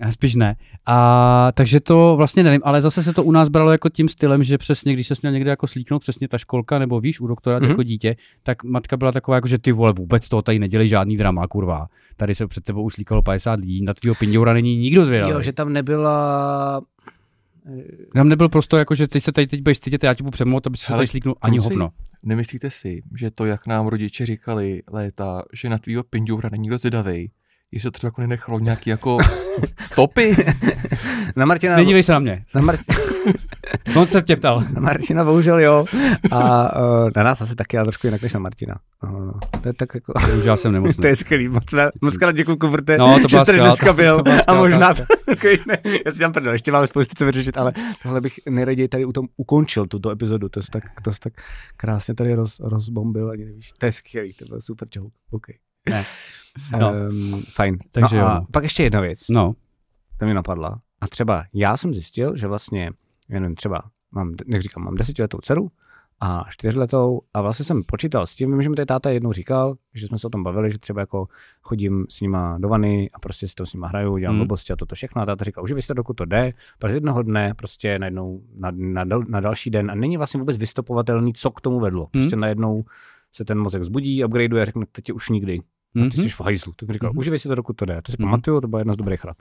A 0.01 0.11
Spíš 0.11 0.35
ne. 0.35 0.55
A 0.85 1.51
takže 1.53 1.79
to 1.79 2.13
vlastně 2.17 2.43
nevím, 2.43 2.61
ale 2.63 2.81
zase 2.81 3.03
se 3.03 3.13
to 3.13 3.23
u 3.23 3.31
nás 3.31 3.49
bralo 3.49 3.71
jako 3.71 3.89
tím 3.89 4.09
stylem, 4.09 4.43
že 4.43 4.57
přesně, 4.57 4.93
když 4.93 5.07
se 5.07 5.13
měl 5.21 5.33
někde 5.33 5.49
jako 5.49 5.67
slíknout, 5.67 6.01
přesně 6.01 6.27
ta 6.27 6.37
školka, 6.37 6.79
nebo 6.79 6.99
víš, 6.99 7.21
u 7.21 7.27
doktora 7.27 7.55
Mhm. 7.57 7.65
mm-hmm. 7.65 7.69
jako 7.69 7.83
dítě, 7.83 8.15
tak 8.43 8.63
matka 8.63 8.97
byla 8.97 9.11
taková, 9.11 9.35
jako, 9.35 9.47
že 9.47 9.57
ty 9.57 9.71
vole, 9.71 9.93
vůbec 9.93 10.29
toho 10.29 10.41
tady 10.41 10.59
nedělej 10.59 10.87
žádný 10.87 11.17
drama, 11.17 11.47
kurva. 11.47 11.87
Tady 12.17 12.35
se 12.35 12.47
před 12.47 12.63
tebou 12.63 12.83
už 12.83 12.93
slíkalo 12.93 13.21
50 13.21 13.59
lidí, 13.59 13.83
na 13.83 13.93
tvýho 13.93 14.15
pindoura 14.15 14.53
není 14.53 14.77
nikdo 14.77 15.05
zvědavý. 15.05 15.31
Jo, 15.31 15.41
že 15.41 15.53
tam 15.53 15.73
nebyla... 15.73 16.81
Tam 18.13 18.29
nebyl 18.29 18.49
prostor, 18.49 18.79
jako, 18.79 18.95
že 18.95 19.07
ty 19.07 19.21
se 19.21 19.31
tady 19.31 19.47
teď 19.47 19.61
budeš 19.61 19.79
cítit, 19.79 20.03
já 20.03 20.13
ti 20.13 20.23
budu 20.23 20.31
přemout, 20.31 20.67
aby 20.67 20.77
se 20.77 20.93
tady 20.93 21.07
slíknul 21.07 21.35
ani 21.41 21.57
kluci, 21.57 21.69
hovno. 21.73 21.89
Nemyslíte 22.23 22.69
si, 22.71 23.01
že 23.17 23.31
to, 23.31 23.45
jak 23.45 23.67
nám 23.67 23.87
rodiče 23.87 24.25
říkali 24.25 24.81
léta, 24.91 25.43
že 25.53 25.69
na 25.69 25.77
tvýho 25.77 26.03
pindoura 26.03 26.49
není 26.51 26.61
nikdo 26.61 26.77
zvědavej, 26.77 27.31
jestli 27.71 27.87
to 27.87 27.91
třeba 27.91 28.07
jako 28.07 28.21
nenechalo 28.21 28.59
nějaký 28.59 28.89
jako 28.89 29.17
stopy? 29.79 30.35
Na 31.35 31.45
Martina, 31.45 31.75
Nedívej 31.75 32.03
se 32.03 32.11
na 32.11 32.19
mě. 32.19 32.45
na, 32.55 32.61
Mar- 32.61 32.79
On 33.97 34.07
se 34.07 34.21
tě 34.21 34.35
ptal. 34.35 34.63
na 34.73 34.81
Martina 34.81 35.23
bohužel 35.23 35.59
jo. 35.59 35.85
A 36.31 36.71
uh, 36.79 37.09
na 37.15 37.23
nás 37.23 37.41
asi 37.41 37.55
taky, 37.55 37.77
ale 37.77 37.85
trošku 37.85 38.07
jinak 38.07 38.21
než 38.21 38.33
na 38.33 38.39
Martina. 38.39 38.75
No, 39.03 39.19
no. 39.19 39.33
To 39.61 39.69
je 39.69 39.73
tak 39.73 39.95
jako... 39.95 40.13
Už 40.39 40.45
já 40.45 40.57
jsem 40.57 40.73
nemocný. 40.73 41.01
To 41.01 41.07
je 41.07 41.15
skvělý, 41.15 41.47
moc, 41.47 41.63
moc 42.01 42.17
krát 42.17 42.31
děkuji, 42.31 42.55
Kubrte, 42.57 42.97
No, 42.97 43.19
to 43.19 43.27
že 43.27 43.39
jste 43.39 43.53
dneska 43.53 43.93
byl 43.93 44.15
to 44.15 44.23
byla 44.23 44.41
a 44.47 44.53
možná 44.53 44.93
to, 44.93 45.03
ne, 45.67 45.77
já 46.05 46.11
si 46.11 46.17
dělám 46.17 46.33
prdel, 46.33 46.53
ještě 46.53 46.71
máme 46.71 46.87
spoustu 46.87 47.15
co 47.17 47.25
vyřešit, 47.25 47.57
ale 47.57 47.73
tohle 48.03 48.21
bych 48.21 48.39
nejraději 48.49 48.87
tady 48.87 49.05
u 49.05 49.11
tom 49.11 49.27
ukončil, 49.37 49.85
tuto 49.85 50.11
epizodu, 50.11 50.49
to 50.49 50.61
jsi 50.61 50.71
tak, 50.71 50.83
to 51.03 51.11
jsi 51.11 51.19
tak 51.19 51.33
krásně 51.77 52.15
tady 52.15 52.33
roz, 52.33 52.59
rozbombil, 52.59 53.29
ani 53.31 53.45
nevíš, 53.45 53.71
to 53.77 53.85
je 53.85 53.91
skvělý, 53.91 54.33
to 54.33 54.45
byl 54.45 54.61
super 54.61 54.87
joke, 54.95 55.15
OK. 55.31 55.47
Ne. 55.89 56.03
No. 56.79 56.93
Um, 57.09 57.43
fajn. 57.53 57.77
Takže 57.91 58.17
no 58.17 58.27
a 58.27 58.35
jo. 58.35 58.45
pak 58.51 58.63
ještě 58.63 58.83
jedna 58.83 59.01
věc, 59.01 59.19
No, 59.29 59.53
to 60.17 60.25
mě 60.25 60.33
napadla, 60.33 60.81
a 61.01 61.07
třeba 61.07 61.43
já 61.53 61.77
jsem 61.77 61.93
zjistil, 61.93 62.37
že 62.37 62.47
vlastně, 62.47 62.91
nevím, 63.29 63.55
třeba 63.55 63.81
mám, 64.11 64.33
jak 64.47 64.61
říkám, 64.61 64.83
mám 64.83 64.95
desetiletou 64.95 65.37
dceru 65.41 65.71
a 66.19 66.45
čtyřletou 66.49 67.21
a 67.33 67.41
vlastně 67.41 67.65
jsem 67.65 67.83
počítal 67.83 68.25
s 68.25 68.35
tím, 68.35 68.51
vím, 68.51 68.61
že 68.61 68.69
mi 68.69 68.75
tady 68.75 68.85
táta 68.85 69.09
jednou 69.09 69.31
říkal, 69.31 69.75
že 69.93 70.07
jsme 70.07 70.19
se 70.19 70.27
o 70.27 70.29
tom 70.29 70.43
bavili, 70.43 70.71
že 70.71 70.77
třeba 70.77 70.99
jako 71.01 71.27
chodím 71.61 72.05
s 72.09 72.21
nima 72.21 72.57
do 72.59 72.69
vany 72.69 73.09
a 73.13 73.19
prostě 73.19 73.47
si 73.47 73.55
to 73.55 73.65
s 73.65 73.73
nima 73.73 73.87
hraju, 73.87 74.17
dělám 74.17 74.35
Mm. 74.35 74.39
blbosti 74.39 74.73
a 74.73 74.75
toto 74.75 74.95
všechno 74.95 75.21
a 75.21 75.25
táta 75.25 75.45
říkal, 75.45 75.63
uživej 75.63 75.81
si 75.81 75.87
to, 75.87 75.93
dokud 75.93 76.13
to 76.13 76.25
jde, 76.25 76.53
pak 76.79 76.91
z 76.91 76.93
jednoho 76.93 77.23
dne 77.23 77.53
prostě 77.53 77.99
najednou 77.99 78.41
na, 78.55 78.71
na, 78.75 79.05
dal- 79.05 79.25
na, 79.27 79.39
další 79.39 79.69
den 79.69 79.91
a 79.91 79.95
není 79.95 80.17
vlastně 80.17 80.39
vůbec 80.39 80.57
vystopovatelný, 80.57 81.33
co 81.33 81.51
k 81.51 81.61
tomu 81.61 81.79
vedlo. 81.79 82.07
Prostě 82.11 82.35
najednou 82.35 82.83
se 83.31 83.45
ten 83.45 83.59
mozek 83.59 83.83
zbudí, 83.83 84.25
upgradeuje 84.25 84.61
a 84.61 84.65
řekne, 84.65 84.85
teď 84.91 85.11
už 85.11 85.29
nikdy. 85.29 85.59
A 85.59 85.63
ty 85.93 85.99
Mhm. 85.99 86.11
jsi 86.11 86.29
v 86.29 86.41
hajzlu. 86.41 86.73
Tak 86.75 86.89
říkal, 86.89 87.09
Mhm. 87.09 87.19
uživej 87.19 87.39
si 87.39 87.47
to, 87.47 87.55
dokud 87.55 87.73
to 87.75 87.85
jde. 87.85 88.01
To 88.01 88.11
si 88.11 88.15
Mhm. 88.19 88.27
pamatuju, 88.29 88.61
to 88.61 88.67
byla 88.67 88.79
jedna 88.79 88.93
z 88.93 88.97
dobrých 88.97 89.25
rad. 89.25 89.37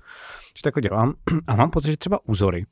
Že 0.56 0.62
to 0.62 0.68
jako 0.68 0.80
dělám 0.80 1.14
a 1.46 1.56
mám 1.56 1.70
pocit, 1.70 1.90
že 1.90 1.96
třeba 1.96 2.18
úzory, 2.28 2.64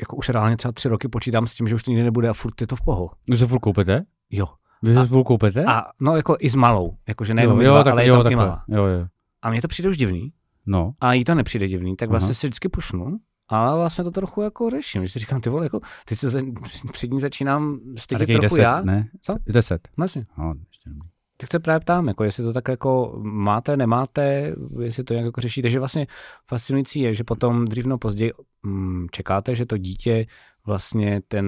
jako 0.00 0.16
už 0.16 0.28
reálně 0.28 0.56
třeba 0.56 0.72
tři 0.72 0.88
roky 0.88 1.08
počítám 1.08 1.46
s 1.46 1.54
tím, 1.54 1.68
že 1.68 1.74
už 1.74 1.82
to 1.82 1.90
nikdy 1.90 2.04
nebude 2.04 2.28
a 2.28 2.32
furt 2.32 2.60
je 2.60 2.66
to 2.66 2.76
v 2.76 2.80
poho. 2.80 3.10
Vy 3.28 3.36
se 3.36 3.46
furt 3.46 3.58
koupete? 3.60 4.04
Jo. 4.30 4.46
Vy 4.82 4.94
se 4.94 5.06
spolu 5.06 5.24
koupete? 5.24 5.64
A 5.64 5.84
no 6.00 6.16
jako 6.16 6.36
i 6.40 6.50
s 6.50 6.54
malou, 6.54 6.96
jakože 7.08 7.34
nejenom 7.34 7.60
jo, 7.60 7.66
jo, 7.66 7.72
dva, 7.72 7.84
tak, 7.84 7.92
ale 7.92 8.02
je 8.04 8.08
jo, 8.08 8.22
tam 8.22 8.32
i 8.32 8.36
malá. 8.36 8.64
Jo, 8.68 8.84
jo. 8.84 9.06
A 9.42 9.50
mně 9.50 9.62
to 9.62 9.68
přijde 9.68 9.88
už 9.88 9.96
divný 9.96 10.32
No, 10.70 10.92
a 11.00 11.12
jí 11.12 11.24
to 11.24 11.34
nepřijde 11.34 11.68
divný, 11.68 11.96
tak 11.96 12.10
vlastně 12.10 12.26
Aha. 12.26 12.34
si 12.34 12.46
vždycky 12.46 12.68
pušnu, 12.68 13.18
ale 13.48 13.76
vlastně 13.76 14.04
to 14.04 14.10
trochu 14.10 14.42
jako 14.42 14.70
řeším, 14.70 15.06
že 15.06 15.12
si 15.12 15.18
říkám, 15.18 15.40
ty 15.40 15.50
vole, 15.50 15.66
jako, 15.66 15.80
teď 16.08 16.18
se 16.18 16.28
za, 16.28 16.40
před 16.92 17.10
ní 17.10 17.20
začínám 17.20 17.80
stydět 17.96 18.28
trochu 18.28 18.42
deset, 18.42 18.62
já. 18.62 18.80
ne? 18.80 19.08
Co? 19.20 19.34
Deset. 19.46 19.88
Vlastně. 19.96 20.26
No. 20.38 20.52
Tak 21.40 21.50
se 21.50 21.58
právě 21.58 21.80
ptám, 21.80 22.08
jako 22.08 22.24
jestli 22.24 22.44
to 22.44 22.52
tak 22.52 22.68
jako 22.68 23.18
máte, 23.22 23.76
nemáte, 23.76 24.54
jestli 24.80 25.04
to 25.04 25.14
nějak 25.14 25.24
jako 25.24 25.40
řešíte, 25.40 25.70
že 25.70 25.78
vlastně 25.78 26.06
fascinující 26.46 27.00
je, 27.00 27.14
že 27.14 27.24
potom 27.24 27.64
dřív 27.64 27.86
nebo 27.86 27.98
později 27.98 28.32
mm, 28.62 29.06
čekáte, 29.10 29.54
že 29.54 29.66
to 29.66 29.78
dítě 29.78 30.26
vlastně 30.66 31.20
ten 31.28 31.46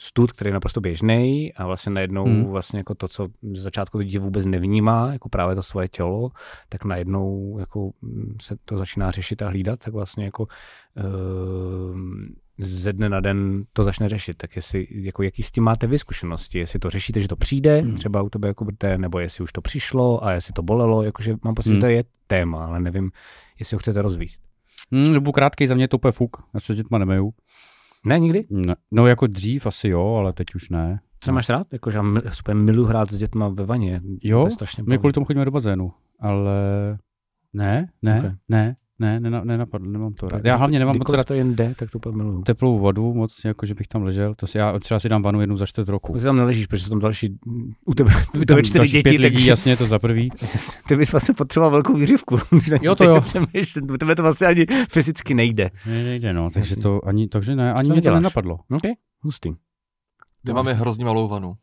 stud, 0.00 0.32
který 0.32 0.48
je 0.48 0.54
naprosto 0.54 0.80
běžný 0.80 1.52
a 1.54 1.66
vlastně 1.66 1.92
najednou 1.92 2.24
Hmm. 2.24 2.44
vlastně 2.44 2.78
jako 2.78 2.94
to, 2.94 3.08
co 3.08 3.28
z 3.52 3.60
začátku 3.60 3.98
to 3.98 4.04
dítě 4.04 4.18
vůbec 4.18 4.46
nevnímá, 4.46 5.12
jako 5.12 5.28
právě 5.28 5.54
to 5.54 5.62
svoje 5.62 5.88
tělo, 5.88 6.30
tak 6.68 6.84
najednou 6.84 7.56
jako 7.58 7.90
mm, 8.02 8.36
se 8.42 8.56
to 8.64 8.78
začíná 8.78 9.10
řešit 9.10 9.42
a 9.42 9.48
hlídat, 9.48 9.78
tak 9.84 9.94
vlastně 9.94 10.24
jako 10.24 10.46
ehm, 10.96 12.34
ze 12.62 12.92
dne 12.92 13.08
na 13.08 13.20
den 13.20 13.64
to 13.72 13.84
začne 13.84 14.08
řešit. 14.08 14.36
Tak 14.36 14.56
jestli, 14.56 14.86
jako 14.90 15.22
jaký 15.22 15.42
s 15.42 15.50
tím 15.50 15.64
máte 15.64 15.86
vy 15.86 15.98
zkušenosti? 15.98 16.58
Jestli 16.58 16.78
to 16.78 16.90
řešíte, 16.90 17.20
že 17.20 17.28
to 17.28 17.36
přijde, 17.36 17.80
Hmm. 17.80 17.94
třeba 17.94 18.22
u 18.22 18.28
tebe 18.28 18.48
jako 18.48 18.64
brte, 18.64 18.98
nebo 18.98 19.18
jestli 19.18 19.44
už 19.44 19.52
to 19.52 19.60
přišlo 19.62 20.24
a 20.24 20.32
jestli 20.32 20.52
to 20.52 20.62
bolelo, 20.62 21.02
jakože 21.02 21.36
mám 21.44 21.54
pocit, 21.54 21.68
Hmm. 21.68 21.76
že 21.76 21.80
to 21.80 21.86
je 21.86 22.04
téma, 22.26 22.66
ale 22.66 22.80
nevím, 22.80 23.10
jestli 23.58 23.74
ho 23.74 23.78
chcete 23.78 24.02
rozvíjet. 24.02 24.32
Hm, 24.94 25.12
dobu 25.14 25.32
krátkej, 25.32 25.66
za 25.66 25.74
mě 25.74 25.88
to 25.88 25.96
úplně 25.96 26.12
fuk. 26.12 26.36
Já 26.54 26.60
se 26.60 26.74
s 26.74 26.76
dětma 26.76 26.98
nemeju. 26.98 27.32
Ne, 28.06 28.18
nikdy? 28.18 28.44
Ne. 28.50 28.76
No 28.90 29.06
jako 29.06 29.26
dřív 29.26 29.66
asi 29.66 29.88
jo, 29.88 30.14
ale 30.14 30.32
teď 30.32 30.54
už 30.54 30.68
ne. 30.70 31.00
Co 31.20 31.32
máš 31.32 31.48
rád? 31.48 31.66
Jakože 31.72 31.98
já 32.24 32.30
super 32.30 32.56
milu 32.56 32.84
hrát 32.84 33.10
s 33.10 33.18
dětma 33.18 33.48
ve 33.48 33.66
vaně. 33.66 34.00
Jo, 34.22 34.40
To 34.40 34.46
je 34.46 34.50
strašně 34.50 34.82
My 34.86 34.98
kvůli 34.98 35.12
tomu 35.12 35.26
chodíme 35.26 35.44
do 35.44 35.50
bazénu, 35.50 35.92
ale 36.20 36.52
ne, 37.52 37.88
ne, 38.02 38.22
Ok. 38.26 38.32
ne, 38.48 38.76
ne, 39.02 39.20
nena- 39.20 39.44
nenapadlo, 39.44 39.90
nemám 39.90 40.12
to 40.12 40.28
rád. 40.28 40.44
Já 40.44 40.56
hlavně 40.56 40.78
nemám 40.78 40.98
moc 40.98 41.12
rád 41.12 41.26
to 41.26 41.34
jen 41.34 41.54
jde, 41.56 41.74
tak 41.78 41.90
to 41.90 41.98
úplně 41.98 42.16
miluju. 42.16 42.42
teplou 42.42 42.78
vodu 42.78 43.14
moc, 43.14 43.40
jako 43.44 43.66
že 43.66 43.74
bych 43.74 43.88
tam 43.88 44.02
ležel. 44.02 44.34
To 44.34 44.46
si, 44.46 44.58
já 44.58 44.78
třeba 44.78 45.00
si 45.00 45.08
dám 45.08 45.22
vanu 45.22 45.40
jednou 45.40 45.56
za 45.56 45.66
čtvrt 45.66 45.88
roku. 45.88 46.12
Ty 46.12 46.20
tam 46.20 46.36
neležíš, 46.36 46.66
protože 46.66 46.88
tam 46.88 46.98
další, 46.98 47.38
u 47.84 47.94
tebe, 47.94 48.12
u 48.40 48.44
tebe 48.44 48.62
čtyři 48.62 48.92
děti, 48.92 49.02
pět 49.02 49.20
lidí, 49.20 49.34
takže 49.34 49.50
jasně, 49.50 49.76
to 49.76 49.86
za 49.86 49.98
prvý. 49.98 50.30
ty 50.88 50.96
bys 50.96 51.12
vlastně 51.12 51.34
potřeboval 51.34 51.70
velkou 51.70 51.94
výřivku. 51.94 52.38
Jo, 52.82 52.94
to 52.94 53.04
jo. 53.04 53.22
U 53.92 53.96
tebe 53.96 54.16
to 54.16 54.22
vlastně 54.22 54.46
ani 54.46 54.66
fyzicky 54.88 55.34
nejde. 55.34 55.70
Ne, 55.86 56.04
nejde, 56.04 56.32
no, 56.32 56.50
takže 56.50 56.72
Jasně. 56.72 56.82
to 56.82 57.00
ani, 57.06 57.28
takže 57.28 57.56
ne, 57.56 57.72
ani 57.74 57.90
mě 57.90 58.02
to 58.02 58.14
nenapadlo. 58.14 58.58
OK, 58.70 58.82
hustý. 59.20 59.50
Ty 60.46 60.52
máme 60.52 60.72
hrozně 60.72 61.04
malou 61.04 61.28
vanu. 61.28 61.54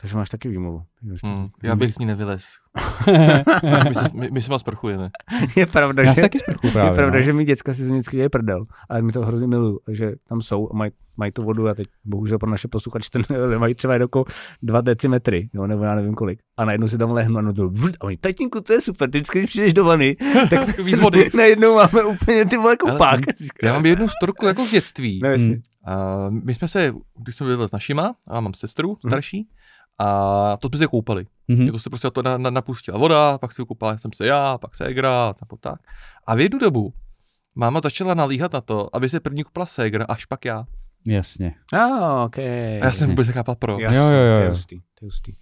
Takže 0.00 0.16
máš 0.16 0.28
taky 0.28 0.48
výmluvu. 0.48 0.82
Hmm. 1.24 1.46
Já 1.62 1.76
bych 1.76 1.94
z 1.94 1.98
ní 1.98 2.06
nevylez. 2.06 2.44
my, 3.88 3.94
se, 3.94 4.04
my, 4.14 4.30
my 4.32 4.42
se 4.42 4.50
vás 4.50 4.60
sprchujeme. 4.60 5.10
Je 5.56 5.66
pravda, 5.66 6.02
Já 6.02 6.08
že, 6.08 6.14
se 6.14 6.20
taky 6.20 6.38
sprchu 6.38 6.70
právě. 6.72 6.90
je 6.90 6.94
pravda, 6.94 7.18
no. 7.18 7.24
že 7.24 7.32
mi 7.32 7.44
děcka 7.44 7.74
si 7.74 7.84
z 7.84 7.90
vždycky 7.90 8.16
děje 8.16 8.28
prdel. 8.28 8.64
Ale 8.88 9.02
mi 9.02 9.12
to 9.12 9.20
hrozně 9.26 9.46
miluju, 9.46 9.78
že 9.90 10.12
tam 10.28 10.40
jsou 10.40 10.68
a 10.72 10.76
mají, 10.76 10.90
mají 11.16 11.32
tu 11.32 11.42
vodu 11.42 11.68
a 11.68 11.74
teď 11.74 11.86
bohužel 12.04 12.38
pro 12.38 12.50
naše 12.50 12.68
posluchače 12.68 13.10
ten 13.10 13.22
mají 13.58 13.74
třeba 13.74 13.94
jako 13.94 14.24
dva 14.62 14.80
decimetry, 14.80 15.48
jo, 15.54 15.66
nebo 15.66 15.84
já 15.84 15.94
nevím 15.94 16.14
kolik. 16.14 16.40
A 16.56 16.64
najednou 16.64 16.88
si 16.88 16.98
tam 16.98 17.10
lehnu 17.10 17.38
a 17.38 17.42
no 17.42 17.52
to 17.52 17.68
vrt, 17.68 17.94
a 18.00 18.04
oni, 18.04 18.16
tatínku, 18.16 18.60
to 18.60 18.72
je 18.72 18.80
super, 18.80 19.10
ty 19.10 19.18
vždycky, 19.18 19.38
když 19.38 19.50
přijdeš 19.50 19.72
do 19.72 19.84
vany, 19.84 20.16
tak 20.50 20.78
Víc 20.78 21.00
vody. 21.00 21.30
najednou 21.36 21.74
máme 21.74 22.02
úplně 22.02 22.44
ty 22.46 22.56
vole 22.56 22.76
koupák. 22.76 23.20
Já 23.62 23.72
mám 23.72 23.86
jednu 23.86 24.08
storku 24.08 24.46
jako 24.46 24.64
v 24.66 24.70
dětství. 24.70 25.20
No, 25.22 25.30
jasně. 25.30 25.56
A 25.84 26.26
my 26.30 26.54
jsme 26.54 26.68
se, 26.68 26.92
když 27.18 27.36
jsme 27.36 27.46
byli 27.46 27.68
s 27.68 27.72
našima, 27.72 28.14
a 28.30 28.40
mám 28.40 28.54
sestru 28.54 28.88
Mhm. 28.88 28.96
starší, 29.10 29.48
a 29.98 30.56
to 30.56 30.68
jsme 30.68 30.78
se 30.78 30.86
koupali. 30.86 31.26
Mhm. 31.48 31.66
Je 31.66 31.72
to 31.72 31.78
se 31.78 31.90
prostě 31.90 32.10
to 32.10 32.22
na, 32.22 32.38
na, 32.38 32.50
napustila 32.50 32.98
voda, 32.98 33.38
pak 33.38 33.52
se 33.52 33.64
koupala 33.64 33.98
jsem 33.98 34.12
se 34.12 34.26
já, 34.26 34.58
pak 34.58 34.74
se 34.74 34.84
Egra, 34.84 35.34
nebo 35.40 35.56
tak. 35.60 35.80
A 36.26 36.34
v 36.34 36.40
jednu 36.40 36.58
dobu 36.58 36.92
máma 37.54 37.80
začala 37.84 38.14
nalíhat 38.14 38.52
na 38.52 38.60
to, 38.60 38.96
aby 38.96 39.08
se 39.08 39.20
první 39.20 39.44
koupila 39.44 39.66
Segra, 39.66 40.04
až 40.04 40.24
pak 40.24 40.44
já. 40.44 40.64
Jasně. 41.06 41.54
A, 41.72 42.24
ok. 42.24 42.38
A 42.38 42.84
já 42.84 42.92
jsem 42.92 43.10
vůbec 43.10 43.26
nechápal 43.28 43.54
pro. 43.54 43.78
Jasně, 43.78 43.98
Jo, 43.98 44.04
jo, 44.04 44.18
jo, 44.18 44.36
To 44.36 44.42
je 44.42 44.48
hustý, 44.48 44.80
to 44.80 45.04
je 45.04 45.06
hustý. 45.06 45.32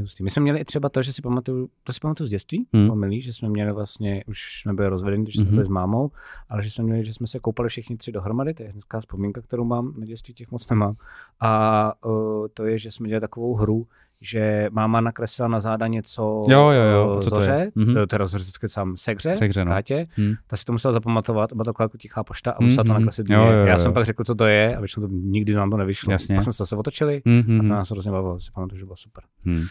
Hustý. 0.00 0.22
My 0.24 0.30
jsme 0.30 0.42
měli 0.42 0.58
i 0.60 0.64
třeba 0.64 0.88
to, 0.88 1.02
že 1.02 1.12
si 1.12 1.22
pamatuju, 1.22 1.68
to 1.84 1.92
si 1.92 2.00
pamatuju 2.00 2.26
z 2.26 2.30
dětství, 2.30 2.66
Hmm. 2.72 2.98
milý, 3.00 3.22
že 3.22 3.32
jsme 3.32 3.48
měli 3.48 3.72
vlastně, 3.72 4.24
už 4.26 4.60
jsme 4.60 4.74
byli 4.74 4.88
rozvedeni, 4.88 5.22
když 5.22 5.34
jsme 5.34 5.44
Mhm. 5.44 5.54
byli 5.54 5.66
s 5.66 5.68
mámou, 5.68 6.10
ale 6.48 6.62
že 6.62 6.70
jsme 6.70 6.84
měli, 6.84 7.04
že 7.04 7.14
jsme 7.14 7.26
se 7.26 7.38
koupali 7.38 7.68
všichni 7.68 7.96
tři 7.96 8.12
dohromady, 8.12 8.54
to 8.54 8.62
je 8.62 8.72
hezká 8.74 9.00
vzpomínka, 9.00 9.40
kterou 9.42 9.64
mám 9.64 9.94
na 9.98 10.06
dětství, 10.06 10.34
těch 10.34 10.50
moc 10.50 10.68
nemám. 10.68 10.94
A 11.40 11.92
uh, 12.06 12.46
to 12.54 12.64
je, 12.64 12.78
že 12.78 12.90
jsme 12.90 13.08
dělali 13.08 13.20
takovou 13.20 13.54
hru, 13.54 13.86
že 14.22 14.68
máma 14.70 15.00
nakreslila 15.00 15.48
na 15.48 15.60
záda 15.60 15.86
něco 15.86 16.42
Jo, 16.48 16.70
jo, 16.70 16.82
jo. 16.82 17.16
A 17.18 17.22
co 17.22 17.30
to 17.30 17.36
je? 17.36 17.40
zoře, 17.40 17.70
Mhm. 17.74 17.94
to 17.94 18.06
teda 18.06 18.26
zoře 18.26 18.44
sám 18.66 18.96
segře, 18.96 19.36
Segře, 19.36 19.64
no. 19.64 19.70
Kátě, 19.70 20.06
Hmm. 20.16 20.34
ta 20.46 20.56
si 20.56 20.64
to 20.64 20.72
musela 20.72 20.92
zapamatovat, 20.92 21.52
byla 21.52 21.64
to 21.64 21.72
taková 21.72 21.84
jako 21.84 21.98
tichá 21.98 22.24
pošta 22.24 22.50
a 22.50 22.62
musela 22.62 22.84
to 22.84 22.92
Mhm. 22.92 23.00
nakreslit 23.00 23.30
Jo, 23.30 23.42
jo, 23.44 23.50
jo, 23.52 23.66
Já 23.66 23.78
jsem 23.78 23.92
pak 23.92 24.04
řekl, 24.04 24.24
co 24.24 24.34
to 24.34 24.44
je 24.44 24.76
a 24.76 24.80
většinou 24.80 25.06
to 25.08 25.12
nikdy 25.14 25.54
nám 25.54 25.70
to 25.70 25.76
nevyšlo. 25.76 26.12
Jasně. 26.12 26.34
Pak 26.34 26.44
jsme 26.44 26.52
se 26.52 26.56
zase 26.56 26.76
otočili 26.76 27.22
a 27.26 27.28
Mhm. 27.30 27.58
to 27.60 27.62
nás 27.66 27.90
hrozně 27.90 28.10
bavilo, 28.12 28.40
si 28.40 28.50
pamatuju, 28.54 28.78
že 28.78 28.84
bylo 28.84 28.96
super. 28.96 29.24
Hmm. 29.46 29.62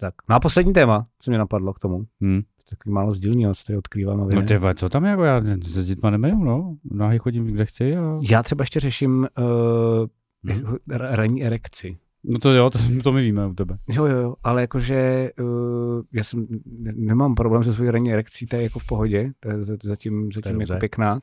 Tak. 0.00 0.14
No 0.28 0.36
a 0.36 0.40
poslední 0.40 0.72
téma, 0.72 1.06
co 1.18 1.30
mě 1.30 1.38
napadlo 1.38 1.72
k 1.74 1.78
tomu, 1.78 2.04
Hmm. 2.20 2.40
takový 2.70 2.92
málo 2.94 3.10
sdílného, 3.10 3.54
co 3.54 3.64
tady 3.66 3.76
odkrývám. 3.76 4.20
a 4.20 4.24
vy 4.24 4.34
No 4.34 4.58
vole, 4.60 4.74
co 4.74 4.88
tam 4.88 5.04
jako, 5.04 5.24
já 5.24 5.40
se 5.64 5.82
s 5.82 5.86
dětma 5.86 6.10
nemiju, 6.10 6.44
no. 6.44 6.76
Náhy 6.90 7.18
chodím, 7.18 7.46
kde 7.46 7.66
chci 7.66 7.96
a... 7.96 8.18
Já 8.30 8.42
třeba 8.42 8.62
ještě 8.62 8.80
řeším 8.80 9.26
uh, 9.38 10.54
Mhm. 10.54 10.76
ranní 10.90 11.44
erekci. 11.44 11.96
No 12.24 12.38
to 12.38 12.52
jo, 12.52 12.70
to, 12.70 12.78
to 13.02 13.12
my 13.12 13.22
víme 13.22 13.46
u 13.46 13.54
tebe. 13.54 13.78
Jo, 13.88 14.06
jo, 14.06 14.18
jo, 14.18 14.34
ale 14.44 14.60
jakože 14.60 15.30
uh, 15.40 16.02
já 16.12 16.24
jsem, 16.24 16.46
ne- 16.78 16.92
nemám 16.96 17.34
problém 17.34 17.64
se 17.64 17.72
svojí 17.74 17.90
ranní 17.90 18.12
erekcí, 18.12 18.46
to 18.46 18.56
je 18.56 18.62
jako 18.62 18.78
v 18.78 18.86
pohodě, 18.86 19.32
to 19.40 19.48
je 19.50 19.64
za- 19.64 19.76
zatím, 19.82 20.32
zatím 20.32 20.52
dobře. 20.58 20.72
jako 20.74 20.80
pěkná, 20.80 21.20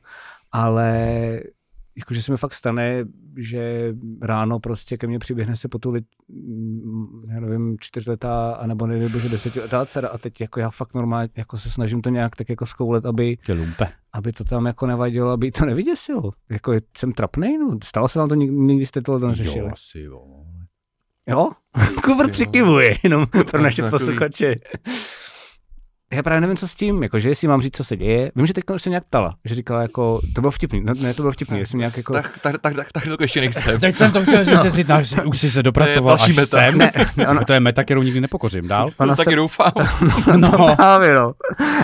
ale 0.52 1.40
jakože 1.96 2.22
se 2.22 2.32
mi 2.32 2.36
fakt 2.38 2.54
stane, 2.54 3.04
že 3.36 3.94
ráno 4.22 4.60
prostě 4.60 4.96
ke 4.96 5.06
mně 5.06 5.18
přiběhne 5.18 5.56
se 5.56 5.68
potulit, 5.68 6.04
já 7.28 7.40
nevím, 7.40 7.76
čtyřletá, 7.80 8.50
anebo 8.52 8.86
nevím, 8.86 9.12
bože 9.12 9.28
desetiletá 9.28 9.86
dcera 9.86 10.08
a 10.08 10.18
teď 10.18 10.40
jako 10.40 10.60
já 10.60 10.70
fakt 10.70 10.94
normálně 10.94 11.28
jako 11.36 11.58
se 11.58 11.70
snažím 11.70 12.00
to 12.02 12.10
nějak 12.10 12.36
tak 12.36 12.48
jako 12.48 12.66
zkoulet, 12.66 13.06
aby, 13.06 13.38
aby 14.12 14.32
to 14.32 14.44
tam 14.44 14.66
jako 14.66 14.86
nevadilo, 14.86 15.30
aby 15.30 15.50
to 15.50 15.64
nevyděsilo. 15.66 16.32
Jako 16.50 16.72
jsem 16.96 17.12
trapnej, 17.12 17.58
no, 17.58 17.78
stalo 17.84 18.08
se 18.08 18.18
vám 18.18 18.28
to 18.28 18.34
nikdy, 18.34 18.86
jste 18.86 19.00
tohle 19.02 19.28
neřešili. 19.28 19.58
Jo, 19.58 19.70
asi 19.72 20.00
jo. 20.00 20.24
Jo? 21.28 21.50
Kubr 22.04 22.24
jo. 22.24 22.28
přikivuje, 22.28 22.96
jenom 23.02 23.26
pro 23.50 23.62
naše 23.62 23.90
posluchače. 23.90 24.54
Já 26.12 26.22
právě 26.22 26.40
nevím, 26.40 26.56
co 26.56 26.68
s 26.68 26.74
tím, 26.74 27.02
jakože 27.02 27.28
jestli 27.28 27.48
mám 27.48 27.60
říct, 27.60 27.76
co 27.76 27.84
se 27.84 27.96
děje. 27.96 28.32
Vím, 28.36 28.46
že 28.46 28.54
teď 28.54 28.64
už 28.74 28.82
se 28.82 28.90
nějak 28.90 29.04
ptala, 29.04 29.36
že 29.44 29.54
říkala 29.54 29.82
jako, 29.82 30.20
to 30.34 30.40
bylo 30.40 30.50
vtipný, 30.50 30.80
no, 30.80 30.92
ne, 31.00 31.14
to 31.14 31.22
bylo 31.22 31.32
vtipný, 31.32 31.58
jestli 31.58 31.78
nějak 31.78 31.96
jako... 31.96 32.12
Tak, 32.12 32.38
tak, 32.42 32.58
tak, 32.58 32.74
tak, 32.76 32.92
tak 32.92 33.04
to 33.04 33.16
ještě 33.20 33.40
nejsem. 33.40 33.80
Teď 33.80 33.96
jsem 33.96 34.12
to 34.12 34.20
chtěl 34.22 34.44
říct, 34.44 34.62
že 34.62 34.70
jsi, 34.70 34.84
náš, 34.84 35.14
už 35.24 35.38
jsi 35.40 35.50
se 35.50 35.62
dopracoval 35.62 36.14
až 36.14 36.36
meta. 36.36 36.46
sem. 36.46 36.78
Ne, 36.78 36.92
ne, 37.16 37.28
ona, 37.28 37.44
To 37.44 37.52
je 37.52 37.60
meta, 37.60 37.84
kterou 37.84 38.02
nikdy 38.02 38.20
nepokořím. 38.20 38.68
Dál? 38.68 38.90
ona 38.98 39.06
No, 39.10 39.16
se, 39.16 39.24
taky 39.24 39.36
doufám. 39.36 39.72
no. 40.36 40.76
právě, 40.76 41.14
no. 41.14 41.32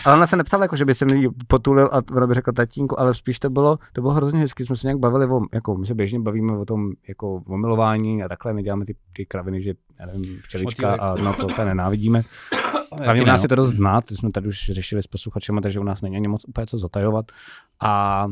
Ale 0.04 0.16
ona 0.16 0.26
se 0.26 0.36
neptala, 0.36 0.64
jako, 0.64 0.76
že 0.76 0.84
by 0.84 0.94
se 0.94 1.04
mi 1.04 1.28
potulil 1.46 1.90
a 1.92 2.00
ona 2.16 2.26
by 2.26 2.34
řekla 2.34 2.52
tatínku, 2.52 3.00
ale 3.00 3.14
spíš 3.14 3.38
to 3.38 3.50
bylo, 3.50 3.78
to 3.92 4.00
bylo 4.00 4.12
hrozně 4.12 4.40
hezky, 4.40 4.64
jsme 4.64 4.76
se 4.76 4.86
nějak 4.86 4.98
bavili 4.98 5.26
o, 5.26 5.40
jako 5.54 5.74
my 5.76 5.86
se 5.86 5.94
běžně 5.94 6.20
bavíme 6.20 6.58
o 6.58 6.64
tom, 6.64 6.90
jako 7.08 7.42
o 7.46 7.56
milování 7.56 8.22
a 8.22 8.28
takhle, 8.28 8.54
neděláme 8.54 8.84
ty, 8.84 8.94
ty 9.12 9.26
kraviny, 9.26 9.62
že, 9.62 9.74
já 10.00 10.06
nevím, 10.06 10.40
včelička 10.42 10.94
a 10.94 11.14
no 11.14 11.34
to, 11.34 11.46
to 11.46 11.64
nenávidíme. 11.64 12.22
Hlavně 13.04 13.22
u 13.22 13.26
nás 13.26 13.42
je 13.42 13.48
to 13.48 13.54
dost 13.54 13.74
znát, 13.74 14.04
ty 14.04 14.16
jsme 14.16 14.30
tady 14.30 14.48
už 14.48 14.70
řešili 14.70 15.02
s 15.02 15.06
posluchačema, 15.06 15.60
takže 15.60 15.80
u 15.80 15.84
nás 15.84 16.02
není 16.02 16.16
ani 16.16 16.28
moc 16.28 16.44
úplně 16.48 16.66
co 16.66 16.78
zatajovat. 16.78 17.32
A 17.80 18.26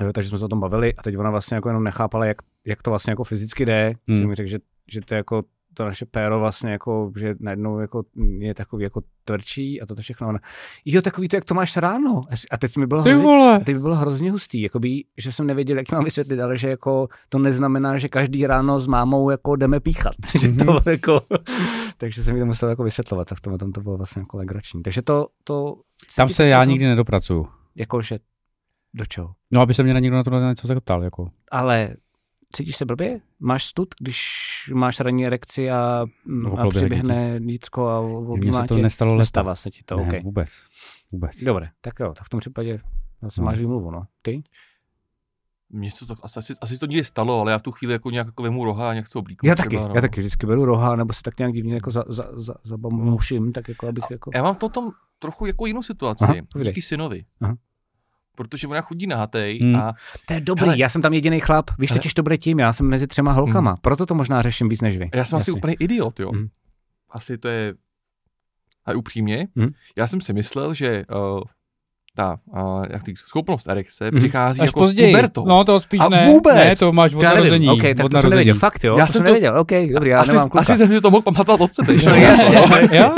jo, 0.00 0.12
takže 0.12 0.28
jsme 0.28 0.38
se 0.38 0.44
o 0.44 0.48
tom 0.48 0.60
bavili 0.60 0.94
a 0.94 1.02
teď 1.02 1.16
ona 1.18 1.30
vlastně 1.30 1.54
jako 1.54 1.68
jenom 1.68 1.84
nechápala, 1.84 2.26
jak, 2.26 2.36
jak 2.64 2.82
to 2.82 2.90
vlastně 2.90 3.10
jako 3.10 3.24
fyzicky 3.24 3.66
jde. 3.66 3.94
Hmm. 4.08 4.18
Jsem 4.18 4.28
mi 4.28 4.34
řekl, 4.34 4.50
že, 4.50 4.58
že 4.92 5.00
to 5.00 5.14
je 5.14 5.16
jako 5.16 5.42
to 5.74 5.84
naše 5.84 6.06
péro 6.06 6.40
vlastně 6.40 6.72
jako, 6.72 7.12
že 7.16 7.34
najednou 7.40 7.78
jako 7.78 8.02
je 8.38 8.54
takový 8.54 8.84
jako 8.84 9.02
tvrdší 9.24 9.80
a 9.80 9.86
toto 9.86 10.02
všechno. 10.02 10.28
Ona, 10.28 10.38
jo, 10.84 11.02
takový 11.02 11.28
to, 11.28 11.36
jak 11.36 11.44
to 11.44 11.54
máš 11.54 11.76
ráno. 11.76 12.20
A 12.50 12.56
teď 12.58 12.76
mi 12.76 12.86
bylo 12.86 13.02
hrozně, 13.02 13.54
a 13.54 13.58
teď 13.58 13.74
by 13.74 13.80
bylo 13.80 13.94
hrozně 13.94 14.30
hustý, 14.30 14.62
jakoby, 14.62 15.04
že 15.18 15.32
jsem 15.32 15.46
nevěděl, 15.46 15.76
jak 15.76 15.92
mám 15.92 16.04
vysvětlit, 16.04 16.40
ale 16.40 16.58
že 16.58 16.68
jako 16.68 17.08
to 17.28 17.38
neznamená, 17.38 17.98
že 17.98 18.08
každý 18.08 18.46
ráno 18.46 18.80
s 18.80 18.86
mámou 18.86 19.30
jako 19.30 19.56
jdeme 19.56 19.80
píchat. 19.80 20.14
že 20.40 20.48
to 20.48 20.64
bylo 20.64 20.80
jako, 20.86 21.20
takže 21.96 22.24
jsem 22.24 22.34
mi 22.34 22.40
to 22.40 22.46
musel 22.46 22.68
jako 22.68 22.82
vysvětlovat, 22.84 23.28
tak 23.28 23.38
v 23.38 23.40
tomhle 23.40 23.58
tom 23.58 23.72
to 23.72 23.80
bylo 23.80 23.96
vlastně 23.96 24.20
jako 24.20 24.36
legrační. 24.36 24.82
Takže 24.82 25.02
to, 25.02 25.28
to 25.44 25.76
Tam 26.16 26.28
se 26.28 26.48
já 26.48 26.64
to, 26.64 26.70
nikdy 26.70 26.86
nedopracuju. 26.86 27.46
Jako, 27.76 28.02
že 28.02 28.18
do 28.94 29.04
čeho? 29.04 29.34
No, 29.50 29.60
aby 29.60 29.74
se 29.74 29.82
mě 29.82 29.94
na 29.94 30.00
někdo 30.00 30.16
na 30.16 30.22
to 30.22 30.40
něco 30.40 30.68
tak 30.68 30.80
ptal, 30.80 31.02
jako. 31.02 31.30
Ale 31.50 31.94
cítíš 32.52 32.76
se 32.76 32.84
blbě? 32.84 33.20
Máš 33.40 33.64
stud, 33.64 33.88
když 34.00 34.20
máš 34.74 35.00
ranní 35.00 35.26
erekci 35.26 35.70
a, 35.70 36.04
No, 36.26 36.58
a 36.60 36.68
přiběhne 36.68 37.40
dítko 37.40 37.88
a 37.88 38.00
Mně 38.02 38.16
objímá 38.16 38.60
se 38.60 38.66
to 38.66 38.74
tě? 38.76 38.82
nestalo 38.82 39.12
leta. 39.14 39.18
Nestává 39.18 39.54
se 39.54 39.70
ti 39.70 39.82
to, 39.84 39.96
ne, 39.96 40.02
OK. 40.18 40.22
vůbec. 40.24 40.48
Vůbec. 41.12 41.44
Dobré, 41.44 41.68
tak 41.80 41.94
jo, 42.00 42.12
tak 42.16 42.26
v 42.26 42.28
tom 42.28 42.40
případě 42.40 42.80
zase 43.22 43.40
No. 43.40 43.44
máš 43.44 43.58
výmluvu, 43.58 43.90
no. 43.90 44.02
Ty? 44.22 44.42
Mně 45.70 45.90
se 45.90 46.06
to 46.06 46.14
asi, 46.22 46.38
asi, 46.38 46.54
asi 46.60 46.78
to 46.78 46.86
někdy 46.86 47.04
stalo, 47.04 47.40
ale 47.40 47.52
já 47.52 47.58
v 47.58 47.62
tu 47.62 47.72
chvíli 47.72 47.92
jako 47.92 48.10
nějak 48.10 48.26
jako 48.26 48.42
vemu 48.42 48.64
roha 48.64 48.90
a 48.90 48.92
nějak 48.92 49.08
se 49.08 49.18
oblíknu. 49.18 49.48
Já 49.48 49.54
taky, 49.54 49.68
třeba, 49.68 49.88
no. 49.88 49.94
já 49.94 50.00
taky 50.00 50.20
vždycky 50.20 50.46
beru 50.46 50.64
roha, 50.64 50.96
nebo 50.96 51.12
se 51.12 51.22
tak 51.22 51.38
nějak 51.38 51.52
divně 51.52 51.74
jako 51.74 51.90
za, 51.90 52.04
za, 52.08 52.28
za, 52.32 52.54
zabamuším, 52.64 53.52
tak 53.52 53.68
jako 53.68 53.88
abych 53.88 54.04
jako... 54.10 54.30
Já 54.34 54.42
mám 54.42 54.54
v 54.54 54.58
tom, 54.58 54.90
trochu 55.18 55.46
jako 55.46 55.66
jinou 55.66 55.82
situaci. 55.82 56.24
Aha, 56.24 56.34
díky 56.62 56.82
synovi. 56.82 57.24
Aha. 57.40 57.56
Protože 58.36 58.68
ona 58.68 58.80
chodí 58.80 59.06
nahatej 59.06 59.58
Hmm. 59.58 59.76
a 59.76 59.92
To 60.26 60.34
je 60.34 60.40
dobrý, 60.40 60.64
Hele. 60.64 60.78
já 60.78 60.88
jsem 60.88 61.02
tam 61.02 61.12
jediný 61.12 61.40
chlap, 61.40 61.70
víš, 61.78 61.90
Hele. 61.90 61.98
totiž 61.98 62.14
to 62.14 62.22
bude 62.22 62.38
tím, 62.38 62.58
já 62.58 62.72
jsem 62.72 62.86
mezi 62.88 63.06
třema 63.06 63.32
holkama, 63.32 63.76
proto 63.80 64.06
to 64.06 64.14
možná 64.14 64.42
řeším 64.42 64.68
víc 64.68 64.80
než 64.80 64.98
vy. 64.98 65.10
já 65.14 65.24
jsem 65.24 65.36
asi 65.36 65.50
Jasně. 65.50 65.58
úplný 65.60 65.74
idiot, 65.78 66.20
jo. 66.20 66.32
Mhm. 66.32 66.48
Asi 67.10 67.38
to 67.38 67.48
je... 67.48 67.74
A 68.86 68.92
upřímně, 68.92 69.48
Mhm. 69.54 69.70
já 69.98 70.06
jsem 70.06 70.20
si 70.20 70.32
myslel, 70.32 70.74
že 70.74 71.04
uh, 71.34 71.40
ta 72.16 72.36
uh, 72.46 72.84
jak 72.90 73.02
ty, 73.02 73.16
schopnost 73.16 73.66
erekce 73.68 74.04
Mhm. 74.10 74.20
přichází 74.20 74.60
Až 74.60 74.66
jako 74.66 74.80
později. 74.80 75.08
s 75.08 75.16
pubertou. 75.16 75.46
No 75.46 75.64
to 75.64 75.80
spíš 75.80 76.00
A 76.00 76.08
ne. 76.08 76.26
vůbec. 76.26 76.54
Ne, 76.54 76.76
to 76.76 76.92
máš 76.92 77.14
od 77.14 77.22
já 77.22 77.28
nevím, 77.28 77.44
narození. 77.44 77.68
OK, 77.70 77.82
tak 77.96 78.04
od 78.06 78.12
to 78.12 78.20
jsem 78.20 78.30
nevěděl, 78.30 78.54
fakt 78.54 78.84
jo, 78.84 78.98
Já 78.98 79.06
to 79.06 79.12
jsem 79.12 79.22
to- 79.22 79.26
nevěděl, 79.26 79.58
OK, 79.60 79.70
dobrý, 79.94 80.10
já 80.10 80.20
asi, 80.20 80.30
nemám 80.32 80.48
kluka. 80.48 80.60
asi 80.62 80.76
jsem 80.76 80.88
si 80.88 81.00
to 81.00 81.10
mohl 81.10 81.22
pamatovat 81.22 81.60
od 81.60 81.72
sebe, 81.74 81.98
že? 81.98 82.10
No, 82.10 82.16
jo? 82.16 82.22
jasně. 82.22 82.98
jo? 82.98 83.14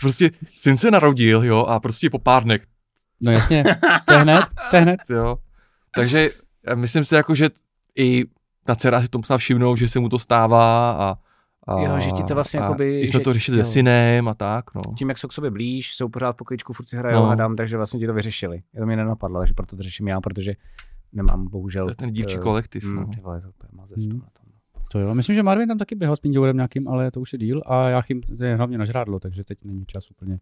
prostě 0.00 0.30
syn 0.58 0.76
se 0.78 0.90
narodil, 0.90 1.44
jo, 1.44 1.58
a 1.64 1.80
prostě 1.80 2.10
po 2.10 2.18
pár 2.18 2.44
dnech, 2.44 2.62
no 3.20 3.32
jasně, 3.32 3.64
to 4.06 4.12
je 4.14 4.18
hned, 4.18 4.44
to 4.70 4.76
je 4.76 4.82
hned. 4.82 5.00
jo. 5.10 5.36
Takže 5.94 6.30
myslím 6.74 7.04
si 7.04 7.14
jako, 7.14 7.34
že 7.34 7.50
i 7.98 8.24
ta 8.64 8.76
dcera 8.76 9.02
si 9.02 9.08
to 9.08 9.18
musela 9.18 9.38
všimnout, 9.38 9.76
že 9.76 9.88
se 9.88 10.00
mu 10.00 10.08
to 10.08 10.18
stává 10.18 10.92
a, 10.92 11.16
a 11.68 11.80
Jo, 11.82 12.00
že 12.00 12.10
ti 12.10 12.22
to 12.24 12.34
vlastně 12.34 12.60
jakoby, 12.60 12.94
jsme 12.96 13.06
že- 13.06 13.20
to 13.20 13.32
řešili 13.32 13.58
jo. 13.58 13.64
se 13.64 13.70
synem 13.72 14.28
a 14.28 14.34
tak, 14.34 14.74
no. 14.74 14.80
Tím, 14.98 15.08
jak 15.08 15.18
jsou 15.18 15.28
k 15.28 15.32
sobě 15.32 15.50
blíž, 15.50 15.94
jsou 15.94 16.08
pořád 16.08 16.32
v 16.32 16.36
pokojičku, 16.36 16.72
furt 16.72 16.86
si 16.88 16.96
hrajou, 16.96 17.20
No. 17.22 17.26
hádám, 17.26 17.56
takže 17.56 17.76
vlastně 17.76 18.00
ti 18.00 18.06
to 18.06 18.14
vyřešili. 18.14 18.62
Já 18.74 18.80
to 18.80 18.86
mě 18.86 18.96
nenapadlo, 18.96 19.40
takže 19.40 19.54
proto 19.54 19.76
to 19.76 19.82
řeším 19.82 20.08
já, 20.08 20.20
protože 20.20 20.52
nemám 21.12 21.48
bohužel. 21.48 21.84
To 21.86 21.90
je 21.90 21.94
ten 21.94 22.12
dívčí 22.12 22.36
eh, 22.36 22.40
kolektiv. 22.40 22.84
mm, 22.84 22.94
no. 22.96 23.06
ty 23.06 23.20
vole, 23.20 23.40
to 23.40 23.46
ze 23.96 24.10
Hmm. 24.10 24.18
na 24.20 24.26
tom. 24.26 24.46
To 24.92 24.98
jo, 24.98 25.14
myslím, 25.14 25.36
že 25.36 25.42
Marvin 25.42 25.68
tam 25.68 25.78
taky 25.78 25.94
běhal 25.94 26.16
s 26.16 26.20
pindourem 26.20 26.56
nějakým, 26.56 26.88
ale 26.88 27.10
to 27.10 27.20
už 27.20 27.32
je 27.32 27.38
díl 27.38 27.62
a 27.66 27.88
já 27.88 28.00
chym, 28.00 28.20
to 28.22 28.44
je 28.44 28.56
hlavně 28.56 28.78
na 28.78 28.84
žrádlo, 28.84 29.20
takže 29.20 29.44
teď 29.44 29.58
není 29.64 29.84
čas 29.86 30.10
úplně 30.10 30.38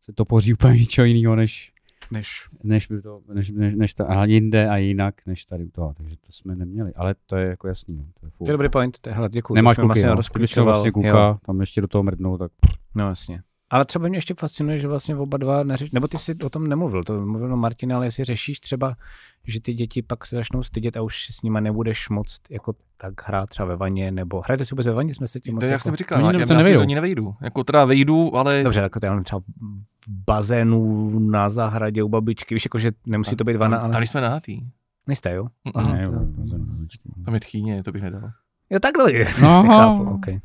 se 0.00 0.12
to 0.12 0.24
poří 0.24 0.52
úplně 0.54 0.74
ničeho 0.80 1.04
jiného, 1.04 1.36
než, 1.36 1.71
Než 2.12 2.48
než, 2.62 2.86
by 2.86 3.02
to, 3.02 3.20
než, 3.34 3.50
než, 3.50 3.74
než 3.76 3.94
ta, 3.94 4.06
a 4.06 4.24
jinde 4.24 4.68
a 4.68 4.76
jinak, 4.76 5.14
než 5.26 5.44
tady 5.44 5.64
u 5.64 5.70
toho, 5.70 5.94
takže 5.96 6.16
to 6.16 6.32
jsme 6.32 6.56
neměli, 6.56 6.94
ale 6.94 7.14
to 7.26 7.36
je 7.36 7.48
jako 7.48 7.68
jasný, 7.68 7.96
no, 7.96 8.04
to 8.20 8.26
je 8.26 8.30
furt. 8.30 8.46
To 8.46 8.50
je 8.50 8.54
dobrý 8.54 8.68
point, 8.68 8.98
to 8.98 9.08
je, 9.08 9.14
hele, 9.14 9.28
děkuji. 9.28 9.54
Nemáš 9.54 9.76
kluky, 9.76 9.86
vlastně 9.86 10.08
no. 10.08 10.14
Rozklíčoval, 10.14 10.74
vlastně 10.74 10.88
jo. 10.88 10.92
kluka, 10.92 11.38
tam 11.46 11.60
ještě 11.60 11.80
do 11.80 11.88
toho 11.88 12.02
mrdnul, 12.02 12.38
tak 12.38 12.52
No 12.94 13.08
jasně. 13.08 13.42
Ale 13.70 13.84
třeba 13.84 14.08
mě 14.08 14.18
ještě 14.18 14.34
fascinuje, 14.34 14.78
že 14.78 14.88
vlastně 14.88 15.16
oba 15.16 15.38
dva 15.38 15.62
neřeš... 15.62 15.90
Nebo 15.90 16.08
ty 16.08 16.18
jsi 16.18 16.34
o 16.44 16.50
tom 16.50 16.66
nemluvil, 16.66 17.04
to 17.04 17.26
mluvil 17.26 17.56
Martin, 17.56 17.92
ale 17.92 18.06
jestli 18.06 18.24
řešíš 18.24 18.60
třeba, 18.60 18.96
že 19.46 19.60
ty 19.60 19.74
děti 19.74 20.02
pak 20.02 20.26
se 20.26 20.36
začnou 20.36 20.62
stydět 20.62 20.96
a 20.96 21.02
už 21.02 21.26
s 21.30 21.42
nima 21.42 21.60
nebudeš 21.60 22.08
moc 22.08 22.40
jako 22.50 22.74
tak 22.96 23.28
hrát 23.28 23.48
třeba 23.48 23.68
ve 23.68 23.76
vaně, 23.76 24.10
nebo 24.10 24.40
hrajete 24.40 24.64
si 24.64 24.74
vůbec 24.74 24.86
ve 24.86 24.92
vaně, 24.92 25.14
jsme 25.14 25.28
se 25.28 25.40
tím 25.40 25.54
moc 25.54 25.60
To 25.60 25.64
jak 25.64 25.72
jako... 25.72 25.82
jsem 25.82 25.96
říkal, 25.96 26.18
Oni 26.18 26.26
já, 26.26 26.32
tam 26.32 26.40
já, 26.40 26.46
se 26.46 26.52
já 26.52 26.56
si 26.56 26.58
nevejdou. 26.58 26.80
do 26.80 26.84
ní 26.84 26.94
nevejdu. 26.94 27.34
Jako 27.42 27.64
teda 27.64 27.84
vejdu, 27.84 28.36
ale 28.36 28.62
Dobře, 28.62 28.80
jako 28.80 28.98
já 29.02 29.20
třeba 29.20 29.40
v 30.06 30.08
bazénu 30.08 31.18
na 31.18 31.48
zahradě 31.48 32.02
u 32.02 32.08
babičky, 32.08 32.54
víš, 32.54 32.64
jako, 32.64 32.78
že 32.78 32.92
nemusí 33.06 33.36
to 33.36 33.44
být 33.44 33.56
vana, 33.56 33.78
ale... 33.78 33.92
tam 33.92 34.02
jsme 34.02 34.20
nahatý. 34.20 34.62
Nejste, 35.08 35.32
jo? 35.32 35.46
Aha. 35.74 35.92
ne, 35.92 36.02
jo. 36.02 36.12
Tam 37.24 37.34
je 37.34 37.40
tchýně, 37.40 37.82
to 37.82 37.92
bych 37.92 38.02
nedal. 38.02 38.30
Jo, 38.70 38.80
takhle. 38.80 39.12
No. 39.12 39.24
si 39.62 39.66
chápu, 39.68 40.02
okay. 40.02 40.40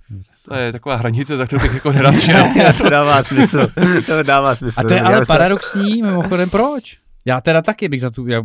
To 0.46 0.56
je 0.56 0.72
taková 0.72 0.96
hranice, 0.96 1.38
za 1.38 1.46
kterou 1.46 1.62
bych 1.62 1.74
jako 1.74 1.92
nerad 1.92 2.16
šel. 2.20 2.46
to 2.78 2.90
dává 2.90 3.24
smysl. 3.24 3.68
To 4.06 4.24
dává 4.24 4.56
smysl. 4.56 4.80
A 4.80 4.84
to 4.84 4.94
je 4.94 5.02
ale 5.02 5.26
se- 5.26 5.28
paradoxní, 5.28 6.02
mimochodem, 6.02 6.50
proč? 6.50 6.98
Já 7.26 7.42
teda 7.42 7.62
taky 7.62 7.90
bych 7.90 8.02
za 8.02 8.10
tu, 8.10 8.28
já, 8.28 8.44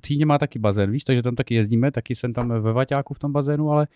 Týně 0.00 0.26
má 0.26 0.38
taky 0.38 0.58
bazén, 0.58 0.90
víš, 0.90 1.04
takže 1.04 1.22
tam 1.22 1.34
taky 1.34 1.54
jezdíme, 1.54 1.90
taky 1.90 2.14
jsem 2.14 2.32
tam 2.32 2.48
ve 2.48 2.72
Vaťáku 2.72 3.14
v 3.14 3.18
tom 3.18 3.32
bazénu, 3.32 3.70
ale, 3.70 3.86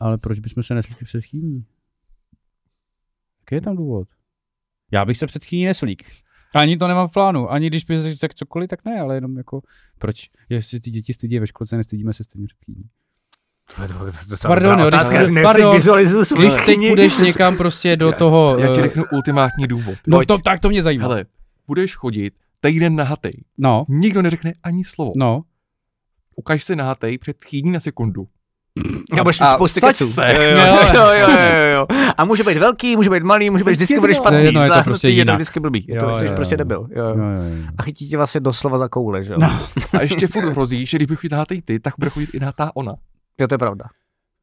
ale 0.00 0.18
proč 0.18 0.38
bychom 0.38 0.62
se 0.62 0.74
nesli 0.74 0.94
před 1.04 1.24
Chýní? 1.24 1.64
Jaký 3.40 3.54
je 3.54 3.60
tam 3.60 3.76
důvod? 3.76 4.08
Já 4.90 5.04
bych 5.04 5.18
se 5.18 5.26
před 5.26 5.44
Chýní 5.44 5.64
neslík. 5.66 6.02
Ani 6.54 6.76
to 6.76 6.88
nemám 6.88 7.08
v 7.08 7.12
plánu, 7.12 7.50
ani 7.52 7.66
když 7.66 7.84
by 7.84 8.14
řekl 8.14 8.34
cokoliv, 8.36 8.68
tak 8.68 8.84
ne, 8.84 9.00
ale 9.00 9.14
jenom 9.14 9.36
jako, 9.36 9.60
proč? 9.98 10.30
Jestli 10.48 10.80
ty 10.80 10.90
děti 10.90 11.14
stydí 11.14 11.38
ve 11.38 11.46
školce, 11.46 11.76
nestydíme 11.76 12.12
se 12.12 12.24
stejně 12.24 12.46
před 12.46 12.58
Chýní. 12.64 12.84
To 13.76 13.82
je- 13.82 13.88
to- 13.88 13.94
to- 13.94 14.04
to- 14.28 14.36
to- 14.36 14.48
Pardon, 14.48 14.80
jo, 14.80 14.86
otázka, 14.86 15.22
když- 15.22 15.42
pardon, 15.42 15.74
Když 15.74 16.64
teď 16.66 16.78
půjdeš 16.88 17.18
někam 17.18 17.56
prostě 17.56 17.96
do 17.96 18.06
Já- 18.06 18.12
toho... 18.12 18.56
Já 18.58 18.74
ti 18.74 18.78
eh, 18.80 18.82
řeknu 18.82 19.04
ultimátní 19.12 19.66
důvod. 19.66 19.98
No 20.06 20.16
Pojď. 20.18 20.28
to, 20.28 20.38
tak 20.38 20.60
to 20.60 20.68
mě 20.68 20.82
zajímá. 20.82 21.02
Hele, 21.02 21.24
budeš 21.66 21.94
chodit 21.96 22.34
týden 22.60 22.96
nahatej. 22.96 23.32
No, 23.58 23.84
Nikdo 23.88 24.22
neřekne 24.22 24.52
ani 24.62 24.84
slovo. 24.84 25.12
no. 25.16 25.42
Ukaž 26.36 26.64
se 26.64 26.76
nahatej 26.76 27.18
před 27.18 27.44
chýní 27.44 27.70
na 27.70 27.80
sekundu. 27.80 28.28
Já 29.16 29.22
budeš 29.22 29.40
A 29.40 29.54
spousty 29.54 29.80
keců. 29.80 30.06
se. 30.06 30.34
Jo, 30.38 30.78
jo, 30.94 31.12
jo, 31.20 31.28
jo, 31.30 31.66
jo. 31.74 31.86
A 32.18 32.24
může 32.24 32.44
být 32.44 32.58
velký, 32.58 32.96
může 32.96 33.10
být 33.10 33.22
malý, 33.22 33.50
může 33.50 33.64
být 33.64 33.72
vždycky 33.72 34.00
budeš 34.00 34.16
špatný. 34.16 34.36
To 34.38 34.40
je 34.40 34.44
jedno, 34.46 34.62
je 34.62 34.70
to 34.70 34.82
prostě 34.84 35.08
je 35.08 35.24
to 35.24 35.34
vždycky 35.34 35.60
blbý. 35.60 35.84
Je 35.88 35.94
Jo, 35.96 36.00
to 36.12 36.18
jsi 36.18 36.24
jo, 36.24 36.32
prostě 36.36 36.54
jo. 36.54 36.56
debil. 36.58 36.86
Jo. 36.96 37.04
Jo, 37.04 37.14
jo, 37.14 37.42
jo. 37.42 37.66
A 37.78 37.82
chytí 37.82 38.08
tě 38.08 38.16
vlastně 38.16 38.40
doslova 38.40 38.78
za 38.78 38.88
koule, 38.88 39.24
že 39.24 39.32
jo? 39.32 39.38
No. 39.40 39.60
A 39.98 40.02
ještě 40.02 40.26
furt 40.26 40.48
hrozí, 40.48 40.86
že 40.86 40.98
když 40.98 41.06
bych 41.08 41.18
chodit 41.18 41.32
nahatej 41.32 41.62
ty, 41.62 41.80
tak 41.80 41.94
bude 41.98 42.10
chodit 42.10 42.30
i 42.34 42.40
nahatá 42.40 42.70
ona. 42.74 42.94
Jo, 43.40 43.48
to 43.48 43.54
je 43.54 43.58
pravda. 43.58 43.84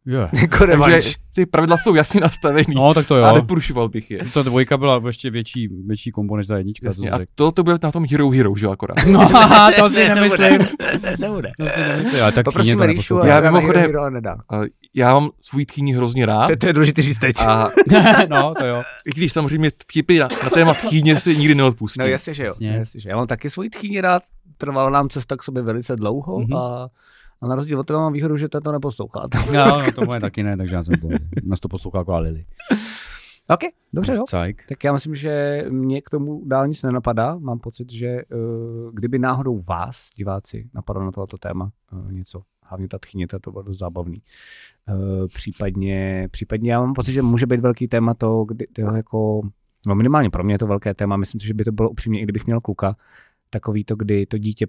Jo. 0.10 0.20
Jako 0.42 0.58
Takže 0.58 0.66
revanš. 0.66 1.16
ty 1.36 1.46
pravidla 1.46 1.78
jsou 1.78 1.96
jasně 1.96 2.22
nastavený. 2.22 2.76
No, 2.76 2.94
tak 2.94 3.08
to 3.08 3.16
a 3.16 3.30
jo. 3.30 3.36
neporušoval 3.36 3.90
bych 3.90 4.12
je. 4.12 4.20
Ta 4.34 4.42
dvojka 4.42 4.78
byla 4.78 5.02
ještě 5.08 5.30
větší, 5.30 5.68
větší 5.86 6.12
kombo 6.12 6.38
než 6.38 6.48
ta 6.48 6.58
jednička. 6.58 6.88
Jasně. 6.88 7.10
to 7.10 7.16
A 7.16 7.20
to, 7.36 7.52
to 7.52 7.64
bude 7.64 7.78
na 7.84 7.92
tom 7.92 8.06
Hero 8.12 8.30
Hero, 8.30 8.56
že 8.56 8.66
jo, 8.66 8.72
akorát. 8.72 8.98
No, 9.12 9.30
to 9.80 9.90
si 9.90 10.08
nemyslím. 10.08 10.60
Nebude. 11.20 11.52
To 11.60 11.66
si 11.70 11.80
nemyslím. 11.80 12.22
Ale 12.24 12.32
tak 12.32 12.46
Ríšu 12.86 13.20
a 13.22 13.28
Já 13.28 13.36
já 13.36 13.42
mimochodem- 13.52 13.82
mimochodem... 13.82 14.14
nedá. 14.14 14.38
A 14.50 14.60
já 14.96 15.14
mám 15.14 15.30
svůj 15.42 15.66
tchýní 15.66 15.94
hrozně 15.94 16.26
rád. 16.26 16.48
To, 16.48 16.56
to 16.56 16.68
je 16.68 16.74
důležité 16.74 17.02
říct 17.02 17.20
teď. 17.20 17.36
A 17.48 17.70
no, 18.30 18.54
to 18.60 18.66
jo. 18.66 18.84
i 19.06 19.10
když 19.10 19.34
samozřejmě 19.34 19.70
vtipy 19.82 20.20
na, 20.20 20.28
na 20.44 20.50
téma 20.50 20.74
tchýně 20.74 21.18
si 21.18 21.38
nikdy 21.38 21.56
neodpustím. 21.56 22.02
No 22.02 22.08
jasně, 22.08 22.34
že 22.34 22.44
jo. 22.44 22.48
Jasně. 22.48 22.70
Jasně, 22.70 23.00
že. 23.00 23.10
Já 23.10 23.16
mám 23.16 23.28
taky 23.28 23.50
svůj 23.50 23.70
tchýni 23.70 24.02
rád, 24.02 24.24
trvala 24.58 24.90
nám 24.90 25.10
cesta 25.10 25.38
k 25.38 25.44
sobě 25.44 25.64
velice 25.64 25.96
dlouho 25.96 26.40
Mhm. 26.40 26.54
a, 26.54 26.88
a 27.42 27.48
na 27.48 27.56
rozdíl 27.56 27.80
od 27.80 27.88
toho 27.88 28.00
mám 28.00 28.14
výhodu, 28.14 28.38
že 28.38 28.50
to 28.50 28.62
to 28.62 28.72
neposloucháte. 28.72 29.38
No, 29.54 29.66
no, 29.66 29.92
to 29.96 30.06
moje 30.06 30.20
taky 30.20 30.44
ne, 30.44 30.58
takže 30.58 30.76
já 30.76 30.84
jsem 30.84 30.96
nás 31.44 31.60
to 31.60 31.68
poslouchal 31.68 32.02
jako 32.02 32.20
Lily. 32.20 32.46
OK, 33.50 33.60
dobře, 33.94 34.14
jo. 34.14 34.24
Tak 34.70 34.84
já 34.84 34.94
myslím, 34.94 35.16
že 35.16 35.66
mě 35.70 36.02
k 36.02 36.10
tomu 36.10 36.42
dál 36.46 36.68
nic 36.68 36.84
nenapadá. 36.84 37.38
Mám 37.38 37.60
pocit, 37.60 37.92
že 37.92 38.22
uh, 38.26 38.94
kdyby 38.94 39.20
náhodou 39.20 39.62
vás, 39.62 40.10
diváci, 40.16 40.70
napadlo 40.74 41.06
na 41.06 41.12
tohoto 41.12 41.38
téma 41.38 41.72
uh, 41.92 42.12
něco, 42.12 42.42
hlavně 42.64 42.88
ta 42.88 43.00
tchyně, 43.00 43.28
to 43.28 43.52
bylo 43.52 43.64
dost 43.64 43.78
zábavný. 43.78 44.22
Uh, 44.90 45.28
případně, 45.28 46.28
případně 46.32 46.72
já 46.72 46.80
mám 46.80 46.94
pocit, 46.94 47.12
že 47.12 47.22
může 47.22 47.46
být 47.46 47.60
velký 47.60 47.88
téma 47.88 48.14
to, 48.14 48.44
kdy, 48.44 48.68
to 48.68 48.82
jako, 48.82 49.42
no 49.88 49.96
minimálně 49.96 50.30
pro 50.30 50.44
mě 50.44 50.54
je 50.54 50.60
to 50.60 50.68
velké 50.68 50.94
téma, 50.94 51.18
myslím 51.18 51.42
si, 51.42 51.48
že 51.48 51.54
by 51.54 51.64
to 51.64 51.72
bylo 51.72 51.90
upřímně, 51.90 52.20
i 52.20 52.24
kdybych 52.24 52.46
měl 52.46 52.62
kluka, 52.62 52.96
takový 53.50 53.84
to, 53.84 53.96
kdy 53.96 54.26
to 54.26 54.38
dítě 54.38 54.68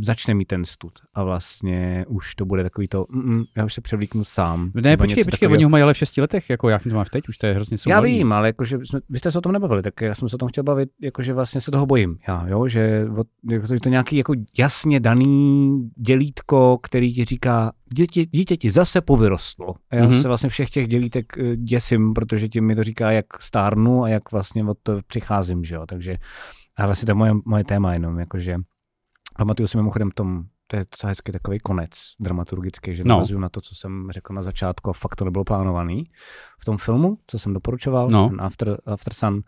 začne 0.00 0.34
mít 0.34 0.44
ten 0.44 0.64
stud 0.64 0.92
a 1.14 1.24
vlastně 1.24 2.04
už 2.08 2.34
to 2.34 2.44
bude 2.44 2.62
takový 2.62 2.88
to, 2.88 3.06
mm, 3.10 3.44
já 3.56 3.64
už 3.64 3.74
se 3.74 3.80
převlíknu 3.80 4.24
sám. 4.24 4.70
Ne, 4.74 4.96
počkej, 4.96 5.24
počkej, 5.24 5.48
oni 5.48 5.64
ho 5.64 5.70
mají 5.70 5.82
ale 5.82 5.94
v 5.94 5.96
šesti 5.96 6.20
letech, 6.20 6.50
jako 6.50 6.68
jak 6.68 6.82
to 6.82 6.88
máš 6.88 7.10
teď, 7.10 7.28
už 7.28 7.38
to 7.38 7.46
je 7.46 7.54
hrozně 7.54 7.74
Já 7.74 7.78
soubalý. 7.78 8.12
vím, 8.18 8.32
ale 8.32 8.48
jakože 8.48 8.78
jsme, 8.84 9.00
vy 9.08 9.18
jste 9.18 9.32
se 9.32 9.38
o 9.38 9.40
tom 9.40 9.52
nebavili, 9.52 9.82
tak 9.82 10.00
já 10.00 10.14
jsem 10.14 10.28
se 10.28 10.36
o 10.36 10.38
tom 10.38 10.48
chtěl 10.48 10.64
bavit, 10.64 10.88
jakože 11.02 11.32
vlastně 11.32 11.60
se 11.60 11.70
toho 11.70 11.86
bojím. 11.86 12.18
Já, 12.28 12.46
jo, 12.48 12.68
že 12.68 13.06
jako 13.50 13.66
to 13.66 13.74
je 13.74 13.80
to 13.80 13.88
nějaký 13.88 14.16
jako 14.16 14.32
jasně 14.58 15.00
daný 15.00 15.90
dělítko, 15.96 16.78
který 16.82 17.14
ti 17.14 17.24
říká, 17.24 17.72
dítě, 17.94 18.26
dítě 18.26 18.56
ti 18.56 18.70
zase 18.70 19.00
povyrostlo. 19.00 19.74
A 19.90 19.96
já 19.96 20.02
Mhm. 20.02 20.12
mm-hmm. 20.12 20.22
se 20.22 20.28
vlastně 20.28 20.48
všech 20.50 20.70
těch 20.70 20.88
dělítek 20.88 21.38
eh, 21.38 21.56
děsím, 21.56 22.14
protože 22.14 22.48
ti 22.48 22.60
mi 22.60 22.74
to 22.76 22.84
říká, 22.84 23.10
jak 23.10 23.26
stárnu 23.42 24.02
a 24.04 24.08
jak 24.08 24.32
vlastně 24.32 24.64
od 24.64 24.78
to 24.82 25.00
přicházím, 25.06 25.64
že 25.64 25.74
jo. 25.74 25.86
Takže 25.88 26.16
a 26.76 26.86
vlastně 26.86 27.06
to 27.06 27.10
je 27.10 27.14
moje, 27.14 27.32
moje 27.44 27.64
téma 27.64 27.92
jenom, 27.92 28.18
jakože 28.18 28.56
pamatuju 29.38 29.66
si 29.66 29.76
mimochodem 29.76 30.10
tom, 30.10 30.42
to 30.66 30.76
je 30.76 30.84
docela 30.90 31.08
hezký 31.08 31.32
takový 31.32 31.58
konec 31.58 31.90
dramaturgický, 32.20 32.94
že 32.94 33.04
No. 33.04 33.22
na 33.38 33.48
to, 33.48 33.60
co 33.60 33.74
jsem 33.74 34.06
řekl 34.10 34.34
na 34.34 34.42
začátku 34.42 34.90
a 34.90 34.92
fakt 34.92 35.16
to 35.16 35.24
nebylo 35.24 35.44
plánovaný. 35.44 36.04
V 36.60 36.64
tom 36.64 36.78
filmu, 36.78 37.18
co 37.26 37.38
jsem 37.38 37.52
doporučoval, 37.52 38.08
No. 38.10 38.28
ten 38.28 38.40
After, 38.40 38.78
After 38.86 39.14
Sun, 39.14 39.40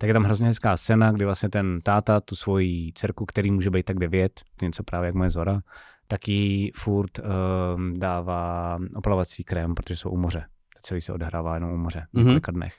tak 0.00 0.08
je 0.08 0.12
tam 0.14 0.24
hrozně 0.24 0.46
hezká 0.46 0.76
scéna, 0.76 1.12
kdy 1.12 1.24
vlastně 1.24 1.48
ten 1.48 1.80
táta 1.82 2.20
tu 2.20 2.36
svoji 2.36 2.92
dcerku, 2.94 3.26
který 3.26 3.50
může 3.50 3.70
být 3.70 3.82
tak 3.86 3.98
devět, 3.98 4.40
něco 4.62 4.82
právě 4.82 5.06
jak 5.06 5.14
moje 5.14 5.30
Zora, 5.30 5.60
tak 6.08 6.28
jí 6.28 6.70
furt 6.76 7.18
um, 7.18 7.98
dává 7.98 8.78
oplavací 8.96 9.44
krém, 9.44 9.74
protože 9.74 9.96
jsou 9.96 10.10
u 10.10 10.16
moře. 10.16 10.44
Celý 10.82 11.00
se 11.00 11.12
odehrává 11.12 11.54
jenom 11.54 11.70
u 11.70 11.76
moře, 11.76 12.06
v 12.12 12.16
Mhm. 12.16 12.26
několika 12.26 12.52
dnech. 12.52 12.74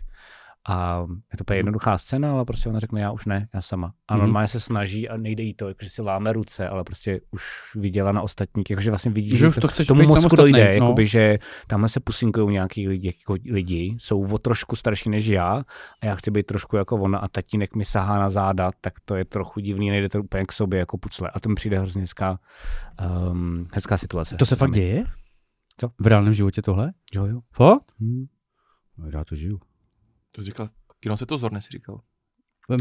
A 0.69 1.05
je 1.33 1.37
to 1.37 1.41
úplně 1.41 1.59
jednoduchá 1.59 1.97
scéna, 1.97 2.31
ale 2.31 2.45
prostě 2.45 2.69
ona 2.69 2.79
řekne, 2.79 3.01
já 3.01 3.11
už 3.11 3.25
ne, 3.25 3.47
já 3.53 3.61
sama. 3.61 3.93
A 4.07 4.13
Mhm. 4.15 4.21
normálně 4.23 4.47
se 4.47 4.59
snaží 4.59 5.09
a 5.09 5.17
nejde 5.17 5.43
jí 5.43 5.53
to, 5.53 5.67
jakože 5.67 5.89
si 5.89 6.01
láme 6.01 6.33
ruce, 6.33 6.67
ale 6.69 6.83
prostě 6.83 7.21
už 7.31 7.43
viděla 7.75 8.11
na 8.11 8.21
ostatních, 8.21 8.69
jakože 8.69 8.91
vlastně 8.91 9.11
vidí, 9.11 9.37
Že 9.37 9.47
už 9.47 9.55
to 9.55 9.67
chceš 9.67 9.87
tomu 9.87 10.03
mozku 10.07 10.35
dojde, 10.35 10.79
no. 10.79 10.85
jakoby, 10.85 11.07
že 11.07 11.39
tamhle 11.67 11.89
se 11.89 11.99
pusinkují 11.99 12.53
nějaký 12.53 12.87
lidi, 12.87 13.07
jako 13.07 13.35
lidi, 13.51 13.95
jsou 13.99 14.27
o 14.33 14.37
trošku 14.37 14.75
starší 14.75 15.09
než 15.09 15.25
já 15.27 15.63
a 16.01 16.05
já 16.05 16.15
chci 16.15 16.31
být 16.31 16.45
trošku 16.45 16.75
jako 16.77 16.95
ona 16.95 17.19
a 17.19 17.27
tatínek 17.27 17.75
mi 17.75 17.85
sahá 17.85 18.19
na 18.19 18.29
záda, 18.29 18.71
tak 18.81 18.93
to 19.05 19.15
je 19.15 19.25
trochu 19.25 19.59
divný, 19.59 19.89
nejde 19.89 20.09
to 20.09 20.19
úplně 20.23 20.45
k 20.45 20.51
sobě 20.51 20.79
jako 20.79 20.97
pucle. 20.97 21.29
A 21.33 21.39
to 21.39 21.49
mi 21.49 21.55
přijde 21.55 21.79
hrozně 21.79 22.01
hezká, 22.01 22.39
um, 23.31 23.67
hezká 23.73 23.97
situace. 23.97 24.35
To 24.35 24.45
se 24.45 24.55
fakt 24.55 24.71
děje? 24.71 25.03
Co? 25.77 25.89
V 25.99 26.07
reálném 26.07 26.33
životě 26.33 26.61
tohle? 26.61 26.93
Jo, 27.13 27.25
jo. 27.25 27.39
Fakt? 27.53 27.91
Hm. 27.99 28.25
No, 28.97 29.09
já 29.13 29.23
to 29.23 29.35
žiju. 29.35 29.59
To 30.31 30.43
říkal, 30.43 30.67
kino 30.99 31.17
se 31.17 31.25
to 31.25 31.37
zorne, 31.37 31.61
si 31.61 31.67
říkal. 31.71 31.99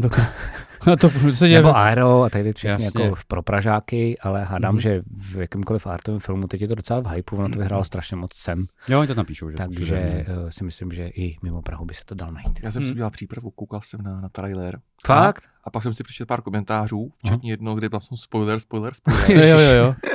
No 0.87 0.97
to 0.97 1.09
se 1.09 1.47
děje. 1.47 1.59
Nebo 1.59 1.75
Aero 1.75 2.23
a 2.23 2.29
tady 2.29 2.53
všechny 2.53 2.83
Jasně. 2.83 3.03
jako 3.03 3.15
pro 3.27 3.43
Pražáky, 3.43 4.17
ale 4.19 4.43
hádám, 4.45 4.73
Mhm. 4.73 4.81
že 4.81 5.01
v 5.07 5.35
jakýmkoliv 5.35 5.87
artovém 5.87 6.19
filmu 6.19 6.47
teď 6.47 6.61
je 6.61 6.67
to 6.67 6.75
docela 6.75 6.99
v 6.99 7.07
hypeu, 7.07 7.35
ono 7.37 7.49
to 7.49 7.59
vyhrálo 7.59 7.83
strašně 7.83 8.15
moc 8.17 8.33
cen, 8.35 8.65
Jo, 8.87 8.99
oni 8.99 9.07
to 9.07 9.15
napíšou, 9.15 9.49
že? 9.49 9.57
takže 9.57 10.25
uh, 10.43 10.49
si 10.49 10.63
myslím, 10.63 10.91
že 10.91 11.07
i 11.07 11.37
mimo 11.43 11.61
Prahu 11.61 11.85
by 11.85 11.93
se 11.93 12.05
to 12.05 12.15
dal 12.15 12.31
najít. 12.31 12.59
Já 12.63 12.71
jsem 12.71 12.81
Hmm. 12.81 12.87
si 12.89 12.93
udělal 12.93 13.11
přípravu, 13.11 13.51
koukal 13.51 13.81
jsem 13.81 14.01
na, 14.01 14.21
na 14.21 14.29
trailer 14.29 14.79
Fakt? 15.05 15.43
a 15.63 15.69
pak 15.69 15.83
jsem 15.83 15.93
si 15.93 16.03
přečetl 16.03 16.27
pár 16.27 16.41
komentářů, 16.41 17.11
včetně 17.17 17.51
jednoho, 17.51 17.75
kde 17.75 17.89
tam 17.89 18.01
jsou 18.01 18.15
spoiler, 18.17 18.59
spoiler, 18.59 18.93
spoiler. 18.95 19.47
Jo, 19.47 19.59
jo, 19.59 19.71
jo. 19.85 19.95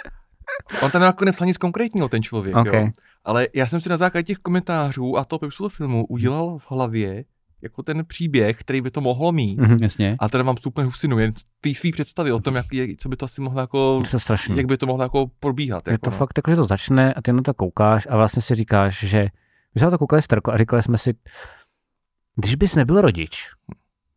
On 0.83 0.91
tam 0.91 1.03
jako 1.03 1.25
nepsal 1.25 1.47
nic 1.47 1.59
konkrétního, 1.59 2.09
ten 2.09 2.23
člověk, 2.23 2.57
OK. 2.57 2.67
jo. 2.73 2.89
Ale 3.25 3.49
já 3.55 3.67
jsem 3.67 3.81
si 3.81 3.89
na 3.89 3.97
základě 3.97 4.25
těch 4.25 4.39
komentářů 4.39 5.17
a 5.17 5.25
toho 5.25 5.39
popisu 5.39 5.69
filmu 5.69 6.07
udělal 6.07 6.59
v 6.59 6.71
hlavě 6.71 7.25
jako 7.63 7.83
ten 7.83 8.05
příběh, 8.07 8.61
který 8.61 8.81
by 8.81 8.91
to 8.91 9.01
mohlo 9.01 9.33
mít. 9.33 9.59
Mhm. 9.59 9.79
Jasně. 9.83 10.17
A 10.19 10.29
teda 10.29 10.45
mám 10.45 10.57
super 10.57 10.85
husinu, 10.85 11.19
jen 11.19 11.33
té 11.61 11.75
svý 11.75 11.93
představy 11.93 12.33
o 12.33 12.41
tom, 12.41 12.55
jak, 12.55 12.67
jak, 12.73 12.91
co 12.99 13.09
by 13.09 13.17
to 13.17 13.25
asi 13.25 13.41
mohlo 13.41 13.61
jako, 13.61 14.03
to 14.11 14.21
strašný. 14.21 14.57
jak 14.57 14.67
by 14.67 14.77
to 14.77 14.87
mohlo 14.87 15.03
jako 15.03 15.27
probíhat. 15.41 15.87
Je 15.87 15.93
Jako, 15.93 16.05
to 16.05 16.11
no. 16.11 16.17
fakt 16.17 16.39
jako, 16.39 16.51
že 16.51 16.57
to 16.57 16.65
začne 16.65 17.15
a 17.15 17.23
ty 17.23 17.33
na 17.33 17.43
to 17.43 17.55
koukáš 17.55 18.07
a 18.11 18.17
vlastně 18.17 18.43
si 18.43 18.55
říkáš, 18.55 18.99
že 18.99 19.27
my 19.75 19.79
jsme 19.79 19.85
na 19.87 19.91
to 19.91 19.99
koukali 19.99 20.23
s 20.23 20.27
a 20.53 20.57
říkali 20.57 20.83
jsme 20.83 20.99
si, 20.99 21.15
když 22.37 22.55
bys 22.55 22.75
nebyl 22.75 23.01
rodič, 23.01 23.49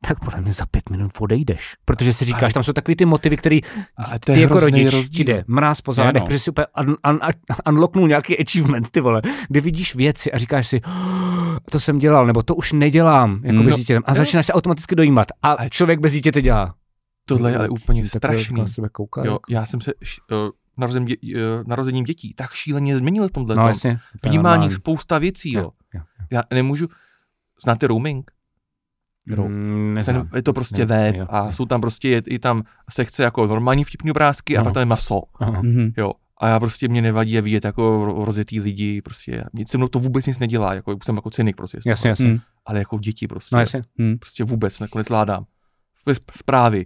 tak 0.08 0.20
podle 0.26 0.42
mě 0.42 0.54
za 0.54 0.66
pět 0.66 0.90
minut 0.90 1.12
odejdeš. 1.20 1.74
Protože 1.86 2.14
si 2.14 2.26
říkáš, 2.26 2.54
tam 2.54 2.64
jsou 2.64 2.74
takový 2.74 2.96
ty 2.96 3.06
motivy, 3.06 3.38
který 3.38 3.62
ty 4.20 4.32
je 4.32 4.40
jako 4.40 4.60
rodič 4.60 4.94
rozdíl. 4.94 5.10
ti 5.18 5.24
jde 5.24 5.44
mráz 5.48 5.82
po 5.82 5.94
zádech, 5.94 6.22
no. 6.22 6.26
protože 6.26 6.40
si 6.40 6.50
úplně 6.50 6.66
un, 6.82 6.90
un, 6.90 6.96
un, 7.10 7.20
unlocknul 7.74 8.08
nějaký 8.08 8.40
achievement, 8.40 8.90
ty 8.92 9.02
vole, 9.02 9.22
kdy 9.50 9.62
vidíš 9.62 9.96
věci 9.96 10.32
a 10.32 10.38
říkáš 10.38 10.68
si, 10.68 10.82
"Oh, 10.82 11.58
to 11.72 11.80
jsem 11.80 12.00
dělal, 12.00 12.28
nebo 12.28 12.44
to 12.44 12.56
už 12.56 12.72
nedělám, 12.74 13.42
jako 13.44 13.60
Mm. 13.60 13.66
bez 13.66 13.76
dítětem. 13.76 14.04
A 14.06 14.14
začínáš 14.14 14.46
se 14.46 14.54
automaticky 14.54 14.96
dojímat. 14.96 15.28
A 15.44 15.70
člověk 15.70 16.00
bez 16.00 16.12
dítěte 16.14 16.42
dělá. 16.42 16.74
Tohle 17.28 17.52
je 17.52 17.58
ale 17.58 17.70
úplně 17.70 18.06
strašný. 18.08 18.58
na 18.60 18.68
sebe 18.68 18.90
kouká, 18.90 19.22
Jo, 19.26 19.32
jako. 19.32 19.40
já 19.50 19.66
jsem 19.66 19.82
se 19.82 19.92
š- 20.02 20.22
eh, 20.32 20.36
narozením, 20.78 21.08
dě, 21.08 21.16
eh, 21.36 21.40
narozením 21.68 22.06
dětí 22.06 22.34
tak 22.34 22.52
šíleně 22.52 22.98
změnil 22.98 23.28
v 23.28 23.32
tomhle 23.32 23.56
No 23.56 23.62
tom. 23.62 23.70
jasně. 23.70 24.00
Vnímání 24.24 24.72
spousta 24.72 25.18
věcí, 25.20 25.54
jo. 25.54 25.62
Jo, 25.62 25.72
jo, 25.94 26.02
Já 26.32 26.44
nemůžu, 26.54 26.88
znáte 27.64 27.88
roaming? 27.88 28.32
Ro- 29.30 29.48
Mm. 29.48 30.00
Ten, 30.06 30.30
je 30.36 30.44
to 30.44 30.54
prostě 30.54 30.86
Ne, 30.86 30.86
web 30.86 31.16
jo, 31.16 31.26
a 31.30 31.46
jo. 31.46 31.52
jsou 31.54 31.66
tam 31.66 31.82
prostě, 31.82 32.10
je, 32.10 32.22
je 32.28 32.40
tam 32.40 32.64
sekce 32.92 33.24
jako 33.24 33.48
normální 33.48 33.84
vtipný 33.84 34.12
obrázky 34.12 34.58
a 34.58 34.60
No. 34.60 34.64
pak 34.64 34.74
tam 34.74 34.82
je 34.82 34.86
maso, 34.86 35.22
Aha. 35.40 35.62
Mhm. 35.62 35.92
jo. 35.98 36.12
A 36.38 36.48
já 36.48 36.60
prostě 36.60 36.88
mě 36.88 37.02
nevadí 37.02 37.32
je 37.32 37.42
vidět 37.42 37.66
jako 37.66 38.06
ro- 38.08 38.24
rozjetý 38.26 38.60
lidi, 38.60 39.02
prostě 39.02 39.44
nic 39.54 39.70
se 39.70 39.78
mnou 39.78 39.88
to 39.88 40.00
vůbec 40.00 40.26
nic 40.26 40.40
nedělá, 40.40 40.74
jako 40.74 40.98
jsem 41.04 41.16
jako 41.16 41.30
cynik 41.30 41.56
prostě. 41.56 41.80
Jasně, 41.86 42.10
jasně. 42.10 42.28
Mm. 42.28 42.40
Ale 42.66 42.80
jako 42.80 43.00
děti 43.00 43.28
prostě, 43.28 43.56
No 43.56 43.60
jasně. 43.60 43.82
Mm. 43.98 44.18
prostě 44.18 44.44
vůbec 44.44 44.80
nakonec 44.80 45.08
zvládám. 45.08 45.46
Ve 46.06 46.14
zprávy. 46.38 46.86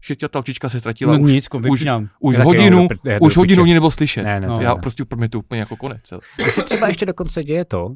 Šestětá 0.00 0.38
holčička 0.38 0.68
se 0.68 0.80
ztratila 0.80 1.12
No 1.16 1.20
už, 1.24 1.32
nic, 1.32 1.46
ko- 1.48 1.60
vypínám. 1.72 2.08
už 2.20 2.36
Taky 2.36 2.46
hodinu, 2.46 2.88
jo, 3.04 3.18
už 3.20 3.36
hodinu 3.36 3.64
mě 3.64 3.74
nebylo 3.74 3.90
slyšet. 3.90 4.22
Ne, 4.22 4.40
ne, 4.40 4.46
No. 4.46 4.56
to 4.56 4.62
Já 4.62 4.74
ne. 4.74 4.80
prostě 4.80 5.04
pro 5.04 5.18
mě 5.18 5.28
to 5.28 5.38
úplně 5.38 5.60
jako 5.60 5.76
konec. 5.76 6.00
jo. 6.12 6.20
Mně 6.38 6.50
se 6.50 6.62
třeba 6.62 6.88
ještě 6.88 7.06
dokonce 7.06 7.44
děje 7.44 7.64
to, 7.64 7.88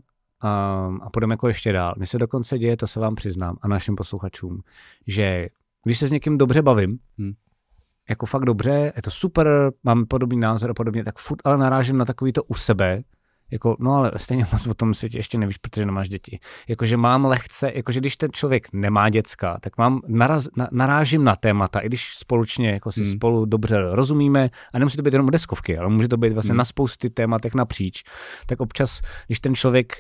um, 0.45 1.01
a 1.03 1.11
půjdeme 1.11 1.33
jako 1.33 1.49
ještě 1.49 1.73
dál, 1.73 1.95
mně 1.97 2.07
se 2.07 2.19
dokonce 2.19 2.59
děje, 2.59 2.77
to 2.77 2.87
se 2.87 3.01
vám 3.01 3.15
přiznám 3.15 3.57
a 3.63 3.69
našim 3.69 3.97
posluchačům, 3.97 4.61
že 5.07 5.49
když 5.85 5.99
se 5.99 6.09
s 6.09 6.13
někým 6.13 6.39
dobře 6.39 6.63
bavím, 6.63 6.99
Hmm. 7.19 7.33
jako 8.09 8.27
fakt 8.27 8.45
dobře, 8.45 8.93
je 8.97 9.03
to 9.03 9.11
super, 9.11 9.73
mám 9.85 10.07
podobný 10.07 10.41
názor 10.41 10.71
a 10.71 10.75
podobně, 10.75 11.05
tak 11.05 11.19
furt 11.19 11.39
ale 11.45 11.59
narážím 11.59 11.99
na 11.99 12.05
takový 12.05 12.33
to 12.33 12.45
u 12.45 12.55
sebe, 12.55 13.03
jako, 13.51 13.77
no 13.81 13.95
ale 13.95 14.13
stejně 14.17 14.47
moc 14.53 14.67
o 14.67 14.75
tom 14.75 14.95
světě 14.95 15.19
ještě 15.19 15.39
nevíš, 15.39 15.59
protože 15.59 15.87
nemáš 15.87 16.09
děti. 16.09 16.39
Jakože 16.69 16.97
mám 16.97 17.25
lehce, 17.25 17.73
jakože 17.75 18.01
když 18.01 18.17
ten 18.17 18.31
člověk 18.33 18.69
nemá 18.73 19.09
děcka, 19.09 19.59
tak 19.61 19.79
mám 19.79 20.01
naraz, 20.09 20.49
na, 20.57 20.69
narážím 20.73 21.25
na 21.25 21.37
témata, 21.37 21.81
i 21.81 21.87
když 21.87 22.15
společně 22.17 22.71
jako 22.71 22.93
si 22.93 23.01
Hmm. 23.05 23.13
spolu 23.13 23.45
dobře 23.45 23.77
rozumíme, 23.91 24.51
a 24.73 24.79
nemusí 24.79 24.97
to 24.97 25.03
být 25.03 25.13
jenom 25.13 25.27
deskovky, 25.31 25.79
ale 25.79 25.89
může 25.91 26.09
to 26.09 26.17
být 26.17 26.33
vlastně 26.33 26.51
Hmm. 26.53 26.59
na 26.59 26.65
spousty 26.65 27.11
tématech 27.11 27.55
napříč, 27.55 28.03
tak 28.47 28.61
občas, 28.61 29.01
když 29.27 29.41
ten 29.41 29.55
člověk, 29.55 29.93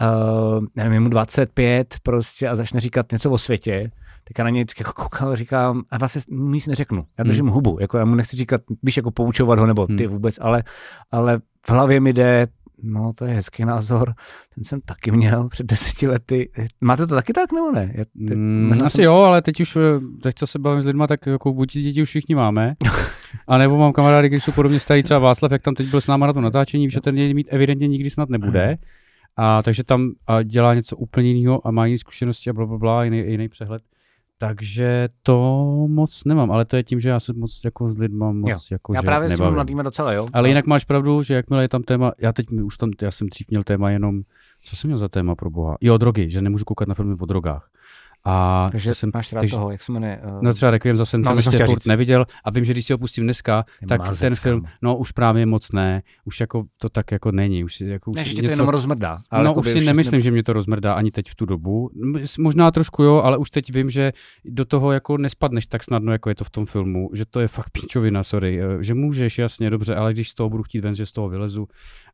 uh, 0.00 0.64
nevím, 0.76 1.02
mu 1.02 1.08
25 1.08 1.94
prostě 2.02 2.48
a 2.48 2.54
začne 2.56 2.80
říkat 2.80 3.12
něco 3.12 3.30
o 3.30 3.38
světě, 3.38 3.90
tak 4.24 4.38
já 4.38 4.44
na 4.44 4.50
něj 4.50 4.64
jako 4.78 4.92
koukám 4.92 5.28
a 5.28 5.34
říkám, 5.34 5.82
a 5.90 5.98
vlastně 5.98 6.20
mu 6.36 6.50
nic 6.50 6.66
neřeknu. 6.66 7.04
Já 7.18 7.24
držím 7.24 7.44
Hmm. 7.44 7.54
hubu, 7.54 7.78
jako 7.80 7.98
já 7.98 8.04
mu 8.04 8.14
nechci 8.14 8.36
říkat, 8.36 8.60
víš, 8.82 8.96
jako 8.96 9.10
poučovat 9.10 9.58
ho, 9.58 9.66
nebo 9.66 9.86
ty 9.86 10.04
Hmm. 10.04 10.12
vůbec, 10.12 10.38
ale, 10.40 10.62
ale 11.10 11.40
v 11.66 11.70
hlavě 11.70 12.00
mi 12.00 12.12
jde, 12.12 12.46
no 12.82 13.12
to 13.12 13.24
je 13.24 13.34
hezký 13.34 13.64
názor, 13.64 14.14
ten 14.54 14.64
jsem 14.64 14.80
taky 14.80 15.10
měl 15.10 15.48
před 15.48 15.66
deseti 15.66 16.08
lety. 16.08 16.50
Máte 16.80 17.06
to 17.06 17.14
taky 17.14 17.32
tak, 17.32 17.52
nebo 17.52 17.72
ne? 17.72 17.92
Já 17.94 18.04
teď, 18.28 18.36
Mm, 18.38 18.72
asi 18.84 18.96
jsem- 18.96 19.04
jo, 19.04 19.14
ale 19.14 19.42
teď 19.42 19.60
už, 19.60 19.76
eh, 19.76 19.80
teď 20.22 20.34
co 20.34 20.46
se 20.46 20.58
bavím 20.58 20.82
s 20.82 20.86
lidma, 20.86 21.06
tak 21.06 21.26
jako 21.26 21.52
buď 21.52 21.72
děti 21.72 22.02
už 22.02 22.08
všichni 22.08 22.34
máme, 22.34 22.74
a 23.48 23.58
nebo 23.58 23.78
mám 23.78 23.92
kamarády, 23.92 24.28
kteří 24.28 24.40
jsou 24.40 24.52
podobně 24.52 24.80
starý, 24.80 25.02
třeba 25.02 25.20
Václav, 25.20 25.52
jak 25.52 25.62
tam 25.62 25.74
teď 25.74 25.86
byl 25.90 26.00
s 26.00 26.06
náma 26.06 26.26
na 26.26 26.32
tom 26.32 26.42
natáčení, 26.42 26.90
že 26.90 27.00
ten 27.00 27.14
mít 27.34 27.48
evidentně 27.50 27.88
nikdy 27.88 28.10
snad 28.10 28.28
nebude. 28.28 28.76
A 29.36 29.62
takže 29.62 29.84
tam 29.84 30.10
a 30.26 30.42
dělá 30.42 30.74
něco 30.74 30.96
úplně 30.96 31.30
jiného 31.32 31.66
a 31.66 31.70
má 31.70 31.86
jiné 31.86 31.98
zkušenosti 31.98 32.50
a 32.50 32.52
bla, 32.52 32.66
bla, 32.66 32.78
bla 32.78 33.04
jiný, 33.04 33.18
jiný 33.18 33.48
přehled. 33.48 33.82
Takže 34.46 35.08
to 35.22 35.64
moc 35.90 36.24
nemám, 36.24 36.50
ale 36.50 36.64
to 36.64 36.76
je 36.76 36.82
tím, 36.82 37.00
že 37.00 37.08
já 37.08 37.20
se 37.20 37.32
moc 37.32 37.60
jako 37.64 37.90
s 37.90 37.98
lidma 37.98 38.32
moc 38.32 38.48
Jo. 38.50 38.56
jako, 38.70 38.94
Já 38.94 39.00
že 39.00 39.04
právě 39.04 39.28
s 39.28 39.32
tím 39.32 39.38
nebavím. 39.38 39.54
mladými 39.54 39.82
docela, 39.82 40.12
jo. 40.12 40.28
Ale 40.32 40.48
jinak 40.48 40.66
máš 40.66 40.84
pravdu, 40.84 41.22
že 41.22 41.34
jakmile 41.34 41.64
je 41.64 41.68
tam 41.68 41.82
téma, 41.82 42.12
já 42.18 42.32
teď 42.32 42.50
mi 42.50 42.62
už 42.62 42.76
tam, 42.76 42.90
já 43.02 43.10
jsem 43.10 43.26
dřív 43.28 43.46
měl 43.50 43.62
téma 43.62 43.90
jenom, 43.90 44.22
co 44.64 44.76
jsem 44.76 44.88
měl 44.88 44.98
za 44.98 45.08
téma 45.08 45.34
pro 45.34 45.50
boha? 45.50 45.76
Jo, 45.80 45.96
drogy, 45.98 46.30
že 46.30 46.42
nemůžu 46.42 46.64
koukat 46.64 46.88
na 46.88 46.94
filmy 46.94 47.16
o 47.20 47.26
drogách. 47.26 47.68
A 48.24 48.68
Takže 48.72 48.90
to 48.90 48.94
jsem, 48.94 49.10
máš 49.14 49.32
rád 49.32 49.40
takže- 49.40 49.56
toho, 49.56 49.70
jak 49.70 49.82
se 49.82 49.92
jmenuje? 49.92 50.20
Uh, 50.24 50.42
No 50.42 50.54
třeba 50.54 50.70
Requiem 50.70 50.96
za 50.96 51.04
sen 51.04 51.20
No, 51.20 51.42
jsem 51.42 51.52
ještě 51.52 51.66
furt 51.66 51.86
neviděl 51.86 52.26
a 52.44 52.50
vím, 52.50 52.64
že 52.64 52.72
když 52.72 52.86
si 52.86 52.92
ho 52.92 52.98
pustím 52.98 53.24
dneska, 53.24 53.64
Je 53.80 53.86
tak 53.86 54.00
mazec, 54.00 54.20
ten 54.20 54.34
film, 54.34 54.64
no 54.82 54.96
už 54.96 55.12
právě 55.12 55.46
moc 55.46 55.72
ne, 55.72 56.02
už 56.24 56.40
jako 56.40 56.64
to 56.78 56.88
tak 56.88 57.12
jako 57.12 57.32
není, 57.32 57.64
už 57.64 57.80
jako 57.80 58.10
už 58.10 58.16
ne, 58.16 58.24
že 58.24 58.34
tě 58.34 58.42
to 58.42 58.50
jenom 58.50 58.68
rozmrdá. 58.68 59.18
no 59.32 59.38
jakoby 59.42 59.68
už 59.68 59.72
si 59.72 59.78
už 59.78 59.86
nemyslím, 59.86 60.20
že 60.20 60.30
mě 60.30 60.42
to 60.42 60.52
rozmrdá 60.52 60.94
ani 60.94 61.10
teď 61.10 61.30
v 61.30 61.34
tu 61.34 61.46
dobu. 61.46 61.90
Možná 62.38 62.70
trošku 62.70 63.02
jo, 63.02 63.16
ale 63.24 63.36
už 63.38 63.50
teď 63.50 63.72
vím, 63.72 63.90
že 63.90 64.12
do 64.44 64.64
toho 64.64 64.92
jako 64.92 65.16
nespadneš 65.16 65.66
tak 65.66 65.82
snadno, 65.82 66.12
jako 66.12 66.28
je 66.28 66.34
to 66.34 66.44
v 66.44 66.50
tom 66.50 66.66
filmu, 66.66 67.10
že 67.12 67.24
to 67.26 67.40
je 67.40 67.48
fakt 67.48 67.70
píčovina, 67.72 68.22
sorry, 68.22 68.60
eh, 68.62 68.84
že 68.84 68.94
můžeš, 68.94 69.38
jasně, 69.38 69.70
dobře, 69.70 69.94
ale 69.94 70.12
když 70.12 70.30
z 70.30 70.34
toho 70.34 70.50
budu 70.50 70.62
chtít 70.62 70.80
ven, 70.80 70.94
že 70.94 71.06
z 71.06 71.12
toho 71.12 71.28
vylezu 71.28 71.68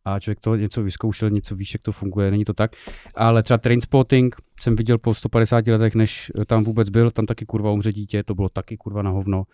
a 0.05 0.21
člověk 0.21 0.41
to 0.41 0.57
něco 0.57 0.83
vyzkoušel, 0.83 1.31
něco 1.31 1.57
víš, 1.57 1.75
jak 1.75 1.83
to 1.83 1.93
funguje, 1.93 2.31
není 2.31 2.45
to 2.45 2.53
tak. 2.55 2.71
Ale 3.15 3.43
třeba 3.43 3.59
Trainspotting 3.59 4.37
jsem 4.61 4.77
viděl 4.77 4.97
po 5.03 5.15
150 5.15 5.67
letech, 5.67 5.95
než 5.95 6.33
tam 6.47 6.65
vůbec 6.65 6.89
byl, 6.89 7.11
tam 7.11 7.27
taky 7.27 7.47
kurva 7.47 7.71
umře 7.71 7.93
dítě, 7.93 8.23
to 8.23 8.35
bylo 8.35 8.49
taky 8.49 8.77
kurva 8.77 9.03
na 9.03 9.11
hovno. 9.11 9.45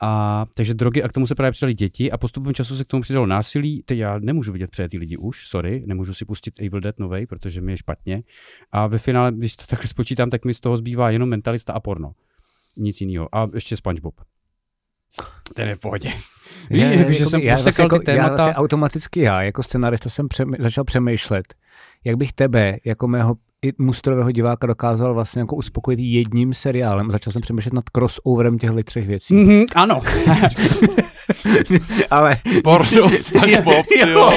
A 0.00 0.46
takže 0.54 0.74
drogy 0.74 1.02
a 1.02 1.08
k 1.08 1.12
tomu 1.12 1.26
se 1.26 1.34
právě 1.34 1.52
přidali 1.52 1.74
děti 1.74 2.12
a 2.12 2.18
postupem 2.18 2.54
času 2.54 2.76
se 2.76 2.84
k 2.84 2.86
tomu 2.86 3.02
přidalo 3.02 3.26
násilí. 3.26 3.82
Teď 3.82 3.98
já 3.98 4.18
nemůžu 4.18 4.52
vidět 4.52 4.70
přejetý 4.70 4.98
lidi 4.98 5.16
už, 5.16 5.46
sorry, 5.48 5.82
nemůžu 5.86 6.14
si 6.14 6.24
pustit 6.24 6.60
Evil 6.60 6.80
Dead 6.80 6.98
novej, 6.98 7.26
protože 7.26 7.60
mi 7.60 7.72
je 7.72 7.76
špatně. 7.76 8.22
A 8.72 8.86
ve 8.86 8.98
finále, 8.98 9.32
když 9.32 9.56
to 9.56 9.66
takhle 9.66 9.88
spočítám, 9.88 10.30
tak 10.30 10.44
mi 10.44 10.54
z 10.54 10.60
toho 10.60 10.76
zbývá 10.76 11.10
jenom 11.10 11.28
mentalista 11.28 11.72
a 11.72 11.80
porno. 11.80 12.12
Nic 12.76 13.00
jiného. 13.00 13.34
A 13.34 13.46
ještě 13.54 13.76
SpongeBob. 13.76 14.14
Ten 15.54 15.68
je 15.68 15.74
v 15.74 15.78
pohodě. 15.78 16.08
Víš, 16.70 16.78
Že, 16.80 16.84
jako, 16.84 17.12
že 17.12 17.26
jsem 17.26 17.40
já 17.40 17.54
vlastně, 17.54 17.72
ty 17.72 17.82
jako, 17.82 17.96
já 17.96 18.00
témata. 18.02 18.28
vlastně 18.28 18.54
automaticky 18.54 19.20
já, 19.20 19.42
jako 19.42 19.62
scenarista 19.62 20.10
jsem 20.10 20.28
přem, 20.28 20.52
začal 20.58 20.84
přemýšlet, 20.84 21.54
jak 22.04 22.16
bych 22.16 22.32
tebe, 22.32 22.78
jako 22.84 23.08
mého 23.08 23.36
i 23.64 23.72
mustrového 23.78 24.30
diváka 24.30 24.66
dokázal 24.66 25.14
vlastně 25.14 25.40
jako 25.40 25.56
uspokojit 25.56 26.00
jedním 26.00 26.54
seriálem. 26.54 27.10
Začal 27.10 27.32
jsem 27.32 27.42
přemýšlet 27.42 27.74
nad 27.74 27.84
crossoverem 27.90 28.58
těchto 28.58 28.82
třech 28.82 29.06
věcí. 29.06 29.34
Mhm, 29.34 29.64
ano. 29.74 30.00
Ale 32.10 32.36
Porno, 32.64 33.08
SpongeBob, 33.20 33.86
Jo. 34.00 34.08
jo. 34.08 34.30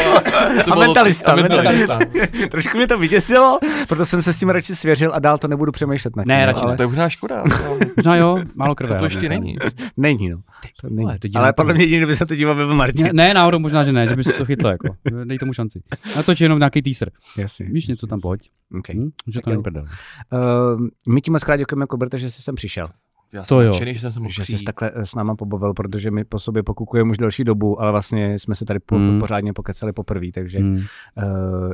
A 0.72 0.76
mentalista, 0.76 1.31
A 1.31 1.35
mentalista. 1.35 1.99
trošku 2.51 2.77
mě 2.77 2.88
to 2.88 2.97
vyděsilo, 2.97 3.59
proto 3.88 4.05
jsem 4.05 4.22
se 4.22 4.34
s 4.34 4.39
tím 4.39 4.49
radši 4.49 4.76
svěřil 4.76 5.11
a 5.13 5.19
dál 5.19 5.38
to 5.38 5.47
nebudu 5.47 5.72
přemýšlet 5.72 6.15
nad 6.15 6.23
tím. 6.23 6.27
Ne, 6.27 6.39
no, 6.39 6.45
radši 6.45 6.61
ale 6.65 6.77
To 6.77 6.84
je 6.84 6.88
možná 6.88 7.09
škoda. 7.09 7.43
no. 7.49 7.77
Možná 7.97 8.15
jo, 8.15 8.38
málo 8.55 8.76
krve. 8.76 8.88
To, 8.88 8.93
to 8.93 8.99
ale 8.99 9.05
ještě 9.07 9.30
ne. 9.30 9.39
není. 9.39 9.55
Není, 9.97 10.30
no. 10.30 10.38
To 10.81 10.88
není. 10.89 10.97
vole, 10.97 11.18
to 11.19 11.39
ale 11.39 11.53
to- 11.53 11.55
podle 11.55 11.73
mě 11.73 11.84
jediný, 11.84 11.97
kdo 11.97 12.07
by 12.07 12.15
se 12.15 12.26
to 12.26 12.35
díval, 12.35 12.55
by 12.55 12.65
byl 12.65 12.76
Martin. 12.76 13.05
Ne, 13.05 13.13
ne, 13.13 13.34
náhodou 13.34 13.59
možná, 13.59 13.84
že 13.84 13.91
ne, 13.91 14.07
že 14.07 14.15
by 14.15 14.23
se 14.23 14.34
to 14.34 14.45
chytlo, 14.45 14.69
jako. 14.69 14.95
Dej 15.26 15.38
tomu 15.38 15.53
šanci. 15.53 15.80
Natoč 16.15 16.41
jenom 16.41 16.59
nějaký 16.59 16.81
teaser. 16.81 17.11
Jasně. 17.38 17.65
Víš, 17.65 17.88
něco 17.88 18.07
tam 18.07 18.19
pojď. 18.22 18.49
Okay. 18.80 18.95
Hm? 18.95 19.09
Že 19.27 19.34
Tak 19.39 19.43
to 19.43 19.49
není 19.49 19.59
jo. 19.59 19.63
prdel. 19.63 19.84
Uh, 19.84 20.88
my 21.13 21.22
ti 21.22 21.31
moc 21.31 21.43
krát 21.43 21.57
děkujeme, 21.57 21.84
jako 21.84 21.97
Berte, 21.97 22.18
že 22.18 22.31
jsi 22.31 22.41
sem 22.41 22.55
přišel. 22.55 22.85
Já 23.33 23.41
jsem 23.45 23.47
To 23.57 23.61
jo. 23.61 23.71
nadšený, 23.71 23.93
že 23.93 23.99
jsem 23.99 24.11
se 24.11 24.19
mohl 24.19 24.31
že 24.31 24.45
jsi 24.45 24.63
takhle 24.63 24.91
s 24.95 25.15
náma 25.15 25.35
pobavil, 25.35 25.73
protože 25.73 26.11
my 26.11 26.23
po 26.23 26.39
sobě 26.39 26.63
pokukujeme 26.63 27.11
už 27.11 27.17
delší 27.17 27.43
dobu, 27.43 27.81
ale 27.81 27.91
vlastně 27.91 28.39
jsme 28.39 28.55
se 28.55 28.65
tady 28.65 28.79
po, 28.79 28.95
Hmm. 28.95 29.19
pořádně 29.19 29.53
pokecali 29.53 29.93
poprvé, 29.93 30.27
takže 30.33 30.59
Hmm. 30.59 30.75
uh, 30.75 30.83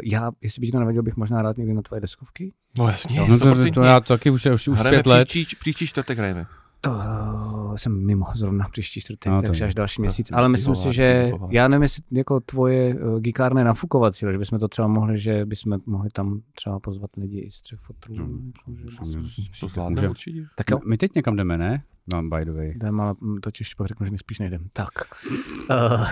já, 0.04 0.32
jestli 0.42 0.60
by 0.60 0.66
ti 0.66 0.72
to 0.72 0.80
nevadilo, 0.80 1.04
bych 1.04 1.16
možná 1.18 1.42
rád 1.42 1.58
někdy 1.58 1.74
na 1.74 1.82
tvoje 1.82 2.02
deskovky. 2.02 2.54
No 2.78 2.88
jasně, 2.88 3.20
No 3.30 3.40
to, 3.40 3.72
to, 3.74 3.82
já 3.84 4.00
taky 4.00 4.30
už, 4.30 4.46
už, 4.46 4.68
už 4.68 4.80
Hrajeme 4.80 5.04
pět 5.04 5.06
let. 5.14 5.28
příští, 5.28 5.56
příští 5.60 5.88
čtvrtek 5.88 6.18
hrajeme. 6.18 6.46
To 6.82 6.92
uh, 6.92 7.76
jsem 7.76 8.06
mimo 8.06 8.26
zrovna 8.36 8.66
příští 8.72 9.02
čtvrtek, 9.02 9.30
No, 9.32 9.36
no, 9.36 9.42
takže 9.48 9.66
až 9.66 9.74
další 9.76 9.96
to- 9.96 10.02
měsíc. 10.02 10.32
Ale 10.32 10.50
myslím 10.50 10.76
si, 10.76 10.92
že 10.94 11.32
já 11.50 11.68
nevím, 11.68 11.82
jestli 11.84 12.04
jako 12.12 12.40
tvoje 12.40 12.96
gikárna 13.20 13.62
je 13.62 13.66
nafukovací, 13.66 14.26
že 14.32 14.38
bychom 14.38 14.60
to 14.60 14.68
třeba 14.68 14.88
mohli, 14.88 15.20
že 15.20 15.46
bychom 15.46 15.78
mohli 15.86 16.10
tam 16.10 16.42
třeba 16.56 16.80
pozvat 16.80 17.10
lidi 17.18 17.40
i 17.40 17.52
z 17.52 17.62
třech 17.62 17.80
fotrů. 17.80 18.16
Hmm. 18.16 18.52
To 20.02 20.10
určitě. 20.10 20.46
Tak 20.56 20.70
jo, 20.72 20.80
My 20.86 20.98
teď 20.98 21.16
někam 21.16 21.36
jdeme, 21.36 21.58
ne? 21.58 21.84
Mám 22.14 22.30
by 22.30 22.46
the 22.46 22.52
way. 22.52 22.70
jdem, 22.76 23.02
ale 23.02 23.16
mm, 23.22 23.38
totiž 23.42 23.74
pak 23.74 23.88
řeknu, 23.88 24.06
že 24.06 24.12
nejspíš 24.12 24.40
nejdem. 24.40 24.68
Tak. 24.74 24.90
Uh, 25.72 26.08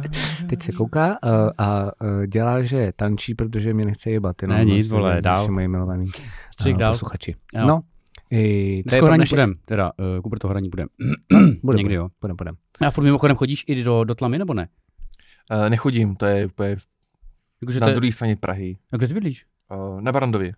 teď 0.48 0.62
se 0.62 0.72
kouká 0.72 1.08
uh, 1.08 1.30
a 1.58 1.82
uh, 1.84 1.90
dělá, 2.26 2.62
že 2.62 2.92
tančí, 2.96 3.34
protože 3.34 3.74
mě 3.74 3.84
nechce 3.84 4.10
jebat. 4.10 4.42
jenom 4.42 4.58
Ne, 4.58 4.64
nic, 4.64 4.88
vlastně 4.88 4.98
vole, 4.98 5.10
naši 5.10 5.22
dál. 5.22 5.48
Moji 5.48 5.68
milovaný 5.68 6.04
Střih 6.52 6.74
uh, 6.74 6.80
dál. 6.80 6.92
posluchači. 6.92 7.34
Jo. 7.56 7.66
No, 7.66 7.80
i, 8.30 8.82
to 8.88 8.94
je 8.94 8.98
pro 8.98 9.06
hraní 9.06 9.18
naše- 9.18 9.36
budem, 9.36 9.54
teda 9.64 9.92
uh, 9.98 10.22
Kubr 10.22 10.38
to 10.38 10.48
hraní 10.48 10.68
budem. 10.68 10.88
Bude, 11.62 11.76
Někdy 11.76 11.82
bude, 11.84 11.94
jo. 11.94 12.08
Budem, 12.20 12.36
budem. 12.36 12.54
A 12.86 12.90
furt 12.90 13.04
mimochodem 13.04 13.36
chodíš 13.36 13.64
i 13.68 13.84
do, 13.84 14.04
do 14.04 14.14
tlamy, 14.14 14.38
nebo 14.38 14.54
ne? 14.54 14.68
Uh, 15.52 15.68
nechodím, 15.68 16.16
to 16.16 16.26
je 16.26 16.46
úplně 16.46 16.76
Jakože 17.62 17.80
na 17.80 17.86
to 17.86 17.90
je, 17.90 17.94
druhé 17.96 18.12
straně 18.12 18.36
Prahy. 18.36 18.76
a 18.92 18.96
kde 18.96 19.08
ty 19.08 19.14
bydlíš? 19.14 19.46
Uh, 19.74 20.00
na 20.00 20.12
Barandově. 20.12 20.52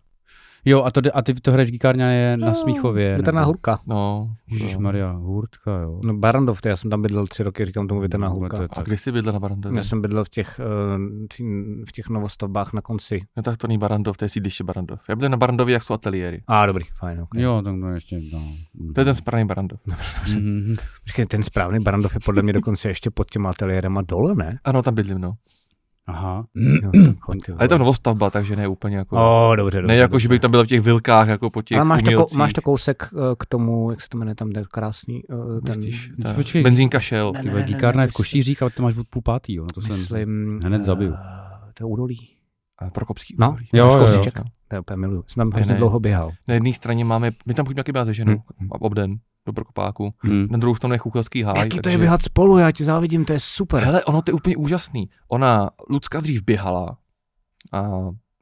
Jo, 0.65 0.83
a, 0.85 0.91
to, 0.91 1.01
a 1.15 1.23
ty 1.23 1.35
to 1.35 1.53
hraješ 1.53 1.69
v 1.69 1.73
Geekárně 1.73 2.05
je 2.05 2.37
na 2.37 2.55
Smíchově. 2.55 3.15
Větrná 3.15 3.41
nebo- 3.41 3.47
hurka. 3.47 3.79
No, 3.87 4.31
Ježíš 4.51 4.75
no. 4.75 4.81
Maria, 4.81 5.13
hurtka, 5.13 5.79
jo. 5.81 6.01
No 6.05 6.15
Barandov, 6.15 6.61
to 6.61 6.69
já 6.69 6.77
jsem 6.77 6.91
tam 6.91 7.03
bydlel 7.03 7.27
tři 7.27 7.43
roky, 7.43 7.67
říkám 7.67 7.89
tomu 7.89 8.01
větrná 8.01 8.29
No, 8.29 8.35
to 8.35 8.41
hurka. 8.41 8.63
je 8.63 8.69
A 8.77 8.83
kde 8.83 8.97
jsi 8.97 9.13
bydlel 9.13 9.33
na 9.33 9.41
Barandově? 9.41 9.79
Já 9.79 9.85
jsem 9.85 10.03
bydlel 10.03 10.25
v 10.25 10.29
těch, 10.29 10.61
eh, 10.61 11.45
v 11.89 11.93
těch 11.93 12.09
novostavbách 12.09 12.73
na 12.73 12.81
konci. 12.81 13.21
No 13.37 13.43
tak 13.43 13.57
to 13.57 13.67
není 13.67 13.79
Barandov, 13.79 14.17
to 14.17 14.25
je 14.25 14.29
sídliště 14.29 14.65
Barandov. 14.65 15.01
Já 15.09 15.17
bydlel 15.17 15.31
na 15.31 15.37
Barandově, 15.37 15.73
jak 15.73 15.83
jsou 15.83 15.95
ateliéry. 15.95 16.43
A 16.47 16.63
ah, 16.63 16.67
dobrý, 16.67 16.85
fajn. 16.99 17.21
Okay. 17.21 17.43
Jo, 17.43 17.63
tak 17.65 17.75
to 17.81 17.87
ještě, 17.89 18.21
no. 18.33 18.43
To 18.95 19.01
je 19.01 19.05
ten 19.05 19.15
správný 19.15 19.47
Barandov. 19.47 19.81
Mhm. 20.35 20.75
Počkej, 21.05 21.27
ten 21.27 21.43
správný 21.43 21.81
Barandov 21.81 22.15
je 22.15 22.21
podle 22.25 22.43
mě 22.43 22.53
dokonce 22.53 22.89
ještě 22.89 23.11
pod 23.11 23.31
těma 23.31 23.51
ateliérama 23.51 24.03
dole, 24.03 24.35
ne? 24.35 24.59
Ano, 24.65 24.83
tam 24.83 24.95
bydlím, 24.95 25.19
no. 25.19 25.33
Aha. 26.09 26.45
Jo, 26.83 26.91
takhle, 26.93 27.37
A 27.59 27.63
je 27.63 27.69
to 27.69 27.75
vole. 27.75 27.79
novostavba, 27.79 28.31
takže 28.31 28.57
ne 28.57 28.69
úplně 28.69 28.97
jako... 28.97 29.17
O, 29.17 29.57
dobře, 29.57 29.79
dobře. 29.79 29.89
ne 29.89 29.97
jako, 29.97 30.13
dobře. 30.13 30.23
že 30.23 30.29
bych 30.29 30.41
tam 30.41 30.51
byl 30.51 30.65
v 30.65 30.67
těch 30.67 30.81
vilkách, 30.81 31.29
jako 31.29 31.51
po 31.51 31.63
těch 31.63 31.77
Ale 31.79 31.85
máš 31.85 32.03
to, 32.03 32.11
umělcích. 32.11 32.39
máš 32.39 32.53
to 32.53 32.63
kousek 32.63 33.09
eh, 33.13 33.17
k 33.39 33.47
tomu, 33.47 33.91
jak 33.91 34.03
se 34.03 34.09
to 34.09 34.19
jmenuje 34.19 34.35
tam, 34.35 34.53
ten 34.53 34.65
krásný, 34.73 35.23
eh, 35.31 35.61
ten, 35.61 35.77
Myslíš, 35.77 36.13
ta 36.23 36.33
Počkej. 36.35 36.63
benzínka 36.63 37.01
šel. 37.01 37.33
Ne, 37.33 37.43
Ty 37.43 37.49
ne, 37.49 37.93
ne, 37.97 38.03
je 38.05 38.09
v 38.09 38.13
Košířích, 38.13 38.63
ale 38.63 38.71
ty 38.71 38.83
máš 38.83 38.97
od 38.97 39.07
půl 39.09 39.23
pátý, 39.23 39.55
jo. 39.55 39.67
To 39.75 39.81
jsem... 39.81 39.91
myslím, 39.91 40.61
hned 40.65 40.83
zabiju. 40.83 41.13
eh, 41.15 41.73
to 41.75 41.85
je 41.85 41.87
údolí. 41.87 42.29
A 42.79 42.91
Prokopský 42.91 43.37
No, 43.39 43.49
údolí. 43.51 43.69
jo, 43.73 43.87
jo, 43.97 44.07
jo. 44.09 44.23
To 44.69 44.77
je 44.77 44.81
úplně 44.81 44.97
miluju. 44.97 45.25
Jsem 45.27 45.41
tam 45.41 45.51
hrozně 45.51 45.73
ne. 45.73 45.79
dlouho 45.79 46.01
běhal. 46.01 46.31
Na 46.49 46.55
jedné 46.55 46.75
straně 46.75 47.05
máme, 47.05 47.31
my 47.47 47.55
tam 47.55 47.67
chodíme 47.67 47.83
taky 47.83 47.93
běhat 47.93 48.07
se 48.07 48.15
ženou, 48.15 48.37
Hmm. 48.59 48.69
a 48.73 48.81
obden 48.81 49.17
do 49.49 49.53
Prokopáku. 49.53 50.15
Hm. 50.27 50.47
Na 50.51 50.59
druhou 50.59 50.75
stranu 50.75 50.95
je 50.95 50.99
Chuchelský 50.99 51.43
háj. 51.43 51.59
Jaký 51.59 51.69
to 51.69 51.77
je 51.77 51.83
takže- 51.83 51.99
běhat 51.99 52.23
spolu, 52.23 52.59
já 52.59 52.73
ti 52.73 52.85
závidím, 52.85 53.25
to 53.25 53.33
je 53.33 53.41
super. 53.41 53.83
Hele, 53.85 54.05
ono 54.05 54.23
to 54.23 54.31
je 54.31 54.35
úplně 54.35 54.57
úžasný. 54.57 55.11
Ona, 55.29 55.71
Lucka 55.91 56.21
dřív 56.21 56.43
běhala 56.43 56.99
a, 57.73 57.79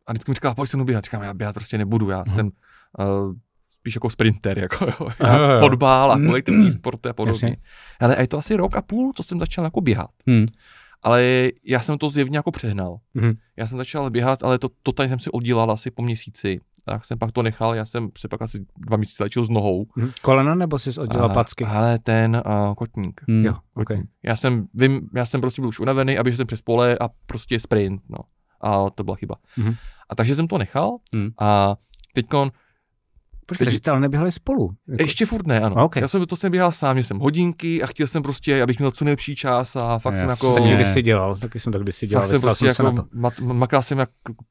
a 0.06 0.12
vždycky 0.12 0.30
mi 0.30 0.34
říkala, 0.34 0.54
pojď 0.54 0.70
se 0.70 0.76
mnou 0.76 0.84
běhat. 0.86 1.04
Říkám, 1.04 1.22
já 1.22 1.34
běhat 1.34 1.54
prostě 1.54 1.78
nebudu, 1.78 2.10
já 2.10 2.24
jsem 2.24 2.46
uh, 2.46 3.32
spíš 3.68 3.94
jako 3.94 4.10
sprinter, 4.10 4.58
jako 4.58 4.84
jo, 4.86 5.08
já, 5.20 5.58
fotbal 5.58 6.12
a 6.12 6.16
Mm. 6.16 6.26
kolektivní 6.26 6.70
sporty 6.70 7.08
a 7.08 7.12
podobně. 7.12 7.56
Ale 8.00 8.16
je 8.20 8.28
to 8.28 8.38
asi 8.38 8.56
rok 8.56 8.76
a 8.76 8.82
půl, 8.82 9.12
co 9.16 9.22
jsem 9.22 9.38
začal 9.40 9.64
jako 9.64 9.80
běhat. 9.80 10.10
Hm. 10.30 10.46
Ale 11.04 11.50
já 11.64 11.80
jsem 11.80 11.98
to 11.98 12.08
zjevně 12.08 12.38
jako 12.38 12.50
přehnal. 12.50 12.98
Mhm. 13.14 13.30
Já 13.56 13.66
jsem 13.66 13.78
začal 13.78 14.10
běhat, 14.10 14.42
ale 14.42 14.58
to, 14.58 14.68
to 14.82 14.92
tady 14.92 15.08
jsem 15.08 15.18
si 15.18 15.30
oddělal 15.30 15.70
asi 15.70 15.90
po 15.90 16.02
měsíci. 16.02 16.60
Tak 16.88 17.04
jsem 17.04 17.18
pak 17.18 17.32
to 17.32 17.42
nechal, 17.42 17.74
já 17.74 17.84
jsem 17.84 18.08
se 18.18 18.28
pak 18.28 18.42
asi 18.42 18.66
dva 18.78 18.96
měsíce 18.96 19.22
léčil 19.22 19.44
s 19.44 19.50
nohou. 19.50 19.86
Mhm. 19.96 20.10
Kolena 20.22 20.54
nebo 20.54 20.78
jsi 20.78 21.00
oddělal 21.00 21.28
placky? 21.28 21.64
Ale 21.64 21.98
ten 21.98 22.42
uh, 22.46 22.74
kotník. 22.74 23.20
Hm. 23.30 23.44
Jo. 23.44 23.54
Kotník. 23.74 24.10
Já 24.24 24.36
jsem, 24.36 24.66
vím, 24.74 25.00
já 25.14 25.26
jsem 25.26 25.40
prostě 25.40 25.62
byl 25.62 25.68
už 25.68 25.80
unavený 25.80 26.18
a 26.18 26.22
běžel 26.22 26.36
jsem 26.36 26.46
přes 26.46 26.62
pole 26.62 26.98
a 27.00 27.08
prostě 27.26 27.60
sprint, 27.60 28.02
no. 28.08 28.18
A 28.60 28.90
to 28.90 29.04
byla 29.04 29.16
chyba. 29.16 29.34
Mhm. 29.56 29.74
A 30.08 30.14
takže 30.14 30.34
jsem 30.34 30.48
to 30.48 30.58
nechal 30.58 30.96
Mhm. 31.14 31.30
a 31.40 31.76
teďkon, 32.14 32.50
Počkej, 33.46 33.64
takže 33.64 33.78
jste 33.78 33.90
ale 33.90 34.00
neběhali 34.00 34.32
spolu. 34.32 34.70
Jako, 34.88 35.02
ještě 35.02 35.26
furt 35.26 35.46
ne, 35.46 35.60
ano. 35.60 35.84
Ok. 35.84 35.96
Já 35.96 36.08
jsem 36.08 36.26
to 36.26 36.36
jsem 36.36 36.52
běhal 36.52 36.72
sám, 36.72 36.98
jsem 36.98 37.18
hodinky 37.18 37.82
a 37.82 37.86
chtěl 37.86 38.06
jsem 38.06 38.22
prostě, 38.22 38.62
abych 38.62 38.78
měl 38.78 38.90
co 38.90 39.04
nejlepší 39.04 39.36
čas 39.36 39.76
a 39.76 39.98
fakt 39.98 40.16
jsem 40.16 40.28
Jasně. 40.28 40.48
jako... 40.48 40.60
Ne. 40.60 40.74
kdysi 40.74 41.02
dělal, 41.02 41.36
taky 41.36 41.60
jsem 41.60 41.72
to 41.72 41.78
kdysi 41.78 42.06
dělal. 42.06 42.24
Fakt 42.24 42.30
jsem 42.30 42.40
prostě 42.40 42.74
se 42.74 42.82
na 42.82 42.90
jako, 42.90 43.04
mat, 43.12 43.40
makal 43.40 43.82
jsem 43.82 43.98
jak 43.98 44.10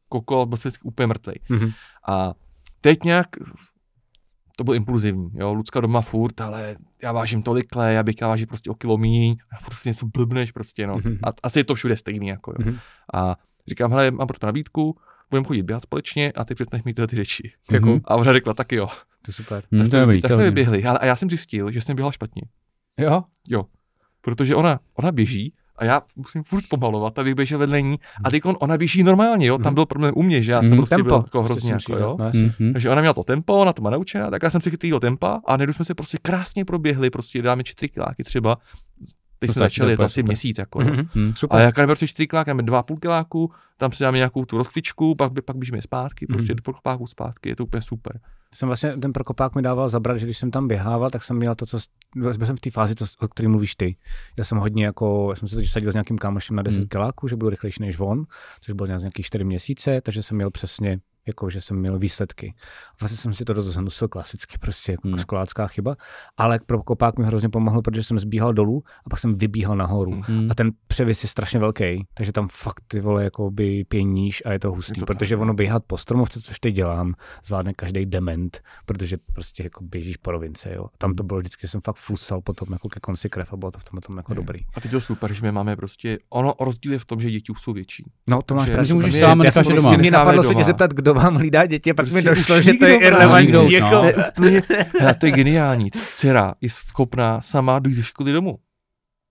koko 0.10 0.46
byl 0.46 0.58
jsem 0.58 0.72
úplně 0.84 1.08
mrtvý. 1.08 1.34
Mhm. 1.50 1.72
A 2.08 2.34
teď 2.82 3.04
nějak 3.04 3.28
to 4.58 4.64
bylo 4.64 4.74
impulzivní, 4.74 5.30
jo, 5.34 5.54
Lucka 5.54 5.80
doma 5.80 6.02
furt, 6.02 6.42
ale 6.42 6.76
já 7.04 7.12
vážím 7.12 7.44
tolik 7.44 7.66
já 7.88 8.04
bych 8.04 8.16
vážím 8.22 8.48
prostě 8.48 8.70
o 8.70 8.76
kilo 8.76 8.98
míň, 8.98 9.38
a 9.52 9.60
furt 9.60 9.66
prostě 9.66 9.90
něco 9.90 10.06
blbneš 10.06 10.52
prostě, 10.52 10.88
no. 10.88 10.96
Mhm. 10.96 11.20
A 11.24 11.30
asi 11.44 11.60
je 11.60 11.64
to 11.64 11.76
všude 11.76 11.98
stejný, 11.98 12.28
jako 12.28 12.52
jo. 12.52 12.58
Mhm. 12.60 12.78
A 13.14 13.36
říkám, 13.68 13.92
hele, 13.92 14.12
mám 14.12 14.28
pro 14.28 14.40
to 14.40 14.46
nabídku, 14.46 14.98
budeme 15.30 15.46
chodit 15.48 15.64
běhat 15.64 15.84
společně 15.84 16.32
a 16.32 16.46
ty 16.46 16.56
přestaneš 16.56 16.84
mít 16.84 16.94
tyhle 16.94 17.08
ty 17.08 17.16
řeči. 17.16 17.52
Mhm. 17.82 18.00
A 18.06 18.16
ona 18.16 18.34
řekla, 18.34 18.54
taky 18.54 18.76
jo. 18.76 18.88
To 18.88 19.30
je 19.30 19.34
super. 19.34 19.64
Tak 19.80 19.90
to 19.90 19.96
je 19.96 20.02
dobrý, 20.02 20.22
tak 20.22 20.32
jsme 20.32 20.44
vyběhli, 20.44 20.84
a 20.84 21.06
já 21.06 21.16
jsem 21.16 21.30
zjistil, 21.30 21.72
že 21.72 21.82
jsem 21.82 21.96
běhal 21.96 22.12
špatně. 22.12 22.42
Jo? 23.50 23.66
Protože 24.22 24.56
ona, 24.56 24.80
ona 24.96 25.12
běží 25.12 25.54
a 25.78 25.86
já 25.86 26.02
musím 26.16 26.44
furt 26.44 26.64
pomalovat, 26.70 27.20
abych 27.20 27.36
běžel 27.36 27.60
vedle 27.60 27.82
ní. 27.82 28.00
A 28.24 28.30
teď 28.32 28.42
ona 28.46 28.78
běží 28.78 29.04
normálně, 29.04 29.48
jo. 29.48 29.58
Tam 29.58 29.66
Mhm. 29.66 29.74
byl 29.76 29.86
problém 29.86 30.14
u 30.16 30.22
mě, 30.24 30.42
že 30.42 30.52
já 30.52 30.62
jsem 30.62 30.70
Mhm. 30.70 30.78
prostě 30.78 30.96
byl 30.96 31.04
Tempo. 31.04 31.16
jako 31.16 31.44
hrozně, 31.44 31.72
jako, 31.74 31.96
jo. 31.98 32.18
hm. 32.60 32.74
Takže 32.74 32.90
ona 32.90 33.02
měla 33.02 33.14
to 33.14 33.24
tempo, 33.24 33.60
ona 33.60 33.74
to 33.74 33.82
má 33.82 33.90
naučená, 33.90 34.30
tak 34.32 34.44
já 34.44 34.50
jsem 34.50 34.62
si 34.62 34.72
chytil 34.72 34.90
toho 34.90 35.00
tempa 35.00 35.42
a 35.48 35.58
nedu 35.58 35.74
jsme 35.74 35.86
se 35.86 35.94
prostě 35.96 36.18
krásně 36.22 36.66
proběhli, 36.66 37.10
prostě 37.10 37.42
dáme 37.42 37.64
čtyři 37.64 37.90
kiláky 37.90 38.24
třeba. 38.24 38.58
Teď 39.48 39.54
To 39.54 39.54
jsme 39.54 39.60
stačí, 39.60 39.76
začali, 39.76 39.88
to 39.88 39.92
je 39.92 39.98
to 39.98 40.04
je 40.04 40.06
asi 40.06 40.14
super. 40.22 40.28
měsíc, 40.30 40.58
jako, 40.58 40.82
jo. 40.82 40.88
Mhm. 40.94 41.08
Hm. 41.16 41.34
Super. 41.36 41.60
Ale 41.60 41.72
neberu 41.78 42.00
ty 42.00 42.08
čtyři 42.08 42.28
kiláky, 42.28 42.52
dva 42.62 42.80
a 42.80 42.84
půl 42.84 42.98
kiláku, 42.98 43.52
tam 43.78 43.92
si 43.92 44.04
dáme 44.04 44.18
nějakou 44.18 44.46
tu 44.46 44.58
rozkvičku, 44.58 45.16
pak, 45.16 45.32
pak 45.46 45.56
běžíme 45.58 45.82
zpátky, 45.82 46.28
prostě 46.28 46.52
Mhm. 46.54 46.56
do 46.56 46.62
prokopáku 46.62 47.08
zpátky, 47.08 47.50
je 47.50 47.56
to 47.56 47.64
úplně 47.64 47.82
super. 47.82 48.20
jsem 48.54 48.68
vlastně, 48.68 48.90
ten 48.90 49.14
Prokopák 49.14 49.56
mi 49.56 49.62
dával 49.62 49.90
zabrat, 49.90 50.18
že 50.18 50.26
když 50.26 50.38
jsem 50.38 50.52
tam 50.52 50.68
běhával, 50.68 51.10
tak 51.10 51.24
jsem 51.24 51.38
měl 51.38 51.56
to, 51.56 51.66
co, 51.66 51.78
byl 52.16 52.34
jsem 52.34 52.56
v 52.56 52.60
té 52.60 52.72
fázi, 52.72 52.96
to, 52.96 53.06
o 53.20 53.28
které 53.28 53.50
mluvíš 53.50 53.76
ty. 53.76 53.96
Já 54.38 54.44
jsem 54.44 54.58
hodně 54.58 54.86
jako, 54.86 55.28
já 55.32 55.36
jsem 55.36 55.48
se 55.48 55.56
totiž 55.56 55.72
sadil 55.72 55.92
s 55.92 55.94
nějakým 55.96 56.18
kámošem 56.18 56.56
na 56.56 56.64
10 56.64 56.76
Hmm. 56.76 56.84
mm. 56.84 56.88
kiláků, 56.88 57.28
že 57.28 57.36
budu 57.36 57.50
rychlejší 57.50 57.82
než 57.82 58.00
on, 58.00 58.26
což 58.62 58.74
bylo 58.74 58.88
nějak 58.88 59.02
nějaký 59.02 59.24
4 59.24 59.44
měsíce, 59.44 60.02
takže 60.02 60.24
jsem 60.24 60.38
měl 60.38 60.52
přesně 60.52 61.00
jako, 61.28 61.50
že 61.50 61.62
jsem 61.62 61.78
měl 61.80 62.00
výsledky. 62.00 62.54
Vlastně 63.02 63.18
jsem 63.18 63.34
si 63.34 63.46
to 63.46 63.54
dost 63.54 63.66
zanosil 63.66 64.08
klasicky, 64.08 64.58
prostě 64.58 64.92
jako 64.92 65.08
Hmm. 65.08 65.18
školácká 65.18 65.68
chyba, 65.68 65.96
ale 66.38 66.60
pro 66.66 66.84
kopák 66.84 67.18
mi 67.18 67.26
hrozně 67.26 67.50
pomohl, 67.50 67.82
protože 67.82 68.04
jsem 68.04 68.20
zbíhal 68.20 68.54
dolů 68.54 68.84
a 69.06 69.10
pak 69.10 69.20
jsem 69.20 69.38
vybíhal 69.38 69.76
nahoru. 69.76 70.12
Hmm. 70.12 70.24
Hm. 70.46 70.48
A 70.52 70.56
ten 70.56 70.72
převis 70.88 71.24
je 71.24 71.30
strašně 71.30 71.60
velký, 71.60 72.06
takže 72.14 72.32
tam 72.32 72.48
fakt 72.48 72.82
ty 72.88 73.00
vole 73.00 73.24
jako 73.24 73.52
by 73.52 73.84
pěníš 73.84 74.44
a 74.46 74.52
je 74.52 74.60
to 74.60 74.72
hustý, 74.72 74.94
Je 74.96 75.00
to 75.00 75.06
protože 75.06 75.36
tak, 75.36 75.42
ono 75.42 75.48
no. 75.48 75.54
běhat 75.54 75.84
po 75.88 75.98
stromovce, 75.98 76.42
což 76.42 76.60
teď 76.60 76.76
dělám, 76.76 77.14
zvládne 77.46 77.74
každý 77.74 78.06
dement, 78.06 78.62
protože 78.86 79.18
prostě 79.34 79.64
jako 79.64 79.84
běžíš 79.84 80.18
po 80.18 80.32
rovince, 80.32 80.74
jo. 80.74 80.86
A 80.86 80.98
tam 80.98 81.16
to 81.16 81.24
bylo 81.24 81.40
vždycky, 81.40 81.68
že 81.68 81.72
jsem 81.72 81.82
fakt 81.82 81.96
flusal 81.96 82.42
potom 82.42 82.68
jako 82.72 82.90
ke 82.90 83.00
konci 83.00 83.30
krev 83.30 83.54
a 83.54 83.58
bylo 83.58 83.72
to 83.72 83.80
v 83.80 83.84
tom, 83.84 84.00
tom 84.00 84.18
jako 84.18 84.32
Je. 84.32 84.36
dobrý. 84.36 84.60
A 84.76 84.82
teď 84.82 84.92
to 84.92 85.02
super, 85.02 85.34
že 85.34 85.42
my 85.42 85.52
máme 85.52 85.76
prostě, 85.76 86.18
ono 86.30 86.54
rozdíl 86.60 86.94
je 86.94 87.00
v 87.00 87.06
tom, 87.06 87.20
že 87.22 87.32
děti 87.32 87.52
už 87.52 87.62
jsou 87.62 87.74
větší. 87.74 88.04
No 88.30 88.42
to 88.42 88.56
máš 88.56 88.66
Že- 88.66 88.74
pravdu. 88.74 88.96
můžeš 88.96 89.14
sám 89.14 89.24
a 89.24 89.30
já 89.30 89.36
necháš 89.36 89.54
jsem 89.54 89.62
je 89.62 89.66
prostě- 89.66 89.76
doma. 89.92 89.98
Mě 89.98 90.12
napadlo 90.12 90.44
se 90.44 90.48
tě 90.50 90.54
Doma. 90.54 90.66
zeptat, 90.66 90.94
kdo 90.94 91.14
vám 91.16 91.36
hlídá 91.36 91.66
děti, 91.66 91.92
a 91.92 91.94
pak 91.94 92.06
mi 92.06 92.12
Prostě 92.12 92.30
došlo, 92.30 92.58
už 92.60 92.66
že 92.66 92.74
to 92.74 92.86
je 92.86 92.96
irrelevantní. 92.98 93.72
Jako, 93.72 93.96
no. 93.96 94.12
To 94.36 94.44
je 94.46 94.62
to 95.20 95.26
je 95.26 95.32
geniální. 95.32 95.92
Dcera 95.92 96.54
je 96.62 96.70
schopná 96.70 97.42
sama 97.42 97.80
dojít 97.80 97.96
ze 97.96 98.04
školy 98.04 98.32
domů. 98.32 98.58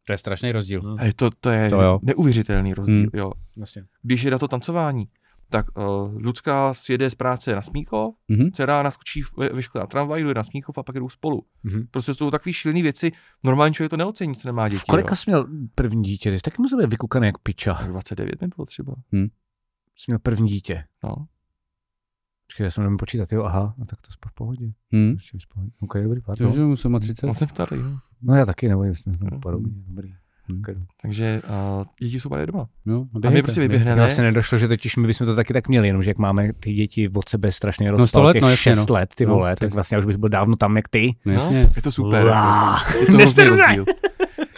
To 0.06 0.12
je 0.12 0.18
strašný 0.18 0.52
rozdíl. 0.52 0.96
A 0.98 1.04
je 1.04 1.14
to, 1.14 1.30
to 1.40 1.50
je 1.50 1.70
To 1.70 1.80
jo. 1.82 1.98
neuvěřitelný 2.02 2.74
rozdíl. 2.74 2.94
Hmm. 2.96 3.08
Jo. 3.12 3.32
Vlastně. 3.56 3.84
Když 4.02 4.22
je 4.22 4.30
na 4.30 4.38
to 4.38 4.48
tancování, 4.48 5.08
tak 5.50 5.66
uh, 5.78 5.84
Lucka 6.22 6.74
sjede 6.74 7.10
z 7.10 7.14
práce 7.14 7.54
na 7.54 7.62
Smíchov, 7.62 8.14
Mhm. 8.28 8.50
dcera 8.50 8.82
naskočí 8.82 9.22
ve, 9.38 9.48
ve 9.48 9.62
škole 9.62 9.82
na 9.82 9.86
tramvaj, 9.86 10.24
jde 10.24 10.34
na 10.34 10.44
Smíchov 10.44 10.78
a 10.78 10.82
pak 10.82 10.96
jdou 10.96 11.08
spolu. 11.08 11.42
Mhm. 11.62 11.86
Prostě 11.90 12.14
jsou 12.14 12.30
takové 12.30 12.52
šílené 12.52 12.82
věci, 12.82 13.12
normální 13.44 13.74
člověk 13.74 13.90
to 13.90 13.96
neocení, 13.96 14.34
co 14.34 14.48
nemá 14.48 14.68
děti. 14.68 14.80
V 14.80 14.84
kolika 14.84 15.12
jo. 15.12 15.16
jsi 15.16 15.30
měl 15.30 15.46
první 15.74 16.02
dítě? 16.02 16.30
Ty 16.30 16.36
jsi 16.38 16.42
taky 16.42 16.56
musel 16.62 16.78
být 16.78 16.90
vykukaný 16.90 17.26
jak 17.26 17.38
piča. 17.38 17.74
Tak 17.74 17.88
29 17.88 18.40
mi 18.40 18.48
bylo 18.56 18.66
třeba. 18.66 18.94
Jsi 19.96 20.04
měl 20.06 20.18
první 20.18 20.48
dítě. 20.48 20.84
No. 21.04 21.14
Počkej, 22.54 22.64
já 22.64 22.70
jsem 22.70 22.84
nevím 22.84 22.96
počítat, 22.96 23.32
jo, 23.32 23.42
aha, 23.44 23.74
no 23.78 23.84
tak 23.86 24.00
to 24.00 24.12
jsme 24.12 24.28
v 24.30 24.34
pohodě. 24.34 24.66
Hm. 24.94 25.10
Ještě 25.14 25.38
v 25.38 25.54
pohodě. 25.54 25.70
OK, 25.80 25.94
dobrý, 26.02 26.20
pár. 26.20 26.36
Takže 26.36 26.60
musím 26.60 26.92
mít 26.92 27.00
30. 27.00 27.26
On 27.26 27.34
jsem 27.34 27.48
starý, 27.48 27.76
jo. 27.76 27.86
No 28.22 28.34
já 28.34 28.44
taky, 28.46 28.68
nebo 28.68 28.84
jsme 28.84 29.12
Mhm. 29.22 29.40
podobně, 29.40 29.72
dobrý. 29.88 30.14
Okay. 30.60 30.74
Takže 31.02 31.42
uh, 31.78 31.84
děti 32.00 32.20
jsou 32.20 32.28
tady 32.28 32.46
doma. 32.46 32.66
No, 32.86 33.06
A 33.26 33.30
my 33.30 33.42
prostě 33.42 33.60
vyběhneme. 33.60 34.00
Vlastně 34.00 34.24
nedošlo, 34.24 34.58
že 34.58 34.68
totiž 34.68 34.96
my 34.96 35.06
bychom 35.06 35.26
to 35.26 35.34
taky 35.36 35.52
tak 35.52 35.68
měli, 35.68 35.86
jenomže 35.86 36.10
jak 36.10 36.18
máme 36.18 36.52
ty 36.52 36.72
děti 36.72 37.08
od 37.08 37.28
sebe 37.28 37.52
strašně 37.52 37.90
rozpal, 37.90 38.22
let, 38.24 38.32
těch 38.32 38.42
no, 38.42 38.48
jasně, 38.48 38.74
6 38.74 38.88
no. 38.88 38.94
let, 38.94 39.14
ty 39.14 39.26
No, 39.26 39.34
vole, 39.34 39.56
to 39.56 39.60
tak 39.64 39.74
vlastně 39.74 39.94
já 39.94 39.98
už 39.98 40.04
bych 40.04 40.16
byl 40.16 40.28
dávno 40.28 40.56
tam, 40.56 40.76
jak 40.76 40.88
ty. 40.88 41.14
No, 41.24 41.34
No, 41.34 41.52
je 41.76 41.82
to 41.82 41.92
super. 41.92 42.26
Je 43.00 43.06
to 43.06 43.12
hrozný 43.12 43.44
rozdíl. 43.44 43.84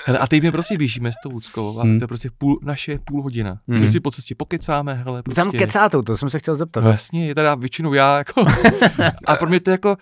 Hele, 0.09 0.19
a 0.19 0.27
teď 0.27 0.43
my 0.43 0.53
prostě 0.53 0.79
běžíme 0.79 1.13
s 1.13 1.15
tou 1.23 1.31
Luckou 1.31 1.79
a 1.79 1.83
Hmm. 1.83 1.99
to 1.99 2.05
je 2.05 2.09
prostě 2.09 2.31
půl, 2.39 2.61
naše 2.63 2.99
půl 2.99 3.23
hodina. 3.23 3.61
Hmm. 3.69 3.81
My 3.81 3.89
si 3.89 4.01
po 4.01 4.11
cestě 4.11 4.35
pokecáme, 4.35 4.95
hele, 4.95 5.23
prostě. 5.23 5.41
Tam 5.41 5.51
kecátou, 5.51 6.03
to 6.03 6.17
jsem 6.17 6.31
se 6.31 6.39
chtěl 6.39 6.55
zeptat. 6.55 6.81
No 6.85 6.89
jasně, 6.91 7.27
je 7.27 7.35
teda 7.35 7.55
většinou 7.55 7.95
já, 7.95 8.19
jako. 8.19 8.45
a 9.27 9.37
pro 9.37 9.49
mě 9.49 9.61
to 9.61 9.71
je 9.71 9.73
jako, 9.73 9.97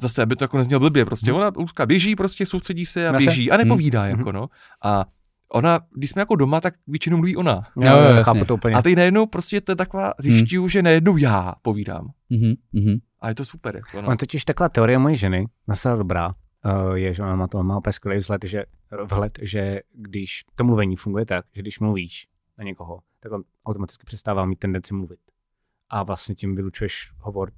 zase, 0.00 0.22
aby 0.22 0.36
to 0.36 0.44
jako 0.44 0.58
neznělo 0.58 0.80
blbě, 0.80 1.04
prostě 1.04 1.32
ona, 1.32 1.50
Lucka 1.56 1.86
běží, 1.86 2.16
prostě 2.16 2.46
soustředí 2.46 2.86
se 2.86 3.08
a 3.08 3.12
Naše- 3.12 3.24
běží 3.26 3.50
a 3.50 3.56
nepovídá, 3.56 4.02
Mhm. 4.02 4.18
jako 4.18 4.32
no. 4.32 4.48
A 4.84 5.04
ona, 5.48 5.80
když 5.94 6.10
jsme 6.10 6.22
jako 6.22 6.36
doma, 6.36 6.60
tak 6.60 6.74
většinou 6.86 7.16
mluví 7.16 7.36
ona. 7.36 7.62
Jo, 7.76 7.96
Jo, 7.96 8.16
jo, 8.16 8.22
chápu 8.24 8.44
to 8.44 8.54
úplně. 8.54 8.74
A 8.74 8.82
teď 8.82 8.96
najednou 8.96 9.26
prostě 9.26 9.60
to 9.60 9.72
je 9.72 9.76
taková, 9.76 10.12
zjišťuju, 10.18 10.68
že 10.68 10.82
najednou 10.82 11.16
já 11.16 11.54
povídám. 11.62 12.08
Mhm, 12.30 12.52
mhm. 12.72 12.94
A 13.20 13.28
je 13.28 13.34
to 13.34 13.44
super, 13.44 13.76
jako 13.76 14.02
no. 14.02 14.08
On 14.08 14.16
totiž 14.16 14.44
taková 14.44 14.68
teorie 14.68 14.98
mojí 14.98 15.16
ženy, 15.16 15.46
zase 15.68 15.88
dobrá, 15.96 16.34
je, 16.94 17.14
že 17.14 17.22
ona 17.22 17.36
má 17.36 17.48
to 17.48 17.62
má 17.62 17.78
úplně 17.78 17.92
skvělý 17.92 18.18
vzhled, 18.18 18.44
že, 18.44 18.64
vhled, 19.04 19.38
že 19.42 19.80
když 19.92 20.44
to 20.54 20.64
mluvení 20.64 20.96
funguje 20.96 21.26
tak, 21.26 21.44
že 21.52 21.62
když 21.62 21.80
mluvíš 21.80 22.28
na 22.58 22.64
někoho, 22.64 23.00
tak 23.20 23.32
on 23.32 23.42
automaticky 23.66 24.04
přestává 24.06 24.44
mít 24.44 24.58
tendenci 24.58 24.94
mluvit. 24.94 25.18
A 25.90 26.02
vlastně 26.02 26.34
tím 26.34 26.56
vylučuješ 26.56 27.12
hovor 27.18 27.52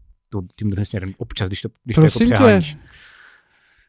tím 0.57 0.71
druhým 0.71 0.87
směrem 0.87 1.15
občas, 1.19 1.49
když 1.49 1.61
to, 1.61 1.69
když 1.85 1.95
to 1.95 2.01
jako 2.01 2.13
Prosím 2.13 2.29
tě. 2.29 2.35
přeháníš. 2.35 2.77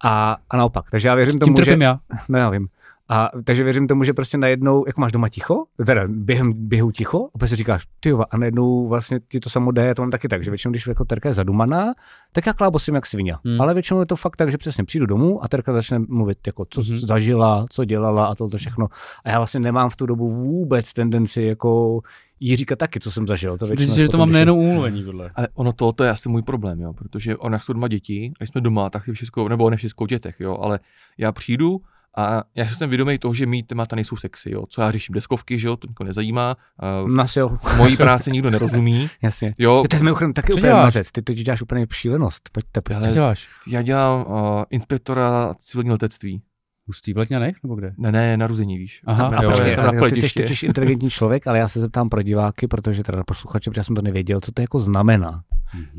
A, 0.03 0.37
a 0.49 0.57
naopak. 0.57 0.91
Takže 0.91 1.07
já 1.07 1.15
věřím 1.15 1.39
tomu, 1.39 1.49
Tím 1.55 1.57
že... 1.57 1.71
trpím 1.71 1.81
já. 1.81 1.99
No 2.29 2.39
já 2.39 2.49
vím. 2.49 2.67
A 3.09 3.29
takže 3.43 3.63
věřím 3.63 3.87
tomu, 3.87 4.03
že 4.03 4.13
prostě 4.13 4.37
najednou, 4.37 4.83
jak 4.87 4.97
máš 4.97 5.11
doma 5.11 5.29
ticho, 5.29 5.65
teda 5.85 6.03
během 6.07 6.53
běhu 6.55 6.91
ticho, 6.91 7.29
a 7.35 7.37
pak 7.37 7.49
si 7.49 7.55
říkáš, 7.55 7.87
ty 7.99 8.09
jo, 8.09 8.23
a 8.31 8.37
najednou 8.37 8.87
vlastně 8.87 9.19
ti 9.27 9.39
to 9.39 9.49
samo 9.49 9.71
jde, 9.71 9.85
já 9.85 9.93
to 9.93 10.01
mám 10.01 10.11
taky 10.11 10.27
tak, 10.27 10.43
že 10.43 10.51
většinou, 10.51 10.71
když 10.71 10.87
jako 10.87 11.05
terka 11.05 11.29
je 11.29 11.33
zadumaná, 11.33 11.93
tak 12.31 12.45
já 12.45 12.53
klábosím 12.53 12.95
jak 12.95 13.05
svině. 13.05 13.35
Hmm. 13.45 13.61
Ale 13.61 13.73
většinou 13.73 13.99
je 13.99 14.05
to 14.05 14.15
fakt 14.15 14.35
tak, 14.35 14.51
že 14.51 14.57
přesně 14.57 14.83
přijdu 14.83 15.05
domů 15.05 15.43
a 15.43 15.47
terka 15.47 15.73
začne 15.73 15.99
mluvit, 15.99 16.37
jako 16.47 16.65
co 16.69 16.81
hmm. 16.81 16.97
zažila, 16.97 17.65
co 17.69 17.85
dělala 17.85 18.25
a 18.25 18.35
to 18.35 18.47
všechno. 18.47 18.87
A 19.25 19.29
já 19.29 19.37
vlastně 19.37 19.59
nemám 19.59 19.89
v 19.89 19.95
tu 19.95 20.05
dobu 20.05 20.31
vůbec 20.31 20.93
tendenci 20.93 21.41
jako 21.41 22.01
jí 22.39 22.55
říkat 22.55 22.79
taky, 22.79 22.99
co 22.99 23.11
jsem 23.11 23.27
zažil. 23.27 23.57
To 23.57 23.65
Myslím 23.65 23.95
že 23.95 24.09
to 24.09 24.17
mám 24.17 24.31
nejenom 24.31 24.59
umluvení 24.59 25.03
tohle. 25.03 25.31
Ale 25.35 25.47
ono 25.53 25.73
to, 25.73 25.91
to 25.91 26.03
je 26.03 26.09
asi 26.09 26.29
můj 26.29 26.41
problém, 26.41 26.81
jo, 26.81 26.93
protože 26.93 27.37
on, 27.37 27.53
jak 27.53 27.63
jsou 27.63 27.73
doma 27.73 27.87
děti, 27.87 28.31
a 28.39 28.43
jsme 28.43 28.61
doma, 28.61 28.89
tak 28.89 29.03
všechno, 29.11 29.49
nebo 29.49 29.69
ne 29.69 29.77
všechno 29.77 30.03
o 30.03 30.07
dětech, 30.07 30.35
jo, 30.39 30.57
ale 30.61 30.79
já 31.17 31.31
přijdu 31.31 31.81
a 32.17 32.43
já 32.55 32.65
jsem 32.67 32.89
vědomý 32.89 33.17
toho, 33.19 33.33
že 33.33 33.45
mý 33.45 33.63
témata 33.63 33.95
nejsou 33.95 34.17
sexy, 34.17 34.51
jo, 34.51 34.63
co 34.69 34.81
já 34.81 34.91
řeším 34.91 35.13
deskovky, 35.13 35.59
že 35.59 35.67
jo, 35.67 35.77
to 35.77 35.87
nikoho 35.87 36.07
nezajímá, 36.07 36.57
uh, 37.03 37.09
Nás 37.11 37.35
jo, 37.35 37.57
mojí 37.77 37.97
práci 38.05 38.31
nikdo 38.31 38.49
nerozumí, 38.49 39.09
jasně. 39.21 39.53
jo, 39.59 39.83
Ty 39.89 39.97
mimochodem 39.97 40.33
taky 40.33 40.51
Co 40.51 40.57
úplně 40.57 40.69
děláš? 40.69 40.83
mazec, 40.85 41.11
ty 41.11 41.21
to 41.21 41.33
děláš 41.33 41.61
úplně 41.61 41.87
šílenost. 41.91 42.49
Pojďte, 42.51 42.81
pojďte. 42.81 42.99
Co 43.01 43.05
Ale- 43.05 43.13
děláš? 43.13 43.47
já 43.67 43.81
dělám 43.81 44.25
uh, 44.27 44.63
inspektora 44.69 45.53
civilního 45.59 45.93
letectví, 45.93 46.41
Hustý 46.87 47.13
v 47.13 47.17
Letňanech 47.17 47.55
nebo 47.63 47.75
kde? 47.75 47.93
ne, 47.97 48.11
ne, 48.11 48.37
narození, 48.37 48.77
víš. 48.77 49.01
Aha, 49.05 49.27
A 49.27 49.43
jo, 49.43 49.49
počkej, 49.49 49.69
jo. 49.69 49.75
to 49.75 49.81
na 49.81 49.89
ty 49.89 49.95
jsi 49.95 49.99
politiště. 49.99 50.41
totiž 50.43 50.63
inteligentní 50.63 51.09
člověk, 51.09 51.47
ale 51.47 51.57
já 51.59 51.67
se 51.67 51.79
zeptám 51.79 52.09
pro 52.09 52.21
diváky, 52.21 52.67
protože 52.67 53.03
teda 53.03 53.23
posluchače, 53.23 53.69
protože 53.69 53.79
já 53.79 53.83
jsem 53.83 53.95
to 53.95 54.01
nevěděl, 54.01 54.41
co 54.41 54.51
to 54.51 54.61
jako 54.61 54.79
znamená. 54.79 55.43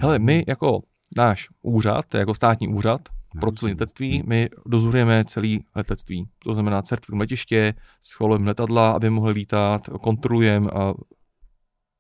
Hele, 0.00 0.18
my 0.18 0.44
jako 0.48 0.82
náš 1.16 1.48
úřad, 1.62 2.14
jako 2.14 2.34
státní 2.34 2.68
úřad 2.68 3.00
pro 3.40 3.52
celé 3.52 3.72
letectví, 3.72 4.22
my 4.26 4.48
dozorujeme 4.66 5.24
celé 5.24 5.48
letectví. 5.74 6.28
To 6.38 6.54
znamená, 6.54 6.82
certifikujeme 6.82 7.22
letiště, 7.22 7.74
schvalujeme 8.00 8.46
letadla, 8.46 8.90
aby 8.92 9.10
mohly 9.10 9.32
lítat, 9.32 9.82
kontrolujeme 10.00 10.68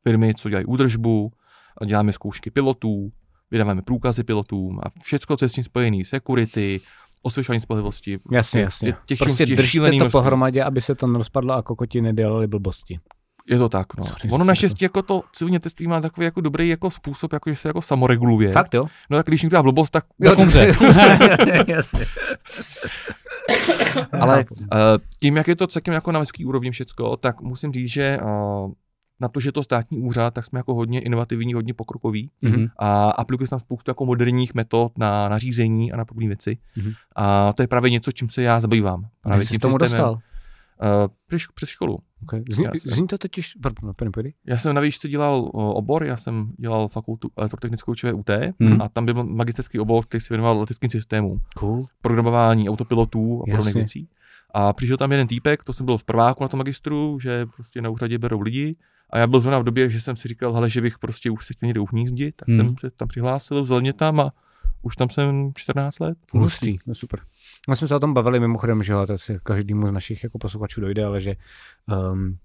firmy, 0.08 0.34
co 0.34 0.48
dělají 0.48 0.66
údržbu, 0.66 1.32
a 1.80 1.84
děláme 1.84 2.12
zkoušky 2.12 2.50
pilotů, 2.50 3.12
vydáváme 3.50 3.82
průkazy 3.82 4.24
pilotům 4.24 4.80
a 4.82 4.82
všechno, 5.02 5.36
co 5.36 5.44
je 5.44 5.48
s 5.48 5.52
tím 5.52 5.64
spojené, 5.64 6.04
security, 6.04 6.80
osvědčování 7.22 7.60
spolehlivosti. 7.60 8.18
Jasně, 8.32 8.60
Je- 8.60 8.64
jasně. 8.64 8.94
těch 9.06 9.18
prostě 9.18 9.46
držíte 9.46 9.90
to 9.90 9.96
množství. 9.96 10.10
pohromadě, 10.12 10.64
aby 10.64 10.80
se 10.80 10.94
to 10.94 11.06
nerozpadlo 11.06 11.54
a 11.54 11.62
kokoti 11.62 12.00
nedělali 12.00 12.46
blbosti. 12.46 13.00
Je 13.50 13.58
to 13.58 13.68
tak, 13.68 13.96
no. 13.96 14.04
Sorry, 14.04 14.30
ono 14.30 14.44
naštěstí 14.44 14.84
jako 14.84 15.02
to 15.02 15.22
civilní 15.32 15.56
letectví 15.56 15.86
má 15.86 16.00
takový 16.00 16.24
jako 16.24 16.40
dobrý 16.40 16.68
jako 16.68 16.90
způsob, 16.90 17.32
jako 17.32 17.50
že 17.50 17.56
se 17.56 17.68
jako 17.68 17.82
samoreguluje. 17.82 18.52
Fakt 18.52 18.74
jo? 18.74 18.84
No 19.10 19.16
tak 19.16 19.26
když 19.26 19.42
někdo 19.42 19.56
dá 19.56 19.62
blbost, 19.62 19.90
tak 19.90 20.04
Tak 20.22 20.38
umře. 20.38 20.68
jasně. 21.66 22.06
Ale 24.20 24.44
uh, 24.60 24.66
tím, 25.20 25.36
jak 25.36 25.48
je 25.48 25.56
to 25.56 25.66
celkem 25.66 25.94
jako 25.94 26.12
na 26.12 26.20
vysoké 26.20 26.46
úrovni 26.46 26.70
všecko, 26.70 27.16
tak 27.16 27.40
musím 27.40 27.72
říct, 27.72 27.90
že 27.90 28.18
uh, 28.22 28.72
na 29.20 29.28
to, 29.28 29.40
že 29.40 29.48
je 29.48 29.52
to 29.52 29.62
státní 29.62 29.98
úřad, 29.98 30.34
tak 30.34 30.44
jsme 30.44 30.58
jako 30.58 30.74
hodně 30.74 31.00
inovativní, 31.00 31.54
hodně 31.54 31.74
pokrokoví 31.74 32.30
Mhm. 32.42 32.66
a 32.78 33.10
aplikuje 33.10 33.46
se 33.46 33.50
tam 33.50 33.60
spoustu 33.60 33.90
jako 33.90 34.06
moderních 34.06 34.54
metod 34.54 34.98
na 34.98 35.28
nařízení 35.28 35.92
a 35.92 35.96
na 35.96 36.04
podobné 36.04 36.26
věci. 36.26 36.58
Mhm. 36.76 36.92
A 37.16 37.52
to 37.52 37.62
je 37.62 37.68
právě 37.68 37.90
něco, 37.90 38.12
čím 38.12 38.30
se 38.30 38.42
já 38.42 38.60
zabývám. 38.60 39.06
Právě 39.22 39.40
Jak 39.42 39.48
jsi 39.48 39.58
k 39.58 39.62
tomu 39.62 39.78
dostal? 39.78 40.12
Uh, 40.12 40.18
přes, 41.26 41.42
přes 41.54 41.68
školu. 41.68 41.98
Okay. 42.22 42.42
Zní, 42.50 42.64
Jasně. 42.64 42.92
zní, 42.94 43.06
to 43.06 43.18
totiž, 43.18 43.54
pardon, 43.62 43.92
pardon, 43.96 44.12
pardon. 44.12 44.32
Já 44.46 44.58
jsem 44.58 44.74
na 44.74 44.80
výšce 44.80 45.08
dělal 45.08 45.50
obor, 45.54 46.04
já 46.04 46.16
jsem 46.16 46.52
dělal 46.58 46.88
fakultu 46.88 47.30
elektrotechnickou 47.36 47.94
ČVUT 47.94 48.30
Mhm. 48.58 48.82
a 48.82 48.88
tam 48.88 49.04
byl 49.04 49.24
magisterský 49.24 49.78
obor, 49.78 50.04
který 50.06 50.20
se 50.20 50.26
věnoval 50.30 50.60
leteckým 50.60 50.90
systémům. 50.90 51.40
Cool. 51.56 51.86
programování 52.02 52.68
autopilotů 52.68 53.42
a 53.42 53.50
podobných 53.50 53.74
věcí. 53.74 54.08
A 54.54 54.72
přišel 54.72 54.96
tam 54.96 55.10
jeden 55.12 55.26
týpek, 55.26 55.64
to 55.64 55.72
jsem 55.72 55.86
byl 55.86 55.98
v 55.98 56.04
prváku 56.04 56.44
na 56.44 56.48
tom 56.48 56.58
magistru, 56.58 57.18
že 57.20 57.46
prostě 57.54 57.82
na 57.82 57.90
úřadě 57.90 58.18
berou 58.18 58.40
lidi. 58.40 58.76
A 59.10 59.18
já 59.18 59.26
byl 59.26 59.40
zrovna 59.40 59.58
v 59.58 59.64
době, 59.64 59.90
že 59.90 60.00
jsem 60.00 60.16
si 60.16 60.28
říkal, 60.28 60.52
hele, 60.52 60.70
že 60.70 60.80
bych 60.80 60.98
prostě 60.98 61.30
už 61.30 61.46
se 61.46 61.52
chtěl 61.52 61.66
někde 61.66 61.80
uhnízdit, 61.80 62.36
tak 62.36 62.48
Hmm. 62.48 62.56
jsem 62.56 62.74
se 62.80 62.90
tam 62.90 63.08
přihlásil, 63.08 63.62
vzal 63.62 63.80
mě 63.80 63.92
tam 63.92 64.20
a 64.20 64.32
už 64.82 64.96
tam 64.96 65.10
jsem 65.10 65.50
14 65.56 65.98
let. 66.00 66.18
Hustý. 66.32 66.78
No 66.86 66.94
super. 66.94 67.20
My 67.66 67.76
jsme 67.76 67.88
se 67.88 67.94
o 67.94 68.00
tom 68.00 68.14
bavili 68.14 68.40
mimochodem, 68.40 68.82
že 68.82 68.92
jo, 68.92 69.06
to 69.06 69.18
si 69.18 69.38
každému 69.42 69.86
z 69.86 69.92
našich 69.92 70.24
jako 70.24 70.38
posluchačů 70.38 70.80
dojde, 70.80 71.04
ale 71.04 71.20
že 71.20 71.34
um, 72.12 72.38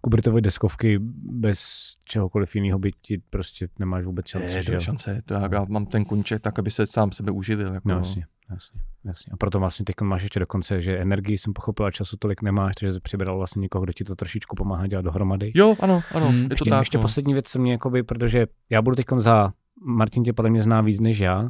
Kubertovy 0.00 0.40
deskovky 0.42 0.98
bez 1.22 1.60
čehokoliv 2.04 2.54
jiného 2.54 2.78
by 2.78 2.92
ti 3.02 3.22
prostě 3.30 3.68
nemáš 3.78 4.04
vůbec 4.04 4.26
šanci, 4.26 4.54
Je, 4.54 4.64
to 4.64 4.72
je 4.72 4.80
šance, 4.80 5.22
to 5.24 5.34
já, 5.34 5.48
já 5.52 5.64
mám 5.68 5.86
ten 5.86 6.04
konček 6.04 6.42
tak, 6.42 6.58
aby 6.58 6.70
se 6.70 6.86
sám 6.86 7.12
sebe 7.12 7.32
uživil. 7.32 7.74
Jako, 7.74 7.88
No, 7.88 7.94
jasně, 7.96 8.26
jasně, 8.50 8.80
jasně. 9.04 9.30
A 9.32 9.36
proto 9.36 9.58
vlastně 9.58 9.84
teď 9.84 10.00
máš 10.00 10.22
ještě 10.22 10.40
dokonce, 10.40 10.80
že 10.80 10.98
energii 10.98 11.38
jsem 11.38 11.52
pochopil 11.52 11.86
a 11.86 11.90
času 11.90 12.16
tolik 12.16 12.42
nemáš, 12.42 12.74
takže 12.74 12.92
jsi 12.92 13.00
přibral 13.00 13.38
vlastně 13.38 13.60
někoho, 13.60 13.84
kdo 13.84 13.92
ti 13.92 14.04
to 14.04 14.16
trošičku 14.16 14.56
pomáhá 14.56 14.86
dělat 14.86 15.02
dohromady. 15.02 15.52
Jo, 15.54 15.76
ano, 15.80 16.02
ano, 16.14 16.28
Hmm. 16.28 16.42
je 16.42 16.48
to 16.48 16.52
ještě, 16.52 16.70
tak. 16.70 16.80
ještě 16.80 16.98
no. 16.98 17.02
poslední 17.02 17.32
věc, 17.32 17.48
co 17.48 17.58
mě 17.58 17.72
jakoby, 17.72 18.02
protože 18.02 18.46
já 18.70 18.82
budu 18.82 18.96
teď 18.96 19.06
za 19.16 19.52
Martin 19.86 20.22
tě 20.22 20.32
podle 20.32 20.50
mě 20.50 20.62
zná 20.62 20.80
víc 20.80 21.00
než 21.00 21.18
já, 21.18 21.40
uh, 21.42 21.48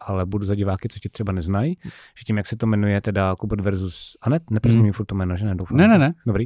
ale 0.00 0.26
budu 0.26 0.44
za 0.46 0.54
diváky, 0.54 0.88
co 0.88 0.98
tě 0.98 1.08
třeba 1.08 1.32
neznají, 1.32 1.76
že 2.18 2.24
tím, 2.26 2.36
jak 2.36 2.46
se 2.46 2.56
to 2.56 2.66
jmenuje, 2.66 3.00
teda 3.00 3.34
Kubert 3.36 3.60
versus 3.60 4.16
Anet, 4.22 4.42
neprezumím 4.50 4.84
Hmm. 4.84 4.92
furt 4.92 5.06
to 5.06 5.14
jméno, 5.14 5.36
že 5.36 5.44
ne, 5.46 5.54
doufám. 5.54 5.76
Ne, 5.78 5.88
ne, 5.88 5.98
ne. 5.98 6.14
Dobrý. 6.26 6.44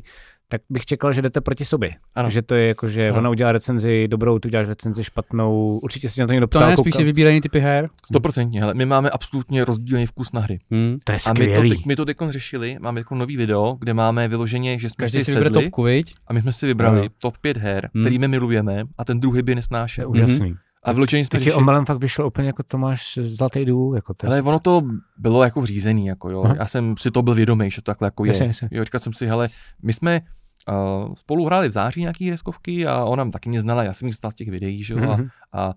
Tak 0.51 0.61
bych 0.71 0.85
čekal, 0.87 1.13
že 1.13 1.23
jdete 1.23 1.41
proti 1.41 1.65
sobě. 1.65 1.91
Ano. 2.17 2.31
Že 2.31 2.43
to 2.43 2.55
je 2.55 2.69
jako, 2.69 2.89
že 2.89 3.09
Ano. 3.09 3.19
ona 3.19 3.31
udělá 3.31 3.53
recenzi 3.53 4.09
dobrou, 4.09 4.39
ty 4.39 4.49
uděláš 4.49 4.69
recenzi 4.69 5.05
špatnou. 5.05 5.79
Určitě 5.79 6.09
si 6.09 6.21
na 6.21 6.27
to 6.27 6.33
někdo 6.33 6.47
To 6.47 6.59
ptal. 6.59 6.69
ne, 6.71 6.77
spíš 6.77 6.93
koukal- 6.95 6.97
si 6.99 7.05
vybírají 7.05 7.41
typy 7.41 7.61
her. 7.61 7.89
Stoprocentně, 8.07 8.61
hele, 8.61 8.75
my 8.75 8.85
máme 8.85 9.11
absolutně 9.11 9.65
rozdílný 9.65 10.07
vkus 10.07 10.33
na 10.33 10.41
hry. 10.41 10.59
Hmm. 10.71 10.97
To 11.05 11.13
je 11.13 11.19
A 11.27 11.33
my 11.33 11.39
to, 11.39 11.45
skvělý. 11.53 11.69
teď, 11.71 11.87
my 11.87 11.97
to 11.97 12.05
teď 12.05 12.17
řešili, 12.29 12.77
máme 12.81 13.01
jako 13.01 13.15
nový 13.15 13.37
video, 13.37 13.77
kde 13.81 13.95
máme 13.95 14.29
vyloženě, 14.29 14.79
že 14.79 14.89
jsme 14.89 15.03
Každý 15.03 15.19
si 15.19 15.25
si 15.25 15.31
vybere 15.31 15.51
sedli 15.51 15.65
topku, 15.65 15.83
viď? 15.83 16.15
a 16.27 16.33
my 16.33 16.43
jsme 16.43 16.53
si 16.53 16.67
vybrali 16.67 17.01
Ano. 17.01 17.09
top 17.19 17.39
5 17.39 17.57
her, 17.57 17.91
Hmm. 17.95 18.05
který 18.05 18.19
my 18.19 18.29
milujeme 18.29 18.79
a 18.99 19.05
ten 19.05 19.21
druhý 19.21 19.43
by 19.43 19.43
To 19.45 19.51
je 19.51 19.55
nesnášel. 19.57 20.11
úžasný. 20.11 20.55
A 20.83 20.93
vyloženě 20.93 21.25
jsme 21.25 21.39
řešili, 21.39 21.55
omylem 21.57 21.87
fakt 21.87 21.99
vyšlo 21.99 22.27
úplně 22.27 22.47
jako 22.47 22.63
Tomáš 22.63 23.19
Zlatý 23.23 23.65
důl. 23.65 23.95
Jako 23.95 24.15
to 24.15 24.27
ale 24.27 24.43
ono 24.43 24.59
to 24.59 24.83
bylo 25.19 25.45
jako 25.45 25.67
řízený, 25.67 26.07
jako 26.07 26.31
jo. 26.31 26.43
Aha. 26.45 26.55
Já 26.59 26.67
jsem 26.67 26.97
si 26.97 27.11
to 27.11 27.23
byl 27.23 27.35
vědomý, 27.35 27.71
že 27.71 27.83
to 27.83 27.85
takhle 27.85 28.07
jako 28.07 28.25
je. 28.25 28.29
Jasně, 28.33 28.47
jasně. 28.47 28.69
Jo, 28.73 28.85
říkal 28.85 29.01
jsem 29.01 29.13
si, 29.13 29.27
hele, 29.27 29.49
my 29.83 29.93
jsme 29.93 30.21
uh, 30.69 31.15
spolu 31.15 31.45
hráli 31.47 31.69
v 31.69 31.73
září 31.73 32.01
nějaký 32.01 32.31
deskovky 32.31 32.87
a 32.87 33.05
ona 33.05 33.31
taky 33.31 33.49
mě 33.49 33.61
znala, 33.61 33.85
já 33.85 33.93
jsem 33.93 34.07
jí 34.09 34.13
znal 34.13 34.33
z 34.33 34.35
těch 34.35 34.49
videí, 34.51 34.85
že 34.85 34.95
jo. 34.95 35.11
A, 35.11 35.17
Mhm. 35.17 35.29
a 35.53 35.75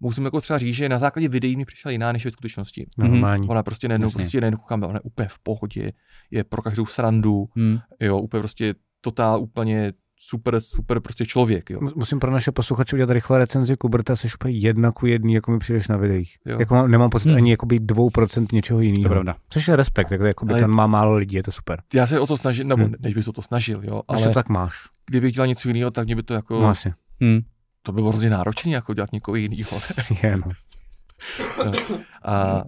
musím 0.00 0.24
jako 0.24 0.40
třeba 0.40 0.58
říct, 0.58 0.74
že 0.76 0.88
na 0.88 0.98
základě 0.98 1.28
videí 1.28 1.56
mi 1.56 1.64
přišla 1.64 1.90
jiná 1.90 2.12
než 2.12 2.24
ve 2.24 2.30
skutečnosti. 2.30 2.86
Normální. 2.98 3.48
Ona 3.48 3.62
prostě 3.62 3.88
najednou, 3.88 4.06
Jasně. 4.06 4.18
prostě 4.18 4.40
najednou 4.40 4.58
koukáme, 4.58 4.86
ona 4.86 4.96
je 4.96 5.00
úplně 5.00 5.28
v 5.28 5.38
pohodě, 5.38 5.92
je 6.30 6.44
pro 6.44 6.62
každou 6.62 6.86
srandu, 6.86 7.48
Hmm. 7.56 7.78
jo, 8.00 8.18
úplně 8.18 8.40
prostě 8.40 8.74
totál, 9.00 9.42
úplně 9.42 9.92
super, 10.18 10.60
super 10.60 11.00
prostě 11.00 11.26
člověk, 11.26 11.70
jo. 11.70 11.80
Mus- 11.80 11.92
Musím 11.96 12.18
pro 12.18 12.30
naše 12.30 12.52
posluchače 12.52 12.96
udělat 12.96 13.10
rychle 13.10 13.38
recenzi 13.38 13.76
Kuberta, 13.76 14.16
jsi 14.16 14.28
úplně 14.34 14.54
jedna 14.58 14.92
ku 14.92 15.06
jedný, 15.06 15.34
jako 15.34 15.50
mi 15.50 15.58
přijdeš 15.58 15.88
na 15.88 15.96
videích. 15.96 16.36
Jo. 16.46 16.58
Jako 16.60 16.74
mám, 16.74 16.90
nemám 16.90 17.10
pocit 17.10 17.28
Hmm. 17.28 17.36
ani 17.36 17.50
jakoby 17.50 17.78
2% 17.80 18.46
něčeho 18.52 18.78
To 18.78 18.82
je 18.82 18.88
jiného. 18.88 19.08
pravda. 19.14 19.36
Což 19.48 19.68
je 19.68 19.76
respekt, 19.76 20.10
jako, 20.10 20.24
jako 20.24 20.46
Ale- 20.50 20.60
tam 20.60 20.70
má 20.70 20.86
málo 20.86 21.14
lidí, 21.16 21.36
je 21.36 21.42
to 21.42 21.52
super. 21.52 21.82
Já 21.94 22.06
se 22.06 22.20
o 22.20 22.26
to 22.26 22.36
snažím, 22.36 22.68
nebo 22.68 22.84
Hmm. 22.84 22.94
než 23.00 23.14
bych 23.14 23.24
se 23.24 23.30
o 23.30 23.32
to 23.32 23.42
snažil, 23.42 23.80
jo, 23.84 24.02
Ale 24.08 24.18
ale 24.18 24.28
to 24.28 24.34
tak 24.34 24.48
máš. 24.48 24.74
kdybych 25.10 25.32
dělal 25.32 25.46
něco 25.46 25.68
jiného, 25.68 25.90
tak 25.90 26.06
mě 26.06 26.16
by 26.16 26.22
to 26.22 26.34
jako, 26.34 26.60
No 26.62 26.68
asi. 26.68 26.92
Hmm. 27.20 27.40
to 27.82 27.92
by 27.92 27.96
bylo 27.96 28.08
hrozně 28.08 28.30
náročné, 28.30 28.72
jako 28.72 28.94
dělat 28.94 29.12
někoho 29.12 29.34
jiného. 29.34 29.80
Je, 30.22 30.36
no. 30.36 30.42
A, 32.24 32.62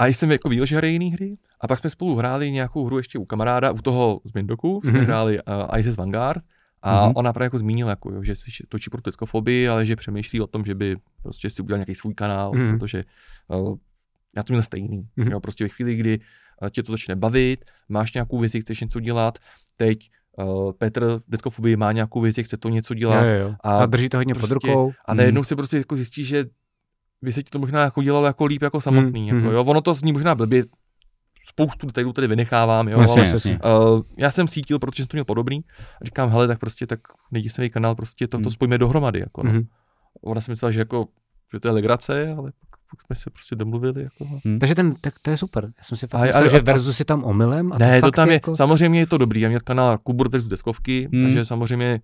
a 0.00 0.06
jsem 0.06 0.30
jako 0.30 0.48
viděl, 0.48 0.66
že 0.66 0.76
hraje 0.76 0.92
jiný 0.92 1.12
hry. 1.12 1.36
A 1.60 1.68
pak 1.68 1.78
jsme 1.78 1.90
spolu 1.90 2.16
hráli 2.16 2.50
nějakou 2.50 2.84
hru 2.86 2.96
ještě 2.96 3.18
u 3.18 3.24
kamaráda, 3.24 3.72
u 3.72 3.78
toho 3.78 4.20
z 4.24 4.32
Mindoku, 4.34 4.80
jsme 4.84 4.92
Mhm. 4.92 5.04
hráli 5.04 5.38
uh, 5.38 5.78
ISIS 5.78 5.96
Vanguard. 5.96 6.42
A 6.82 7.04
Mhm. 7.06 7.12
ona 7.16 7.32
právě 7.32 7.46
jako 7.46 7.58
zmínila, 7.58 7.90
jako, 7.90 8.12
jo, 8.12 8.22
že 8.22 8.34
si 8.36 8.50
točí 8.68 8.90
pro 8.90 9.00
teskofobii, 9.02 9.68
ale 9.68 9.86
že 9.86 9.96
přemýšlí 9.96 10.40
o 10.40 10.46
tom, 10.46 10.64
že 10.64 10.74
by 10.74 10.96
prostě 11.22 11.50
si 11.50 11.62
udělal 11.62 11.78
nějaký 11.78 11.94
svůj 11.94 12.14
kanál, 12.14 12.52
Mhm. 12.52 12.78
protože 12.78 13.04
uh, 13.48 13.76
já 14.36 14.42
to 14.42 14.52
měl 14.52 14.62
stejný. 14.62 15.08
Mhm. 15.16 15.30
Jo, 15.30 15.40
prostě 15.40 15.64
ve 15.64 15.68
chvíli, 15.68 15.94
kdy 15.96 16.18
uh, 16.62 16.68
tě 16.68 16.82
to 16.82 16.92
začne 16.92 17.16
bavit, 17.16 17.64
máš 17.88 18.14
nějakou 18.14 18.38
vizi, 18.38 18.60
chceš 18.60 18.80
něco 18.80 19.00
dělat, 19.00 19.38
teď 19.76 20.10
uh, 20.38 20.72
Petr 20.72 21.04
v 21.06 21.22
deskofobii 21.28 21.76
má 21.76 21.92
nějakou 21.92 22.20
vizi, 22.20 22.44
chce 22.44 22.56
to 22.56 22.68
něco 22.68 22.94
dělat, 22.94 23.24
Jo, 23.24 23.34
jo, 23.34 23.54
a 23.64 23.78
A, 23.78 23.86
drží 23.86 24.08
to 24.08 24.16
hodně 24.16 24.34
pod 24.34 24.38
prostě- 24.48 24.54
rukou. 24.54 24.92
a 25.06 25.14
najednou 25.14 25.44
si 25.44 25.56
prostě 25.56 25.76
jako 25.76 25.96
zjistí, 25.96 26.24
že 26.24 26.44
by 27.22 27.32
se 27.32 27.42
ti 27.42 27.50
to 27.50 27.58
možná 27.58 27.80
jako 27.82 28.02
dělalo 28.02 28.26
jako 28.26 28.44
líp 28.44 28.62
jako 28.62 28.80
samotný. 28.80 29.20
Mm, 29.32 29.36
jako, 29.36 29.48
mm. 29.48 29.54
jo? 29.54 29.64
Ono 29.64 29.80
to 29.80 29.94
zní 29.94 30.12
možná 30.12 30.34
blbě, 30.34 30.64
spoustu 31.46 31.86
detailů 31.86 32.12
tady 32.12 32.26
vynechávám, 32.26 32.88
jo, 32.88 33.00
Jasně, 33.00 33.20
ale 33.22 33.30
jasně. 33.30 33.58
uh, 33.64 34.02
já 34.16 34.30
jsem 34.30 34.48
cítil, 34.48 34.78
protože 34.78 35.02
jsem 35.02 35.08
to 35.08 35.16
měl 35.16 35.24
podobný, 35.24 35.64
a 36.02 36.04
říkám, 36.04 36.30
hele, 36.30 36.46
tak 36.48 36.58
prostě 36.58 36.86
tak 36.86 37.00
nejděsný 37.30 37.70
kanál, 37.70 37.94
prostě 37.94 38.28
to, 38.28 38.36
to 38.38 38.44
Mm. 38.44 38.50
spojíme 38.50 38.78
dohromady. 38.78 39.20
Jako, 39.20 39.42
no. 39.42 39.52
Mhm. 39.52 39.62
Ona 40.22 40.40
si 40.40 40.50
myslela, 40.50 40.70
že, 40.70 40.78
jako, 40.78 41.06
že 41.52 41.60
to 41.60 41.68
je 41.68 41.74
legrace, 41.74 42.34
ale 42.38 42.52
pak, 42.60 42.80
pak 42.90 43.02
jsme 43.06 43.16
se 43.16 43.30
prostě 43.30 43.56
domluvili. 43.56 44.02
Jako, 44.02 44.24
no. 44.44 44.58
Takže 44.60 44.74
ten, 44.74 44.94
tak 45.00 45.14
to 45.22 45.30
je 45.30 45.36
super. 45.36 45.64
Já 45.78 45.84
jsem 45.84 45.98
si 45.98 46.06
fakt 46.06 46.20
A- 46.20 46.24
myslel, 46.24 46.44
a- 46.44 46.48
že 46.48 46.60
versus 46.60 46.98
je 46.98 47.04
tam 47.04 47.24
omylem. 47.24 47.72
A 47.72 47.78
ne, 47.78 48.00
to 48.00 48.06
fakt 48.06 48.16
tam 48.16 48.28
je, 48.28 48.34
jako... 48.34 48.56
samozřejmě 48.56 48.98
je 49.00 49.06
to 49.06 49.18
dobrý, 49.18 49.40
já 49.40 49.48
měl 49.48 49.60
kanál 49.64 49.98
Kubur 49.98 50.28
versus 50.30 50.50
deskovky, 50.50 51.08
Mm. 51.12 51.22
takže 51.22 51.44
samozřejmě 51.44 52.00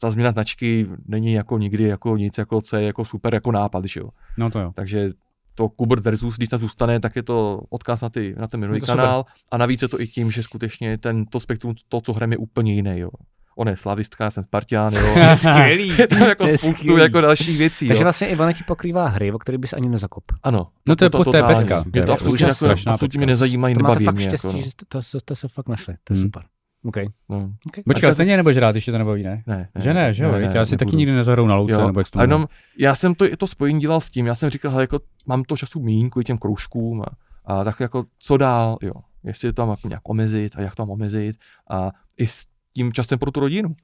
ta 0.00 0.10
změna 0.10 0.30
značky 0.30 0.86
není 1.06 1.32
jako 1.32 1.58
nikdy 1.58 1.84
jako 1.84 2.16
nic, 2.16 2.38
jako, 2.38 2.60
co 2.60 2.76
je 2.76 2.82
jako 2.86 3.04
super 3.04 3.34
jako 3.34 3.52
nápad, 3.52 3.84
že 3.84 4.00
jo. 4.00 4.08
No 4.38 4.50
to 4.50 4.58
jo. 4.60 4.72
Takže 4.74 5.10
to 5.54 5.68
Kubert 5.68 6.02
versus, 6.04 6.36
když 6.36 6.48
tam 6.48 6.60
zůstane, 6.60 7.00
tak 7.00 7.16
je 7.16 7.22
to 7.22 7.60
odkaz 7.70 8.00
na, 8.00 8.08
ty, 8.08 8.34
na 8.38 8.46
ten 8.46 8.60
minulý 8.60 8.80
No 8.80 8.86
to 8.86 8.92
kanál 8.92 9.24
a 9.50 9.56
navíc 9.58 9.82
je 9.82 9.88
to 9.88 10.00
i 10.00 10.06
tím, 10.06 10.30
že 10.30 10.42
skutečně 10.42 10.98
ten, 10.98 11.24
to 11.26 11.40
spektrum, 11.40 11.74
to, 11.88 12.00
co 12.00 12.12
hrajeme, 12.12 12.34
je 12.34 12.38
úplně 12.38 12.74
jiné, 12.74 12.98
jo. 12.98 13.10
On 13.56 13.68
je 13.68 13.76
slavistka, 13.76 14.24
já 14.24 14.30
jsem 14.30 14.44
Spartián, 14.44 14.92
jo. 14.94 15.14
Skvělý. 15.34 15.98
je 15.98 16.06
tam 16.06 16.18
jako 16.22 16.44
To 16.44 16.50
je 16.50 16.58
spoustu 16.58 16.76
skvělý. 16.76 17.02
jako 17.02 17.20
dalších 17.20 17.58
věcí, 17.58 17.88
Takže 17.88 18.02
jo. 18.02 18.04
vlastně 18.04 18.28
i 18.28 18.36
ona 18.36 18.52
ti 18.52 18.64
pokrývá 18.64 19.08
hry, 19.08 19.32
o 19.32 19.38
kterých 19.38 19.58
bys 19.58 19.72
ani 19.72 19.88
nezakop. 19.88 20.24
Ano. 20.42 20.66
No 20.86 20.96
to 20.96 21.04
je- 21.04 21.10
to 21.10 21.18
je 21.18 21.24
totálně. 21.24 21.54
pecka. 21.56 21.82
Mě 21.82 21.92
To 21.92 21.98
je 21.98 22.04
to 22.04 22.12
absolutně, 22.12 22.46
jako, 22.46 22.66
absolutně 22.90 23.18
mě 23.18 23.26
nezajímají, 23.26 23.74
To 23.74 23.80
máte 23.80 23.90
nebaví 23.90 24.04
fakt 24.04 24.14
mě. 24.14 24.26
štěstí, 24.26 24.46
Jako, 24.46 24.56
no. 24.58 24.62
že 24.64 24.70
jste, 24.70 24.84
to, 24.88 25.00
to, 25.12 25.18
to 25.24 25.36
se 25.36 25.48
fakt 25.48 25.68
našli. 25.68 25.94
To 26.04 26.12
je 26.12 26.18
Hmm. 26.18 26.26
super. 26.28 26.42
Okay. 26.88 27.06
no. 27.28 27.50
Okay. 27.68 27.84
Počkej, 27.84 28.12
stejně 28.12 28.36
nebudeš 28.36 28.56
rád, 28.56 28.70
když 28.70 28.84
tě 28.84 28.92
to 28.92 28.98
nebaví, 28.98 29.22
ne? 29.22 29.42
Ne, 29.46 29.68
Že 29.78 29.94
ne, 29.94 30.14
že 30.14 30.24
jo? 30.24 30.32
ne, 30.32 30.38
Ne, 30.40 30.50
já 30.54 30.66
si 30.66 30.76
taky 30.76 30.96
nikdy 30.96 31.12
nezahrou 31.12 31.46
na 31.46 31.54
louce, 31.56 31.72
Jo, 31.80 31.86
nebo 31.86 32.00
jak 32.00 32.10
to 32.10 32.20
jenom, 32.20 32.48
já 32.78 32.94
jsem 32.94 33.14
to, 33.14 33.36
to 33.36 33.46
spojení 33.46 33.80
dělal 33.80 34.00
s 34.00 34.10
tím, 34.10 34.26
já 34.26 34.34
jsem 34.34 34.50
říkal, 34.50 34.70
hele, 34.70 34.82
jako, 34.82 35.00
mám 35.26 35.44
to 35.44 35.56
času 35.56 35.80
míň 35.80 36.10
kvůli 36.10 36.24
těm 36.24 36.38
kroužkům 36.38 37.02
a, 37.02 37.06
a 37.44 37.64
tak 37.64 37.80
jako, 37.80 38.04
co 38.18 38.36
dál, 38.36 38.78
jo, 38.82 38.92
jestli 39.24 39.52
to 39.52 39.62
mám 39.62 39.70
jako 39.70 39.88
nějak 39.88 40.08
omezit 40.08 40.52
a 40.56 40.60
jak 40.62 40.74
to 40.74 40.82
mám 40.82 40.90
omezit 40.90 41.36
a 41.70 41.90
i 42.16 42.26
s 42.26 42.44
tím 42.74 42.92
časem 42.92 43.18
pro 43.18 43.30
tu 43.30 43.40
rodinu. 43.40 43.74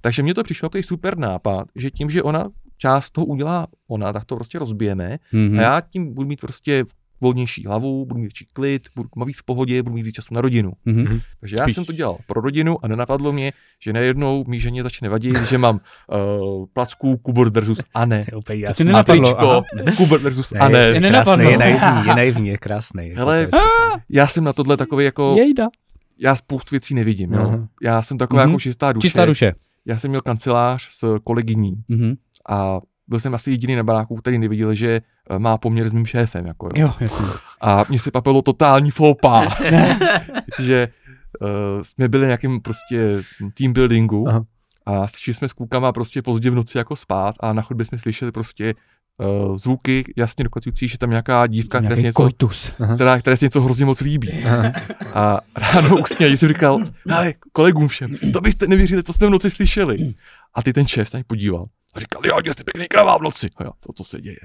Takže 0.00 0.22
mně 0.22 0.34
to 0.34 0.42
přišlo 0.42 0.66
jako 0.66 0.86
super 0.86 1.18
nápad, 1.18 1.68
že 1.76 1.90
tím, 1.90 2.10
že 2.10 2.22
ona 2.22 2.46
část 2.78 3.10
toho 3.10 3.24
udělá 3.26 3.66
ona, 3.88 4.12
tak 4.12 4.24
to 4.24 4.34
prostě 4.36 4.58
rozbijeme 4.58 5.18
Mhm. 5.32 5.58
a 5.58 5.62
já 5.62 5.80
tím 5.80 6.14
budu 6.14 6.28
mít 6.28 6.40
prostě 6.40 6.84
volnější 7.24 7.66
hlavu, 7.66 8.06
budu 8.06 8.20
mít 8.20 8.26
větší 8.26 8.46
klid, 8.52 8.88
budu 8.96 9.08
mít 9.16 9.24
víc 9.24 9.38
v 9.40 9.44
pohodě, 9.44 9.82
budu 9.82 9.94
mít 9.94 10.02
víc 10.02 10.14
času 10.14 10.34
na 10.34 10.40
rodinu. 10.40 10.72
Mhm. 10.84 11.20
Takže 11.40 11.56
já 11.56 11.62
Spíš- 11.64 11.74
jsem 11.74 11.84
to 11.84 11.92
dělal 11.92 12.16
pro 12.26 12.40
rodinu 12.40 12.84
a 12.84 12.88
nenapadlo 12.88 13.32
mě, 13.32 13.52
že 13.82 13.92
najednou 13.92 14.44
mý 14.48 14.60
ženě 14.60 14.82
začne 14.82 15.08
vadit, 15.08 15.42
že 15.48 15.58
mám 15.58 15.80
uh, 16.08 16.66
placku 16.72 17.16
Kubert 17.16 17.54
versus 17.54 17.78
Ane. 17.94 18.26
Úplně 18.36 18.62
To 18.62 18.68
jasný. 18.82 18.92
tričko 19.04 19.62
Kubert 19.96 20.22
versus 20.22 20.52
Ne, 20.52 20.60
Ane. 20.60 20.78
je, 20.78 20.94
je, 20.94 21.00
krásný, 21.10 21.44
je 21.44 21.58
naivní, 21.58 22.08
je 22.08 22.14
naivní, 22.16 22.48
je 22.48 22.58
krásný. 22.58 23.12
Hele, 23.16 23.46
to 23.46 23.56
je 23.56 23.62
super. 23.62 24.00
Já 24.08 24.26
jsem 24.26 24.44
na 24.44 24.52
tohle 24.52 24.76
takový 24.76 25.04
jako, 25.04 25.34
Jejda. 25.38 25.66
já 26.18 26.36
spoustu 26.36 26.70
věcí 26.70 26.94
nevidím. 26.94 27.32
Jo. 27.32 27.40
Aha. 27.40 27.68
Já 27.82 28.02
jsem 28.02 28.18
taková 28.18 28.42
Mhm. 28.42 28.50
jako 28.50 28.60
čistá 28.60 28.92
duše. 28.92 29.08
Čistá 29.08 29.26
duše. 29.26 29.52
Já 29.86 29.98
jsem 29.98 30.08
měl 30.10 30.20
kancelář 30.20 30.88
s 30.90 31.18
kolegyní 31.24 31.72
Mhm. 31.88 32.14
a 32.48 32.80
byl 33.08 33.20
jsem 33.20 33.34
asi 33.34 33.50
jediný 33.50 33.76
na 33.76 33.82
baráku, 33.82 34.16
který 34.16 34.38
neviděl, 34.38 34.74
že 34.74 35.00
eh, 35.30 35.38
má 35.38 35.58
poměr 35.58 35.88
s 35.88 35.92
mým 35.92 36.06
šéfem. 36.06 36.46
Jako, 36.46 36.66
jo. 36.66 36.72
Jo, 36.76 36.94
jasně. 37.00 37.26
A 37.60 37.84
mně 37.88 37.98
se 37.98 38.10
papilo 38.10 38.42
totální 38.42 38.90
foupa, 38.90 39.48
že 40.58 40.88
uh, 41.40 41.48
jsme 41.82 42.08
byli 42.08 42.26
nějakým 42.26 42.60
prostě 42.60 43.10
team 43.54 43.72
buildingu 43.72 44.28
Aha. 44.28 44.44
a 44.86 45.06
šli 45.06 45.34
jsme 45.34 45.48
s 45.48 45.52
klukama 45.52 45.92
prostě 45.92 46.22
pozdě 46.22 46.50
v 46.50 46.54
noci 46.54 46.78
jako 46.78 46.96
spát 46.96 47.34
a 47.40 47.52
na 47.52 47.62
chodbě 47.62 47.86
jsme 47.86 47.98
slyšeli 47.98 48.32
prostě 48.32 48.74
uh, 49.18 49.56
zvuky 49.56 50.04
jasně 50.16 50.44
dokazující, 50.44 50.88
že 50.88 50.98
tam 50.98 51.10
nějaká 51.10 51.46
dívka, 51.46 51.80
která 51.80 51.96
si, 51.96 52.02
něco, 52.02 52.28
která, 52.94 53.18
která 53.18 53.36
si 53.36 53.44
něco 53.44 53.60
hrozně 53.60 53.84
moc 53.84 54.00
líbí. 54.00 54.44
Aha. 54.44 54.72
A 55.14 55.40
ráno 55.56 55.96
usněl, 55.96 56.30
jsem 56.30 56.48
říkal, 56.48 56.78
kolegům 57.52 57.88
všem, 57.88 58.16
to 58.32 58.40
byste 58.40 58.66
nevěřili, 58.66 59.02
co 59.02 59.12
jsme 59.12 59.26
v 59.26 59.30
noci 59.30 59.50
slyšeli. 59.50 60.14
A 60.54 60.62
ty 60.62 60.72
ten 60.72 60.86
šéf 60.86 61.08
se 61.08 61.22
podíval 61.26 61.66
a 61.94 62.00
říkal, 62.00 62.22
jo, 62.26 62.52
jste 62.52 62.64
pěkný 62.64 62.88
kravá 62.88 63.18
v 63.18 63.22
noci. 63.22 63.50
A 63.56 63.64
jo, 63.64 63.70
to, 63.80 63.92
co 63.92 64.04
se 64.04 64.20
děje. 64.20 64.38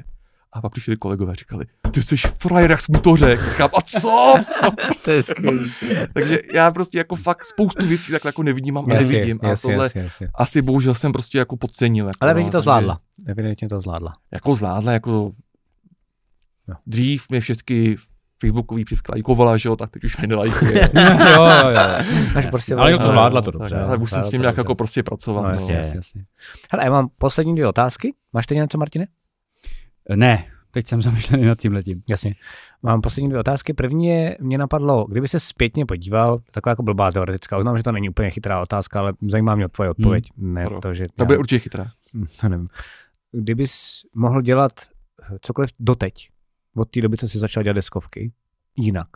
A 0.53 0.61
pak 0.61 0.71
přišli 0.71 0.97
kolegové 0.97 1.31
a 1.31 1.35
říkali, 1.35 1.65
ty 1.91 2.03
jsi 2.03 2.15
frajer, 2.17 2.71
jak 2.71 2.81
jsi 2.81 2.91
mu 2.91 2.99
to 2.99 3.15
řekl. 3.15 3.49
Říkám, 3.49 3.69
a 3.77 3.81
co? 3.81 4.34
To 5.05 5.11
je 5.11 5.23
skvělý. 5.23 5.71
Takže 6.13 6.39
já 6.53 6.71
prostě 6.71 6.97
jako 6.97 7.15
fakt 7.15 7.45
spoustu 7.45 7.88
věcí 7.88 8.11
takhle 8.11 8.30
jako 8.30 8.43
nevidím 8.43 8.77
a 8.77 8.81
nevidím. 8.81 9.39
A 9.43 9.47
jasně, 9.47 9.71
tohle 9.71 9.85
jasně, 9.85 10.01
jasně. 10.01 10.27
asi 10.35 10.61
bohužel 10.61 10.95
jsem 10.95 11.11
prostě 11.11 11.38
jako 11.38 11.57
podcenil. 11.57 12.05
Jako, 12.07 12.17
Ale 12.21 12.34
no, 12.34 12.38
vidíte 12.38 12.51
to 12.51 12.61
zvládla. 12.61 12.99
Evidentně 13.26 13.69
to 13.69 13.81
zvládla. 13.81 14.13
Jako 14.31 14.55
zvládla, 14.55 14.91
jako 14.91 15.31
Jo. 16.69 16.76
dřív 16.85 17.30
mě 17.30 17.39
všechny 17.39 17.95
Facebookový 18.41 18.86
přívky 18.86 19.11
lajkovala, 19.11 19.57
že 19.57 19.70
jo, 19.70 19.76
tak 19.76 19.90
teď 19.90 20.03
už 20.03 20.18
mě 20.18 20.28
nelajkuje. 20.28 20.90
jo, 21.36 21.44
jo, 21.45 21.70
jo. 21.70 22.41
Prostě 22.49 22.76
Ale 22.76 22.91
to 22.98 23.03
no, 23.03 23.07
zvládla 23.07 23.41
to 23.41 23.52
tak, 23.52 23.60
dobře. 23.72 23.76
Už 23.76 24.10
jsem 24.10 24.16
zvládla 24.16 24.28
s 24.28 24.32
tím 24.32 24.40
to 24.40 24.41
nějak 24.41 24.56
dobře. 24.56 24.61
jako 24.61 24.76
prostě 24.76 25.03
pracovat. 25.03 25.41
No, 25.41 25.48
No, 25.48 25.49
jasně, 25.49 25.76
jasně, 25.76 25.98
jasně. 25.98 26.26
Hele, 26.72 26.84
já 26.86 26.91
mám 26.91 27.10
poslední 27.18 27.56
dvě 27.56 27.68
otázky. 27.68 28.14
Máš 28.34 28.48
teď 28.48 28.56
něco, 28.57 28.78
Martine? 28.78 29.07
Ne, 30.16 30.45
teď 30.72 30.88
jsem 30.88 31.02
zamýšlený 31.02 31.45
nad 31.45 31.57
tím 31.60 31.74
letím. 31.74 32.03
Jasně. 32.10 32.36
Mám 32.84 33.02
poslední 33.02 33.30
dvě 33.30 33.40
otázky. 33.40 33.74
První 33.74 34.07
je, 34.07 34.38
mě 34.40 34.57
napadlo, 34.57 35.06
kdyby 35.10 35.28
se 35.28 35.40
zpětně 35.40 35.86
podíval, 35.86 36.40
taková 36.52 36.72
jako 36.72 36.84
blbá 36.84 37.11
teoretická, 37.11 37.57
uznám, 37.57 37.78
že 37.78 37.84
to 37.84 37.91
není 37.91 38.10
úplně 38.10 38.30
chytrá 38.30 38.61
otázka, 38.61 38.99
ale 38.99 39.14
zajímá 39.22 39.56
mě 39.56 39.68
tvoje 39.70 39.90
odpověď. 39.90 40.28
Ne 40.38 40.64
Ano. 40.66 40.82
to, 40.82 40.94
že 40.94 41.06
To 41.16 41.26
bude 41.26 41.38
určitě 41.38 41.60
chytrá. 41.60 41.86
já 42.44 42.49
nevím. 42.49 42.68
Kdybys 43.32 44.02
mohl 44.16 44.41
dělat 44.41 44.72
cokoliv 45.41 45.70
doteď, 45.80 46.30
od 46.80 46.89
té 46.89 47.01
doby, 47.01 47.18
co 47.18 47.27
jsi 47.27 47.39
začal 47.39 47.64
dělat 47.64 47.73
deskovky, 47.73 48.31
jinak, 48.76 49.07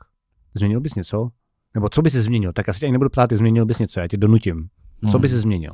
změnil 0.54 0.80
bys 0.82 0.96
něco? 0.96 1.30
Nebo 1.74 1.90
co 1.90 2.02
bys 2.02 2.14
změnil? 2.14 2.54
Tak 2.54 2.68
já 2.68 2.74
se 2.74 2.80
tě 2.80 2.86
ani 2.86 2.92
nebudu 2.92 3.10
ptát, 3.10 3.28
ty 3.30 3.38
změnil 3.38 3.66
bys 3.66 3.80
něco, 3.80 4.00
já 4.00 4.08
tě 4.08 4.18
donutím. 4.18 4.70
Co 5.02 5.08
Hmm. 5.12 5.22
bys 5.22 5.32
změnil? 5.32 5.72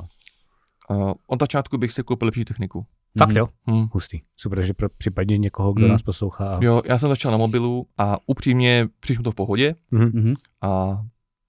Uh, 0.90 1.12
od 1.26 1.40
začátku 1.42 1.78
bych 1.78 1.92
si 1.92 2.02
koupil 2.02 2.26
lepší 2.26 2.44
techniku. 2.44 2.86
Fakt 3.18 3.28
Mhm. 3.28 3.36
jo? 3.36 3.46
Hmm. 3.66 3.86
Hustý. 3.92 4.20
Super, 4.36 4.62
že 4.62 4.74
pro 4.74 4.88
případně 4.88 5.38
někoho, 5.38 5.72
kdo 5.72 5.84
Hmm. 5.84 5.92
nás 5.92 6.02
poslouchá. 6.02 6.50
a- 6.50 6.64
Jo, 6.64 6.82
já 6.88 6.98
jsem 6.98 7.08
začal 7.08 7.32
na 7.32 7.38
mobilu 7.38 7.86
a 7.98 8.16
upřímně 8.26 8.88
přišlo 9.00 9.22
to 9.24 9.30
v 9.30 9.34
pohodě 9.34 9.74
Mhm. 9.90 10.10
Mhm. 10.14 10.34
a 10.60 10.86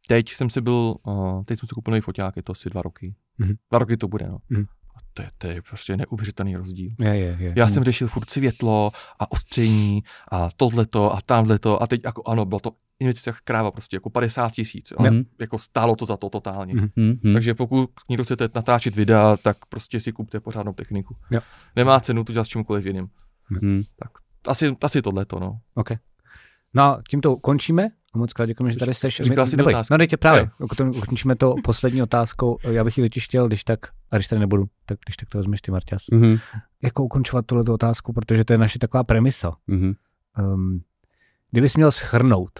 teď 0.08 0.30
jsem 0.34 0.50
si 0.50 0.62
byl, 0.62 0.96
uh, 1.08 1.44
teď 1.44 1.60
jsem 1.60 1.68
si 1.68 1.76
koupil 1.76 1.92
nový 1.92 2.02
foťák, 2.02 2.36
je 2.36 2.44
to 2.44 2.52
asi 2.52 2.70
dva 2.70 2.82
roky. 2.82 3.16
Mhm. 3.38 3.54
Dva 3.70 3.80
roky 3.80 3.98
to 3.98 4.08
bude, 4.08 4.28
no. 4.28 4.38
Mhm. 4.50 4.66
A 4.96 5.00
to 5.14 5.22
je, 5.22 5.30
to 5.38 5.48
je 5.48 5.62
prostě 5.62 5.98
neuvěřitelný 5.98 6.56
rozdíl. 6.56 6.90
Je, 7.00 7.18
je, 7.18 7.38
je. 7.40 7.54
Já 7.56 7.70
jsem 7.70 7.84
řešil 7.84 8.08
furt 8.08 8.30
světlo 8.30 8.92
a 9.20 9.32
ostření 9.32 10.04
a 10.32 10.50
tohleto 10.58 11.14
a 11.14 11.22
tamhleto 11.26 11.82
a 11.84 11.88
teď 11.88 12.02
jako 12.06 12.24
ano, 12.26 12.46
bylo 12.46 12.60
to 12.60 12.72
investice 13.00 13.30
jak 13.30 13.42
kráva 13.42 13.72
prostě 13.72 13.96
jako 13.96 14.10
50 14.10 14.52
tisíc, 14.52 14.94
Mhm. 15.00 15.24
jako 15.40 15.60
stálo 15.60 15.96
to 15.96 16.06
za 16.06 16.18
to 16.18 16.30
totálně. 16.30 16.74
Mhm. 16.74 16.90
Mhm. 16.96 17.34
Takže 17.34 17.54
pokud 17.54 17.90
někdo 18.10 18.24
chcete 18.24 18.50
natáčet 18.56 18.96
videa, 18.96 19.38
tak 19.38 19.58
prostě 19.70 20.00
si 20.00 20.12
kupte 20.12 20.40
pořádnou 20.40 20.74
techniku. 20.74 21.16
Jo. 21.32 21.42
Nemá 21.76 22.00
cenu 22.00 22.24
to 22.24 22.34
dělat 22.34 22.44
s 22.46 22.48
čímkoliv 22.48 22.86
jiným. 22.86 23.08
Mhm. 23.50 23.82
Asi, 24.48 24.76
asi 24.82 25.02
tohleto, 25.02 25.40
no. 25.40 25.60
No 26.74 26.84
a 26.84 27.02
tímto 27.10 27.36
končíme. 27.38 27.90
A 28.14 28.18
moc 28.18 28.34
krát 28.34 28.46
děkujeme, 28.46 28.72
že 28.72 28.78
tady 28.80 28.94
jsi. 28.94 29.10
Říkal 29.10 29.48
jsi 29.48 29.58
Neboj. 29.58 29.76
No 29.92 29.98
dejte 29.98 30.18
právě. 30.18 30.50
To, 30.78 30.92
končíme 31.08 31.36
to 31.36 31.56
poslední 31.64 32.04
otázkou. 32.04 32.58
Já 32.64 32.84
bych 32.84 32.98
ji 32.98 33.04
totiž 33.04 33.26
chtěl, 33.26 33.48
když 33.48 33.64
tak, 33.64 33.80
a 34.12 34.16
když 34.16 34.28
tady 34.28 34.40
nebudu, 34.40 34.66
tak 34.86 34.98
když 35.06 35.18
tak 35.18 35.30
to 35.30 35.38
vezmeš 35.38 35.62
ty, 35.62 35.72
Marťas. 35.72 36.04
Mhm. 36.12 36.38
Jako 36.84 37.04
ukončovat 37.04 37.46
tuhle 37.46 37.64
otázku, 37.64 38.14
protože 38.14 38.46
to 38.46 38.54
je 38.54 38.58
naše 38.58 38.80
taková 38.80 39.04
premisa. 39.04 39.52
Mhm. 39.68 39.94
Um, 40.40 40.82
kdybys 41.52 41.76
měl 41.76 41.92
schrnout 41.92 42.52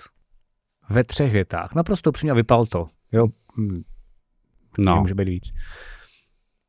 ve 0.90 1.04
třech 1.04 1.32
větách, 1.32 1.76
naprosto 1.76 2.10
upřímně 2.10 2.32
a 2.32 2.36
vypal 2.36 2.66
to, 2.66 2.88
jo, 3.12 3.28
hm, 3.58 3.82
No. 4.78 5.02
může 5.02 5.16
být 5.16 5.28
víc. 5.28 5.44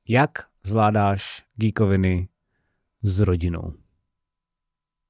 Jak 0.09 0.31
zvládáš 0.67 1.43
geekoviny 1.57 2.29
s 3.03 3.21
rodinou? 3.21 3.73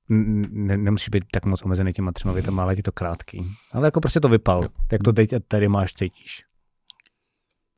Ne, 0.08 0.76
nemusíš 0.76 1.08
být 1.08 1.24
tak 1.32 1.44
moc 1.44 1.64
omezený 1.64 1.92
těma 1.92 2.12
třema 2.12 2.34
větama, 2.34 2.62
ale 2.62 2.74
je 2.76 2.82
to 2.82 2.92
krátký. 2.92 3.46
Ale 3.72 3.86
jako 3.86 4.00
prostě 4.00 4.20
to 4.20 4.28
vypal. 4.28 4.68
Jak 4.92 5.02
to 5.02 5.12
teď 5.12 5.32
a 5.32 5.40
tady 5.48 5.68
máš, 5.68 5.94
cítíš. 5.94 6.44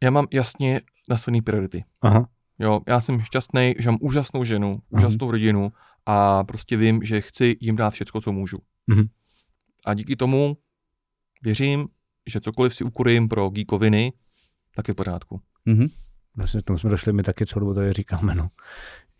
Já 0.02 0.10
mám 0.10 0.26
jasně 0.32 0.80
nastavený 1.08 1.42
priority. 1.42 1.84
Aha. 2.02 2.28
Jo, 2.58 2.80
já 2.88 3.00
jsem 3.00 3.20
šťastný, 3.20 3.74
že 3.78 3.90
mám 3.90 3.98
úžasnou 4.00 4.44
ženu, 4.44 4.68
Mhm. 4.70 4.80
úžasnou 4.90 5.30
rodinu 5.30 5.72
a 6.06 6.44
prostě 6.44 6.76
vím, 6.76 7.00
že 7.02 7.20
chci 7.20 7.56
jim 7.60 7.76
dát 7.76 7.90
všechno, 7.90 8.20
co 8.20 8.32
můžu. 8.32 8.58
Mhm. 8.86 9.04
A 9.86 9.94
díky 9.94 10.16
tomu 10.16 10.56
věřím, 11.42 11.88
že 12.26 12.40
cokoliv 12.40 12.74
si 12.76 12.84
ukurím 12.84 13.28
pro 13.28 13.48
geekoviny, 13.50 14.12
tak 14.74 14.88
je 14.88 14.94
v 14.94 14.96
pořádku. 14.96 15.40
Mhm. 15.64 15.86
Vlastně 16.36 16.60
k 16.60 16.64
tomu 16.64 16.78
jsme 16.78 16.90
došli, 16.90 17.12
my 17.12 17.22
taky 17.22 17.46
celou 17.46 17.60
dobu 17.60 17.74
tady 17.74 17.92
říkáme, 17.92 18.34
no, 18.34 18.48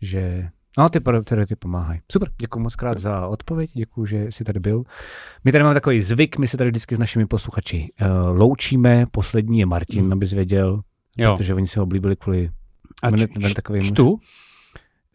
že 0.01 0.49
No, 0.77 0.89
ty 0.89 0.99
priority 0.99 1.55
pomáhají. 1.55 1.99
Super, 2.11 2.29
děkuji 2.37 2.59
moc 2.59 2.75
krát 2.75 2.97
za 2.97 3.27
odpověď, 3.27 3.71
děkuji, 3.73 4.05
že 4.05 4.25
jsi 4.29 4.43
tady 4.43 4.59
byl. 4.59 4.83
My 5.43 5.51
tady 5.51 5.63
máme 5.63 5.73
takový 5.73 6.01
zvyk, 6.01 6.37
my 6.37 6.47
se 6.47 6.57
tady 6.57 6.69
vždycky 6.69 6.95
s 6.95 6.99
našimi 6.99 7.25
posluchači 7.25 7.89
uh, 8.01 8.37
loučíme, 8.37 9.05
poslední 9.11 9.59
je 9.59 9.65
Martin, 9.65 10.05
Mm. 10.05 10.13
abys 10.13 10.31
věděl, 10.33 10.81
Jo. 11.17 11.31
protože 11.37 11.53
oni 11.53 11.67
se 11.67 11.81
oblíbili 11.81 12.15
kvůli 12.15 12.49
A 13.03 13.11
č- 13.11 13.27
jmenuje 13.35 13.53
takový 13.53 13.79
muž. 13.79 13.87
čtu? 13.87 14.19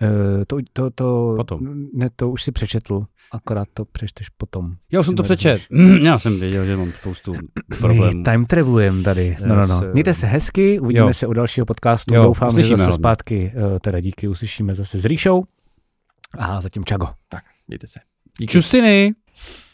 Uh, 0.02 0.44
to, 0.47 0.56
to, 0.72 0.90
to, 0.90 1.35
Potom. 1.36 1.60
Ne, 1.94 2.10
to 2.16 2.31
už 2.31 2.43
si 2.43 2.52
přečetl, 2.52 3.06
akorát 3.32 3.68
to 3.74 3.85
přečteš 3.85 4.28
potom. 4.28 4.77
Já 4.93 5.01
už 5.01 5.06
jsem 5.06 5.16
to 5.16 5.22
přečet. 5.22 5.60
Já 6.02 6.18
jsem 6.18 6.40
věděl, 6.40 6.64
že 6.64 6.77
mám 6.77 6.93
spoustu 6.93 7.32
problémů. 7.78 8.18
My 8.18 8.24
time 8.24 8.47
travelujeme 8.47 9.02
tady. 9.02 9.36
No, 9.47 9.56
no, 9.56 9.66
no. 9.66 9.82
Mějte 9.93 10.14
se 10.14 10.27
hezky, 10.27 10.81
uvidíme 10.81 11.06
jo. 11.06 11.14
se 11.14 11.27
u 11.27 11.32
dalšího 11.32 11.66
podcastu. 11.66 12.14
Jo, 12.14 12.24
Doufám, 12.24 12.62
že 12.62 12.77
zase 12.77 12.93
zpátky, 12.93 13.52
uh, 13.56 13.78
teda 13.78 14.01
díky, 14.01 14.28
uslyšíme 14.28 14.74
zase 14.74 14.98
s 14.98 15.05
Ríšou. 15.05 15.44
A 16.39 16.60
zatím 16.60 16.85
čago. 16.85 17.06
Tak, 17.28 17.44
mějte 17.68 17.86
se. 17.86 18.01
Díky. 18.39 18.52
Čustiny! 18.52 19.14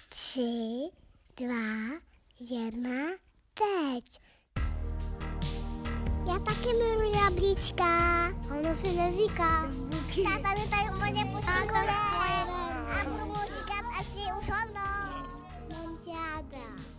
Tři, 0.08 0.40
dva, 1.40 1.54
jedna, 2.50 3.00
teď. 3.54 4.25
Já 6.26 6.38
taky 6.38 6.68
miluji 6.78 7.16
jablíčka. 7.24 7.84
Ono 8.50 8.74
si 8.74 8.96
neříká. 8.96 9.70
Já 10.16 10.30
tady 10.30 10.68
tady 10.70 10.96
úplně 10.96 11.24
pošikuje. 11.24 11.90
A 12.90 13.04
budu 13.04 13.26
mu 13.26 13.34
říkat, 13.34 13.84
až 14.00 14.06
je 14.14 14.34
už 14.40 14.50
hodno. 14.50 14.80
Mám 15.72 15.98
tě 16.04 16.10
ráda. 16.10 16.95